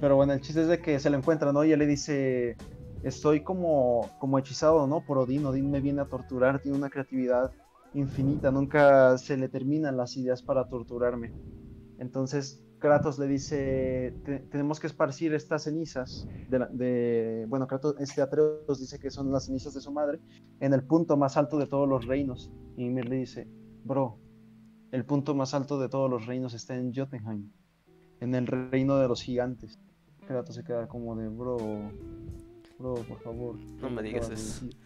Pero 0.00 0.16
bueno, 0.16 0.34
el 0.34 0.42
chiste 0.42 0.60
es 0.60 0.68
de 0.68 0.80
que 0.80 1.00
se 1.00 1.08
lo 1.08 1.16
encuentra, 1.16 1.50
¿no? 1.50 1.64
Y 1.64 1.72
él 1.72 1.78
le 1.78 1.86
dice, 1.86 2.58
estoy 3.04 3.42
como, 3.42 4.10
como 4.18 4.38
hechizado, 4.38 4.86
¿no? 4.86 5.04
Por 5.04 5.18
Odín, 5.18 5.44
Odín 5.46 5.70
me 5.70 5.80
viene 5.80 6.00
a 6.00 6.06
torturar, 6.06 6.60
tiene 6.60 6.76
una 6.76 6.90
creatividad 6.90 7.52
infinita, 7.92 8.50
nunca 8.50 9.16
se 9.18 9.36
le 9.36 9.48
terminan 9.48 9.96
las 9.96 10.16
ideas 10.16 10.42
para 10.42 10.68
torturarme. 10.68 11.32
Entonces 11.98 12.60
Kratos 12.80 13.18
le 13.18 13.26
dice, 13.26 14.14
"Te- 14.24 14.40
tenemos 14.40 14.80
que 14.80 14.88
esparcir 14.88 15.32
estas 15.32 15.62
cenizas, 15.62 16.26
de, 16.48 17.46
bueno, 17.48 17.66
Kratos, 17.66 17.94
este 17.98 18.20
Atreus 18.20 18.78
dice 18.80 18.98
que 18.98 19.10
son 19.10 19.30
las 19.30 19.46
cenizas 19.46 19.74
de 19.74 19.80
su 19.80 19.92
madre, 19.92 20.20
en 20.60 20.74
el 20.74 20.82
punto 20.82 21.16
más 21.16 21.36
alto 21.36 21.58
de 21.58 21.66
todos 21.66 21.88
los 21.88 22.04
reinos. 22.06 22.50
Y 22.76 22.86
Ymir 22.86 23.08
le 23.08 23.16
dice, 23.16 23.48
bro, 23.84 24.18
el 24.90 25.04
punto 25.04 25.34
más 25.34 25.54
alto 25.54 25.78
de 25.78 25.88
todos 25.88 26.10
los 26.10 26.26
reinos 26.26 26.52
está 26.54 26.76
en 26.76 26.92
Jotunheim, 26.92 27.50
en 28.20 28.34
el 28.34 28.46
reino 28.46 28.96
de 28.98 29.08
los 29.08 29.22
gigantes. 29.22 29.78
Kratos 30.26 30.54
se 30.56 30.64
queda 30.64 30.86
como 30.88 31.16
de, 31.16 31.28
bro, 31.28 31.56
bro, 32.92 33.02
por 33.02 33.20
favor. 33.20 33.56
No 33.56 33.88
¿qué 33.88 33.94
me 33.94 34.02
digas 34.02 34.30
eso. 34.30 34.66
decir?". 34.66 34.80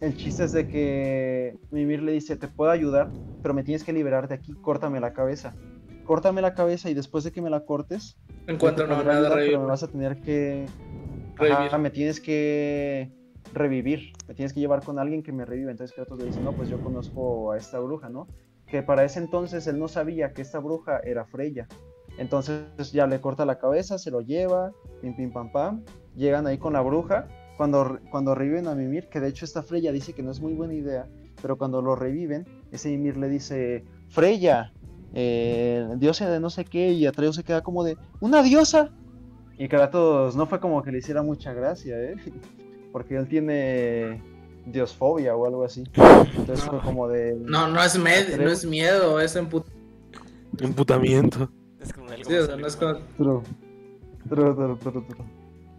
El 0.00 0.16
chiste 0.16 0.44
es 0.44 0.52
de 0.52 0.68
que 0.68 1.58
Mimir 1.72 2.02
le 2.02 2.12
dice, 2.12 2.36
te 2.36 2.46
puedo 2.46 2.70
ayudar, 2.70 3.10
pero 3.42 3.52
me 3.52 3.64
tienes 3.64 3.82
que 3.82 3.92
liberar 3.92 4.28
de 4.28 4.36
aquí, 4.36 4.54
córtame 4.54 5.00
la 5.00 5.12
cabeza. 5.12 5.54
Córtame 6.04 6.40
la 6.40 6.54
cabeza 6.54 6.88
y 6.88 6.94
después 6.94 7.24
de 7.24 7.32
que 7.32 7.42
me 7.42 7.50
la 7.50 7.64
cortes, 7.66 8.16
una 8.46 8.86
manera 8.86 9.34
de 9.34 9.58
me 9.58 9.64
vas 9.64 9.82
a 9.82 9.88
tener 9.88 10.20
que... 10.20 10.66
Revivir. 11.34 11.66
Ajá, 11.66 11.78
me 11.78 11.90
tienes 11.90 12.20
que 12.20 13.12
revivir, 13.54 14.12
me 14.26 14.34
tienes 14.34 14.52
que 14.52 14.60
llevar 14.60 14.82
con 14.82 14.98
alguien 14.98 15.22
que 15.22 15.32
me 15.32 15.44
reviva. 15.44 15.70
Entonces 15.70 15.94
Kratos 15.94 16.18
le 16.18 16.26
dice, 16.26 16.40
no, 16.40 16.52
pues 16.52 16.68
yo 16.68 16.80
conozco 16.80 17.52
a 17.52 17.56
esta 17.56 17.78
bruja, 17.78 18.08
¿no? 18.08 18.26
Que 18.66 18.82
para 18.82 19.04
ese 19.04 19.18
entonces 19.18 19.66
él 19.66 19.78
no 19.78 19.88
sabía 19.88 20.32
que 20.32 20.42
esta 20.42 20.58
bruja 20.58 20.98
era 20.98 21.24
Freya. 21.24 21.66
Entonces 22.18 22.92
ya 22.92 23.06
le 23.06 23.20
corta 23.20 23.44
la 23.44 23.58
cabeza, 23.58 23.98
se 23.98 24.10
lo 24.10 24.20
lleva, 24.20 24.72
pim 25.00 25.14
pim 25.16 25.32
pam 25.32 25.52
pam. 25.52 25.84
Llegan 26.18 26.46
ahí 26.46 26.58
con 26.58 26.74
la 26.74 26.80
bruja. 26.82 27.28
Cuando, 27.56 27.98
cuando 28.10 28.34
reviven 28.34 28.66
a 28.68 28.74
Mimir, 28.74 29.08
que 29.08 29.18
de 29.20 29.28
hecho 29.28 29.44
esta 29.44 29.62
Freya 29.62 29.90
dice 29.90 30.12
que 30.12 30.22
no 30.22 30.30
es 30.30 30.40
muy 30.40 30.52
buena 30.52 30.74
idea, 30.74 31.08
pero 31.42 31.56
cuando 31.56 31.80
lo 31.82 31.96
reviven, 31.96 32.46
ese 32.70 32.88
Mimir 32.90 33.16
le 33.16 33.28
dice, 33.28 33.84
Freya, 34.10 34.72
eh, 35.14 35.88
diosa 35.96 36.30
de 36.30 36.38
no 36.38 36.50
sé 36.50 36.64
qué, 36.64 36.90
y 36.92 37.06
Atreus 37.06 37.34
se 37.34 37.42
queda 37.42 37.62
como 37.62 37.82
de, 37.82 37.96
¡una 38.20 38.42
diosa! 38.44 38.90
Y 39.58 39.66
Kratos 39.66 40.36
no 40.36 40.46
fue 40.46 40.60
como 40.60 40.82
que 40.84 40.92
le 40.92 40.98
hiciera 40.98 41.22
mucha 41.24 41.52
gracia, 41.52 42.00
¿eh? 42.00 42.14
Porque 42.92 43.16
él 43.16 43.26
tiene 43.26 44.22
diosfobia 44.66 45.34
o 45.34 45.44
algo 45.46 45.64
así. 45.64 45.82
Entonces 46.36 46.64
No. 46.66 46.70
fue 46.72 46.80
como 46.80 47.08
de... 47.08 47.34
No, 47.40 47.66
no 47.66 47.82
es, 47.82 47.98
med- 47.98 48.36
no 48.38 48.48
es 48.50 48.64
miedo, 48.64 49.18
es 49.20 49.34
emput... 49.34 49.66
Emputamiento. 50.60 51.50
Es 51.80 51.92
como 51.92 52.08
algo 52.10 52.24
Sí, 52.24 52.34
o 52.34 52.38
más 52.38 52.46
sea, 52.46 52.56
no 52.56 52.66
es 52.68 52.76
algo 52.82 53.00
como... 53.00 53.06
True. 53.16 53.42
True, 54.28 54.54
true, 54.54 54.76
true, 54.76 54.92
true. 55.08 55.24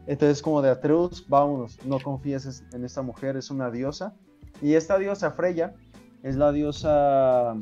Entonces 0.10 0.41
como 0.41 0.64
de 0.64 0.72
Atreus, 0.72 1.23
vámonos, 1.27 1.77
no 1.86 1.99
confíes 1.99 2.48
es- 2.48 2.64
en 2.73 2.84
esta 2.84 3.03
mujer, 3.03 3.38
es 3.38 3.52
una 3.52 3.69
diosa. 3.69 4.15
Y 4.60 4.73
esta 4.73 4.97
diosa 4.97 5.29
Freya 5.29 5.76
es 6.23 6.36
la 6.36 6.52
diosa 6.52 7.55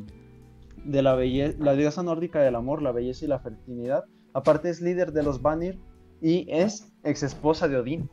de 0.82 1.02
la 1.02 1.14
belleza, 1.14 1.58
la 1.60 1.74
diosa 1.74 2.02
nórdica 2.02 2.40
del 2.40 2.54
amor, 2.54 2.80
la 2.80 2.90
belleza 2.90 3.26
y 3.26 3.28
la 3.28 3.38
fertilidad. 3.38 4.06
Aparte 4.32 4.70
es 4.70 4.80
líder 4.80 5.12
de 5.12 5.22
los 5.24 5.42
Vanir 5.42 5.78
y 6.22 6.46
es 6.50 6.90
ex 7.02 7.22
esposa 7.22 7.68
de 7.68 7.76
Odín. 7.76 8.08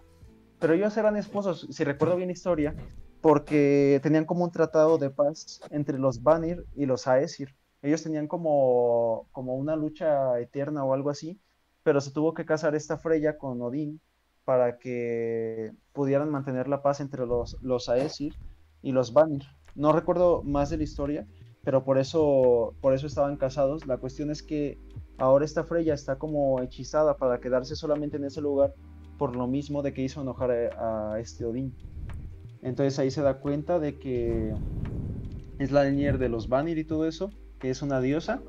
Pero 0.60 0.74
ellos 0.74 0.98
eran 0.98 1.16
esposos, 1.16 1.66
si 1.72 1.86
recuerdo 1.86 2.18
bien 2.18 2.28
la 2.28 2.34
historia, 2.34 2.76
porque 3.22 4.02
tenían 4.04 4.26
como 4.26 4.44
un 4.44 4.52
tratado 4.52 4.98
de 4.98 5.12
paz 5.12 5.62
entre 5.70 5.98
los 5.98 6.22
Vanir 6.22 6.66
y 6.76 6.86
los 6.86 7.08
Aesir. 7.08 7.56
Ellos 7.82 8.04
tenían 8.04 8.28
como, 8.28 9.30
como 9.32 9.56
una 9.56 9.78
lucha 9.78 10.38
eterna 10.42 10.84
o 10.84 10.94
algo 10.94 11.10
así, 11.10 11.40
pero 11.84 12.02
se 12.02 12.12
tuvo 12.12 12.34
que 12.34 12.46
casar 12.46 12.76
esta 12.76 12.98
Freya 12.98 13.38
con 13.38 13.62
Odín 13.62 14.02
para 14.46 14.78
que 14.78 15.72
pudieran 15.92 16.30
mantener 16.30 16.68
la 16.68 16.82
paz 16.82 17.02
entre 17.02 17.26
los, 17.26 17.58
los 17.62 17.90
Aesir 17.90 18.36
y 18.82 18.92
los 18.92 19.12
Vanir. 19.12 19.44
No 19.76 19.92
recuerdo 19.92 20.44
más 20.44 20.70
de 20.70 20.78
la 20.78 20.84
historia, 20.84 21.28
pero 21.64 21.84
por 21.84 21.98
eso, 21.98 22.76
por 22.80 22.94
eso 22.94 23.08
estaban 23.08 23.38
casados. 23.38 23.86
La 23.88 23.98
cuestión 23.98 24.30
es 24.30 24.44
que 24.44 24.78
ahora 25.18 25.44
esta 25.44 25.64
Freya 25.64 25.96
está 25.96 26.18
como 26.18 26.62
hechizada 26.62 27.18
para 27.18 27.40
quedarse 27.40 27.76
solamente 27.76 28.18
en 28.18 28.26
ese 28.26 28.40
lugar 28.40 28.74
por 29.18 29.36
lo 29.36 29.48
mismo 29.48 29.82
de 29.82 29.94
que 29.94 30.04
hizo 30.04 30.22
enojar 30.22 30.52
a, 30.52 31.20
este 31.20 31.44
Odín. 31.44 31.74
Entonces 32.62 33.00
ahí 33.00 33.12
se 33.12 33.22
da 33.22 33.40
cuenta 33.40 33.80
de 33.80 33.98
que 33.98 34.54
es 35.60 35.72
la 35.72 35.86
líder 35.86 36.18
de 36.18 36.30
los 36.30 36.50
Vanir 36.50 36.78
y 36.78 36.84
todo 36.84 37.08
eso, 37.08 37.32
que 37.60 37.70
es 37.70 37.82
una 37.82 38.00
diosa. 38.00 38.42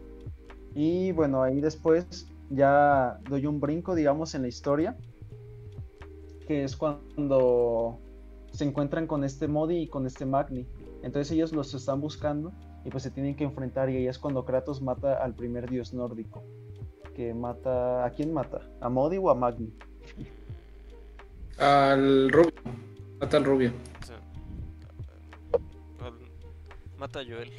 Y 0.75 1.13
bueno, 1.13 1.43
ahí 1.43 1.61
después 1.61 2.27
ya 2.51 3.19
doy 3.29 3.47
un 3.47 3.61
brinco, 3.61 3.95
digamos, 3.95 4.35
en 4.35 4.43
la 4.43 4.49
historia, 4.49 4.97
que 6.47 6.65
es 6.65 6.77
cuando 6.77 7.99
se 8.53 8.65
encuentran 8.65 9.07
con 9.07 9.25
este 9.25 9.49
Modi 9.49 9.83
y 9.83 9.89
con 9.89 10.07
este 10.07 10.25
Magni. 10.25 10.67
Entonces 11.03 11.31
ellos 11.33 11.53
los 11.53 11.75
están 11.75 12.01
buscando 12.01 12.53
y 12.85 12.91
pues 12.91 13.03
se 13.03 13.11
tienen 13.11 13.35
que 13.35 13.45
enfrentar 13.45 13.91
y 13.91 13.97
ahí 13.97 14.07
es 14.07 14.19
cuando 14.19 14.45
Kratos 14.45 14.81
mata 14.81 15.23
al 15.23 15.35
primer 15.35 15.69
dios 15.69 15.93
nórdico. 15.93 16.43
Que 17.15 17.35
mata... 17.35 18.05
¿A 18.05 18.11
quién 18.11 18.33
mata? 18.33 18.61
¿A 18.81 18.89
Modi 18.89 19.19
o 19.19 19.31
a 19.31 19.35
Magni? 19.35 19.73
Al 21.59 22.31
rubio. 22.31 22.53
Mata 23.21 23.37
al 23.39 23.45
rubio. 23.45 23.73
Mata 26.99 27.21
a 27.21 27.25
Joel. 27.25 27.51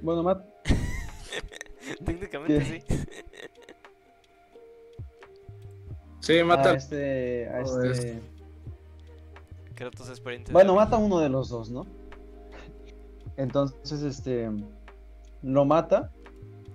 Bueno, 0.00 0.22
mata... 0.22 0.44
Técnicamente 2.04 2.58
¿Qué? 2.58 2.80
sí. 2.80 3.04
Sí, 6.28 6.44
mata 6.44 6.72
a 6.72 6.74
este... 6.74 7.48
A 7.48 7.62
este... 7.62 8.20
Kratos 9.74 10.10
es 10.10 10.20
pariente 10.20 10.48
de 10.48 10.52
Bueno, 10.52 10.74
mata 10.74 10.96
a 10.96 10.98
uno 10.98 11.20
de 11.20 11.30
los 11.30 11.48
dos, 11.48 11.70
¿no? 11.70 11.86
Entonces, 13.38 14.02
este, 14.02 14.50
lo 15.42 15.64
mata 15.64 16.12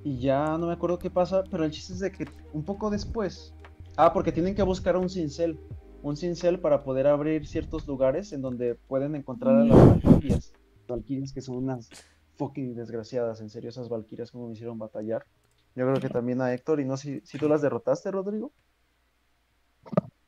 y 0.03 0.17
ya 0.17 0.57
no 0.57 0.65
me 0.65 0.73
acuerdo 0.73 0.97
qué 0.97 1.11
pasa, 1.11 1.43
pero 1.51 1.65
el 1.65 1.69
chiste 1.69 1.93
es 1.93 1.99
de 1.99 2.11
que 2.11 2.25
un 2.51 2.63
poco 2.63 2.89
después, 2.89 3.53
ah, 3.95 4.11
porque 4.11 4.31
tienen 4.31 4.55
que 4.55 4.63
buscar 4.63 4.97
un 4.97 5.07
cincel, 5.07 5.59
un 6.01 6.17
cincel 6.17 6.59
para 6.59 6.83
poder 6.83 7.05
abrir 7.05 7.45
ciertos 7.45 7.85
lugares 7.85 8.33
en 8.33 8.41
donde 8.41 8.73
pueden 8.73 9.13
encontrar 9.13 9.55
a 9.55 9.65
las 9.65 9.77
valquirias, 9.87 10.51
valquirias 10.87 11.31
que 11.31 11.41
son 11.41 11.57
unas 11.57 11.89
fucking 12.37 12.73
desgraciadas, 12.73 13.39
en 13.39 13.51
serio, 13.51 13.69
esas 13.69 13.87
valquirias 13.87 14.31
como 14.31 14.47
me 14.47 14.53
hicieron 14.53 14.79
batallar. 14.79 15.27
Yo 15.75 15.85
creo 15.85 16.01
que 16.01 16.09
también 16.09 16.41
a 16.41 16.51
Héctor, 16.51 16.79
y 16.79 16.85
no 16.85 16.97
sé 16.97 17.19
si, 17.19 17.27
si 17.27 17.37
tú 17.37 17.47
las 17.47 17.61
derrotaste, 17.61 18.09
Rodrigo. 18.09 18.51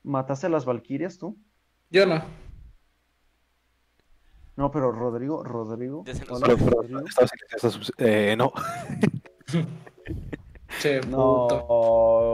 ¿Mataste 0.03 0.48
a 0.48 0.50
las 0.50 0.66
valquirias 0.66 1.17
tú? 1.17 1.38
Yo 1.90 2.06
no. 2.06 2.22
No, 4.56 4.72
pero 4.72 4.92
Rodrigo, 4.92 5.43
Rodrigo. 5.43 6.03
Hola, 6.30 6.45
Pero, 6.56 6.58
pero, 6.82 7.06
estás- 7.06 7.92
eh, 7.98 8.35
no. 8.38 8.51
Che, 10.82 11.00
puto. 11.01 11.66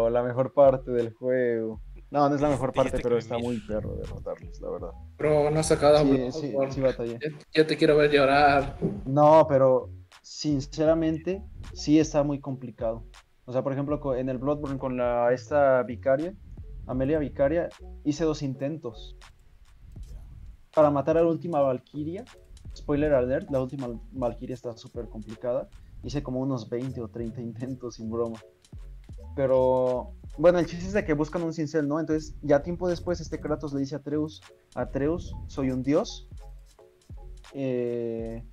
No, 0.06 0.10
la 0.10 0.24
mejor 0.24 0.54
parte 0.54 0.92
del 0.92 1.14
juego. 1.14 1.82
No, 2.10 2.28
no 2.28 2.36
es 2.36 2.42
la 2.42 2.50
mejor 2.50 2.74
parte, 2.74 3.00
pero 3.02 3.18
está 3.18 3.38
muy 3.38 3.60
perro 3.62 3.96
derrotarlos, 3.96 4.60
la 4.60 4.70
verdad. 4.70 4.90
Bro, 5.18 5.52
no 5.52 5.60
has 5.60 5.68
sacado 5.68 5.98
a 5.98 6.02
Sí, 6.02 6.08
Bloodborne. 6.10 6.32
sí, 6.72 6.76
sí 6.76 6.82
batallé. 6.82 7.20
Ya, 7.22 7.30
ya 7.54 7.68
te 7.68 7.78
quiero 7.78 7.96
ver 7.98 8.12
llorar. 8.12 8.78
No, 9.06 9.46
pero 9.48 9.90
sinceramente 10.22 11.42
sí 11.74 12.00
está 12.00 12.24
muy 12.24 12.40
complicado. 12.40 13.04
O 13.46 13.54
sea, 13.54 13.64
por 13.64 13.74
ejemplo, 13.74 14.16
en 14.16 14.28
el 14.30 14.38
Bloodborne 14.40 14.78
con 14.80 14.98
la 14.98 15.32
esta 15.34 15.82
vicaria, 15.84 16.34
Amelia 16.92 17.20
Vicaria, 17.20 17.70
hice 18.04 18.26
dos 18.26 18.42
intentos. 18.42 19.16
Para 20.76 20.92
matar 20.92 21.18
a 21.18 21.22
la 21.22 21.30
última 21.30 21.62
Valkyria, 21.62 22.26
spoiler 22.76 23.14
alert, 23.14 23.50
la 23.50 23.62
última 23.62 23.88
Valkyria 24.12 24.54
está 24.54 24.76
súper 24.76 25.08
complicada. 25.08 25.70
Hice 26.04 26.22
como 26.22 26.42
unos 26.42 26.70
20 26.70 27.00
o 27.00 27.08
30 27.08 27.42
intentos 27.42 27.96
sin 27.96 28.12
broma. 28.12 28.42
Pero 29.38 30.16
bueno, 30.38 30.60
el 30.60 30.66
chiste 30.66 30.86
es 30.86 30.92
de 30.92 31.06
que 31.06 31.14
buscan 31.14 31.44
un 31.44 31.54
cincel, 31.54 31.88
¿no? 31.88 31.98
Entonces, 31.98 32.36
ya 32.42 32.62
tiempo 32.62 32.90
después, 32.90 33.22
este 33.22 33.40
Kratos 33.40 33.74
le 33.74 33.80
dice 33.80 33.96
a 33.96 34.00
Atreus, 34.00 34.42
Atreus, 34.76 35.34
soy 35.48 35.72
un 35.72 35.84
dios. 35.84 36.28
Eh, 37.54 38.44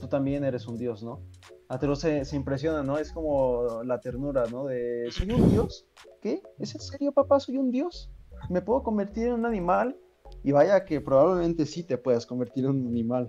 tú 0.00 0.08
también 0.08 0.42
eres 0.44 0.66
un 0.66 0.78
dios, 0.78 1.02
¿no? 1.02 1.20
Atreus 1.68 2.00
se, 2.00 2.24
se 2.24 2.36
impresiona, 2.36 2.82
¿no? 2.82 2.98
Es 2.98 3.12
como 3.12 3.82
la 3.84 3.98
ternura, 4.00 4.44
¿no? 4.50 4.66
De, 4.66 5.08
¿soy 5.10 5.30
un 5.30 5.50
dios? 5.50 5.86
¿Qué? 6.20 6.42
¿Es 6.58 6.74
en 6.74 6.80
serio, 6.80 7.12
papá? 7.12 7.40
¿Soy 7.40 7.56
un 7.56 7.70
dios? 7.70 8.10
¿Me 8.50 8.60
puedo 8.60 8.82
convertir 8.82 9.28
en 9.28 9.34
un 9.34 9.46
animal? 9.46 9.96
Y 10.42 10.52
vaya 10.52 10.84
que 10.84 11.00
probablemente 11.00 11.66
sí 11.66 11.82
te 11.82 11.96
puedas 11.96 12.26
convertir 12.26 12.64
en 12.64 12.70
un 12.70 12.86
animal. 12.88 13.28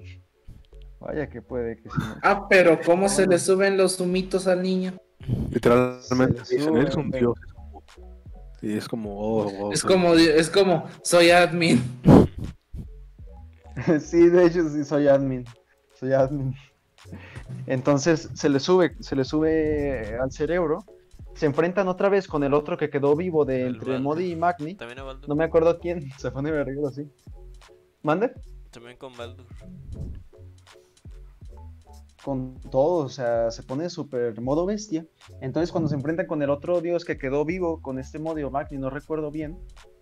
Vaya 1.00 1.30
que 1.30 1.42
puede 1.42 1.78
que 1.78 1.90
sí. 1.90 1.98
Ah, 2.22 2.48
pero 2.50 2.80
¿cómo 2.86 3.08
se 3.10 3.28
le 3.28 3.40
suben 3.40 3.78
los 3.78 4.00
humitos 4.00 4.48
al 4.48 4.62
niño? 4.62 4.94
Literalmente 5.52 6.42
dicen, 6.50 6.76
eres 6.76 6.96
un 6.96 7.12
dios. 7.12 7.36
Sí, 8.60 8.74
es 8.74 8.88
como, 8.88 9.18
oh, 9.20 9.68
oh, 9.68 9.72
Es 9.72 9.84
como, 9.84 10.14
es 10.14 10.50
como, 10.50 10.86
soy 11.02 11.32
admin. 11.32 11.84
Sí, 14.00 14.30
de 14.30 14.46
hecho 14.46 14.70
sí 14.70 14.86
soy 14.86 15.10
admin. 15.10 15.44
Soy 16.00 16.14
admin. 16.14 16.56
Entonces 17.68 18.30
se 18.34 18.50
le 18.50 18.60
sube, 18.60 18.96
se 19.00 19.16
le 19.16 19.24
sube 19.24 20.18
al 20.22 20.32
cerebro. 20.32 20.86
Se 21.34 21.46
enfrentan 21.46 21.88
otra 21.88 22.08
vez 22.10 22.28
con 22.28 22.44
el 22.44 22.54
otro 22.54 22.78
que 22.78 22.90
quedó 22.90 23.16
vivo 23.16 23.44
de 23.44 23.64
El 23.64 23.76
entre. 23.76 24.00
Modi 24.00 24.32
y 24.32 24.36
Magni. 24.36 24.76
También 24.76 25.00
a 25.00 25.04
Baldur. 25.04 25.28
No 25.28 25.36
me 25.36 25.44
acuerdo 25.44 25.80
quién. 25.80 26.10
Se 26.18 26.32
pone 26.32 26.52
verguero 26.52 26.88
así. 26.88 27.10
¿Mande? 28.04 28.32
También 28.72 28.98
con 28.98 29.16
Baldur. 29.16 29.46
Con 32.24 32.60
todo, 32.72 33.06
o 33.06 33.10
sea, 33.10 33.52
se 33.52 33.62
pone 33.62 33.88
súper 33.90 34.42
modo 34.42 34.66
bestia. 34.66 35.06
Entonces 35.42 35.72
cuando 35.72 35.90
se 35.90 35.96
enfrentan 35.96 36.26
con 36.26 36.42
el 36.42 36.50
otro 36.50 36.82
dios 36.82 37.06
que 37.06 37.20
quedó 37.20 37.46
vivo, 37.46 37.84
con 37.84 38.00
este 38.00 38.18
Modi 38.18 38.42
o 38.42 38.50
Magni, 38.50 38.80
no 38.80 38.90
recuerdo 38.90 39.30
bien, 39.30 39.60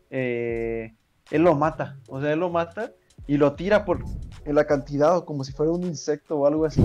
eh, 0.10 0.96
él 1.32 1.42
lo 1.42 1.56
mata. 1.56 2.00
O 2.08 2.22
sea, 2.22 2.32
él 2.32 2.40
lo 2.40 2.50
mata 2.50 2.94
y 3.28 3.38
lo 3.38 3.54
tira 3.54 3.86
por 3.86 4.04
el 4.46 4.58
acantilado 4.58 5.26
como 5.26 5.44
si 5.44 5.54
fuera 5.54 5.72
un 5.72 5.84
insecto 5.84 6.36
o 6.38 6.46
algo 6.48 6.66
así. 6.66 6.82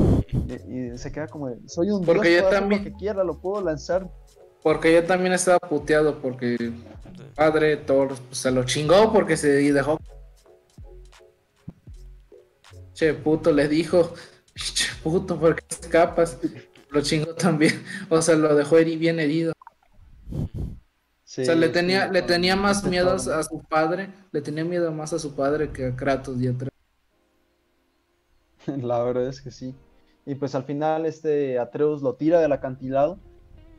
Y, 0.69 0.93
y 0.93 0.99
se 0.99 1.11
queda 1.11 1.27
como, 1.27 1.49
de, 1.49 1.57
soy 1.69 1.91
un 1.91 2.05
Porque 2.05 2.29
dios, 2.31 2.43
yo 2.45 2.49
también- 2.51 2.85
lo 2.85 2.91
que 2.91 2.97
quiera, 2.97 3.25
lo 3.25 3.39
puedo 3.41 3.65
lanzar. 3.65 4.09
Porque 4.63 4.93
yo 4.93 5.05
también 5.05 5.33
estaba 5.33 5.59
puteado 5.61 6.19
porque 6.21 6.73
padre 7.35 7.77
Thor 7.77 8.09
pues, 8.09 8.39
se 8.39 8.51
lo 8.51 8.65
chingó 8.65 9.13
porque 9.13 9.37
se 9.37 9.49
dejó. 9.73 9.99
Che, 12.95 13.15
puto, 13.15 13.53
le 13.53 13.69
dijo, 13.69 14.13
che, 14.55 14.87
puto, 15.03 15.39
¿por 15.39 15.55
qué 15.55 15.65
escapas? 15.71 16.39
Lo 16.91 17.01
chingó 17.03 17.35
también, 17.35 17.83
o 18.09 18.21
sea, 18.21 18.35
lo 18.35 18.55
dejó 18.57 18.77
heri- 18.79 18.99
bien 18.99 19.21
herido. 19.21 19.53
Sí, 21.29 21.43
o 21.43 21.45
sea, 21.45 21.55
le 21.57 21.67
sí, 21.67 21.73
tenía, 21.75 22.09
le 22.11 22.23
tenía 22.23 22.57
más 22.57 22.85
miedo 22.85 23.11
a 23.13 23.43
su 23.43 23.63
padre, 23.69 24.09
le 24.33 24.41
tenía 24.41 24.65
miedo 24.65 24.91
más 24.93 25.13
a 25.13 25.19
su 25.19 25.35
padre 25.35 25.71
que 25.73 25.89
a 25.89 25.95
Kratos 25.95 26.41
y 26.41 26.47
a 26.47 26.53
Atreus. 26.53 26.73
La 28.83 29.03
verdad 29.03 29.29
es 29.29 29.43
que 29.43 29.51
sí. 29.51 29.75
Y 30.25 30.37
pues 30.37 30.55
al 30.55 30.65
final 30.65 31.05
este 31.05 31.59
Atreus 31.59 32.01
lo 32.01 32.15
tira 32.15 32.41
del 32.41 32.51
acantilado 32.53 33.19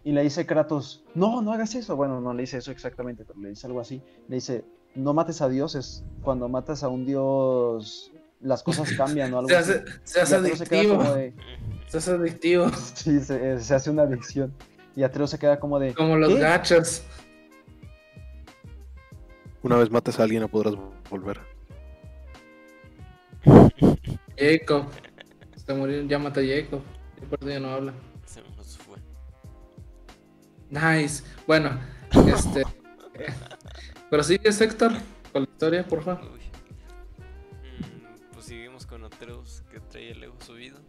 y 0.04 0.12
le 0.12 0.22
dice 0.22 0.46
Kratos, 0.46 1.04
no, 1.16 1.42
no 1.42 1.52
hagas 1.52 1.74
eso. 1.74 1.96
Bueno, 1.96 2.22
no 2.22 2.36
le 2.36 2.42
dice 2.44 2.60
eso 2.60 2.70
exactamente, 2.70 3.26
pero 3.26 3.40
le 3.40 3.50
dice 3.50 3.66
algo 3.66 3.80
así. 3.80 4.00
Le 4.28 4.36
dice, 4.36 4.64
no 4.94 5.16
mates 5.16 5.42
a 5.42 5.50
dioses. 5.50 6.04
Cuando 6.22 6.50
matas 6.50 6.84
a 6.84 6.90
un 6.90 7.04
dios, 7.04 8.12
las 8.42 8.62
cosas 8.62 8.94
cambian 8.94 9.34
o 9.34 9.40
algo 9.40 9.50
Se 9.50 9.56
así. 9.56 9.72
hace, 9.72 9.84
se 10.04 10.22
hace 10.22 10.36
se 10.36 10.36
adictivo, 10.36 11.04
de, 11.16 11.34
se 11.88 11.98
hace 11.98 12.12
adictivo, 12.12 12.70
sí, 12.94 13.20
se, 13.22 13.60
se 13.60 13.74
hace 13.74 13.90
una 13.90 14.04
adicción. 14.04 14.54
Y 14.96 15.02
Atreus 15.02 15.32
se 15.32 15.40
queda 15.40 15.60
como 15.60 15.80
de, 15.80 15.96
como 15.96 16.16
los 16.16 16.36
¿Qué? 16.36 16.40
gachos. 16.40 17.04
Una 19.62 19.76
vez 19.76 19.92
mates 19.92 20.20
a 20.20 20.24
alguien 20.24 20.42
no 20.42 20.48
podrás 20.48 20.76
volver. 21.10 21.42
Jacob. 24.38 24.86
Se 25.56 25.74
murió, 25.74 26.02
llámate 26.04 26.40
a 26.40 26.62
Jacob. 26.62 26.82
Y 27.22 27.26
por 27.26 27.40
eso 27.40 27.50
ya 27.50 27.60
no 27.60 27.70
habla. 27.70 27.94
Se 28.26 28.42
nos 28.42 28.78
fue. 28.78 28.98
Nice. 30.70 31.24
Bueno, 31.46 31.78
este. 32.28 32.64
Pero 34.10 34.24
sigue 34.24 34.50
Héctor 34.50 34.94
con 35.32 35.44
la 35.44 35.50
historia, 35.50 35.86
por 35.86 36.04
favor. 36.04 36.26
Mm, 36.26 38.34
pues 38.34 38.46
seguimos 38.46 38.86
con 38.86 39.04
Atreus 39.04 39.64
que 39.70 39.80
trae 39.80 40.12
el 40.12 40.24
ego 40.24 40.36
subido. 40.40 40.80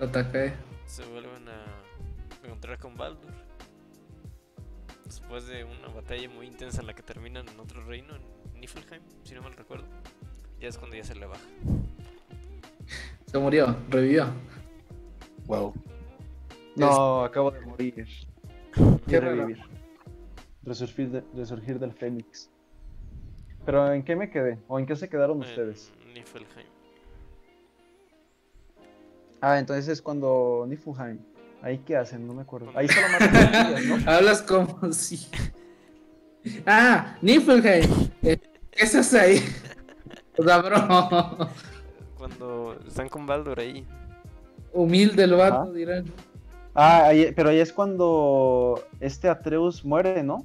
Ataque. 0.00 0.52
Se 0.84 1.04
vuelven 1.06 1.48
a 1.48 1.64
encontrar 2.44 2.78
con 2.78 2.96
Baldur. 2.96 3.41
Después 5.32 5.46
de 5.56 5.64
una 5.64 5.88
batalla 5.88 6.28
muy 6.28 6.46
intensa 6.46 6.82
en 6.82 6.86
la 6.86 6.92
que 6.92 7.02
terminan 7.02 7.48
en 7.48 7.58
otro 7.58 7.82
reino, 7.86 8.14
en 8.14 8.60
Niflheim, 8.60 9.02
si 9.22 9.34
no 9.34 9.40
mal 9.40 9.54
recuerdo. 9.54 9.86
Ya 10.60 10.68
es 10.68 10.76
cuando 10.76 10.94
ya 10.94 11.04
se 11.04 11.14
le 11.14 11.24
baja. 11.24 11.40
Se 13.24 13.38
murió, 13.38 13.74
revivió. 13.88 14.26
Wow. 15.46 15.72
no, 16.76 17.24
acabo 17.24 17.50
de 17.50 17.62
morir. 17.62 17.94
Qué 19.08 19.16
Y 19.16 19.18
revivir. 19.20 19.58
Resurgir, 20.64 21.08
de- 21.08 21.24
resurgir 21.34 21.78
del 21.78 21.94
Fénix. 21.94 22.50
Pero 23.64 23.90
¿en 23.90 24.02
qué 24.02 24.14
me 24.14 24.28
quedé? 24.28 24.58
¿O 24.68 24.78
en 24.78 24.84
qué 24.84 24.94
se 24.96 25.08
quedaron 25.08 25.40
ustedes? 25.40 25.94
En 26.04 26.12
Niflheim. 26.12 26.68
Ah, 29.40 29.58
entonces 29.58 29.88
es 29.88 30.02
cuando 30.02 30.66
Niflheim. 30.68 31.20
¿Ahí 31.62 31.78
qué 31.86 31.96
hacen? 31.96 32.26
No 32.26 32.34
me 32.34 32.42
acuerdo. 32.42 32.70
Ahí 32.74 32.88
solo 32.88 33.06
matan 33.08 33.88
¿no? 34.04 34.10
Hablas 34.10 34.42
como 34.42 34.92
si. 34.92 35.28
Ah, 36.66 37.16
Niflheim. 37.22 37.88
Eh, 38.22 38.38
¿Qué 38.70 38.82
haces 38.84 39.14
ahí? 39.14 39.42
O 40.36 40.42
sea, 40.42 40.58
bro. 40.58 41.48
Cuando 42.18 42.78
están 42.86 43.08
con 43.08 43.26
Baldur 43.26 43.60
ahí. 43.60 43.86
Humilde 44.72 45.24
el 45.24 45.34
vato, 45.34 45.62
Ajá. 45.62 45.70
dirán. 45.72 46.04
Ah, 46.74 47.04
ahí- 47.06 47.32
pero 47.36 47.50
ahí 47.50 47.58
es 47.60 47.72
cuando 47.72 48.82
este 49.00 49.28
Atreus 49.28 49.84
muere, 49.84 50.22
¿no? 50.22 50.44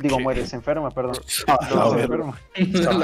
Digo, 0.00 0.16
Ok. 0.16 0.22
muere, 0.22 0.44
se 0.46 0.56
enferma, 0.56 0.90
perdón. 0.90 1.16
Ah, 1.46 1.58
No, 1.70 1.76
la 1.76 1.90
se 1.90 1.96
verga. 1.96 2.14
enferma. 2.56 2.90
Ah, 2.90 2.94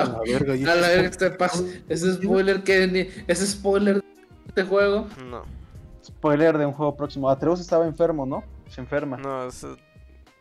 a 0.73 0.75
la 0.75 0.89
verga, 0.89 1.09
este 1.09 1.31
paso. 1.31 1.65
Ese 1.89 2.15
spoiler 2.15 2.63
que. 2.63 2.87
ni- 2.89 3.09
Ese 3.27 3.47
spoiler 3.47 3.97
de 4.03 4.05
este 4.49 4.65
juego. 4.65 5.07
No, 5.31 5.45
Spoiler 6.05 6.59
de 6.59 6.67
un 6.67 6.73
juego 6.73 6.97
próximo. 6.97 7.31
Atreus 7.31 7.61
estaba 7.61 7.87
enfermo, 7.87 8.27
¿no? 8.27 8.45
Se 8.69 8.81
enferma. 8.81 9.17
no, 9.17 9.47
eso- 9.47 9.77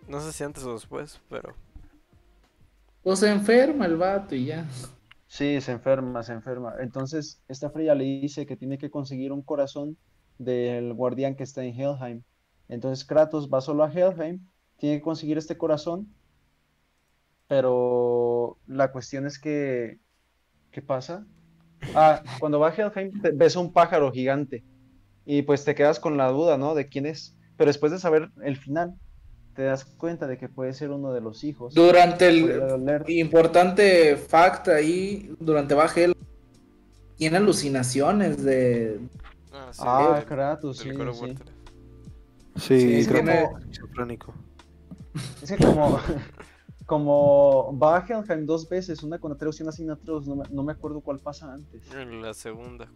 no 0.08 0.20
sé 0.20 0.34
si 0.34 0.44
antes 0.44 0.64
o 0.66 0.74
después, 0.74 1.22
pero 1.30 1.54
Pues 3.02 3.20
se 3.20 3.30
enferma 3.30 3.86
el 3.86 3.98
vato 3.98 4.36
y 4.36 4.46
ya. 4.46 4.66
Sí, 5.28 5.60
se 5.62 5.72
enferma, 5.72 6.22
se 6.24 6.34
enferma. 6.34 6.74
Entonces, 6.80 7.42
esta 7.48 7.70
Freya 7.70 7.96
le 7.96 8.04
dice 8.04 8.46
que 8.46 8.56
tiene 8.58 8.78
que 8.78 8.90
conseguir 8.92 9.32
un 9.32 9.42
corazón 9.42 9.98
del 10.38 10.94
guardián 10.94 11.36
que 11.36 11.44
está 11.44 11.64
en 11.64 11.74
Helheim. 11.80 12.24
Entonces, 12.70 13.06
Kratos 13.06 13.50
va 13.52 13.62
solo 13.62 13.84
a 13.84 13.92
Helheim, 13.92 14.46
tiene 14.78 14.98
que 14.98 15.02
conseguir 15.02 15.38
este 15.38 15.58
corazón, 15.58 16.14
pero 17.48 18.58
la 18.68 18.92
cuestión 18.92 19.26
es 19.26 19.40
que, 19.40 20.00
¿qué 20.72 20.82
pasa? 20.82 21.26
Ah, 21.96 22.22
cuando 22.40 22.60
va 22.60 22.70
a 22.70 22.74
Helheim 22.76 23.22
te- 23.22 23.32
ves 23.32 23.56
a 23.56 23.60
un 23.60 23.72
pájaro 23.74 24.12
gigante 24.12 24.64
y 25.26 25.42
pues 25.44 25.64
te 25.66 25.76
quedas 25.76 26.00
con 26.00 26.18
la 26.18 26.30
duda, 26.30 26.58
¿no? 26.58 26.76
De 26.76 26.88
quién 26.88 27.06
es. 27.06 27.38
Pero 27.58 27.70
después 27.70 27.92
de 27.92 28.00
saber 28.00 28.32
el 28.44 28.58
final, 28.58 28.96
te 29.56 29.64
das 29.64 29.86
cuenta 29.86 30.28
de 30.28 30.38
que 30.38 30.50
puede 30.50 30.74
ser 30.74 30.92
uno 30.92 31.14
de 31.14 31.22
los 31.22 31.44
hijos. 31.44 31.74
Durante 31.74 32.28
el. 32.28 33.04
Importante 33.08 34.18
fact 34.18 34.68
ahí, 34.70 35.34
durante 35.40 35.74
Bajel. 35.76 36.14
Tiene 37.16 37.38
alucinaciones 37.38 38.44
de. 38.44 39.00
Ah, 39.52 39.70
sí, 39.72 39.82
Ah, 39.86 40.24
Kratos, 40.28 40.78
sí, 40.80 40.90
sí. 40.92 41.36
Sí, 42.56 42.80
Sí, 43.02 43.08
creo 43.08 43.24
tiene- 43.24 43.32
que 43.32 43.44
es 43.44 43.50
esquizofrénico. 43.62 44.34
Es 45.42 45.52
que 45.52 45.58
como, 45.58 46.00
como 46.86 47.78
va 47.82 47.98
a 47.98 48.06
Helheim 48.06 48.46
dos 48.46 48.68
veces, 48.68 49.04
una 49.04 49.20
con 49.20 49.32
Atreus 49.32 49.60
y 49.60 49.64
una 49.64 49.72
sin 49.72 49.90
Atreus, 49.92 50.28
no 50.28 50.36
me, 50.36 50.44
no 50.50 50.64
me 50.64 50.74
acuerdo 50.74 51.02
cuál 51.02 51.20
pasa 51.20 51.54
antes. 51.54 51.92
En 51.94 52.22
la 52.22 52.34
segunda, 52.34 52.88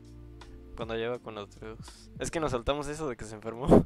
cuando 0.77 0.95
lleva 0.95 1.19
con 1.19 1.37
Atreus. 1.37 1.79
Es 2.19 2.31
que 2.31 2.39
nos 2.39 2.51
saltamos 2.51 2.87
eso 2.87 3.09
de 3.09 3.17
que 3.17 3.25
se 3.25 3.35
enfermó. 3.35 3.85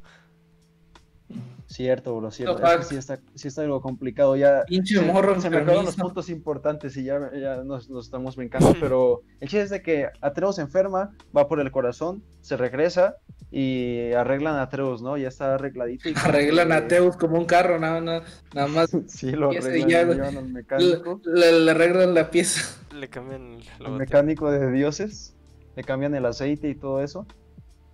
Cierto, 1.66 2.14
bro, 2.14 2.30
cierto. 2.30 2.58
No, 2.58 2.68
Es 2.70 2.76
que 2.80 2.84
sí 2.84 2.96
está, 2.96 3.18
sí 3.34 3.48
está 3.48 3.62
algo 3.62 3.80
complicado. 3.80 4.36
Ya 4.36 4.62
Pinche 4.66 4.98
se, 4.98 5.00
morro 5.06 5.40
se 5.40 5.48
me 5.48 5.56
acabaron 5.58 5.86
los 5.86 5.96
puntos 5.96 6.28
importantes 6.28 6.94
y 6.98 7.04
ya, 7.04 7.30
ya 7.34 7.64
nos, 7.64 7.88
nos 7.88 8.04
estamos 8.04 8.36
brincando. 8.36 8.74
Pero 8.80 9.22
el 9.40 9.48
chiste 9.48 9.62
es 9.62 9.70
de 9.70 9.82
que 9.82 10.08
Atreus 10.20 10.56
se 10.56 10.62
enferma, 10.62 11.12
va 11.34 11.48
por 11.48 11.60
el 11.60 11.70
corazón, 11.70 12.22
se 12.42 12.58
regresa 12.58 13.16
y 13.50 14.12
arreglan 14.12 14.56
a 14.56 14.62
Atreus, 14.62 15.00
¿no? 15.00 15.16
Ya 15.16 15.28
está 15.28 15.54
arregladito. 15.54 16.10
Y 16.10 16.14
Arreglan 16.22 16.72
a 16.72 16.78
Eh, 16.78 16.82
Teus 16.82 17.16
como 17.16 17.38
un 17.38 17.46
carro, 17.46 17.78
nada, 17.78 18.00
nada, 18.02 18.24
nada 18.54 18.66
más. 18.68 18.90
Sí, 19.08 19.30
lo 19.32 19.50
arreglan, 19.50 19.88
ya- 19.88 20.02
lo 20.04 20.12
llevan 20.12 20.36
al 20.36 20.46
Le, 20.48 20.52
mecánico. 20.52 21.20
le- 21.24 21.60
le 21.60 21.70
arreglan 21.70 22.12
la 22.12 22.30
pieza. 22.30 22.78
Le 22.94 23.08
cambian 23.08 23.58
la 23.78 23.88
el 23.88 23.92
mecánico 23.94 24.50
de 24.50 24.70
dioses, 24.70 25.34
le 25.76 25.82
cambian 25.84 26.14
el 26.14 26.26
aceite 26.26 26.68
y 26.68 26.74
todo 26.74 27.00
eso. 27.02 27.26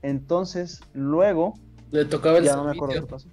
Entonces, 0.03 0.81
luego, 0.95 1.55
Le 1.91 2.05
tocaba 2.05 2.39
el 2.39 2.45
ya 2.45 2.57
no 2.57 2.65
me 2.65 2.71
acuerdo 2.73 2.95
qué 2.95 3.01
servicio. 3.01 3.17
pasó. 3.17 3.29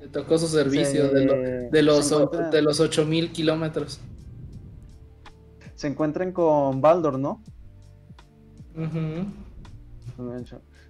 Le 0.00 0.08
tocó 0.08 0.38
su 0.38 0.46
servicio 0.48 1.08
Se- 1.08 1.14
de, 1.14 1.24
lo- 1.24 1.34
de 1.70 1.82
los, 1.82 2.10
de 2.50 2.62
los 2.62 2.80
8000 2.80 3.32
kilómetros. 3.32 4.00
Se 5.74 5.86
encuentran 5.88 6.32
con 6.32 6.80
Baldor, 6.80 7.18
¿no? 7.18 7.42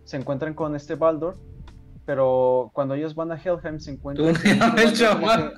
Se 0.05 0.17
encuentran 0.17 0.55
con 0.55 0.75
este 0.77 0.95
Baldor, 0.97 1.37
pero 2.05 2.71
cuando 2.75 2.95
ellos 2.95 3.15
van 3.15 3.33
a 3.33 3.37
Helheim 3.37 3.79
se 3.81 3.93
encuentran. 3.93 4.35
Tú, 4.35 4.41
con 4.71 4.79
el 4.79 4.93
chamaco. 4.93 5.53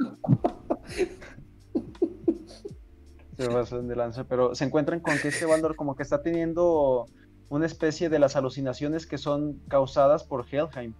Pero 4.29 4.55
se 4.55 4.65
encuentran 4.65 5.01
con 5.01 5.19
que 5.19 5.29
este 5.29 5.47
Baldor 5.47 5.77
como 5.77 5.95
que 5.95 6.03
está 6.03 6.23
teniendo 6.23 7.07
una 7.49 7.67
especie 7.67 8.09
de 8.09 8.19
las 8.19 8.37
alucinaciones 8.37 9.07
que 9.07 9.19
son 9.19 9.61
causadas 9.69 10.25
por 10.25 10.47
Helheim. 10.51 10.95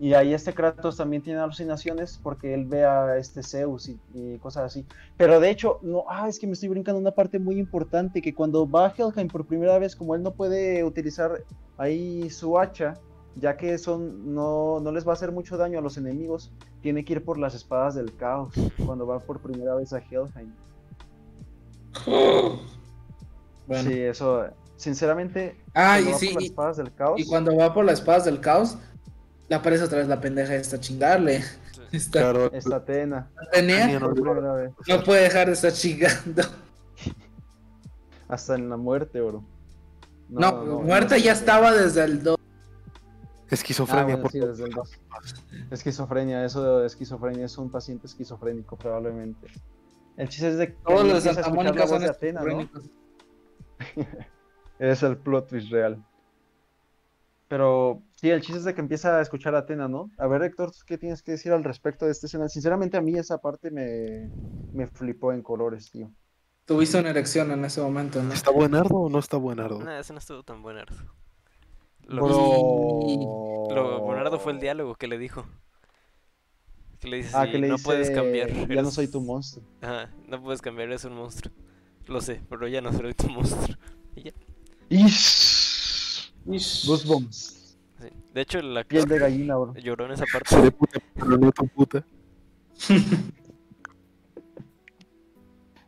Y 0.00 0.14
ahí 0.14 0.32
este 0.32 0.54
Kratos 0.54 0.96
también 0.96 1.22
tiene 1.22 1.40
alucinaciones 1.40 2.20
porque 2.22 2.54
él 2.54 2.66
ve 2.66 2.84
a 2.84 3.16
este 3.16 3.42
Zeus 3.42 3.88
y, 3.88 3.98
y 4.14 4.38
cosas 4.38 4.64
así. 4.64 4.86
Pero 5.16 5.40
de 5.40 5.50
hecho, 5.50 5.80
no, 5.82 6.04
ah, 6.08 6.28
es 6.28 6.38
que 6.38 6.46
me 6.46 6.52
estoy 6.52 6.68
brincando 6.68 7.00
una 7.00 7.10
parte 7.10 7.40
muy 7.40 7.58
importante, 7.58 8.22
que 8.22 8.32
cuando 8.32 8.68
va 8.68 8.86
a 8.86 8.94
Helheim 8.96 9.26
por 9.26 9.44
primera 9.44 9.76
vez, 9.78 9.96
como 9.96 10.14
él 10.14 10.22
no 10.22 10.32
puede 10.32 10.84
utilizar 10.84 11.42
ahí 11.78 12.30
su 12.30 12.58
hacha, 12.58 12.94
ya 13.34 13.56
que 13.56 13.76
son, 13.76 14.34
no, 14.34 14.78
no 14.80 14.92
les 14.92 15.06
va 15.06 15.10
a 15.10 15.14
hacer 15.14 15.32
mucho 15.32 15.56
daño 15.56 15.80
a 15.80 15.82
los 15.82 15.96
enemigos, 15.96 16.52
tiene 16.80 17.04
que 17.04 17.14
ir 17.14 17.24
por 17.24 17.38
las 17.38 17.54
espadas 17.54 17.96
del 17.96 18.14
caos 18.14 18.54
cuando 18.86 19.06
va 19.06 19.18
por 19.18 19.40
primera 19.40 19.74
vez 19.74 19.92
a 19.92 19.98
Helheim. 19.98 20.52
Bueno. 22.06 23.90
Sí, 23.90 24.00
eso, 24.00 24.46
sinceramente, 24.76 25.56
Ah, 25.74 26.00
y 26.00 26.04
sí, 26.14 26.26
por 26.28 26.34
las 26.36 26.42
y, 26.42 26.46
espadas 26.46 26.76
del 26.78 26.94
caos, 26.94 27.20
y 27.20 27.26
cuando 27.26 27.54
va 27.56 27.74
por 27.74 27.84
las 27.84 27.98
espadas 28.00 28.24
del 28.24 28.40
caos, 28.40 28.78
le 29.48 29.56
aparece 29.56 29.84
otra 29.84 29.98
vez 29.98 30.08
la 30.08 30.20
pendeja 30.20 30.54
esta 30.54 30.78
chingarle. 30.80 31.42
Esta 31.92 32.20
Claro, 32.20 32.52
está 32.52 32.76
Atena, 32.76 33.30
por 33.98 34.26
no- 34.42 34.74
no 34.88 35.04
puede 35.04 35.22
dejar 35.22 35.46
de 35.46 35.54
estar 35.54 35.72
chingando. 35.72 36.42
hasta 38.28 38.54
en 38.56 38.68
la 38.68 38.76
muerte, 38.76 39.20
bro. 39.22 39.42
No, 40.28 40.62
muerta 40.82 41.16
ya 41.16 41.32
estaba 41.32 41.72
desde 41.72 42.04
el 42.04 42.22
2. 42.22 42.36
Ah, 42.38 43.54
esquizofrenia. 43.54 44.04
bueno, 44.04 44.22
por 44.22 44.30
sí, 44.32 44.40
desde 44.40 44.64
el 44.64 44.70
dos. 44.72 44.90
Esquizofrenia, 45.70 46.44
eso 46.44 46.80
de 46.80 46.86
esquizofrenia 46.86 47.46
es 47.46 47.56
un 47.56 47.70
paciente 47.70 48.06
esquizofrénico 48.06 48.76
probablemente. 48.76 49.46
El 50.18 50.28
chiste 50.28 50.48
es 50.48 50.58
de 50.58 50.66
que 50.68 50.78
Todos 50.84 51.04
los 51.04 51.22
de 51.22 51.30
empieza 51.30 51.30
a 51.30 51.44
Santa 51.44 51.48
escuchar 51.48 51.64
la 51.64 51.70
Mónica 51.70 51.82
voz 51.82 51.90
son 51.90 52.00
de 52.00 52.08
Atena, 52.08 52.42
¿no? 52.42 52.70
Es 54.80 55.02
el 55.02 55.16
plot 55.16 55.48
twist 55.48 55.70
real. 55.70 56.04
Pero 57.46 58.02
sí, 58.16 58.28
el 58.30 58.40
chiste 58.40 58.58
es 58.58 58.64
de 58.64 58.74
que 58.74 58.80
empieza 58.80 59.16
a 59.16 59.22
escuchar 59.22 59.54
a 59.54 59.58
Atena, 59.58 59.88
¿no? 59.88 60.10
A 60.18 60.26
ver, 60.26 60.42
Héctor, 60.42 60.72
¿tú 60.72 60.78
¿qué 60.84 60.98
tienes 60.98 61.22
que 61.22 61.32
decir 61.32 61.52
al 61.52 61.64
respecto 61.64 62.04
de 62.04 62.12
esta 62.12 62.26
escena? 62.26 62.48
Sinceramente, 62.48 62.96
a 62.96 63.00
mí 63.00 63.16
esa 63.16 63.38
parte 63.38 63.70
me, 63.70 64.30
me 64.72 64.86
flipó 64.88 65.32
en 65.32 65.42
colores, 65.42 65.90
tío. 65.90 66.10
Tuviste 66.64 66.98
una 66.98 67.10
erección 67.10 67.50
en 67.52 67.64
ese 67.64 67.80
momento, 67.80 68.22
¿no? 68.22 68.34
¿Está 68.34 68.50
buenardo 68.50 68.96
o 68.96 69.08
no 69.08 69.20
está 69.20 69.36
buenardo? 69.36 69.82
Nah, 69.82 70.00
ese 70.00 70.12
no 70.12 70.18
estuvo 70.18 70.42
tan 70.42 70.62
buenardo. 70.62 70.96
Lo, 72.02 72.24
Bro. 72.24 73.74
lo 73.74 74.00
buenardo 74.00 74.38
fue 74.38 74.52
el 74.52 74.60
diálogo 74.60 74.96
que 74.96 75.06
le 75.06 75.16
dijo. 75.16 75.46
Que 77.00 77.08
le 77.08 77.18
dice, 77.18 77.30
Ah, 77.34 77.44
"Sí, 77.44 77.52
que 77.52 77.58
le 77.58 77.68
no 77.68 77.74
dice, 77.74 77.84
puedes 77.84 78.10
cambiar. 78.10 78.48
ya 78.50 78.66
no 78.66 78.72
eres- 78.72 78.92
soy 78.94 79.06
tu 79.08 79.20
monstruo. 79.20 79.64
Ajá, 79.80 80.10
no 80.26 80.42
puedes 80.42 80.60
cambiar, 80.60 80.88
eres 80.88 81.04
un 81.04 81.14
monstruo. 81.14 81.52
Lo 82.06 82.20
sé, 82.20 82.40
pero 82.48 82.66
ya 82.66 82.80
no 82.80 82.92
soy 82.92 83.14
tu 83.14 83.28
monstruo. 83.30 83.76
Y 84.16 84.22
ya. 84.22 84.32
Ish. 84.88 86.32
Ish. 86.50 86.86
Goosebumps. 86.86 87.76
Sí. 88.00 88.08
De 88.34 88.40
hecho, 88.40 88.58
el 88.58 88.84
Piel 88.86 89.02
actor 89.02 89.08
de 89.08 89.18
gallina, 89.18 89.56
bro. 89.56 89.74
lloró 89.74 90.06
en 90.06 90.12
esa 90.12 90.24
parte. 90.32 90.48
Seré 90.56 90.70
puta, 90.72 91.00
pero 91.14 91.26
no 91.38 91.52
tu 91.52 91.66
puta. 91.68 92.04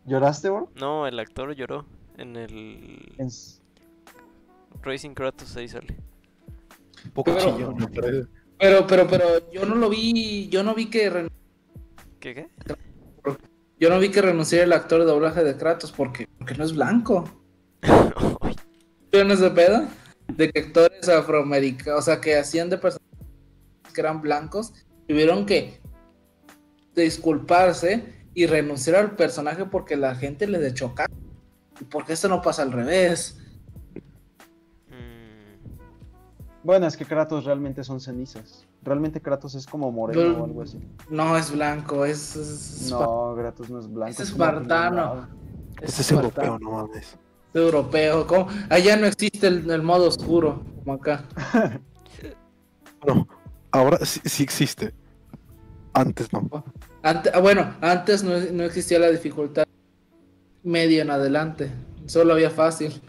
¿Lloraste, 0.06 0.50
bro? 0.50 0.70
No, 0.76 1.06
el 1.06 1.18
actor 1.18 1.54
lloró 1.54 1.86
en 2.16 2.36
el 2.36 3.12
En- 3.18 3.28
Racing 4.82 5.10
Kratos, 5.14 5.56
ahí 5.56 5.68
sale. 5.68 5.96
Un 7.04 7.10
poco 7.12 7.32
Pero- 7.34 7.56
chillón, 7.56 7.76
me 7.76 7.88
parece. 7.88 8.28
Pero, 8.60 8.86
pero, 8.86 9.08
pero 9.08 9.50
yo 9.50 9.64
no 9.64 9.74
lo 9.74 9.88
vi, 9.88 10.48
yo 10.48 10.62
no 10.62 10.74
vi 10.74 10.86
que 10.90 11.10
ren- 11.10 11.30
¿Qué 12.20 12.34
qué? 12.34 12.48
yo 13.78 13.88
no 13.88 13.98
vi 13.98 14.10
que 14.10 14.20
renunciara 14.20 14.64
el 14.64 14.72
actor 14.74 15.00
de 15.00 15.06
doblaje 15.06 15.42
de 15.42 15.56
Kratos 15.56 15.90
porque, 15.90 16.28
porque 16.38 16.54
no 16.54 16.64
es 16.64 16.74
blanco. 16.74 17.24
¿Vieron 19.10 19.30
ese 19.30 19.50
pedo? 19.50 19.88
De 20.28 20.50
que 20.52 20.60
actores 20.60 21.08
afroamericanos, 21.08 22.00
o 22.00 22.02
sea, 22.02 22.20
que 22.20 22.36
hacían 22.36 22.68
de 22.68 22.76
personas 22.76 23.08
que 23.94 24.00
eran 24.00 24.20
blancos, 24.20 24.74
tuvieron 25.08 25.46
que 25.46 25.80
disculparse 26.94 28.04
y 28.34 28.46
renunciar 28.46 28.96
al 28.96 29.16
personaje 29.16 29.64
porque 29.64 29.96
la 29.96 30.14
gente 30.14 30.46
le 30.46 30.58
de 30.58 30.74
chocar. 30.74 31.08
¿Y 31.80 31.84
porque 31.84 32.12
esto 32.12 32.28
no 32.28 32.42
pasa 32.42 32.62
al 32.62 32.72
revés? 32.72 33.39
Bueno, 36.62 36.86
es 36.86 36.96
que 36.96 37.06
Kratos 37.06 37.44
realmente 37.44 37.82
son 37.84 38.00
cenizas. 38.00 38.66
Realmente 38.82 39.20
Kratos 39.20 39.54
es 39.54 39.66
como 39.66 39.90
moreno 39.90 40.20
Yo- 40.20 40.40
o 40.42 40.44
algo 40.44 40.62
así. 40.62 40.78
No 41.08 41.36
es 41.36 41.50
blanco, 41.50 42.04
es, 42.04 42.36
es, 42.36 42.82
es 42.82 42.90
No, 42.90 43.34
Kratos 43.36 43.70
no 43.70 43.78
es 43.80 43.90
blanco. 43.90 44.10
Es 44.12 44.20
espartano. 44.20 45.26
Este 45.80 46.02
es 46.02 46.12
europeo, 46.12 46.58
no 46.58 46.72
mames. 46.72 47.16
europeo. 47.54 48.26
¿cómo? 48.26 48.48
Allá 48.68 48.96
no 48.96 49.06
existe 49.06 49.46
el, 49.46 49.70
el 49.70 49.82
modo 49.82 50.06
oscuro, 50.08 50.62
como 50.84 50.94
acá. 50.94 51.24
No, 53.06 53.26
ahora 53.70 54.04
sí, 54.04 54.20
sí 54.26 54.42
existe. 54.42 54.92
Antes 55.94 56.30
no. 56.34 56.46
Ante- 57.02 57.30
ah, 57.32 57.40
bueno, 57.40 57.72
antes 57.80 58.22
no, 58.22 58.32
no 58.52 58.62
existía 58.64 58.98
la 58.98 59.08
dificultad 59.08 59.64
medio 60.62 61.00
en 61.00 61.10
adelante, 61.10 61.70
solo 62.04 62.34
había 62.34 62.50
fácil. 62.50 63.00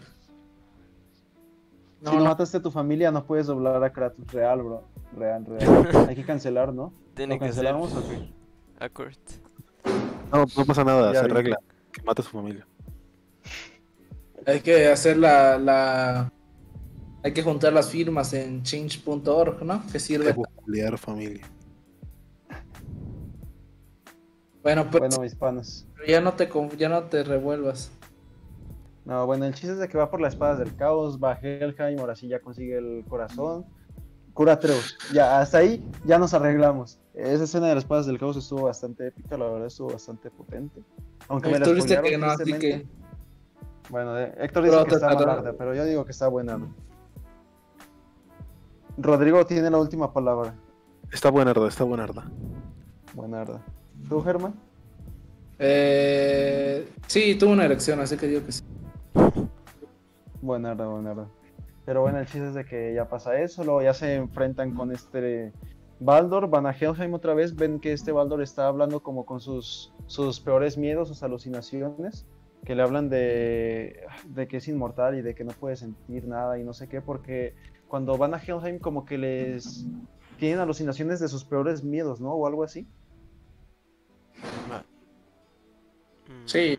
No, 2.02 2.10
si 2.10 2.16
no 2.16 2.22
no, 2.24 2.28
mataste 2.30 2.56
a 2.58 2.62
tu 2.62 2.70
familia, 2.70 3.10
no 3.10 3.24
puedes 3.24 3.46
doblar 3.46 3.82
a 3.82 3.92
Kratos. 3.92 4.26
Real, 4.32 4.60
bro. 4.62 4.82
Real, 5.16 5.46
real. 5.46 5.86
Hay 6.08 6.16
que 6.16 6.24
cancelar, 6.24 6.72
¿no? 6.74 6.92
tiene 7.14 7.34
¿Lo 7.34 7.40
que 7.40 7.46
ser 7.52 7.64
cancelamos 7.64 7.92
o 7.94 8.08
qué? 8.08 8.32
awkward. 8.84 9.16
No, 10.32 10.44
no 10.56 10.64
pasa 10.66 10.82
nada, 10.84 11.12
Ya 11.12 11.20
se 11.20 11.26
vi. 11.26 11.32
arregla. 11.32 11.58
Que 11.92 12.02
mata 12.02 12.22
a 12.22 12.24
su 12.24 12.30
familia. 12.30 12.66
hay 14.46 14.60
que 14.60 14.88
hacer 14.88 15.16
la, 15.18 15.58
la- 15.58 16.32
Hay 17.22 17.32
que 17.32 17.42
juntar 17.42 17.72
las 17.72 17.88
firmas 17.90 18.32
en 18.32 18.62
change.org, 18.64 19.62
¿no? 19.62 19.82
Que 19.92 20.00
sirve. 20.00 20.34
Peculiar 20.34 20.98
familia. 20.98 21.46
Bueno, 24.62 24.86
pero 24.90 25.06
Bueno, 25.06 25.22
mis 25.22 25.34
panas. 25.34 25.86
ya 26.06 26.20
no 26.20 26.32
te 26.34 26.48
ya 26.78 26.88
no 26.88 27.02
te 27.04 27.22
revuelvas. 27.24 27.90
No, 29.04 29.26
bueno, 29.26 29.44
el 29.46 29.54
chiste 29.54 29.72
es 29.72 29.78
de 29.78 29.88
que 29.88 29.98
va 29.98 30.10
por 30.10 30.20
las 30.20 30.34
espadas 30.34 30.58
del 30.58 30.74
caos, 30.76 31.18
va 31.18 31.32
a 31.32 31.38
Helheim, 31.40 31.98
ahora 31.98 32.14
sí 32.14 32.28
ya 32.28 32.40
consigue 32.40 32.78
el 32.78 33.04
corazón. 33.08 33.66
Cura 34.32 34.52
a 34.52 34.54
Atreus. 34.54 34.96
Ya, 35.12 35.40
hasta 35.40 35.58
ahí 35.58 35.84
ya 36.04 36.18
nos 36.18 36.32
arreglamos. 36.34 36.98
Esa 37.14 37.44
escena 37.44 37.66
de 37.66 37.74
las 37.74 37.84
espadas 37.84 38.06
del 38.06 38.18
caos 38.18 38.36
estuvo 38.36 38.62
bastante 38.62 39.08
épica, 39.08 39.36
la 39.36 39.46
verdad 39.46 39.66
estuvo 39.66 39.90
bastante 39.90 40.30
potente. 40.30 40.82
Aunque 41.28 41.50
me 41.50 41.58
la 41.58 42.02
que 42.02 42.18
no, 42.18 42.26
así 42.26 42.52
que. 42.54 42.86
Bueno, 43.90 44.18
eh, 44.18 44.32
Héctor 44.38 44.64
dice 44.64 44.76
Pero 44.76 44.88
que 44.88 44.94
está 44.94 45.14
malarda, 45.14 45.52
pero 45.52 45.74
yo 45.74 45.84
digo 45.84 46.04
que 46.04 46.12
está 46.12 46.28
buena. 46.28 46.56
¿no? 46.56 46.74
Rodrigo 48.96 49.44
tiene 49.44 49.68
la 49.70 49.78
última 49.78 50.12
palabra. 50.12 50.54
Está 51.10 51.30
buenarda, 51.30 51.68
está 51.68 51.84
buenarda. 51.84 52.24
Buenarda. 53.14 53.60
¿Tú, 54.08 54.22
Germán? 54.22 54.54
Eh, 55.58 56.88
sí, 57.06 57.34
tuvo 57.34 57.52
una 57.52 57.66
elección, 57.66 58.00
así 58.00 58.16
que 58.16 58.26
digo 58.26 58.46
que 58.46 58.52
sí. 58.52 58.62
Buenarda, 60.42 60.86
buenarda. 60.86 61.28
Pero 61.86 62.02
bueno, 62.02 62.18
el 62.18 62.26
chiste 62.26 62.48
es 62.48 62.54
de 62.54 62.64
que 62.64 62.94
ya 62.94 63.08
pasa 63.08 63.40
eso, 63.40 63.64
luego 63.64 63.80
ya 63.82 63.94
se 63.94 64.14
enfrentan 64.16 64.74
con 64.74 64.92
este 64.92 65.52
Baldor, 66.00 66.50
van 66.50 66.66
a 66.66 66.72
Helheim 66.72 67.14
otra 67.14 67.32
vez, 67.32 67.54
ven 67.54 67.80
que 67.80 67.92
este 67.92 68.12
Baldor 68.12 68.42
está 68.42 68.66
hablando 68.66 69.00
como 69.00 69.24
con 69.24 69.40
sus, 69.40 69.92
sus 70.06 70.40
peores 70.40 70.76
miedos, 70.76 71.08
sus 71.08 71.22
alucinaciones, 71.22 72.26
que 72.64 72.74
le 72.74 72.82
hablan 72.82 73.08
de, 73.08 74.04
de 74.26 74.48
que 74.48 74.58
es 74.58 74.68
inmortal 74.68 75.16
y 75.16 75.22
de 75.22 75.34
que 75.34 75.44
no 75.44 75.52
puede 75.52 75.76
sentir 75.76 76.26
nada 76.26 76.58
y 76.58 76.64
no 76.64 76.72
sé 76.72 76.88
qué, 76.88 77.00
porque 77.00 77.54
cuando 77.88 78.16
van 78.18 78.34
a 78.34 78.38
Helheim 78.38 78.78
como 78.78 79.04
que 79.04 79.18
les 79.18 79.86
tienen 80.38 80.58
alucinaciones 80.58 81.20
de 81.20 81.28
sus 81.28 81.44
peores 81.44 81.84
miedos, 81.84 82.20
¿no? 82.20 82.32
O 82.32 82.46
algo 82.46 82.64
así. 82.64 82.86
Mm, 86.26 86.46
Sí. 86.46 86.78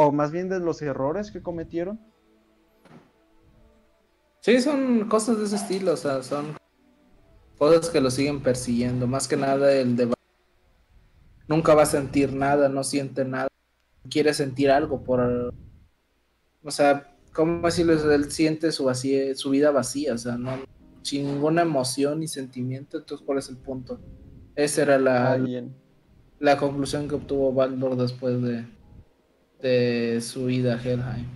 O 0.00 0.12
más 0.12 0.30
bien 0.30 0.48
de 0.48 0.60
los 0.60 0.80
errores 0.80 1.32
que 1.32 1.42
cometieron. 1.42 1.98
Sí, 4.38 4.60
son 4.60 5.08
cosas 5.08 5.38
de 5.38 5.46
ese 5.46 5.56
estilo, 5.56 5.94
o 5.94 5.96
sea, 5.96 6.22
son 6.22 6.56
cosas 7.58 7.90
que 7.90 8.00
lo 8.00 8.08
siguen 8.08 8.40
persiguiendo. 8.40 9.08
Más 9.08 9.26
que 9.26 9.36
nada 9.36 9.72
el 9.72 9.96
de 9.96 10.12
nunca 11.48 11.74
va 11.74 11.82
a 11.82 11.86
sentir 11.86 12.32
nada, 12.32 12.68
no 12.68 12.84
siente 12.84 13.24
nada, 13.24 13.48
quiere 14.08 14.32
sentir 14.34 14.70
algo 14.70 15.02
por, 15.02 15.52
o 16.62 16.70
sea, 16.70 17.16
¿cómo 17.32 17.66
decirles? 17.66 18.04
Él 18.04 18.30
siente 18.30 18.70
su 18.70 18.84
vacía, 18.84 19.34
su 19.34 19.50
vida 19.50 19.72
vacía, 19.72 20.14
o 20.14 20.18
sea, 20.18 20.36
no 20.36 20.60
sin 21.02 21.26
ninguna 21.26 21.62
emoción 21.62 22.20
ni 22.20 22.28
sentimiento. 22.28 22.98
Entonces, 22.98 23.26
¿cuál 23.26 23.38
es 23.38 23.48
el 23.48 23.56
punto? 23.56 23.98
Esa 24.54 24.82
era 24.82 24.98
la, 25.00 25.32
Ah, 25.32 25.38
la 26.38 26.56
conclusión 26.56 27.08
que 27.08 27.16
obtuvo 27.16 27.52
Baldur 27.52 27.96
después 27.96 28.40
de, 28.40 28.77
de 29.60 30.20
su 30.20 30.48
ida 30.50 30.74
a 30.74 30.82
Helheim. 30.82 31.26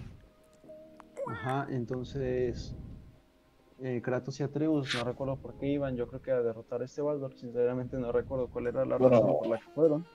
Ajá, 1.29 1.67
entonces 1.71 2.75
eh, 3.81 4.01
Kratos 4.03 4.39
y 4.39 4.43
Atreus, 4.43 4.95
no 4.95 5.05
recuerdo 5.05 5.37
por 5.37 5.55
qué 5.55 5.67
iban, 5.67 5.97
yo 5.97 6.07
creo 6.07 6.23
que 6.23 6.31
a 6.31 6.41
derrotar 6.43 6.83
a 6.83 6.85
este 6.85 7.03
Baldur, 7.03 7.35
sinceramente 7.35 7.97
no 7.97 8.13
recuerdo 8.13 8.49
cuál 8.49 8.69
era 8.69 8.85
la 8.85 8.99
razón 8.99 9.27
por 9.39 9.47
la 9.49 9.59
que 9.59 9.71
fueron. 9.75 10.07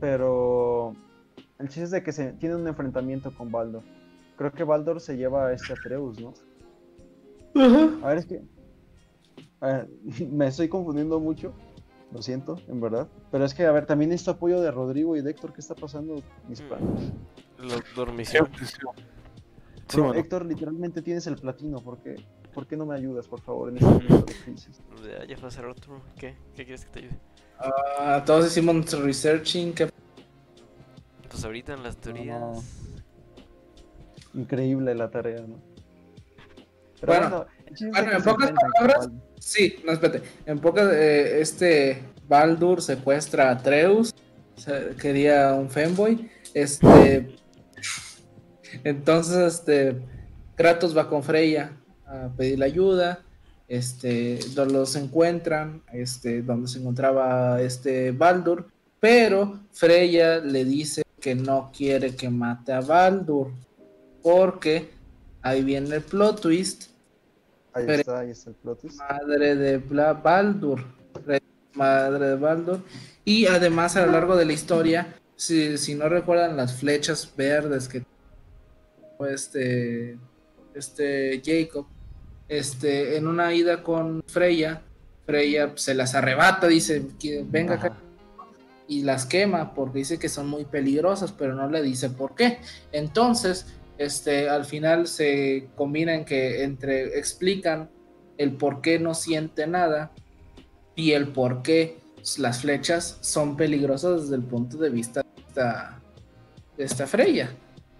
Pero 0.00 0.94
el 1.58 1.68
chiste 1.68 1.84
es 1.84 1.90
de 1.90 2.02
que 2.02 2.12
se 2.12 2.32
tiene 2.34 2.56
un 2.56 2.66
enfrentamiento 2.66 3.30
con 3.34 3.50
Baldur. 3.50 3.82
Creo 4.36 4.52
que 4.52 4.64
Baldur 4.64 5.00
se 5.00 5.16
lleva 5.16 5.48
a 5.48 5.52
este 5.52 5.72
Atreus, 5.72 6.18
¿no? 6.20 6.34
A 8.02 8.08
ver, 8.08 8.18
es 8.18 8.26
que 8.26 8.42
a 9.60 9.66
ver, 9.66 9.88
me 10.30 10.46
estoy 10.46 10.68
confundiendo 10.68 11.20
mucho, 11.20 11.52
lo 12.12 12.22
siento, 12.22 12.60
en 12.68 12.80
verdad. 12.80 13.08
Pero 13.30 13.44
es 13.44 13.54
que, 13.54 13.64
a 13.66 13.72
ver, 13.72 13.86
también 13.86 14.10
necesito 14.10 14.32
apoyo 14.32 14.60
de 14.60 14.70
Rodrigo 14.70 15.16
y 15.16 15.22
de 15.22 15.30
Héctor, 15.30 15.52
¿qué 15.52 15.60
está 15.60 15.74
pasando? 15.74 16.22
Mis 16.48 16.62
Mm. 16.62 16.68
panos? 16.68 17.00
Lo 17.58 17.74
dormición. 17.94 18.48
Sí, 19.88 20.00
bueno. 20.00 20.14
Héctor, 20.14 20.44
literalmente 20.46 21.00
tienes 21.02 21.26
el 21.26 21.36
platino, 21.36 21.78
¿por 21.80 21.98
qué, 21.98 22.16
¿por 22.52 22.66
qué 22.66 22.76
no 22.76 22.86
me 22.86 22.96
ayudas, 22.96 23.28
por 23.28 23.40
favor, 23.40 23.68
en 23.70 23.76
este 23.78 23.86
momento 23.88 24.24
de 24.26 24.34
crisis? 24.44 24.80
Ya, 25.04 25.24
ya 25.26 25.36
rato. 25.62 26.02
¿Qué? 26.18 26.36
¿Qué 26.54 26.64
quieres 26.64 26.84
que 26.84 26.90
te 26.90 26.98
ayude? 27.00 27.18
Ah, 27.58 28.22
todos 28.26 28.46
hicimos 28.46 28.74
nuestro 28.74 29.02
researching. 29.02 29.72
que 29.72 29.88
Pues 31.30 31.44
ahorita 31.44 31.74
en 31.74 31.82
las 31.82 31.96
teorías. 31.96 32.64
Increíble 34.34 34.94
la 34.94 35.10
tarea, 35.10 35.40
¿no? 35.46 35.56
Pero 37.00 37.46
Bueno, 37.90 38.12
en 38.12 38.22
pocas 38.22 38.52
palabras. 38.52 39.08
Sí, 39.38 39.76
no, 39.84 39.92
espérate. 39.92 40.22
En 40.46 40.58
pocas, 40.58 40.90
eh, 40.92 41.40
este 41.40 42.02
Baldur 42.28 42.80
secuestra 42.82 43.50
a 43.50 43.58
sea, 44.60 44.90
quería 45.00 45.52
un 45.54 45.68
femboy. 45.70 46.30
Este. 46.54 47.36
Entonces, 48.84 49.54
este. 49.60 49.96
Kratos 50.54 50.96
va 50.96 51.08
con 51.08 51.22
Freya 51.22 51.72
a 52.06 52.28
pedirle 52.36 52.64
ayuda. 52.64 53.20
Este. 53.68 54.38
lo- 54.54 54.64
Los 54.64 54.96
encuentran. 54.96 55.82
Este. 55.92 56.42
Donde 56.42 56.68
se 56.68 56.78
encontraba 56.78 57.60
este 57.60 58.12
Baldur. 58.12 58.68
Pero 59.00 59.60
Freya 59.72 60.38
le 60.38 60.64
dice 60.64 61.02
que 61.20 61.34
no 61.34 61.70
quiere 61.76 62.16
que 62.16 62.30
mate 62.30 62.72
a 62.72 62.80
Baldur. 62.80 63.52
Porque 64.22 64.90
ahí 65.48 65.62
viene 65.64 65.94
el 65.96 66.02
plot 66.02 66.40
twist 66.40 66.90
Ahí 67.72 67.84
pero- 67.86 68.00
está, 68.00 68.18
ahí 68.20 68.30
está 68.30 68.50
el 68.50 68.56
plot 68.56 68.80
twist. 68.80 68.98
madre 68.98 69.54
de 69.54 69.76
Bla 69.78 70.14
Baldur, 70.14 70.82
re- 71.26 71.42
madre 71.74 72.28
de 72.30 72.36
Baldur, 72.36 72.80
y 73.24 73.46
además 73.46 73.96
a 73.96 74.06
lo 74.06 74.12
largo 74.12 74.34
de 74.36 74.44
la 74.46 74.52
historia, 74.54 75.14
si, 75.36 75.76
si 75.76 75.94
no 75.94 76.08
recuerdan 76.08 76.56
las 76.56 76.74
flechas 76.80 77.30
verdes 77.36 77.88
que 77.88 78.02
este, 79.28 80.18
este 80.74 81.42
Jacob, 81.44 81.86
este, 82.48 83.16
en 83.16 83.26
una 83.26 83.52
ida 83.54 83.82
con 83.82 84.22
Freya, 84.26 84.82
Freya 85.26 85.72
se 85.76 85.94
las 85.94 86.14
arrebata, 86.14 86.66
dice, 86.68 87.04
venga 87.50 87.74
acá 87.74 87.96
y 88.88 89.02
las 89.02 89.26
quema 89.26 89.74
porque 89.74 89.98
dice 89.98 90.18
que 90.18 90.28
son 90.28 90.46
muy 90.48 90.64
peligrosas, 90.64 91.32
pero 91.32 91.54
no 91.54 91.68
le 91.68 91.82
dice 91.82 92.08
por 92.08 92.34
qué. 92.36 92.58
Entonces, 92.92 93.66
este, 93.98 94.48
al 94.48 94.64
final 94.64 95.06
se 95.06 95.68
combina 95.74 96.14
en 96.14 96.24
que 96.24 96.62
entre 96.62 97.18
explican 97.18 97.90
el 98.38 98.52
por 98.52 98.80
qué 98.80 98.98
no 98.98 99.14
siente 99.14 99.66
nada 99.66 100.12
y 100.94 101.12
el 101.12 101.28
por 101.28 101.62
qué 101.62 101.98
las 102.38 102.60
flechas 102.60 103.18
son 103.20 103.56
peligrosas 103.56 104.22
desde 104.22 104.36
el 104.36 104.42
punto 104.42 104.76
de 104.78 104.90
vista 104.90 105.22
de 105.22 106.84
esta, 106.84 107.02
de 107.02 107.06
Freya. 107.06 107.50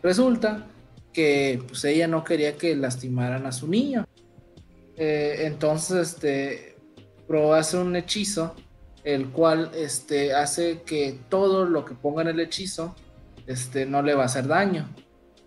Resulta 0.03 0.67
que 1.13 1.63
pues, 1.67 1.85
ella 1.85 2.09
no 2.09 2.25
quería 2.25 2.57
que 2.57 2.75
lastimaran 2.77 3.47
a 3.47 3.53
su 3.53 3.69
niño. 3.69 4.07
Eh, 4.97 5.43
entonces, 5.47 6.15
este, 6.15 6.77
Pro 7.27 7.55
hace 7.55 7.77
un 7.77 7.95
hechizo 7.97 8.55
el 9.05 9.29
cual 9.29 9.71
este, 9.75 10.35
hace 10.35 10.83
que 10.83 11.21
todo 11.29 11.65
lo 11.65 11.85
que 11.85 11.95
ponga 11.95 12.23
en 12.23 12.29
el 12.29 12.41
hechizo 12.41 12.97
este, 13.47 13.87
no 13.87 14.03
le 14.03 14.15
va 14.15 14.25
a 14.25 14.27
hacer 14.27 14.49
daño, 14.49 14.89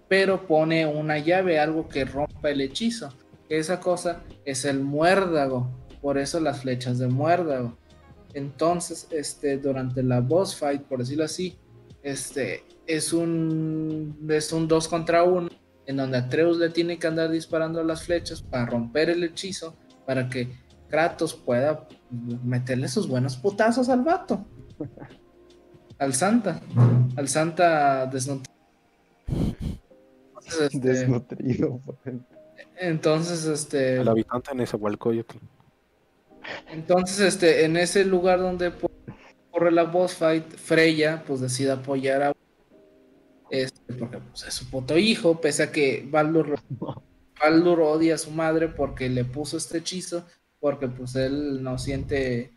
pero 0.10 0.48
pone 0.48 0.86
una 0.86 1.20
llave, 1.20 1.60
algo 1.60 1.88
que 1.88 2.04
rompa 2.04 2.50
el 2.50 2.62
hechizo. 2.62 3.14
Esa 3.48 3.80
cosa 3.80 4.24
es 4.44 4.66
el 4.66 4.82
muérdago, 4.82 5.70
por 6.02 6.18
eso 6.18 6.40
las 6.40 6.62
flechas 6.62 6.98
de 6.98 7.08
muérdago. 7.08 7.78
Entonces, 8.34 9.08
este, 9.12 9.58
durante 9.58 10.04
la 10.04 10.20
boss 10.20 10.56
fight, 10.56 10.82
por 10.84 11.00
decirlo 11.00 11.24
así, 11.24 11.58
este, 12.04 12.64
es 12.88 13.14
un 13.14 14.18
es 14.30 14.52
un 14.52 14.68
2 14.68 14.88
contra 14.88 15.24
1 15.24 15.50
en 15.86 15.98
donde 15.98 16.18
Atreus 16.18 16.58
le 16.58 16.70
tiene 16.70 16.98
que 16.98 17.08
andar 17.08 17.30
disparando 17.30 17.84
las 17.84 18.04
flechas 18.04 18.42
para 18.42 18.66
romper 18.66 19.10
el 19.10 19.24
hechizo 19.24 19.76
para 20.06 20.30
que 20.30 20.56
Kratos 20.88 21.34
pueda 21.34 21.88
meterle 22.44 22.88
sus 22.88 23.08
buenos 23.08 23.38
putazos 23.38 23.90
al 23.90 24.02
vato. 24.02 24.46
Al 26.00 26.14
Santa. 26.14 26.62
Al 27.18 27.28
Santa 27.28 28.06
desnutrido. 28.06 28.56
Entonces, 30.52 30.74
este, 30.74 30.88
Desnutrido. 30.88 31.82
ejemplo. 32.04 32.38
entonces, 32.80 33.46
este, 33.46 33.98
El 33.98 34.08
habitante 34.08 34.52
en 34.52 34.62
ese 34.62 34.78
Hualcoyotl. 34.78 35.38
entonces, 36.72 37.20
este, 37.20 37.66
en 37.66 37.78
ese 37.78 38.06
lugar 38.06 38.40
donde 38.40 38.72
corre 39.52 39.72
la 39.72 39.84
boss 39.84 40.14
fight, 40.16 40.46
Freya, 40.56 41.24
pues 41.26 41.42
decide 41.42 41.72
apoyar 41.72 42.24
a 42.24 42.34
este, 43.50 43.94
porque 43.94 44.20
pues, 44.20 44.44
es 44.44 44.54
su 44.54 44.70
puto 44.70 44.98
hijo, 44.98 45.42
pese 45.42 45.64
a 45.64 45.72
que 45.72 46.08
Baldur, 46.10 46.60
Baldur 47.42 47.82
odia 47.82 48.16
a 48.16 48.18
su 48.18 48.32
madre 48.32 48.68
porque 48.70 49.10
le 49.10 49.26
puso 49.26 49.58
este 49.58 49.80
hechizo, 49.80 50.26
porque 50.60 50.88
pues 50.88 51.16
él 51.16 51.64
no 51.64 51.78
siente 51.78 52.52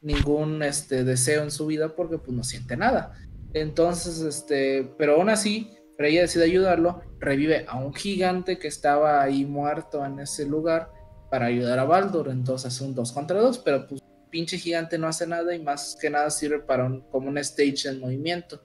ningún 0.00 0.62
este 0.62 1.02
deseo 1.02 1.42
en 1.42 1.50
su 1.50 1.66
vida 1.66 1.96
porque 1.96 2.18
pues 2.18 2.36
no 2.36 2.44
siente 2.44 2.76
nada. 2.76 3.14
Entonces, 3.54 4.20
este, 4.20 4.92
pero 4.98 5.14
aún 5.14 5.30
así, 5.30 5.70
Freya 5.96 6.22
decide 6.22 6.44
ayudarlo, 6.44 7.02
revive 7.18 7.66
a 7.68 7.78
un 7.78 7.94
gigante 7.94 8.58
que 8.58 8.68
estaba 8.68 9.22
ahí 9.22 9.44
muerto 9.44 10.04
en 10.04 10.20
ese 10.20 10.46
lugar 10.46 10.90
para 11.30 11.46
ayudar 11.46 11.78
a 11.78 11.84
Baldur, 11.84 12.28
entonces 12.28 12.74
es 12.74 12.80
un 12.80 12.94
2 12.94 13.12
contra 13.12 13.40
2, 13.40 13.58
pero 13.58 13.86
pues 13.86 14.00
pinche 14.30 14.58
gigante 14.58 14.98
no 14.98 15.06
hace 15.06 15.26
nada 15.26 15.54
y 15.54 15.62
más 15.62 15.96
que 16.00 16.10
nada 16.10 16.28
sirve 16.30 16.58
para 16.58 16.84
un, 16.84 17.02
como 17.02 17.28
un 17.28 17.38
stage 17.38 17.88
en 17.88 18.00
movimiento. 18.00 18.60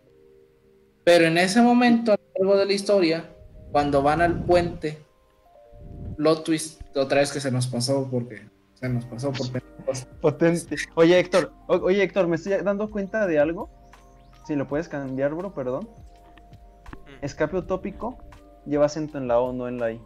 Pero 1.03 1.25
en 1.25 1.37
ese 1.37 1.61
momento, 1.61 2.13
a 2.13 2.15
lo 2.15 2.45
largo 2.45 2.59
de 2.59 2.65
la 2.65 2.73
historia, 2.73 3.29
cuando 3.71 4.01
van 4.01 4.21
al 4.21 4.43
puente, 4.45 4.97
plot 6.17 6.43
twist, 6.43 6.81
otra 6.95 7.19
vez 7.19 7.31
que 7.31 7.39
se 7.39 7.51
nos 7.51 7.67
pasó 7.67 8.07
porque 8.09 8.41
se 8.73 8.89
nos 8.89 9.05
pasó 9.05 9.31
por. 9.31 9.47
Potente. 10.21 10.75
Oye, 10.95 11.19
Héctor, 11.19 11.51
oye, 11.67 12.03
Héctor, 12.03 12.27
me 12.27 12.35
estoy 12.35 12.53
dando 12.63 12.89
cuenta 12.89 13.25
de 13.25 13.39
algo. 13.39 13.69
Si 14.45 14.55
lo 14.55 14.67
puedes 14.67 14.87
cambiar, 14.87 15.33
bro, 15.33 15.53
perdón. 15.53 15.89
Escape 17.21 17.57
utópico 17.57 18.17
lleva 18.65 18.85
acento 18.85 19.17
en 19.17 19.27
la 19.27 19.39
O, 19.39 19.51
no 19.53 19.67
en 19.67 19.79
la 19.79 19.91
I. 19.91 20.01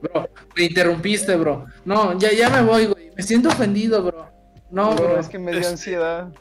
Bro, 0.00 0.28
me 0.56 0.64
interrumpiste, 0.64 1.36
bro. 1.36 1.66
No, 1.84 2.18
ya, 2.18 2.32
ya 2.32 2.48
me 2.50 2.62
voy, 2.62 2.86
güey. 2.86 3.10
Me 3.16 3.22
siento 3.22 3.48
ofendido, 3.50 4.02
bro. 4.02 4.26
No, 4.70 4.94
Bro, 4.94 5.04
bro. 5.08 5.20
es 5.20 5.28
que 5.28 5.38
me 5.38 5.52
dio 5.52 5.68
ansiedad. 5.68 6.32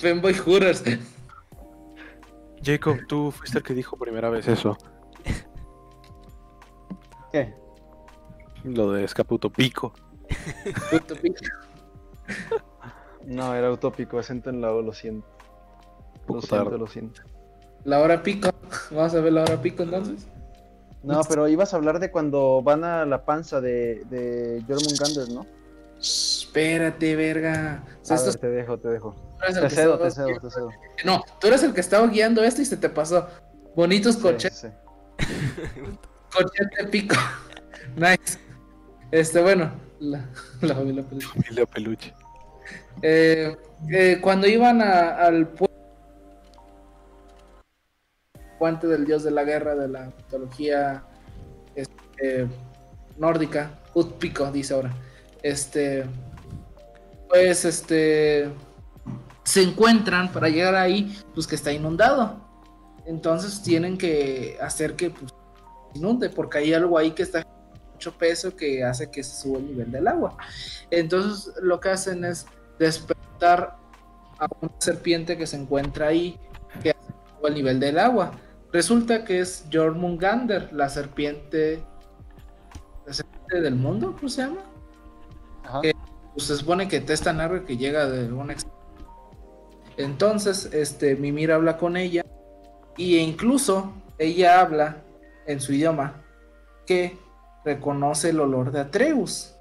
Fanboy 0.00 0.34
Hooters. 0.34 0.84
Jacob, 2.62 2.98
tú 3.08 3.30
fuiste 3.32 3.58
el 3.58 3.64
que 3.64 3.74
dijo 3.74 3.96
primera 3.96 4.30
vez 4.30 4.48
eso. 4.48 4.76
¿Qué? 7.32 7.54
Lo 8.64 8.92
de 8.92 9.04
escaputo 9.04 9.50
pico. 9.50 9.92
No, 13.24 13.54
era 13.54 13.70
utópico, 13.70 14.18
acento 14.18 14.50
en 14.50 14.60
la 14.60 14.72
O, 14.72 14.82
lo 14.82 14.92
siento. 14.92 15.26
Lo 16.28 16.34
Poco 16.34 16.40
siento, 16.42 16.64
tarde. 16.64 16.78
lo 16.78 16.86
siento. 16.86 17.22
La 17.84 18.00
hora 18.00 18.22
pico. 18.22 18.50
Vamos 18.90 19.14
a 19.14 19.20
ver 19.20 19.32
la 19.32 19.42
hora 19.42 19.60
pico 19.62 19.82
entonces. 19.84 20.26
No, 21.02 21.20
pero 21.28 21.46
ibas 21.46 21.72
a 21.72 21.76
hablar 21.76 22.00
de 22.00 22.10
cuando 22.10 22.62
van 22.62 22.82
a 22.82 23.04
la 23.06 23.24
panza 23.24 23.60
de, 23.60 24.02
de 24.10 24.60
Jormungandr, 24.66 25.32
¿no? 25.32 25.46
Espérate, 26.00 27.14
verga. 27.14 27.84
O 28.02 28.04
sea, 28.04 28.16
A 28.16 28.18
esto 28.18 28.30
ver, 28.32 28.40
te 28.40 28.48
dejo, 28.48 28.78
te 28.78 28.88
dejo. 28.88 29.14
tú 29.38 29.44
eres 29.44 29.56
el 29.56 29.62
Te 29.62 29.68
que 29.68 29.74
cedo, 29.76 29.98
te 29.98 30.08
estaba- 30.08 30.28
cedo, 30.28 30.40
te 30.40 30.50
cedo. 30.50 30.70
No, 31.04 31.22
tú 31.40 31.46
eres 31.46 31.62
el 31.62 31.72
que 31.74 31.80
estaba 31.80 32.06
guiando 32.08 32.42
esto 32.42 32.60
y 32.60 32.64
se 32.64 32.76
te 32.76 32.88
pasó. 32.88 33.28
Bonitos 33.76 34.16
Sí, 34.16 34.20
coches, 34.22 34.52
sí. 34.54 34.68
cochete 36.32 36.84
pico. 36.90 37.14
nice. 37.96 38.38
Este, 39.10 39.40
bueno, 39.40 39.70
la, 40.00 40.24
la, 40.62 40.74
la 40.74 41.02
película. 41.02 41.28
Familia 41.34 41.66
Peluche. 41.66 42.12
Eh, 43.02 43.56
eh, 43.90 44.18
cuando 44.20 44.46
iban 44.48 44.80
a- 44.82 45.16
al 45.18 45.54
pu- 45.54 45.70
puente 48.58 48.86
del 48.86 49.04
dios 49.04 49.22
de 49.24 49.30
la 49.30 49.44
guerra 49.44 49.74
de 49.74 49.88
la 49.88 50.06
mitología 50.06 51.04
este, 51.74 52.46
nórdica, 53.18 53.78
Utpico 53.94 54.50
dice 54.50 54.74
ahora. 54.74 54.94
este, 55.42 56.04
pues, 57.28 57.64
este, 57.64 58.50
se 59.44 59.62
encuentran 59.62 60.32
para 60.32 60.48
llegar 60.48 60.74
ahí, 60.74 61.16
pues 61.34 61.46
que 61.46 61.54
está 61.54 61.72
inundado. 61.72 62.44
Entonces 63.06 63.62
tienen 63.62 63.96
que 63.96 64.58
hacer 64.60 64.96
que 64.96 65.10
pues, 65.10 65.32
inunde, 65.94 66.28
porque 66.30 66.58
hay 66.58 66.74
algo 66.74 66.98
ahí 66.98 67.12
que 67.12 67.22
está 67.22 67.46
mucho 67.92 68.12
peso 68.18 68.54
que 68.54 68.84
hace 68.84 69.10
que 69.10 69.22
se 69.22 69.42
suba 69.42 69.58
el 69.58 69.66
nivel 69.68 69.92
del 69.92 70.08
agua. 70.08 70.36
Entonces 70.90 71.54
lo 71.62 71.80
que 71.80 71.90
hacen 71.90 72.24
es 72.24 72.46
despertar 72.78 73.76
a 74.38 74.46
una 74.60 74.72
serpiente 74.78 75.38
que 75.38 75.46
se 75.46 75.56
encuentra 75.56 76.08
ahí, 76.08 76.38
que 76.82 76.90
hace 76.90 77.12
que 77.40 77.48
el 77.48 77.54
nivel 77.54 77.80
del 77.80 77.98
agua. 77.98 78.32
Resulta 78.76 79.24
que 79.24 79.40
es 79.40 79.64
Jormungander, 79.72 80.70
la 80.70 80.90
serpiente, 80.90 81.82
la 83.06 83.14
serpiente 83.14 83.62
del 83.62 83.74
mundo, 83.74 84.14
¿cómo 84.14 84.28
se 84.28 84.42
llama? 84.42 84.60
Ajá. 85.64 85.80
Que- 85.80 85.92
Pues 86.34 86.48
se 86.48 86.56
supone 86.56 86.86
que 86.86 86.98
es 86.98 87.20
tan 87.22 87.38
largo 87.38 87.64
que 87.64 87.78
llega 87.78 88.04
de 88.04 88.30
una 88.30 88.54
Entonces, 89.96 90.66
este, 90.74 91.16
Mimir 91.16 91.52
habla 91.52 91.78
con 91.78 91.96
ella 91.96 92.22
y 92.98 93.16
incluso 93.16 93.94
ella 94.18 94.60
habla 94.60 94.98
en 95.46 95.58
su 95.58 95.72
idioma 95.72 96.22
que 96.86 97.18
reconoce 97.64 98.28
el 98.28 98.40
olor 98.40 98.72
de 98.72 98.80
Atreus. 98.80 99.56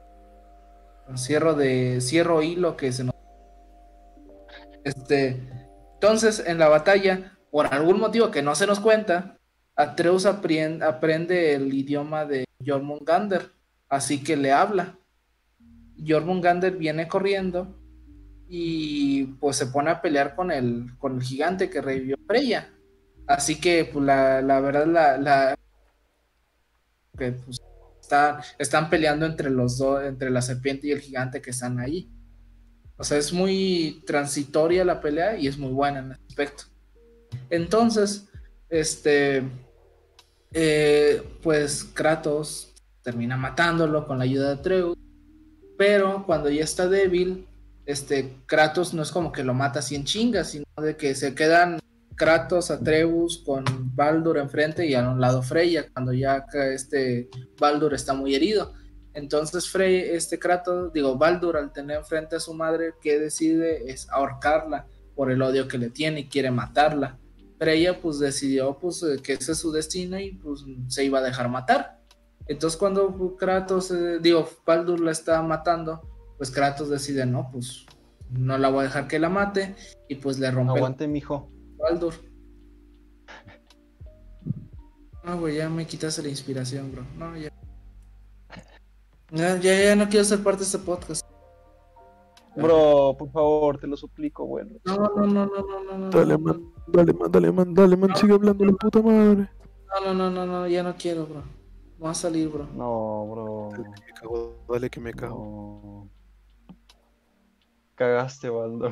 Cierro 1.16 1.54
de 1.54 2.02
cierro 2.02 2.42
hilo 2.42 2.76
que 2.76 2.92
se 2.92 3.06
nos 3.06 3.16
este 4.84 5.42
entonces 5.94 6.44
en 6.46 6.60
la 6.60 6.68
batalla 6.68 7.35
por 7.56 7.74
algún 7.74 8.02
motivo 8.02 8.32
que 8.32 8.42
no 8.42 8.54
se 8.54 8.68
nos 8.68 8.82
cuenta 8.82 9.38
Atreus 9.78 10.26
aprende 10.26 11.56
el 11.56 11.74
idioma 11.74 12.26
de 12.26 12.44
Jormungander 12.66 13.50
así 13.88 14.22
que 14.22 14.36
le 14.36 14.52
habla 14.52 15.00
Jormungander 16.06 16.76
viene 16.76 17.08
corriendo 17.08 17.80
y 18.50 19.24
pues 19.40 19.56
se 19.56 19.68
pone 19.68 19.90
a 19.90 20.02
pelear 20.02 20.36
con 20.36 20.52
el 20.52 20.98
con 20.98 21.16
el 21.16 21.24
gigante 21.24 21.70
que 21.70 21.80
revivió 21.80 22.18
Freya 22.28 22.74
así 23.26 23.56
que 23.58 23.86
pues 23.86 24.04
la, 24.04 24.42
la 24.42 24.60
verdad 24.60 24.86
la, 24.86 25.18
la 25.18 25.56
que 27.18 27.32
pues 27.32 27.62
está- 28.02 28.44
están 28.60 28.90
peleando 28.90 29.26
entre 29.26 29.50
los 29.50 29.78
dos, 29.78 30.04
entre 30.04 30.30
la 30.30 30.42
serpiente 30.42 30.88
y 30.88 30.92
el 30.92 31.00
gigante 31.00 31.42
que 31.42 31.52
están 31.52 31.80
ahí. 31.80 32.12
O 32.98 33.06
sea, 33.06 33.18
es 33.18 33.32
muy 33.32 34.04
transitoria 34.06 34.84
la 34.84 35.00
pelea 35.00 35.38
y 35.38 35.48
es 35.48 35.58
muy 35.58 35.72
buena 35.72 36.00
en 36.00 36.12
ese 36.12 36.22
aspecto. 36.28 36.75
Entonces, 37.50 38.28
este, 38.70 39.44
eh, 40.54 41.22
pues 41.44 41.84
Kratos 41.84 42.74
termina 43.02 43.38
matándolo 43.38 44.08
con 44.08 44.18
la 44.18 44.24
ayuda 44.24 44.48
de 44.48 44.54
Atreus, 44.60 44.98
pero 45.78 46.26
cuando 46.26 46.50
ya 46.50 46.64
está 46.64 46.88
débil, 46.88 47.48
este, 47.86 48.38
Kratos 48.46 48.94
no 48.94 49.04
es 49.04 49.12
como 49.12 49.32
que 49.32 49.44
lo 49.44 49.54
mata 49.54 49.80
así 49.80 49.96
en 49.96 50.06
chingas, 50.06 50.52
sino 50.52 50.66
de 50.82 50.98
que 50.98 51.14
se 51.16 51.36
quedan 51.36 51.80
Kratos, 52.16 52.72
Atreus 52.72 53.44
con 53.46 53.66
Baldur 53.94 54.38
enfrente 54.38 54.86
y 54.86 54.94
a 54.96 55.08
un 55.08 55.20
lado 55.20 55.44
Freya, 55.44 55.90
cuando 55.92 56.14
ya 56.14 56.46
este 56.74 57.30
Baldur 57.60 57.94
está 57.94 58.14
muy 58.14 58.34
herido. 58.36 58.74
Entonces 59.14 59.70
Frey, 59.70 59.98
este 59.98 60.40
Kratos, 60.40 60.92
digo, 60.92 61.18
Baldur 61.18 61.58
al 61.58 61.72
tener 61.72 61.98
enfrente 61.98 62.36
a 62.36 62.40
su 62.40 62.54
madre, 62.54 62.94
que 63.02 63.20
decide 63.20 63.92
es 63.92 64.10
ahorcarla 64.10 64.88
por 65.16 65.32
el 65.32 65.42
odio 65.42 65.68
que 65.68 65.78
le 65.78 65.90
tiene 65.90 66.22
y 66.22 66.28
quiere 66.28 66.52
matarla. 66.52 67.18
Freya 67.58 68.02
pues 68.02 68.20
decidió 68.20 68.78
pues 68.78 69.02
eh, 69.04 69.22
que 69.22 69.34
ese 69.34 69.54
es 69.54 69.58
su 69.58 69.72
destino 69.72 70.20
y 70.20 70.32
pues 70.32 70.66
se 70.88 71.06
iba 71.06 71.20
a 71.20 71.24
dejar 71.24 71.50
matar. 71.50 72.00
Entonces 72.48 72.78
cuando 72.78 73.36
Kratos, 73.38 73.92
eh, 73.92 74.20
digo, 74.22 74.48
Baldur 74.66 75.00
la 75.00 75.12
está 75.12 75.42
matando, 75.42 76.02
pues 76.38 76.52
Kratos 76.52 76.90
decide, 76.90 77.26
no, 77.26 77.50
pues 77.52 77.86
no 78.30 78.58
la 78.58 78.70
voy 78.70 78.82
a 78.82 78.84
dejar 78.84 79.08
que 79.08 79.20
la 79.20 79.30
mate 79.30 79.76
y 80.08 80.16
pues 80.16 80.40
le 80.40 80.52
rompe 80.52 80.78
Aguante, 80.78 81.08
mijo. 81.08 81.50
Baldur. 81.78 82.14
No, 85.24 85.40
güey, 85.40 85.56
ya 85.58 85.70
me 85.70 85.88
quitaste 85.88 86.22
la 86.22 86.30
inspiración, 86.30 86.92
bro. 86.92 87.04
No, 87.18 87.36
ya. 87.36 87.52
Ya, 89.32 89.58
ya, 89.60 89.84
ya 89.84 89.96
no 89.96 90.08
quiero 90.08 90.24
ser 90.24 90.44
parte 90.44 90.60
de 90.60 90.66
este 90.66 90.78
podcast. 90.78 91.26
Bro, 92.56 93.16
por 93.18 93.32
favor, 93.32 93.80
te 93.80 93.88
lo 93.88 93.98
suplico, 93.98 94.46
bueno. 94.46 94.78
No, 94.86 94.96
no, 94.96 95.26
no, 95.26 95.46
no, 95.46 95.46
no, 95.48 95.84
no, 95.84 95.98
no. 95.98 96.26
No, 96.26 96.40
man, 96.40 96.74
dale, 96.88 97.14
man, 97.14 97.32
dale, 97.32 97.52
man, 97.52 97.74
dale, 97.74 97.98
man, 97.98 98.16
sigue 98.16 98.34
hablando 98.34 98.66
la 98.66 98.74
puta 98.74 99.02
madre. 99.02 99.50
No, 99.90 100.02
no, 100.02 100.14
no, 100.14 100.32
no, 100.32 100.46
no, 100.46 100.68
ya 100.68 100.84
no 100.84 100.96
quiero, 100.96 101.26
bro. 101.26 101.44
Voy 102.00 102.10
a 102.10 102.14
salir, 102.14 102.50
bro. 102.50 102.68
No, 102.76 103.28
bro. 103.32 103.70
Dale 103.72 103.92
que 103.94 104.02
me 104.02 104.14
cago, 104.14 104.56
dale 104.68 104.90
que 104.90 105.00
me 105.00 105.14
cago. 105.14 105.80
No. 105.84 106.10
Cagaste, 107.96 108.50
Baldo. 108.50 108.92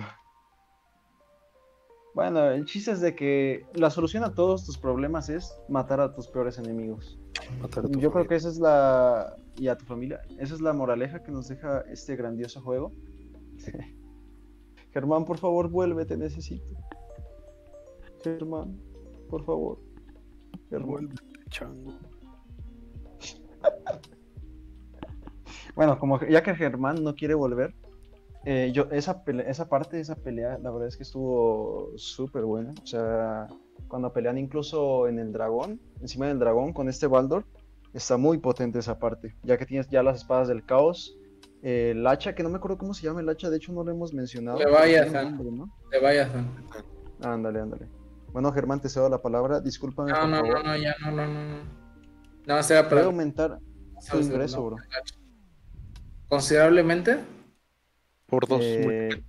Bueno, 2.13 2.51
el 2.51 2.65
chiste 2.65 2.91
es 2.91 3.01
de 3.01 3.15
que 3.15 3.65
la 3.73 3.89
solución 3.89 4.23
a 4.23 4.33
todos 4.33 4.65
tus 4.65 4.77
problemas 4.77 5.29
es 5.29 5.51
matar 5.67 5.99
a 5.99 6.13
tus 6.13 6.27
peores 6.27 6.59
enemigos. 6.59 7.19
Matar 7.59 7.85
a 7.85 7.89
tu 7.89 7.99
Yo 7.99 8.11
creo 8.11 8.27
que 8.27 8.35
esa 8.35 8.49
es 8.49 8.59
la... 8.59 9.35
y 9.57 9.67
a 9.67 9.77
tu 9.77 9.85
familia. 9.85 10.21
Esa 10.37 10.53
es 10.53 10.61
la 10.61 10.73
moraleja 10.73 11.23
que 11.23 11.31
nos 11.31 11.47
deja 11.47 11.81
este 11.91 12.15
grandioso 12.15 12.61
juego. 12.61 12.93
Germán, 14.93 15.25
por 15.25 15.39
favor, 15.39 15.69
vuelve, 15.69 16.05
te 16.05 16.15
necesito. 16.15 16.65
Germán, 18.23 18.79
por 19.29 19.43
favor. 19.45 19.79
Germán. 20.69 21.09
Chango. 21.49 21.93
Bueno, 25.75 25.97
como 25.97 26.19
ya 26.25 26.43
que 26.43 26.53
Germán 26.53 27.03
no 27.03 27.15
quiere 27.15 27.33
volver, 27.33 27.73
eh, 28.45 28.71
yo 28.73 28.83
esa 28.91 29.23
esa 29.47 29.67
parte 29.69 29.95
de 29.95 30.03
esa 30.03 30.15
pelea, 30.15 30.59
la 30.61 30.69
verdad 30.69 30.87
es 30.87 30.97
que 30.97 31.01
estuvo 31.03 31.91
súper 31.95 32.43
buena. 32.43 32.73
O 32.83 32.85
sea, 32.85 33.47
cuando 33.87 34.13
pelean 34.13 34.37
incluso 34.37 35.07
en 35.07 35.17
el 35.17 35.31
dragón, 35.31 35.79
encima 35.99 36.27
del 36.27 36.37
dragón 36.37 36.73
con 36.73 36.89
este 36.89 37.07
Baldor, 37.07 37.45
está 37.93 38.17
muy 38.17 38.37
potente 38.37 38.77
esa 38.79 38.99
parte, 38.99 39.35
ya 39.41 39.57
que 39.57 39.65
tienes 39.65 39.87
ya 39.89 40.03
las 40.03 40.17
espadas 40.17 40.47
del 40.47 40.63
caos, 40.63 41.17
eh, 41.63 41.91
el 41.95 42.05
hacha, 42.05 42.35
que 42.35 42.43
no 42.43 42.49
me 42.49 42.57
acuerdo 42.57 42.77
cómo 42.77 42.93
se 42.93 43.07
llama 43.07 43.21
el 43.21 43.29
hacha, 43.29 43.49
de 43.49 43.57
hecho 43.57 43.73
no 43.73 43.83
lo 43.83 43.91
hemos 43.91 44.13
mencionado. 44.13 44.59
Le 44.59 44.65
pero 44.65 44.75
vaya, 44.75 45.03
tiene 45.03 45.07
un 45.07 45.13
Sam. 45.13 45.37
nombre, 45.37 45.57
¿no? 45.57 45.73
Te 45.89 45.99
vayas, 45.99 46.29
Juan. 46.29 46.47
Ándale, 47.21 47.59
ándale. 47.61 47.87
Bueno, 48.33 48.51
Germán, 48.51 48.81
te 48.81 48.89
cedo 48.89 49.07
la 49.09 49.21
palabra. 49.21 49.61
Discúlpame, 49.61 50.11
No, 50.11 50.19
por 50.19 50.27
no, 50.29 50.35
favor. 50.37 50.53
no, 50.53 50.63
no, 50.71 50.77
ya, 50.77 50.95
no, 51.01 51.11
no, 51.11 51.27
no. 51.27 51.33
no. 51.33 51.83
No, 52.45 52.63
será 52.63 52.81
Puede 52.81 52.95
para. 52.95 53.05
aumentar 53.05 53.59
tu 53.59 54.01
¿sabes? 54.01 54.25
ingreso, 54.27 54.57
No. 54.57 54.65
bro. 54.65 54.77
Considerablemente. 56.27 57.19
Por 58.25 58.47
dos. 58.47 58.59
Eh, 58.61 59.23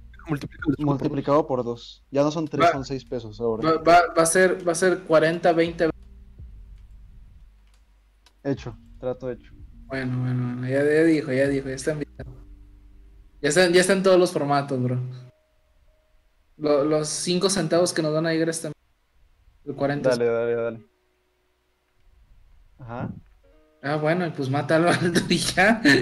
multiplicado 0.79 1.47
por 1.47 1.63
dos. 1.63 2.03
Ya 2.11 2.23
no 2.23 2.31
son 2.31 2.49
tres, 2.49 2.67
Va. 2.67 2.73
son 2.73 2.85
seis 2.85 3.05
pesos 3.05 3.39
ahora. 3.41 3.73
Va, 3.73 3.83
va, 3.83 4.15
va 4.17 4.23
a 4.23 4.27
ser, 4.27 4.67
va 4.67 4.73
a 4.73 4.75
ser 4.75 5.01
40, 5.01 5.53
20. 5.53 5.91
Hecho, 8.43 8.77
trato 8.99 9.31
hecho. 9.31 9.53
Bueno, 9.87 10.19
bueno, 10.19 10.55
bueno, 10.55 10.67
ya, 10.69 10.83
ya 10.83 11.03
dijo, 11.05 11.31
ya 11.33 11.47
dijo, 11.49 11.69
ya 11.69 11.75
están 11.75 11.99
bien. 11.99 12.11
Ya 13.43 13.49
están, 13.51 13.73
ya 13.73 13.81
están 13.83 14.03
todos 14.03 14.19
los 14.19 14.33
formatos, 14.33 14.83
bro. 14.83 14.99
Lo- 16.57 16.85
los 16.85 17.09
5 17.09 17.51
centavos 17.51 17.93
que 17.93 18.01
nos 18.03 18.13
dan 18.15 18.27
a 18.27 18.33
llegar 18.33 18.49
están. 18.49 18.73
El 19.65 19.75
40. 19.75 20.11
Dale, 20.11 20.25
dale, 20.27 20.55
dale. 20.55 20.87
Ajá. 22.79 23.11
Ah, 23.83 23.97
bueno, 23.97 24.27
y 24.27 24.31
pues 24.31 24.49
mata 24.51 24.77
al 24.77 24.85
Baldur 24.85 25.23
y 25.31 25.39
ya. 25.39 25.81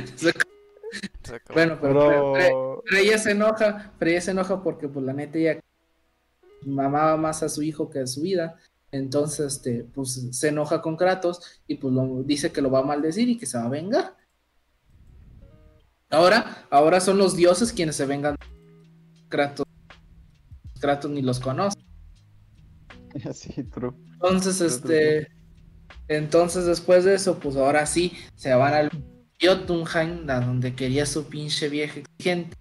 Bueno, 1.54 1.78
pero 1.80 2.02
Fre- 2.04 2.32
Fre- 2.34 2.38
Pero. 2.48 2.82
Freya 2.84 3.18
se 3.18 3.30
enoja, 3.30 3.92
Freya 3.98 4.20
se 4.20 4.32
enoja 4.32 4.62
porque 4.62 4.88
pues 4.88 5.06
la 5.06 5.12
neta 5.14 5.38
ella 5.38 5.60
mamaba 6.66 7.16
más 7.16 7.42
a 7.42 7.48
su 7.48 7.62
hijo 7.62 7.88
que 7.88 8.00
a 8.00 8.06
su 8.06 8.20
vida. 8.22 8.56
Entonces, 8.90 9.54
este, 9.54 9.84
pues 9.84 10.28
se 10.36 10.48
enoja 10.48 10.82
con 10.82 10.96
Kratos 10.96 11.62
y 11.66 11.76
pues 11.76 11.94
lo, 11.94 12.22
dice 12.24 12.52
que 12.52 12.60
lo 12.60 12.70
va 12.70 12.80
a 12.80 12.84
maldecir 12.84 13.28
y 13.30 13.38
que 13.38 13.46
se 13.46 13.56
va 13.56 13.64
a 13.64 13.68
vengar. 13.70 14.16
Ahora, 16.10 16.66
ahora 16.68 17.00
son 17.00 17.16
los 17.16 17.34
dioses 17.36 17.72
quienes 17.72 17.96
se 17.96 18.04
vengan. 18.04 18.36
Kratos, 19.30 19.64
Kratos 20.78 21.10
ni 21.10 21.22
los 21.22 21.40
conoce. 21.40 21.78
Sí, 23.34 23.62
true. 23.64 23.92
Entonces, 24.14 24.58
True, 24.58 24.80
true, 24.80 24.96
este, 24.96 25.28
entonces 26.08 26.64
después 26.66 27.04
de 27.04 27.14
eso, 27.14 27.38
pues 27.38 27.56
ahora 27.56 27.86
sí 27.86 28.12
se 28.34 28.54
van 28.54 28.74
al 28.74 28.90
Jotunheim, 29.40 30.28
a 30.30 30.40
donde 30.40 30.74
quería 30.74 31.04
su 31.06 31.28
pinche 31.28 31.68
vieja 31.68 32.00
exigente, 32.00 32.56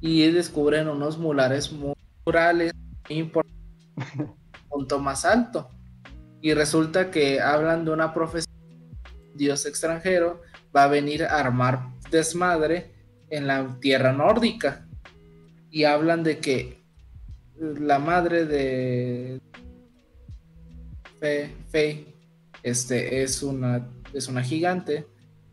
y 0.00 0.30
descubren 0.30 0.88
unos 0.88 1.18
mulares 1.18 1.72
mu- 1.72 1.94
murales 2.24 2.72
muy 3.08 3.18
importantes, 3.18 4.36
punto 4.68 4.98
más 5.00 5.24
alto. 5.24 5.70
Y 6.40 6.54
resulta 6.54 7.10
que 7.10 7.40
hablan 7.40 7.84
de 7.84 7.90
una 7.90 8.14
profesión, 8.14 8.54
dios 9.34 9.66
extranjero, 9.66 10.42
va 10.74 10.84
a 10.84 10.88
venir 10.88 11.24
a 11.24 11.38
armar 11.40 11.88
desmadre 12.10 12.92
en 13.30 13.46
la 13.46 13.78
tierra 13.80 14.12
nórdica. 14.12 14.86
Y 15.70 15.84
hablan 15.84 16.22
de 16.22 16.38
que 16.38 16.82
la 17.58 17.98
madre 17.98 18.44
de 18.44 19.40
Fe, 21.20 21.50
Fe, 21.70 22.06
este, 22.62 23.22
es 23.22 23.42
una, 23.42 23.88
es 24.12 24.28
una 24.28 24.42
gigante 24.42 25.06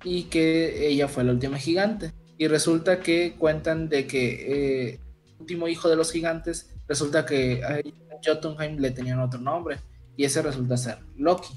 y 0.04 0.24
que 0.24 0.88
ella 0.88 1.08
fue 1.08 1.24
la 1.24 1.32
última 1.32 1.58
gigante. 1.58 2.12
y 2.38 2.48
resulta 2.48 3.00
que 3.00 3.36
cuentan 3.38 3.88
de 3.90 4.08
que 4.08 4.24
eh, 4.26 5.00
el 5.26 5.40
último 5.40 5.68
hijo 5.68 5.88
de 5.88 5.96
los 5.96 6.12
gigantes, 6.12 6.72
resulta 6.88 7.26
que 7.26 7.64
a 7.64 7.80
Jotunheim 8.26 8.80
le 8.80 8.92
tenían 8.92 9.20
otro 9.20 9.40
nombre 9.40 9.78
y 10.18 10.26
ese 10.26 10.42
resulta 10.42 10.76
ser 10.76 10.98
Loki. 11.16 11.54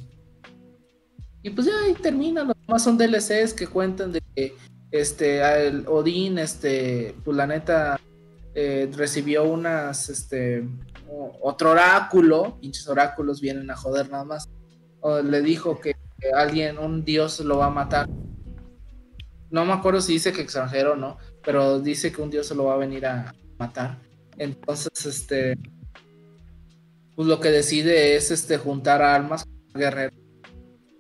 Y 1.43 1.51
pues 1.51 1.67
ya 1.67 1.73
ahí 1.85 1.94
termina, 1.94 2.44
los 2.44 2.57
demás 2.67 2.83
son 2.83 2.99
DLCs 2.99 3.55
que 3.55 3.67
cuentan 3.67 4.12
de 4.12 4.23
que 4.35 4.55
este, 4.91 5.41
el 5.67 5.86
Odín, 5.86 6.39
este, 6.39 7.15
pues 7.25 7.36
la 7.36 7.47
neta, 7.47 8.01
eh, 8.55 8.91
recibió 8.94 9.44
unas, 9.44 10.09
este, 10.09 10.65
otro 11.41 11.70
oráculo, 11.70 12.59
pinches 12.60 12.89
oráculos 12.89 13.41
vienen 13.41 13.70
a 13.70 13.76
joder 13.76 14.10
nada 14.10 14.25
más, 14.25 14.49
le 15.25 15.41
dijo 15.43 15.81
que 15.81 15.94
alguien, 16.35 16.78
un 16.78 17.05
dios 17.05 17.41
lo 17.41 17.59
va 17.59 17.67
a 17.67 17.70
matar. 17.70 18.09
No 19.51 19.65
me 19.65 19.73
acuerdo 19.73 20.01
si 20.01 20.15
dice 20.15 20.33
que 20.33 20.43
extranjero 20.43 20.93
o 20.93 20.97
no, 20.97 21.18
pero 21.44 21.81
dice 21.81 22.12
que 22.12 22.23
un 22.23 22.31
dios 22.31 22.47
se 22.47 22.55
lo 22.55 22.65
va 22.65 22.75
a 22.75 22.78
venir 22.78 23.07
a 23.07 23.33
matar. 23.59 23.99
Entonces, 24.36 25.07
este, 25.07 25.57
pues 27.15 27.28
lo 27.28 27.41
que 27.41 27.51
decide 27.51 28.17
es 28.17 28.31
este, 28.31 28.59
juntar 28.59 29.02
almas 29.02 29.47
guerreros 29.75 30.18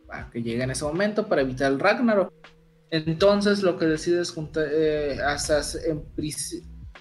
para 0.06 0.30
que 0.30 0.42
llegue 0.42 0.62
en 0.62 0.70
ese 0.70 0.84
momento 0.84 1.26
para 1.26 1.42
evitar 1.42 1.70
el 1.70 1.80
Ragnarok. 1.80 2.32
Entonces 2.90 3.62
lo 3.62 3.76
que 3.78 3.86
decide 3.86 4.20
es 4.20 4.30
juntar, 4.30 4.68
eh, 4.70 5.18
hasta 5.24 5.60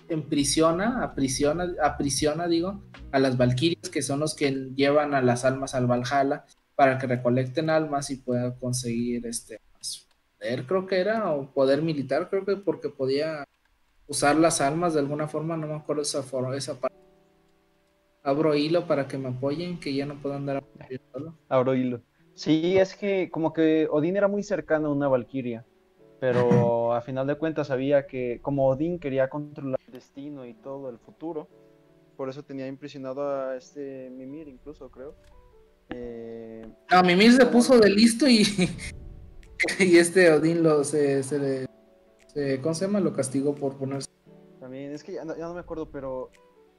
emprisiona, 0.09 1.03
aprisiona, 1.03 1.74
aprisiona, 1.82 2.48
digo, 2.48 2.84
a 3.11 3.19
las 3.19 3.38
Valkyrias, 3.38 3.90
que 3.90 4.01
son 4.01 4.19
los 4.19 4.35
que 4.35 4.51
llevan 4.75 5.14
a 5.14 5.22
las 5.22 5.45
almas 5.45 5.75
al 5.75 5.88
Valhalla 5.88 6.45
para 6.75 6.98
que 6.98 7.08
recolecten 7.08 7.69
almas 7.69 8.09
y 8.11 8.17
puedan 8.17 8.58
conseguir 8.59 9.25
este 9.25 9.59
poder, 10.40 10.66
creo 10.66 10.85
que 10.85 11.00
era, 11.00 11.32
o 11.32 11.51
poder 11.53 11.82
militar, 11.82 12.30
creo 12.30 12.45
que 12.45 12.58
porque 12.58 12.90
podía 12.90 13.45
usar 14.08 14.35
las 14.35 14.61
almas 14.61 14.93
de 14.93 15.00
alguna 15.00 15.27
forma, 15.27 15.58
no 15.58 15.67
me 15.67 15.75
acuerdo 15.75 16.01
esa 16.01 16.24
forma, 16.24 16.56
esa 16.56 16.80
parte. 16.80 16.95
Abro 18.24 18.56
hilo 18.56 18.88
para 18.88 19.08
que 19.08 19.17
me 19.17 19.30
apoyen, 19.30 19.80
que 19.80 19.93
ya 19.93 20.06
no 20.06 20.16
puedo 20.16 20.35
andar 20.35 20.64
solo. 21.14 21.38
Abro 21.48 21.75
hilo. 21.75 22.01
Sí, 22.34 22.77
es 22.77 22.95
que 22.95 23.30
como 23.30 23.53
que 23.53 23.88
Odín 23.90 24.17
era 24.17 24.27
muy 24.27 24.43
cercano 24.43 24.90
a 24.90 24.92
una 24.92 25.08
Valkyria, 25.08 25.66
pero 26.19 26.94
a 26.94 27.02
final 27.02 27.27
de 27.27 27.35
cuentas 27.35 27.68
sabía 27.68 28.08
que 28.08 28.40
como 28.42 28.68
Odín 28.68 29.00
quería 29.00 29.30
controlar 29.30 29.80
el 29.88 29.94
destino 29.94 30.45
y 30.45 30.53
todo 30.53 30.90
el 30.90 31.00
futuro, 31.00 31.48
por 32.16 32.30
eso 32.30 32.44
tenía 32.44 32.68
impresionado 32.68 33.30
a 33.30 33.58
este 33.58 34.10
Mimir 34.10 34.48
incluso, 34.48 34.90
creo. 34.90 35.16
Eh, 35.90 36.66
no, 36.92 37.03
Mimir 37.03 37.34
se 37.34 37.45
puso 37.45 37.80
de 37.80 37.90
listo 37.90 38.27
y, 38.27 38.44
y 39.80 39.98
este 39.98 40.32
Odín 40.32 40.64
lo 40.64 40.84
se, 40.84 41.24
se 41.24 41.40
le, 41.40 42.60
¿cómo 42.61 42.74
se 42.74 42.85
llama? 42.85 43.00
Lo 43.00 43.14
castigó 43.14 43.53
por 43.53 43.77
ponerse. 43.77 44.10
También, 44.60 44.92
es 44.92 45.03
que 45.03 45.14
ya 45.14 45.24
no 45.24 45.53
me 45.53 45.60
acuerdo, 45.60 45.90
pero 45.92 46.32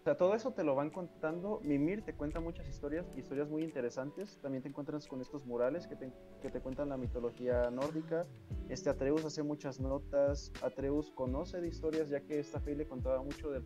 sea, 0.06 0.16
todo 0.16 0.36
eso 0.36 0.52
te 0.52 0.62
lo 0.62 0.76
van 0.76 0.90
contando. 0.90 1.58
Mimir 1.64 2.02
te 2.02 2.14
cuenta 2.14 2.38
muchas 2.38 2.68
historias, 2.68 3.04
historias 3.16 3.48
muy 3.48 3.64
interesantes. 3.64 4.38
También 4.40 4.62
te 4.62 4.68
encuentras 4.68 5.08
con 5.08 5.20
estos 5.20 5.44
murales 5.44 5.88
que 5.88 5.96
te, 5.96 6.12
que 6.40 6.48
te 6.48 6.60
cuentan 6.60 6.90
la 6.90 6.96
mitología 6.96 7.72
nórdica. 7.72 8.22
Este 8.68 8.88
Atreus 8.88 9.24
hace 9.24 9.42
muchas 9.42 9.80
notas. 9.80 10.52
Atreus 10.62 11.10
conoce 11.10 11.60
de 11.60 11.66
historias, 11.66 12.08
ya 12.08 12.20
que 12.20 12.38
esta 12.38 12.60
fe 12.60 12.76
le 12.76 12.86
contaba 12.86 13.20
mucho 13.20 13.50
de. 13.50 13.62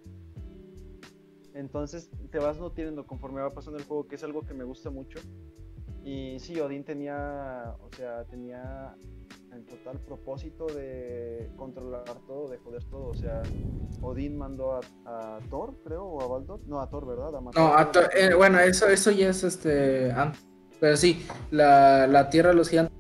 Entonces 1.53 2.09
te 2.31 2.39
vas 2.39 2.59
nutriendo 2.59 3.07
conforme 3.07 3.43
va 3.43 3.51
pasando 3.51 3.79
el 3.79 3.85
juego, 3.85 4.09
que 4.09 4.15
es 4.15 4.25
algo 4.25 4.41
que 4.41 4.55
me 4.55 4.65
gusta 4.65 4.89
mucho. 4.89 5.19
Y 6.03 6.39
sí, 6.39 6.59
Odín 6.59 6.85
tenía, 6.85 7.77
o 7.83 7.95
sea, 7.95 8.25
tenía 8.25 8.97
el 9.53 9.65
total 9.65 9.99
propósito 10.01 10.67
de 10.67 11.51
controlar 11.57 12.05
todo, 12.27 12.49
de 12.49 12.59
joder 12.59 12.85
todo. 12.85 13.09
O 13.09 13.15
sea, 13.15 13.43
Odín 14.01 14.37
mandó 14.37 14.81
a, 15.05 15.39
Thor, 15.49 15.75
creo, 15.85 16.05
o 16.05 16.23
a 16.23 16.27
Baldur. 16.27 16.61
No, 16.67 16.81
a 16.81 16.89
Thor, 16.89 17.07
¿verdad? 17.07 17.33
no, 17.55 17.77
a 17.77 17.91
Thor, 17.91 18.11
eh, 18.17 18.35
bueno, 18.35 18.59
eso, 18.61 18.89
eso 18.89 19.11
ya 19.11 19.31
es 19.31 19.43
este. 19.43 20.15
Pero 20.79 20.97
sí, 20.97 21.27
la, 21.51 22.07
la 22.07 22.31
Tierra 22.31 22.51
de 22.51 22.57
los 22.57 22.69
Gigantes. 22.69 22.97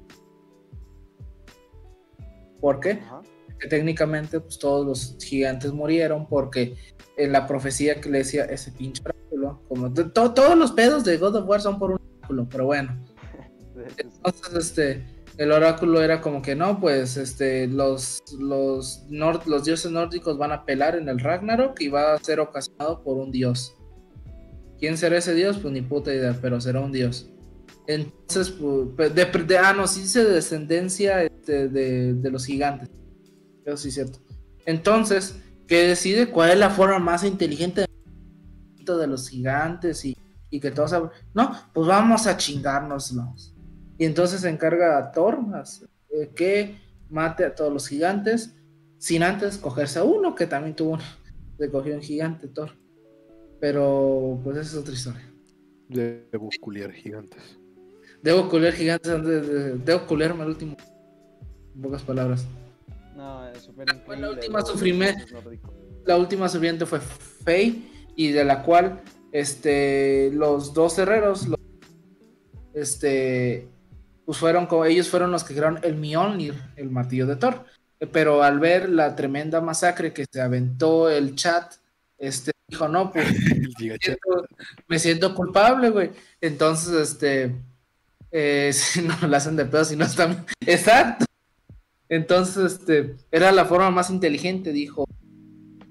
¿Por 2.60 2.80
qué? 2.80 3.00
Que 3.58 3.68
técnicamente, 3.68 4.40
pues 4.40 4.58
todos 4.58 4.86
los 4.86 5.16
gigantes 5.24 5.72
murieron 5.72 6.26
porque 6.26 6.76
en 7.16 7.32
la 7.32 7.46
profecía 7.46 8.00
que 8.00 8.10
le 8.10 8.18
decía 8.18 8.44
ese 8.44 8.72
pinche 8.72 9.02
oráculo, 9.02 9.62
como 9.68 9.92
todos 9.92 10.58
los 10.58 10.72
pedos 10.72 11.04
de 11.04 11.16
God 11.16 11.36
of 11.36 11.48
War 11.48 11.60
son 11.60 11.78
por 11.78 11.92
un 11.92 11.98
oráculo, 12.18 12.46
pero 12.50 12.66
bueno. 12.66 13.02
Entonces, 13.96 14.54
este 14.54 15.19
el 15.36 15.52
oráculo 15.52 16.02
era 16.02 16.20
como 16.20 16.42
que 16.42 16.54
no, 16.54 16.80
pues 16.80 17.16
este, 17.16 17.66
los, 17.66 18.22
los, 18.38 19.04
los 19.08 19.64
dioses 19.64 19.90
nórdicos 19.90 20.36
van 20.36 20.52
a 20.52 20.64
pelar 20.64 20.96
en 20.96 21.08
el 21.08 21.18
Ragnarok 21.18 21.80
y 21.80 21.88
va 21.88 22.14
a 22.14 22.18
ser 22.18 22.40
ocasionado 22.40 23.02
por 23.02 23.16
un 23.16 23.30
dios. 23.30 23.74
¿Quién 24.78 24.96
será 24.96 25.18
ese 25.18 25.34
dios? 25.34 25.58
Pues 25.58 25.72
ni 25.72 25.82
puta 25.82 26.12
idea, 26.12 26.36
pero 26.40 26.60
será 26.60 26.80
un 26.80 26.92
dios. 26.92 27.30
Entonces, 27.86 28.50
pues, 28.96 29.14
de, 29.14 29.58
ah, 29.58 29.72
no, 29.72 29.86
sí 29.86 30.02
dice 30.02 30.24
descendencia 30.24 31.22
este, 31.24 31.68
de, 31.68 32.30
los 32.30 32.46
gigantes. 32.46 32.88
Eso 33.64 33.76
sí 33.76 33.88
es 33.88 33.94
cierto. 33.94 34.20
Entonces, 34.64 35.36
que 35.66 35.88
decide 35.88 36.30
cuál 36.30 36.50
es 36.50 36.58
la 36.58 36.70
forma 36.70 36.98
más 36.98 37.24
inteligente 37.24 37.84
de 38.84 39.06
los 39.06 39.28
gigantes 39.28 40.04
y, 40.04 40.16
y 40.50 40.60
que 40.60 40.70
todos... 40.70 40.92
No, 41.34 41.52
pues 41.72 41.86
vamos 41.86 42.26
a 42.26 42.36
chingarnos. 42.36 43.14
Y 44.00 44.06
entonces 44.06 44.40
se 44.40 44.48
encarga 44.48 44.96
a 44.96 45.12
Thor 45.12 45.40
eh, 46.08 46.30
que 46.34 46.78
mate 47.10 47.44
a 47.44 47.54
todos 47.54 47.70
los 47.70 47.86
gigantes, 47.86 48.56
sin 48.96 49.22
antes 49.22 49.58
cogerse 49.58 49.98
a 49.98 50.04
uno, 50.04 50.34
que 50.34 50.46
también 50.46 50.74
tuvo 50.74 50.98
se 51.58 51.70
cogió 51.70 51.94
un 51.94 52.00
gigante 52.00 52.48
Thor. 52.48 52.70
Pero 53.60 54.40
pues 54.42 54.56
esa 54.56 54.70
es 54.70 54.76
otra 54.76 54.94
historia. 54.94 55.34
Debo 55.86 56.48
culiar 56.62 56.92
gigantes. 56.92 57.58
Debo 58.22 58.48
culiar 58.48 58.72
gigantes 58.72 59.12
antes 59.12 59.46
de, 59.46 59.76
debo 59.76 60.06
culiarme 60.06 60.44
al 60.44 60.48
último. 60.48 60.78
En 61.74 61.82
pocas 61.82 62.02
palabras. 62.02 62.46
No, 63.14 63.46
es 63.48 63.64
súper 63.64 63.86
La 64.18 64.30
última 64.30 64.62
sufrimiento. 64.62 65.24
La 66.06 66.16
última 66.16 66.48
sufriente 66.48 66.86
fue 66.86 67.00
Faye. 67.00 67.82
Y 68.16 68.32
de 68.32 68.44
la 68.44 68.62
cual 68.62 69.02
este 69.30 70.30
los 70.32 70.72
dos 70.72 70.98
herreros 70.98 71.46
este 72.72 73.68
pues 74.30 74.38
fueron 74.38 74.66
como 74.66 74.84
ellos 74.84 75.08
fueron 75.08 75.32
los 75.32 75.42
que 75.42 75.54
crearon 75.54 75.80
el 75.82 75.96
Mjolnir, 75.96 76.54
el 76.76 76.88
martillo 76.88 77.26
de 77.26 77.34
Thor. 77.34 77.64
Pero 78.12 78.44
al 78.44 78.60
ver 78.60 78.88
la 78.88 79.16
tremenda 79.16 79.60
masacre 79.60 80.12
que 80.12 80.24
se 80.30 80.40
aventó 80.40 81.10
el 81.10 81.34
chat, 81.34 81.74
este 82.16 82.52
dijo, 82.68 82.86
no, 82.86 83.10
pues 83.10 83.26
me 84.86 85.00
siento, 85.00 85.34
culpable, 85.34 85.90
güey. 85.90 86.10
Entonces, 86.40 87.10
este, 87.10 87.56
eh, 88.30 88.70
si 88.72 89.02
no 89.02 89.16
lo 89.20 89.36
hacen 89.36 89.56
de 89.56 89.64
pedo, 89.64 89.84
si 89.84 89.96
no 89.96 90.04
están... 90.04 90.46
Exacto. 90.64 91.24
Entonces, 92.08 92.74
este, 92.74 93.16
era 93.32 93.50
la 93.50 93.64
forma 93.64 93.90
más 93.90 94.10
inteligente, 94.10 94.70
dijo. 94.70 95.08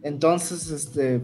Entonces, 0.02 0.72
este, 0.72 1.24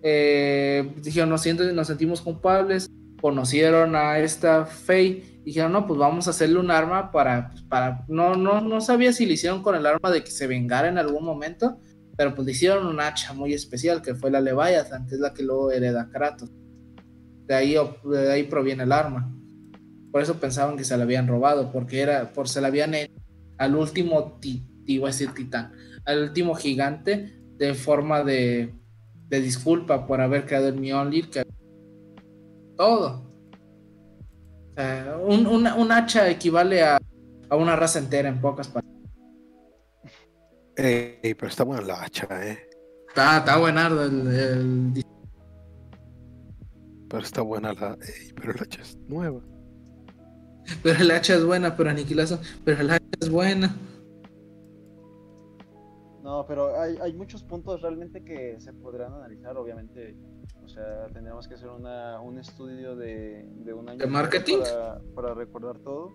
eh, 0.00 0.94
dijeron, 0.96 1.28
nos, 1.28 1.42
siento, 1.42 1.70
nos 1.74 1.88
sentimos 1.88 2.22
culpables, 2.22 2.88
conocieron 3.20 3.94
a 3.96 4.18
esta 4.18 4.64
Faye 4.64 5.35
dijeron, 5.46 5.72
no, 5.72 5.86
pues 5.86 5.96
vamos 5.98 6.26
a 6.26 6.30
hacerle 6.30 6.58
un 6.58 6.72
arma 6.72 7.12
para, 7.12 7.50
pues, 7.50 7.62
para, 7.62 8.04
no, 8.08 8.34
no, 8.34 8.60
no 8.60 8.80
sabía 8.80 9.12
si 9.12 9.26
le 9.26 9.34
hicieron 9.34 9.62
con 9.62 9.76
el 9.76 9.86
arma 9.86 10.10
de 10.10 10.24
que 10.24 10.32
se 10.32 10.48
vengara 10.48 10.88
en 10.88 10.98
algún 10.98 11.24
momento, 11.24 11.78
pero 12.16 12.34
pues 12.34 12.46
le 12.46 12.52
hicieron 12.52 12.84
un 12.84 13.00
hacha 13.00 13.32
muy 13.32 13.54
especial, 13.54 14.02
que 14.02 14.16
fue 14.16 14.32
la 14.32 14.40
Leviathan, 14.40 15.06
que 15.06 15.14
es 15.14 15.20
la 15.20 15.32
que 15.32 15.44
luego 15.44 15.70
hereda 15.70 16.10
Kratos. 16.10 16.50
De 17.46 17.54
ahí, 17.54 17.76
de 18.04 18.32
ahí 18.32 18.42
proviene 18.42 18.82
el 18.82 18.90
arma. 18.90 19.32
Por 20.10 20.20
eso 20.20 20.40
pensaban 20.40 20.76
que 20.76 20.82
se 20.82 20.96
la 20.96 21.04
habían 21.04 21.28
robado, 21.28 21.70
porque 21.70 22.00
era, 22.00 22.32
por 22.32 22.48
se 22.48 22.60
la 22.60 22.66
habían 22.66 22.94
hecho 22.94 23.14
al 23.58 23.76
último, 23.76 24.40
iba 24.84 25.08
a 25.08 25.12
decir 25.12 25.32
titán, 25.32 25.72
al 26.04 26.24
último 26.24 26.56
gigante 26.56 27.40
de 27.56 27.74
forma 27.74 28.24
de, 28.24 28.74
de 29.28 29.40
disculpa 29.40 30.08
por 30.08 30.20
haber 30.20 30.44
creado 30.44 30.68
el 30.68 30.80
Mjolnir, 30.80 31.30
que 31.30 31.44
todo 32.76 33.25
un, 34.76 35.92
hacha 35.92 36.28
equivale 36.28 36.82
a, 36.82 36.98
una 37.50 37.76
raza 37.76 37.98
entera 37.98 38.28
en 38.28 38.40
pocas 38.40 38.68
palabras. 38.68 38.94
Ey, 40.76 41.34
pero 41.34 41.48
está 41.48 41.64
buena 41.64 41.82
la 41.82 42.02
hacha, 42.02 42.26
eh. 42.42 42.68
Está, 43.08 43.38
está 43.38 43.56
buenardo 43.56 44.04
el, 44.04 45.04
Pero 47.08 47.22
está 47.22 47.40
buena 47.40 47.72
la. 47.72 47.96
Ey, 48.02 48.32
pero 48.34 48.52
el 48.52 48.62
hacha 48.62 48.82
es 48.82 48.96
nueva. 49.08 49.40
Pero 50.82 51.00
el 51.00 51.10
hacha 51.10 51.34
es 51.36 51.44
buena, 51.44 51.76
pero 51.76 51.90
aniquilación. 51.90 52.40
Pero 52.64 52.80
el 52.80 52.90
hacha 52.90 53.06
es 53.20 53.30
buena. 53.30 53.74
No, 56.26 56.44
pero 56.44 56.76
hay, 56.76 56.98
hay 57.00 57.12
muchos 57.12 57.44
puntos 57.44 57.82
realmente 57.82 58.24
que 58.24 58.58
se 58.58 58.72
podrán 58.72 59.12
analizar, 59.12 59.56
obviamente 59.56 60.16
o 60.64 60.68
sea, 60.68 61.06
tendríamos 61.12 61.46
que 61.46 61.54
hacer 61.54 61.68
una, 61.68 62.20
un 62.20 62.40
estudio 62.40 62.96
de, 62.96 63.48
de 63.58 63.72
un 63.72 63.88
año 63.88 63.98
¿De 63.98 64.08
marketing? 64.08 64.58
Para, 65.14 65.34
recordar 65.34 65.78
todo. 65.78 66.10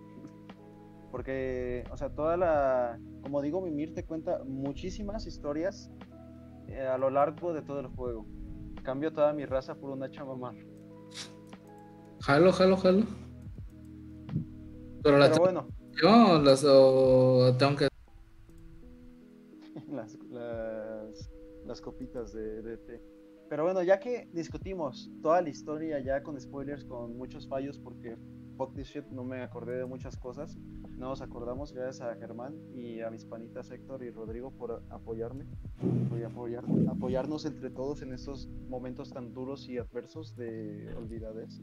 Porque, 1.10 1.84
o 1.90 1.96
sea, 1.96 2.10
toda 2.10 2.36
la, 2.36 3.00
como 3.22 3.40
digo, 3.40 3.62
Mimir 3.62 3.94
te 3.94 4.04
cuenta 4.04 4.42
muchísimas 4.44 5.26
historias 5.26 5.90
eh, 6.68 6.86
a 6.86 6.98
lo 6.98 7.08
largo 7.08 7.54
de 7.54 7.62
todo 7.62 7.80
el 7.80 7.86
juego. 7.86 8.26
Cambio 8.82 9.14
toda 9.14 9.32
mi 9.32 9.46
raza 9.46 9.76
por 9.76 9.88
una 9.88 10.10
chamamar. 10.10 10.56
Jalo, 12.20 12.52
jalo, 12.52 12.76
jalo. 12.76 13.06
Pero 15.02 15.16
la 15.16 15.30
Pero 15.30 15.40
bueno, 15.40 15.68
yo 16.02 16.38
las 16.42 16.60
tengo 16.60 17.76
que 17.76 17.91
las, 19.92 20.18
las, 20.30 21.30
las 21.66 21.80
copitas 21.80 22.32
de, 22.32 22.62
de 22.62 22.76
té. 22.78 23.02
Pero 23.48 23.64
bueno, 23.64 23.82
ya 23.82 24.00
que 24.00 24.28
discutimos 24.32 25.10
toda 25.20 25.42
la 25.42 25.50
historia 25.50 26.00
ya 26.00 26.22
con 26.22 26.40
spoilers, 26.40 26.84
con 26.84 27.16
muchos 27.18 27.46
fallos, 27.46 27.78
porque 27.78 28.16
fuck 28.56 28.74
this 28.74 28.88
shit, 28.88 29.04
no 29.10 29.24
me 29.24 29.42
acordé 29.42 29.76
de 29.76 29.84
muchas 29.84 30.16
cosas, 30.16 30.56
no 30.96 31.08
nos 31.08 31.20
acordamos, 31.20 31.72
gracias 31.72 32.00
a 32.00 32.14
Germán 32.16 32.54
y 32.74 33.00
a 33.00 33.10
mis 33.10 33.24
panitas 33.24 33.70
Héctor 33.70 34.04
y 34.04 34.10
Rodrigo 34.10 34.52
por 34.52 34.82
apoyarme, 34.90 35.46
por 36.08 36.24
apoyar, 36.24 36.64
apoyarnos 36.88 37.44
entre 37.44 37.70
todos 37.70 38.02
en 38.02 38.12
estos 38.12 38.48
momentos 38.68 39.12
tan 39.12 39.32
duros 39.32 39.68
y 39.68 39.78
adversos 39.78 40.36
de 40.36 40.94
olvidades. 40.96 41.60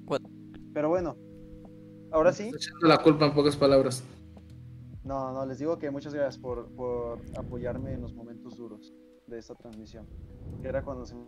Pero 0.74 0.90
bueno, 0.90 1.18
ahora 2.12 2.34
sí, 2.34 2.44
Estoy 2.44 2.60
echando 2.60 2.88
la 2.88 3.02
culpa 3.02 3.26
en 3.26 3.34
pocas 3.34 3.56
palabras. 3.56 4.04
No, 5.04 5.32
no, 5.34 5.46
les 5.46 5.60
digo 5.60 5.80
que 5.80 5.92
muchas 5.92 6.14
gracias 6.14 6.38
por, 6.38 6.74
por 6.76 7.22
apoyarme 7.38 7.94
en 7.94 8.02
los 8.02 8.14
momentos 8.14 8.58
duros 8.58 8.94
de 9.28 9.38
esta 9.38 9.56
transmisión, 9.56 10.08
era 10.64 10.84
cuando 10.84 11.06
se 11.06 11.16
me 11.16 11.26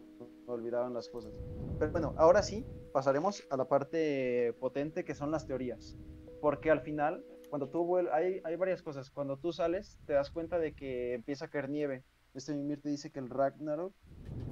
olvidaban 0.48 0.94
las 0.94 1.08
cosas. 1.10 1.34
Pero 1.80 1.92
bueno, 1.92 2.14
ahora 2.18 2.44
sí, 2.44 2.66
pasaremos 2.94 3.44
a 3.50 3.58
la 3.58 3.66
parte 3.66 4.54
potente 4.60 5.04
que 5.04 5.16
son 5.16 5.32
las 5.32 5.46
teorías, 5.46 5.96
porque 6.42 6.72
al 6.72 6.82
final, 6.82 7.24
cuando 7.50 7.70
tú 7.70 7.86
vuel- 7.86 8.10
hay, 8.12 8.42
hay 8.44 8.56
varias 8.56 8.82
cosas, 8.82 9.10
cuando 9.12 9.38
tú 9.38 9.54
sales 9.54 10.00
te 10.06 10.14
das 10.14 10.32
cuenta 10.32 10.58
de 10.60 10.74
que 10.74 11.14
empieza 11.14 11.46
a 11.46 11.50
caer 11.50 11.70
nieve. 11.70 12.04
Este 12.34 12.54
Mimir 12.56 12.82
te 12.82 12.90
dice 12.90 13.12
que 13.12 13.20
el 13.20 13.30
Ragnarok 13.30 13.94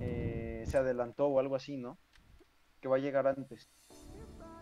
eh, 0.01 0.63
se 0.67 0.77
adelantó 0.77 1.27
o 1.27 1.39
algo 1.39 1.55
así, 1.55 1.77
¿no? 1.77 1.97
Que 2.81 2.89
va 2.89 2.97
a 2.97 2.99
llegar 2.99 3.25
antes. 3.25 3.69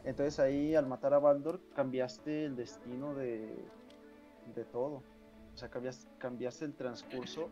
Entonces 0.03 0.39
ahí 0.39 0.75
al 0.75 0.87
matar 0.87 1.13
a 1.13 1.19
Baldur 1.19 1.59
cambiaste 1.75 2.45
el 2.45 2.55
destino 2.55 3.15
de, 3.15 3.65
de 4.55 4.65
todo. 4.65 5.03
O 5.53 5.57
sea, 5.57 5.69
cambiaste, 5.69 6.07
cambiaste 6.17 6.65
el 6.65 6.73
transcurso 6.75 7.49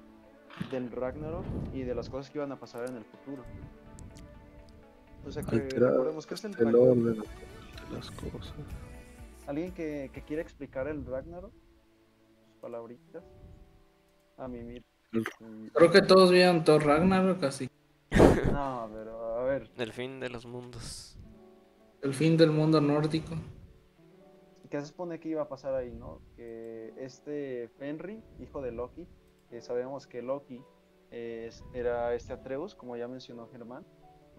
del 0.72 0.92
Ragnarok 0.92 1.46
y 1.74 1.82
de 1.82 1.96
las 1.96 2.10
cosas 2.10 2.30
que 2.32 2.38
iban 2.38 2.52
a 2.52 2.60
pasar 2.60 2.88
en 2.90 2.98
el 2.98 3.04
futuro. 3.06 3.44
O 5.26 5.32
sea 5.32 5.44
que 5.44 5.56
Alterar 5.56 5.92
recordemos 5.92 6.26
que 6.28 6.34
es 6.36 6.46
el 6.46 6.52
El 6.52 6.58
Ragnarok. 6.58 6.82
orden 6.82 7.04
de 7.16 7.96
las 7.96 8.12
cosas. 8.12 8.54
¿Alguien 9.48 9.72
que, 9.74 10.10
que 10.14 10.22
quiera 10.24 10.42
explicar 10.42 10.88
el 10.88 11.06
Ragnarok? 11.06 11.52
Sus 11.52 12.56
palabritas. 12.62 13.24
A 14.38 14.48
mimir. 14.48 14.84
El- 15.12 15.24
Mm, 15.40 15.68
Creo 15.74 15.92
que 15.92 16.02
todos 16.02 16.30
vieron 16.30 16.64
Thor 16.66 16.84
Ragnarok 16.86 17.42
así. 17.44 17.70
No, 18.52 18.90
pero 18.94 19.40
a 19.40 19.44
ver. 19.46 19.72
El 19.78 19.94
fin 19.94 20.20
de 20.20 20.30
los 20.30 20.46
mundos. 20.46 21.18
El 22.02 22.14
fin 22.14 22.36
del 22.38 22.52
mundo 22.52 22.82
nórdico. 22.82 23.34
¿Qué 24.76 24.82
se 24.82 24.88
supone 24.88 25.22
que 25.22 25.30
iba 25.30 25.42
a 25.42 25.48
pasar 25.48 25.74
ahí, 25.74 25.90
no? 25.90 26.20
Que 26.36 26.92
este 26.98 27.70
Fenry, 27.80 28.22
hijo 28.42 28.62
de 28.62 28.74
Loki, 28.74 29.08
que 29.50 29.62
sabemos 29.62 30.06
que 30.06 30.22
Loki 30.22 30.62
es- 31.12 31.64
era 31.74 32.14
este 32.14 32.34
Atreus, 32.34 32.76
como 32.76 32.98
ya 32.98 33.08
mencionó 33.08 33.48
Germán, 33.48 33.86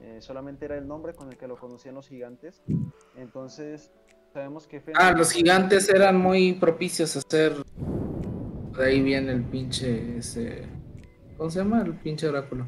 eh, 0.02 0.18
solamente 0.20 0.66
era 0.66 0.76
el 0.76 0.86
nombre 0.86 1.14
con 1.14 1.30
el 1.30 1.38
que 1.38 1.48
lo 1.48 1.56
conocían 1.56 1.94
los 1.94 2.06
gigantes. 2.08 2.62
Entonces, 3.16 3.90
sabemos 4.34 4.66
que 4.66 4.80
Fenry. 4.82 5.00
Ah, 5.02 5.12
los 5.12 5.30
gigantes 5.30 5.88
eran 5.88 6.18
muy 6.18 6.52
propicios 6.52 7.16
a 7.16 7.20
hacer. 7.20 7.54
De 8.76 8.84
ahí 8.84 9.00
viene 9.00 9.32
el 9.32 9.42
pinche 9.42 10.18
ese. 10.18 10.66
¿Cómo 11.38 11.48
se 11.48 11.60
llama? 11.60 11.80
El 11.80 11.94
pinche 11.94 12.28
oráculo. 12.28 12.66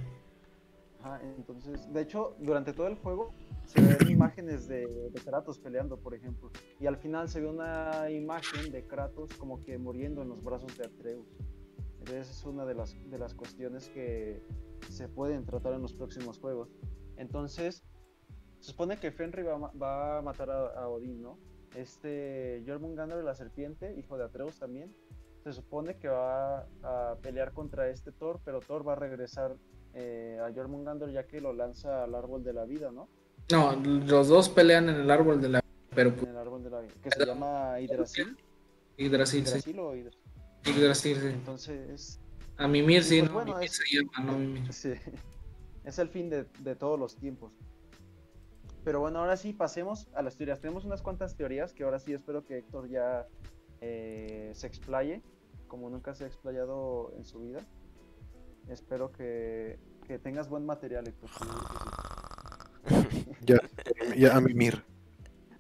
Ajá, 1.02 1.20
entonces, 1.36 1.92
de 1.92 2.00
hecho, 2.00 2.34
durante 2.38 2.72
todo 2.72 2.86
el 2.86 2.94
juego 2.94 3.34
se 3.68 3.82
ven 3.82 4.10
imágenes 4.10 4.66
de, 4.66 4.88
Kratos 5.24 5.58
peleando, 5.58 5.98
por 5.98 6.14
ejemplo. 6.14 6.50
Y 6.80 6.86
al 6.86 6.96
final 6.96 7.28
se 7.28 7.40
ve 7.40 7.48
una 7.48 8.10
imagen 8.10 8.72
de 8.72 8.86
Kratos 8.86 9.34
como 9.34 9.62
que 9.62 9.76
muriendo 9.76 10.22
en 10.22 10.30
los 10.30 10.42
brazos 10.42 10.76
de 10.78 10.86
Atreus. 10.86 11.26
Entonces 11.98 12.30
es 12.30 12.44
una 12.44 12.64
de 12.64 12.74
las, 12.74 12.96
de 13.10 13.18
las 13.18 13.34
cuestiones 13.34 13.90
que 13.90 14.42
se 14.88 15.06
pueden 15.08 15.44
tratar 15.44 15.74
en 15.74 15.82
los 15.82 15.92
próximos 15.92 16.38
juegos. 16.38 16.70
Entonces, 17.18 17.84
se 18.60 18.70
supone 18.70 18.98
que 18.98 19.12
Fenrir 19.12 19.46
va 19.46 20.18
a 20.18 20.22
matar 20.22 20.50
a, 20.50 20.68
a 20.68 20.88
Odín, 20.88 21.20
¿no? 21.20 21.38
Este 21.76 22.64
Jormungandr, 22.66 23.22
la 23.22 23.34
serpiente, 23.34 23.94
hijo 23.98 24.16
de 24.16 24.24
Atreus 24.24 24.58
también, 24.58 24.94
se 25.44 25.52
supone 25.52 25.98
que 25.98 26.08
va 26.08 26.66
a 26.82 27.16
pelear 27.20 27.52
contra 27.52 27.90
este 27.90 28.12
Thor, 28.12 28.40
pero 28.46 28.60
Thor 28.60 28.88
va 28.88 28.92
a 28.94 28.96
regresar 28.96 29.56
eh, 29.92 30.38
a 30.42 30.52
Jormungandr 30.54 31.10
ya 31.10 31.26
que 31.26 31.42
lo 31.42 31.52
lanza 31.52 32.04
al 32.04 32.14
árbol 32.14 32.42
de 32.42 32.54
la 32.54 32.64
vida, 32.64 32.90
¿no? 32.90 33.08
No, 33.50 33.72
los 33.74 34.28
dos 34.28 34.48
pelean 34.48 34.88
en 34.88 34.96
el 34.96 35.10
árbol 35.10 35.40
de 35.40 35.48
la. 35.48 35.60
Pero 35.94 36.10
En 36.10 36.28
el 36.28 36.36
árbol 36.36 36.62
de 36.62 36.70
la 36.70 36.80
vida, 36.80 36.92
que 37.02 37.10
se 37.10 37.24
llama 37.24 37.80
Yggdrasil. 37.80 38.36
Yggdrasil, 38.98 39.46
sí. 39.46 39.58
O 39.86 39.96
sí. 41.18 41.26
Entonces, 41.28 42.20
A 42.58 42.68
Mimir 42.68 43.02
sí, 43.02 43.20
Pues 43.20 43.30
no. 43.30 43.34
bueno, 43.34 43.52
Mimir 43.54 43.64
es- 43.70 43.76
se 43.76 43.84
llama, 43.96 44.32
no 44.32 44.38
Mimir. 44.38 44.72
sí, 44.72 44.92
es 45.84 45.98
el 45.98 46.08
fin 46.08 46.28
de, 46.28 46.44
de 46.60 46.76
todos 46.76 46.98
los 46.98 47.16
tiempos. 47.16 47.52
Pero 48.84 49.00
bueno, 49.00 49.20
ahora 49.20 49.36
sí 49.36 49.52
pasemos 49.52 50.08
a 50.14 50.22
las 50.22 50.36
teorías. 50.36 50.60
Tenemos 50.60 50.84
unas 50.84 51.00
cuantas 51.02 51.34
teorías 51.36 51.72
que 51.72 51.84
ahora 51.84 51.98
sí 51.98 52.12
espero 52.12 52.44
que 52.44 52.58
Héctor 52.58 52.88
ya 52.88 53.26
eh, 53.80 54.50
se 54.54 54.66
explaye, 54.66 55.22
como 55.68 55.88
nunca 55.90 56.14
se 56.14 56.24
ha 56.24 56.26
explayado 56.26 57.12
en 57.16 57.24
su 57.24 57.40
vida. 57.40 57.60
Espero 58.68 59.10
que, 59.12 59.78
que 60.06 60.18
tengas 60.18 60.48
buen 60.48 60.66
material, 60.66 61.06
Héctor. 61.08 61.28
sí, 61.30 61.44
sí, 61.44 61.48
sí. 61.50 62.17
Ya, 63.42 63.58
ya 64.16 64.36
a 64.36 64.40
mimir. 64.40 64.82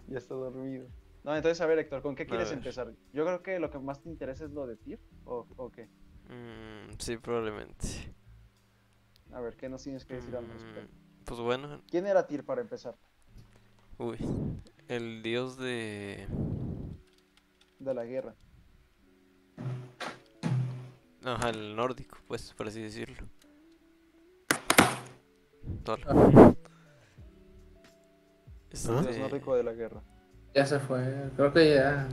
Ya 0.08 0.18
está 0.18 0.34
dormido. 0.34 0.88
No, 1.24 1.36
entonces 1.36 1.60
a 1.60 1.66
ver, 1.66 1.78
Héctor, 1.78 2.02
¿con 2.02 2.14
qué 2.14 2.26
quieres 2.26 2.50
empezar? 2.52 2.92
Yo 3.12 3.24
creo 3.24 3.42
que 3.42 3.58
lo 3.58 3.70
que 3.70 3.78
más 3.78 4.00
te 4.00 4.08
interesa 4.08 4.44
es 4.44 4.50
lo 4.52 4.66
de 4.66 4.76
Tyr, 4.76 4.98
¿o, 5.24 5.46
o 5.56 5.70
qué? 5.70 5.88
Mm, 6.28 6.94
sí, 6.98 7.16
probablemente. 7.18 8.14
A 9.32 9.40
ver, 9.40 9.56
¿qué 9.56 9.68
nos 9.68 9.82
tienes 9.82 10.04
que 10.04 10.14
decir 10.14 10.34
al 10.36 10.46
respecto? 10.48 10.94
Mm, 10.94 11.24
pues 11.24 11.40
bueno, 11.40 11.82
¿Quién 11.90 12.06
era 12.06 12.26
Tyr 12.26 12.44
para 12.44 12.60
empezar? 12.62 12.96
uy. 13.98 14.18
El 14.88 15.22
dios 15.22 15.58
de. 15.58 16.26
De 17.78 17.92
la 17.92 18.04
guerra. 18.04 18.34
Ajá, 21.24 21.50
el 21.50 21.76
nórdico, 21.76 22.16
pues, 22.26 22.54
por 22.54 22.68
así 22.68 22.80
decirlo. 22.80 23.28
Tol. 25.84 26.00
Este, 28.70 28.92
¿Ah? 28.92 29.02
Dios 29.02 29.18
nórdico 29.18 29.56
de 29.56 29.62
la 29.62 29.72
guerra. 29.72 30.02
Ya 30.54 30.66
se 30.66 30.78
fue. 30.78 31.30
Creo 31.36 31.52
que 31.52 31.74
ya. 31.74 32.08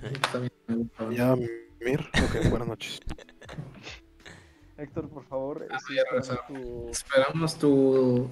bien. 0.00 0.90
Ya 1.10 1.32
a 1.32 1.36
mimir. 1.36 2.00
Ok, 2.24 2.48
buenas 2.50 2.68
noches. 2.68 3.00
Héctor, 4.76 5.08
por 5.08 5.24
favor, 5.24 5.66
Ah, 5.70 5.78
sí, 5.86 5.96
ya 5.96 6.04
tu, 6.46 6.88
Esperamos 6.90 7.58
tu. 7.58 8.30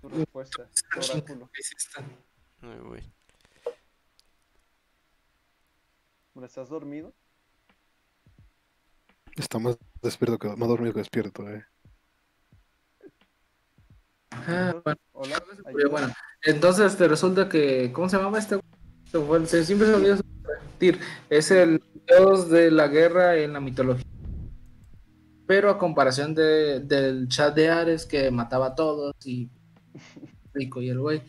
tu 0.00 0.08
respuesta. 0.08 0.68
tu 0.92 1.00
oráculo. 1.12 1.50
Ay, 2.62 2.78
güey. 2.78 3.02
Bueno, 6.34 6.46
¿Estás 6.46 6.68
dormido? 6.68 7.12
Está 9.36 9.58
más 9.58 9.76
despierto 10.02 10.38
que 10.38 10.48
más 10.54 10.68
dormido 10.68 10.92
que 10.92 11.00
despierto, 11.00 11.48
eh. 11.50 11.64
Bueno. 14.46 14.98
Hola. 15.12 15.42
Pero 15.74 15.90
bueno, 15.90 16.08
entonces 16.42 16.96
te 16.96 17.08
resulta 17.08 17.48
que. 17.48 17.90
¿Cómo 17.92 18.08
se 18.08 18.16
llamaba 18.16 18.38
este? 18.38 18.58
Fue- 19.10 19.46
se- 19.46 19.64
siempre 19.64 19.88
se 19.88 19.94
olvida. 19.94 20.18
Tyr. 20.78 20.98
Es 21.30 21.50
el 21.50 21.82
dios 22.06 22.50
de 22.50 22.70
la 22.70 22.88
guerra 22.88 23.36
en 23.36 23.52
la 23.52 23.60
mitología. 23.60 24.04
Pero 25.46 25.70
a 25.70 25.78
comparación 25.78 26.34
de, 26.34 26.80
del 26.80 27.28
chat 27.28 27.54
de 27.54 27.68
Ares 27.68 28.06
que 28.06 28.30
mataba 28.30 28.68
a 28.68 28.74
todos 28.74 29.14
y 29.24 29.50
rico 30.54 30.82
y 30.82 30.88
el 30.90 30.98
güey. 31.00 31.22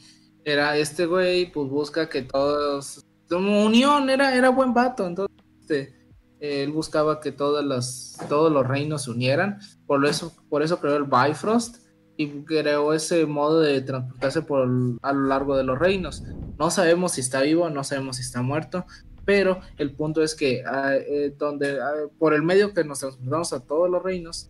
Era 0.43 0.77
este 0.77 1.05
güey, 1.05 1.51
pues 1.51 1.69
busca 1.69 2.09
que 2.09 2.21
todos. 2.23 3.05
Como 3.29 3.65
unión, 3.65 4.09
era, 4.09 4.35
era 4.35 4.49
buen 4.49 4.73
vato. 4.73 5.07
Entonces, 5.07 5.35
este, 5.61 5.95
él 6.39 6.71
buscaba 6.71 7.19
que 7.19 7.31
todas 7.31 7.65
las, 7.65 8.17
todos 8.29 8.51
los 8.51 8.65
reinos 8.67 9.03
se 9.03 9.11
unieran. 9.11 9.59
Por 9.87 10.05
eso, 10.05 10.33
por 10.49 10.61
eso 10.61 10.79
creó 10.79 10.95
el 10.97 11.05
Bifrost 11.05 11.84
y 12.17 12.43
creó 12.43 12.93
ese 12.93 13.25
modo 13.25 13.61
de 13.61 13.81
transportarse 13.81 14.41
por 14.41 14.67
a 15.01 15.13
lo 15.13 15.27
largo 15.27 15.57
de 15.57 15.63
los 15.63 15.77
reinos. 15.77 16.23
No 16.57 16.71
sabemos 16.71 17.13
si 17.13 17.21
está 17.21 17.41
vivo, 17.41 17.69
no 17.69 17.83
sabemos 17.83 18.17
si 18.17 18.21
está 18.21 18.41
muerto, 18.41 18.85
pero 19.25 19.59
el 19.77 19.91
punto 19.91 20.23
es 20.23 20.35
que 20.35 20.63
ah, 20.65 20.95
eh, 20.95 21.33
donde 21.37 21.81
ah, 21.81 22.07
por 22.17 22.33
el 22.33 22.43
medio 22.43 22.73
que 22.73 22.83
nos 22.83 22.99
transportamos 22.99 23.53
a 23.53 23.59
todos 23.59 23.89
los 23.89 24.01
reinos, 24.01 24.49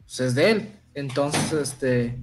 pues 0.00 0.20
es 0.20 0.34
de 0.34 0.50
él. 0.50 0.72
Entonces, 0.94 1.52
este, 1.52 2.22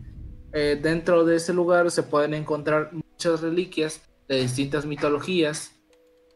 eh, 0.53 0.79
dentro 0.81 1.25
de 1.25 1.35
ese 1.35 1.53
lugar 1.53 1.91
se 1.91 2.03
pueden 2.03 2.33
encontrar 2.33 2.91
muchas 2.93 3.41
reliquias 3.41 4.01
de 4.27 4.41
distintas 4.41 4.85
mitologías, 4.85 5.71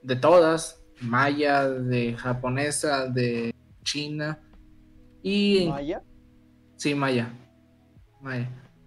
de 0.01 0.15
todas, 0.15 0.81
maya, 1.01 1.69
de 1.69 2.13
japonesa, 2.15 3.07
de 3.07 3.53
China 3.83 4.39
y 5.23 5.67
¿Maya? 5.69 6.03
sí 6.75 6.93
maya. 6.95 7.33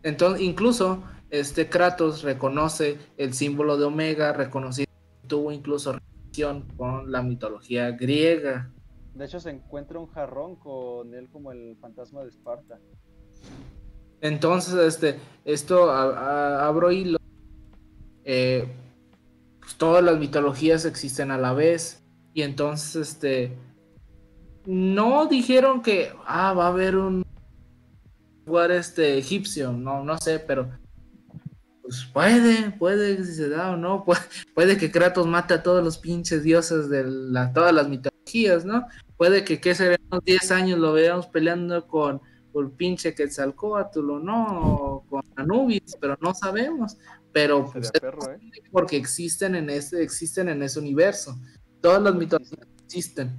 Entonces 0.02 0.42
incluso 0.42 1.02
este 1.30 1.68
Kratos 1.68 2.22
reconoce 2.22 2.98
el 3.16 3.32
símbolo 3.34 3.76
de 3.78 3.84
Omega, 3.84 4.32
reconocido, 4.32 4.90
tuvo 5.26 5.52
incluso 5.52 5.92
relación 5.94 6.66
con 6.76 7.10
la 7.10 7.22
mitología 7.22 7.90
griega. 7.92 8.70
De 9.14 9.26
hecho, 9.26 9.40
se 9.40 9.50
encuentra 9.50 9.98
un 9.98 10.06
jarrón 10.08 10.56
con 10.56 11.14
él 11.14 11.28
como 11.30 11.52
el 11.52 11.76
fantasma 11.80 12.22
de 12.22 12.28
Esparta. 12.30 12.78
Entonces, 14.20 14.74
este, 14.74 15.18
esto 15.44 15.90
a- 15.90 16.16
a- 16.16 16.66
abro 16.66 16.90
hilo. 16.92 17.18
Eh, 18.24 18.66
pues, 19.60 19.74
todas 19.76 20.02
las 20.02 20.18
mitologías 20.18 20.84
existen 20.84 21.30
a 21.30 21.38
la 21.38 21.52
vez. 21.52 22.02
Y 22.34 22.42
entonces, 22.42 22.96
este. 22.96 23.56
No 24.64 25.26
dijeron 25.26 25.82
que 25.82 26.12
ah, 26.24 26.52
va 26.54 26.66
a 26.66 26.68
haber 26.68 26.96
un 26.96 27.24
lugar 28.46 28.70
este 28.70 29.18
egipcio. 29.18 29.72
No, 29.72 30.04
no 30.04 30.18
sé, 30.18 30.38
pero. 30.38 30.70
Pues 31.82 32.04
puede, 32.12 32.70
puede 32.78 33.24
si 33.24 33.34
se 33.34 33.48
da 33.48 33.72
o 33.72 33.76
no. 33.76 34.04
Puede, 34.04 34.20
puede 34.54 34.76
que 34.76 34.90
Kratos 34.90 35.26
mate 35.26 35.54
a 35.54 35.62
todos 35.62 35.84
los 35.84 35.98
pinches 35.98 36.42
dioses 36.42 36.88
de 36.88 37.04
la, 37.04 37.52
todas 37.52 37.74
las 37.74 37.88
mitologías, 37.88 38.64
¿no? 38.64 38.86
Puede 39.16 39.44
que, 39.44 39.60
que 39.60 39.74
será 39.74 39.96
unos 40.10 40.24
10 40.24 40.50
años 40.52 40.78
lo 40.78 40.92
veamos 40.92 41.26
peleando 41.26 41.86
con 41.86 42.20
por 42.52 42.70
pinche 42.72 43.14
Quetzalcóatl 43.14 44.10
o 44.10 44.18
no, 44.18 44.46
o 44.60 45.06
con 45.06 45.22
Anubis, 45.36 45.96
pero 46.00 46.16
no 46.20 46.34
sabemos. 46.34 46.98
Pero 47.32 47.70
pues, 47.72 47.90
perro, 47.90 48.30
¿eh? 48.30 48.38
porque 48.70 48.96
existen 48.96 49.54
en 49.54 49.70
ese, 49.70 50.02
existen 50.02 50.50
en 50.50 50.62
ese 50.62 50.78
universo. 50.78 51.40
Todas 51.80 52.02
las 52.02 52.14
mitologías 52.14 52.68
existen, 52.84 53.32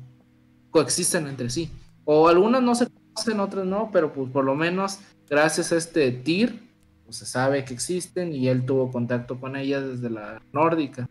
coexisten 0.71 1.27
entre 1.27 1.49
sí. 1.49 1.69
O 2.05 2.27
algunas 2.27 2.63
no 2.63 2.73
se 2.73 2.87
conocen, 3.13 3.39
otras 3.39 3.65
no, 3.65 3.89
pero 3.91 4.11
pues 4.11 4.29
por 4.31 4.43
lo 4.43 4.55
menos 4.55 4.99
gracias 5.29 5.71
a 5.71 5.77
este 5.77 6.11
Tyr, 6.11 6.59
pues 7.05 7.17
se 7.17 7.25
sabe 7.25 7.63
que 7.65 7.73
existen 7.73 8.33
y 8.33 8.47
él 8.47 8.65
tuvo 8.65 8.91
contacto 8.91 9.39
con 9.39 9.55
ellas 9.55 9.83
desde 9.83 10.09
la 10.09 10.41
nórdica. 10.51 11.07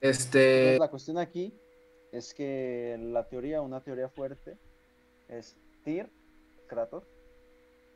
Este, 0.00 0.78
la 0.78 0.88
cuestión 0.88 1.18
aquí 1.18 1.54
es 2.12 2.34
que 2.34 2.98
la 3.00 3.26
teoría, 3.26 3.62
una 3.62 3.80
teoría 3.80 4.08
fuerte, 4.08 4.58
es 5.28 5.56
Tyr, 5.82 6.10
Kratos. 6.66 7.04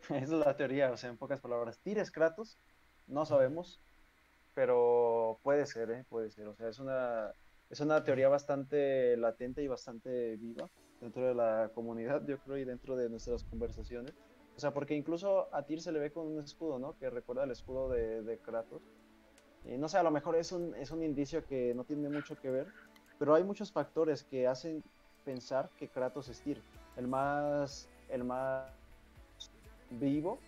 Esa 0.05 0.17
es 0.23 0.31
la 0.31 0.57
teoría, 0.57 0.91
o 0.91 0.97
sea, 0.97 1.11
en 1.11 1.19
pocas 1.19 1.41
palabras. 1.41 1.79
Tyr 1.81 1.99
es 1.99 2.11
Kratos, 2.11 2.59
no 3.07 3.27
sabemos, 3.27 3.81
pero 4.55 5.39
puede 5.43 5.67
ser, 5.67 5.91
¿eh? 5.91 6.05
Puede 6.09 6.31
ser. 6.31 6.47
O 6.49 6.55
sea, 6.55 6.69
es 6.69 6.79
una, 6.79 7.33
es 7.69 7.81
una 7.81 8.03
teoría 8.03 8.29
bastante 8.29 9.17
latente 9.17 9.63
y 9.63 9.69
bastante 9.69 10.37
viva 10.37 10.69
dentro 11.01 11.27
de 11.27 11.35
la 11.35 11.71
comunidad, 11.75 12.25
yo 12.27 12.39
creo, 12.39 12.59
y 12.59 12.65
dentro 12.65 12.97
de 12.97 13.09
nuestras 13.09 13.45
conversaciones. 13.45 14.15
O 14.57 14.61
sea, 14.61 14.73
porque 14.73 14.95
incluso 14.95 15.49
a 15.55 15.63
Tyr 15.63 15.81
se 15.81 15.93
le 15.93 16.01
ve 16.01 16.11
con 16.11 16.27
un 16.27 16.43
escudo, 16.43 16.79
¿no? 16.79 16.97
Que 16.99 17.11
recuerda 17.11 17.45
el 17.45 17.51
escudo 17.51 17.89
de, 17.89 18.39
Kratos. 18.45 18.83
No 19.65 19.89
sé, 19.89 19.99
a 19.99 20.03
lo 20.03 20.11
mejor 20.11 20.37
es 20.37 20.51
un, 20.53 20.75
es 20.75 20.91
un 20.91 21.03
indicio 21.03 21.45
que 21.45 21.75
no 21.75 21.85
tiene 21.85 22.09
mucho 22.09 22.37
que 22.41 22.51
ver, 22.51 22.67
pero 23.19 23.35
hay 23.35 23.45
muchos 23.45 23.71
factores 23.71 24.25
que 24.25 24.47
hacen 24.47 24.83
pensar 25.25 25.71
que 25.79 25.89
Kratos 25.89 26.29
es 26.29 26.41
Tyr. 26.41 26.63
El 26.97 27.07
más, 27.07 27.89
el 28.09 28.25
más 28.25 28.73
vivo, 29.91 30.39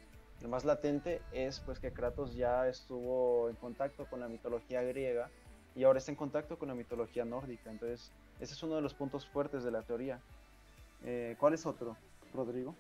el 0.41 0.49
más 0.49 0.65
latente 0.65 1.21
es 1.33 1.61
pues 1.61 1.79
que 1.79 1.93
Kratos 1.93 2.35
ya 2.35 2.67
estuvo 2.67 3.49
en 3.51 3.57
contacto 3.57 4.07
con 4.07 4.21
la 4.21 4.29
mitología 4.29 4.83
griega 4.83 5.29
y 5.75 5.85
ahora 5.85 5.99
está 5.99 6.11
en 6.13 6.17
contacto 6.17 6.59
con 6.59 6.69
la 6.69 6.75
mitología 6.75 7.25
nórdica. 7.25 7.71
Entonces, 7.71 8.11
ese 8.41 8.55
es 8.55 8.63
uno 8.63 8.77
de 8.77 8.83
los 8.83 8.95
puntos 8.95 9.27
fuertes 9.27 9.65
de 9.65 9.71
la 9.71 9.83
teoría. 9.83 10.21
Eh, 11.05 11.37
¿Cuál 11.39 11.55
es 11.55 11.65
otro, 11.67 11.97
Rodrigo? 12.35 12.75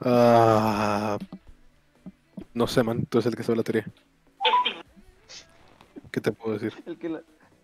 Ah, 0.00 1.18
no 2.54 2.66
sé, 2.66 2.82
man. 2.82 3.04
Tú 3.06 3.18
eres 3.18 3.26
el 3.26 3.36
que 3.36 3.42
sabe 3.42 3.56
la 3.56 3.62
teoría. 3.64 3.86
¿Qué 6.10 6.20
te 6.20 6.32
puedo 6.32 6.58
decir? 6.58 6.72
El 6.86 6.98
que 6.98 7.08
la, 7.08 7.22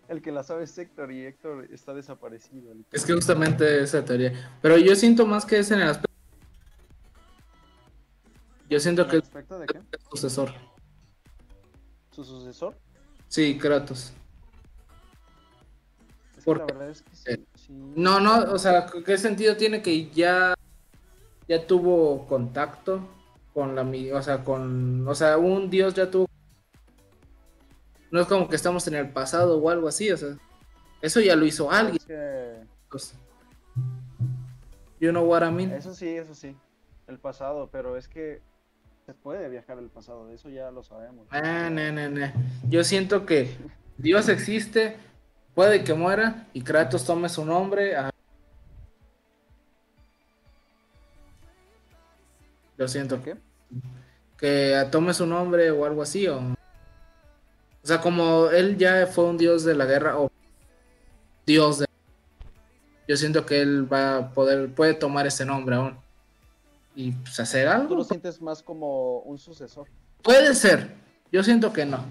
el 0.09 0.21
que 0.21 0.31
la 0.31 0.43
sabe 0.43 0.63
es 0.65 0.77
Héctor 0.77 1.11
y 1.11 1.25
Héctor 1.25 1.67
está 1.71 1.93
desaparecido. 1.93 2.73
es 2.91 3.05
que 3.05 3.13
justamente 3.13 3.81
esa 3.81 4.03
teoría. 4.03 4.57
Pero 4.61 4.77
yo 4.77 4.95
siento 4.95 5.25
más 5.25 5.45
que 5.45 5.59
es 5.59 5.71
en 5.71 5.79
el 5.81 5.89
aspecto. 5.89 6.11
Yo 8.69 8.79
siento 8.79 9.07
que 9.07 9.17
es 9.17 9.23
¿Respecto 9.23 9.59
de 9.59 9.65
qué? 9.67 9.77
el 9.77 9.99
sucesor. 10.09 10.51
¿Su 12.11 12.23
sucesor? 12.23 12.75
Sí, 13.27 13.57
Kratos. 13.57 14.13
Es 16.43 16.45
que 16.45 16.51
¿Por 16.51 16.59
la 16.59 16.65
verdad 16.65 16.89
es 16.89 17.01
que 17.01 17.15
sí. 17.15 17.45
sí. 17.55 17.73
No, 17.95 18.19
no, 18.19 18.51
o 18.51 18.59
sea, 18.59 18.85
¿qué 19.05 19.17
sentido 19.17 19.55
tiene 19.55 19.81
que 19.81 20.09
ya, 20.09 20.53
ya 21.47 21.65
tuvo 21.65 22.27
contacto 22.27 23.07
con 23.53 23.75
la, 23.75 23.83
o 24.13 24.21
sea, 24.21 24.43
con, 24.43 25.07
o 25.07 25.15
sea, 25.15 25.37
un 25.37 25.69
dios 25.69 25.93
ya 25.93 26.11
tuvo, 26.11 26.27
no 28.11 28.19
es 28.19 28.27
como 28.27 28.49
que 28.49 28.57
estamos 28.57 28.85
en 28.87 28.95
el 28.95 29.09
pasado 29.09 29.57
o 29.57 29.69
algo 29.69 29.87
así, 29.87 30.11
o 30.11 30.17
sea, 30.17 30.35
eso 31.01 31.21
ya 31.21 31.37
lo 31.37 31.45
hizo 31.45 31.71
alguien, 31.71 31.95
Es 31.95 32.05
que 32.05 32.59
pues. 32.89 33.15
you 34.99 35.11
know 35.11 35.23
what 35.23 35.47
I 35.47 35.51
mean? 35.51 35.71
Eso 35.71 35.93
sí, 35.93 36.09
eso 36.09 36.35
sí. 36.35 36.57
El 37.07 37.19
pasado, 37.19 37.69
pero 37.71 37.95
es 37.95 38.09
que 38.09 38.41
se 39.05 39.13
puede 39.13 39.47
viajar 39.47 39.77
al 39.77 39.89
pasado, 39.89 40.27
de 40.27 40.35
eso 40.35 40.49
ya 40.49 40.71
lo 40.71 40.83
sabemos. 40.83 41.25
Ah, 41.31 41.69
no, 41.69 41.91
no, 41.91 42.09
no. 42.09 42.31
Yo 42.67 42.83
siento 42.83 43.25
que 43.25 43.55
Dios 43.97 44.27
existe, 44.29 44.97
puede 45.55 45.83
que 45.83 45.93
muera 45.93 46.47
y 46.53 46.61
Kratos 46.61 47.05
tome 47.05 47.29
su 47.29 47.45
nombre. 47.45 47.95
ah. 47.95 48.09
Yo 52.77 52.87
siento 52.87 53.17
¿Por 53.17 53.25
qué? 53.25 53.35
que 54.37 54.87
tome 54.91 55.13
su 55.13 55.25
nombre 55.25 55.71
o 55.71 55.85
algo 55.85 56.01
así. 56.01 56.27
O, 56.27 56.37
o 56.39 56.55
sea, 57.87 58.01
como 58.01 58.49
él 58.49 58.77
ya 58.77 59.07
fue 59.07 59.25
un 59.25 59.37
dios 59.37 59.63
de 59.63 59.75
la 59.75 59.85
guerra 59.85 60.19
o 60.19 60.29
dios 61.45 61.79
de... 61.79 61.85
Yo 63.07 63.17
siento 63.17 63.45
que 63.45 63.61
él 63.61 63.91
va 63.91 64.17
a 64.17 64.29
poder, 64.31 64.73
puede 64.73 64.93
tomar 64.93 65.27
ese 65.27 65.45
nombre 65.45 65.75
aún. 65.75 65.97
Y 66.95 67.11
pues 67.11 67.39
hacer 67.39 67.67
Tú 67.67 67.73
algo. 67.73 67.95
lo 67.95 68.03
sientes 68.03 68.41
más 68.41 68.61
como 68.63 69.19
un 69.19 69.37
sucesor. 69.37 69.87
Puede 70.21 70.53
ser. 70.55 70.91
Yo 71.31 71.43
siento 71.43 71.73
que 71.73 71.85
no. 71.85 72.03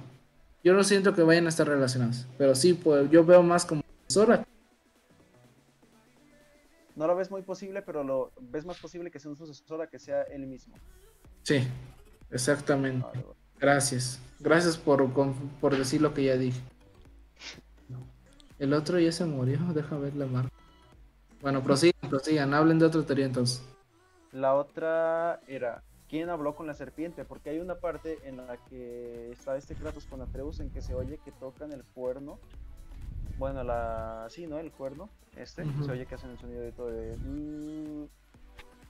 Yo 0.64 0.74
no 0.74 0.84
siento 0.84 1.14
que 1.14 1.22
vayan 1.22 1.46
a 1.46 1.48
estar 1.48 1.66
relacionados. 1.66 2.26
Pero 2.38 2.54
sí, 2.54 2.74
pues 2.74 3.10
yo 3.10 3.24
veo 3.24 3.42
más 3.42 3.64
como 3.64 3.82
sucesora. 4.06 4.46
No 6.94 7.06
lo 7.06 7.16
ves 7.16 7.30
muy 7.30 7.42
posible, 7.42 7.82
pero 7.82 8.04
lo 8.04 8.32
ves 8.40 8.64
más 8.64 8.78
posible 8.78 9.10
que 9.10 9.18
sea 9.18 9.30
un 9.30 9.36
sucesor 9.36 9.82
a 9.82 9.86
que 9.88 9.98
sea 9.98 10.22
él 10.22 10.46
mismo. 10.46 10.74
Sí, 11.42 11.66
exactamente. 12.30 13.06
Vale, 13.06 13.22
vale. 13.22 13.36
Gracias. 13.58 14.20
Gracias 14.40 14.76
por, 14.76 15.10
por 15.12 15.76
decir 15.76 16.00
lo 16.02 16.12
que 16.14 16.24
ya 16.24 16.36
dije. 16.36 16.60
El 18.58 18.74
otro 18.74 18.98
ya 19.00 19.10
se 19.10 19.24
murió. 19.24 19.58
Deja 19.74 19.96
ver 19.96 20.14
la 20.14 20.26
marca. 20.26 20.52
Bueno, 21.40 21.62
prosigan, 21.62 22.08
prosigan. 22.08 22.54
Hablen 22.54 22.78
de 22.78 22.86
otra 22.86 23.02
teoría 23.02 23.26
entonces. 23.26 23.62
La 24.30 24.54
otra 24.54 25.40
era, 25.46 25.82
¿quién 26.12 26.28
habló 26.28 26.54
con 26.54 26.66
la 26.66 26.74
serpiente? 26.74 27.24
Porque 27.24 27.48
hay 27.48 27.58
una 27.58 27.76
parte 27.76 28.18
en 28.28 28.36
la 28.36 28.58
que 28.68 29.30
está 29.32 29.56
este 29.56 29.74
Kratos 29.74 30.04
con 30.04 30.20
Atreus 30.20 30.60
en 30.60 30.68
que 30.68 30.82
se 30.82 30.94
oye 30.94 31.16
que 31.24 31.32
tocan 31.32 31.72
el 31.72 31.84
cuerno. 31.84 32.38
Bueno, 33.38 33.64
la... 33.64 34.26
Sí, 34.28 34.46
¿no? 34.46 34.58
El 34.58 34.70
cuerno. 34.72 35.08
Este. 35.36 35.64
Se 35.82 35.90
oye 35.90 36.04
que 36.04 36.14
hacen 36.16 36.28
el 36.28 36.38
sonido 36.38 36.60
de 36.60 36.72
todo 36.72 36.88
de... 36.88 37.16
"Mm", 37.16 38.08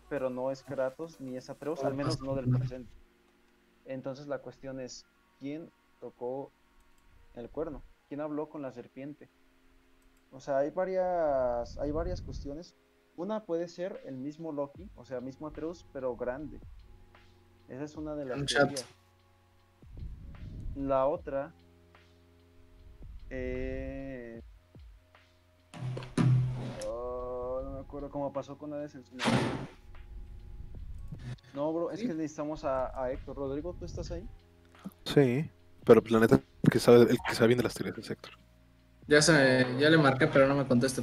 Pero 0.09 0.31
no 0.31 0.51
es 0.51 0.65
Kratos 0.65 1.21
ni 1.21 1.37
es 1.37 1.49
Atreus, 1.49 1.85
al 1.85 1.95
menos 1.95 2.21
no 2.21 2.35
del 2.35 2.51
presente. 2.59 2.93
Entonces 3.85 4.27
la 4.27 4.41
cuestión 4.41 4.81
es, 4.81 5.07
¿quién 5.39 5.71
tocó 6.01 6.51
el 7.35 7.49
cuerno? 7.51 7.85
¿Quién 8.09 8.21
habló 8.21 8.49
con 8.49 8.63
la 8.63 8.73
serpiente? 8.73 9.31
O 10.33 10.41
sea, 10.41 10.59
hay 10.59 10.71
varias, 10.71 11.79
hay 11.79 11.93
varias 11.93 12.21
cuestiones. 12.21 12.75
Una 13.15 13.45
puede 13.45 13.69
ser 13.69 14.01
el 14.07 14.17
mismo 14.17 14.51
Loki, 14.51 14.91
o 14.97 15.05
sea, 15.05 15.21
mismo 15.21 15.47
Atreus, 15.47 15.87
pero 15.93 16.17
grande. 16.17 16.59
Esa 17.73 17.85
es 17.85 17.97
una 17.97 18.15
de 18.15 18.27
las 18.27 18.45
teorías. 18.45 18.85
La 20.77 21.07
otra 21.07 21.55
es... 23.31 24.43
Oh, 26.87 27.63
no 27.65 27.71
me 27.73 27.81
acuerdo 27.81 28.11
cómo 28.11 28.31
pasó 28.31 28.59
con 28.59 28.71
su 28.71 28.77
momento. 28.77 29.21
No, 31.55 31.73
bro, 31.73 31.91
es 31.91 32.01
Sí. 32.01 32.07
que 32.07 32.13
necesitamos 32.15 32.65
a, 32.65 33.01
a 33.03 33.11
Héctor. 33.11 33.37
Rodrigo, 33.37 33.75
¿tú 33.79 33.87
estás 33.87 34.11
ahí? 34.11 34.29
Sí, 35.05 35.51
pero 35.85 36.03
la 36.11 36.21
neta, 36.21 36.41
el 36.63 36.71
que 36.71 36.79
sabe, 36.79 37.03
el 37.03 37.19
que 37.27 37.35
sabe 37.35 37.49
bien 37.49 37.59
de 37.59 37.65
las 37.65 37.75
teorías 37.75 37.97
es 37.97 38.11
Héctor. 38.11 38.33
Ya 39.09 39.23
se, 39.23 39.67
ya 39.79 39.89
le 39.89 39.97
marqué, 39.97 40.27
pero 40.27 40.47
no 40.47 40.55
me 40.55 40.67
conteste. 40.67 41.03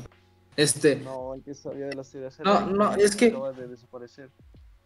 Este, 0.55 0.97
No, 0.97 1.33
el 1.33 1.43
que 1.43 1.55
sabía 1.55 1.87
de 1.87 1.95
las 1.95 2.11
teorías. 2.11 2.39
No, 2.41 2.67
no, 2.67 2.93
es 2.95 3.15
que- 3.15 3.29
Acaba 3.29 3.53
de 3.53 3.67
desaparecer. 3.67 4.29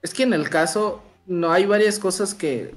Es 0.04 0.14
que 0.14 0.24
en 0.24 0.34
el 0.34 0.50
caso 0.50 1.02
no 1.26 1.52
hay 1.52 1.66
varias 1.66 1.98
cosas 1.98 2.36
que 2.36 2.76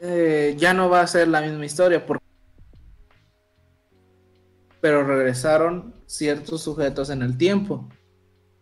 eh, 0.00 0.54
ya 0.56 0.74
no 0.74 0.88
va 0.88 1.00
a 1.00 1.06
ser 1.06 1.26
la 1.26 1.40
misma 1.40 1.64
historia. 1.64 2.06
Porque 2.06 2.24
pero 4.80 5.04
regresaron 5.04 5.94
ciertos 6.06 6.62
sujetos 6.62 7.10
en 7.10 7.22
el 7.22 7.36
tiempo. 7.36 7.88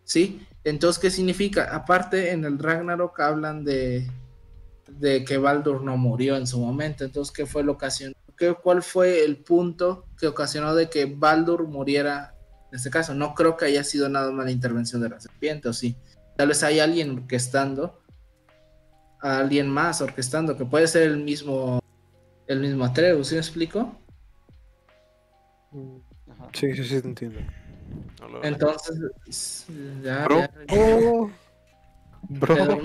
¿Sí? 0.05 0.47
Entonces, 0.65 1.01
¿qué 1.01 1.11
significa? 1.11 1.75
Aparte, 1.75 2.31
en 2.31 2.45
el 2.45 2.59
Ragnarok 2.59 3.21
hablan 3.21 3.65
de, 3.65 4.09
de 4.89 5.25
que 5.25 5.37
Baldur 5.37 5.83
no 5.83 5.97
murió 5.97 6.37
en 6.37 6.47
su 6.47 6.61
momento. 6.61 7.05
Entonces, 7.05 7.35
¿qué 7.35 7.45
fue 7.45 7.65
lo 7.65 7.73
ocasionó? 7.73 8.15
¿Qué, 8.39 8.55
¿Cuál 8.55 8.83
fue 8.83 9.25
el 9.25 9.39
punto 9.39 10.07
que 10.19 10.29
ocasionó 10.29 10.75
de 10.75 10.89
que 10.89 11.07
Baldur 11.07 11.67
muriera 11.67 12.35
en 12.71 12.77
este 12.77 12.91
caso? 12.91 13.15
No 13.15 13.35
creo 13.35 13.57
que 13.57 13.65
haya 13.67 13.83
sido 13.83 14.09
nada 14.09 14.31
más 14.31 14.47
la 14.47 14.53
intervención 14.53 15.03
de 15.03 15.09
la 15.09 15.21
serpiente, 15.21 15.69
o 15.69 15.73
sí. 15.73 15.97
Tal 16.37 16.49
vez 16.49 16.63
hay 16.63 16.81
alguien 16.81 17.11
orquestando, 17.19 17.99
a 19.21 19.39
alguien 19.39 19.69
más 19.71 20.03
orquestando, 20.03 20.57
que 20.57 20.67
puede 20.67 20.87
ser 20.87 21.05
el 21.05 21.17
mismo, 21.17 21.81
el 22.47 22.61
mismo 22.61 22.85
Atreus, 22.85 23.29
¿sí 23.29 23.35
me 23.35 23.41
explico? 23.41 23.93
Ajá. 26.31 26.51
Sí, 26.53 26.75
sí, 26.75 26.85
sí, 26.85 27.01
te 27.01 27.09
entiendo. 27.09 27.41
No 28.21 28.43
Entonces, 28.43 29.67
ya, 30.03 30.25
Bro. 30.25 30.41
ya, 30.41 30.51
Oh, 30.71 31.31
bro. 32.29 32.79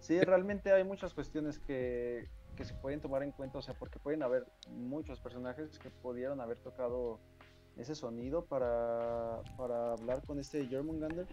Sí, 0.00 0.18
realmente 0.20 0.72
hay 0.72 0.84
muchas 0.84 1.12
cuestiones 1.12 1.58
que, 1.58 2.26
que 2.56 2.64
se 2.64 2.72
pueden 2.72 3.00
tomar 3.00 3.22
en 3.22 3.32
cuenta, 3.32 3.58
o 3.58 3.62
sea, 3.62 3.74
porque 3.74 3.98
pueden 3.98 4.22
haber 4.22 4.46
muchos 4.70 5.20
personajes 5.20 5.78
que 5.78 5.90
pudieron 5.90 6.40
haber 6.40 6.56
tocado 6.58 7.20
ese 7.78 7.94
sonido 7.94 8.44
para, 8.44 9.40
para 9.56 9.92
hablar 9.92 10.22
con 10.26 10.38
este 10.38 10.66
Jormungandr. 10.68 11.26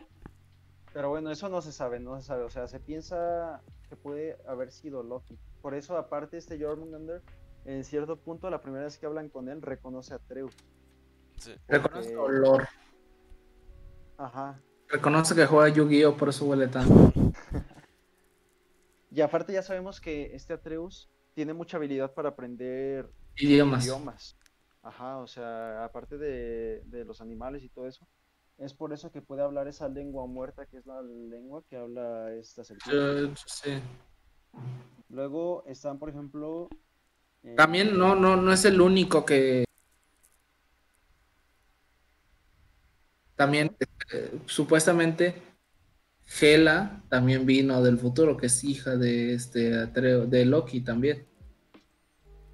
Pero 0.94 1.10
bueno, 1.10 1.30
eso 1.32 1.50
no 1.50 1.62
se 1.62 1.72
sabe, 1.74 2.00
no 2.00 2.16
se 2.22 2.26
sabe, 2.28 2.44
o 2.44 2.50
sea, 2.50 2.68
se 2.68 2.80
piensa 2.80 3.62
que 3.90 3.96
puede 3.98 4.38
haber 4.48 4.72
sido 4.72 5.04
Loki. 5.04 5.38
Por 5.62 5.74
eso, 5.76 5.98
aparte, 5.98 6.38
este 6.38 6.58
Jormungandr, 6.64 7.22
en 7.66 7.84
cierto 7.84 8.16
punto, 8.18 8.50
la 8.50 8.62
primera 8.62 8.86
vez 8.86 8.98
que 8.98 9.06
hablan 9.06 9.28
con 9.30 9.50
él, 9.50 9.62
reconoce 9.62 10.14
a 10.14 10.20
Treus. 10.20 10.54
sí. 11.38 11.54
Reconoce 11.68 12.14
porque- 12.16 12.38
olor. 12.38 12.68
Ajá. 14.18 14.62
Reconoce 14.88 15.36
que 15.36 15.46
juega 15.46 15.68
Yu-Gi-Oh! 15.70 16.16
por 16.16 16.30
eso 16.30 16.46
huele 16.46 16.68
tanto. 16.68 17.12
Y 19.12 19.22
aparte 19.22 19.54
ya 19.54 19.62
sabemos 19.64 20.02
que 20.02 20.36
este 20.36 20.52
Atreus 20.54 21.10
tiene 21.34 21.54
mucha 21.54 21.78
habilidad 21.78 22.14
para 22.14 22.30
aprender 22.30 23.10
Idiomas. 23.38 23.86
idiomas. 23.86 24.38
Ajá, 24.86 25.18
o 25.18 25.26
sea, 25.28 25.84
aparte 25.84 26.16
de, 26.18 26.84
de 26.86 27.06
los 27.06 27.20
animales 27.20 27.64
y 27.64 27.70
todo 27.70 27.88
eso, 27.88 28.08
es 28.60 28.72
por 28.76 28.94
eso 28.94 29.12
que 29.12 29.22
puede 29.22 29.42
hablar 29.42 29.68
esa 29.68 29.90
lengua 29.90 30.28
muerta, 30.28 30.68
que 30.68 30.78
es 30.78 30.86
la 30.86 31.02
lengua 31.02 31.64
que 31.68 31.76
habla 31.76 32.32
esta 32.36 32.64
serpiente. 32.64 33.24
Yo- 33.24 33.36
sí. 33.48 33.82
Luego 35.10 35.64
están, 35.66 35.98
por 35.98 36.10
ejemplo... 36.10 36.70
eh, 37.44 37.56
También 37.56 37.98
no, 37.98 38.16
no, 38.16 38.36
no 38.36 38.54
es 38.54 38.64
el 38.66 38.80
único 38.80 39.26
que. 39.26 39.66
También, 43.36 43.76
eh, 44.14 44.40
supuestamente, 44.46 45.42
Hela 46.40 47.04
también 47.10 47.46
vino 47.46 47.82
del 47.82 47.98
futuro, 47.98 48.38
que 48.38 48.48
es 48.48 48.64
hija 48.64 48.98
de 48.98 49.34
este 49.34 49.88
de 49.88 50.46
Loki 50.46 50.82
también, 50.82 51.26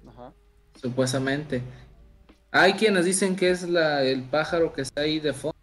Ajá, 0.06 0.32
supuestamente. 0.80 1.62
Hay 2.54 2.74
quienes 2.74 3.06
dicen 3.06 3.34
que 3.34 3.48
es 3.50 3.66
la, 3.66 4.02
el 4.02 4.24
pájaro 4.24 4.74
que 4.74 4.82
está 4.82 5.00
ahí 5.00 5.18
de 5.18 5.32
fondo. 5.32 5.56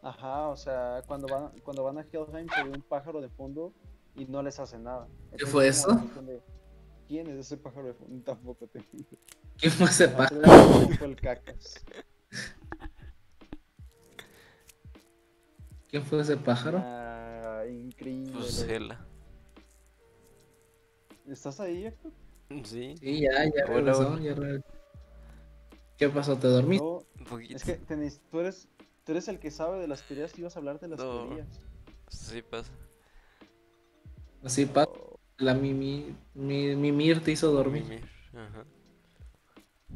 ajá, 0.00 0.46
o 0.48 0.56
sea, 0.56 1.02
cuando 1.08 1.26
van, 1.26 1.50
cuando 1.64 1.82
van 1.82 1.98
a 1.98 2.02
Helheim 2.02 2.48
se 2.48 2.62
ve 2.62 2.70
un 2.70 2.82
pájaro 2.82 3.20
de 3.20 3.28
fondo 3.28 3.74
y 4.14 4.26
no 4.26 4.42
les 4.44 4.60
hace 4.60 4.78
nada. 4.78 5.08
¿Qué 5.36 5.44
fue 5.44 5.66
es 5.66 5.80
eso? 5.80 5.92
de, 6.22 6.40
¿Quién 7.08 7.26
es 7.30 7.38
ese 7.40 7.56
pájaro 7.56 7.88
de 7.88 7.94
fondo? 7.94 8.22
Tampoco 8.24 8.68
te 8.68 8.80
¿Quién 9.58 9.72
fue 9.72 9.86
ese 9.86 10.08
pájaro? 10.08 10.40
Fue 10.96 11.06
el 11.08 11.16
cacas. 11.16 11.84
¿Quién 15.88 16.04
fue 16.04 16.20
ese 16.20 16.36
pájaro? 16.36 16.80
Ah, 16.84 17.64
increíble. 17.68 18.34
Pues. 18.34 18.62
Hela. 18.62 19.04
¿Estás 21.26 21.58
ahí, 21.58 21.86
Héctor? 21.86 22.12
Sí, 22.64 22.94
Sí, 22.98 23.20
ya, 23.22 23.44
ya 23.44 23.64
Hola, 23.66 23.92
regresó, 23.92 24.18
ya 24.18 24.34
regresó. 24.34 24.77
¿Qué 25.98 26.08
pasó? 26.08 26.38
¿Te 26.38 26.46
dormiste? 26.46 26.84
No, 26.84 27.02
un 27.18 27.24
poquito. 27.28 27.56
es 27.56 27.64
que 27.64 27.78
tenés- 27.78 28.20
tú 28.30 28.40
eres 28.40 28.68
tú 29.04 29.12
eres 29.12 29.26
el 29.28 29.38
que 29.38 29.50
sabe 29.50 29.80
de 29.80 29.88
las 29.88 30.02
teorías 30.06 30.36
y 30.36 30.40
ibas 30.42 30.54
a 30.56 30.58
hablar 30.60 30.78
de 30.80 30.88
las 30.88 30.98
No. 31.00 31.24
teorías. 31.26 31.60
Sí 32.08 32.40
pasa. 32.42 32.70
Así 34.44 34.66
pasa. 34.66 34.90
La 35.38 35.54
Mimi, 35.54 36.14
mi, 36.34 36.74
Mimir 36.76 37.22
te 37.22 37.32
hizo 37.32 37.50
dormir. 37.52 37.82
Mimir, 37.84 38.04
Ajá. 38.34 38.64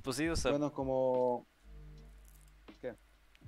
Pues 0.02 0.16
sí, 0.16 0.28
o 0.28 0.36
sea, 0.36 0.50
Bueno, 0.52 0.72
como 0.72 1.46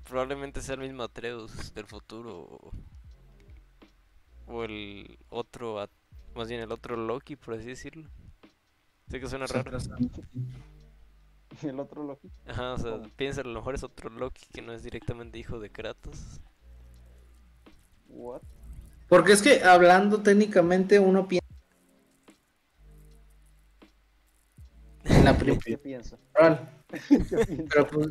probablemente 0.05 0.61
sea 0.61 0.75
el 0.75 0.83
mismo 0.83 1.03
Atreus 1.03 1.73
del 1.73 1.87
futuro. 1.87 2.41
O, 2.41 2.71
o 4.47 4.65
el 4.65 5.19
otro, 5.31 5.81
At- 5.81 5.91
más 6.35 6.49
bien 6.49 6.61
el 6.61 6.71
otro 6.73 6.95
Loki, 6.97 7.37
por 7.37 7.55
así 7.55 7.65
decirlo. 7.67 8.09
Sé 9.09 9.19
que 9.19 9.29
suena 9.29 9.47
raro. 9.47 9.79
el 11.63 11.81
otro 11.81 12.03
Loki. 12.05 12.31
Ajá, 12.47 12.75
o 12.75 12.79
sea, 12.79 12.91
¿Cómo? 12.93 13.09
piensa, 13.17 13.41
a 13.43 13.45
lo 13.45 13.55
mejor 13.55 13.75
es 13.75 13.83
otro 13.85 14.11
Loki 14.11 14.47
que 14.53 14.63
no 14.63 14.73
es 14.73 14.83
directamente 14.83 15.39
hijo 15.39 15.59
de 15.59 15.71
Kratos. 15.71 16.41
What? 18.09 18.43
Porque 19.09 19.33
es 19.33 19.43
que 19.43 19.63
hablando 19.65 20.23
técnicamente 20.23 20.99
uno 20.99 21.27
piensa 21.29 21.45
en 25.05 25.25
la 25.25 25.37
¿Qué 25.37 25.45
primera, 25.79 25.81
pues, 27.91 28.09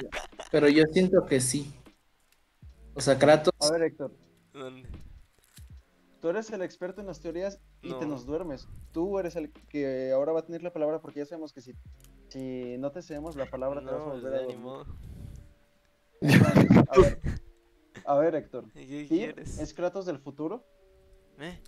pero 0.51 0.67
yo 0.67 0.83
siento 0.91 1.25
que 1.25 1.39
sí. 1.41 1.73
O 2.95 3.01
sea, 3.01 3.17
Kratos, 3.17 3.53
A 3.59 3.71
ver, 3.71 3.83
Héctor, 3.83 4.13
¿Dónde? 4.53 4.87
tú 6.21 6.29
eres 6.29 6.49
el 6.51 6.61
experto 6.61 7.01
en 7.01 7.07
las 7.07 7.19
teorías 7.19 7.59
y 7.81 7.89
te 7.93 8.01
No. 8.05 8.11
nos 8.11 8.25
duermes. 8.25 8.67
Tú 8.91 9.17
eres 9.19 9.35
el 9.35 9.51
que 9.69 10.11
ahora 10.11 10.31
va 10.33 10.41
a 10.41 10.45
tener 10.45 10.61
la 10.61 10.71
palabra 10.71 11.01
porque 11.01 11.19
ya 11.19 11.25
sabemos 11.25 11.51
que 11.53 11.61
si, 11.61 11.73
si 12.33 12.77
no 12.79 12.91
te 12.91 13.01
cedemos 13.03 13.35
la 13.35 13.45
palabra 13.45 13.79
te 13.79 13.85
vas 13.85 14.01
a 14.01 14.05
volver 14.05 14.33
a 14.33 14.41
dormir. 14.41 14.85
A 16.89 16.99
ver, 16.99 17.19
a 18.05 18.15
ver, 18.17 18.35
Héctor. 18.35 18.65
¿Y 18.75 18.85
¿Qué 18.87 19.07
¿Tyr 19.07 19.07
quieres? 19.35 19.59
es 19.59 19.73
Kratos 19.73 20.05
del 20.07 20.17
futuro? 20.19 20.65
¿Eh? 21.39 21.59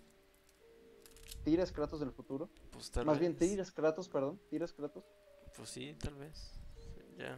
¿Tyr 1.44 1.60
es 1.60 1.72
Kratos 1.72 2.00
del 2.00 2.12
futuro? 2.12 2.50
Pues 2.72 2.90
tal 2.90 3.06
Más 3.06 3.20
bien. 3.20 3.36
Tyr 3.36 3.60
es 3.60 3.72
Kratos, 3.72 4.10
perdón. 4.10 4.40
¿Tyr 4.50 4.64
es 4.64 4.74
Kratos? 4.74 5.04
Pues 5.56 5.70
sí, 5.70 5.96
tal 6.00 6.16
vez. 6.16 6.54
Ya. 7.18 7.38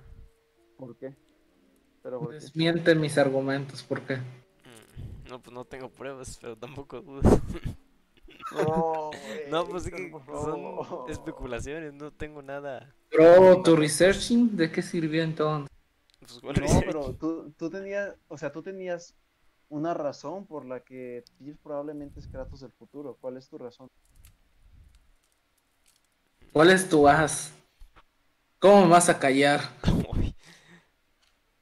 ¿Por 0.77 0.95
qué? 0.97 1.15
Pero 2.03 2.19
¿por 2.19 2.29
qué? 2.29 2.35
desmiente 2.35 2.95
mis 2.95 3.17
argumentos, 3.17 3.83
¿por 3.83 4.01
qué? 4.03 4.17
Mm, 4.17 5.29
No, 5.29 5.41
pues 5.41 5.53
no 5.53 5.65
tengo 5.65 5.89
pruebas, 5.89 6.37
pero 6.41 6.55
tampoco 6.57 7.01
dudas. 7.01 7.25
No, 8.57 9.11
No, 9.49 9.65
pues 9.67 9.83
que 9.83 10.07
por 10.07 10.25
son 10.25 10.63
especulaciones, 11.07 11.93
no 11.93 12.11
tengo 12.11 12.41
nada. 12.41 12.93
Bro, 13.11 13.63
tu 13.63 13.75
researching, 13.75 14.55
¿de 14.55 14.71
qué 14.71 14.81
sirvió 14.81 15.23
entonces? 15.23 15.69
Pues, 16.19 16.39
¿cuál 16.41 16.55
No, 16.55 16.61
research? 16.61 16.85
pero 16.85 17.13
tú, 17.13 17.53
tú 17.57 17.69
tenías, 17.69 18.15
o 18.27 18.37
sea, 18.37 18.51
tú 18.51 18.61
tenías 18.61 19.15
una 19.69 19.93
razón 19.93 20.45
por 20.45 20.65
la 20.65 20.81
que 20.81 21.23
Tyr 21.37 21.57
probablemente 21.61 22.19
es 22.19 22.27
Kratos 22.27 22.61
del 22.61 22.71
futuro. 22.71 23.17
¿Cuál 23.19 23.37
es 23.37 23.47
tu 23.47 23.57
razón? 23.57 23.87
¿Cuál 26.51 26.71
es 26.71 26.89
tu 26.89 27.07
as? 27.07 27.53
¿Cómo 28.59 28.81
me 28.81 28.87
vas 28.87 29.09
a 29.09 29.19
callar? 29.19 29.61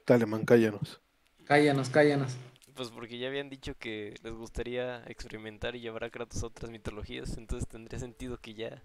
Dale, 0.07 0.25
man, 0.25 0.45
cállanos. 0.45 1.01
Cállanos, 1.45 1.90
cállanos. 1.90 2.38
Pues 2.76 2.90
porque 2.90 3.18
ya 3.18 3.28
habían 3.28 3.50
dicho 3.50 3.74
que 3.78 4.16
les 4.22 4.34
gustaría 4.34 5.02
experimentar 5.08 5.76
y 5.76 5.80
llevar 5.80 6.04
a 6.04 6.10
Kratos 6.10 6.44
a 6.44 6.48
otras 6.48 6.70
mitologías, 6.70 7.38
entonces 7.38 7.68
tendría 7.70 8.00
sentido 8.00 8.38
que 8.38 8.54
ya 8.54 8.84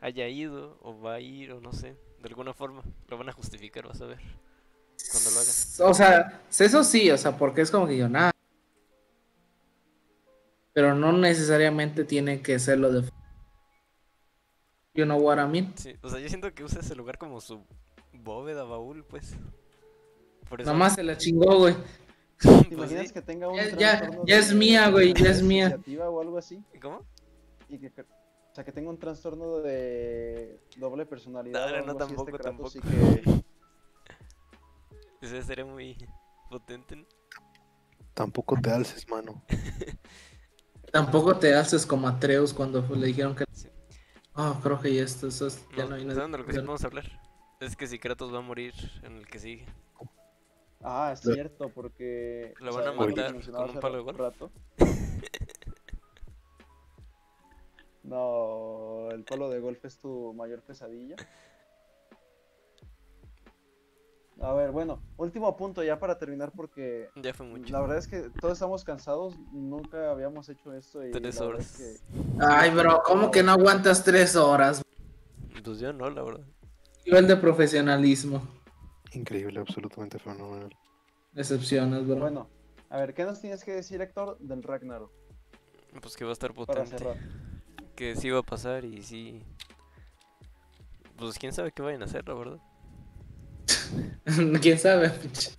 haya 0.00 0.28
ido 0.28 0.78
o 0.82 1.00
va 1.00 1.14
a 1.14 1.20
ir 1.20 1.52
o 1.52 1.60
no 1.60 1.72
sé, 1.72 1.96
de 2.20 2.28
alguna 2.28 2.52
forma 2.52 2.82
lo 3.08 3.16
van 3.16 3.30
a 3.30 3.32
justificar, 3.32 3.86
vas 3.86 4.02
a 4.02 4.06
ver. 4.06 4.20
Cuando 5.10 5.30
lo 5.30 5.40
hagan. 5.40 5.90
O 5.90 5.94
sea, 5.94 6.42
eso 6.50 6.84
sí, 6.84 7.10
o 7.10 7.16
sea, 7.16 7.36
porque 7.36 7.62
es 7.62 7.70
como 7.70 7.86
que 7.86 7.96
yo, 7.96 8.08
nada. 8.08 8.30
Pero 10.74 10.94
no 10.94 11.12
necesariamente 11.12 12.04
tiene 12.04 12.42
que 12.42 12.58
ser 12.58 12.78
lo 12.78 12.92
de. 12.92 13.08
You 14.92 15.04
know 15.04 15.18
what 15.18 15.38
I 15.38 15.48
mean? 15.48 15.72
Sí, 15.76 15.94
o 16.02 16.10
sea, 16.10 16.20
yo 16.20 16.28
siento 16.28 16.52
que 16.54 16.62
usa 16.62 16.80
ese 16.80 16.94
lugar 16.94 17.16
como 17.16 17.40
su 17.40 17.64
bóveda, 18.12 18.64
baúl, 18.64 19.02
pues. 19.04 19.34
Por 20.48 20.60
eso. 20.60 20.70
Nomás 20.70 20.94
se 20.94 21.02
la 21.02 21.16
chingó, 21.16 21.58
güey. 21.58 21.74
¿Te 22.38 22.48
pues 22.48 22.70
imaginas 22.72 23.08
sí. 23.08 23.12
que 23.14 23.22
tenga 23.22 23.48
un 23.48 23.56
Ya- 23.56 23.70
ya- 23.76 23.98
trastorno 23.98 24.24
ya 24.26 24.38
es 24.38 24.54
mía, 24.54 24.88
güey, 24.90 25.14
ya 25.14 25.30
es 25.30 25.42
mía. 25.42 25.78
o 26.08 26.20
algo 26.20 26.38
así? 26.38 26.62
¿Cómo? 26.80 27.02
Y 27.68 27.78
que, 27.78 27.88
o 27.88 28.54
sea, 28.54 28.64
que 28.64 28.72
tenga 28.72 28.90
un 28.90 28.98
trastorno 28.98 29.58
de 29.58 30.58
doble 30.76 31.06
personalidad. 31.06 31.60
No, 31.84 31.94
no, 31.94 32.04
así 32.04 32.14
este 32.14 32.32
tampoco, 32.32 32.38
tampoco. 32.38 32.70
que- 32.72 33.42
Eso 35.20 35.42
sería 35.42 35.64
muy 35.64 35.96
potente. 36.50 36.96
¿no? 36.96 37.04
Tampoco 38.14 38.56
te 38.60 38.70
alces, 38.70 39.08
mano. 39.08 39.42
Tampoco 40.92 41.36
te 41.36 41.54
haces 41.54 41.84
como 41.84 42.08
Atreus 42.08 42.54
cuando 42.54 42.80
le 42.94 43.06
dijeron 43.08 43.34
que. 43.34 43.44
Sí. 43.52 43.68
Oh, 44.34 44.58
creo 44.62 44.80
que 44.80 44.94
ya 44.94 45.02
esto, 45.02 45.26
eso 45.28 45.46
es- 45.48 45.66
ya 45.76 45.84
No, 45.84 45.90
no 45.90 45.94
hay 45.96 46.14
¿saben 46.14 46.32
de 46.32 46.38
lo 46.38 46.44
que 46.46 46.52
sí 46.52 46.56
nada. 46.58 46.66
vamos 46.68 46.84
a 46.84 46.86
hablar? 46.86 47.20
Es 47.60 47.74
que 47.76 47.86
si 47.86 47.98
Kratos 47.98 48.32
va 48.32 48.38
a 48.38 48.42
morir 48.42 48.72
en 49.02 49.16
el 49.16 49.26
que 49.26 49.38
sigue. 49.38 49.66
Ah, 50.88 51.10
es 51.12 51.18
cierto, 51.20 51.68
porque. 51.70 52.54
Lo 52.60 52.72
van 52.72 52.86
a 52.86 52.92
matar 52.92 53.34
con 53.34 53.70
un 53.70 53.80
palo 53.80 53.96
de 53.96 54.02
golf. 54.04 54.18
rato. 54.18 54.50
No, 58.04 59.08
el 59.10 59.24
palo 59.24 59.50
de 59.50 59.58
golf 59.58 59.84
es 59.84 59.98
tu 59.98 60.32
mayor 60.32 60.62
pesadilla. 60.62 61.16
A 64.40 64.52
ver, 64.52 64.70
bueno, 64.70 65.02
último 65.16 65.56
punto 65.56 65.82
ya 65.82 65.98
para 65.98 66.16
terminar 66.16 66.52
porque 66.54 67.08
Ya 67.16 67.34
fue 67.34 67.46
mucho. 67.46 67.72
la 67.72 67.80
verdad 67.80 67.98
es 67.98 68.06
que 68.06 68.30
todos 68.40 68.52
estamos 68.52 68.84
cansados, 68.84 69.34
nunca 69.50 70.12
habíamos 70.12 70.48
hecho 70.48 70.72
esto 70.72 71.04
y 71.04 71.10
Tres 71.10 71.40
horas. 71.40 71.80
es 71.80 72.00
Ay, 72.38 72.70
bro, 72.70 73.02
¿cómo 73.04 73.32
que 73.32 73.42
no 73.42 73.50
aguantas 73.50 74.04
tres 74.04 74.36
horas? 74.36 74.82
Pues 75.64 75.80
yo 75.80 75.92
no, 75.92 76.08
la 76.08 76.22
verdad. 76.22 76.44
Nivel 77.06 77.26
de 77.26 77.36
profesionalismo. 77.36 78.46
Increíble, 79.12 79.60
absolutamente 79.60 80.18
fenomenal. 80.18 80.76
Decepciones, 81.32 82.06
bro. 82.06 82.16
bueno, 82.16 82.48
a 82.90 82.98
ver, 82.98 83.14
¿qué 83.14 83.24
nos 83.24 83.40
tienes 83.40 83.64
que 83.64 83.72
decir 83.72 84.00
Héctor 84.00 84.38
del 84.38 84.62
Ragnarok 84.62 85.10
Pues 86.00 86.16
que 86.16 86.24
va 86.24 86.30
a 86.30 86.32
estar 86.32 86.52
potente. 86.54 86.96
Que 87.94 88.16
sí 88.16 88.30
va 88.30 88.40
a 88.40 88.42
pasar 88.42 88.84
y 88.84 89.02
sí. 89.02 89.42
Pues 91.16 91.38
quién 91.38 91.52
sabe 91.52 91.72
qué 91.72 91.82
vayan 91.82 92.02
a 92.02 92.06
hacer, 92.06 92.26
la 92.28 92.34
verdad. 92.34 92.58
¿Quién 94.60 94.78
sabe? 94.78 95.10
pinche? 95.10 95.52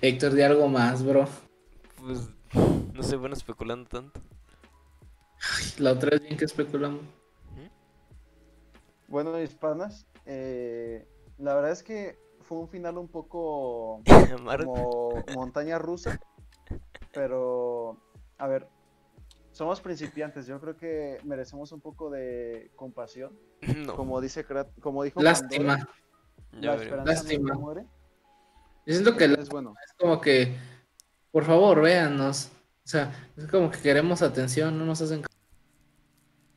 Héctor, 0.00 0.32
de 0.32 0.44
algo 0.44 0.68
más, 0.68 1.04
bro. 1.04 1.28
Pues 2.00 2.28
no 2.92 3.02
sé, 3.02 3.16
bueno, 3.16 3.34
especulando 3.34 3.88
tanto. 3.88 4.20
La 5.78 5.92
otra 5.92 6.10
vez 6.10 6.22
bien 6.22 6.36
que 6.36 6.44
especulamos. 6.44 7.02
Bueno, 9.08 9.40
hispanas, 9.40 10.06
eh, 10.24 11.06
la 11.38 11.54
verdad 11.54 11.70
es 11.70 11.82
que 11.84 12.18
fue 12.46 12.58
un 12.58 12.68
final 12.68 12.96
un 12.98 13.08
poco 13.08 14.02
como 14.64 15.24
montaña 15.34 15.78
rusa, 15.78 16.18
pero 17.12 17.96
a 18.38 18.46
ver, 18.46 18.68
somos 19.52 19.80
principiantes, 19.80 20.46
yo 20.46 20.60
creo 20.60 20.76
que 20.76 21.18
merecemos 21.24 21.72
un 21.72 21.80
poco 21.80 22.10
de 22.10 22.70
compasión, 22.76 23.38
No, 23.76 23.94
como 23.96 24.20
dice 24.20 24.46
Krat- 24.46 24.78
como 24.80 25.02
dijo 25.02 25.20
Lástima. 25.22 25.76
Pandora, 25.76 25.96
la 26.76 26.82
esperanza 26.82 27.12
Lástima. 27.12 27.40
nunca 27.50 27.58
muere. 27.58 27.86
Yo 28.86 28.92
siento 28.94 29.16
que 29.16 29.24
Entonces, 29.24 29.48
bueno, 29.50 29.74
es 29.84 29.92
como 29.94 30.20
que, 30.20 30.56
por 31.32 31.44
favor, 31.44 31.80
véanos. 31.82 32.52
O 32.84 32.88
sea, 32.88 33.12
es 33.36 33.48
como 33.48 33.68
que 33.70 33.80
queremos 33.80 34.22
atención, 34.22 34.78
no 34.78 34.84
nos 34.86 35.02
hacen 35.02 35.22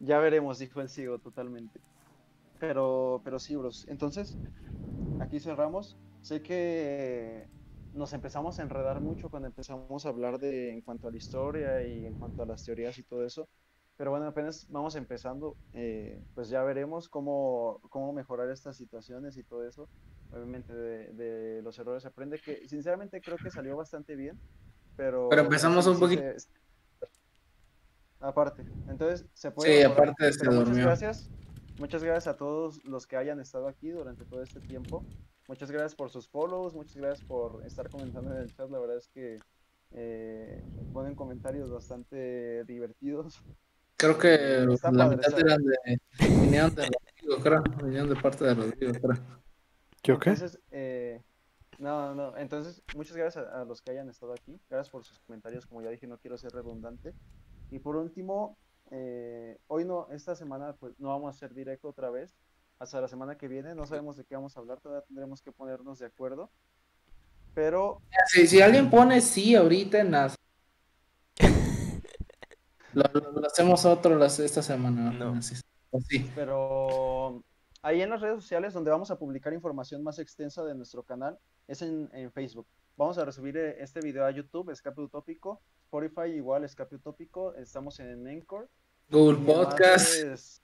ya 0.01 0.17
veremos, 0.19 0.59
dijo 0.59 0.79
el 0.79 0.89
ciego 0.89 1.19
totalmente. 1.19 1.81
Pero, 2.59 3.21
pero 3.23 3.39
sí, 3.39 3.55
bros. 3.55 3.85
Entonces, 3.87 4.37
aquí 5.19 5.39
cerramos. 5.39 5.97
Sé 6.21 6.41
que 6.41 7.47
nos 7.93 8.13
empezamos 8.13 8.59
a 8.59 8.63
enredar 8.63 8.99
mucho 9.01 9.29
cuando 9.29 9.47
empezamos 9.47 10.05
a 10.05 10.09
hablar 10.09 10.37
de 10.39 10.71
en 10.71 10.81
cuanto 10.81 11.07
a 11.07 11.11
la 11.11 11.17
historia 11.17 11.81
y 11.83 12.05
en 12.05 12.13
cuanto 12.15 12.43
a 12.43 12.45
las 12.45 12.63
teorías 12.63 12.97
y 12.97 13.03
todo 13.03 13.25
eso. 13.25 13.47
Pero 13.97 14.11
bueno, 14.11 14.27
apenas 14.27 14.65
vamos 14.69 14.95
empezando, 14.95 15.57
eh, 15.73 16.21
pues 16.33 16.49
ya 16.49 16.63
veremos 16.63 17.09
cómo, 17.09 17.79
cómo 17.89 18.13
mejorar 18.13 18.49
estas 18.49 18.77
situaciones 18.77 19.37
y 19.37 19.43
todo 19.43 19.65
eso. 19.67 19.89
Obviamente 20.31 20.73
de, 20.73 21.13
de 21.13 21.61
los 21.63 21.77
errores 21.79 22.03
se 22.03 22.09
aprende, 22.09 22.39
que 22.39 22.67
sinceramente 22.67 23.21
creo 23.21 23.37
que 23.37 23.49
salió 23.49 23.75
bastante 23.75 24.15
bien, 24.15 24.39
pero... 24.95 25.27
Pero 25.29 25.41
empezamos 25.43 25.87
un 25.87 25.99
poquito- 25.99 26.21
se- 26.37 26.59
Aparte, 28.21 28.63
entonces 28.87 29.25
se 29.33 29.51
puede... 29.51 29.75
Sí, 29.75 29.81
mejorar, 29.83 30.09
aparte 30.09 30.33
se 30.33 30.39
pero 30.39 30.51
muchas 30.51 30.67
durmió. 30.67 30.85
gracias. 30.85 31.29
Muchas 31.79 32.03
gracias 32.03 32.27
a 32.27 32.35
todos 32.35 32.83
los 32.83 33.07
que 33.07 33.15
hayan 33.15 33.39
estado 33.39 33.69
aquí 33.69 33.89
durante 33.89 34.25
todo 34.25 34.43
este 34.43 34.59
tiempo. 34.59 35.05
Muchas 35.47 35.71
gracias 35.71 35.95
por 35.95 36.09
sus 36.09 36.27
follows, 36.27 36.75
muchas 36.75 36.97
gracias 36.97 37.25
por 37.25 37.65
estar 37.65 37.89
comentando 37.89 38.35
en 38.35 38.41
el 38.41 38.53
chat. 38.53 38.69
La 38.69 38.79
verdad 38.79 38.97
es 38.97 39.07
que 39.07 39.39
eh, 39.91 40.61
ponen 40.91 41.15
comentarios 41.15 41.71
bastante 41.71 42.65
divertidos. 42.65 43.41
Creo 43.95 44.17
que 44.17 44.65
Está 44.73 44.91
la 44.91 45.05
padre, 45.05 45.17
mitad 45.17 45.39
eran 45.39 45.63
de, 45.63 45.99
vinieron 46.27 46.75
de 46.75 46.83
Rodrigo, 46.83 47.43
creo. 47.43 47.63
Vinieron 47.81 48.09
de 48.09 48.15
parte 48.17 48.43
de 48.43 48.53
Rodrigo, 48.55 48.91
creo. 48.99 49.25
¿Yo 50.03 50.19
qué? 50.19 50.31
Entonces, 50.31 50.59
eh, 50.71 51.21
no, 51.77 52.13
no, 52.13 52.35
entonces 52.35 52.83
muchas 52.93 53.15
gracias 53.15 53.45
a, 53.45 53.61
a 53.61 53.63
los 53.65 53.81
que 53.81 53.91
hayan 53.91 54.09
estado 54.09 54.33
aquí. 54.33 54.59
Gracias 54.69 54.91
por 54.91 55.05
sus 55.05 55.17
comentarios. 55.19 55.65
Como 55.65 55.81
ya 55.81 55.89
dije, 55.89 56.07
no 56.07 56.17
quiero 56.17 56.37
ser 56.37 56.51
redundante. 56.51 57.13
Y 57.71 57.79
por 57.79 57.95
último, 57.95 58.57
eh, 58.91 59.57
hoy 59.67 59.85
no, 59.85 60.07
esta 60.11 60.35
semana 60.35 60.73
pues 60.79 60.93
no 60.99 61.09
vamos 61.09 61.27
a 61.27 61.35
hacer 61.35 61.53
directo 61.53 61.87
otra 61.89 62.09
vez. 62.09 62.35
Hasta 62.79 63.01
la 63.01 63.07
semana 63.09 63.37
que 63.37 63.47
viene, 63.49 63.75
no 63.75 63.85
sabemos 63.85 64.15
de 64.15 64.23
qué 64.23 64.35
vamos 64.35 64.55
a 64.55 64.61
hablar, 64.61 64.79
todavía 64.79 65.05
tendremos 65.05 65.41
que 65.41 65.51
ponernos 65.51 65.99
de 65.99 66.05
acuerdo. 66.05 66.49
Pero 67.53 68.01
Si, 68.27 68.47
si 68.47 68.61
alguien 68.61 68.89
pone 68.89 69.19
sí 69.21 69.55
ahorita 69.55 69.99
en 69.99 70.11
las. 70.11 70.35
Lo, 72.93 73.03
lo- 73.13 73.31
lo 73.39 73.45
hacemos 73.47 73.85
otro 73.85 74.15
las, 74.15 74.39
esta 74.39 74.61
semana. 74.63 75.11
No. 75.11 75.35
Así, 75.35 75.55
así. 75.93 76.31
Pero 76.33 77.43
ahí 77.81 78.01
en 78.01 78.09
las 78.09 78.21
redes 78.21 78.41
sociales 78.41 78.73
donde 78.73 78.89
vamos 78.91 79.11
a 79.11 79.19
publicar 79.19 79.53
información 79.53 80.03
más 80.03 80.17
extensa 80.19 80.63
de 80.63 80.73
nuestro 80.75 81.03
canal 81.03 81.37
es 81.67 81.81
en, 81.83 82.09
en 82.13 82.31
Facebook. 82.31 82.65
Vamos 82.99 83.17
a 83.17 83.23
resubir 83.23 83.55
eh, 83.55 83.81
este 83.81 84.01
video 84.01 84.25
a 84.25 84.31
YouTube, 84.31 84.71
Escape 84.71 84.99
Utópico, 84.99 85.61
Spotify 85.85 86.35
igual, 86.35 86.65
Escape 86.65 86.97
Utópico, 86.97 87.55
estamos 87.55 87.97
en 88.01 88.27
Anchor. 88.27 88.69
Google 89.09 89.39
y 89.39 89.45
demás 89.45 89.67
Podcast. 89.67 90.13
redes, 90.15 90.61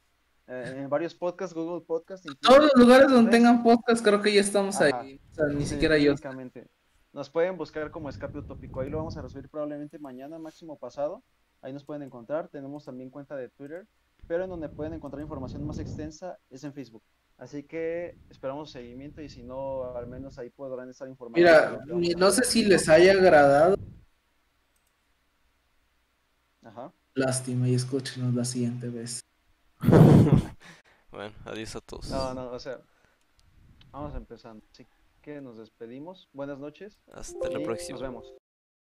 eh, 0.47 0.73
en 0.79 0.89
varios 0.89 1.15
podcasts, 1.15 1.55
Google 1.55 1.85
Podcast. 1.85 2.25
Todos 2.41 2.59
los 2.59 2.73
lugares 2.75 3.09
donde 3.09 3.31
tengan 3.31 3.63
podcast, 3.63 4.03
creo 4.03 4.21
que 4.21 4.33
ya 4.33 4.41
estamos 4.41 4.75
Ajá. 4.81 4.99
ahí. 4.99 5.21
O 5.31 5.33
sea, 5.33 5.45
ni 5.45 5.63
sí, 5.63 5.75
siquiera 5.75 5.97
yo. 5.97 6.13
Nos 7.13 7.29
pueden 7.29 7.55
buscar 7.55 7.89
como 7.89 8.09
Escape 8.09 8.37
Utópico. 8.39 8.81
Ahí 8.81 8.89
lo 8.89 8.97
vamos 8.97 9.15
a 9.15 9.21
resubir 9.21 9.47
probablemente 9.47 9.97
mañana, 9.97 10.37
máximo 10.37 10.77
pasado. 10.77 11.23
Ahí 11.61 11.71
nos 11.71 11.85
pueden 11.85 12.03
encontrar. 12.03 12.49
Tenemos 12.49 12.83
también 12.83 13.11
cuenta 13.11 13.37
de 13.37 13.47
Twitter, 13.47 13.87
pero 14.27 14.43
en 14.43 14.49
donde 14.49 14.67
pueden 14.67 14.91
encontrar 14.91 15.23
información 15.23 15.65
más 15.65 15.79
extensa 15.79 16.37
es 16.49 16.65
en 16.65 16.73
Facebook. 16.73 17.01
Así 17.37 17.63
que 17.63 18.17
esperamos 18.29 18.71
seguimiento 18.71 19.21
y 19.21 19.29
si 19.29 19.43
no, 19.43 19.95
al 19.95 20.07
menos 20.07 20.39
ahí 20.39 20.49
podrán 20.49 20.89
estar 20.89 21.07
informados. 21.07 21.83
Mira, 21.93 22.17
no 22.17 22.31
sé 22.31 22.43
si 22.45 22.63
les 22.63 22.87
haya 22.87 23.11
agradado. 23.11 23.75
Ajá. 26.63 26.93
Lástima 27.13 27.67
y 27.67 27.75
escúchenos 27.75 28.33
la 28.33 28.45
siguiente 28.45 28.89
vez. 28.89 29.21
Bueno, 31.15 31.33
adiós 31.45 31.73
a 31.77 31.79
todos. 31.79 32.09
No, 32.09 32.33
no, 32.33 32.51
o 32.51 32.59
sea, 32.59 32.81
vamos 33.89 34.13
empezando. 34.15 34.65
Así 34.73 34.85
que 35.21 35.39
nos 35.39 35.57
despedimos. 35.57 36.27
Buenas 36.33 36.59
noches. 36.59 36.99
Hasta 37.13 37.49
la 37.49 37.63
próxima. 37.63 37.93
Nos 37.93 38.01
vemos. 38.01 38.33